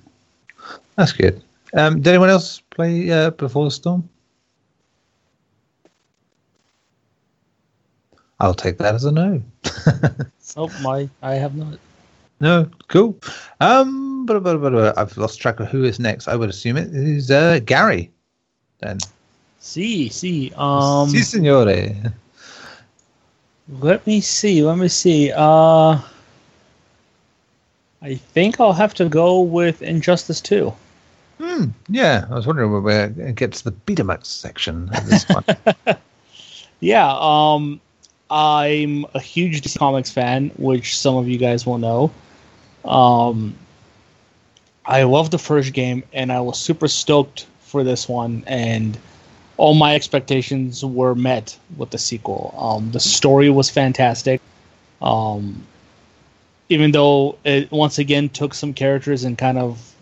that's 0.95 1.11
good. 1.11 1.41
Um, 1.73 2.01
did 2.01 2.07
anyone 2.09 2.29
else 2.29 2.59
play 2.59 3.09
uh, 3.11 3.31
Before 3.31 3.65
the 3.65 3.71
Storm? 3.71 4.07
I'll 8.39 8.55
take 8.55 8.79
that 8.79 8.95
as 8.95 9.05
a 9.05 9.11
no. 9.11 9.41
Oh 10.57 10.69
my, 10.81 11.09
I 11.21 11.35
have 11.35 11.55
not. 11.55 11.79
No, 12.41 12.69
cool. 12.87 13.17
Um, 13.61 14.25
I've 14.29 15.17
lost 15.17 15.39
track 15.39 15.59
of 15.59 15.67
who 15.67 15.83
is 15.83 15.99
next. 15.99 16.27
I 16.27 16.35
would 16.35 16.49
assume 16.49 16.75
it 16.75 16.93
is 16.93 17.31
uh, 17.31 17.59
Gary. 17.63 18.11
Then, 18.79 18.97
See, 19.59 20.09
see. 20.09 20.51
Um, 20.57 21.07
si, 21.09 21.19
signore. 21.19 22.11
let 23.79 24.05
me 24.07 24.21
see. 24.21 24.63
Let 24.63 24.79
me 24.79 24.87
see. 24.87 25.31
Uh, 25.31 25.99
I 28.01 28.15
think 28.15 28.59
I'll 28.59 28.73
have 28.73 28.95
to 28.95 29.07
go 29.07 29.41
with 29.41 29.83
Injustice 29.83 30.41
Two. 30.41 30.73
Hmm. 31.39 31.65
Yeah, 31.89 32.25
I 32.29 32.33
was 32.33 32.47
wondering 32.47 32.71
where 32.71 32.81
we're 32.81 33.07
going 33.09 33.27
to 33.27 33.33
get 33.33 33.53
to 33.53 33.63
the 33.63 33.71
Betamax 33.71 34.25
section 34.25 34.89
of 34.93 35.07
this 35.07 35.25
one. 35.29 35.45
Yeah. 36.81 37.15
Um, 37.19 37.79
I'm 38.31 39.05
a 39.13 39.19
huge 39.19 39.61
DC 39.61 39.77
Comics 39.77 40.09
fan, 40.11 40.49
which 40.57 40.97
some 40.97 41.15
of 41.15 41.29
you 41.29 41.37
guys 41.37 41.65
will 41.65 41.77
know. 41.77 42.11
Um, 42.85 43.55
I 44.85 45.03
love 45.03 45.31
the 45.31 45.39
first 45.39 45.73
game, 45.73 46.03
and 46.13 46.31
I 46.31 46.41
was 46.41 46.59
super 46.59 46.87
stoked 46.87 47.47
for 47.61 47.83
this 47.83 48.09
one, 48.09 48.43
and 48.47 48.97
all 49.57 49.73
my 49.73 49.95
expectations 49.95 50.83
were 50.83 51.15
met 51.15 51.57
with 51.77 51.91
the 51.91 51.97
sequel. 51.97 52.53
Um, 52.57 52.91
the 52.91 52.99
story 52.99 53.49
was 53.49 53.69
fantastic. 53.69 54.41
Um, 55.01 55.63
even 56.69 56.91
though 56.91 57.37
it 57.43 57.69
once 57.71 57.99
again 57.99 58.29
took 58.29 58.53
some 58.53 58.73
characters 58.73 59.23
and 59.23 59.37
kind 59.37 59.57
of 59.57 59.93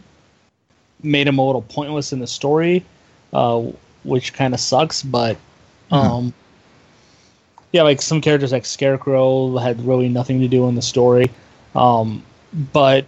made 1.01 1.27
them 1.27 1.39
a 1.39 1.45
little 1.45 1.63
pointless 1.63 2.13
in 2.13 2.19
the 2.19 2.27
story, 2.27 2.85
uh, 3.33 3.59
which 4.03 4.33
kind 4.33 4.53
of 4.53 4.59
sucks. 4.59 5.01
But 5.01 5.37
um, 5.91 6.33
yeah, 7.71 7.81
like 7.81 8.01
some 8.01 8.21
characters 8.21 8.51
like 8.51 8.65
Scarecrow 8.65 9.57
had 9.57 9.83
really 9.85 10.09
nothing 10.09 10.39
to 10.41 10.47
do 10.47 10.67
in 10.67 10.75
the 10.75 10.81
story. 10.81 11.31
Um, 11.75 12.23
but 12.53 13.05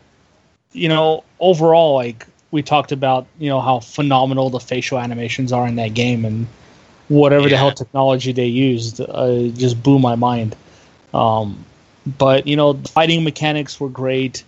you 0.74 0.88
know, 0.88 1.24
overall, 1.40 1.96
like 1.96 2.26
we 2.52 2.62
talked 2.62 2.92
about, 2.92 3.28
you 3.40 3.50
know 3.50 3.62
how 3.62 3.80
phenomenal 3.80 4.50
the 4.50 4.60
facial 4.60 5.00
animations 5.00 5.52
are 5.52 5.68
in 5.68 5.76
that 5.76 5.94
game, 5.94 6.26
and 6.26 6.48
whatever 7.08 7.50
the 7.50 7.58
hell 7.58 7.72
technology 7.72 8.32
they 8.32 8.46
used 8.46 9.02
uh, 9.02 9.48
just 9.50 9.82
blew 9.82 10.00
my 10.00 10.16
mind. 10.16 10.56
Um, 11.14 11.66
but 12.18 12.48
you 12.48 12.56
know, 12.56 12.74
the 12.74 12.88
fighting 12.88 13.24
mechanics 13.24 13.80
were 13.80 13.90
great. 13.90 14.44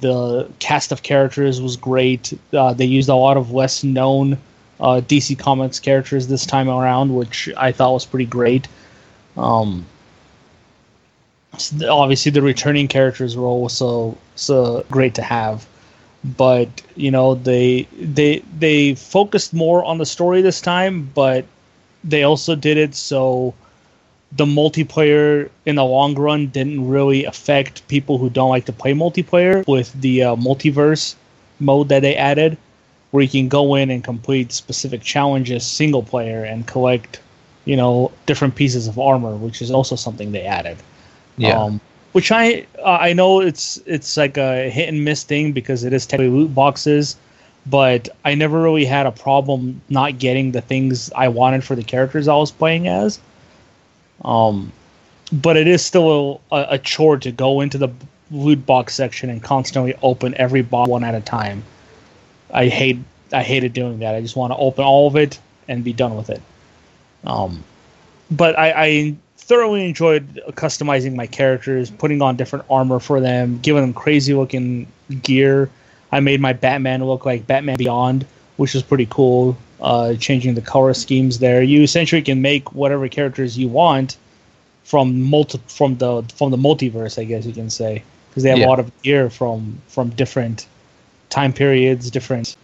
The 0.00 0.50
cast 0.58 0.92
of 0.92 1.02
characters 1.02 1.60
was 1.60 1.76
great. 1.76 2.38
Uh, 2.52 2.74
they 2.74 2.84
used 2.84 3.08
a 3.08 3.14
lot 3.14 3.36
of 3.36 3.52
less 3.52 3.84
known 3.84 4.38
uh, 4.80 5.00
DC 5.00 5.38
Comics 5.38 5.80
characters 5.80 6.28
this 6.28 6.46
time 6.46 6.68
around, 6.68 7.14
which 7.14 7.48
I 7.56 7.72
thought 7.72 7.94
was 7.94 8.06
pretty 8.06 8.26
great. 8.26 8.68
Um, 9.36 9.86
obviously, 11.88 12.32
the 12.32 12.42
returning 12.42 12.88
characters 12.88 13.36
were 13.36 13.46
also 13.46 14.16
so 14.36 14.84
great 14.90 15.14
to 15.14 15.22
have, 15.22 15.66
but 16.24 16.68
you 16.96 17.10
know 17.10 17.34
they 17.34 17.88
they 17.98 18.42
they 18.58 18.94
focused 18.94 19.52
more 19.54 19.84
on 19.84 19.98
the 19.98 20.06
story 20.06 20.42
this 20.42 20.60
time, 20.60 21.10
but 21.14 21.44
they 22.04 22.22
also 22.22 22.54
did 22.54 22.76
it 22.76 22.94
so 22.94 23.54
the 24.32 24.44
multiplayer 24.44 25.48
in 25.64 25.76
the 25.76 25.84
long 25.84 26.14
run 26.14 26.48
didn't 26.48 26.86
really 26.86 27.24
affect 27.24 27.86
people 27.88 28.18
who 28.18 28.28
don't 28.28 28.50
like 28.50 28.66
to 28.66 28.72
play 28.72 28.92
multiplayer 28.92 29.66
with 29.66 29.92
the 30.00 30.22
uh, 30.22 30.36
multiverse 30.36 31.14
mode 31.60 31.88
that 31.88 32.00
they 32.00 32.14
added 32.14 32.56
where 33.10 33.22
you 33.22 33.28
can 33.28 33.48
go 33.48 33.74
in 33.74 33.90
and 33.90 34.04
complete 34.04 34.52
specific 34.52 35.02
challenges 35.02 35.64
single 35.64 36.02
player 36.02 36.44
and 36.44 36.66
collect 36.66 37.20
you 37.64 37.76
know 37.76 38.12
different 38.26 38.54
pieces 38.54 38.86
of 38.86 38.98
armor 38.98 39.34
which 39.36 39.62
is 39.62 39.70
also 39.70 39.96
something 39.96 40.32
they 40.32 40.44
added 40.44 40.76
Yeah. 41.38 41.58
um, 41.60 41.80
which 42.12 42.30
i 42.32 42.66
uh, 42.78 42.98
i 43.00 43.12
know 43.12 43.40
it's 43.40 43.80
it's 43.86 44.16
like 44.16 44.36
a 44.36 44.68
hit 44.70 44.88
and 44.88 45.04
miss 45.04 45.24
thing 45.24 45.52
because 45.52 45.84
it 45.84 45.92
is 45.92 46.04
technically 46.06 46.36
loot 46.36 46.54
boxes 46.54 47.16
but 47.66 48.08
i 48.24 48.34
never 48.34 48.60
really 48.60 48.84
had 48.84 49.06
a 49.06 49.12
problem 49.12 49.80
not 49.88 50.18
getting 50.18 50.52
the 50.52 50.60
things 50.60 51.12
i 51.14 51.28
wanted 51.28 51.64
for 51.64 51.74
the 51.74 51.82
characters 51.82 52.28
i 52.28 52.34
was 52.34 52.50
playing 52.50 52.88
as 52.88 53.20
um, 54.24 54.72
but 55.32 55.56
it 55.56 55.66
is 55.66 55.84
still 55.84 56.40
a, 56.50 56.66
a 56.70 56.78
chore 56.78 57.18
to 57.18 57.30
go 57.30 57.60
into 57.60 57.78
the 57.78 57.88
loot 58.30 58.64
box 58.66 58.94
section 58.94 59.30
and 59.30 59.42
constantly 59.42 59.94
open 60.02 60.34
every 60.36 60.62
box 60.62 60.88
one 60.88 61.04
at 61.04 61.14
a 61.14 61.20
time. 61.20 61.62
I 62.52 62.68
hate 62.68 62.98
I 63.32 63.42
hated 63.42 63.72
doing 63.72 63.98
that. 63.98 64.14
I 64.14 64.20
just 64.20 64.36
want 64.36 64.52
to 64.52 64.56
open 64.56 64.84
all 64.84 65.06
of 65.06 65.16
it 65.16 65.38
and 65.68 65.84
be 65.84 65.92
done 65.92 66.16
with 66.16 66.30
it. 66.30 66.40
Um, 67.24 67.62
but 68.30 68.58
I, 68.58 68.72
I 68.74 69.16
thoroughly 69.48 69.86
enjoyed 69.86 70.42
customizing 70.50 71.14
my 71.14 71.26
characters, 71.26 71.90
putting 71.90 72.20
on 72.20 72.36
different 72.36 72.66
armor 72.70 73.00
for 73.00 73.18
them, 73.18 73.58
giving 73.62 73.80
them 73.82 73.94
crazy 73.94 74.34
looking 74.34 74.86
gear. 75.22 75.70
I 76.12 76.20
made 76.20 76.40
my 76.40 76.52
Batman 76.52 77.02
look 77.04 77.24
like 77.24 77.46
Batman 77.46 77.76
Beyond, 77.78 78.26
which 78.58 78.74
was 78.74 78.82
pretty 78.82 79.06
cool. 79.10 79.56
Uh, 79.80 80.14
changing 80.14 80.54
the 80.54 80.60
color 80.60 80.92
schemes 80.92 81.38
there, 81.38 81.62
you 81.62 81.82
essentially 81.82 82.20
can 82.20 82.42
make 82.42 82.74
whatever 82.74 83.08
characters 83.08 83.56
you 83.56 83.68
want 83.68 84.16
from 84.84 85.22
multi 85.22 85.60
from 85.68 85.96
the 85.98 86.24
from 86.34 86.50
the 86.50 86.56
multiverse, 86.56 87.18
I 87.18 87.24
guess 87.24 87.46
you 87.46 87.52
can 87.52 87.70
say, 87.70 88.02
because 88.28 88.42
they 88.42 88.50
have 88.50 88.58
Yeah. 88.58 88.66
a 88.66 88.68
lot 88.68 88.80
of 88.80 89.02
gear 89.02 89.30
from 89.30 89.80
from 89.86 90.10
different 90.10 90.66
time 91.30 91.52
periods, 91.52 92.10
different 92.10 92.56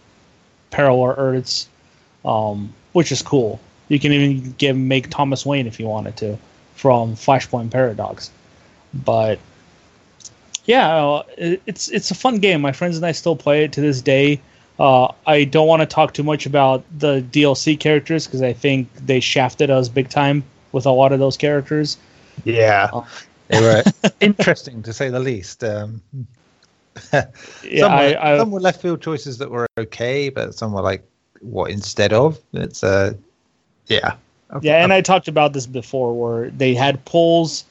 parallel 0.71 1.15
Earths, 1.17 1.69
um, 2.25 2.73
which 2.91 3.11
is 3.13 3.21
cool. 3.21 3.61
You 3.87 3.99
can 3.99 4.11
even 4.11 4.53
get 4.57 4.75
make 4.75 5.09
Thomas 5.09 5.45
Wayne 5.45 5.67
if 5.67 5.79
you 5.79 5.87
wanted 5.87 6.17
to 6.17 6.37
from 6.75 7.15
Flashpoint 7.15 7.71
Paradox, 7.71 8.31
but 8.93 9.39
yeah, 10.65 10.97
uh, 10.97 11.23
it's 11.37 11.89
it's 11.89 12.11
a 12.11 12.15
fun 12.15 12.39
game. 12.39 12.61
My 12.61 12.71
friends 12.71 12.97
and 12.97 13.05
I 13.05 13.11
still 13.11 13.35
play 13.35 13.63
it 13.63 13.73
to 13.73 13.81
this 13.81 14.01
day. 14.01 14.41
Uh, 14.77 15.13
I 15.25 15.45
don't 15.45 15.67
want 15.67 15.81
to 15.81 15.85
talk 15.85 16.13
too 16.13 16.23
much 16.23 16.45
about 16.45 16.83
the 16.97 17.21
DLC 17.21 17.79
characters 17.79 18.27
because 18.27 18.41
I 18.41 18.53
think 18.53 18.93
they 18.95 19.19
shafted 19.19 19.69
us 19.69 19.87
big 19.87 20.09
time 20.09 20.43
with 20.71 20.85
a 20.85 20.91
lot 20.91 21.13
of 21.13 21.19
those 21.19 21.37
characters. 21.37 21.97
Yeah. 22.43 22.89
Oh. 22.91 23.07
They 23.47 23.61
were 23.61 23.83
interesting 24.19 24.83
to 24.83 24.91
say 24.91 25.09
the 25.09 25.19
least. 25.19 25.63
Um, 25.63 26.01
Yeah, 27.13 27.79
some, 27.79 27.91
were, 27.91 27.97
I, 27.97 28.33
I, 28.33 28.37
some 28.37 28.51
were 28.51 28.59
left 28.59 28.81
field 28.81 29.01
choices 29.01 29.37
that 29.39 29.51
were 29.51 29.67
okay, 29.77 30.29
but 30.29 30.55
some 30.55 30.71
were 30.71 30.81
like, 30.81 31.03
what 31.41 31.71
instead 31.71 32.13
of? 32.13 32.39
It's 32.53 32.83
uh, 32.83 33.13
yeah. 33.87 34.15
Yeah, 34.61 34.83
and 34.83 34.93
I 34.93 35.01
talked 35.01 35.27
about 35.27 35.53
this 35.53 35.65
before, 35.65 36.13
where 36.13 36.49
they 36.49 36.73
had 36.73 37.03
polls. 37.05 37.65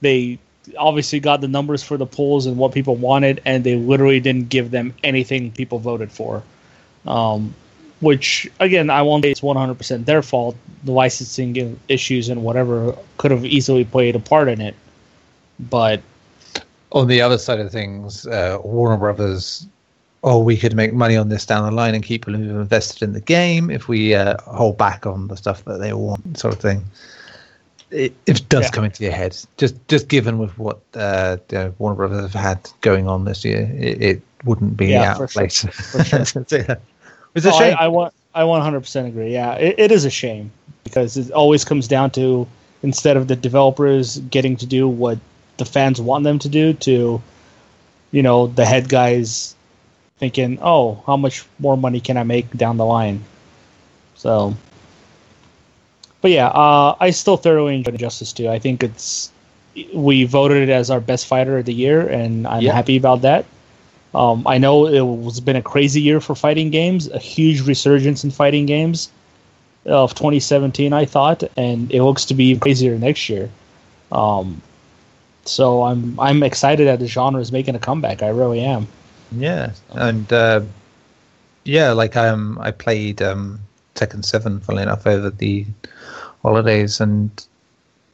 they 0.00 0.38
obviously 0.76 1.18
got 1.18 1.40
the 1.40 1.48
numbers 1.48 1.82
for 1.82 1.96
the 1.96 2.06
polls 2.06 2.46
and 2.46 2.56
what 2.56 2.72
people 2.72 2.96
wanted, 2.96 3.40
and 3.44 3.64
they 3.64 3.76
literally 3.76 4.20
didn't 4.20 4.48
give 4.48 4.70
them 4.70 4.94
anything 5.02 5.50
people 5.52 5.78
voted 5.78 6.12
for. 6.12 6.42
Um, 7.06 7.54
which 8.00 8.48
again, 8.60 8.90
I 8.90 9.02
won't 9.02 9.24
say 9.24 9.30
it's 9.30 9.40
100% 9.40 10.04
their 10.04 10.22
fault. 10.22 10.56
The 10.84 10.92
licensing 10.92 11.78
issues 11.88 12.28
and 12.28 12.42
whatever 12.42 12.96
could 13.16 13.30
have 13.30 13.44
easily 13.44 13.84
played 13.84 14.14
a 14.14 14.20
part 14.20 14.48
in 14.48 14.60
it, 14.60 14.74
but 15.58 16.02
on 16.92 17.08
the 17.08 17.20
other 17.20 17.38
side 17.38 17.60
of 17.60 17.70
things, 17.70 18.26
uh, 18.26 18.58
Warner 18.62 18.96
Brothers, 18.96 19.66
oh, 20.22 20.38
we 20.38 20.56
could 20.56 20.74
make 20.74 20.92
money 20.92 21.16
on 21.16 21.28
this 21.28 21.46
down 21.46 21.64
the 21.64 21.70
line 21.70 21.94
and 21.94 22.04
keep 22.04 22.22
people 22.26 22.34
who've 22.34 22.60
invested 22.60 23.02
in 23.02 23.12
the 23.12 23.20
game 23.20 23.70
if 23.70 23.88
we 23.88 24.14
uh, 24.14 24.36
hold 24.42 24.76
back 24.76 25.06
on 25.06 25.28
the 25.28 25.36
stuff 25.36 25.64
that 25.64 25.78
they 25.78 25.92
want, 25.92 26.38
sort 26.38 26.54
of 26.54 26.60
thing. 26.60 26.82
It, 27.90 28.12
it 28.26 28.48
does 28.48 28.64
Yeah. 28.64 28.70
come 28.70 28.84
into 28.84 29.02
your 29.04 29.12
head, 29.12 29.36
just 29.56 29.76
just 29.88 30.08
given 30.08 30.38
with 30.38 30.58
what 30.58 30.80
uh, 30.94 31.38
Warner 31.78 31.96
Brothers 31.96 32.20
have 32.32 32.34
had 32.34 32.70
going 32.82 33.08
on 33.08 33.24
this 33.24 33.44
year, 33.44 33.70
it, 33.78 34.02
it 34.02 34.22
wouldn't 34.44 34.76
be 34.76 34.92
Yeah, 34.92 35.12
out 35.12 35.20
of 35.22 35.30
sure. 35.30 35.48
place. 35.48 35.64
For 35.64 36.04
sure. 36.04 36.76
It's 37.34 37.44
a 37.46 37.50
No, 37.50 37.58
shame. 37.58 37.76
I, 37.78 37.84
I 37.84 37.88
want 37.88 38.14
I 38.34 38.42
100% 38.42 39.06
agree. 39.06 39.32
Yeah, 39.32 39.54
it, 39.54 39.78
it 39.78 39.92
is 39.92 40.04
a 40.04 40.10
shame 40.10 40.50
because 40.84 41.16
it 41.16 41.30
always 41.30 41.64
comes 41.64 41.86
down 41.88 42.10
to 42.12 42.46
instead 42.82 43.16
of 43.16 43.28
the 43.28 43.36
developers 43.36 44.18
getting 44.30 44.56
to 44.56 44.66
do 44.66 44.88
what 44.88 45.18
the 45.58 45.64
fans 45.64 46.00
want 46.00 46.24
them 46.24 46.38
to 46.40 46.48
do, 46.48 46.72
to 46.74 47.20
you 48.10 48.22
know 48.22 48.48
the 48.48 48.64
head 48.66 48.88
guys 48.88 49.54
thinking, 50.18 50.58
oh, 50.60 51.02
how 51.06 51.16
much 51.16 51.44
more 51.58 51.76
money 51.76 52.00
can 52.00 52.16
I 52.16 52.24
make 52.24 52.50
down 52.56 52.76
the 52.76 52.84
line? 52.86 53.22
So, 54.16 54.54
but 56.20 56.30
yeah, 56.30 56.48
uh, 56.48 56.96
I 57.00 57.10
still 57.10 57.36
thoroughly 57.36 57.76
enjoyed 57.76 57.98
Justice 57.98 58.32
2. 58.32 58.48
I 58.48 58.58
think 58.58 58.82
it's 58.82 59.30
we 59.94 60.24
voted 60.24 60.68
it 60.68 60.72
as 60.72 60.90
our 60.90 61.00
best 61.00 61.26
fighter 61.26 61.58
of 61.58 61.64
the 61.66 61.74
year, 61.74 62.08
and 62.08 62.46
I'm 62.46 62.62
Yeah. 62.62 62.72
happy 62.72 62.96
about 62.96 63.22
that. 63.22 63.44
Um, 64.14 64.42
I 64.46 64.58
know 64.58 64.86
it 64.86 65.00
was 65.02 65.38
been 65.40 65.56
a 65.56 65.62
crazy 65.62 66.00
year 66.00 66.20
for 66.20 66.34
fighting 66.34 66.70
games, 66.70 67.08
a 67.10 67.18
huge 67.18 67.60
resurgence 67.66 68.24
in 68.24 68.30
fighting 68.30 68.66
games 68.66 69.10
of 69.86 70.14
2017, 70.14 70.92
I 70.92 71.04
thought, 71.04 71.44
and 71.56 71.92
it 71.92 72.02
looks 72.02 72.24
to 72.26 72.34
be 72.34 72.56
crazier 72.56 72.98
next 72.98 73.28
year. 73.28 73.48
Um, 74.10 74.60
so 75.44 75.84
I'm 75.84 76.18
I'm 76.18 76.42
excited 76.42 76.86
that 76.88 76.98
the 76.98 77.06
genre 77.06 77.40
is 77.40 77.52
making 77.52 77.74
a 77.76 77.78
comeback. 77.78 78.22
I 78.22 78.28
really 78.28 78.60
am. 78.60 78.88
Yeah, 79.30 79.72
and 79.90 80.32
uh, 80.32 80.62
yeah, 81.64 81.92
like 81.92 82.16
I 82.16 82.28
um, 82.28 82.58
I 82.60 82.70
played 82.70 83.20
um, 83.20 83.60
Tekken 83.94 84.24
Seven, 84.24 84.60
funnily 84.60 84.84
enough, 84.84 85.06
over 85.06 85.30
the 85.30 85.66
holidays, 86.42 87.00
and 87.00 87.30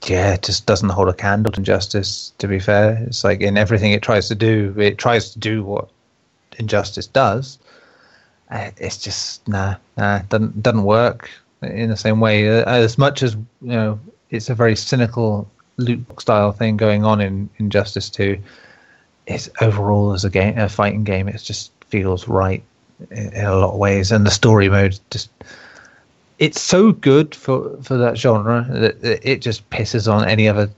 yeah, 0.06 0.34
it 0.34 0.42
just 0.42 0.66
doesn't 0.66 0.88
hold 0.88 1.08
a 1.08 1.14
candle 1.14 1.52
to 1.52 1.60
Injustice. 1.60 2.32
To 2.38 2.48
be 2.48 2.58
fair, 2.58 2.98
it's 3.06 3.22
like 3.22 3.40
in 3.40 3.56
everything 3.56 3.92
it 3.92 4.02
tries 4.02 4.28
to 4.28 4.34
do, 4.34 4.74
it 4.78 4.98
tries 4.98 5.30
to 5.30 5.38
do 5.38 5.62
what 5.62 5.88
Injustice 6.58 7.06
does. 7.06 7.58
It's 8.50 8.98
just 8.98 9.46
nah, 9.48 9.76
nah, 9.96 10.20
doesn't 10.28 10.62
doesn't 10.62 10.84
work 10.84 11.30
in 11.62 11.90
the 11.90 11.96
same 11.96 12.20
way. 12.20 12.48
Uh, 12.48 12.64
As 12.64 12.98
much 12.98 13.22
as 13.22 13.34
you 13.34 13.68
know, 13.68 14.00
it's 14.30 14.50
a 14.50 14.54
very 14.54 14.76
cynical 14.76 15.48
loot 15.76 16.06
box 16.08 16.22
style 16.22 16.52
thing 16.52 16.76
going 16.76 17.04
on 17.04 17.20
in 17.20 17.48
Injustice 17.58 18.10
Two 18.10 18.38
it's 19.26 19.48
overall 19.60 20.12
as 20.12 20.24
a 20.24 20.30
game, 20.30 20.58
a 20.58 20.68
fighting 20.68 21.04
game, 21.04 21.28
it 21.28 21.38
just 21.38 21.72
feels 21.88 22.28
right 22.28 22.62
in, 23.10 23.32
in 23.32 23.44
a 23.44 23.54
lot 23.54 23.72
of 23.72 23.78
ways, 23.78 24.12
and 24.12 24.26
the 24.26 24.30
story 24.30 24.68
mode 24.68 24.98
just 25.10 25.30
it's 26.38 26.60
so 26.60 26.92
good 26.92 27.34
for 27.34 27.76
for 27.82 27.96
that 27.96 28.18
genre 28.18 28.66
that 28.68 28.96
it 29.02 29.40
just 29.40 29.68
pisses 29.70 30.12
on 30.12 30.28
any 30.28 30.48
other 30.48 30.68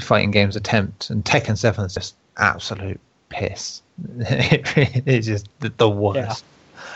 fighting 0.00 0.30
game's 0.30 0.56
attempt. 0.56 1.10
And 1.10 1.24
Tekken 1.24 1.58
Seven 1.58 1.84
is 1.84 1.94
just 1.94 2.14
absolute 2.36 3.00
piss. 3.28 3.82
it's 4.18 5.26
just 5.26 5.48
the, 5.60 5.70
the 5.76 5.90
worst. 5.90 6.44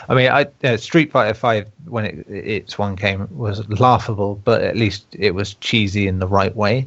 I 0.09 0.15
mean, 0.15 0.31
I 0.31 0.47
uh, 0.63 0.77
Street 0.77 1.11
Fighter 1.11 1.35
Five 1.35 1.69
when 1.87 2.05
it 2.05 2.27
its 2.29 2.79
one 2.79 2.97
came 2.97 3.27
was 3.37 3.69
laughable, 3.69 4.41
but 4.45 4.63
at 4.63 4.77
least 4.77 5.07
it 5.13 5.35
was 5.35 5.55
cheesy 5.55 6.07
in 6.07 6.19
the 6.19 6.29
right 6.29 6.55
way. 6.55 6.87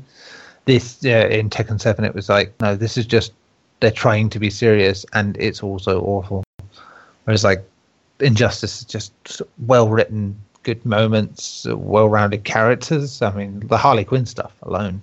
This 0.65 1.03
uh, 1.05 1.27
in 1.29 1.49
Tekken 1.49 1.79
Seven, 1.79 2.05
it 2.05 2.13
was 2.13 2.29
like, 2.29 2.53
no, 2.61 2.75
this 2.75 2.97
is 2.97 3.05
just 3.05 3.33
they're 3.79 3.91
trying 3.91 4.29
to 4.29 4.39
be 4.39 4.49
serious, 4.49 5.05
and 5.13 5.37
it's 5.37 5.61
also 5.63 6.01
awful. 6.01 6.43
Whereas 7.25 7.43
like 7.43 7.63
Injustice 8.19 8.79
is 8.79 8.85
just 8.85 9.41
well 9.67 9.89
written, 9.89 10.35
good 10.63 10.83
moments, 10.85 11.67
well 11.69 12.09
rounded 12.09 12.43
characters. 12.43 13.21
I 13.21 13.31
mean, 13.31 13.59
the 13.67 13.77
Harley 13.77 14.05
Quinn 14.05 14.25
stuff 14.25 14.53
alone, 14.63 15.01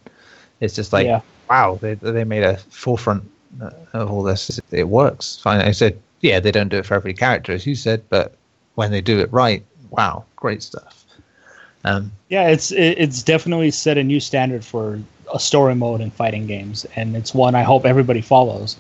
it's 0.61 0.75
just 0.75 0.93
like 0.93 1.07
Yeah. 1.07 1.21
wow, 1.49 1.79
they 1.81 1.95
they 1.95 2.25
made 2.25 2.43
a 2.43 2.57
forefront 2.57 3.25
uh, 3.61 3.71
of 3.93 4.11
all 4.11 4.23
this. 4.23 4.61
It 4.71 4.89
works 4.89 5.39
fine. 5.43 5.61
I 5.61 5.73
said, 5.73 5.99
yeah, 6.21 6.41
they 6.41 6.51
don't 6.51 6.69
do 6.69 6.79
it 6.79 6.87
for 6.87 6.95
every 6.95 7.15
character, 7.15 7.53
as 7.53 7.67
you 7.67 7.75
said, 7.75 8.03
but 8.09 8.35
when 8.75 8.91
they 8.91 9.01
do 9.01 9.21
it 9.21 9.33
right, 9.33 9.65
wow, 9.91 10.25
great 10.37 10.63
stuff. 10.63 11.05
Um, 11.85 12.11
Yeah, 12.31 12.49
it's 12.49 12.73
it's 12.73 13.23
definitely 13.23 13.71
set 13.71 13.99
a 13.99 14.03
new 14.03 14.19
standard 14.19 14.65
for 14.65 14.99
a 15.33 15.41
story 15.41 15.75
mode 15.75 16.01
in 16.01 16.11
fighting 16.11 16.47
games, 16.47 16.87
and 16.97 17.17
it's 17.17 17.35
one 17.35 17.55
I 17.55 17.63
hope 17.63 17.85
everybody 17.85 18.21
follows, 18.21 18.77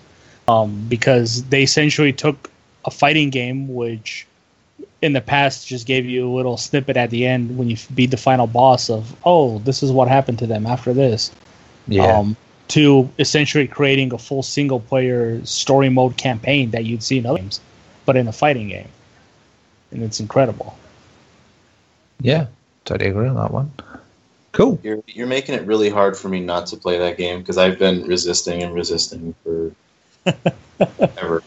um, 0.48 0.86
because 0.88 1.44
they 1.44 1.62
essentially 1.62 2.12
took 2.12 2.50
a 2.84 2.90
fighting 2.90 3.30
game 3.30 3.74
which 3.74 4.26
in 5.00 5.12
the 5.12 5.20
past 5.20 5.66
just 5.66 5.86
gave 5.86 6.04
you 6.04 6.28
a 6.28 6.32
little 6.34 6.56
snippet 6.56 6.96
at 6.96 7.10
the 7.10 7.26
end 7.26 7.56
when 7.56 7.70
you 7.70 7.76
beat 7.94 8.10
the 8.10 8.16
final 8.16 8.46
boss 8.46 8.90
of 8.90 9.14
oh 9.24 9.58
this 9.60 9.82
is 9.82 9.92
what 9.92 10.08
happened 10.08 10.38
to 10.38 10.46
them 10.46 10.66
after 10.66 10.92
this. 10.92 11.30
Yeah, 11.88 12.18
um, 12.18 12.36
to 12.68 13.08
essentially 13.18 13.68
creating 13.68 14.12
a 14.12 14.18
full 14.18 14.42
single 14.42 14.80
player 14.80 15.44
story 15.44 15.88
mode 15.90 16.16
campaign 16.16 16.70
that 16.70 16.84
you'd 16.84 17.02
see 17.02 17.18
in 17.18 17.26
other 17.26 17.38
games 17.38 17.60
but 18.04 18.16
in 18.16 18.28
a 18.28 18.32
fighting 18.32 18.68
game. 18.68 18.88
And 19.90 20.02
it's 20.02 20.20
incredible. 20.20 20.76
Yeah, 22.20 22.46
totally 22.84 23.10
agree 23.10 23.28
on 23.28 23.36
that 23.36 23.50
one. 23.50 23.72
Cool. 24.54 24.80
You're 24.82 25.02
you're 25.06 25.26
making 25.26 25.54
it 25.54 25.66
really 25.66 25.90
hard 25.90 26.16
for 26.16 26.28
me 26.28 26.40
not 26.40 26.66
to 26.68 26.76
play 26.76 26.98
that 26.98 27.18
game 27.18 27.40
because 27.40 27.58
I've 27.58 27.78
been 27.78 28.06
resisting 28.06 28.62
and 28.62 28.74
resisting 28.74 29.34
for 29.44 29.72
ever. 31.18 31.42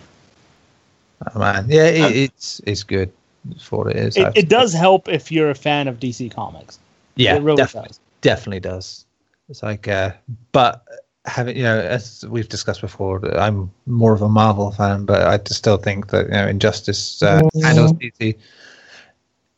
Oh, 1.34 1.40
man, 1.40 1.66
yeah, 1.68 1.88
it, 1.88 2.16
it's 2.16 2.62
it's 2.66 2.84
good 2.84 3.12
for 3.60 3.86
what 3.86 3.96
it 3.96 3.98
is. 3.98 4.18
it, 4.18 4.28
it 4.36 4.50
does 4.50 4.74
help 4.74 5.08
if 5.10 5.32
you're 5.32 5.50
a 5.50 5.56
fan 5.56 5.88
of 5.88 6.00
dc 6.00 6.32
comics 6.32 6.80
yeah, 7.18 7.36
it 7.36 7.42
really 7.42 7.58
definitely. 7.58 7.90
does 7.90 8.00
definitely 8.22 8.60
does. 8.60 9.06
It's 9.50 9.64
like, 9.64 9.88
uh, 9.88 10.12
but 10.52 10.84
having 11.26 11.58
you 11.58 11.64
know, 11.64 11.80
as 11.80 12.26
we've 12.28 12.50
discussed 12.50 12.82
before, 12.82 13.26
I'm 13.38 13.72
more 13.86 14.14
of 14.14 14.22
a 14.22 14.30
Marvel 14.30 14.72
fan, 14.72 15.06
but 15.06 15.22
I 15.24 15.38
just 15.38 15.56
still 15.56 15.78
think 15.78 16.10
that 16.10 16.26
you 16.26 16.32
know, 16.32 16.48
Injustice 16.48 17.22
uh, 17.24 17.42
handles 17.64 17.94
DC. 17.94 18.38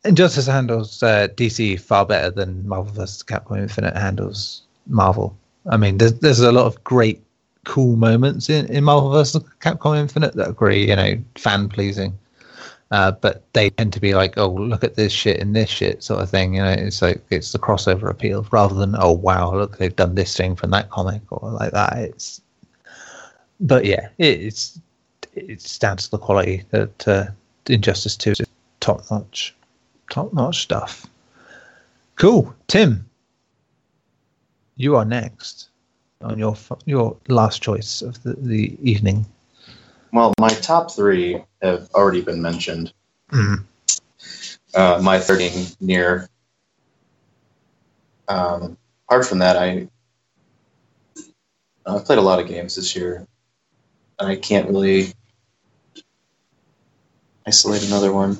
Injustice 0.05 0.47
handles 0.47 1.03
uh, 1.03 1.27
DC 1.35 1.79
far 1.79 2.05
better 2.05 2.29
than 2.29 2.67
Marvel 2.67 2.93
vs. 2.93 3.23
Capcom 3.23 3.59
Infinite 3.59 3.97
handles 3.97 4.61
Marvel. 4.87 5.37
I 5.69 5.77
mean, 5.77 5.97
there's 5.97 6.13
there's 6.13 6.39
a 6.39 6.51
lot 6.51 6.65
of 6.65 6.81
great, 6.83 7.21
cool 7.65 7.97
moments 7.97 8.49
in, 8.49 8.65
in 8.67 8.85
Marvel 8.85 9.11
vs. 9.11 9.43
Capcom 9.59 9.97
Infinite 9.97 10.35
that 10.35 10.47
are 10.47 10.53
great, 10.53 10.87
you 10.87 10.95
know, 10.95 11.15
fan 11.35 11.67
pleasing. 11.67 12.17
Uh, 12.91 13.11
but 13.11 13.43
they 13.53 13.69
tend 13.69 13.93
to 13.93 13.99
be 13.99 14.15
like, 14.15 14.35
oh, 14.37 14.49
look 14.49 14.83
at 14.83 14.95
this 14.95 15.13
shit 15.13 15.39
and 15.39 15.55
this 15.55 15.69
shit 15.69 16.01
sort 16.01 16.21
of 16.21 16.29
thing. 16.29 16.55
You 16.55 16.63
know, 16.63 16.71
it's 16.71 17.01
like 17.01 17.21
it's 17.29 17.51
the 17.51 17.59
crossover 17.59 18.09
appeal 18.09 18.47
rather 18.51 18.73
than 18.73 18.95
oh 18.97 19.11
wow, 19.11 19.53
look 19.53 19.77
they've 19.77 19.95
done 19.95 20.15
this 20.15 20.35
thing 20.35 20.55
from 20.55 20.71
that 20.71 20.89
comic 20.89 21.21
or 21.29 21.51
like 21.51 21.71
that. 21.71 21.97
It's, 21.97 22.41
but 23.59 23.85
yeah, 23.85 24.09
it, 24.17 24.41
it's 24.41 24.79
it's 25.35 25.77
down 25.77 25.97
to 25.97 26.09
the 26.09 26.17
quality 26.17 26.63
that 26.71 27.07
uh, 27.07 27.25
Injustice 27.67 28.15
Two 28.15 28.31
is 28.31 28.41
top 28.79 29.03
notch, 29.11 29.55
top 30.09 30.33
notch 30.33 30.61
stuff. 30.61 31.05
Cool, 32.15 32.53
Tim. 32.67 33.05
You 34.75 34.95
are 34.95 35.05
next 35.05 35.69
on 36.21 36.37
your 36.37 36.55
your 36.85 37.15
last 37.27 37.61
choice 37.61 38.01
of 38.01 38.21
the, 38.23 38.33
the 38.33 38.77
evening. 38.81 39.25
Well, 40.11 40.33
my 40.39 40.49
top 40.49 40.91
three 40.91 41.43
have 41.61 41.89
already 41.93 42.21
been 42.21 42.41
mentioned. 42.41 42.93
Mhm. 43.31 43.63
Uh, 44.73 44.99
my 45.01 45.19
third 45.19 45.41
Nier. 45.79 46.29
Um, 48.27 48.77
apart 49.07 49.25
from 49.25 49.39
that, 49.39 49.57
I 49.57 49.87
I've 51.85 52.05
played 52.05 52.19
a 52.19 52.21
lot 52.23 52.39
of 52.39 52.47
games 52.47 52.75
this 52.75 52.95
year, 52.95 53.25
and 54.19 54.29
I 54.29 54.35
can't 54.35 54.67
really 54.67 55.13
isolate 57.47 57.87
another 57.87 58.13
one. 58.13 58.39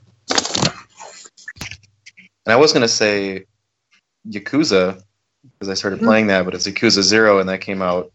And 2.49 2.55
I 2.55 2.57
was 2.57 2.73
gonna 2.73 2.87
say 2.87 3.45
Yakuza 4.27 5.03
because 5.43 5.69
I 5.69 5.75
started 5.75 5.99
playing 5.99 6.25
that, 6.27 6.45
but 6.45 6.55
it's 6.55 6.65
Yakuza 6.65 7.03
Zero, 7.03 7.37
and 7.37 7.47
that 7.47 7.61
came 7.61 7.83
out 7.83 8.11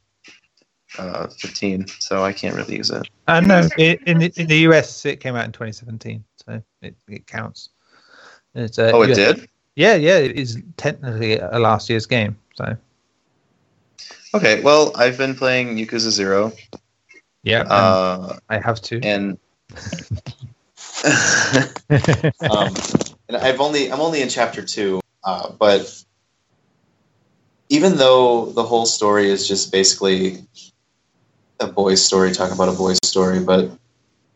uh, 0.99 1.29
15, 1.29 1.87
so 1.87 2.25
I 2.25 2.33
can't 2.33 2.57
really 2.57 2.79
use 2.79 2.91
it. 2.91 3.09
Uh, 3.29 3.39
no, 3.39 3.69
it, 3.79 4.03
in 4.09 4.19
the, 4.19 4.33
in 4.35 4.49
the 4.49 4.57
US 4.71 5.07
it 5.07 5.21
came 5.21 5.37
out 5.37 5.45
in 5.45 5.53
2017, 5.53 6.25
so 6.45 6.61
it, 6.83 6.97
it 7.07 7.29
counts. 7.29 7.69
It's, 8.57 8.77
uh, 8.77 8.91
Oh, 8.93 9.03
it 9.03 9.11
US 9.11 9.17
did. 9.19 9.49
Yeah, 9.77 9.95
yeah, 9.95 10.17
it 10.19 10.33
is 10.33 10.61
technically 10.77 11.39
a 11.39 11.61
last 11.61 11.89
year's 11.89 12.07
game. 12.07 12.37
So 12.57 12.77
Okay, 14.35 14.61
well, 14.63 14.91
I've 14.97 15.17
been 15.17 15.37
playing 15.37 15.77
Yakuza 15.77 16.11
Zero, 16.11 16.51
Yeah, 17.45 17.61
uh, 17.61 18.41
I 18.49 18.59
have 18.59 18.83
to. 18.83 19.01
and 19.01 19.39
um, 22.51 22.75
and 23.29 23.37
I've 23.37 23.61
only 23.61 23.91
I'm 23.91 24.01
only 24.01 24.23
in 24.23 24.29
chapter 24.29 24.63
two, 24.63 25.01
uh, 25.23 25.51
but 25.51 26.05
even 27.69 27.97
though 27.97 28.47
the 28.47 28.63
whole 28.63 28.87
story 28.87 29.31
is 29.31 29.49
just 29.49 29.73
basically 29.73 30.45
a 31.61 31.67
boy's 31.67 32.05
story 32.05 32.33
talking 32.33 32.55
about 32.55 32.69
a 32.69 32.77
boy's 32.77 32.99
story, 33.05 33.41
but 33.41 33.71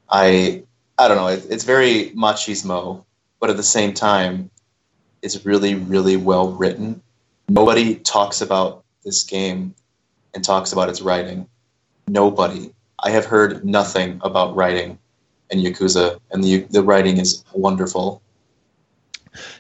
I 0.08 0.62
I 0.98 1.08
don't 1.08 1.16
know, 1.16 1.28
it, 1.28 1.46
it's 1.50 1.64
very 1.64 2.10
machismo, 2.16 3.04
but 3.40 3.50
at 3.50 3.56
the 3.56 3.62
same 3.62 3.92
time, 3.92 4.50
it's 5.22 5.44
really 5.44 5.74
really 5.74 6.16
well 6.16 6.52
written. 6.52 7.02
Nobody 7.48 7.96
talks 7.96 8.40
about 8.40 8.84
this 9.04 9.22
game 9.22 9.74
and 10.34 10.44
talks 10.44 10.72
about 10.72 10.88
its 10.88 11.00
writing. 11.00 11.48
Nobody. 12.06 12.72
I 13.00 13.10
have 13.10 13.26
heard 13.26 13.64
nothing 13.64 14.20
about 14.22 14.56
writing 14.56 14.98
in 15.50 15.60
Yakuza, 15.60 16.18
and 16.30 16.42
the 16.42 16.60
the 16.70 16.82
writing 16.82 17.18
is 17.18 17.44
wonderful. 17.52 18.22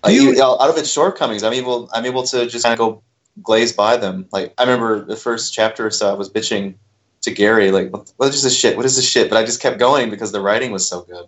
Like, 0.04 0.14
you- 0.14 0.34
you- 0.34 0.42
out 0.42 0.70
of 0.70 0.76
its 0.76 0.90
shortcomings, 0.90 1.42
I'm 1.42 1.52
able 1.52 1.88
I'm 1.92 2.06
able 2.06 2.22
to 2.24 2.46
just 2.46 2.64
kind 2.64 2.72
of 2.72 2.78
go 2.78 3.02
glaze 3.42 3.72
by 3.72 3.96
them. 3.96 4.26
Like 4.32 4.52
I 4.58 4.62
remember 4.62 5.04
the 5.04 5.16
first 5.16 5.52
chapter 5.52 5.86
or 5.86 5.90
so, 5.90 6.10
I 6.10 6.14
was 6.14 6.28
bitching 6.30 6.74
to 7.22 7.30
Gary, 7.30 7.70
like, 7.70 7.90
"What 8.16 8.34
is 8.34 8.42
this 8.42 8.56
shit? 8.56 8.76
What 8.76 8.86
is 8.86 8.96
this 8.96 9.08
shit?" 9.08 9.28
But 9.28 9.38
I 9.38 9.44
just 9.44 9.60
kept 9.60 9.78
going 9.78 10.10
because 10.10 10.32
the 10.32 10.40
writing 10.40 10.70
was 10.72 10.86
so 10.88 11.02
good. 11.02 11.26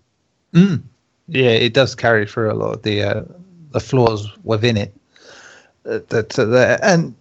Mm. 0.55 0.83
Yeah, 1.29 1.51
it 1.51 1.75
does 1.75 1.95
carry 1.95 2.27
through 2.27 2.51
a 2.53 2.55
lot 2.55 2.75
of 2.75 2.83
the 2.83 3.03
uh, 3.03 3.23
the 3.73 3.81
flaws 3.81 4.29
within 4.45 4.77
it. 4.77 4.93
Uh, 5.87 6.01
that 6.09 6.39
uh, 6.39 6.79
and 6.83 7.15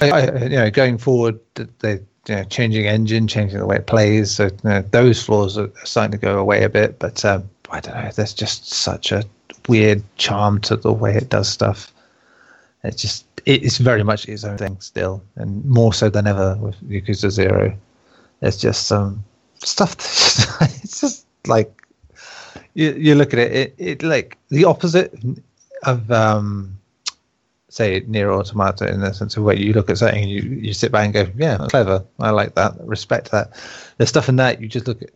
you 0.00 0.56
know, 0.56 0.70
going 0.70 0.98
forward, 0.98 1.38
they 1.80 2.00
you 2.28 2.36
know, 2.36 2.44
changing 2.44 2.86
engine, 2.86 3.26
changing 3.26 3.58
the 3.58 3.66
way 3.66 3.76
it 3.76 3.86
plays. 3.86 4.30
So 4.30 4.44
you 4.44 4.50
know, 4.64 4.82
those 4.82 5.22
flaws 5.22 5.58
are 5.58 5.70
starting 5.84 6.12
to 6.12 6.18
go 6.18 6.38
away 6.38 6.62
a 6.64 6.68
bit. 6.68 6.98
But 6.98 7.24
um, 7.24 7.48
I 7.70 7.80
don't 7.80 7.94
know. 7.94 8.10
There's 8.14 8.34
just 8.34 8.68
such 8.70 9.12
a 9.12 9.24
weird 9.68 10.02
charm 10.16 10.60
to 10.62 10.76
the 10.76 10.92
way 10.92 11.14
it 11.14 11.28
does 11.28 11.48
stuff. 11.48 11.92
It's 12.84 13.00
just 13.00 13.26
it's 13.44 13.78
very 13.78 14.02
much 14.02 14.28
its 14.28 14.44
own 14.44 14.58
thing 14.58 14.80
still, 14.80 15.22
and 15.36 15.64
more 15.64 15.92
so 15.92 16.10
than 16.10 16.26
ever 16.26 16.56
with 16.56 16.76
Yakuza 16.88 17.30
Zero. 17.30 17.76
There's 18.40 18.56
just 18.56 18.86
some 18.86 19.24
stuff. 19.58 19.96
That's 19.96 20.60
it's 20.84 21.00
just 21.00 21.26
like 21.46 21.86
you, 22.74 22.92
you 22.92 23.14
look 23.14 23.32
at 23.32 23.38
it, 23.38 23.52
it, 23.52 23.74
it 23.78 24.02
like 24.02 24.38
the 24.48 24.64
opposite 24.64 25.14
of 25.84 26.10
um 26.10 26.78
say 27.68 28.04
Nier 28.06 28.30
Automata 28.30 28.86
in 28.88 29.00
the 29.00 29.12
sense 29.12 29.36
of 29.36 29.44
where 29.44 29.56
you 29.56 29.72
look 29.72 29.88
at 29.88 29.98
something 29.98 30.22
and 30.22 30.30
you, 30.30 30.42
you 30.42 30.74
sit 30.74 30.92
back 30.92 31.04
and 31.06 31.14
go, 31.14 31.26
Yeah, 31.36 31.66
clever. 31.70 32.04
I 32.20 32.30
like 32.30 32.54
that, 32.54 32.74
respect 32.80 33.30
that. 33.30 33.50
There's 33.96 34.10
stuff 34.10 34.28
in 34.28 34.36
that 34.36 34.60
you 34.60 34.68
just 34.68 34.86
look 34.86 35.02
at 35.02 35.10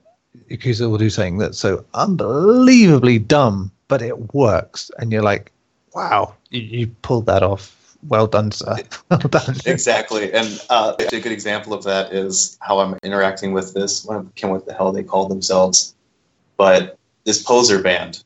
Yakuza 0.50 0.88
will 0.90 0.98
do 0.98 1.10
something 1.10 1.38
that's 1.38 1.58
so 1.58 1.84
unbelievably 1.94 3.18
dumb, 3.20 3.70
but 3.88 4.02
it 4.02 4.34
works 4.34 4.90
and 4.98 5.12
you're 5.12 5.22
like, 5.22 5.52
Wow, 5.94 6.34
you, 6.50 6.60
you 6.60 6.86
pulled 7.02 7.26
that 7.26 7.42
off. 7.42 7.96
Well 8.06 8.26
done, 8.26 8.52
sir. 8.52 8.76
well 9.10 9.18
done. 9.18 9.56
Exactly, 9.64 10.32
and 10.32 10.62
uh, 10.68 10.94
a 10.98 11.20
good 11.20 11.32
example 11.32 11.72
of 11.72 11.84
that 11.84 12.12
is 12.12 12.58
how 12.60 12.80
I'm 12.80 12.98
interacting 13.02 13.52
with 13.52 13.72
this. 13.72 14.06
I 14.08 14.14
can't 14.14 14.30
remember 14.42 14.58
what 14.58 14.66
the 14.66 14.74
hell 14.74 14.92
they 14.92 15.02
call 15.02 15.26
themselves, 15.26 15.94
but 16.56 16.98
this 17.24 17.42
poser 17.42 17.82
band. 17.82 18.22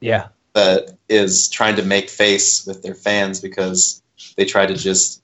Yeah. 0.00 0.28
that 0.54 0.96
is 1.08 1.48
trying 1.48 1.76
to 1.76 1.82
make 1.82 2.10
face 2.10 2.66
with 2.66 2.82
their 2.82 2.94
fans 2.94 3.40
because 3.40 4.02
they 4.36 4.44
try 4.44 4.66
to 4.66 4.74
just 4.74 5.22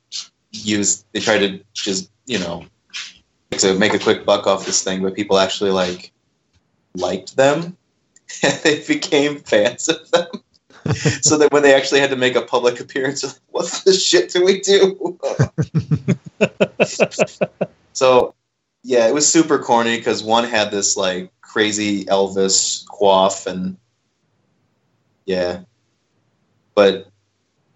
use 0.53 1.05
they 1.13 1.21
try 1.21 1.39
to 1.39 1.61
just 1.75 2.11
you 2.27 2.39
know 2.39 2.65
to 3.51 3.77
make 3.79 3.95
a 3.95 3.99
quick 3.99 4.25
buck 4.25 4.47
off 4.47 4.65
this 4.65 4.83
thing 4.83 5.03
but 5.03 5.15
people 5.15 5.39
actually 5.39 5.71
like 5.71 6.13
liked 6.95 7.37
them 7.37 7.77
and 8.43 8.59
they 8.63 8.85
became 8.87 9.39
fans 9.39 9.89
of 9.89 10.11
them. 10.11 10.27
So 11.21 11.37
that 11.37 11.53
when 11.53 11.63
they 11.63 11.75
actually 11.75 12.01
had 12.01 12.09
to 12.11 12.17
make 12.17 12.35
a 12.35 12.41
public 12.41 12.81
appearance 12.81 13.23
like, 13.23 13.35
what 13.49 13.83
the 13.85 13.93
shit 13.93 14.31
do 14.31 14.43
we 14.43 14.61
do? 14.61 15.19
So 17.93 18.35
yeah 18.85 19.09
it 19.09 19.13
was 19.13 19.31
super 19.31 19.59
corny 19.59 19.99
because 19.99 20.23
one 20.23 20.45
had 20.45 20.71
this 20.71 20.97
like 20.97 21.31
crazy 21.43 22.07
elvis 22.07 22.87
quaff 22.87 23.47
and 23.47 23.77
yeah, 25.29 25.61
but 26.75 27.07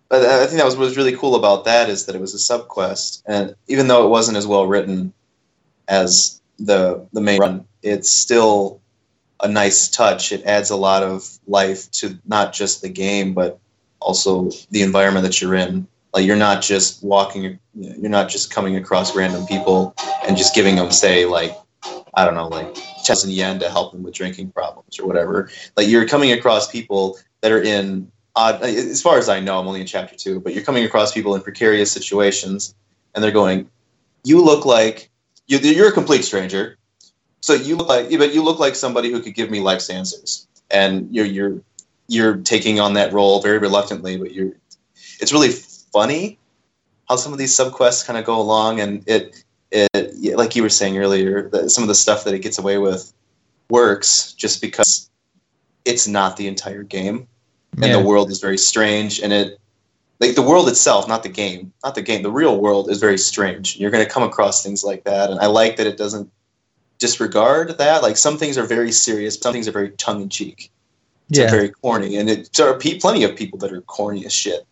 but 0.08 0.22
I 0.22 0.46
think 0.46 0.58
that 0.58 0.66
was 0.66 0.76
what 0.76 0.84
was 0.84 0.96
really 0.96 1.16
cool 1.16 1.36
about 1.36 1.64
that 1.64 1.88
is 1.88 2.06
that 2.06 2.14
it 2.14 2.20
was 2.20 2.34
a 2.34 2.38
subquest, 2.38 3.22
and 3.26 3.54
even 3.66 3.88
though 3.88 4.04
it 4.04 4.10
wasn't 4.10 4.36
as 4.36 4.46
well 4.46 4.66
written 4.66 5.12
as 5.88 6.40
the 6.58 7.06
the 7.12 7.22
main 7.22 7.40
run, 7.40 7.66
it's 7.82 8.10
still 8.10 8.81
a 9.42 9.48
nice 9.48 9.88
touch. 9.88 10.32
It 10.32 10.44
adds 10.44 10.70
a 10.70 10.76
lot 10.76 11.02
of 11.02 11.28
life 11.46 11.90
to 11.92 12.18
not 12.24 12.52
just 12.52 12.80
the 12.80 12.88
game, 12.88 13.34
but 13.34 13.58
also 14.00 14.50
the 14.70 14.82
environment 14.82 15.24
that 15.24 15.40
you're 15.40 15.54
in. 15.54 15.86
Like 16.14 16.26
you're 16.26 16.36
not 16.36 16.62
just 16.62 17.02
walking, 17.02 17.58
you're 17.74 18.10
not 18.10 18.28
just 18.28 18.52
coming 18.52 18.76
across 18.76 19.16
random 19.16 19.46
people 19.46 19.94
and 20.26 20.36
just 20.36 20.54
giving 20.54 20.76
them, 20.76 20.90
say, 20.90 21.24
like 21.24 21.56
I 22.14 22.24
don't 22.24 22.34
know, 22.34 22.48
like 22.48 22.76
thousand 23.06 23.32
yen 23.32 23.58
to 23.60 23.70
help 23.70 23.92
them 23.92 24.02
with 24.02 24.14
drinking 24.14 24.52
problems 24.52 24.98
or 24.98 25.06
whatever. 25.06 25.50
Like 25.76 25.88
you're 25.88 26.06
coming 26.06 26.32
across 26.32 26.70
people 26.70 27.18
that 27.40 27.50
are 27.50 27.62
in 27.62 28.10
odd. 28.36 28.62
As 28.62 29.02
far 29.02 29.18
as 29.18 29.28
I 29.28 29.40
know, 29.40 29.58
I'm 29.58 29.66
only 29.66 29.80
in 29.80 29.86
chapter 29.86 30.14
two, 30.14 30.40
but 30.40 30.54
you're 30.54 30.64
coming 30.64 30.84
across 30.84 31.12
people 31.12 31.34
in 31.34 31.42
precarious 31.42 31.90
situations, 31.90 32.74
and 33.14 33.24
they're 33.24 33.30
going, 33.30 33.70
"You 34.24 34.44
look 34.44 34.66
like 34.66 35.10
you, 35.46 35.58
you're 35.58 35.88
a 35.88 35.92
complete 35.92 36.24
stranger." 36.24 36.76
So 37.42 37.54
you 37.54 37.76
look 37.76 37.88
like, 37.88 38.08
but 38.10 38.32
you 38.32 38.42
look 38.42 38.60
like 38.60 38.76
somebody 38.76 39.10
who 39.10 39.20
could 39.20 39.34
give 39.34 39.50
me 39.50 39.60
life's 39.60 39.90
answers, 39.90 40.46
and 40.70 41.12
you're 41.14 41.26
you're 41.26 41.60
you're 42.06 42.36
taking 42.36 42.78
on 42.78 42.94
that 42.94 43.12
role 43.12 43.42
very 43.42 43.58
reluctantly, 43.58 44.16
but 44.16 44.32
you're. 44.32 44.52
It's 45.20 45.32
really 45.32 45.50
funny 45.50 46.38
how 47.08 47.16
some 47.16 47.32
of 47.32 47.38
these 47.38 47.56
subquests 47.56 48.06
kind 48.06 48.18
of 48.18 48.24
go 48.24 48.40
along, 48.40 48.80
and 48.80 49.02
it 49.08 49.44
it 49.72 50.36
like 50.36 50.54
you 50.54 50.62
were 50.62 50.68
saying 50.68 50.96
earlier, 50.98 51.48
that 51.50 51.70
some 51.70 51.82
of 51.82 51.88
the 51.88 51.96
stuff 51.96 52.22
that 52.24 52.34
it 52.34 52.40
gets 52.40 52.58
away 52.58 52.78
with 52.78 53.12
works 53.70 54.32
just 54.34 54.60
because 54.60 55.10
it's 55.84 56.06
not 56.06 56.36
the 56.36 56.46
entire 56.46 56.84
game, 56.84 57.26
and 57.72 57.86
Yeah. 57.86 57.98
the 57.98 58.04
world 58.04 58.30
is 58.30 58.38
very 58.40 58.58
strange, 58.58 59.18
and 59.20 59.32
it 59.32 59.58
like 60.20 60.36
the 60.36 60.42
world 60.42 60.68
itself, 60.68 61.08
not 61.08 61.24
the 61.24 61.28
game, 61.28 61.72
not 61.82 61.96
the 61.96 62.02
game. 62.02 62.22
The 62.22 62.30
real 62.30 62.56
world 62.60 62.88
is 62.88 63.00
very 63.00 63.18
strange. 63.18 63.76
You're 63.78 63.90
going 63.90 64.04
to 64.04 64.10
come 64.10 64.22
across 64.22 64.62
things 64.62 64.84
like 64.84 65.02
that, 65.04 65.30
and 65.30 65.40
I 65.40 65.46
like 65.46 65.76
that 65.78 65.88
it 65.88 65.96
doesn't 65.96 66.30
disregard 67.02 67.66
that. 67.78 68.02
Like 68.06 68.16
some 68.16 68.36
things 68.38 68.56
are 68.56 68.68
very 68.76 68.92
serious, 68.92 69.32
some 69.42 69.52
things 69.52 69.66
are 69.68 69.76
very 69.80 69.90
tongue 70.04 70.22
in 70.22 70.28
cheek. 70.28 70.70
Yeah. 71.28 71.50
very 71.50 71.70
corny, 71.70 72.18
and 72.18 72.28
it, 72.28 72.50
there 72.56 72.68
are 72.68 72.78
pe- 72.78 72.98
plenty 72.98 73.24
of 73.24 73.34
people 73.34 73.58
that 73.60 73.72
are 73.72 73.80
corny 73.80 74.26
as 74.26 74.34
shit, 74.34 74.66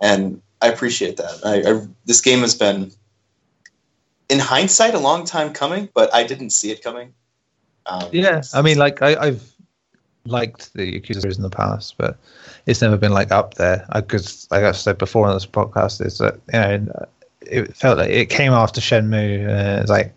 and 0.00 0.40
I 0.62 0.68
appreciate 0.68 1.16
that. 1.16 1.34
I, 1.44 1.54
I 1.68 1.86
this 2.04 2.20
game 2.20 2.42
has 2.46 2.54
been, 2.54 2.92
in 4.28 4.38
hindsight, 4.38 4.94
a 4.94 5.00
long 5.00 5.24
time 5.24 5.52
coming, 5.52 5.88
but 5.94 6.14
I 6.14 6.22
didn't 6.22 6.50
see 6.50 6.70
it 6.70 6.80
coming. 6.80 7.12
Um, 7.86 8.08
Yeah, 8.12 8.42
I 8.54 8.62
mean, 8.62 8.78
like 8.78 9.02
I, 9.02 9.16
I've 9.16 9.42
liked 10.26 10.72
the 10.74 11.02
series 11.02 11.38
in 11.38 11.42
the 11.42 11.50
past, 11.50 11.96
but 11.98 12.16
it's 12.66 12.82
never 12.82 12.96
been 12.96 13.12
like 13.12 13.32
up 13.32 13.54
there. 13.54 13.84
Because, 13.92 14.46
like 14.52 14.62
I've 14.62 14.76
said 14.76 14.98
before 14.98 15.26
on 15.26 15.34
this 15.34 15.46
podcast, 15.46 16.04
is 16.06 16.18
that 16.18 16.38
you 16.52 16.60
know 16.60 17.06
it 17.40 17.76
felt 17.76 17.98
like 17.98 18.10
it 18.10 18.30
came 18.30 18.52
after 18.52 18.80
Shenmue. 18.80 19.48
Uh, 19.48 19.80
it's 19.80 19.90
like, 19.90 20.14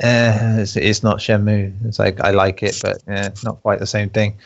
eh, 0.00 0.60
it's, 0.60 0.76
it's 0.76 1.02
not 1.02 1.18
Shenmue. 1.18 1.72
It's 1.84 1.98
like 1.98 2.20
I 2.20 2.30
like 2.30 2.62
it, 2.62 2.78
but 2.82 3.02
not 3.44 3.62
quite 3.62 3.78
the 3.78 3.86
same 3.86 4.10
thing. 4.10 4.38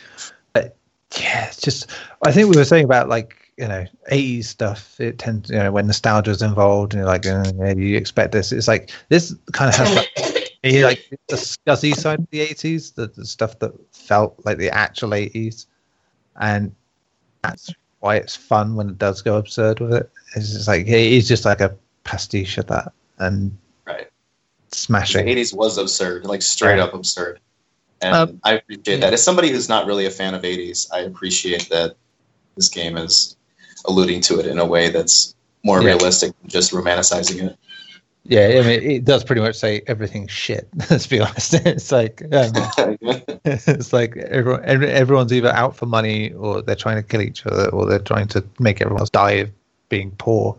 But 0.53 0.77
yeah, 1.19 1.47
it's 1.47 1.61
just 1.61 1.91
I 2.25 2.33
think 2.33 2.49
we 2.51 2.57
were 2.57 2.65
saying 2.65 2.85
about 2.85 3.09
like 3.09 3.53
you 3.57 3.69
know 3.69 3.85
80s 4.11 4.45
stuff. 4.45 5.01
It 5.01 5.19
tends 5.19 5.51
you 5.51 5.59
know 5.59 5.73
when 5.73 5.87
nostalgia 5.87 6.31
is 6.31 6.43
involved, 6.43 6.95
and 6.95 7.01
you're 7.01 7.07
like, 7.07 7.27
uh, 7.27 7.45
yeah, 7.57 7.73
you 7.75 7.97
expect 7.97 8.33
this. 8.33 8.53
It's 8.53 8.69
like 8.69 8.91
this 9.09 9.35
kind 9.53 9.69
of 9.71 9.77
has 9.77 10.07
you 10.63 10.85
like 10.85 11.09
the 11.29 11.37
scuzzy 11.37 11.95
side 11.95 12.21
of 12.21 12.31
the 12.31 12.41
80s 12.41 12.95
the, 12.95 13.09
the 13.09 13.25
stuff 13.25 13.59
that 13.59 13.73
felt 13.93 14.39
like 14.45 14.59
the 14.59 14.71
actual 14.71 15.11
80s 15.11 15.67
and 16.41 16.75
that's 17.43 17.75
why 18.01 18.17
it's 18.17 18.37
fun 18.37 18.77
when 18.77 18.89
it 18.89 18.99
does 18.99 19.23
go 19.23 19.37
absurd 19.37 19.81
with 19.81 19.93
it 19.93 20.11
it's 20.37 20.53
just 20.53 20.69
like 20.69 20.87
it 20.87 21.13
is 21.13 21.27
just 21.27 21.45
like 21.45 21.61
a 21.61 21.77
pastiche 22.05 22.59
of 22.59 22.67
that 22.67 22.93
and 23.19 23.57
Right. 24.89 25.07
The 25.07 25.19
80s 25.23 25.55
was 25.55 25.79
absurd, 25.79 26.25
like 26.25 26.43
straight 26.43 26.77
Yeah. 26.79 26.85
up 26.85 26.95
absurd. 26.95 27.41
And 28.01 28.15
Um, 28.17 28.41
I 28.45 28.55
appreciate 28.55 29.01
that. 29.01 29.13
As 29.13 29.23
somebody 29.23 29.51
who's 29.51 29.69
not 29.69 29.87
really 29.87 30.07
a 30.07 30.11
fan 30.11 30.35
of 30.35 30.43
80s, 30.45 30.89
I 30.93 31.01
appreciate 31.01 31.69
that 31.71 31.95
this 32.57 32.69
game 32.69 32.97
is 32.97 33.37
alluding 33.87 34.21
to 34.23 34.39
it 34.41 34.47
in 34.47 34.59
a 34.59 34.65
way 34.67 34.91
that's 34.91 35.35
more 35.65 35.81
Yeah. 35.81 35.87
realistic 35.89 36.33
than 36.41 36.51
just 36.51 36.73
romanticizing 36.73 37.43
it. 37.49 37.57
yeah 38.25 38.47
i 38.61 38.63
mean 38.63 38.81
it 38.89 39.05
does 39.05 39.25
pretty 39.25 39.41
much 39.43 39.57
say 39.57 39.83
everything's 39.89 40.31
shit 40.31 40.69
let's 40.91 41.09
be 41.09 41.19
honest 41.21 41.55
it's 41.55 41.91
like 41.91 42.23
um, 42.33 42.53
it's 43.45 43.93
like 43.93 44.17
everyone, 44.17 44.65
everyone's 44.65 45.33
either 45.33 45.49
out 45.51 45.75
for 45.75 45.87
money 45.87 46.33
or 46.35 46.63
they're 46.63 46.77
trying 46.77 46.95
to 46.97 47.03
kill 47.03 47.21
each 47.21 47.45
other 47.47 47.69
or 47.71 47.85
they're 47.87 47.99
trying 47.99 48.29
to 48.29 48.45
make 48.61 48.81
everyone 48.81 49.01
else 49.01 49.11
die 49.11 49.33
of 49.33 49.51
being 49.89 50.13
poor, 50.19 50.57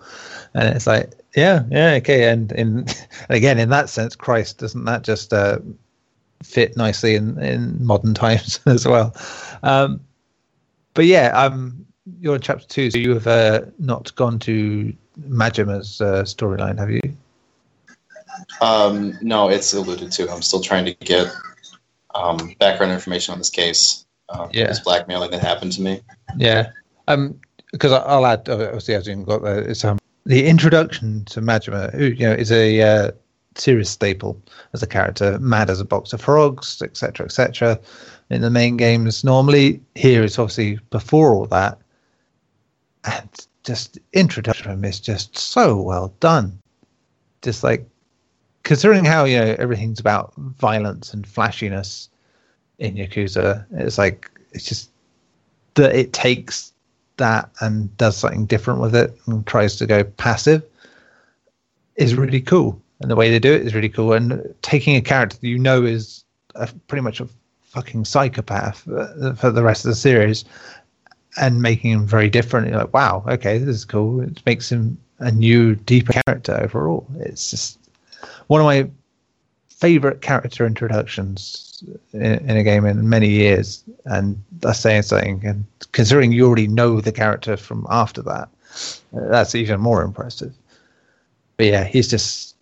and 0.53 0.75
it's 0.75 0.85
like, 0.87 1.11
yeah, 1.35 1.63
yeah, 1.69 1.93
okay. 1.95 2.29
And 2.29 2.51
in 2.51 2.85
again, 3.29 3.59
in 3.59 3.69
that 3.69 3.89
sense, 3.89 4.15
Christ 4.15 4.59
doesn't 4.59 4.85
that 4.85 5.03
just 5.03 5.33
uh, 5.33 5.59
fit 6.43 6.77
nicely 6.77 7.15
in 7.15 7.37
in 7.39 7.83
modern 7.85 8.13
times 8.25 8.59
as 8.65 8.87
well? 8.87 9.15
Um, 9.63 10.01
but 10.93 11.05
yeah, 11.05 11.29
um, 11.29 11.85
you're 12.19 12.35
in 12.35 12.41
chapter 12.41 12.67
two, 12.67 12.91
so 12.91 12.97
you 12.97 13.13
have 13.13 13.27
uh, 13.27 13.61
not 13.79 14.13
gone 14.15 14.39
to 14.39 14.93
Majima's 15.27 16.01
uh, 16.01 16.23
storyline, 16.23 16.77
have 16.77 16.91
you? 16.91 17.01
Um, 18.61 19.17
no, 19.21 19.49
it's 19.49 19.73
alluded 19.73 20.11
to. 20.13 20.31
I'm 20.31 20.41
still 20.41 20.61
trying 20.61 20.85
to 20.85 20.93
get 20.95 21.31
um, 22.15 22.55
background 22.59 22.91
information 22.91 23.31
on 23.33 23.37
this 23.37 23.49
case. 23.49 24.05
Um, 24.29 24.49
Yeah. 24.51 24.67
This 24.67 24.79
blackmailing 24.79 25.31
that 25.31 25.41
happened 25.41 25.73
to 25.73 25.81
me. 25.81 26.01
Yeah. 26.37 26.71
Um, 27.07 27.39
because 27.71 27.91
I'll 27.91 28.25
add, 28.25 28.47
obviously, 28.49 28.95
as 28.95 29.07
you 29.07 29.15
got 29.23 29.41
there, 29.43 29.59
it's 29.59 29.83
um 29.83 29.97
the 30.25 30.45
introduction 30.45 31.25
to 31.25 31.41
Majima, 31.41 31.93
who 31.93 32.05
you 32.05 32.25
know 32.25 32.33
is 32.33 32.51
a 32.51 32.81
uh, 32.81 33.11
serious 33.55 33.89
staple 33.89 34.41
as 34.73 34.81
a 34.81 34.87
character, 34.87 35.37
mad 35.39 35.69
as 35.69 35.79
a 35.79 35.85
box 35.85 36.13
of 36.13 36.21
frogs, 36.21 36.81
etc., 36.81 37.25
etc. 37.25 37.79
In 38.29 38.41
the 38.41 38.49
main 38.49 38.77
games, 38.77 39.23
normally 39.23 39.81
here 39.95 40.23
it's 40.23 40.39
obviously 40.39 40.79
before 40.89 41.33
all 41.33 41.45
that, 41.47 41.77
and 43.03 43.47
just 43.63 43.99
introduction 44.13 44.83
is 44.83 44.99
just 44.99 45.37
so 45.37 45.81
well 45.81 46.13
done. 46.19 46.59
Just 47.41 47.63
like 47.63 47.87
considering 48.63 49.05
how 49.05 49.25
you 49.25 49.37
know 49.37 49.55
everything's 49.59 49.99
about 49.99 50.33
violence 50.35 51.13
and 51.13 51.27
flashiness 51.27 52.09
in 52.79 52.95
Yakuza, 52.95 53.65
it's 53.71 53.97
like 53.97 54.29
it's 54.51 54.65
just 54.65 54.89
that 55.75 55.95
it 55.95 56.13
takes 56.13 56.72
that 57.17 57.49
and 57.61 57.95
does 57.97 58.17
something 58.17 58.45
different 58.45 58.79
with 58.79 58.95
it 58.95 59.15
and 59.27 59.45
tries 59.45 59.75
to 59.77 59.85
go 59.85 60.03
passive 60.03 60.63
is 61.95 62.15
really 62.15 62.41
cool. 62.41 62.79
And 62.99 63.11
the 63.11 63.15
way 63.15 63.29
they 63.29 63.39
do 63.39 63.53
it 63.53 63.61
is 63.61 63.75
really 63.75 63.89
cool. 63.89 64.13
And 64.13 64.53
taking 64.61 64.95
a 64.95 65.01
character 65.01 65.37
that 65.39 65.47
you 65.47 65.59
know 65.59 65.83
is 65.83 66.23
a, 66.55 66.67
pretty 66.87 67.01
much 67.01 67.19
a 67.19 67.27
fucking 67.63 68.05
psychopath 68.05 68.87
uh, 68.87 69.33
for 69.33 69.51
the 69.51 69.63
rest 69.63 69.85
of 69.85 69.89
the 69.89 69.95
series 69.95 70.45
and 71.37 71.61
making 71.61 71.91
him 71.91 72.05
very 72.05 72.29
different. 72.29 72.67
You're 72.69 72.77
like, 72.77 72.93
wow, 72.93 73.23
okay, 73.27 73.57
this 73.57 73.75
is 73.77 73.85
cool. 73.85 74.21
It 74.21 74.45
makes 74.45 74.71
him 74.71 74.97
a 75.19 75.31
new, 75.31 75.75
deeper 75.75 76.13
character 76.25 76.59
overall. 76.61 77.07
It's 77.17 77.49
just 77.49 77.79
one 78.47 78.61
of 78.61 78.65
my 78.65 78.89
favorite 79.69 80.21
character 80.21 80.65
introductions 80.65 81.72
in, 82.13 82.49
a 82.49 82.63
game 82.63 82.85
in 82.85 83.09
many 83.09 83.29
years, 83.29 83.83
and 84.05 84.41
that's 84.59 84.79
saying 84.79 85.03
something. 85.03 85.45
And 85.45 85.65
considering 85.91 86.31
you 86.31 86.45
already 86.45 86.67
know 86.67 87.01
the 87.01 87.11
character 87.11 87.57
from 87.57 87.85
after 87.89 88.21
that, 88.23 88.49
uh, 89.15 89.27
that's 89.29 89.55
even 89.55 89.79
more 89.79 90.03
impressive. 90.03 90.53
But 91.57 91.67
yeah, 91.67 91.83
he's 91.83 92.07
just 92.07 92.55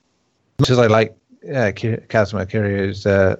as 0.69 0.77
I 0.77 0.87
like 0.87 1.15
uh, 1.53 1.71
Kazuma 1.73 2.45
Kiryu's 2.45 3.05
uh, 3.05 3.37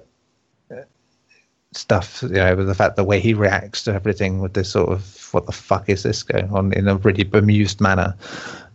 stuff, 1.72 2.22
you 2.22 2.28
know, 2.28 2.56
with 2.56 2.66
the 2.66 2.74
fact 2.74 2.96
the 2.96 3.04
way 3.04 3.20
he 3.20 3.34
reacts 3.34 3.84
to 3.84 3.92
everything 3.92 4.40
with 4.40 4.54
this 4.54 4.70
sort 4.70 4.90
of 4.90 5.28
what 5.32 5.46
the 5.46 5.52
fuck 5.52 5.88
is 5.88 6.02
this 6.02 6.22
going 6.22 6.50
on 6.50 6.72
in 6.72 6.88
a 6.88 6.96
really 6.96 7.24
bemused 7.24 7.80
manner. 7.80 8.14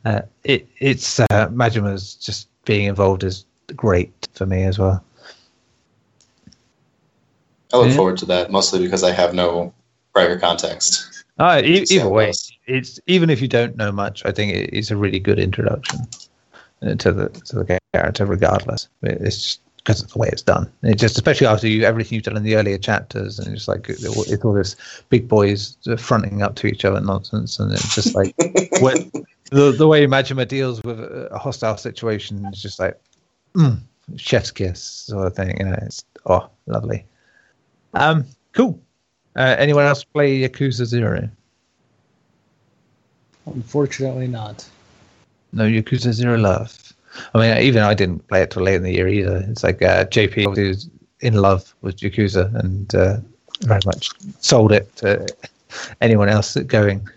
Uh, 0.06 0.22
it 0.44 0.68
it's 0.80 1.20
uh, 1.20 1.50
Majima's 1.52 2.16
just 2.16 2.48
being 2.66 2.86
involved 2.86 3.24
is 3.24 3.46
great 3.76 4.12
for 4.34 4.46
me 4.46 4.64
as 4.64 4.80
well. 4.80 5.04
I 7.74 7.78
look 7.78 7.96
forward 7.96 8.18
to 8.18 8.26
that 8.28 8.52
mostly 8.52 8.80
because 8.80 9.04
I 9.04 9.12
have 9.12 9.34
no 9.34 9.74
prior 10.14 10.40
context. 10.40 11.26
Uh, 11.40 11.62
e- 11.64 11.86
either 11.90 12.10
way, 12.10 12.34
it's 12.66 13.00
even 13.08 13.30
if 13.30 13.42
you 13.42 13.48
don't 13.48 13.76
know 13.78 13.92
much, 13.92 14.26
I 14.26 14.32
think 14.32 14.54
it's 14.74 14.90
a 14.90 14.98
really 14.98 15.20
good 15.20 15.38
introduction 15.38 16.00
uh, 16.82 16.96
to 16.96 17.12
the 17.12 17.30
to 17.30 17.56
the 17.58 17.80
character, 17.94 18.26
regardless. 18.26 18.88
It's 19.04 19.44
just 19.44 19.62
because 19.78 20.02
of 20.04 20.12
the 20.12 20.20
way 20.20 20.28
it's 20.30 20.42
done. 20.42 20.70
It 20.84 20.96
just, 20.96 21.16
especially 21.16 21.48
after 21.48 21.68
you 21.68 21.84
everything 21.84 22.16
you've 22.16 22.26
done 22.26 22.36
in 22.36 22.44
the 22.44 22.56
earlier 22.56 22.78
chapters, 22.78 23.40
and 23.40 23.54
it's 23.56 23.68
like 23.68 23.88
it's 23.88 24.06
all 24.44 24.54
this 24.54 24.76
big 25.10 25.28
boys 25.28 25.78
fronting 25.98 26.42
up 26.42 26.56
to 26.56 26.68
each 26.68 26.84
other 26.84 27.00
nonsense, 27.00 27.60
and 27.60 27.72
it's 27.72 27.96
just 27.96 28.16
like 28.16 28.36
when, 28.82 29.12
the 29.52 29.72
the 29.72 29.88
way 29.88 30.06
Majima 30.08 30.48
deals 30.48 30.84
with 30.84 31.00
a 31.00 31.30
a 31.32 31.38
hostile 31.38 31.78
situation 31.78 32.46
is 32.48 32.62
just 32.62 32.80
like 32.80 33.00
mm, 33.54 33.78
chef's 34.18 34.52
kiss 34.52 34.82
sort 34.82 35.28
of 35.28 35.36
thing. 35.36 35.56
You 35.60 35.66
know, 35.68 35.80
it's 35.84 36.04
oh 36.26 36.50
lovely. 36.66 37.06
Um, 37.94 38.26
cool. 38.54 38.80
Uh, 39.36 39.56
anyone 39.60 39.86
else 39.86 40.04
play 40.04 40.40
Yakuza 40.42 40.86
Zero? 40.86 41.30
Unfortunately, 43.46 44.28
not. 44.28 44.68
No 45.54 45.64
Yakuza 45.64 46.12
Zero 46.12 46.38
Love. 46.38 46.94
I 47.34 47.40
mean, 47.40 47.58
even 47.64 47.84
I 47.84 47.94
didn't 47.94 48.28
play 48.28 48.42
it 48.42 48.52
till 48.52 48.64
late 48.64 48.76
in 48.76 48.84
the 48.84 48.94
year 48.94 49.08
either. 49.08 49.38
It's 49.50 49.64
like 49.64 49.82
uh, 49.82 50.06
JP 50.06 50.48
obviously 50.48 50.68
was 50.68 50.90
in 51.22 51.34
love 51.36 51.74
with 51.82 51.98
Yakuza 51.98 52.54
and 52.64 52.94
uh, 52.94 53.18
very 53.62 53.82
much 53.86 54.10
sold 54.40 54.72
it 54.72 54.94
to 54.98 55.28
anyone 56.02 56.30
else 56.30 56.54
that 56.54 56.66
going 56.68 57.08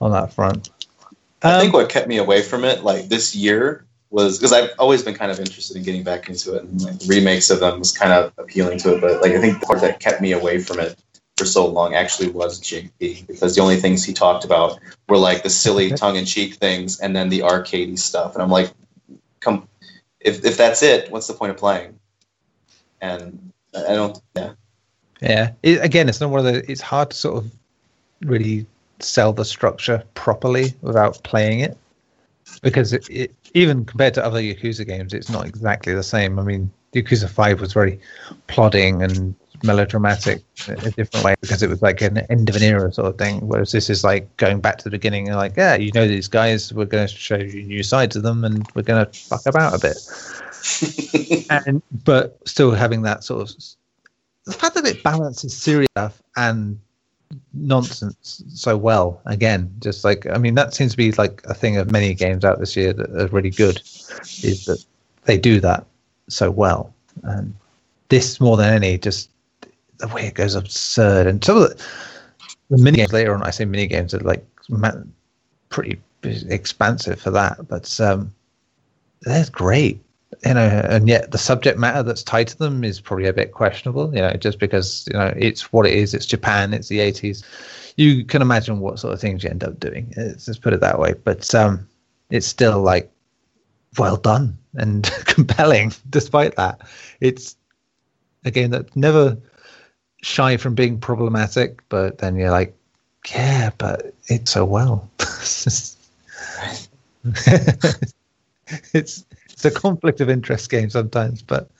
on 0.00 0.12
that 0.12 0.32
front. 0.32 0.70
I 1.42 1.52
Um, 1.54 1.60
think 1.60 1.74
what 1.74 1.90
kept 1.90 2.08
me 2.08 2.16
away 2.18 2.42
from 2.42 2.64
it, 2.64 2.84
like 2.84 3.08
this 3.08 3.34
year, 3.36 3.83
was 4.14 4.38
because 4.38 4.52
I've 4.52 4.70
always 4.78 5.02
been 5.02 5.14
kind 5.14 5.32
of 5.32 5.40
interested 5.40 5.76
in 5.76 5.82
getting 5.82 6.04
back 6.04 6.28
into 6.28 6.54
it, 6.54 6.62
and 6.62 6.80
like 6.80 6.94
remakes 7.08 7.50
of 7.50 7.58
them 7.58 7.80
was 7.80 7.90
kind 7.90 8.12
of 8.12 8.32
appealing 8.38 8.78
to 8.78 8.94
it. 8.94 9.00
But 9.00 9.20
like 9.20 9.32
I 9.32 9.40
think 9.40 9.58
the 9.58 9.66
part 9.66 9.80
that 9.80 9.98
kept 9.98 10.20
me 10.20 10.30
away 10.30 10.60
from 10.60 10.78
it 10.78 10.96
for 11.36 11.44
so 11.44 11.66
long 11.66 11.96
actually 11.96 12.28
was 12.28 12.60
JP, 12.60 13.26
because 13.26 13.56
the 13.56 13.60
only 13.60 13.76
things 13.76 14.04
he 14.04 14.12
talked 14.12 14.44
about 14.44 14.78
were 15.08 15.18
like 15.18 15.42
the 15.42 15.50
silly 15.50 15.90
tongue-in-cheek 15.90 16.54
things, 16.54 17.00
and 17.00 17.16
then 17.16 17.28
the 17.28 17.40
arcadey 17.40 17.98
stuff. 17.98 18.34
And 18.34 18.42
I'm 18.42 18.50
like, 18.50 18.70
come, 19.40 19.68
if 20.20 20.44
if 20.44 20.56
that's 20.56 20.84
it, 20.84 21.10
what's 21.10 21.26
the 21.26 21.34
point 21.34 21.50
of 21.50 21.56
playing? 21.56 21.98
And 23.00 23.52
I 23.76 23.94
don't, 23.94 24.16
yeah. 24.36 24.52
Yeah. 25.20 25.50
It, 25.64 25.82
again, 25.82 26.08
it's 26.08 26.20
not 26.20 26.30
one 26.30 26.46
of 26.46 26.52
the. 26.52 26.70
It's 26.70 26.80
hard 26.80 27.10
to 27.10 27.16
sort 27.16 27.44
of 27.44 27.50
really 28.20 28.64
sell 29.00 29.32
the 29.32 29.44
structure 29.44 30.04
properly 30.14 30.72
without 30.82 31.20
playing 31.24 31.60
it, 31.60 31.76
because 32.62 32.92
it, 32.92 33.10
it 33.10 33.34
even 33.54 33.84
compared 33.84 34.14
to 34.14 34.24
other 34.24 34.40
Yakuza 34.40 34.86
games, 34.86 35.14
it's 35.14 35.30
not 35.30 35.46
exactly 35.46 35.94
the 35.94 36.02
same. 36.02 36.38
I 36.38 36.42
mean, 36.42 36.70
Yakuza 36.92 37.28
Five 37.28 37.60
was 37.60 37.72
very 37.72 37.98
plodding 38.48 39.02
and 39.02 39.34
melodramatic 39.62 40.42
in 40.68 40.74
a 40.74 40.90
different 40.90 41.24
way 41.24 41.34
because 41.40 41.62
it 41.62 41.70
was 41.70 41.80
like 41.80 42.02
an 42.02 42.18
end 42.30 42.48
of 42.50 42.56
an 42.56 42.62
era 42.62 42.92
sort 42.92 43.08
of 43.08 43.16
thing. 43.16 43.46
Whereas 43.46 43.72
this 43.72 43.88
is 43.88 44.04
like 44.04 44.36
going 44.36 44.60
back 44.60 44.78
to 44.78 44.84
the 44.84 44.90
beginning 44.90 45.28
and 45.28 45.36
like, 45.36 45.56
yeah, 45.56 45.76
you 45.76 45.90
know 45.92 46.06
these 46.06 46.28
guys, 46.28 46.72
we're 46.72 46.84
going 46.84 47.06
to 47.06 47.14
show 47.14 47.36
you 47.36 47.62
new 47.62 47.82
sides 47.82 48.16
of 48.16 48.22
them, 48.22 48.44
and 48.44 48.68
we're 48.74 48.82
going 48.82 49.06
to 49.06 49.18
fuck 49.18 49.46
about 49.46 49.74
a 49.74 49.78
bit 49.78 49.96
and 51.66 51.82
but 52.04 52.38
still 52.46 52.70
having 52.70 53.02
that 53.02 53.22
sort 53.24 53.42
of 53.42 53.54
the 54.46 54.52
fact 54.52 54.74
that 54.74 54.86
it 54.86 55.02
balances 55.02 55.56
serious 55.56 55.88
stuff 55.92 56.22
and 56.36 56.78
nonsense 57.52 58.42
so 58.48 58.76
well 58.76 59.20
again. 59.26 59.72
Just 59.80 60.04
like 60.04 60.26
i 60.26 60.38
mean 60.38 60.54
that 60.54 60.74
seems 60.74 60.92
to 60.92 60.96
be 60.96 61.12
like 61.12 61.42
a 61.44 61.54
thing 61.54 61.76
of 61.76 61.90
many 61.90 62.14
games 62.14 62.44
out 62.44 62.58
this 62.58 62.76
year 62.76 62.92
that 62.92 63.10
are 63.10 63.28
really 63.28 63.50
good 63.50 63.80
is 64.42 64.64
that 64.66 64.84
they 65.24 65.38
do 65.38 65.60
that 65.60 65.86
so 66.28 66.50
well. 66.50 66.94
And 67.22 67.54
this 68.08 68.40
more 68.40 68.56
than 68.56 68.72
any 68.74 68.98
just 68.98 69.30
the 69.98 70.08
way 70.08 70.26
it 70.26 70.34
goes 70.34 70.54
absurd. 70.54 71.26
And 71.26 71.44
some 71.44 71.56
of 71.56 71.62
the, 71.62 71.84
the 72.70 72.78
mini 72.78 72.98
games 72.98 73.12
later 73.12 73.34
on 73.34 73.42
i 73.42 73.50
say 73.50 73.64
mini 73.64 73.86
games 73.86 74.14
are 74.14 74.20
like 74.20 74.44
pretty 75.68 76.00
expansive 76.22 77.20
for 77.20 77.30
that. 77.30 77.68
But 77.68 78.00
um 78.00 78.34
they're 79.22 79.46
great 79.50 80.03
you 80.44 80.54
know, 80.54 80.66
and 80.88 81.08
yet 81.08 81.30
the 81.30 81.38
subject 81.38 81.78
matter 81.78 82.02
that's 82.02 82.22
tied 82.22 82.48
to 82.48 82.58
them 82.58 82.84
is 82.84 83.00
probably 83.00 83.26
a 83.26 83.32
bit 83.32 83.52
questionable, 83.52 84.14
you 84.14 84.20
know, 84.20 84.32
just 84.34 84.58
because, 84.58 85.08
you 85.12 85.18
know, 85.18 85.32
it's 85.36 85.72
what 85.72 85.86
it 85.86 85.94
is, 85.94 86.14
it's 86.14 86.26
Japan, 86.26 86.74
it's 86.74 86.88
the 86.88 86.98
80s. 86.98 87.44
You 87.96 88.24
can 88.24 88.42
imagine 88.42 88.80
what 88.80 88.98
sort 88.98 89.14
of 89.14 89.20
things 89.20 89.44
you 89.44 89.50
end 89.50 89.64
up 89.64 89.78
doing. 89.78 90.12
Let's 90.16 90.46
just 90.46 90.62
put 90.62 90.72
it 90.72 90.80
that 90.80 90.98
way. 90.98 91.14
But 91.24 91.54
um, 91.54 91.88
it's 92.30 92.46
still 92.46 92.80
like 92.82 93.10
well 93.98 94.16
done 94.16 94.58
and 94.74 95.04
compelling 95.26 95.92
despite 96.10 96.56
that. 96.56 96.80
It's 97.20 97.56
a 98.44 98.50
game 98.50 98.70
that's 98.70 98.96
never 98.96 99.38
shy 100.22 100.56
from 100.56 100.74
being 100.74 100.98
problematic, 100.98 101.82
but 101.88 102.18
then 102.18 102.36
you're 102.36 102.50
like, 102.50 102.76
yeah, 103.30 103.70
but 103.78 104.14
it's 104.26 104.50
so 104.50 104.64
well. 104.64 105.08
it's 108.92 109.24
it's 109.64 109.76
a 109.76 109.80
conflict 109.80 110.20
of 110.20 110.30
interest 110.30 110.70
game 110.70 110.90
sometimes, 110.90 111.42
but 111.42 111.70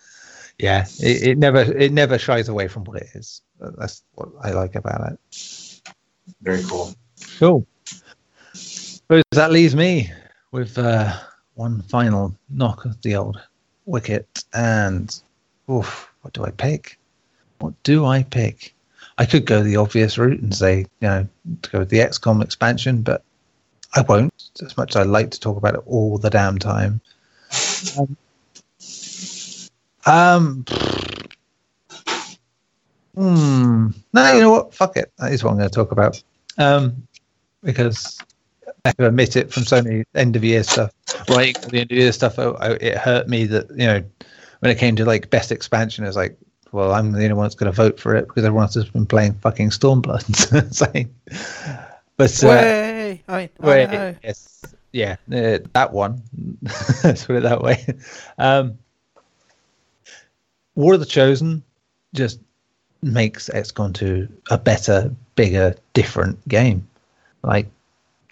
yeah, 0.58 0.86
it, 1.00 1.28
it 1.28 1.38
never 1.38 1.60
it 1.60 1.92
never 1.92 2.18
shies 2.18 2.48
away 2.48 2.68
from 2.68 2.84
what 2.84 3.02
it 3.02 3.08
is. 3.14 3.42
That's 3.60 4.02
what 4.14 4.28
I 4.42 4.52
like 4.52 4.74
about 4.74 5.12
it. 5.12 5.82
Very 6.42 6.62
cool. 6.64 6.94
Cool. 7.38 7.66
Suppose 8.54 9.22
that 9.32 9.52
leaves 9.52 9.74
me 9.74 10.10
with 10.52 10.78
uh, 10.78 11.12
one 11.54 11.82
final 11.82 12.34
knock 12.48 12.84
of 12.84 13.00
the 13.02 13.16
old 13.16 13.40
wicket, 13.84 14.44
and 14.54 15.20
oof, 15.70 16.10
what 16.22 16.32
do 16.32 16.44
I 16.44 16.50
pick? 16.50 16.98
What 17.58 17.74
do 17.82 18.04
I 18.04 18.22
pick? 18.22 18.74
I 19.18 19.26
could 19.26 19.46
go 19.46 19.62
the 19.62 19.76
obvious 19.76 20.18
route 20.18 20.40
and 20.40 20.54
say, 20.54 20.78
you 21.00 21.08
know, 21.08 21.28
to 21.62 21.70
go 21.70 21.78
with 21.80 21.90
the 21.90 21.98
XCOM 21.98 22.42
expansion, 22.42 23.02
but 23.02 23.22
I 23.94 24.00
won't, 24.00 24.32
as 24.60 24.76
much 24.76 24.90
as 24.92 24.96
I 24.96 25.02
like 25.04 25.30
to 25.30 25.40
talk 25.40 25.56
about 25.56 25.74
it 25.74 25.82
all 25.86 26.18
the 26.18 26.30
damn 26.30 26.58
time. 26.58 27.00
Um, 27.98 28.16
um 30.06 30.64
hmm, 33.14 33.88
no, 34.12 34.32
you 34.32 34.40
know 34.40 34.50
what? 34.50 34.74
Fuck 34.74 34.96
it. 34.96 35.12
That 35.18 35.32
is 35.32 35.42
what 35.42 35.50
I'm 35.50 35.58
going 35.58 35.68
to 35.68 35.74
talk 35.74 35.92
about. 35.92 36.22
Um, 36.58 37.06
because 37.62 38.18
I 38.84 38.92
have 38.98 39.08
admit 39.08 39.36
it 39.36 39.52
from 39.52 39.64
so 39.64 39.82
many 39.82 40.04
end 40.14 40.36
of 40.36 40.44
year 40.44 40.62
stuff. 40.62 40.92
Right, 41.28 41.60
the 41.62 41.80
end 41.80 41.92
of 41.92 41.96
year 41.96 42.12
stuff, 42.12 42.38
I, 42.38 42.44
I, 42.44 42.70
it 42.72 42.98
hurt 42.98 43.28
me 43.28 43.46
that 43.46 43.70
you 43.70 43.86
know 43.86 44.04
when 44.60 44.70
it 44.70 44.78
came 44.78 44.96
to 44.96 45.04
like 45.04 45.30
best 45.30 45.52
expansion, 45.52 46.04
it 46.04 46.08
was 46.08 46.16
like, 46.16 46.36
well, 46.72 46.92
I'm 46.92 47.12
the 47.12 47.22
only 47.22 47.34
one 47.34 47.44
that's 47.44 47.54
going 47.54 47.70
to 47.70 47.76
vote 47.76 47.98
for 47.98 48.14
it 48.14 48.26
because 48.26 48.44
everyone 48.44 48.64
else 48.64 48.74
has 48.74 48.88
been 48.88 49.06
playing 49.06 49.34
fucking 49.34 49.70
Stormblood. 49.70 50.80
like, 50.94 51.08
but 52.16 52.44
uh, 52.44 52.46
Way! 52.46 53.22
I 53.28 53.40
mean, 53.86 53.90
know. 53.90 54.16
yes, 54.22 54.74
yeah, 54.94 55.16
uh, 55.32 55.58
that 55.73 55.92
one. 55.92 56.23
Let's 57.05 57.26
put 57.26 57.34
it 57.34 57.42
that 57.42 57.62
way. 57.62 57.84
Um, 58.39 58.78
War 60.76 60.94
of 60.94 61.00
the 61.00 61.06
Chosen 61.06 61.64
just 62.14 62.39
makes 63.02 63.48
XCOM 63.48 63.92
2 63.92 64.28
a 64.50 64.58
better, 64.58 65.12
bigger, 65.34 65.74
different 65.94 66.47
game. 66.48 66.86
Like 67.42 67.66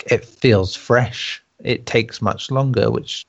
it 0.06 0.24
feels 0.24 0.76
fresh. 0.76 1.42
It 1.64 1.84
takes 1.86 2.22
much 2.22 2.48
longer, 2.48 2.92
which 2.92 3.26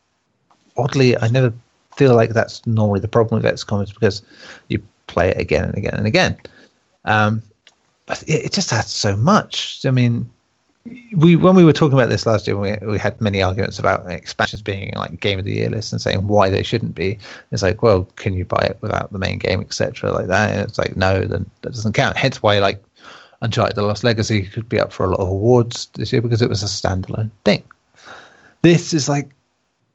oddly 0.77 1.17
I 1.17 1.27
never 1.27 1.51
feel 1.95 2.15
like 2.15 2.31
that's 2.31 2.65
normally 2.67 2.99
the 2.99 3.07
problem 3.07 3.41
with 3.41 3.51
XCOM 3.51 3.83
is 3.83 3.91
because 3.91 4.21
you 4.69 4.81
play 5.07 5.29
it 5.29 5.39
again 5.39 5.65
and 5.65 5.75
again 5.75 5.95
and 5.95 6.05
again. 6.05 6.37
Um, 7.05 7.41
but 8.05 8.21
it, 8.23 8.45
it 8.45 8.53
just 8.53 8.71
adds 8.71 8.91
so 8.91 9.17
much. 9.17 9.83
I 9.87 9.91
mean, 9.91 10.29
we 11.15 11.35
when 11.35 11.55
we 11.55 11.63
were 11.63 11.73
talking 11.73 11.97
about 11.97 12.09
this 12.09 12.25
last 12.25 12.45
year, 12.45 12.57
we 12.57 12.75
we 12.85 12.99
had 12.99 13.19
many 13.21 13.41
arguments 13.41 13.79
about 13.79 14.09
expansions 14.11 14.61
being 14.61 14.91
like 14.95 15.19
game 15.19 15.39
of 15.39 15.45
the 15.45 15.53
year 15.53 15.69
list 15.69 15.93
and 15.93 16.01
saying 16.01 16.27
why 16.27 16.49
they 16.49 16.63
shouldn't 16.63 16.95
be. 16.95 17.17
It's 17.51 17.61
like, 17.61 17.81
well, 17.81 18.03
can 18.15 18.33
you 18.33 18.45
buy 18.45 18.65
it 18.69 18.77
without 18.81 19.11
the 19.11 19.19
main 19.19 19.37
game, 19.37 19.61
etc. 19.61 20.11
Like 20.11 20.27
that. 20.27 20.51
And 20.51 20.61
it's 20.61 20.77
like, 20.77 20.97
no, 20.97 21.25
then 21.25 21.49
that 21.61 21.73
doesn't 21.73 21.93
count. 21.93 22.17
Hence 22.17 22.43
why 22.43 22.59
like 22.59 22.83
Uncharted: 23.41 23.75
The 23.75 23.83
Lost 23.83 24.03
Legacy 24.03 24.43
could 24.43 24.67
be 24.67 24.79
up 24.79 24.91
for 24.91 25.05
a 25.05 25.09
lot 25.09 25.19
of 25.19 25.29
awards 25.29 25.87
this 25.93 26.11
year 26.11 26.21
because 26.21 26.41
it 26.41 26.49
was 26.49 26.63
a 26.63 26.65
standalone 26.65 27.31
thing. 27.45 27.63
This 28.61 28.93
is 28.93 29.07
like 29.07 29.29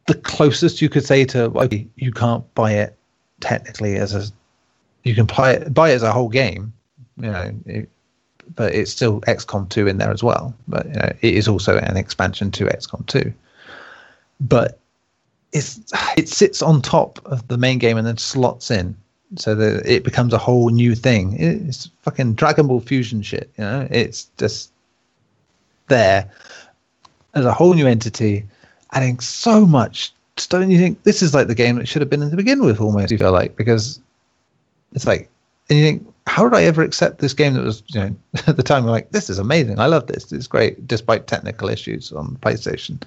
the 0.06 0.14
closest 0.14 0.80
you 0.80 0.88
could 0.88 1.04
say 1.04 1.24
to 1.26 1.44
okay, 1.58 1.86
you 1.96 2.12
can't 2.12 2.44
buy 2.54 2.72
it 2.72 2.96
technically 3.40 3.96
as 3.96 4.14
a 4.14 4.24
you 5.04 5.14
can 5.14 5.26
buy 5.26 5.52
it 5.52 5.74
buy 5.74 5.90
it 5.90 5.94
as 5.94 6.02
a 6.02 6.12
whole 6.12 6.28
game, 6.28 6.72
you 7.18 7.30
know. 7.30 7.86
But 8.54 8.74
it's 8.74 8.90
still 8.90 9.20
XCOM 9.22 9.68
2 9.68 9.86
in 9.86 9.98
there 9.98 10.10
as 10.10 10.22
well. 10.22 10.54
But 10.66 10.86
you 10.86 10.94
know, 10.94 11.12
it 11.20 11.34
is 11.34 11.48
also 11.48 11.78
an 11.78 11.96
expansion 11.96 12.50
to 12.52 12.64
XCOM 12.66 13.06
2. 13.06 13.32
But 14.40 14.78
it's 15.52 15.80
it 16.16 16.28
sits 16.28 16.62
on 16.62 16.82
top 16.82 17.20
of 17.26 17.46
the 17.48 17.58
main 17.58 17.78
game 17.78 17.96
and 17.96 18.06
then 18.06 18.18
slots 18.18 18.70
in, 18.70 18.96
so 19.36 19.54
that 19.54 19.86
it 19.86 20.04
becomes 20.04 20.32
a 20.32 20.38
whole 20.38 20.70
new 20.70 20.94
thing. 20.94 21.36
It's 21.38 21.90
fucking 22.02 22.34
Dragon 22.34 22.66
Ball 22.66 22.80
Fusion 22.80 23.22
shit. 23.22 23.50
You 23.58 23.64
know, 23.64 23.88
it's 23.90 24.30
just 24.38 24.72
there 25.88 26.30
as 27.34 27.44
a 27.44 27.52
whole 27.52 27.74
new 27.74 27.86
entity, 27.86 28.44
adding 28.92 29.20
so 29.20 29.66
much. 29.66 30.12
Don't 30.48 30.70
you 30.70 30.78
think 30.78 31.02
this 31.02 31.20
is 31.20 31.34
like 31.34 31.48
the 31.48 31.54
game 31.54 31.76
that 31.76 31.88
should 31.88 32.00
have 32.00 32.10
been 32.10 32.22
in 32.22 32.30
to 32.30 32.36
begin 32.36 32.64
with? 32.64 32.80
Almost, 32.80 33.10
you 33.10 33.18
feel 33.18 33.32
like 33.32 33.56
because 33.56 34.00
it's 34.92 35.06
like, 35.06 35.28
and 35.68 35.78
you 35.78 35.84
think, 35.84 36.07
how 36.28 36.48
did 36.48 36.56
I 36.56 36.64
ever 36.64 36.82
accept 36.82 37.18
this 37.18 37.32
game 37.32 37.54
that 37.54 37.64
was, 37.64 37.82
you 37.86 38.00
know, 38.00 38.16
at 38.46 38.56
the 38.56 38.62
time, 38.62 38.84
I'm 38.84 38.90
like, 38.90 39.10
this 39.10 39.30
is 39.30 39.38
amazing. 39.38 39.78
I 39.78 39.86
love 39.86 40.06
this. 40.06 40.30
It's 40.32 40.46
great, 40.46 40.86
despite 40.86 41.26
technical 41.26 41.68
issues 41.68 42.12
on 42.12 42.36
PlayStation. 42.36 43.02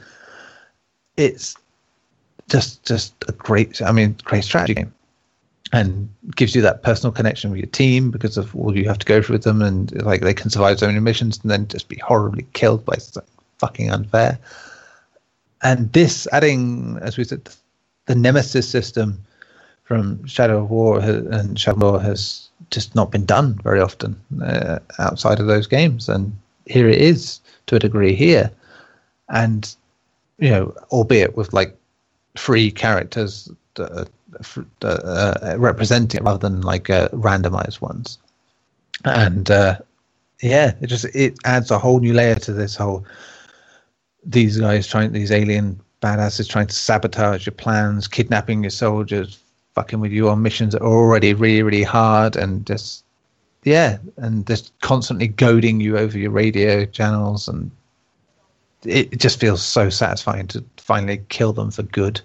It's 1.17 1.55
just, 2.49 2.85
just 2.85 3.13
a 3.27 3.31
great, 3.31 3.81
I 3.81 3.91
mean, 3.91 4.15
great 4.23 4.43
strategy 4.43 4.73
game, 4.73 4.93
and 5.71 6.09
gives 6.35 6.55
you 6.55 6.61
that 6.63 6.83
personal 6.83 7.11
connection 7.11 7.51
with 7.51 7.59
your 7.59 7.69
team 7.69 8.11
because 8.11 8.37
of 8.37 8.55
all 8.55 8.75
you 8.75 8.87
have 8.87 8.99
to 8.99 9.05
go 9.05 9.21
through 9.21 9.35
with 9.35 9.43
them, 9.43 9.61
and 9.61 10.01
like 10.03 10.21
they 10.21 10.33
can 10.33 10.49
survive 10.49 10.79
so 10.79 10.87
many 10.87 10.99
missions 10.99 11.39
and 11.41 11.51
then 11.51 11.67
just 11.67 11.87
be 11.87 11.97
horribly 11.97 12.45
killed 12.53 12.83
by 12.85 12.95
something 12.95 13.31
fucking 13.59 13.91
unfair. 13.91 14.39
And 15.63 15.93
this 15.93 16.27
adding, 16.31 16.97
as 17.01 17.17
we 17.17 17.23
said, 17.23 17.47
the 18.07 18.15
Nemesis 18.15 18.67
system 18.67 19.23
from 19.83 20.25
Shadow 20.25 20.63
of 20.63 20.71
War 20.71 20.99
and 20.99 21.59
Shadow 21.59 21.77
of 21.77 21.83
War 21.83 22.01
has 22.01 22.49
just 22.71 22.95
not 22.95 23.11
been 23.11 23.25
done 23.25 23.59
very 23.63 23.79
often 23.79 24.19
uh, 24.41 24.79
outside 24.99 25.39
of 25.39 25.47
those 25.47 25.67
games, 25.67 26.09
and 26.09 26.35
here 26.65 26.87
it 26.89 26.99
is 26.99 27.39
to 27.67 27.75
a 27.75 27.79
degree 27.79 28.15
here, 28.15 28.51
and 29.29 29.75
you 30.39 30.49
know, 30.49 30.73
albeit 30.91 31.35
with 31.37 31.53
like 31.53 31.77
free 32.35 32.71
characters 32.71 33.51
are, 33.77 34.07
uh, 34.81 35.55
representing 35.57 36.23
rather 36.23 36.39
than 36.39 36.61
like 36.61 36.89
uh, 36.89 37.09
randomized 37.09 37.81
ones, 37.81 38.17
and 39.05 39.51
uh, 39.51 39.77
yeah, 40.41 40.73
it 40.81 40.87
just 40.87 41.05
it 41.13 41.37
adds 41.45 41.71
a 41.71 41.79
whole 41.79 41.99
new 41.99 42.13
layer 42.13 42.35
to 42.35 42.53
this 42.53 42.75
whole 42.75 43.05
these 44.23 44.59
guys 44.59 44.87
trying 44.87 45.11
these 45.11 45.31
alien 45.31 45.79
badasses 46.01 46.49
trying 46.49 46.67
to 46.67 46.75
sabotage 46.75 47.45
your 47.45 47.53
plans, 47.53 48.07
kidnapping 48.07 48.63
your 48.63 48.71
soldiers, 48.71 49.39
fucking 49.81 49.99
with 49.99 50.11
you 50.11 50.29
on 50.29 50.43
missions 50.43 50.73
that 50.73 50.81
are 50.83 50.87
already 50.87 51.33
really, 51.33 51.63
really 51.63 51.81
hard 51.81 52.35
and 52.35 52.67
just 52.67 53.03
yeah, 53.63 53.97
and 54.17 54.45
just 54.45 54.71
constantly 54.81 55.27
goading 55.27 55.79
you 55.79 55.97
over 55.97 56.19
your 56.19 56.29
radio 56.29 56.85
channels 56.85 57.47
and 57.47 57.71
it, 58.83 59.17
just 59.17 59.39
feels 59.39 59.63
so 59.63 59.89
satisfying 59.89 60.47
to 60.47 60.63
finally 60.77 61.23
kill 61.29 61.51
them 61.51 61.71
for 61.71 61.81
good 61.81 62.21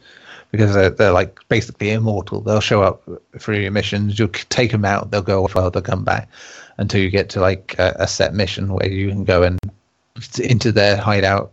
because 0.51 0.75
they're, 0.75 0.91
they're 0.91 1.13
like 1.13 1.39
basically 1.49 1.93
immortal. 1.93 2.43
They'll 2.43 2.61
show 2.61 2.83
up 2.83 3.03
for 3.39 3.55
your 3.55 3.71
missions, 3.71 4.19
you'll 4.19 4.29
take 4.29 4.71
them 4.71 4.85
out, 4.85 5.11
they'll 5.11 5.23
go 5.23 5.45
off, 5.45 5.55
well, 5.55 5.71
they'll 5.71 5.81
come 5.81 6.05
back 6.05 6.29
until 6.77 7.01
you 7.01 7.09
get 7.09 7.31
to 7.31 7.41
like 7.41 7.75
a, 7.79 7.97
a 8.01 8.07
set 8.07 8.35
mission 8.35 8.75
where 8.75 8.91
you 8.91 9.09
can 9.09 9.25
go 9.25 9.43
and 9.43 9.59
into 10.39 10.73
their 10.73 10.99
hideout 10.99 11.53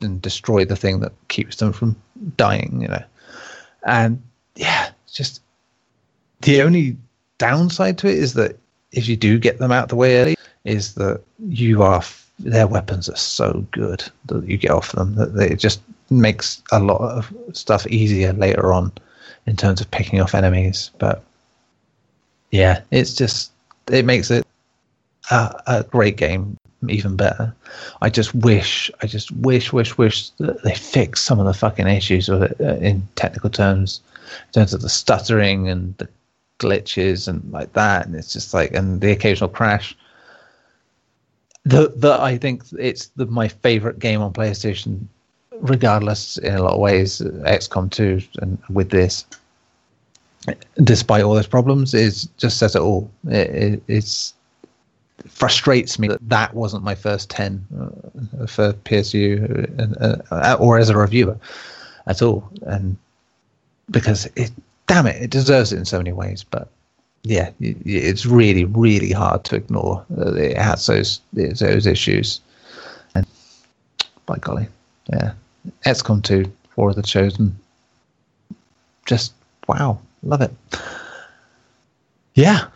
and 0.00 0.22
destroy 0.22 0.64
the 0.64 0.76
thing 0.76 1.00
that 1.00 1.12
keeps 1.28 1.56
them 1.56 1.74
from 1.74 1.96
dying, 2.38 2.80
you 2.80 2.88
know. 2.88 3.04
And 3.84 4.22
yeah, 4.58 4.90
just 5.18 5.42
the 6.42 6.62
only 6.62 6.96
downside 7.38 7.98
to 7.98 8.06
it 8.06 8.16
is 8.16 8.34
that 8.34 8.56
if 8.92 9.08
you 9.08 9.16
do 9.16 9.38
get 9.38 9.58
them 9.58 9.72
out 9.72 9.88
the 9.88 9.96
way 9.96 10.16
early, 10.18 10.36
is 10.64 10.94
that 10.94 11.20
you 11.48 11.82
are 11.82 12.02
their 12.38 12.68
weapons 12.68 13.08
are 13.08 13.16
so 13.16 13.66
good 13.72 14.04
that 14.26 14.44
you 14.46 14.56
get 14.56 14.70
off 14.70 14.92
them 14.92 15.16
that 15.16 15.36
it 15.36 15.56
just 15.56 15.80
makes 16.08 16.62
a 16.70 16.78
lot 16.78 17.00
of 17.00 17.32
stuff 17.52 17.84
easier 17.88 18.32
later 18.32 18.72
on 18.72 18.92
in 19.46 19.56
terms 19.56 19.80
of 19.80 19.90
picking 19.90 20.20
off 20.20 20.36
enemies. 20.36 20.92
But 20.98 21.24
yeah, 22.52 22.82
it's 22.92 23.12
just 23.12 23.50
it 23.90 24.04
makes 24.04 24.30
it 24.30 24.46
a, 25.32 25.62
a 25.66 25.82
great 25.82 26.16
game 26.16 26.56
even 26.88 27.16
better. 27.16 27.52
I 28.02 28.08
just 28.08 28.32
wish, 28.36 28.88
I 29.02 29.08
just 29.08 29.32
wish, 29.32 29.72
wish, 29.72 29.98
wish 29.98 30.30
that 30.38 30.62
they 30.62 30.74
fix 30.74 31.20
some 31.24 31.40
of 31.40 31.46
the 31.46 31.54
fucking 31.54 31.88
issues 31.88 32.28
with 32.28 32.44
it 32.44 32.56
uh, 32.60 32.76
in 32.76 33.06
technical 33.16 33.50
terms, 33.50 34.00
in 34.46 34.52
terms 34.52 34.74
of 34.74 34.82
the 34.82 34.88
stuttering 34.88 35.68
and 35.68 35.96
the 35.98 36.08
glitches 36.58 37.28
and 37.28 37.50
like 37.52 37.72
that. 37.74 38.06
And 38.06 38.14
it's 38.14 38.32
just 38.32 38.54
like, 38.54 38.72
and 38.74 39.00
the 39.00 39.10
occasional 39.10 39.50
crash. 39.50 39.96
The 41.64 41.92
the 41.94 42.18
I 42.20 42.38
think 42.38 42.62
it's 42.78 43.08
the 43.16 43.26
my 43.26 43.48
favorite 43.48 43.98
game 43.98 44.22
on 44.22 44.32
PlayStation, 44.32 45.06
regardless 45.52 46.38
in 46.38 46.54
a 46.54 46.62
lot 46.62 46.74
of 46.74 46.80
ways. 46.80 47.20
XCOM 47.20 47.90
two 47.90 48.22
and 48.40 48.58
with 48.70 48.90
this, 48.90 49.26
despite 50.82 51.24
all 51.24 51.34
those 51.34 51.46
problems, 51.46 51.92
is 51.92 52.24
just 52.38 52.58
says 52.58 52.74
it 52.74 52.80
all. 52.80 53.10
It, 53.28 53.50
it, 53.50 53.82
it's 53.88 54.34
frustrates 55.26 55.98
me 55.98 56.08
that 56.08 56.28
that 56.28 56.54
wasn't 56.54 56.82
my 56.84 56.94
first 56.94 57.28
10 57.30 57.66
uh, 57.80 58.46
for 58.46 58.72
PSU 58.72 60.00
uh, 60.00 60.16
uh, 60.32 60.56
or 60.60 60.78
as 60.78 60.88
a 60.88 60.96
reviewer 60.96 61.36
at 62.06 62.22
all. 62.22 62.48
And 62.62 62.96
because 63.90 64.26
it, 64.36 64.50
damn 64.86 65.06
it, 65.06 65.22
it 65.22 65.30
deserves 65.30 65.72
it 65.72 65.78
in 65.78 65.84
so 65.84 65.98
many 65.98 66.12
ways. 66.12 66.44
But 66.44 66.68
yeah, 67.22 67.50
it, 67.60 67.76
it's 67.84 68.26
really, 68.26 68.64
really 68.64 69.12
hard 69.12 69.44
to 69.44 69.56
ignore. 69.56 70.04
Uh, 70.16 70.34
it 70.34 70.56
has 70.56 70.86
those 70.86 71.20
those 71.32 71.86
issues. 71.86 72.40
And 73.14 73.26
by 74.26 74.36
golly, 74.38 74.68
yeah, 75.10 75.32
XCOM 75.84 76.22
2, 76.22 76.50
War 76.76 76.90
of 76.90 76.96
the 76.96 77.02
Chosen, 77.02 77.58
just 79.06 79.32
wow, 79.66 79.98
love 80.22 80.40
it. 80.42 80.52
Yeah, 82.34 82.66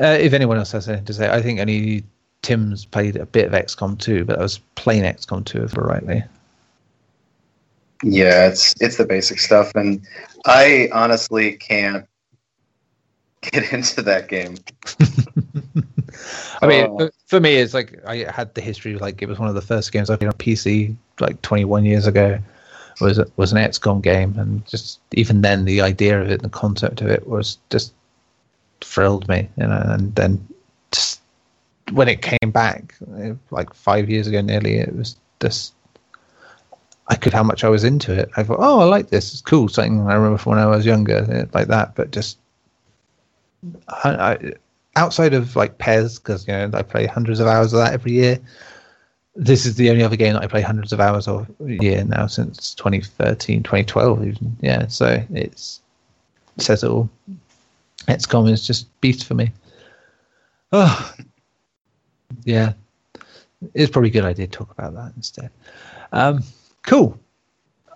uh, 0.00 0.16
if 0.20 0.32
anyone 0.32 0.56
else 0.56 0.72
has 0.72 0.88
anything 0.88 1.06
to 1.06 1.14
say, 1.14 1.30
I 1.30 1.42
think 1.42 1.60
only 1.60 2.04
Tim's 2.42 2.84
played 2.84 3.16
a 3.16 3.26
bit 3.26 3.46
of 3.46 3.52
XCOM 3.52 3.98
2, 3.98 4.24
but 4.24 4.38
I 4.38 4.42
was 4.42 4.58
playing 4.76 5.02
XCOM 5.02 5.44
2, 5.44 5.62
if 5.64 5.76
I 5.76 5.80
rightly. 5.80 6.24
Yeah, 8.02 8.48
it's 8.48 8.74
it's 8.80 8.96
the 8.96 9.04
basic 9.04 9.38
stuff, 9.40 9.72
and 9.74 10.00
I 10.46 10.88
honestly 10.92 11.52
can't 11.56 12.06
get 13.42 13.72
into 13.72 14.02
that 14.02 14.28
game. 14.28 14.56
I 16.62 16.66
mean, 16.66 16.86
Oh. 16.90 17.10
for- 17.26 17.40
me, 17.40 17.54
it's 17.56 17.74
like 17.74 17.98
I 18.06 18.30
had 18.30 18.54
the 18.54 18.60
history. 18.60 18.94
Of 18.94 19.00
like 19.00 19.22
it 19.22 19.28
was 19.28 19.38
one 19.38 19.48
of 19.48 19.54
the 19.54 19.62
first 19.62 19.92
games 19.92 20.10
I 20.10 20.16
played 20.16 20.28
on 20.28 20.34
PC, 20.34 20.96
like 21.20 21.40
21 21.42 21.84
years 21.84 22.06
ago. 22.06 22.38
Was 23.00 23.18
was 23.36 23.52
an 23.52 23.58
XCOM 23.58 24.02
game, 24.02 24.38
and 24.38 24.66
just 24.66 25.00
even 25.12 25.40
then, 25.40 25.64
the 25.64 25.80
idea 25.80 26.20
of 26.20 26.28
it, 26.28 26.32
and 26.32 26.40
the 26.42 26.48
concept 26.50 27.00
of 27.00 27.08
it, 27.08 27.26
was 27.26 27.56
just 27.70 27.94
thrilled 28.82 29.26
me. 29.28 29.48
You 29.56 29.66
know, 29.68 29.82
and 29.86 30.14
then 30.14 30.46
just 30.92 31.22
when 31.92 32.08
it 32.08 32.20
came 32.20 32.50
back, 32.50 32.94
eh, 33.18 33.32
like 33.50 33.72
five 33.72 34.10
years 34.10 34.26
ago, 34.26 34.40
nearly, 34.42 34.76
it 34.78 34.94
was 34.94 35.16
just. 35.40 35.72
I 37.10 37.16
could 37.16 37.32
how 37.32 37.42
much 37.42 37.64
I 37.64 37.68
was 37.68 37.82
into 37.82 38.16
it. 38.16 38.30
I 38.36 38.44
thought, 38.44 38.58
oh, 38.60 38.80
I 38.80 38.84
like 38.84 39.08
this. 39.10 39.32
It's 39.32 39.42
cool. 39.42 39.68
Something 39.68 40.00
I 40.08 40.14
remember 40.14 40.38
from 40.38 40.50
when 40.50 40.60
I 40.60 40.66
was 40.66 40.86
younger, 40.86 41.26
eh, 41.28 41.44
like 41.52 41.66
that. 41.66 41.96
But 41.96 42.12
just 42.12 42.38
I, 43.88 44.10
I, 44.10 44.52
outside 44.94 45.34
of 45.34 45.56
like 45.56 45.78
PES, 45.78 46.20
because 46.20 46.46
you 46.46 46.52
know 46.52 46.70
I 46.72 46.82
play 46.82 47.06
hundreds 47.06 47.40
of 47.40 47.48
hours 47.48 47.72
of 47.72 47.80
that 47.80 47.92
every 47.92 48.12
year. 48.12 48.38
This 49.34 49.66
is 49.66 49.74
the 49.74 49.90
only 49.90 50.04
other 50.04 50.16
game 50.16 50.34
that 50.34 50.42
I 50.42 50.46
play 50.46 50.60
hundreds 50.60 50.92
of 50.92 51.00
hours 51.00 51.26
of 51.26 51.50
a 51.66 51.72
year 51.82 52.04
now 52.04 52.28
since 52.28 52.74
2013, 52.76 53.64
2012, 53.64 54.26
even. 54.26 54.56
Yeah, 54.60 54.86
so 54.86 55.20
it's 55.30 55.80
it 56.56 56.62
says 56.62 56.84
it 56.84 56.90
all. 56.90 57.10
XCOM 58.06 58.50
is 58.50 58.64
just 58.64 58.88
beast 59.00 59.24
for 59.24 59.34
me. 59.34 59.52
Oh, 60.72 61.12
yeah, 62.44 62.74
it's 63.74 63.90
probably 63.90 64.10
a 64.10 64.12
good 64.12 64.24
idea 64.24 64.46
to 64.46 64.52
talk 64.52 64.70
about 64.70 64.94
that 64.94 65.12
instead. 65.16 65.50
Um, 66.12 66.44
cool. 66.82 67.18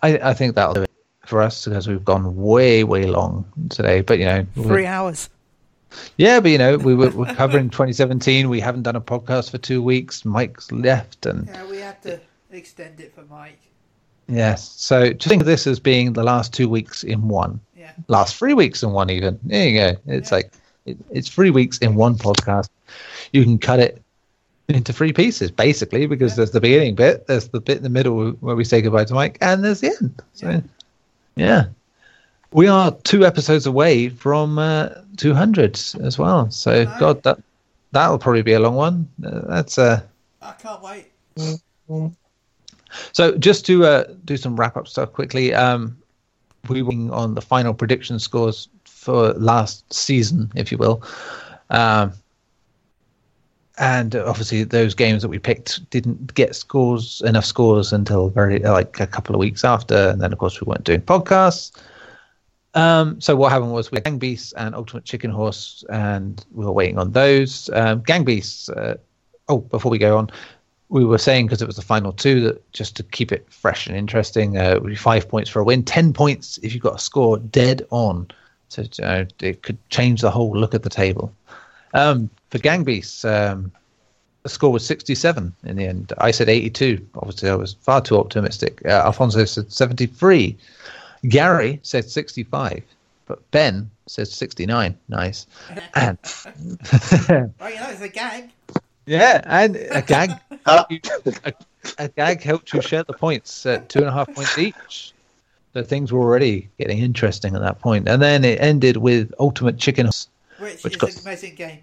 I, 0.02 0.18
I 0.30 0.34
think 0.34 0.54
that'll 0.54 0.74
do 0.74 0.82
it 0.82 0.90
for 1.26 1.40
us 1.40 1.64
because 1.64 1.88
we've 1.88 2.04
gone 2.04 2.36
way, 2.36 2.84
way 2.84 3.06
long 3.06 3.44
today. 3.70 4.00
But 4.02 4.18
you 4.18 4.24
know, 4.26 4.46
Three 4.54 4.86
hours. 4.86 5.30
yeah, 6.16 6.40
but 6.40 6.50
you 6.50 6.58
know, 6.58 6.76
we 6.76 6.94
were 6.94 7.10
we're 7.10 7.34
covering 7.34 7.70
2017. 7.70 8.48
We 8.48 8.60
haven't 8.60 8.82
done 8.82 8.96
a 8.96 9.00
podcast 9.00 9.50
for 9.50 9.58
two 9.58 9.82
weeks. 9.82 10.24
Mike's 10.24 10.70
left, 10.72 11.26
and 11.26 11.46
Yeah, 11.46 11.66
we 11.70 11.78
had 11.78 12.02
to 12.02 12.20
extend 12.50 13.00
it 13.00 13.14
for 13.14 13.22
Mike. 13.30 13.58
yes. 14.28 14.68
So 14.76 15.12
just 15.12 15.28
think 15.28 15.40
of 15.42 15.46
this 15.46 15.66
as 15.66 15.80
being 15.80 16.12
the 16.12 16.22
last 16.24 16.52
two 16.52 16.68
weeks 16.68 17.02
in 17.04 17.28
one, 17.28 17.60
Yeah. 17.76 17.92
last 18.08 18.36
three 18.36 18.54
weeks 18.54 18.82
in 18.82 18.90
one. 18.92 19.10
Even 19.10 19.38
there 19.42 19.68
you 19.68 19.78
go. 19.78 19.96
It's 20.06 20.30
Yeah. 20.30 20.36
like 20.36 20.52
it, 20.86 20.98
it's 21.10 21.28
three 21.30 21.50
weeks 21.50 21.78
in 21.78 21.94
one 21.94 22.16
podcast. 22.16 22.68
You 23.32 23.42
can 23.42 23.56
cut 23.58 23.80
it 23.80 24.02
into 24.68 24.92
three 24.92 25.12
pieces 25.12 25.50
basically 25.50 26.06
because 26.06 26.32
Yeah. 26.32 26.36
there's 26.36 26.50
the 26.52 26.60
beginning 26.60 26.94
bit, 26.94 27.26
there's 27.26 27.48
the 27.48 27.60
bit 27.60 27.76
in 27.78 27.82
the 27.82 27.88
middle 27.90 28.30
where 28.40 28.56
we 28.56 28.64
say 28.64 28.80
goodbye 28.80 29.04
to 29.04 29.14
Mike, 29.14 29.36
and 29.40 29.62
there's 29.64 29.80
the 29.80 29.88
end. 29.88 30.22
So 30.32 30.48
Yeah. 30.48 30.60
yeah. 31.36 31.64
We 32.52 32.68
are 32.68 32.92
two 33.02 33.26
episodes 33.26 33.66
away 33.66 34.08
from 34.08 34.58
uh, 34.58 34.90
200 35.16 35.74
as 36.02 36.18
well. 36.18 36.50
So. 36.50 36.84
God, 37.00 37.22
that 37.24 37.38
that'll 37.90 38.18
probably 38.18 38.42
be 38.42 38.52
a 38.52 38.60
long 38.60 38.76
one. 38.76 39.08
Uh, 39.24 39.40
that's 39.48 39.76
uh, 39.76 40.00
I 40.40 40.52
can't 40.52 40.80
wait. 40.82 41.10
so. 43.12 43.36
Just 43.38 43.66
to 43.66 43.84
uh, 43.84 44.04
do 44.24 44.36
some 44.36 44.54
wrap 44.56 44.76
up 44.76 44.86
stuff 44.88 45.12
quickly. 45.12 45.52
Um, 45.52 45.96
we 46.68 46.82
were 46.82 46.92
on 47.12 47.34
the 47.34 47.40
final 47.42 47.74
prediction 47.74 48.18
scores 48.18 48.68
for 48.84 49.32
last 49.34 49.92
season, 49.92 50.50
if 50.54 50.70
you 50.72 50.78
will. 50.78 51.02
Um, 51.70 52.12
and 53.78 54.14
obviously, 54.14 54.62
those 54.62 54.94
games 54.94 55.22
that 55.22 55.28
we 55.28 55.38
picked 55.38 55.88
didn't 55.90 56.34
get 56.34 56.54
scores 56.54 57.20
enough 57.22 57.44
scores 57.44 57.92
until 57.92 58.28
very 58.28 58.60
like 58.60 59.00
a 59.00 59.06
couple 59.06 59.34
of 59.34 59.40
weeks 59.40 59.64
after, 59.64 60.10
and 60.10 60.20
then 60.20 60.32
of 60.32 60.38
course 60.38 60.60
we 60.60 60.66
weren't 60.66 60.84
doing 60.84 61.00
podcasts. 61.00 61.72
Um, 62.74 63.20
so 63.20 63.34
what 63.36 63.50
happened 63.52 63.72
was 63.72 63.90
we 63.90 64.00
Gang 64.00 64.18
Beasts 64.18 64.52
and 64.52 64.74
Ultimate 64.74 65.04
Chicken 65.04 65.30
Horse, 65.30 65.84
and 65.90 66.44
we 66.52 66.64
were 66.64 66.72
waiting 66.72 66.98
on 66.98 67.12
those. 67.12 67.68
Um, 67.72 68.02
Gang 68.02 68.24
Beasts. 68.24 68.68
Uh, 68.68 68.96
oh, 69.48 69.58
before 69.58 69.90
we 69.90 69.98
go 69.98 70.18
on, 70.18 70.30
we 70.88 71.04
were 71.04 71.18
saying 71.18 71.46
because 71.46 71.60
it 71.60 71.66
was 71.66 71.76
the 71.76 71.82
final 71.82 72.12
two 72.12 72.40
that 72.42 72.72
just 72.72 72.96
to 72.96 73.02
keep 73.02 73.32
it 73.32 73.44
fresh 73.50 73.88
and 73.88 73.96
interesting, 73.96 74.56
uh, 74.56 74.78
would 74.80 74.90
be 74.90 74.96
five 74.96 75.28
points 75.28 75.50
for 75.50 75.60
a 75.60 75.64
win, 75.64 75.82
ten 75.82 76.12
points 76.12 76.58
if 76.62 76.74
you 76.74 76.80
got 76.80 76.96
a 76.96 77.00
score 77.00 77.38
dead 77.38 77.84
on. 77.90 78.28
So 78.68 78.84
uh, 79.02 79.24
it 79.40 79.62
could 79.62 79.78
change 79.90 80.20
the 80.20 80.30
whole 80.30 80.56
look 80.56 80.74
at 80.74 80.82
the 80.82 80.90
table. 80.90 81.32
Um, 81.94 82.28
for 82.50 82.58
Gang 82.58 82.84
Beasts, 82.84 83.24
um, 83.24 83.72
the 84.42 84.48
score 84.50 84.70
was 84.70 84.86
67 84.86 85.54
in 85.64 85.76
the 85.76 85.86
end. 85.86 86.12
I 86.18 86.30
said 86.30 86.48
82. 86.48 87.04
Obviously, 87.14 87.48
I 87.48 87.54
was 87.54 87.74
far 87.80 88.00
too 88.02 88.18
optimistic. 88.18 88.82
Uh, 88.84 88.90
Alfonso 89.06 89.44
said 89.46 89.72
73. 89.72 90.56
Gary 91.28 91.80
said 91.82 92.04
65. 92.10 92.82
But 93.26 93.50
Ben 93.52 93.90
says 94.06 94.30
69. 94.32 94.96
Nice. 95.08 95.46
And 95.94 96.18
Oh, 97.60 97.68
you 97.68 97.76
know, 97.76 97.88
it's 97.88 98.02
a 98.02 98.08
gang. 98.08 98.52
yeah, 99.06 99.40
and 99.46 99.76
a 99.76 100.02
gag, 100.02 100.32
a, 100.66 100.84
a 101.98 102.08
gag 102.08 102.42
helped 102.42 102.72
you 102.74 102.82
share 102.82 103.04
the 103.04 103.14
points 103.14 103.64
at 103.64 103.88
two 103.88 104.00
and 104.00 104.08
a 104.08 104.12
half 104.12 104.32
points 104.34 104.58
each. 104.58 105.12
So 105.72 105.82
things 105.82 106.12
were 106.12 106.20
already 106.20 106.68
getting 106.78 106.98
interesting 106.98 107.54
at 107.56 107.62
that 107.62 107.80
point. 107.80 108.08
And 108.08 108.20
then 108.20 108.44
it 108.44 108.60
ended 108.60 108.98
with 108.98 109.32
Ultimate 109.40 109.78
Chicken. 109.78 110.10
Which, 110.58 110.84
Which 110.84 110.94
is 110.94 110.98
got- 110.98 111.12
an 111.14 111.20
amazing 111.22 111.54
game. 111.54 111.78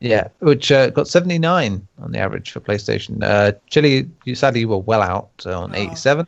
Yeah, 0.00 0.28
which 0.40 0.70
uh, 0.70 0.90
got 0.90 1.08
79 1.08 1.86
on 2.02 2.12
the 2.12 2.18
average 2.18 2.50
for 2.50 2.60
PlayStation. 2.60 3.22
Uh, 3.22 3.52
Chili, 3.70 4.10
you 4.24 4.34
sadly 4.34 4.60
you 4.60 4.68
were 4.68 4.78
well 4.78 5.00
out 5.00 5.30
on 5.46 5.72
Oh. 5.74 5.78
87. 5.78 6.26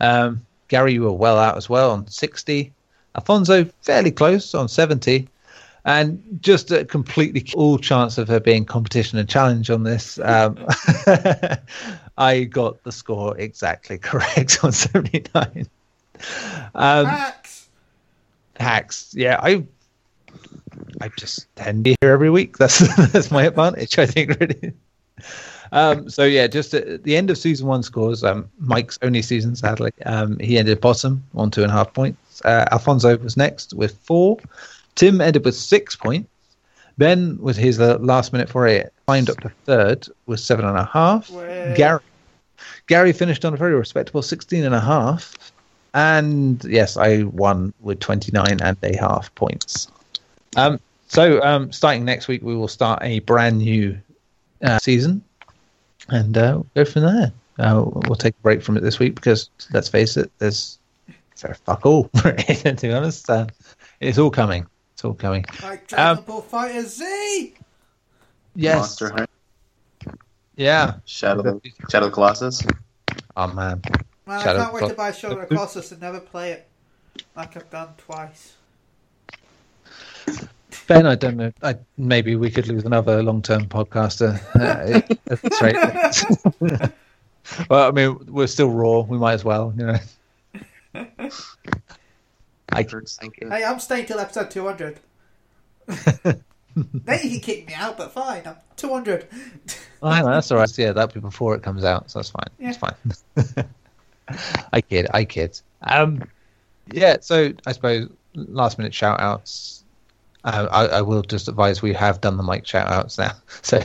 Um, 0.00 0.44
Gary, 0.68 0.92
you 0.92 1.02
were 1.02 1.12
well 1.12 1.38
out 1.38 1.56
as 1.56 1.68
well 1.68 1.90
on 1.90 2.06
60. 2.06 2.72
Alfonso, 3.16 3.64
fairly 3.82 4.12
close 4.12 4.54
on 4.54 4.68
70. 4.68 5.26
And 5.86 6.38
just 6.40 6.70
a 6.70 6.84
completely 6.84 7.44
all 7.54 7.78
chance 7.78 8.16
of 8.16 8.28
there 8.28 8.38
being 8.40 8.64
competition 8.64 9.18
and 9.18 9.28
challenge 9.28 9.70
on 9.70 9.82
this. 9.82 10.18
Um, 10.20 10.56
I 12.16 12.44
got 12.44 12.82
the 12.84 12.92
score 12.92 13.36
exactly 13.38 13.98
correct 14.10 14.60
on 14.62 14.72
79. 14.72 15.66
Um, 16.74 17.06
Hacks! 17.06 17.68
hacks. 18.58 19.14
Yeah, 19.16 19.40
I 19.42 19.64
I 21.00 21.08
just 21.16 21.54
tend 21.56 21.78
to 21.78 21.82
be 21.82 21.96
here 22.00 22.10
every 22.10 22.30
week. 22.30 22.56
That's 22.58 22.78
that's 23.12 23.30
my 23.30 23.44
advantage, 23.44 23.98
I 23.98 24.06
think. 24.06 24.38
Really. 24.40 24.72
Um, 25.72 26.08
so 26.08 26.24
yeah, 26.24 26.46
just 26.46 26.74
at 26.74 27.02
the 27.02 27.16
end 27.16 27.30
of 27.30 27.38
season 27.38 27.66
one 27.66 27.82
scores. 27.82 28.22
Um, 28.22 28.48
Mike's 28.58 28.98
only 29.02 29.22
season, 29.22 29.56
sadly. 29.56 29.92
Um, 30.06 30.38
he 30.38 30.58
ended 30.58 30.80
bottom 30.80 31.24
on 31.34 31.50
two 31.50 31.62
and 31.62 31.70
a 31.70 31.74
half 31.74 31.92
points. 31.92 32.42
Uh, 32.44 32.66
Alfonso 32.70 33.16
was 33.18 33.36
next 33.36 33.74
with 33.74 33.96
four. 33.98 34.38
Tim 34.94 35.20
ended 35.20 35.44
with 35.44 35.56
six 35.56 35.96
points. 35.96 36.28
Ben, 36.96 37.36
with 37.40 37.56
his 37.56 37.80
uh, 37.80 37.98
last 37.98 38.32
minute 38.32 38.48
for 38.48 38.68
it, 38.68 38.92
climbed 39.06 39.28
up 39.28 39.40
to 39.40 39.50
third 39.64 40.06
with 40.26 40.38
seven 40.38 40.64
and 40.64 40.78
a 40.78 40.84
half. 40.84 41.28
Way. 41.30 41.74
Gary 41.76 42.00
Gary 42.86 43.12
finished 43.12 43.44
on 43.44 43.54
a 43.54 43.56
very 43.56 43.74
respectable 43.74 44.22
16 44.22 44.64
and 44.64 44.74
a 44.74 44.80
half. 44.80 45.34
And 45.94 46.62
yes, 46.64 46.96
I 46.96 47.22
won 47.24 47.72
with 47.80 48.00
29 48.00 48.60
and 48.60 48.76
a 48.82 48.96
half 48.96 49.34
points. 49.34 49.88
Um, 50.56 50.80
so 51.08 51.42
um, 51.42 51.72
starting 51.72 52.04
next 52.04 52.28
week, 52.28 52.42
we 52.42 52.54
will 52.54 52.68
start 52.68 53.00
a 53.02 53.20
brand 53.20 53.58
new 53.58 53.98
uh, 54.62 54.78
season 54.78 55.22
and 56.08 56.36
uh, 56.36 56.62
go 56.74 56.84
from 56.84 57.02
there. 57.02 57.32
Uh, 57.58 57.84
we'll 57.86 58.16
take 58.16 58.34
a 58.34 58.42
break 58.42 58.62
from 58.62 58.76
it 58.76 58.80
this 58.80 58.98
week 58.98 59.14
because 59.14 59.50
let's 59.72 59.88
face 59.88 60.16
it, 60.16 60.30
there's 60.38 60.78
very 61.38 61.54
fuck 61.54 61.84
all. 61.86 62.04
to 62.14 62.76
be 62.80 62.92
honest, 62.92 63.28
uh, 63.30 63.46
it's 64.00 64.18
all 64.18 64.30
coming. 64.30 64.66
It's 64.94 65.04
all 65.04 65.14
coming. 65.14 65.44
Like 65.62 65.86
Dragon 65.86 66.18
Um, 66.18 66.24
Ball 66.24 66.40
Fighter 66.42 66.82
Z! 66.82 67.54
Yes. 68.56 68.76
Monster 68.76 69.08
Hunter, 69.10 70.18
Yeah. 70.56 70.94
Shadow, 71.04 71.60
Shadow 71.90 72.10
Colossus. 72.10 72.62
Oh 73.36 73.48
man. 73.48 73.82
Man, 74.26 74.40
Shadow 74.40 74.58
I 74.60 74.62
can't 74.62 74.74
wait 74.74 74.80
Col- 74.80 74.88
to 74.88 74.94
buy 74.94 75.12
Shadow 75.12 75.44
Colossus 75.46 75.92
and 75.92 76.00
never 76.00 76.20
play 76.20 76.52
it. 76.52 76.68
Like 77.36 77.56
I've 77.56 77.68
done 77.70 77.88
twice. 77.98 78.54
Ben, 80.86 81.06
I 81.06 81.14
don't 81.14 81.36
know. 81.36 81.52
I, 81.62 81.76
maybe 81.96 82.36
we 82.36 82.50
could 82.50 82.68
lose 82.68 82.84
another 82.84 83.22
long-term 83.22 83.68
podcaster. 83.68 84.38
Uh, 84.54 85.00
at 85.30 85.40
this 85.40 85.62
rate. 85.62 86.92
well, 87.70 87.88
I 87.88 87.90
mean, 87.90 88.18
we're 88.26 88.46
still 88.46 88.70
raw. 88.70 89.00
We 89.00 89.18
might 89.18 89.34
as 89.34 89.44
well, 89.44 89.72
you 89.76 89.86
know. 89.86 89.98
I 92.70 92.82
Hey, 92.82 93.64
I'm 93.64 93.78
staying 93.78 94.06
till 94.06 94.18
episode 94.18 94.50
200. 94.50 95.00
then 95.86 96.42
you 97.22 97.30
can 97.30 97.40
kick 97.40 97.66
me 97.66 97.74
out, 97.74 97.96
but 97.96 98.12
fine. 98.12 98.42
I'm 98.46 98.56
200. 98.76 99.28
Oh, 100.02 100.10
hang 100.10 100.24
on, 100.24 100.32
that's 100.32 100.50
all 100.50 100.58
right. 100.58 100.78
Yeah, 100.78 100.92
that'll 100.92 101.14
be 101.14 101.20
before 101.20 101.54
it 101.54 101.62
comes 101.62 101.84
out, 101.84 102.10
so 102.10 102.18
that's 102.18 102.30
fine. 102.30 102.48
It's 102.58 102.78
fine. 102.78 103.66
I 104.72 104.80
kid, 104.80 105.06
I 105.12 105.24
kid. 105.24 105.60
Um, 105.82 106.22
yeah. 106.92 107.18
So 107.20 107.52
I 107.66 107.72
suppose 107.72 108.08
last 108.34 108.78
minute 108.78 108.94
shout 108.94 109.20
outs. 109.20 109.83
Uh, 110.44 110.68
I, 110.70 110.98
I 110.98 111.02
will 111.02 111.22
just 111.22 111.48
advise 111.48 111.80
we 111.80 111.94
have 111.94 112.20
done 112.20 112.36
the 112.36 112.42
mic 112.42 112.66
shout 112.66 112.88
outs 112.88 113.18
now, 113.18 113.32
so 113.62 113.82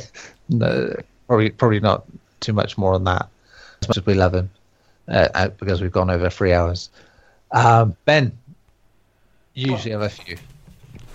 no, 0.50 0.94
probably 1.28 1.50
probably 1.52 1.80
not 1.80 2.06
too 2.42 2.54
much 2.54 2.78
more 2.78 2.94
on 2.94 3.06
that. 3.06 3.30
As 3.82 3.88
much 3.88 3.98
as 3.98 4.06
we 4.06 4.14
love 4.14 4.36
him, 4.36 4.50
uh, 5.08 5.30
uh, 5.34 5.48
because 5.50 5.82
we've 5.82 5.92
gone 5.92 6.10
over 6.10 6.30
three 6.30 6.54
hours. 6.54 6.90
Um, 7.52 7.96
ben, 8.06 8.38
you 9.54 9.72
usually 9.72 9.92
have 9.92 10.02
a 10.02 10.10
few. 10.10 10.38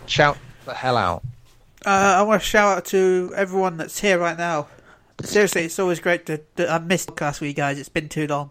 Shout 0.07 0.39
the 0.65 0.75
hell 0.75 0.97
out. 0.97 1.23
Uh, 1.85 2.17
I 2.19 2.23
want 2.23 2.41
to 2.41 2.49
shout 2.49 2.79
out 2.79 2.85
to 2.87 3.33
everyone 3.37 3.77
that's 3.77 4.01
here 4.01 4.19
right 4.19 4.39
now. 4.39 4.69
Seriously, 5.23 5.65
it's 5.65 5.79
always 5.79 6.01
great 6.01 6.27
to. 6.27 6.39
to 6.57 6.71
I 6.73 6.79
missed 6.79 7.09
podcast 7.09 7.41
with 7.41 7.49
you 7.49 7.55
guys. 7.55 7.79
It's 7.79 7.89
been 7.91 8.09
too 8.09 8.27
long. 8.27 8.51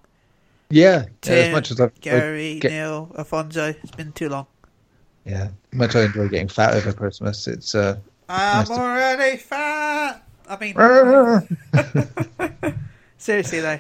Yeah, 0.70 1.06
yeah 1.26 1.34
as 1.34 1.52
much 1.52 1.72
as 1.72 1.80
I've 1.80 2.00
Gary, 2.02 2.60
get- 2.60 2.72
Neil, 2.72 3.14
Alfonso. 3.18 3.76
It's 3.82 3.92
been 3.92 4.12
too 4.12 4.30
long. 4.30 4.48
Yeah, 5.26 5.50
much 5.72 5.96
I 5.96 6.04
enjoy 6.04 6.28
getting 6.30 6.48
fat 6.48 6.74
over 6.76 6.94
Christmas. 6.94 7.48
It's 7.48 7.74
uh, 7.76 7.98
I'm 8.30 8.60
Nice 8.60 8.68
to- 8.70 8.74
already 8.76 9.38
fat. 9.38 10.24
I 10.50 10.58
mean, 10.58 10.76
seriously 13.18 13.60
though, 13.62 13.80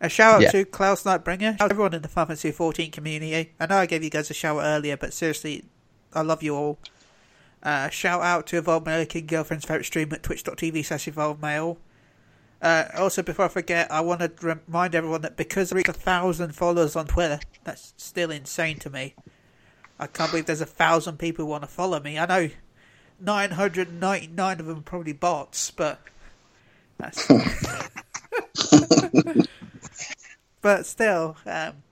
a 0.00 0.08
shout 0.08 0.36
out 0.36 0.40
Yeah. 0.42 0.50
to 0.50 0.64
Klaus 0.64 1.04
Nightbringer, 1.04 1.52
shout 1.52 1.60
out 1.62 1.66
to 1.68 1.72
everyone 1.72 1.94
in 1.94 2.02
the 2.02 2.08
Final 2.08 2.28
Fantasy 2.28 2.50
14 2.52 2.90
community. 2.90 3.52
I 3.60 3.66
know 3.66 3.76
I 3.78 3.86
gave 3.86 4.02
you 4.02 4.10
guys 4.10 4.30
a 4.30 4.34
shout 4.34 4.56
out 4.58 4.64
earlier, 4.64 4.96
but 4.96 5.12
seriously, 5.12 5.64
I 6.12 6.22
love 6.22 6.42
you 6.42 6.56
all. 6.56 6.78
Uh, 7.62 7.88
shout 7.90 8.22
out 8.22 8.46
to 8.48 8.58
Evolve 8.58 8.86
Mail, 8.86 9.04
King 9.06 9.26
Girlfriend's 9.26 9.66
favourite 9.66 9.84
stream 9.84 10.12
at 10.12 10.22
twitch.tv 10.22 10.84
slash 10.84 11.06
Evolve 11.06 11.40
Mail. 11.42 11.78
Uh, 12.62 12.84
also, 12.96 13.22
before 13.22 13.44
I 13.46 13.48
forget, 13.48 13.90
I 13.92 14.00
want 14.00 14.20
to 14.20 14.32
remind 14.66 14.94
everyone 14.94 15.22
that 15.22 15.36
because 15.36 15.72
I 15.72 15.76
reached 15.76 15.88
a 15.88 15.92
thousand 15.94 16.54
followers 16.54 16.96
on 16.96 17.06
Twitter, 17.06 17.38
that's 17.64 17.94
still 17.96 18.30
insane 18.30 18.78
to 18.80 18.90
me. 18.90 19.14
I 20.00 20.06
can't 20.06 20.30
believe 20.30 20.46
there's 20.46 20.62
a 20.62 20.66
thousand 20.66 21.18
people 21.18 21.44
who 21.44 21.50
want 21.50 21.62
to 21.62 21.68
follow 21.68 22.00
me. 22.00 22.18
I 22.18 22.24
know 22.24 22.48
999 23.20 24.60
of 24.60 24.66
them 24.66 24.78
are 24.78 24.80
probably 24.80 25.12
bots, 25.12 25.70
but 25.70 26.00
that's. 26.96 27.28
but 30.62 30.86
still, 30.86 31.36
um, 31.44 31.82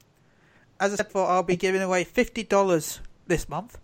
as 0.80 0.92
I 0.92 0.96
said 0.96 1.08
before, 1.08 1.26
I'll 1.26 1.42
be 1.42 1.56
giving 1.56 1.82
away 1.82 2.04
$50 2.04 3.00
this 3.26 3.46
month. 3.46 3.78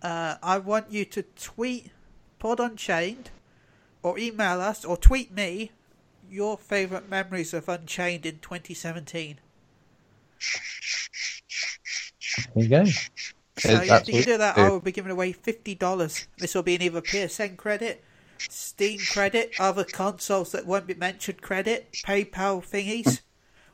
Uh, 0.00 0.36
I 0.42 0.56
want 0.56 0.90
you 0.90 1.04
to 1.04 1.22
tweet 1.22 1.90
Pod 2.38 2.58
Unchained 2.58 3.28
or 4.02 4.18
email 4.18 4.62
us 4.62 4.82
or 4.82 4.96
tweet 4.96 5.30
me 5.30 5.72
your 6.30 6.56
favourite 6.56 7.10
memories 7.10 7.52
of 7.52 7.68
Unchained 7.68 8.24
in 8.24 8.38
2017. 8.38 9.40
There 12.54 12.64
you 12.64 12.68
go. 12.68 12.84
So 13.58 13.82
yeah, 13.82 13.98
if 13.98 14.08
you 14.08 14.22
do 14.22 14.38
that, 14.38 14.58
I 14.58 14.68
oh, 14.68 14.72
will 14.72 14.80
be 14.80 14.92
giving 14.92 15.12
away 15.12 15.32
fifty 15.32 15.74
dollars. 15.74 16.28
This 16.38 16.54
will 16.54 16.62
be 16.62 16.74
in 16.74 16.82
either 16.82 17.00
PSN 17.00 17.56
credit, 17.56 18.04
Steam 18.38 18.98
credit, 18.98 19.52
other 19.58 19.84
consoles 19.84 20.52
that 20.52 20.66
won't 20.66 20.86
be 20.86 20.94
mentioned 20.94 21.40
credit, 21.40 21.90
PayPal 22.04 22.62
thingies, 22.62 23.20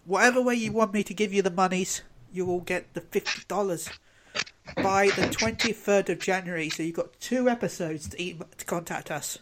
whatever 0.04 0.40
way 0.40 0.54
you 0.54 0.72
want 0.72 0.92
me 0.92 1.02
to 1.02 1.14
give 1.14 1.32
you 1.32 1.42
the 1.42 1.50
monies, 1.50 2.02
you 2.32 2.46
will 2.46 2.60
get 2.60 2.94
the 2.94 3.00
fifty 3.00 3.42
dollars 3.48 3.90
by 4.76 5.08
the 5.16 5.28
twenty 5.28 5.72
third 5.72 6.08
of 6.10 6.20
January. 6.20 6.68
So 6.68 6.82
you've 6.82 6.96
got 6.96 7.18
two 7.20 7.48
episodes 7.48 8.08
to, 8.08 8.34
to 8.56 8.64
contact 8.64 9.10
us. 9.10 9.38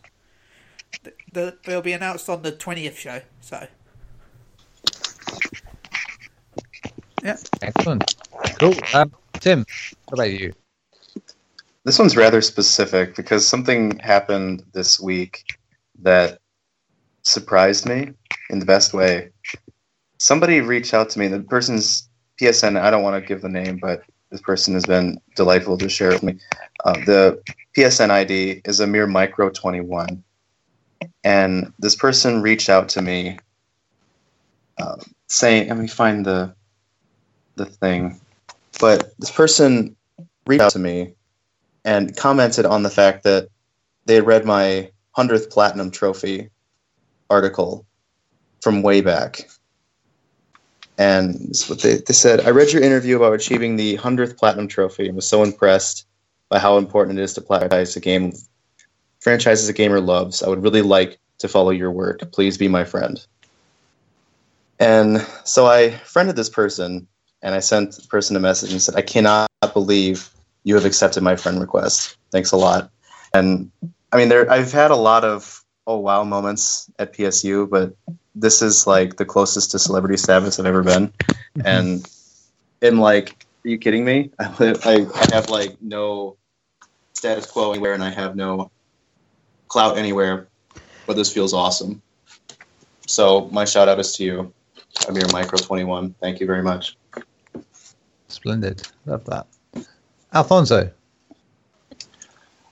The, 1.02 1.12
the, 1.32 1.58
they'll 1.64 1.82
be 1.82 1.92
announced 1.92 2.28
on 2.28 2.42
the 2.42 2.52
twentieth 2.52 2.98
show. 2.98 3.20
So 3.40 3.66
yeah, 7.22 7.36
Excellent. 7.60 8.14
Cool. 8.58 8.74
Um, 8.94 9.12
Tim, 9.34 9.64
what 10.08 10.18
about 10.18 10.32
you? 10.32 10.52
This 11.84 11.98
one's 11.98 12.16
rather 12.16 12.42
specific 12.42 13.16
because 13.16 13.46
something 13.46 13.98
happened 13.98 14.64
this 14.72 15.00
week 15.00 15.44
that 16.02 16.38
surprised 17.22 17.88
me 17.88 18.12
in 18.50 18.58
the 18.58 18.66
best 18.66 18.92
way. 18.92 19.30
Somebody 20.18 20.60
reached 20.60 20.92
out 20.92 21.08
to 21.10 21.18
me. 21.18 21.28
The 21.28 21.40
person's 21.40 22.08
PSN, 22.40 22.80
I 22.80 22.90
don't 22.90 23.02
want 23.02 23.22
to 23.22 23.26
give 23.26 23.40
the 23.40 23.48
name, 23.48 23.78
but 23.80 24.02
this 24.30 24.40
person 24.40 24.74
has 24.74 24.84
been 24.84 25.20
delightful 25.36 25.78
to 25.78 25.88
share 25.88 26.10
with 26.10 26.22
me. 26.22 26.38
Uh, 26.84 26.92
the 27.04 27.42
PSN 27.76 28.10
ID 28.10 28.62
is 28.64 28.80
a 28.80 28.86
mere 28.86 29.06
micro 29.06 29.50
21. 29.50 30.22
And 31.24 31.72
this 31.78 31.96
person 31.96 32.42
reached 32.42 32.68
out 32.68 32.88
to 32.90 33.02
me 33.02 33.38
uh, 34.78 34.96
saying, 35.26 35.68
let 35.68 35.78
me 35.78 35.88
find 35.88 36.24
the, 36.24 36.54
the 37.64 37.66
thing. 37.70 38.20
But 38.80 39.12
this 39.18 39.30
person 39.30 39.96
reached 40.46 40.62
out 40.62 40.72
to 40.72 40.78
me 40.78 41.14
and 41.84 42.16
commented 42.16 42.66
on 42.66 42.82
the 42.82 42.90
fact 42.90 43.24
that 43.24 43.48
they 44.06 44.14
had 44.14 44.26
read 44.26 44.44
my 44.44 44.90
100th 45.16 45.50
platinum 45.50 45.90
trophy 45.90 46.50
article 47.28 47.86
from 48.60 48.82
way 48.82 49.00
back. 49.00 49.48
And 50.98 51.34
this 51.34 51.62
is 51.62 51.70
what 51.70 51.80
they, 51.80 51.96
they 51.96 52.12
said 52.12 52.40
I 52.40 52.50
read 52.50 52.72
your 52.72 52.82
interview 52.82 53.16
about 53.16 53.32
achieving 53.32 53.76
the 53.76 53.96
100th 53.98 54.36
platinum 54.36 54.68
trophy 54.68 55.06
and 55.06 55.16
was 55.16 55.26
so 55.26 55.42
impressed 55.42 56.06
by 56.48 56.58
how 56.58 56.76
important 56.76 57.18
it 57.18 57.22
is 57.22 57.32
to 57.34 57.40
platinize 57.40 57.96
a 57.96 58.00
game 58.00 58.32
franchises 59.20 59.68
a 59.68 59.72
gamer 59.72 60.00
loves. 60.00 60.42
I 60.42 60.48
would 60.48 60.62
really 60.62 60.82
like 60.82 61.18
to 61.38 61.48
follow 61.48 61.70
your 61.70 61.90
work. 61.90 62.32
Please 62.32 62.58
be 62.58 62.68
my 62.68 62.84
friend. 62.84 63.24
And 64.78 65.26
so 65.44 65.66
I 65.66 65.90
friended 65.90 66.36
this 66.36 66.48
person 66.48 67.06
and 67.42 67.54
I 67.54 67.60
sent 67.60 67.96
the 67.96 68.06
person 68.08 68.36
a 68.36 68.40
message 68.40 68.72
and 68.72 68.82
said, 68.82 68.96
I 68.96 69.02
cannot 69.02 69.48
believe 69.72 70.30
you 70.64 70.74
have 70.74 70.84
accepted 70.84 71.22
my 71.22 71.36
friend 71.36 71.60
request. 71.60 72.16
Thanks 72.30 72.52
a 72.52 72.56
lot. 72.56 72.90
And 73.32 73.70
I 74.12 74.16
mean, 74.16 74.28
there 74.28 74.50
I've 74.50 74.72
had 74.72 74.90
a 74.90 74.96
lot 74.96 75.24
of 75.24 75.64
oh 75.86 75.98
wow 75.98 76.24
moments 76.24 76.90
at 76.98 77.12
PSU, 77.14 77.68
but 77.68 77.94
this 78.34 78.62
is 78.62 78.86
like 78.86 79.16
the 79.16 79.24
closest 79.24 79.70
to 79.72 79.78
celebrity 79.78 80.16
status 80.16 80.58
I've 80.58 80.66
ever 80.66 80.82
been. 80.82 81.08
Mm-hmm. 81.08 81.62
And 81.64 82.08
I'm 82.82 83.00
like, 83.00 83.44
are 83.64 83.68
you 83.68 83.78
kidding 83.78 84.04
me? 84.04 84.30
I, 84.38 84.54
live, 84.58 84.86
I, 84.86 85.06
I 85.14 85.34
have 85.34 85.50
like 85.50 85.80
no 85.80 86.36
status 87.14 87.46
quo 87.46 87.72
anywhere, 87.72 87.94
and 87.94 88.02
I 88.02 88.10
have 88.10 88.36
no 88.36 88.70
clout 89.68 89.98
anywhere. 89.98 90.48
But 91.06 91.16
this 91.16 91.32
feels 91.32 91.52
awesome. 91.52 92.02
So 93.06 93.48
my 93.50 93.64
shout 93.64 93.88
out 93.88 93.98
is 93.98 94.14
to 94.16 94.24
you, 94.24 94.52
Amir 95.08 95.26
Micro 95.32 95.58
Twenty 95.58 95.84
One. 95.84 96.14
Thank 96.20 96.40
you 96.40 96.46
very 96.46 96.62
much. 96.62 96.96
Splendid. 98.30 98.86
Love 99.06 99.24
that. 99.26 99.46
Alfonso. 100.32 100.90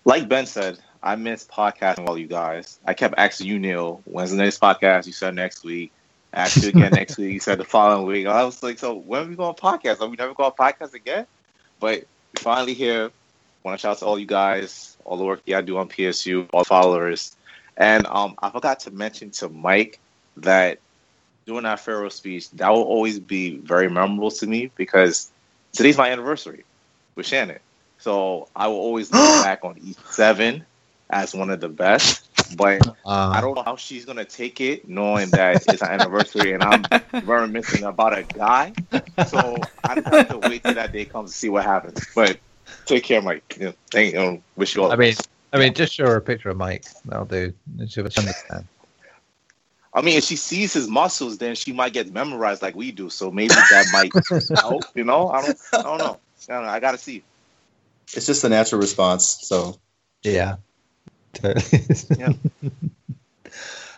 Like 0.05 0.29
Ben 0.29 0.47
said, 0.47 0.79
I 1.03 1.17
missed 1.17 1.51
podcasting 1.51 2.09
all 2.09 2.19
you 2.19 2.27
guys. 2.27 2.79
I 2.87 2.95
kept 2.95 3.15
asking 3.19 3.47
you, 3.49 3.59
Neil, 3.59 4.01
when's 4.05 4.31
the 4.31 4.37
next 4.37 4.61
podcast? 4.61 5.07
You 5.07 5.13
said 5.13 5.35
next 5.35 5.65
week. 5.65 5.93
I 6.33 6.43
asked 6.43 6.63
you 6.63 6.69
again 6.71 6.93
next 6.93 7.17
week. 7.19 7.33
You 7.33 7.41
said 7.41 7.59
the 7.59 7.65
following 7.65 8.07
week. 8.07 8.27
I 8.27 8.45
was 8.45 8.63
like, 8.63 8.79
so 8.79 8.95
when 8.95 9.23
are 9.23 9.29
we 9.29 9.37
going 9.37 9.55
to 9.55 9.61
podcast? 9.61 10.01
Are 10.01 10.09
we 10.09 10.17
never 10.17 10.35
going 10.35 10.51
to 10.51 10.57
podcast 10.57 10.95
again? 10.95 11.27
But 11.81 12.05
finally 12.39 12.75
here. 12.75 13.11
Want 13.65 13.79
to 13.79 13.83
shout 13.83 13.93
out 13.93 13.99
to 13.99 14.07
all 14.07 14.19
you 14.19 14.27
guys, 14.27 14.97
all 15.05 15.17
the 15.17 15.25
work 15.25 15.43
y'all 15.45 15.63
do 15.63 15.79
on 15.79 15.89
PSU, 15.89 16.49
all 16.53 16.65
followers. 16.65 17.37
And 17.77 18.07
um, 18.07 18.35
I 18.41 18.51
forgot 18.51 18.81
to 18.81 18.91
mention 18.91 19.31
to 19.33 19.49
Mike 19.49 19.99
that 20.39 20.79
doing 21.47 21.65
that 21.65 21.81
Pharaoh 21.81 22.09
speech, 22.09 22.51
that 22.53 22.69
will 22.71 22.83
always 22.83 23.19
be 23.19 23.57
very 23.59 23.89
memorable 23.89 24.31
to 24.31 24.47
me 24.47 24.71
because 24.77 25.33
today's 25.73 25.99
my 25.99 26.11
anniversary 26.11 26.65
with 27.15 27.27
Shannon. 27.27 27.59
So 27.99 28.49
I 28.55 28.69
will 28.69 28.77
always 28.77 29.13
look 29.13 29.21
back 29.43 29.65
on 29.65 29.75
E7 29.77 30.63
as 31.11 31.35
one 31.35 31.51
of 31.51 31.61
the 31.61 31.69
best. 31.69 32.25
But 32.57 32.87
Uh, 32.87 32.93
I 33.05 33.41
don't 33.41 33.55
know 33.55 33.63
how 33.63 33.77
she's 33.77 34.05
gonna 34.05 34.25
take 34.25 34.61
it, 34.61 34.89
knowing 34.89 35.31
that 35.31 35.65
it's 35.69 35.83
an 35.83 35.89
anniversary 35.89 36.53
and 36.53 36.63
I'm 36.63 36.85
reminiscing 37.25 37.85
about 37.85 38.17
a 38.17 38.23
guy. 38.23 38.73
So 39.27 39.57
I 39.85 39.95
have 39.95 40.29
to 40.29 40.39
wait 40.39 40.63
till 40.63 40.75
that 40.75 40.93
day 40.93 41.05
comes 41.05 41.33
to 41.33 41.37
see 41.37 41.49
what 41.49 41.65
happens. 41.65 42.07
But 42.15 42.39
take 42.87 43.05
care, 43.05 43.21
Mike. 43.21 43.57
You 43.59 43.67
know, 43.67 43.75
thank 43.91 44.15
you. 44.15 44.19
know, 44.19 44.43
wish 44.57 44.77
you 44.77 44.85
all. 44.85 44.93
I 44.93 44.97
mean. 44.97 45.15
I 45.51 45.59
mean, 45.59 45.73
just 45.73 45.95
show 45.95 46.05
her 46.05 46.17
a 46.17 46.21
picture 46.21 46.51
of 46.51 46.59
Mike. 46.59 46.85
That'll 47.07 47.25
do. 47.25 47.55
She'll 47.89 48.05
understand. 48.05 48.67
I 49.93 50.03
mean, 50.03 50.19
if 50.19 50.25
she 50.25 50.37
sees 50.37 50.73
his 50.73 50.89
muscles, 50.89 51.39
then 51.39 51.55
she 51.55 51.73
might 51.73 51.93
get 51.93 52.13
memorized 52.13 52.63
like 52.63 52.75
we 52.75 52.93
do. 52.93 53.09
So 53.11 53.31
maybe 53.31 53.55
that 53.55 53.87
might 53.93 54.13
help. 54.61 54.85
You 54.95 55.05
know, 55.05 55.29
I 55.31 55.43
don't, 55.43 55.59
I 55.73 55.83
don't 55.83 55.99
know. 55.99 56.19
I, 56.49 56.53
don't 56.53 56.65
know. 56.65 56.71
I 56.71 56.81
gotta 56.81 56.99
see. 56.99 57.23
It's 58.15 58.27
just 58.27 58.45
a 58.45 58.49
natural 58.49 58.81
response. 58.81 59.39
So 59.43 59.79
Yeah. 60.23 60.57
Yeah. 62.19 62.33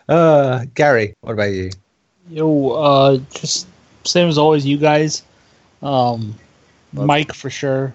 Uh, 0.09 0.65
Gary, 0.73 1.13
what 1.21 1.33
about 1.33 1.53
you? 1.53 1.69
Yo, 2.29 2.69
uh, 2.71 3.19
just 3.33 3.65
same 4.03 4.27
as 4.27 4.37
always, 4.37 4.65
you 4.65 4.75
guys. 4.75 5.23
Um, 5.81 6.35
Love 6.93 7.05
Mike 7.07 7.33
for 7.33 7.49
sure. 7.49 7.93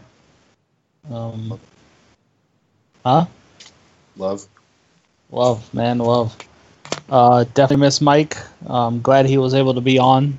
Um, 1.11 1.61
huh? 3.05 3.27
love. 4.17 4.47
Love, 5.31 5.75
man, 5.75 5.99
love. 5.99 6.37
Uh, 7.09 7.45
definitely 7.55 7.85
miss 7.85 8.01
Mike. 8.01 8.37
Um, 8.69 9.01
glad 9.01 9.27
he 9.27 9.39
was 9.39 9.55
able 9.55 9.75
to 9.75 9.81
be 9.81 9.99
on 9.99 10.39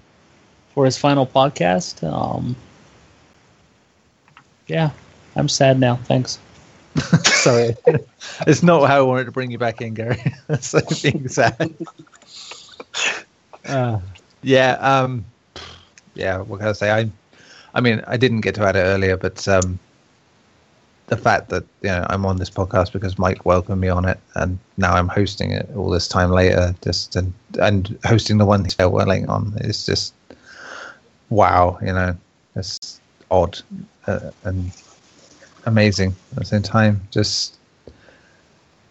for 0.73 0.85
his 0.85 0.97
final 0.97 1.25
podcast. 1.25 2.03
Um, 2.03 2.55
yeah, 4.67 4.91
I'm 5.35 5.47
sad 5.47 5.79
now. 5.79 5.95
Thanks. 5.95 6.39
Sorry, 7.23 7.75
it's 8.47 8.63
not 8.63 8.87
how 8.87 8.97
I 8.97 9.01
wanted 9.01 9.25
to 9.25 9.31
bring 9.31 9.51
you 9.51 9.57
back 9.57 9.81
in, 9.81 9.93
Gary. 9.93 10.21
so 10.59 10.79
being 11.01 11.27
sad. 11.27 11.73
Uh, 13.65 13.99
yeah, 14.41 14.73
um, 14.73 15.23
yeah. 16.15 16.39
What 16.39 16.59
can 16.59 16.69
I 16.69 16.73
say? 16.73 16.91
I, 16.91 17.09
I 17.73 17.81
mean, 17.81 18.01
I 18.07 18.17
didn't 18.17 18.41
get 18.41 18.55
to 18.55 18.63
add 18.63 18.75
it 18.75 18.81
earlier, 18.81 19.15
but 19.15 19.47
um, 19.47 19.79
the 21.07 21.17
fact 21.17 21.49
that 21.49 21.63
you 21.81 21.89
know 21.89 22.05
I'm 22.09 22.25
on 22.25 22.37
this 22.37 22.49
podcast 22.49 22.91
because 22.93 23.17
Mike 23.17 23.45
welcomed 23.45 23.81
me 23.81 23.89
on 23.89 24.05
it, 24.05 24.19
and 24.35 24.59
now 24.77 24.93
I'm 24.93 25.07
hosting 25.07 25.51
it 25.51 25.69
all 25.75 25.89
this 25.89 26.07
time 26.07 26.31
later, 26.31 26.75
just 26.83 27.15
and 27.15 27.33
and 27.59 27.97
hosting 28.05 28.37
the 28.37 28.45
one 28.45 28.63
he's 28.63 28.77
welling 28.77 29.27
on 29.29 29.53
is 29.61 29.85
just 29.85 30.13
wow, 31.29 31.77
you 31.81 31.93
know, 31.93 32.15
it's 32.55 33.01
odd 33.31 33.59
uh, 34.05 34.31
and 34.43 34.71
amazing 35.65 36.15
at 36.31 36.39
the 36.39 36.45
same 36.45 36.61
time. 36.61 37.01
Just 37.11 37.57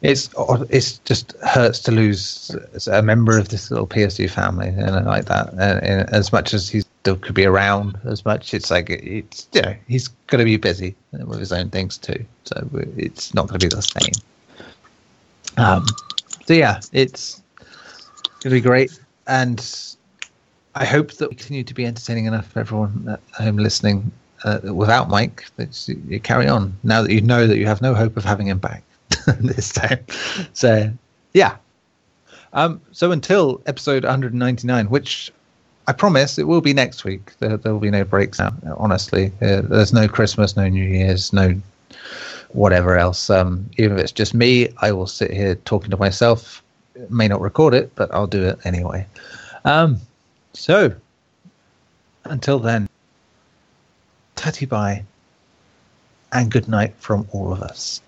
it's 0.03 0.31
it's 0.71 0.99
just 0.99 1.33
hurts 1.43 1.81
to 1.81 1.93
lose 1.93 2.55
a 2.91 3.03
member 3.03 3.39
of 3.39 3.49
this 3.49 3.71
little 3.71 3.87
PSU 3.87 4.31
family, 4.31 4.69
and 4.69 5.07
like 5.07 5.27
that. 5.27 5.51
And, 5.53 5.83
and 5.83 6.11
as 6.11 6.33
much 6.33 6.55
as 6.55 6.69
he 6.69 6.83
still 7.07 7.15
could 7.15 7.37
be 7.37 7.45
around, 7.45 7.97
as 8.05 8.25
much 8.25 8.53
it's 8.53 8.69
like 8.69 8.91
it's 8.91 9.47
you 9.53 9.63
know 9.63 9.77
he's 9.87 10.09
going 10.27 10.41
to 10.41 10.45
be 10.45 10.57
busy 10.57 10.93
with 11.13 11.39
his 11.39 11.53
own 11.53 11.71
things 11.71 11.97
too, 11.97 12.25
so 12.45 12.69
it's 12.97 13.33
not 13.33 13.47
going 13.47 13.61
to 13.61 13.65
be 13.65 13.73
the 13.73 13.81
same. 13.81 14.13
Um, 15.57 15.87
so 16.47 16.55
yeah, 16.55 16.81
it's 16.93 17.41
going 18.41 18.41
to 18.43 18.51
be 18.51 18.61
great, 18.61 18.99
and 19.29 19.65
I 20.75 20.85
hope 20.85 21.13
that 21.13 21.31
we 21.31 21.37
continue 21.37 21.63
to 21.63 21.75
be 21.75 21.87
entertaining 21.87 22.25
enough 22.25 22.49
for 22.49 22.59
everyone 22.59 23.07
at 23.09 23.21
home 23.41 23.59
listening. 23.59 24.11
Uh, 24.43 24.59
without 24.65 25.09
Mike, 25.09 25.47
that 25.57 25.89
you, 25.89 26.19
carry 26.19 26.49
on 26.49 26.77
now 26.83 27.03
that 27.03 27.13
you 27.13 27.21
know 27.21 27.47
that 27.47 27.57
you 27.57 27.67
have 27.67 27.81
no 27.81 27.95
hope 27.95 28.17
of 28.17 28.25
having 28.25 28.49
him 28.49 28.59
back 28.59 28.83
this 29.39 29.73
time. 29.73 30.05
So, 30.55 30.91
yeah. 31.35 31.57
Um, 32.53 32.81
so 32.91 33.13
until 33.13 33.63
episode 33.67 34.03
199, 34.03 34.91
which 34.91 35.33
I 35.89 35.93
promise 35.93 36.39
it 36.39 36.49
will 36.49 36.61
be 36.61 36.75
next 36.75 37.05
week. 37.05 37.39
There, 37.39 37.57
there 37.57 37.73
will 37.73 37.81
be 37.81 37.91
no 37.91 38.05
breaks 38.05 38.39
now. 38.39 38.53
Honestly, 38.77 39.33
uh, 39.41 39.63
there's 39.63 39.93
no 39.93 40.09
Christmas, 40.09 40.57
no 40.57 40.69
New 40.69 40.85
Year's, 40.85 41.33
no 41.33 41.61
whatever 42.51 42.99
else. 42.99 43.31
Um, 43.31 43.69
even 43.77 43.97
if 43.97 44.03
it's 44.03 44.13
just 44.13 44.35
me, 44.35 44.69
I 44.79 44.93
will 44.93 45.07
sit 45.07 45.31
here 45.31 45.55
talking 45.55 45.91
to 45.91 45.97
myself. 45.97 46.63
May 47.11 47.29
not 47.29 47.41
record 47.41 47.75
it, 47.75 47.95
but 47.95 48.13
I'll 48.13 48.27
do 48.27 48.45
it 48.45 48.59
anyway. 48.65 49.07
Um, 49.65 50.01
so 50.55 50.95
until 52.25 52.59
then, 52.59 52.89
tatty 54.35 54.67
bye 54.67 55.05
and 56.33 56.51
good 56.51 56.69
night 56.69 56.95
from 56.99 57.29
all 57.33 57.53
of 57.53 57.63
us. 57.63 58.01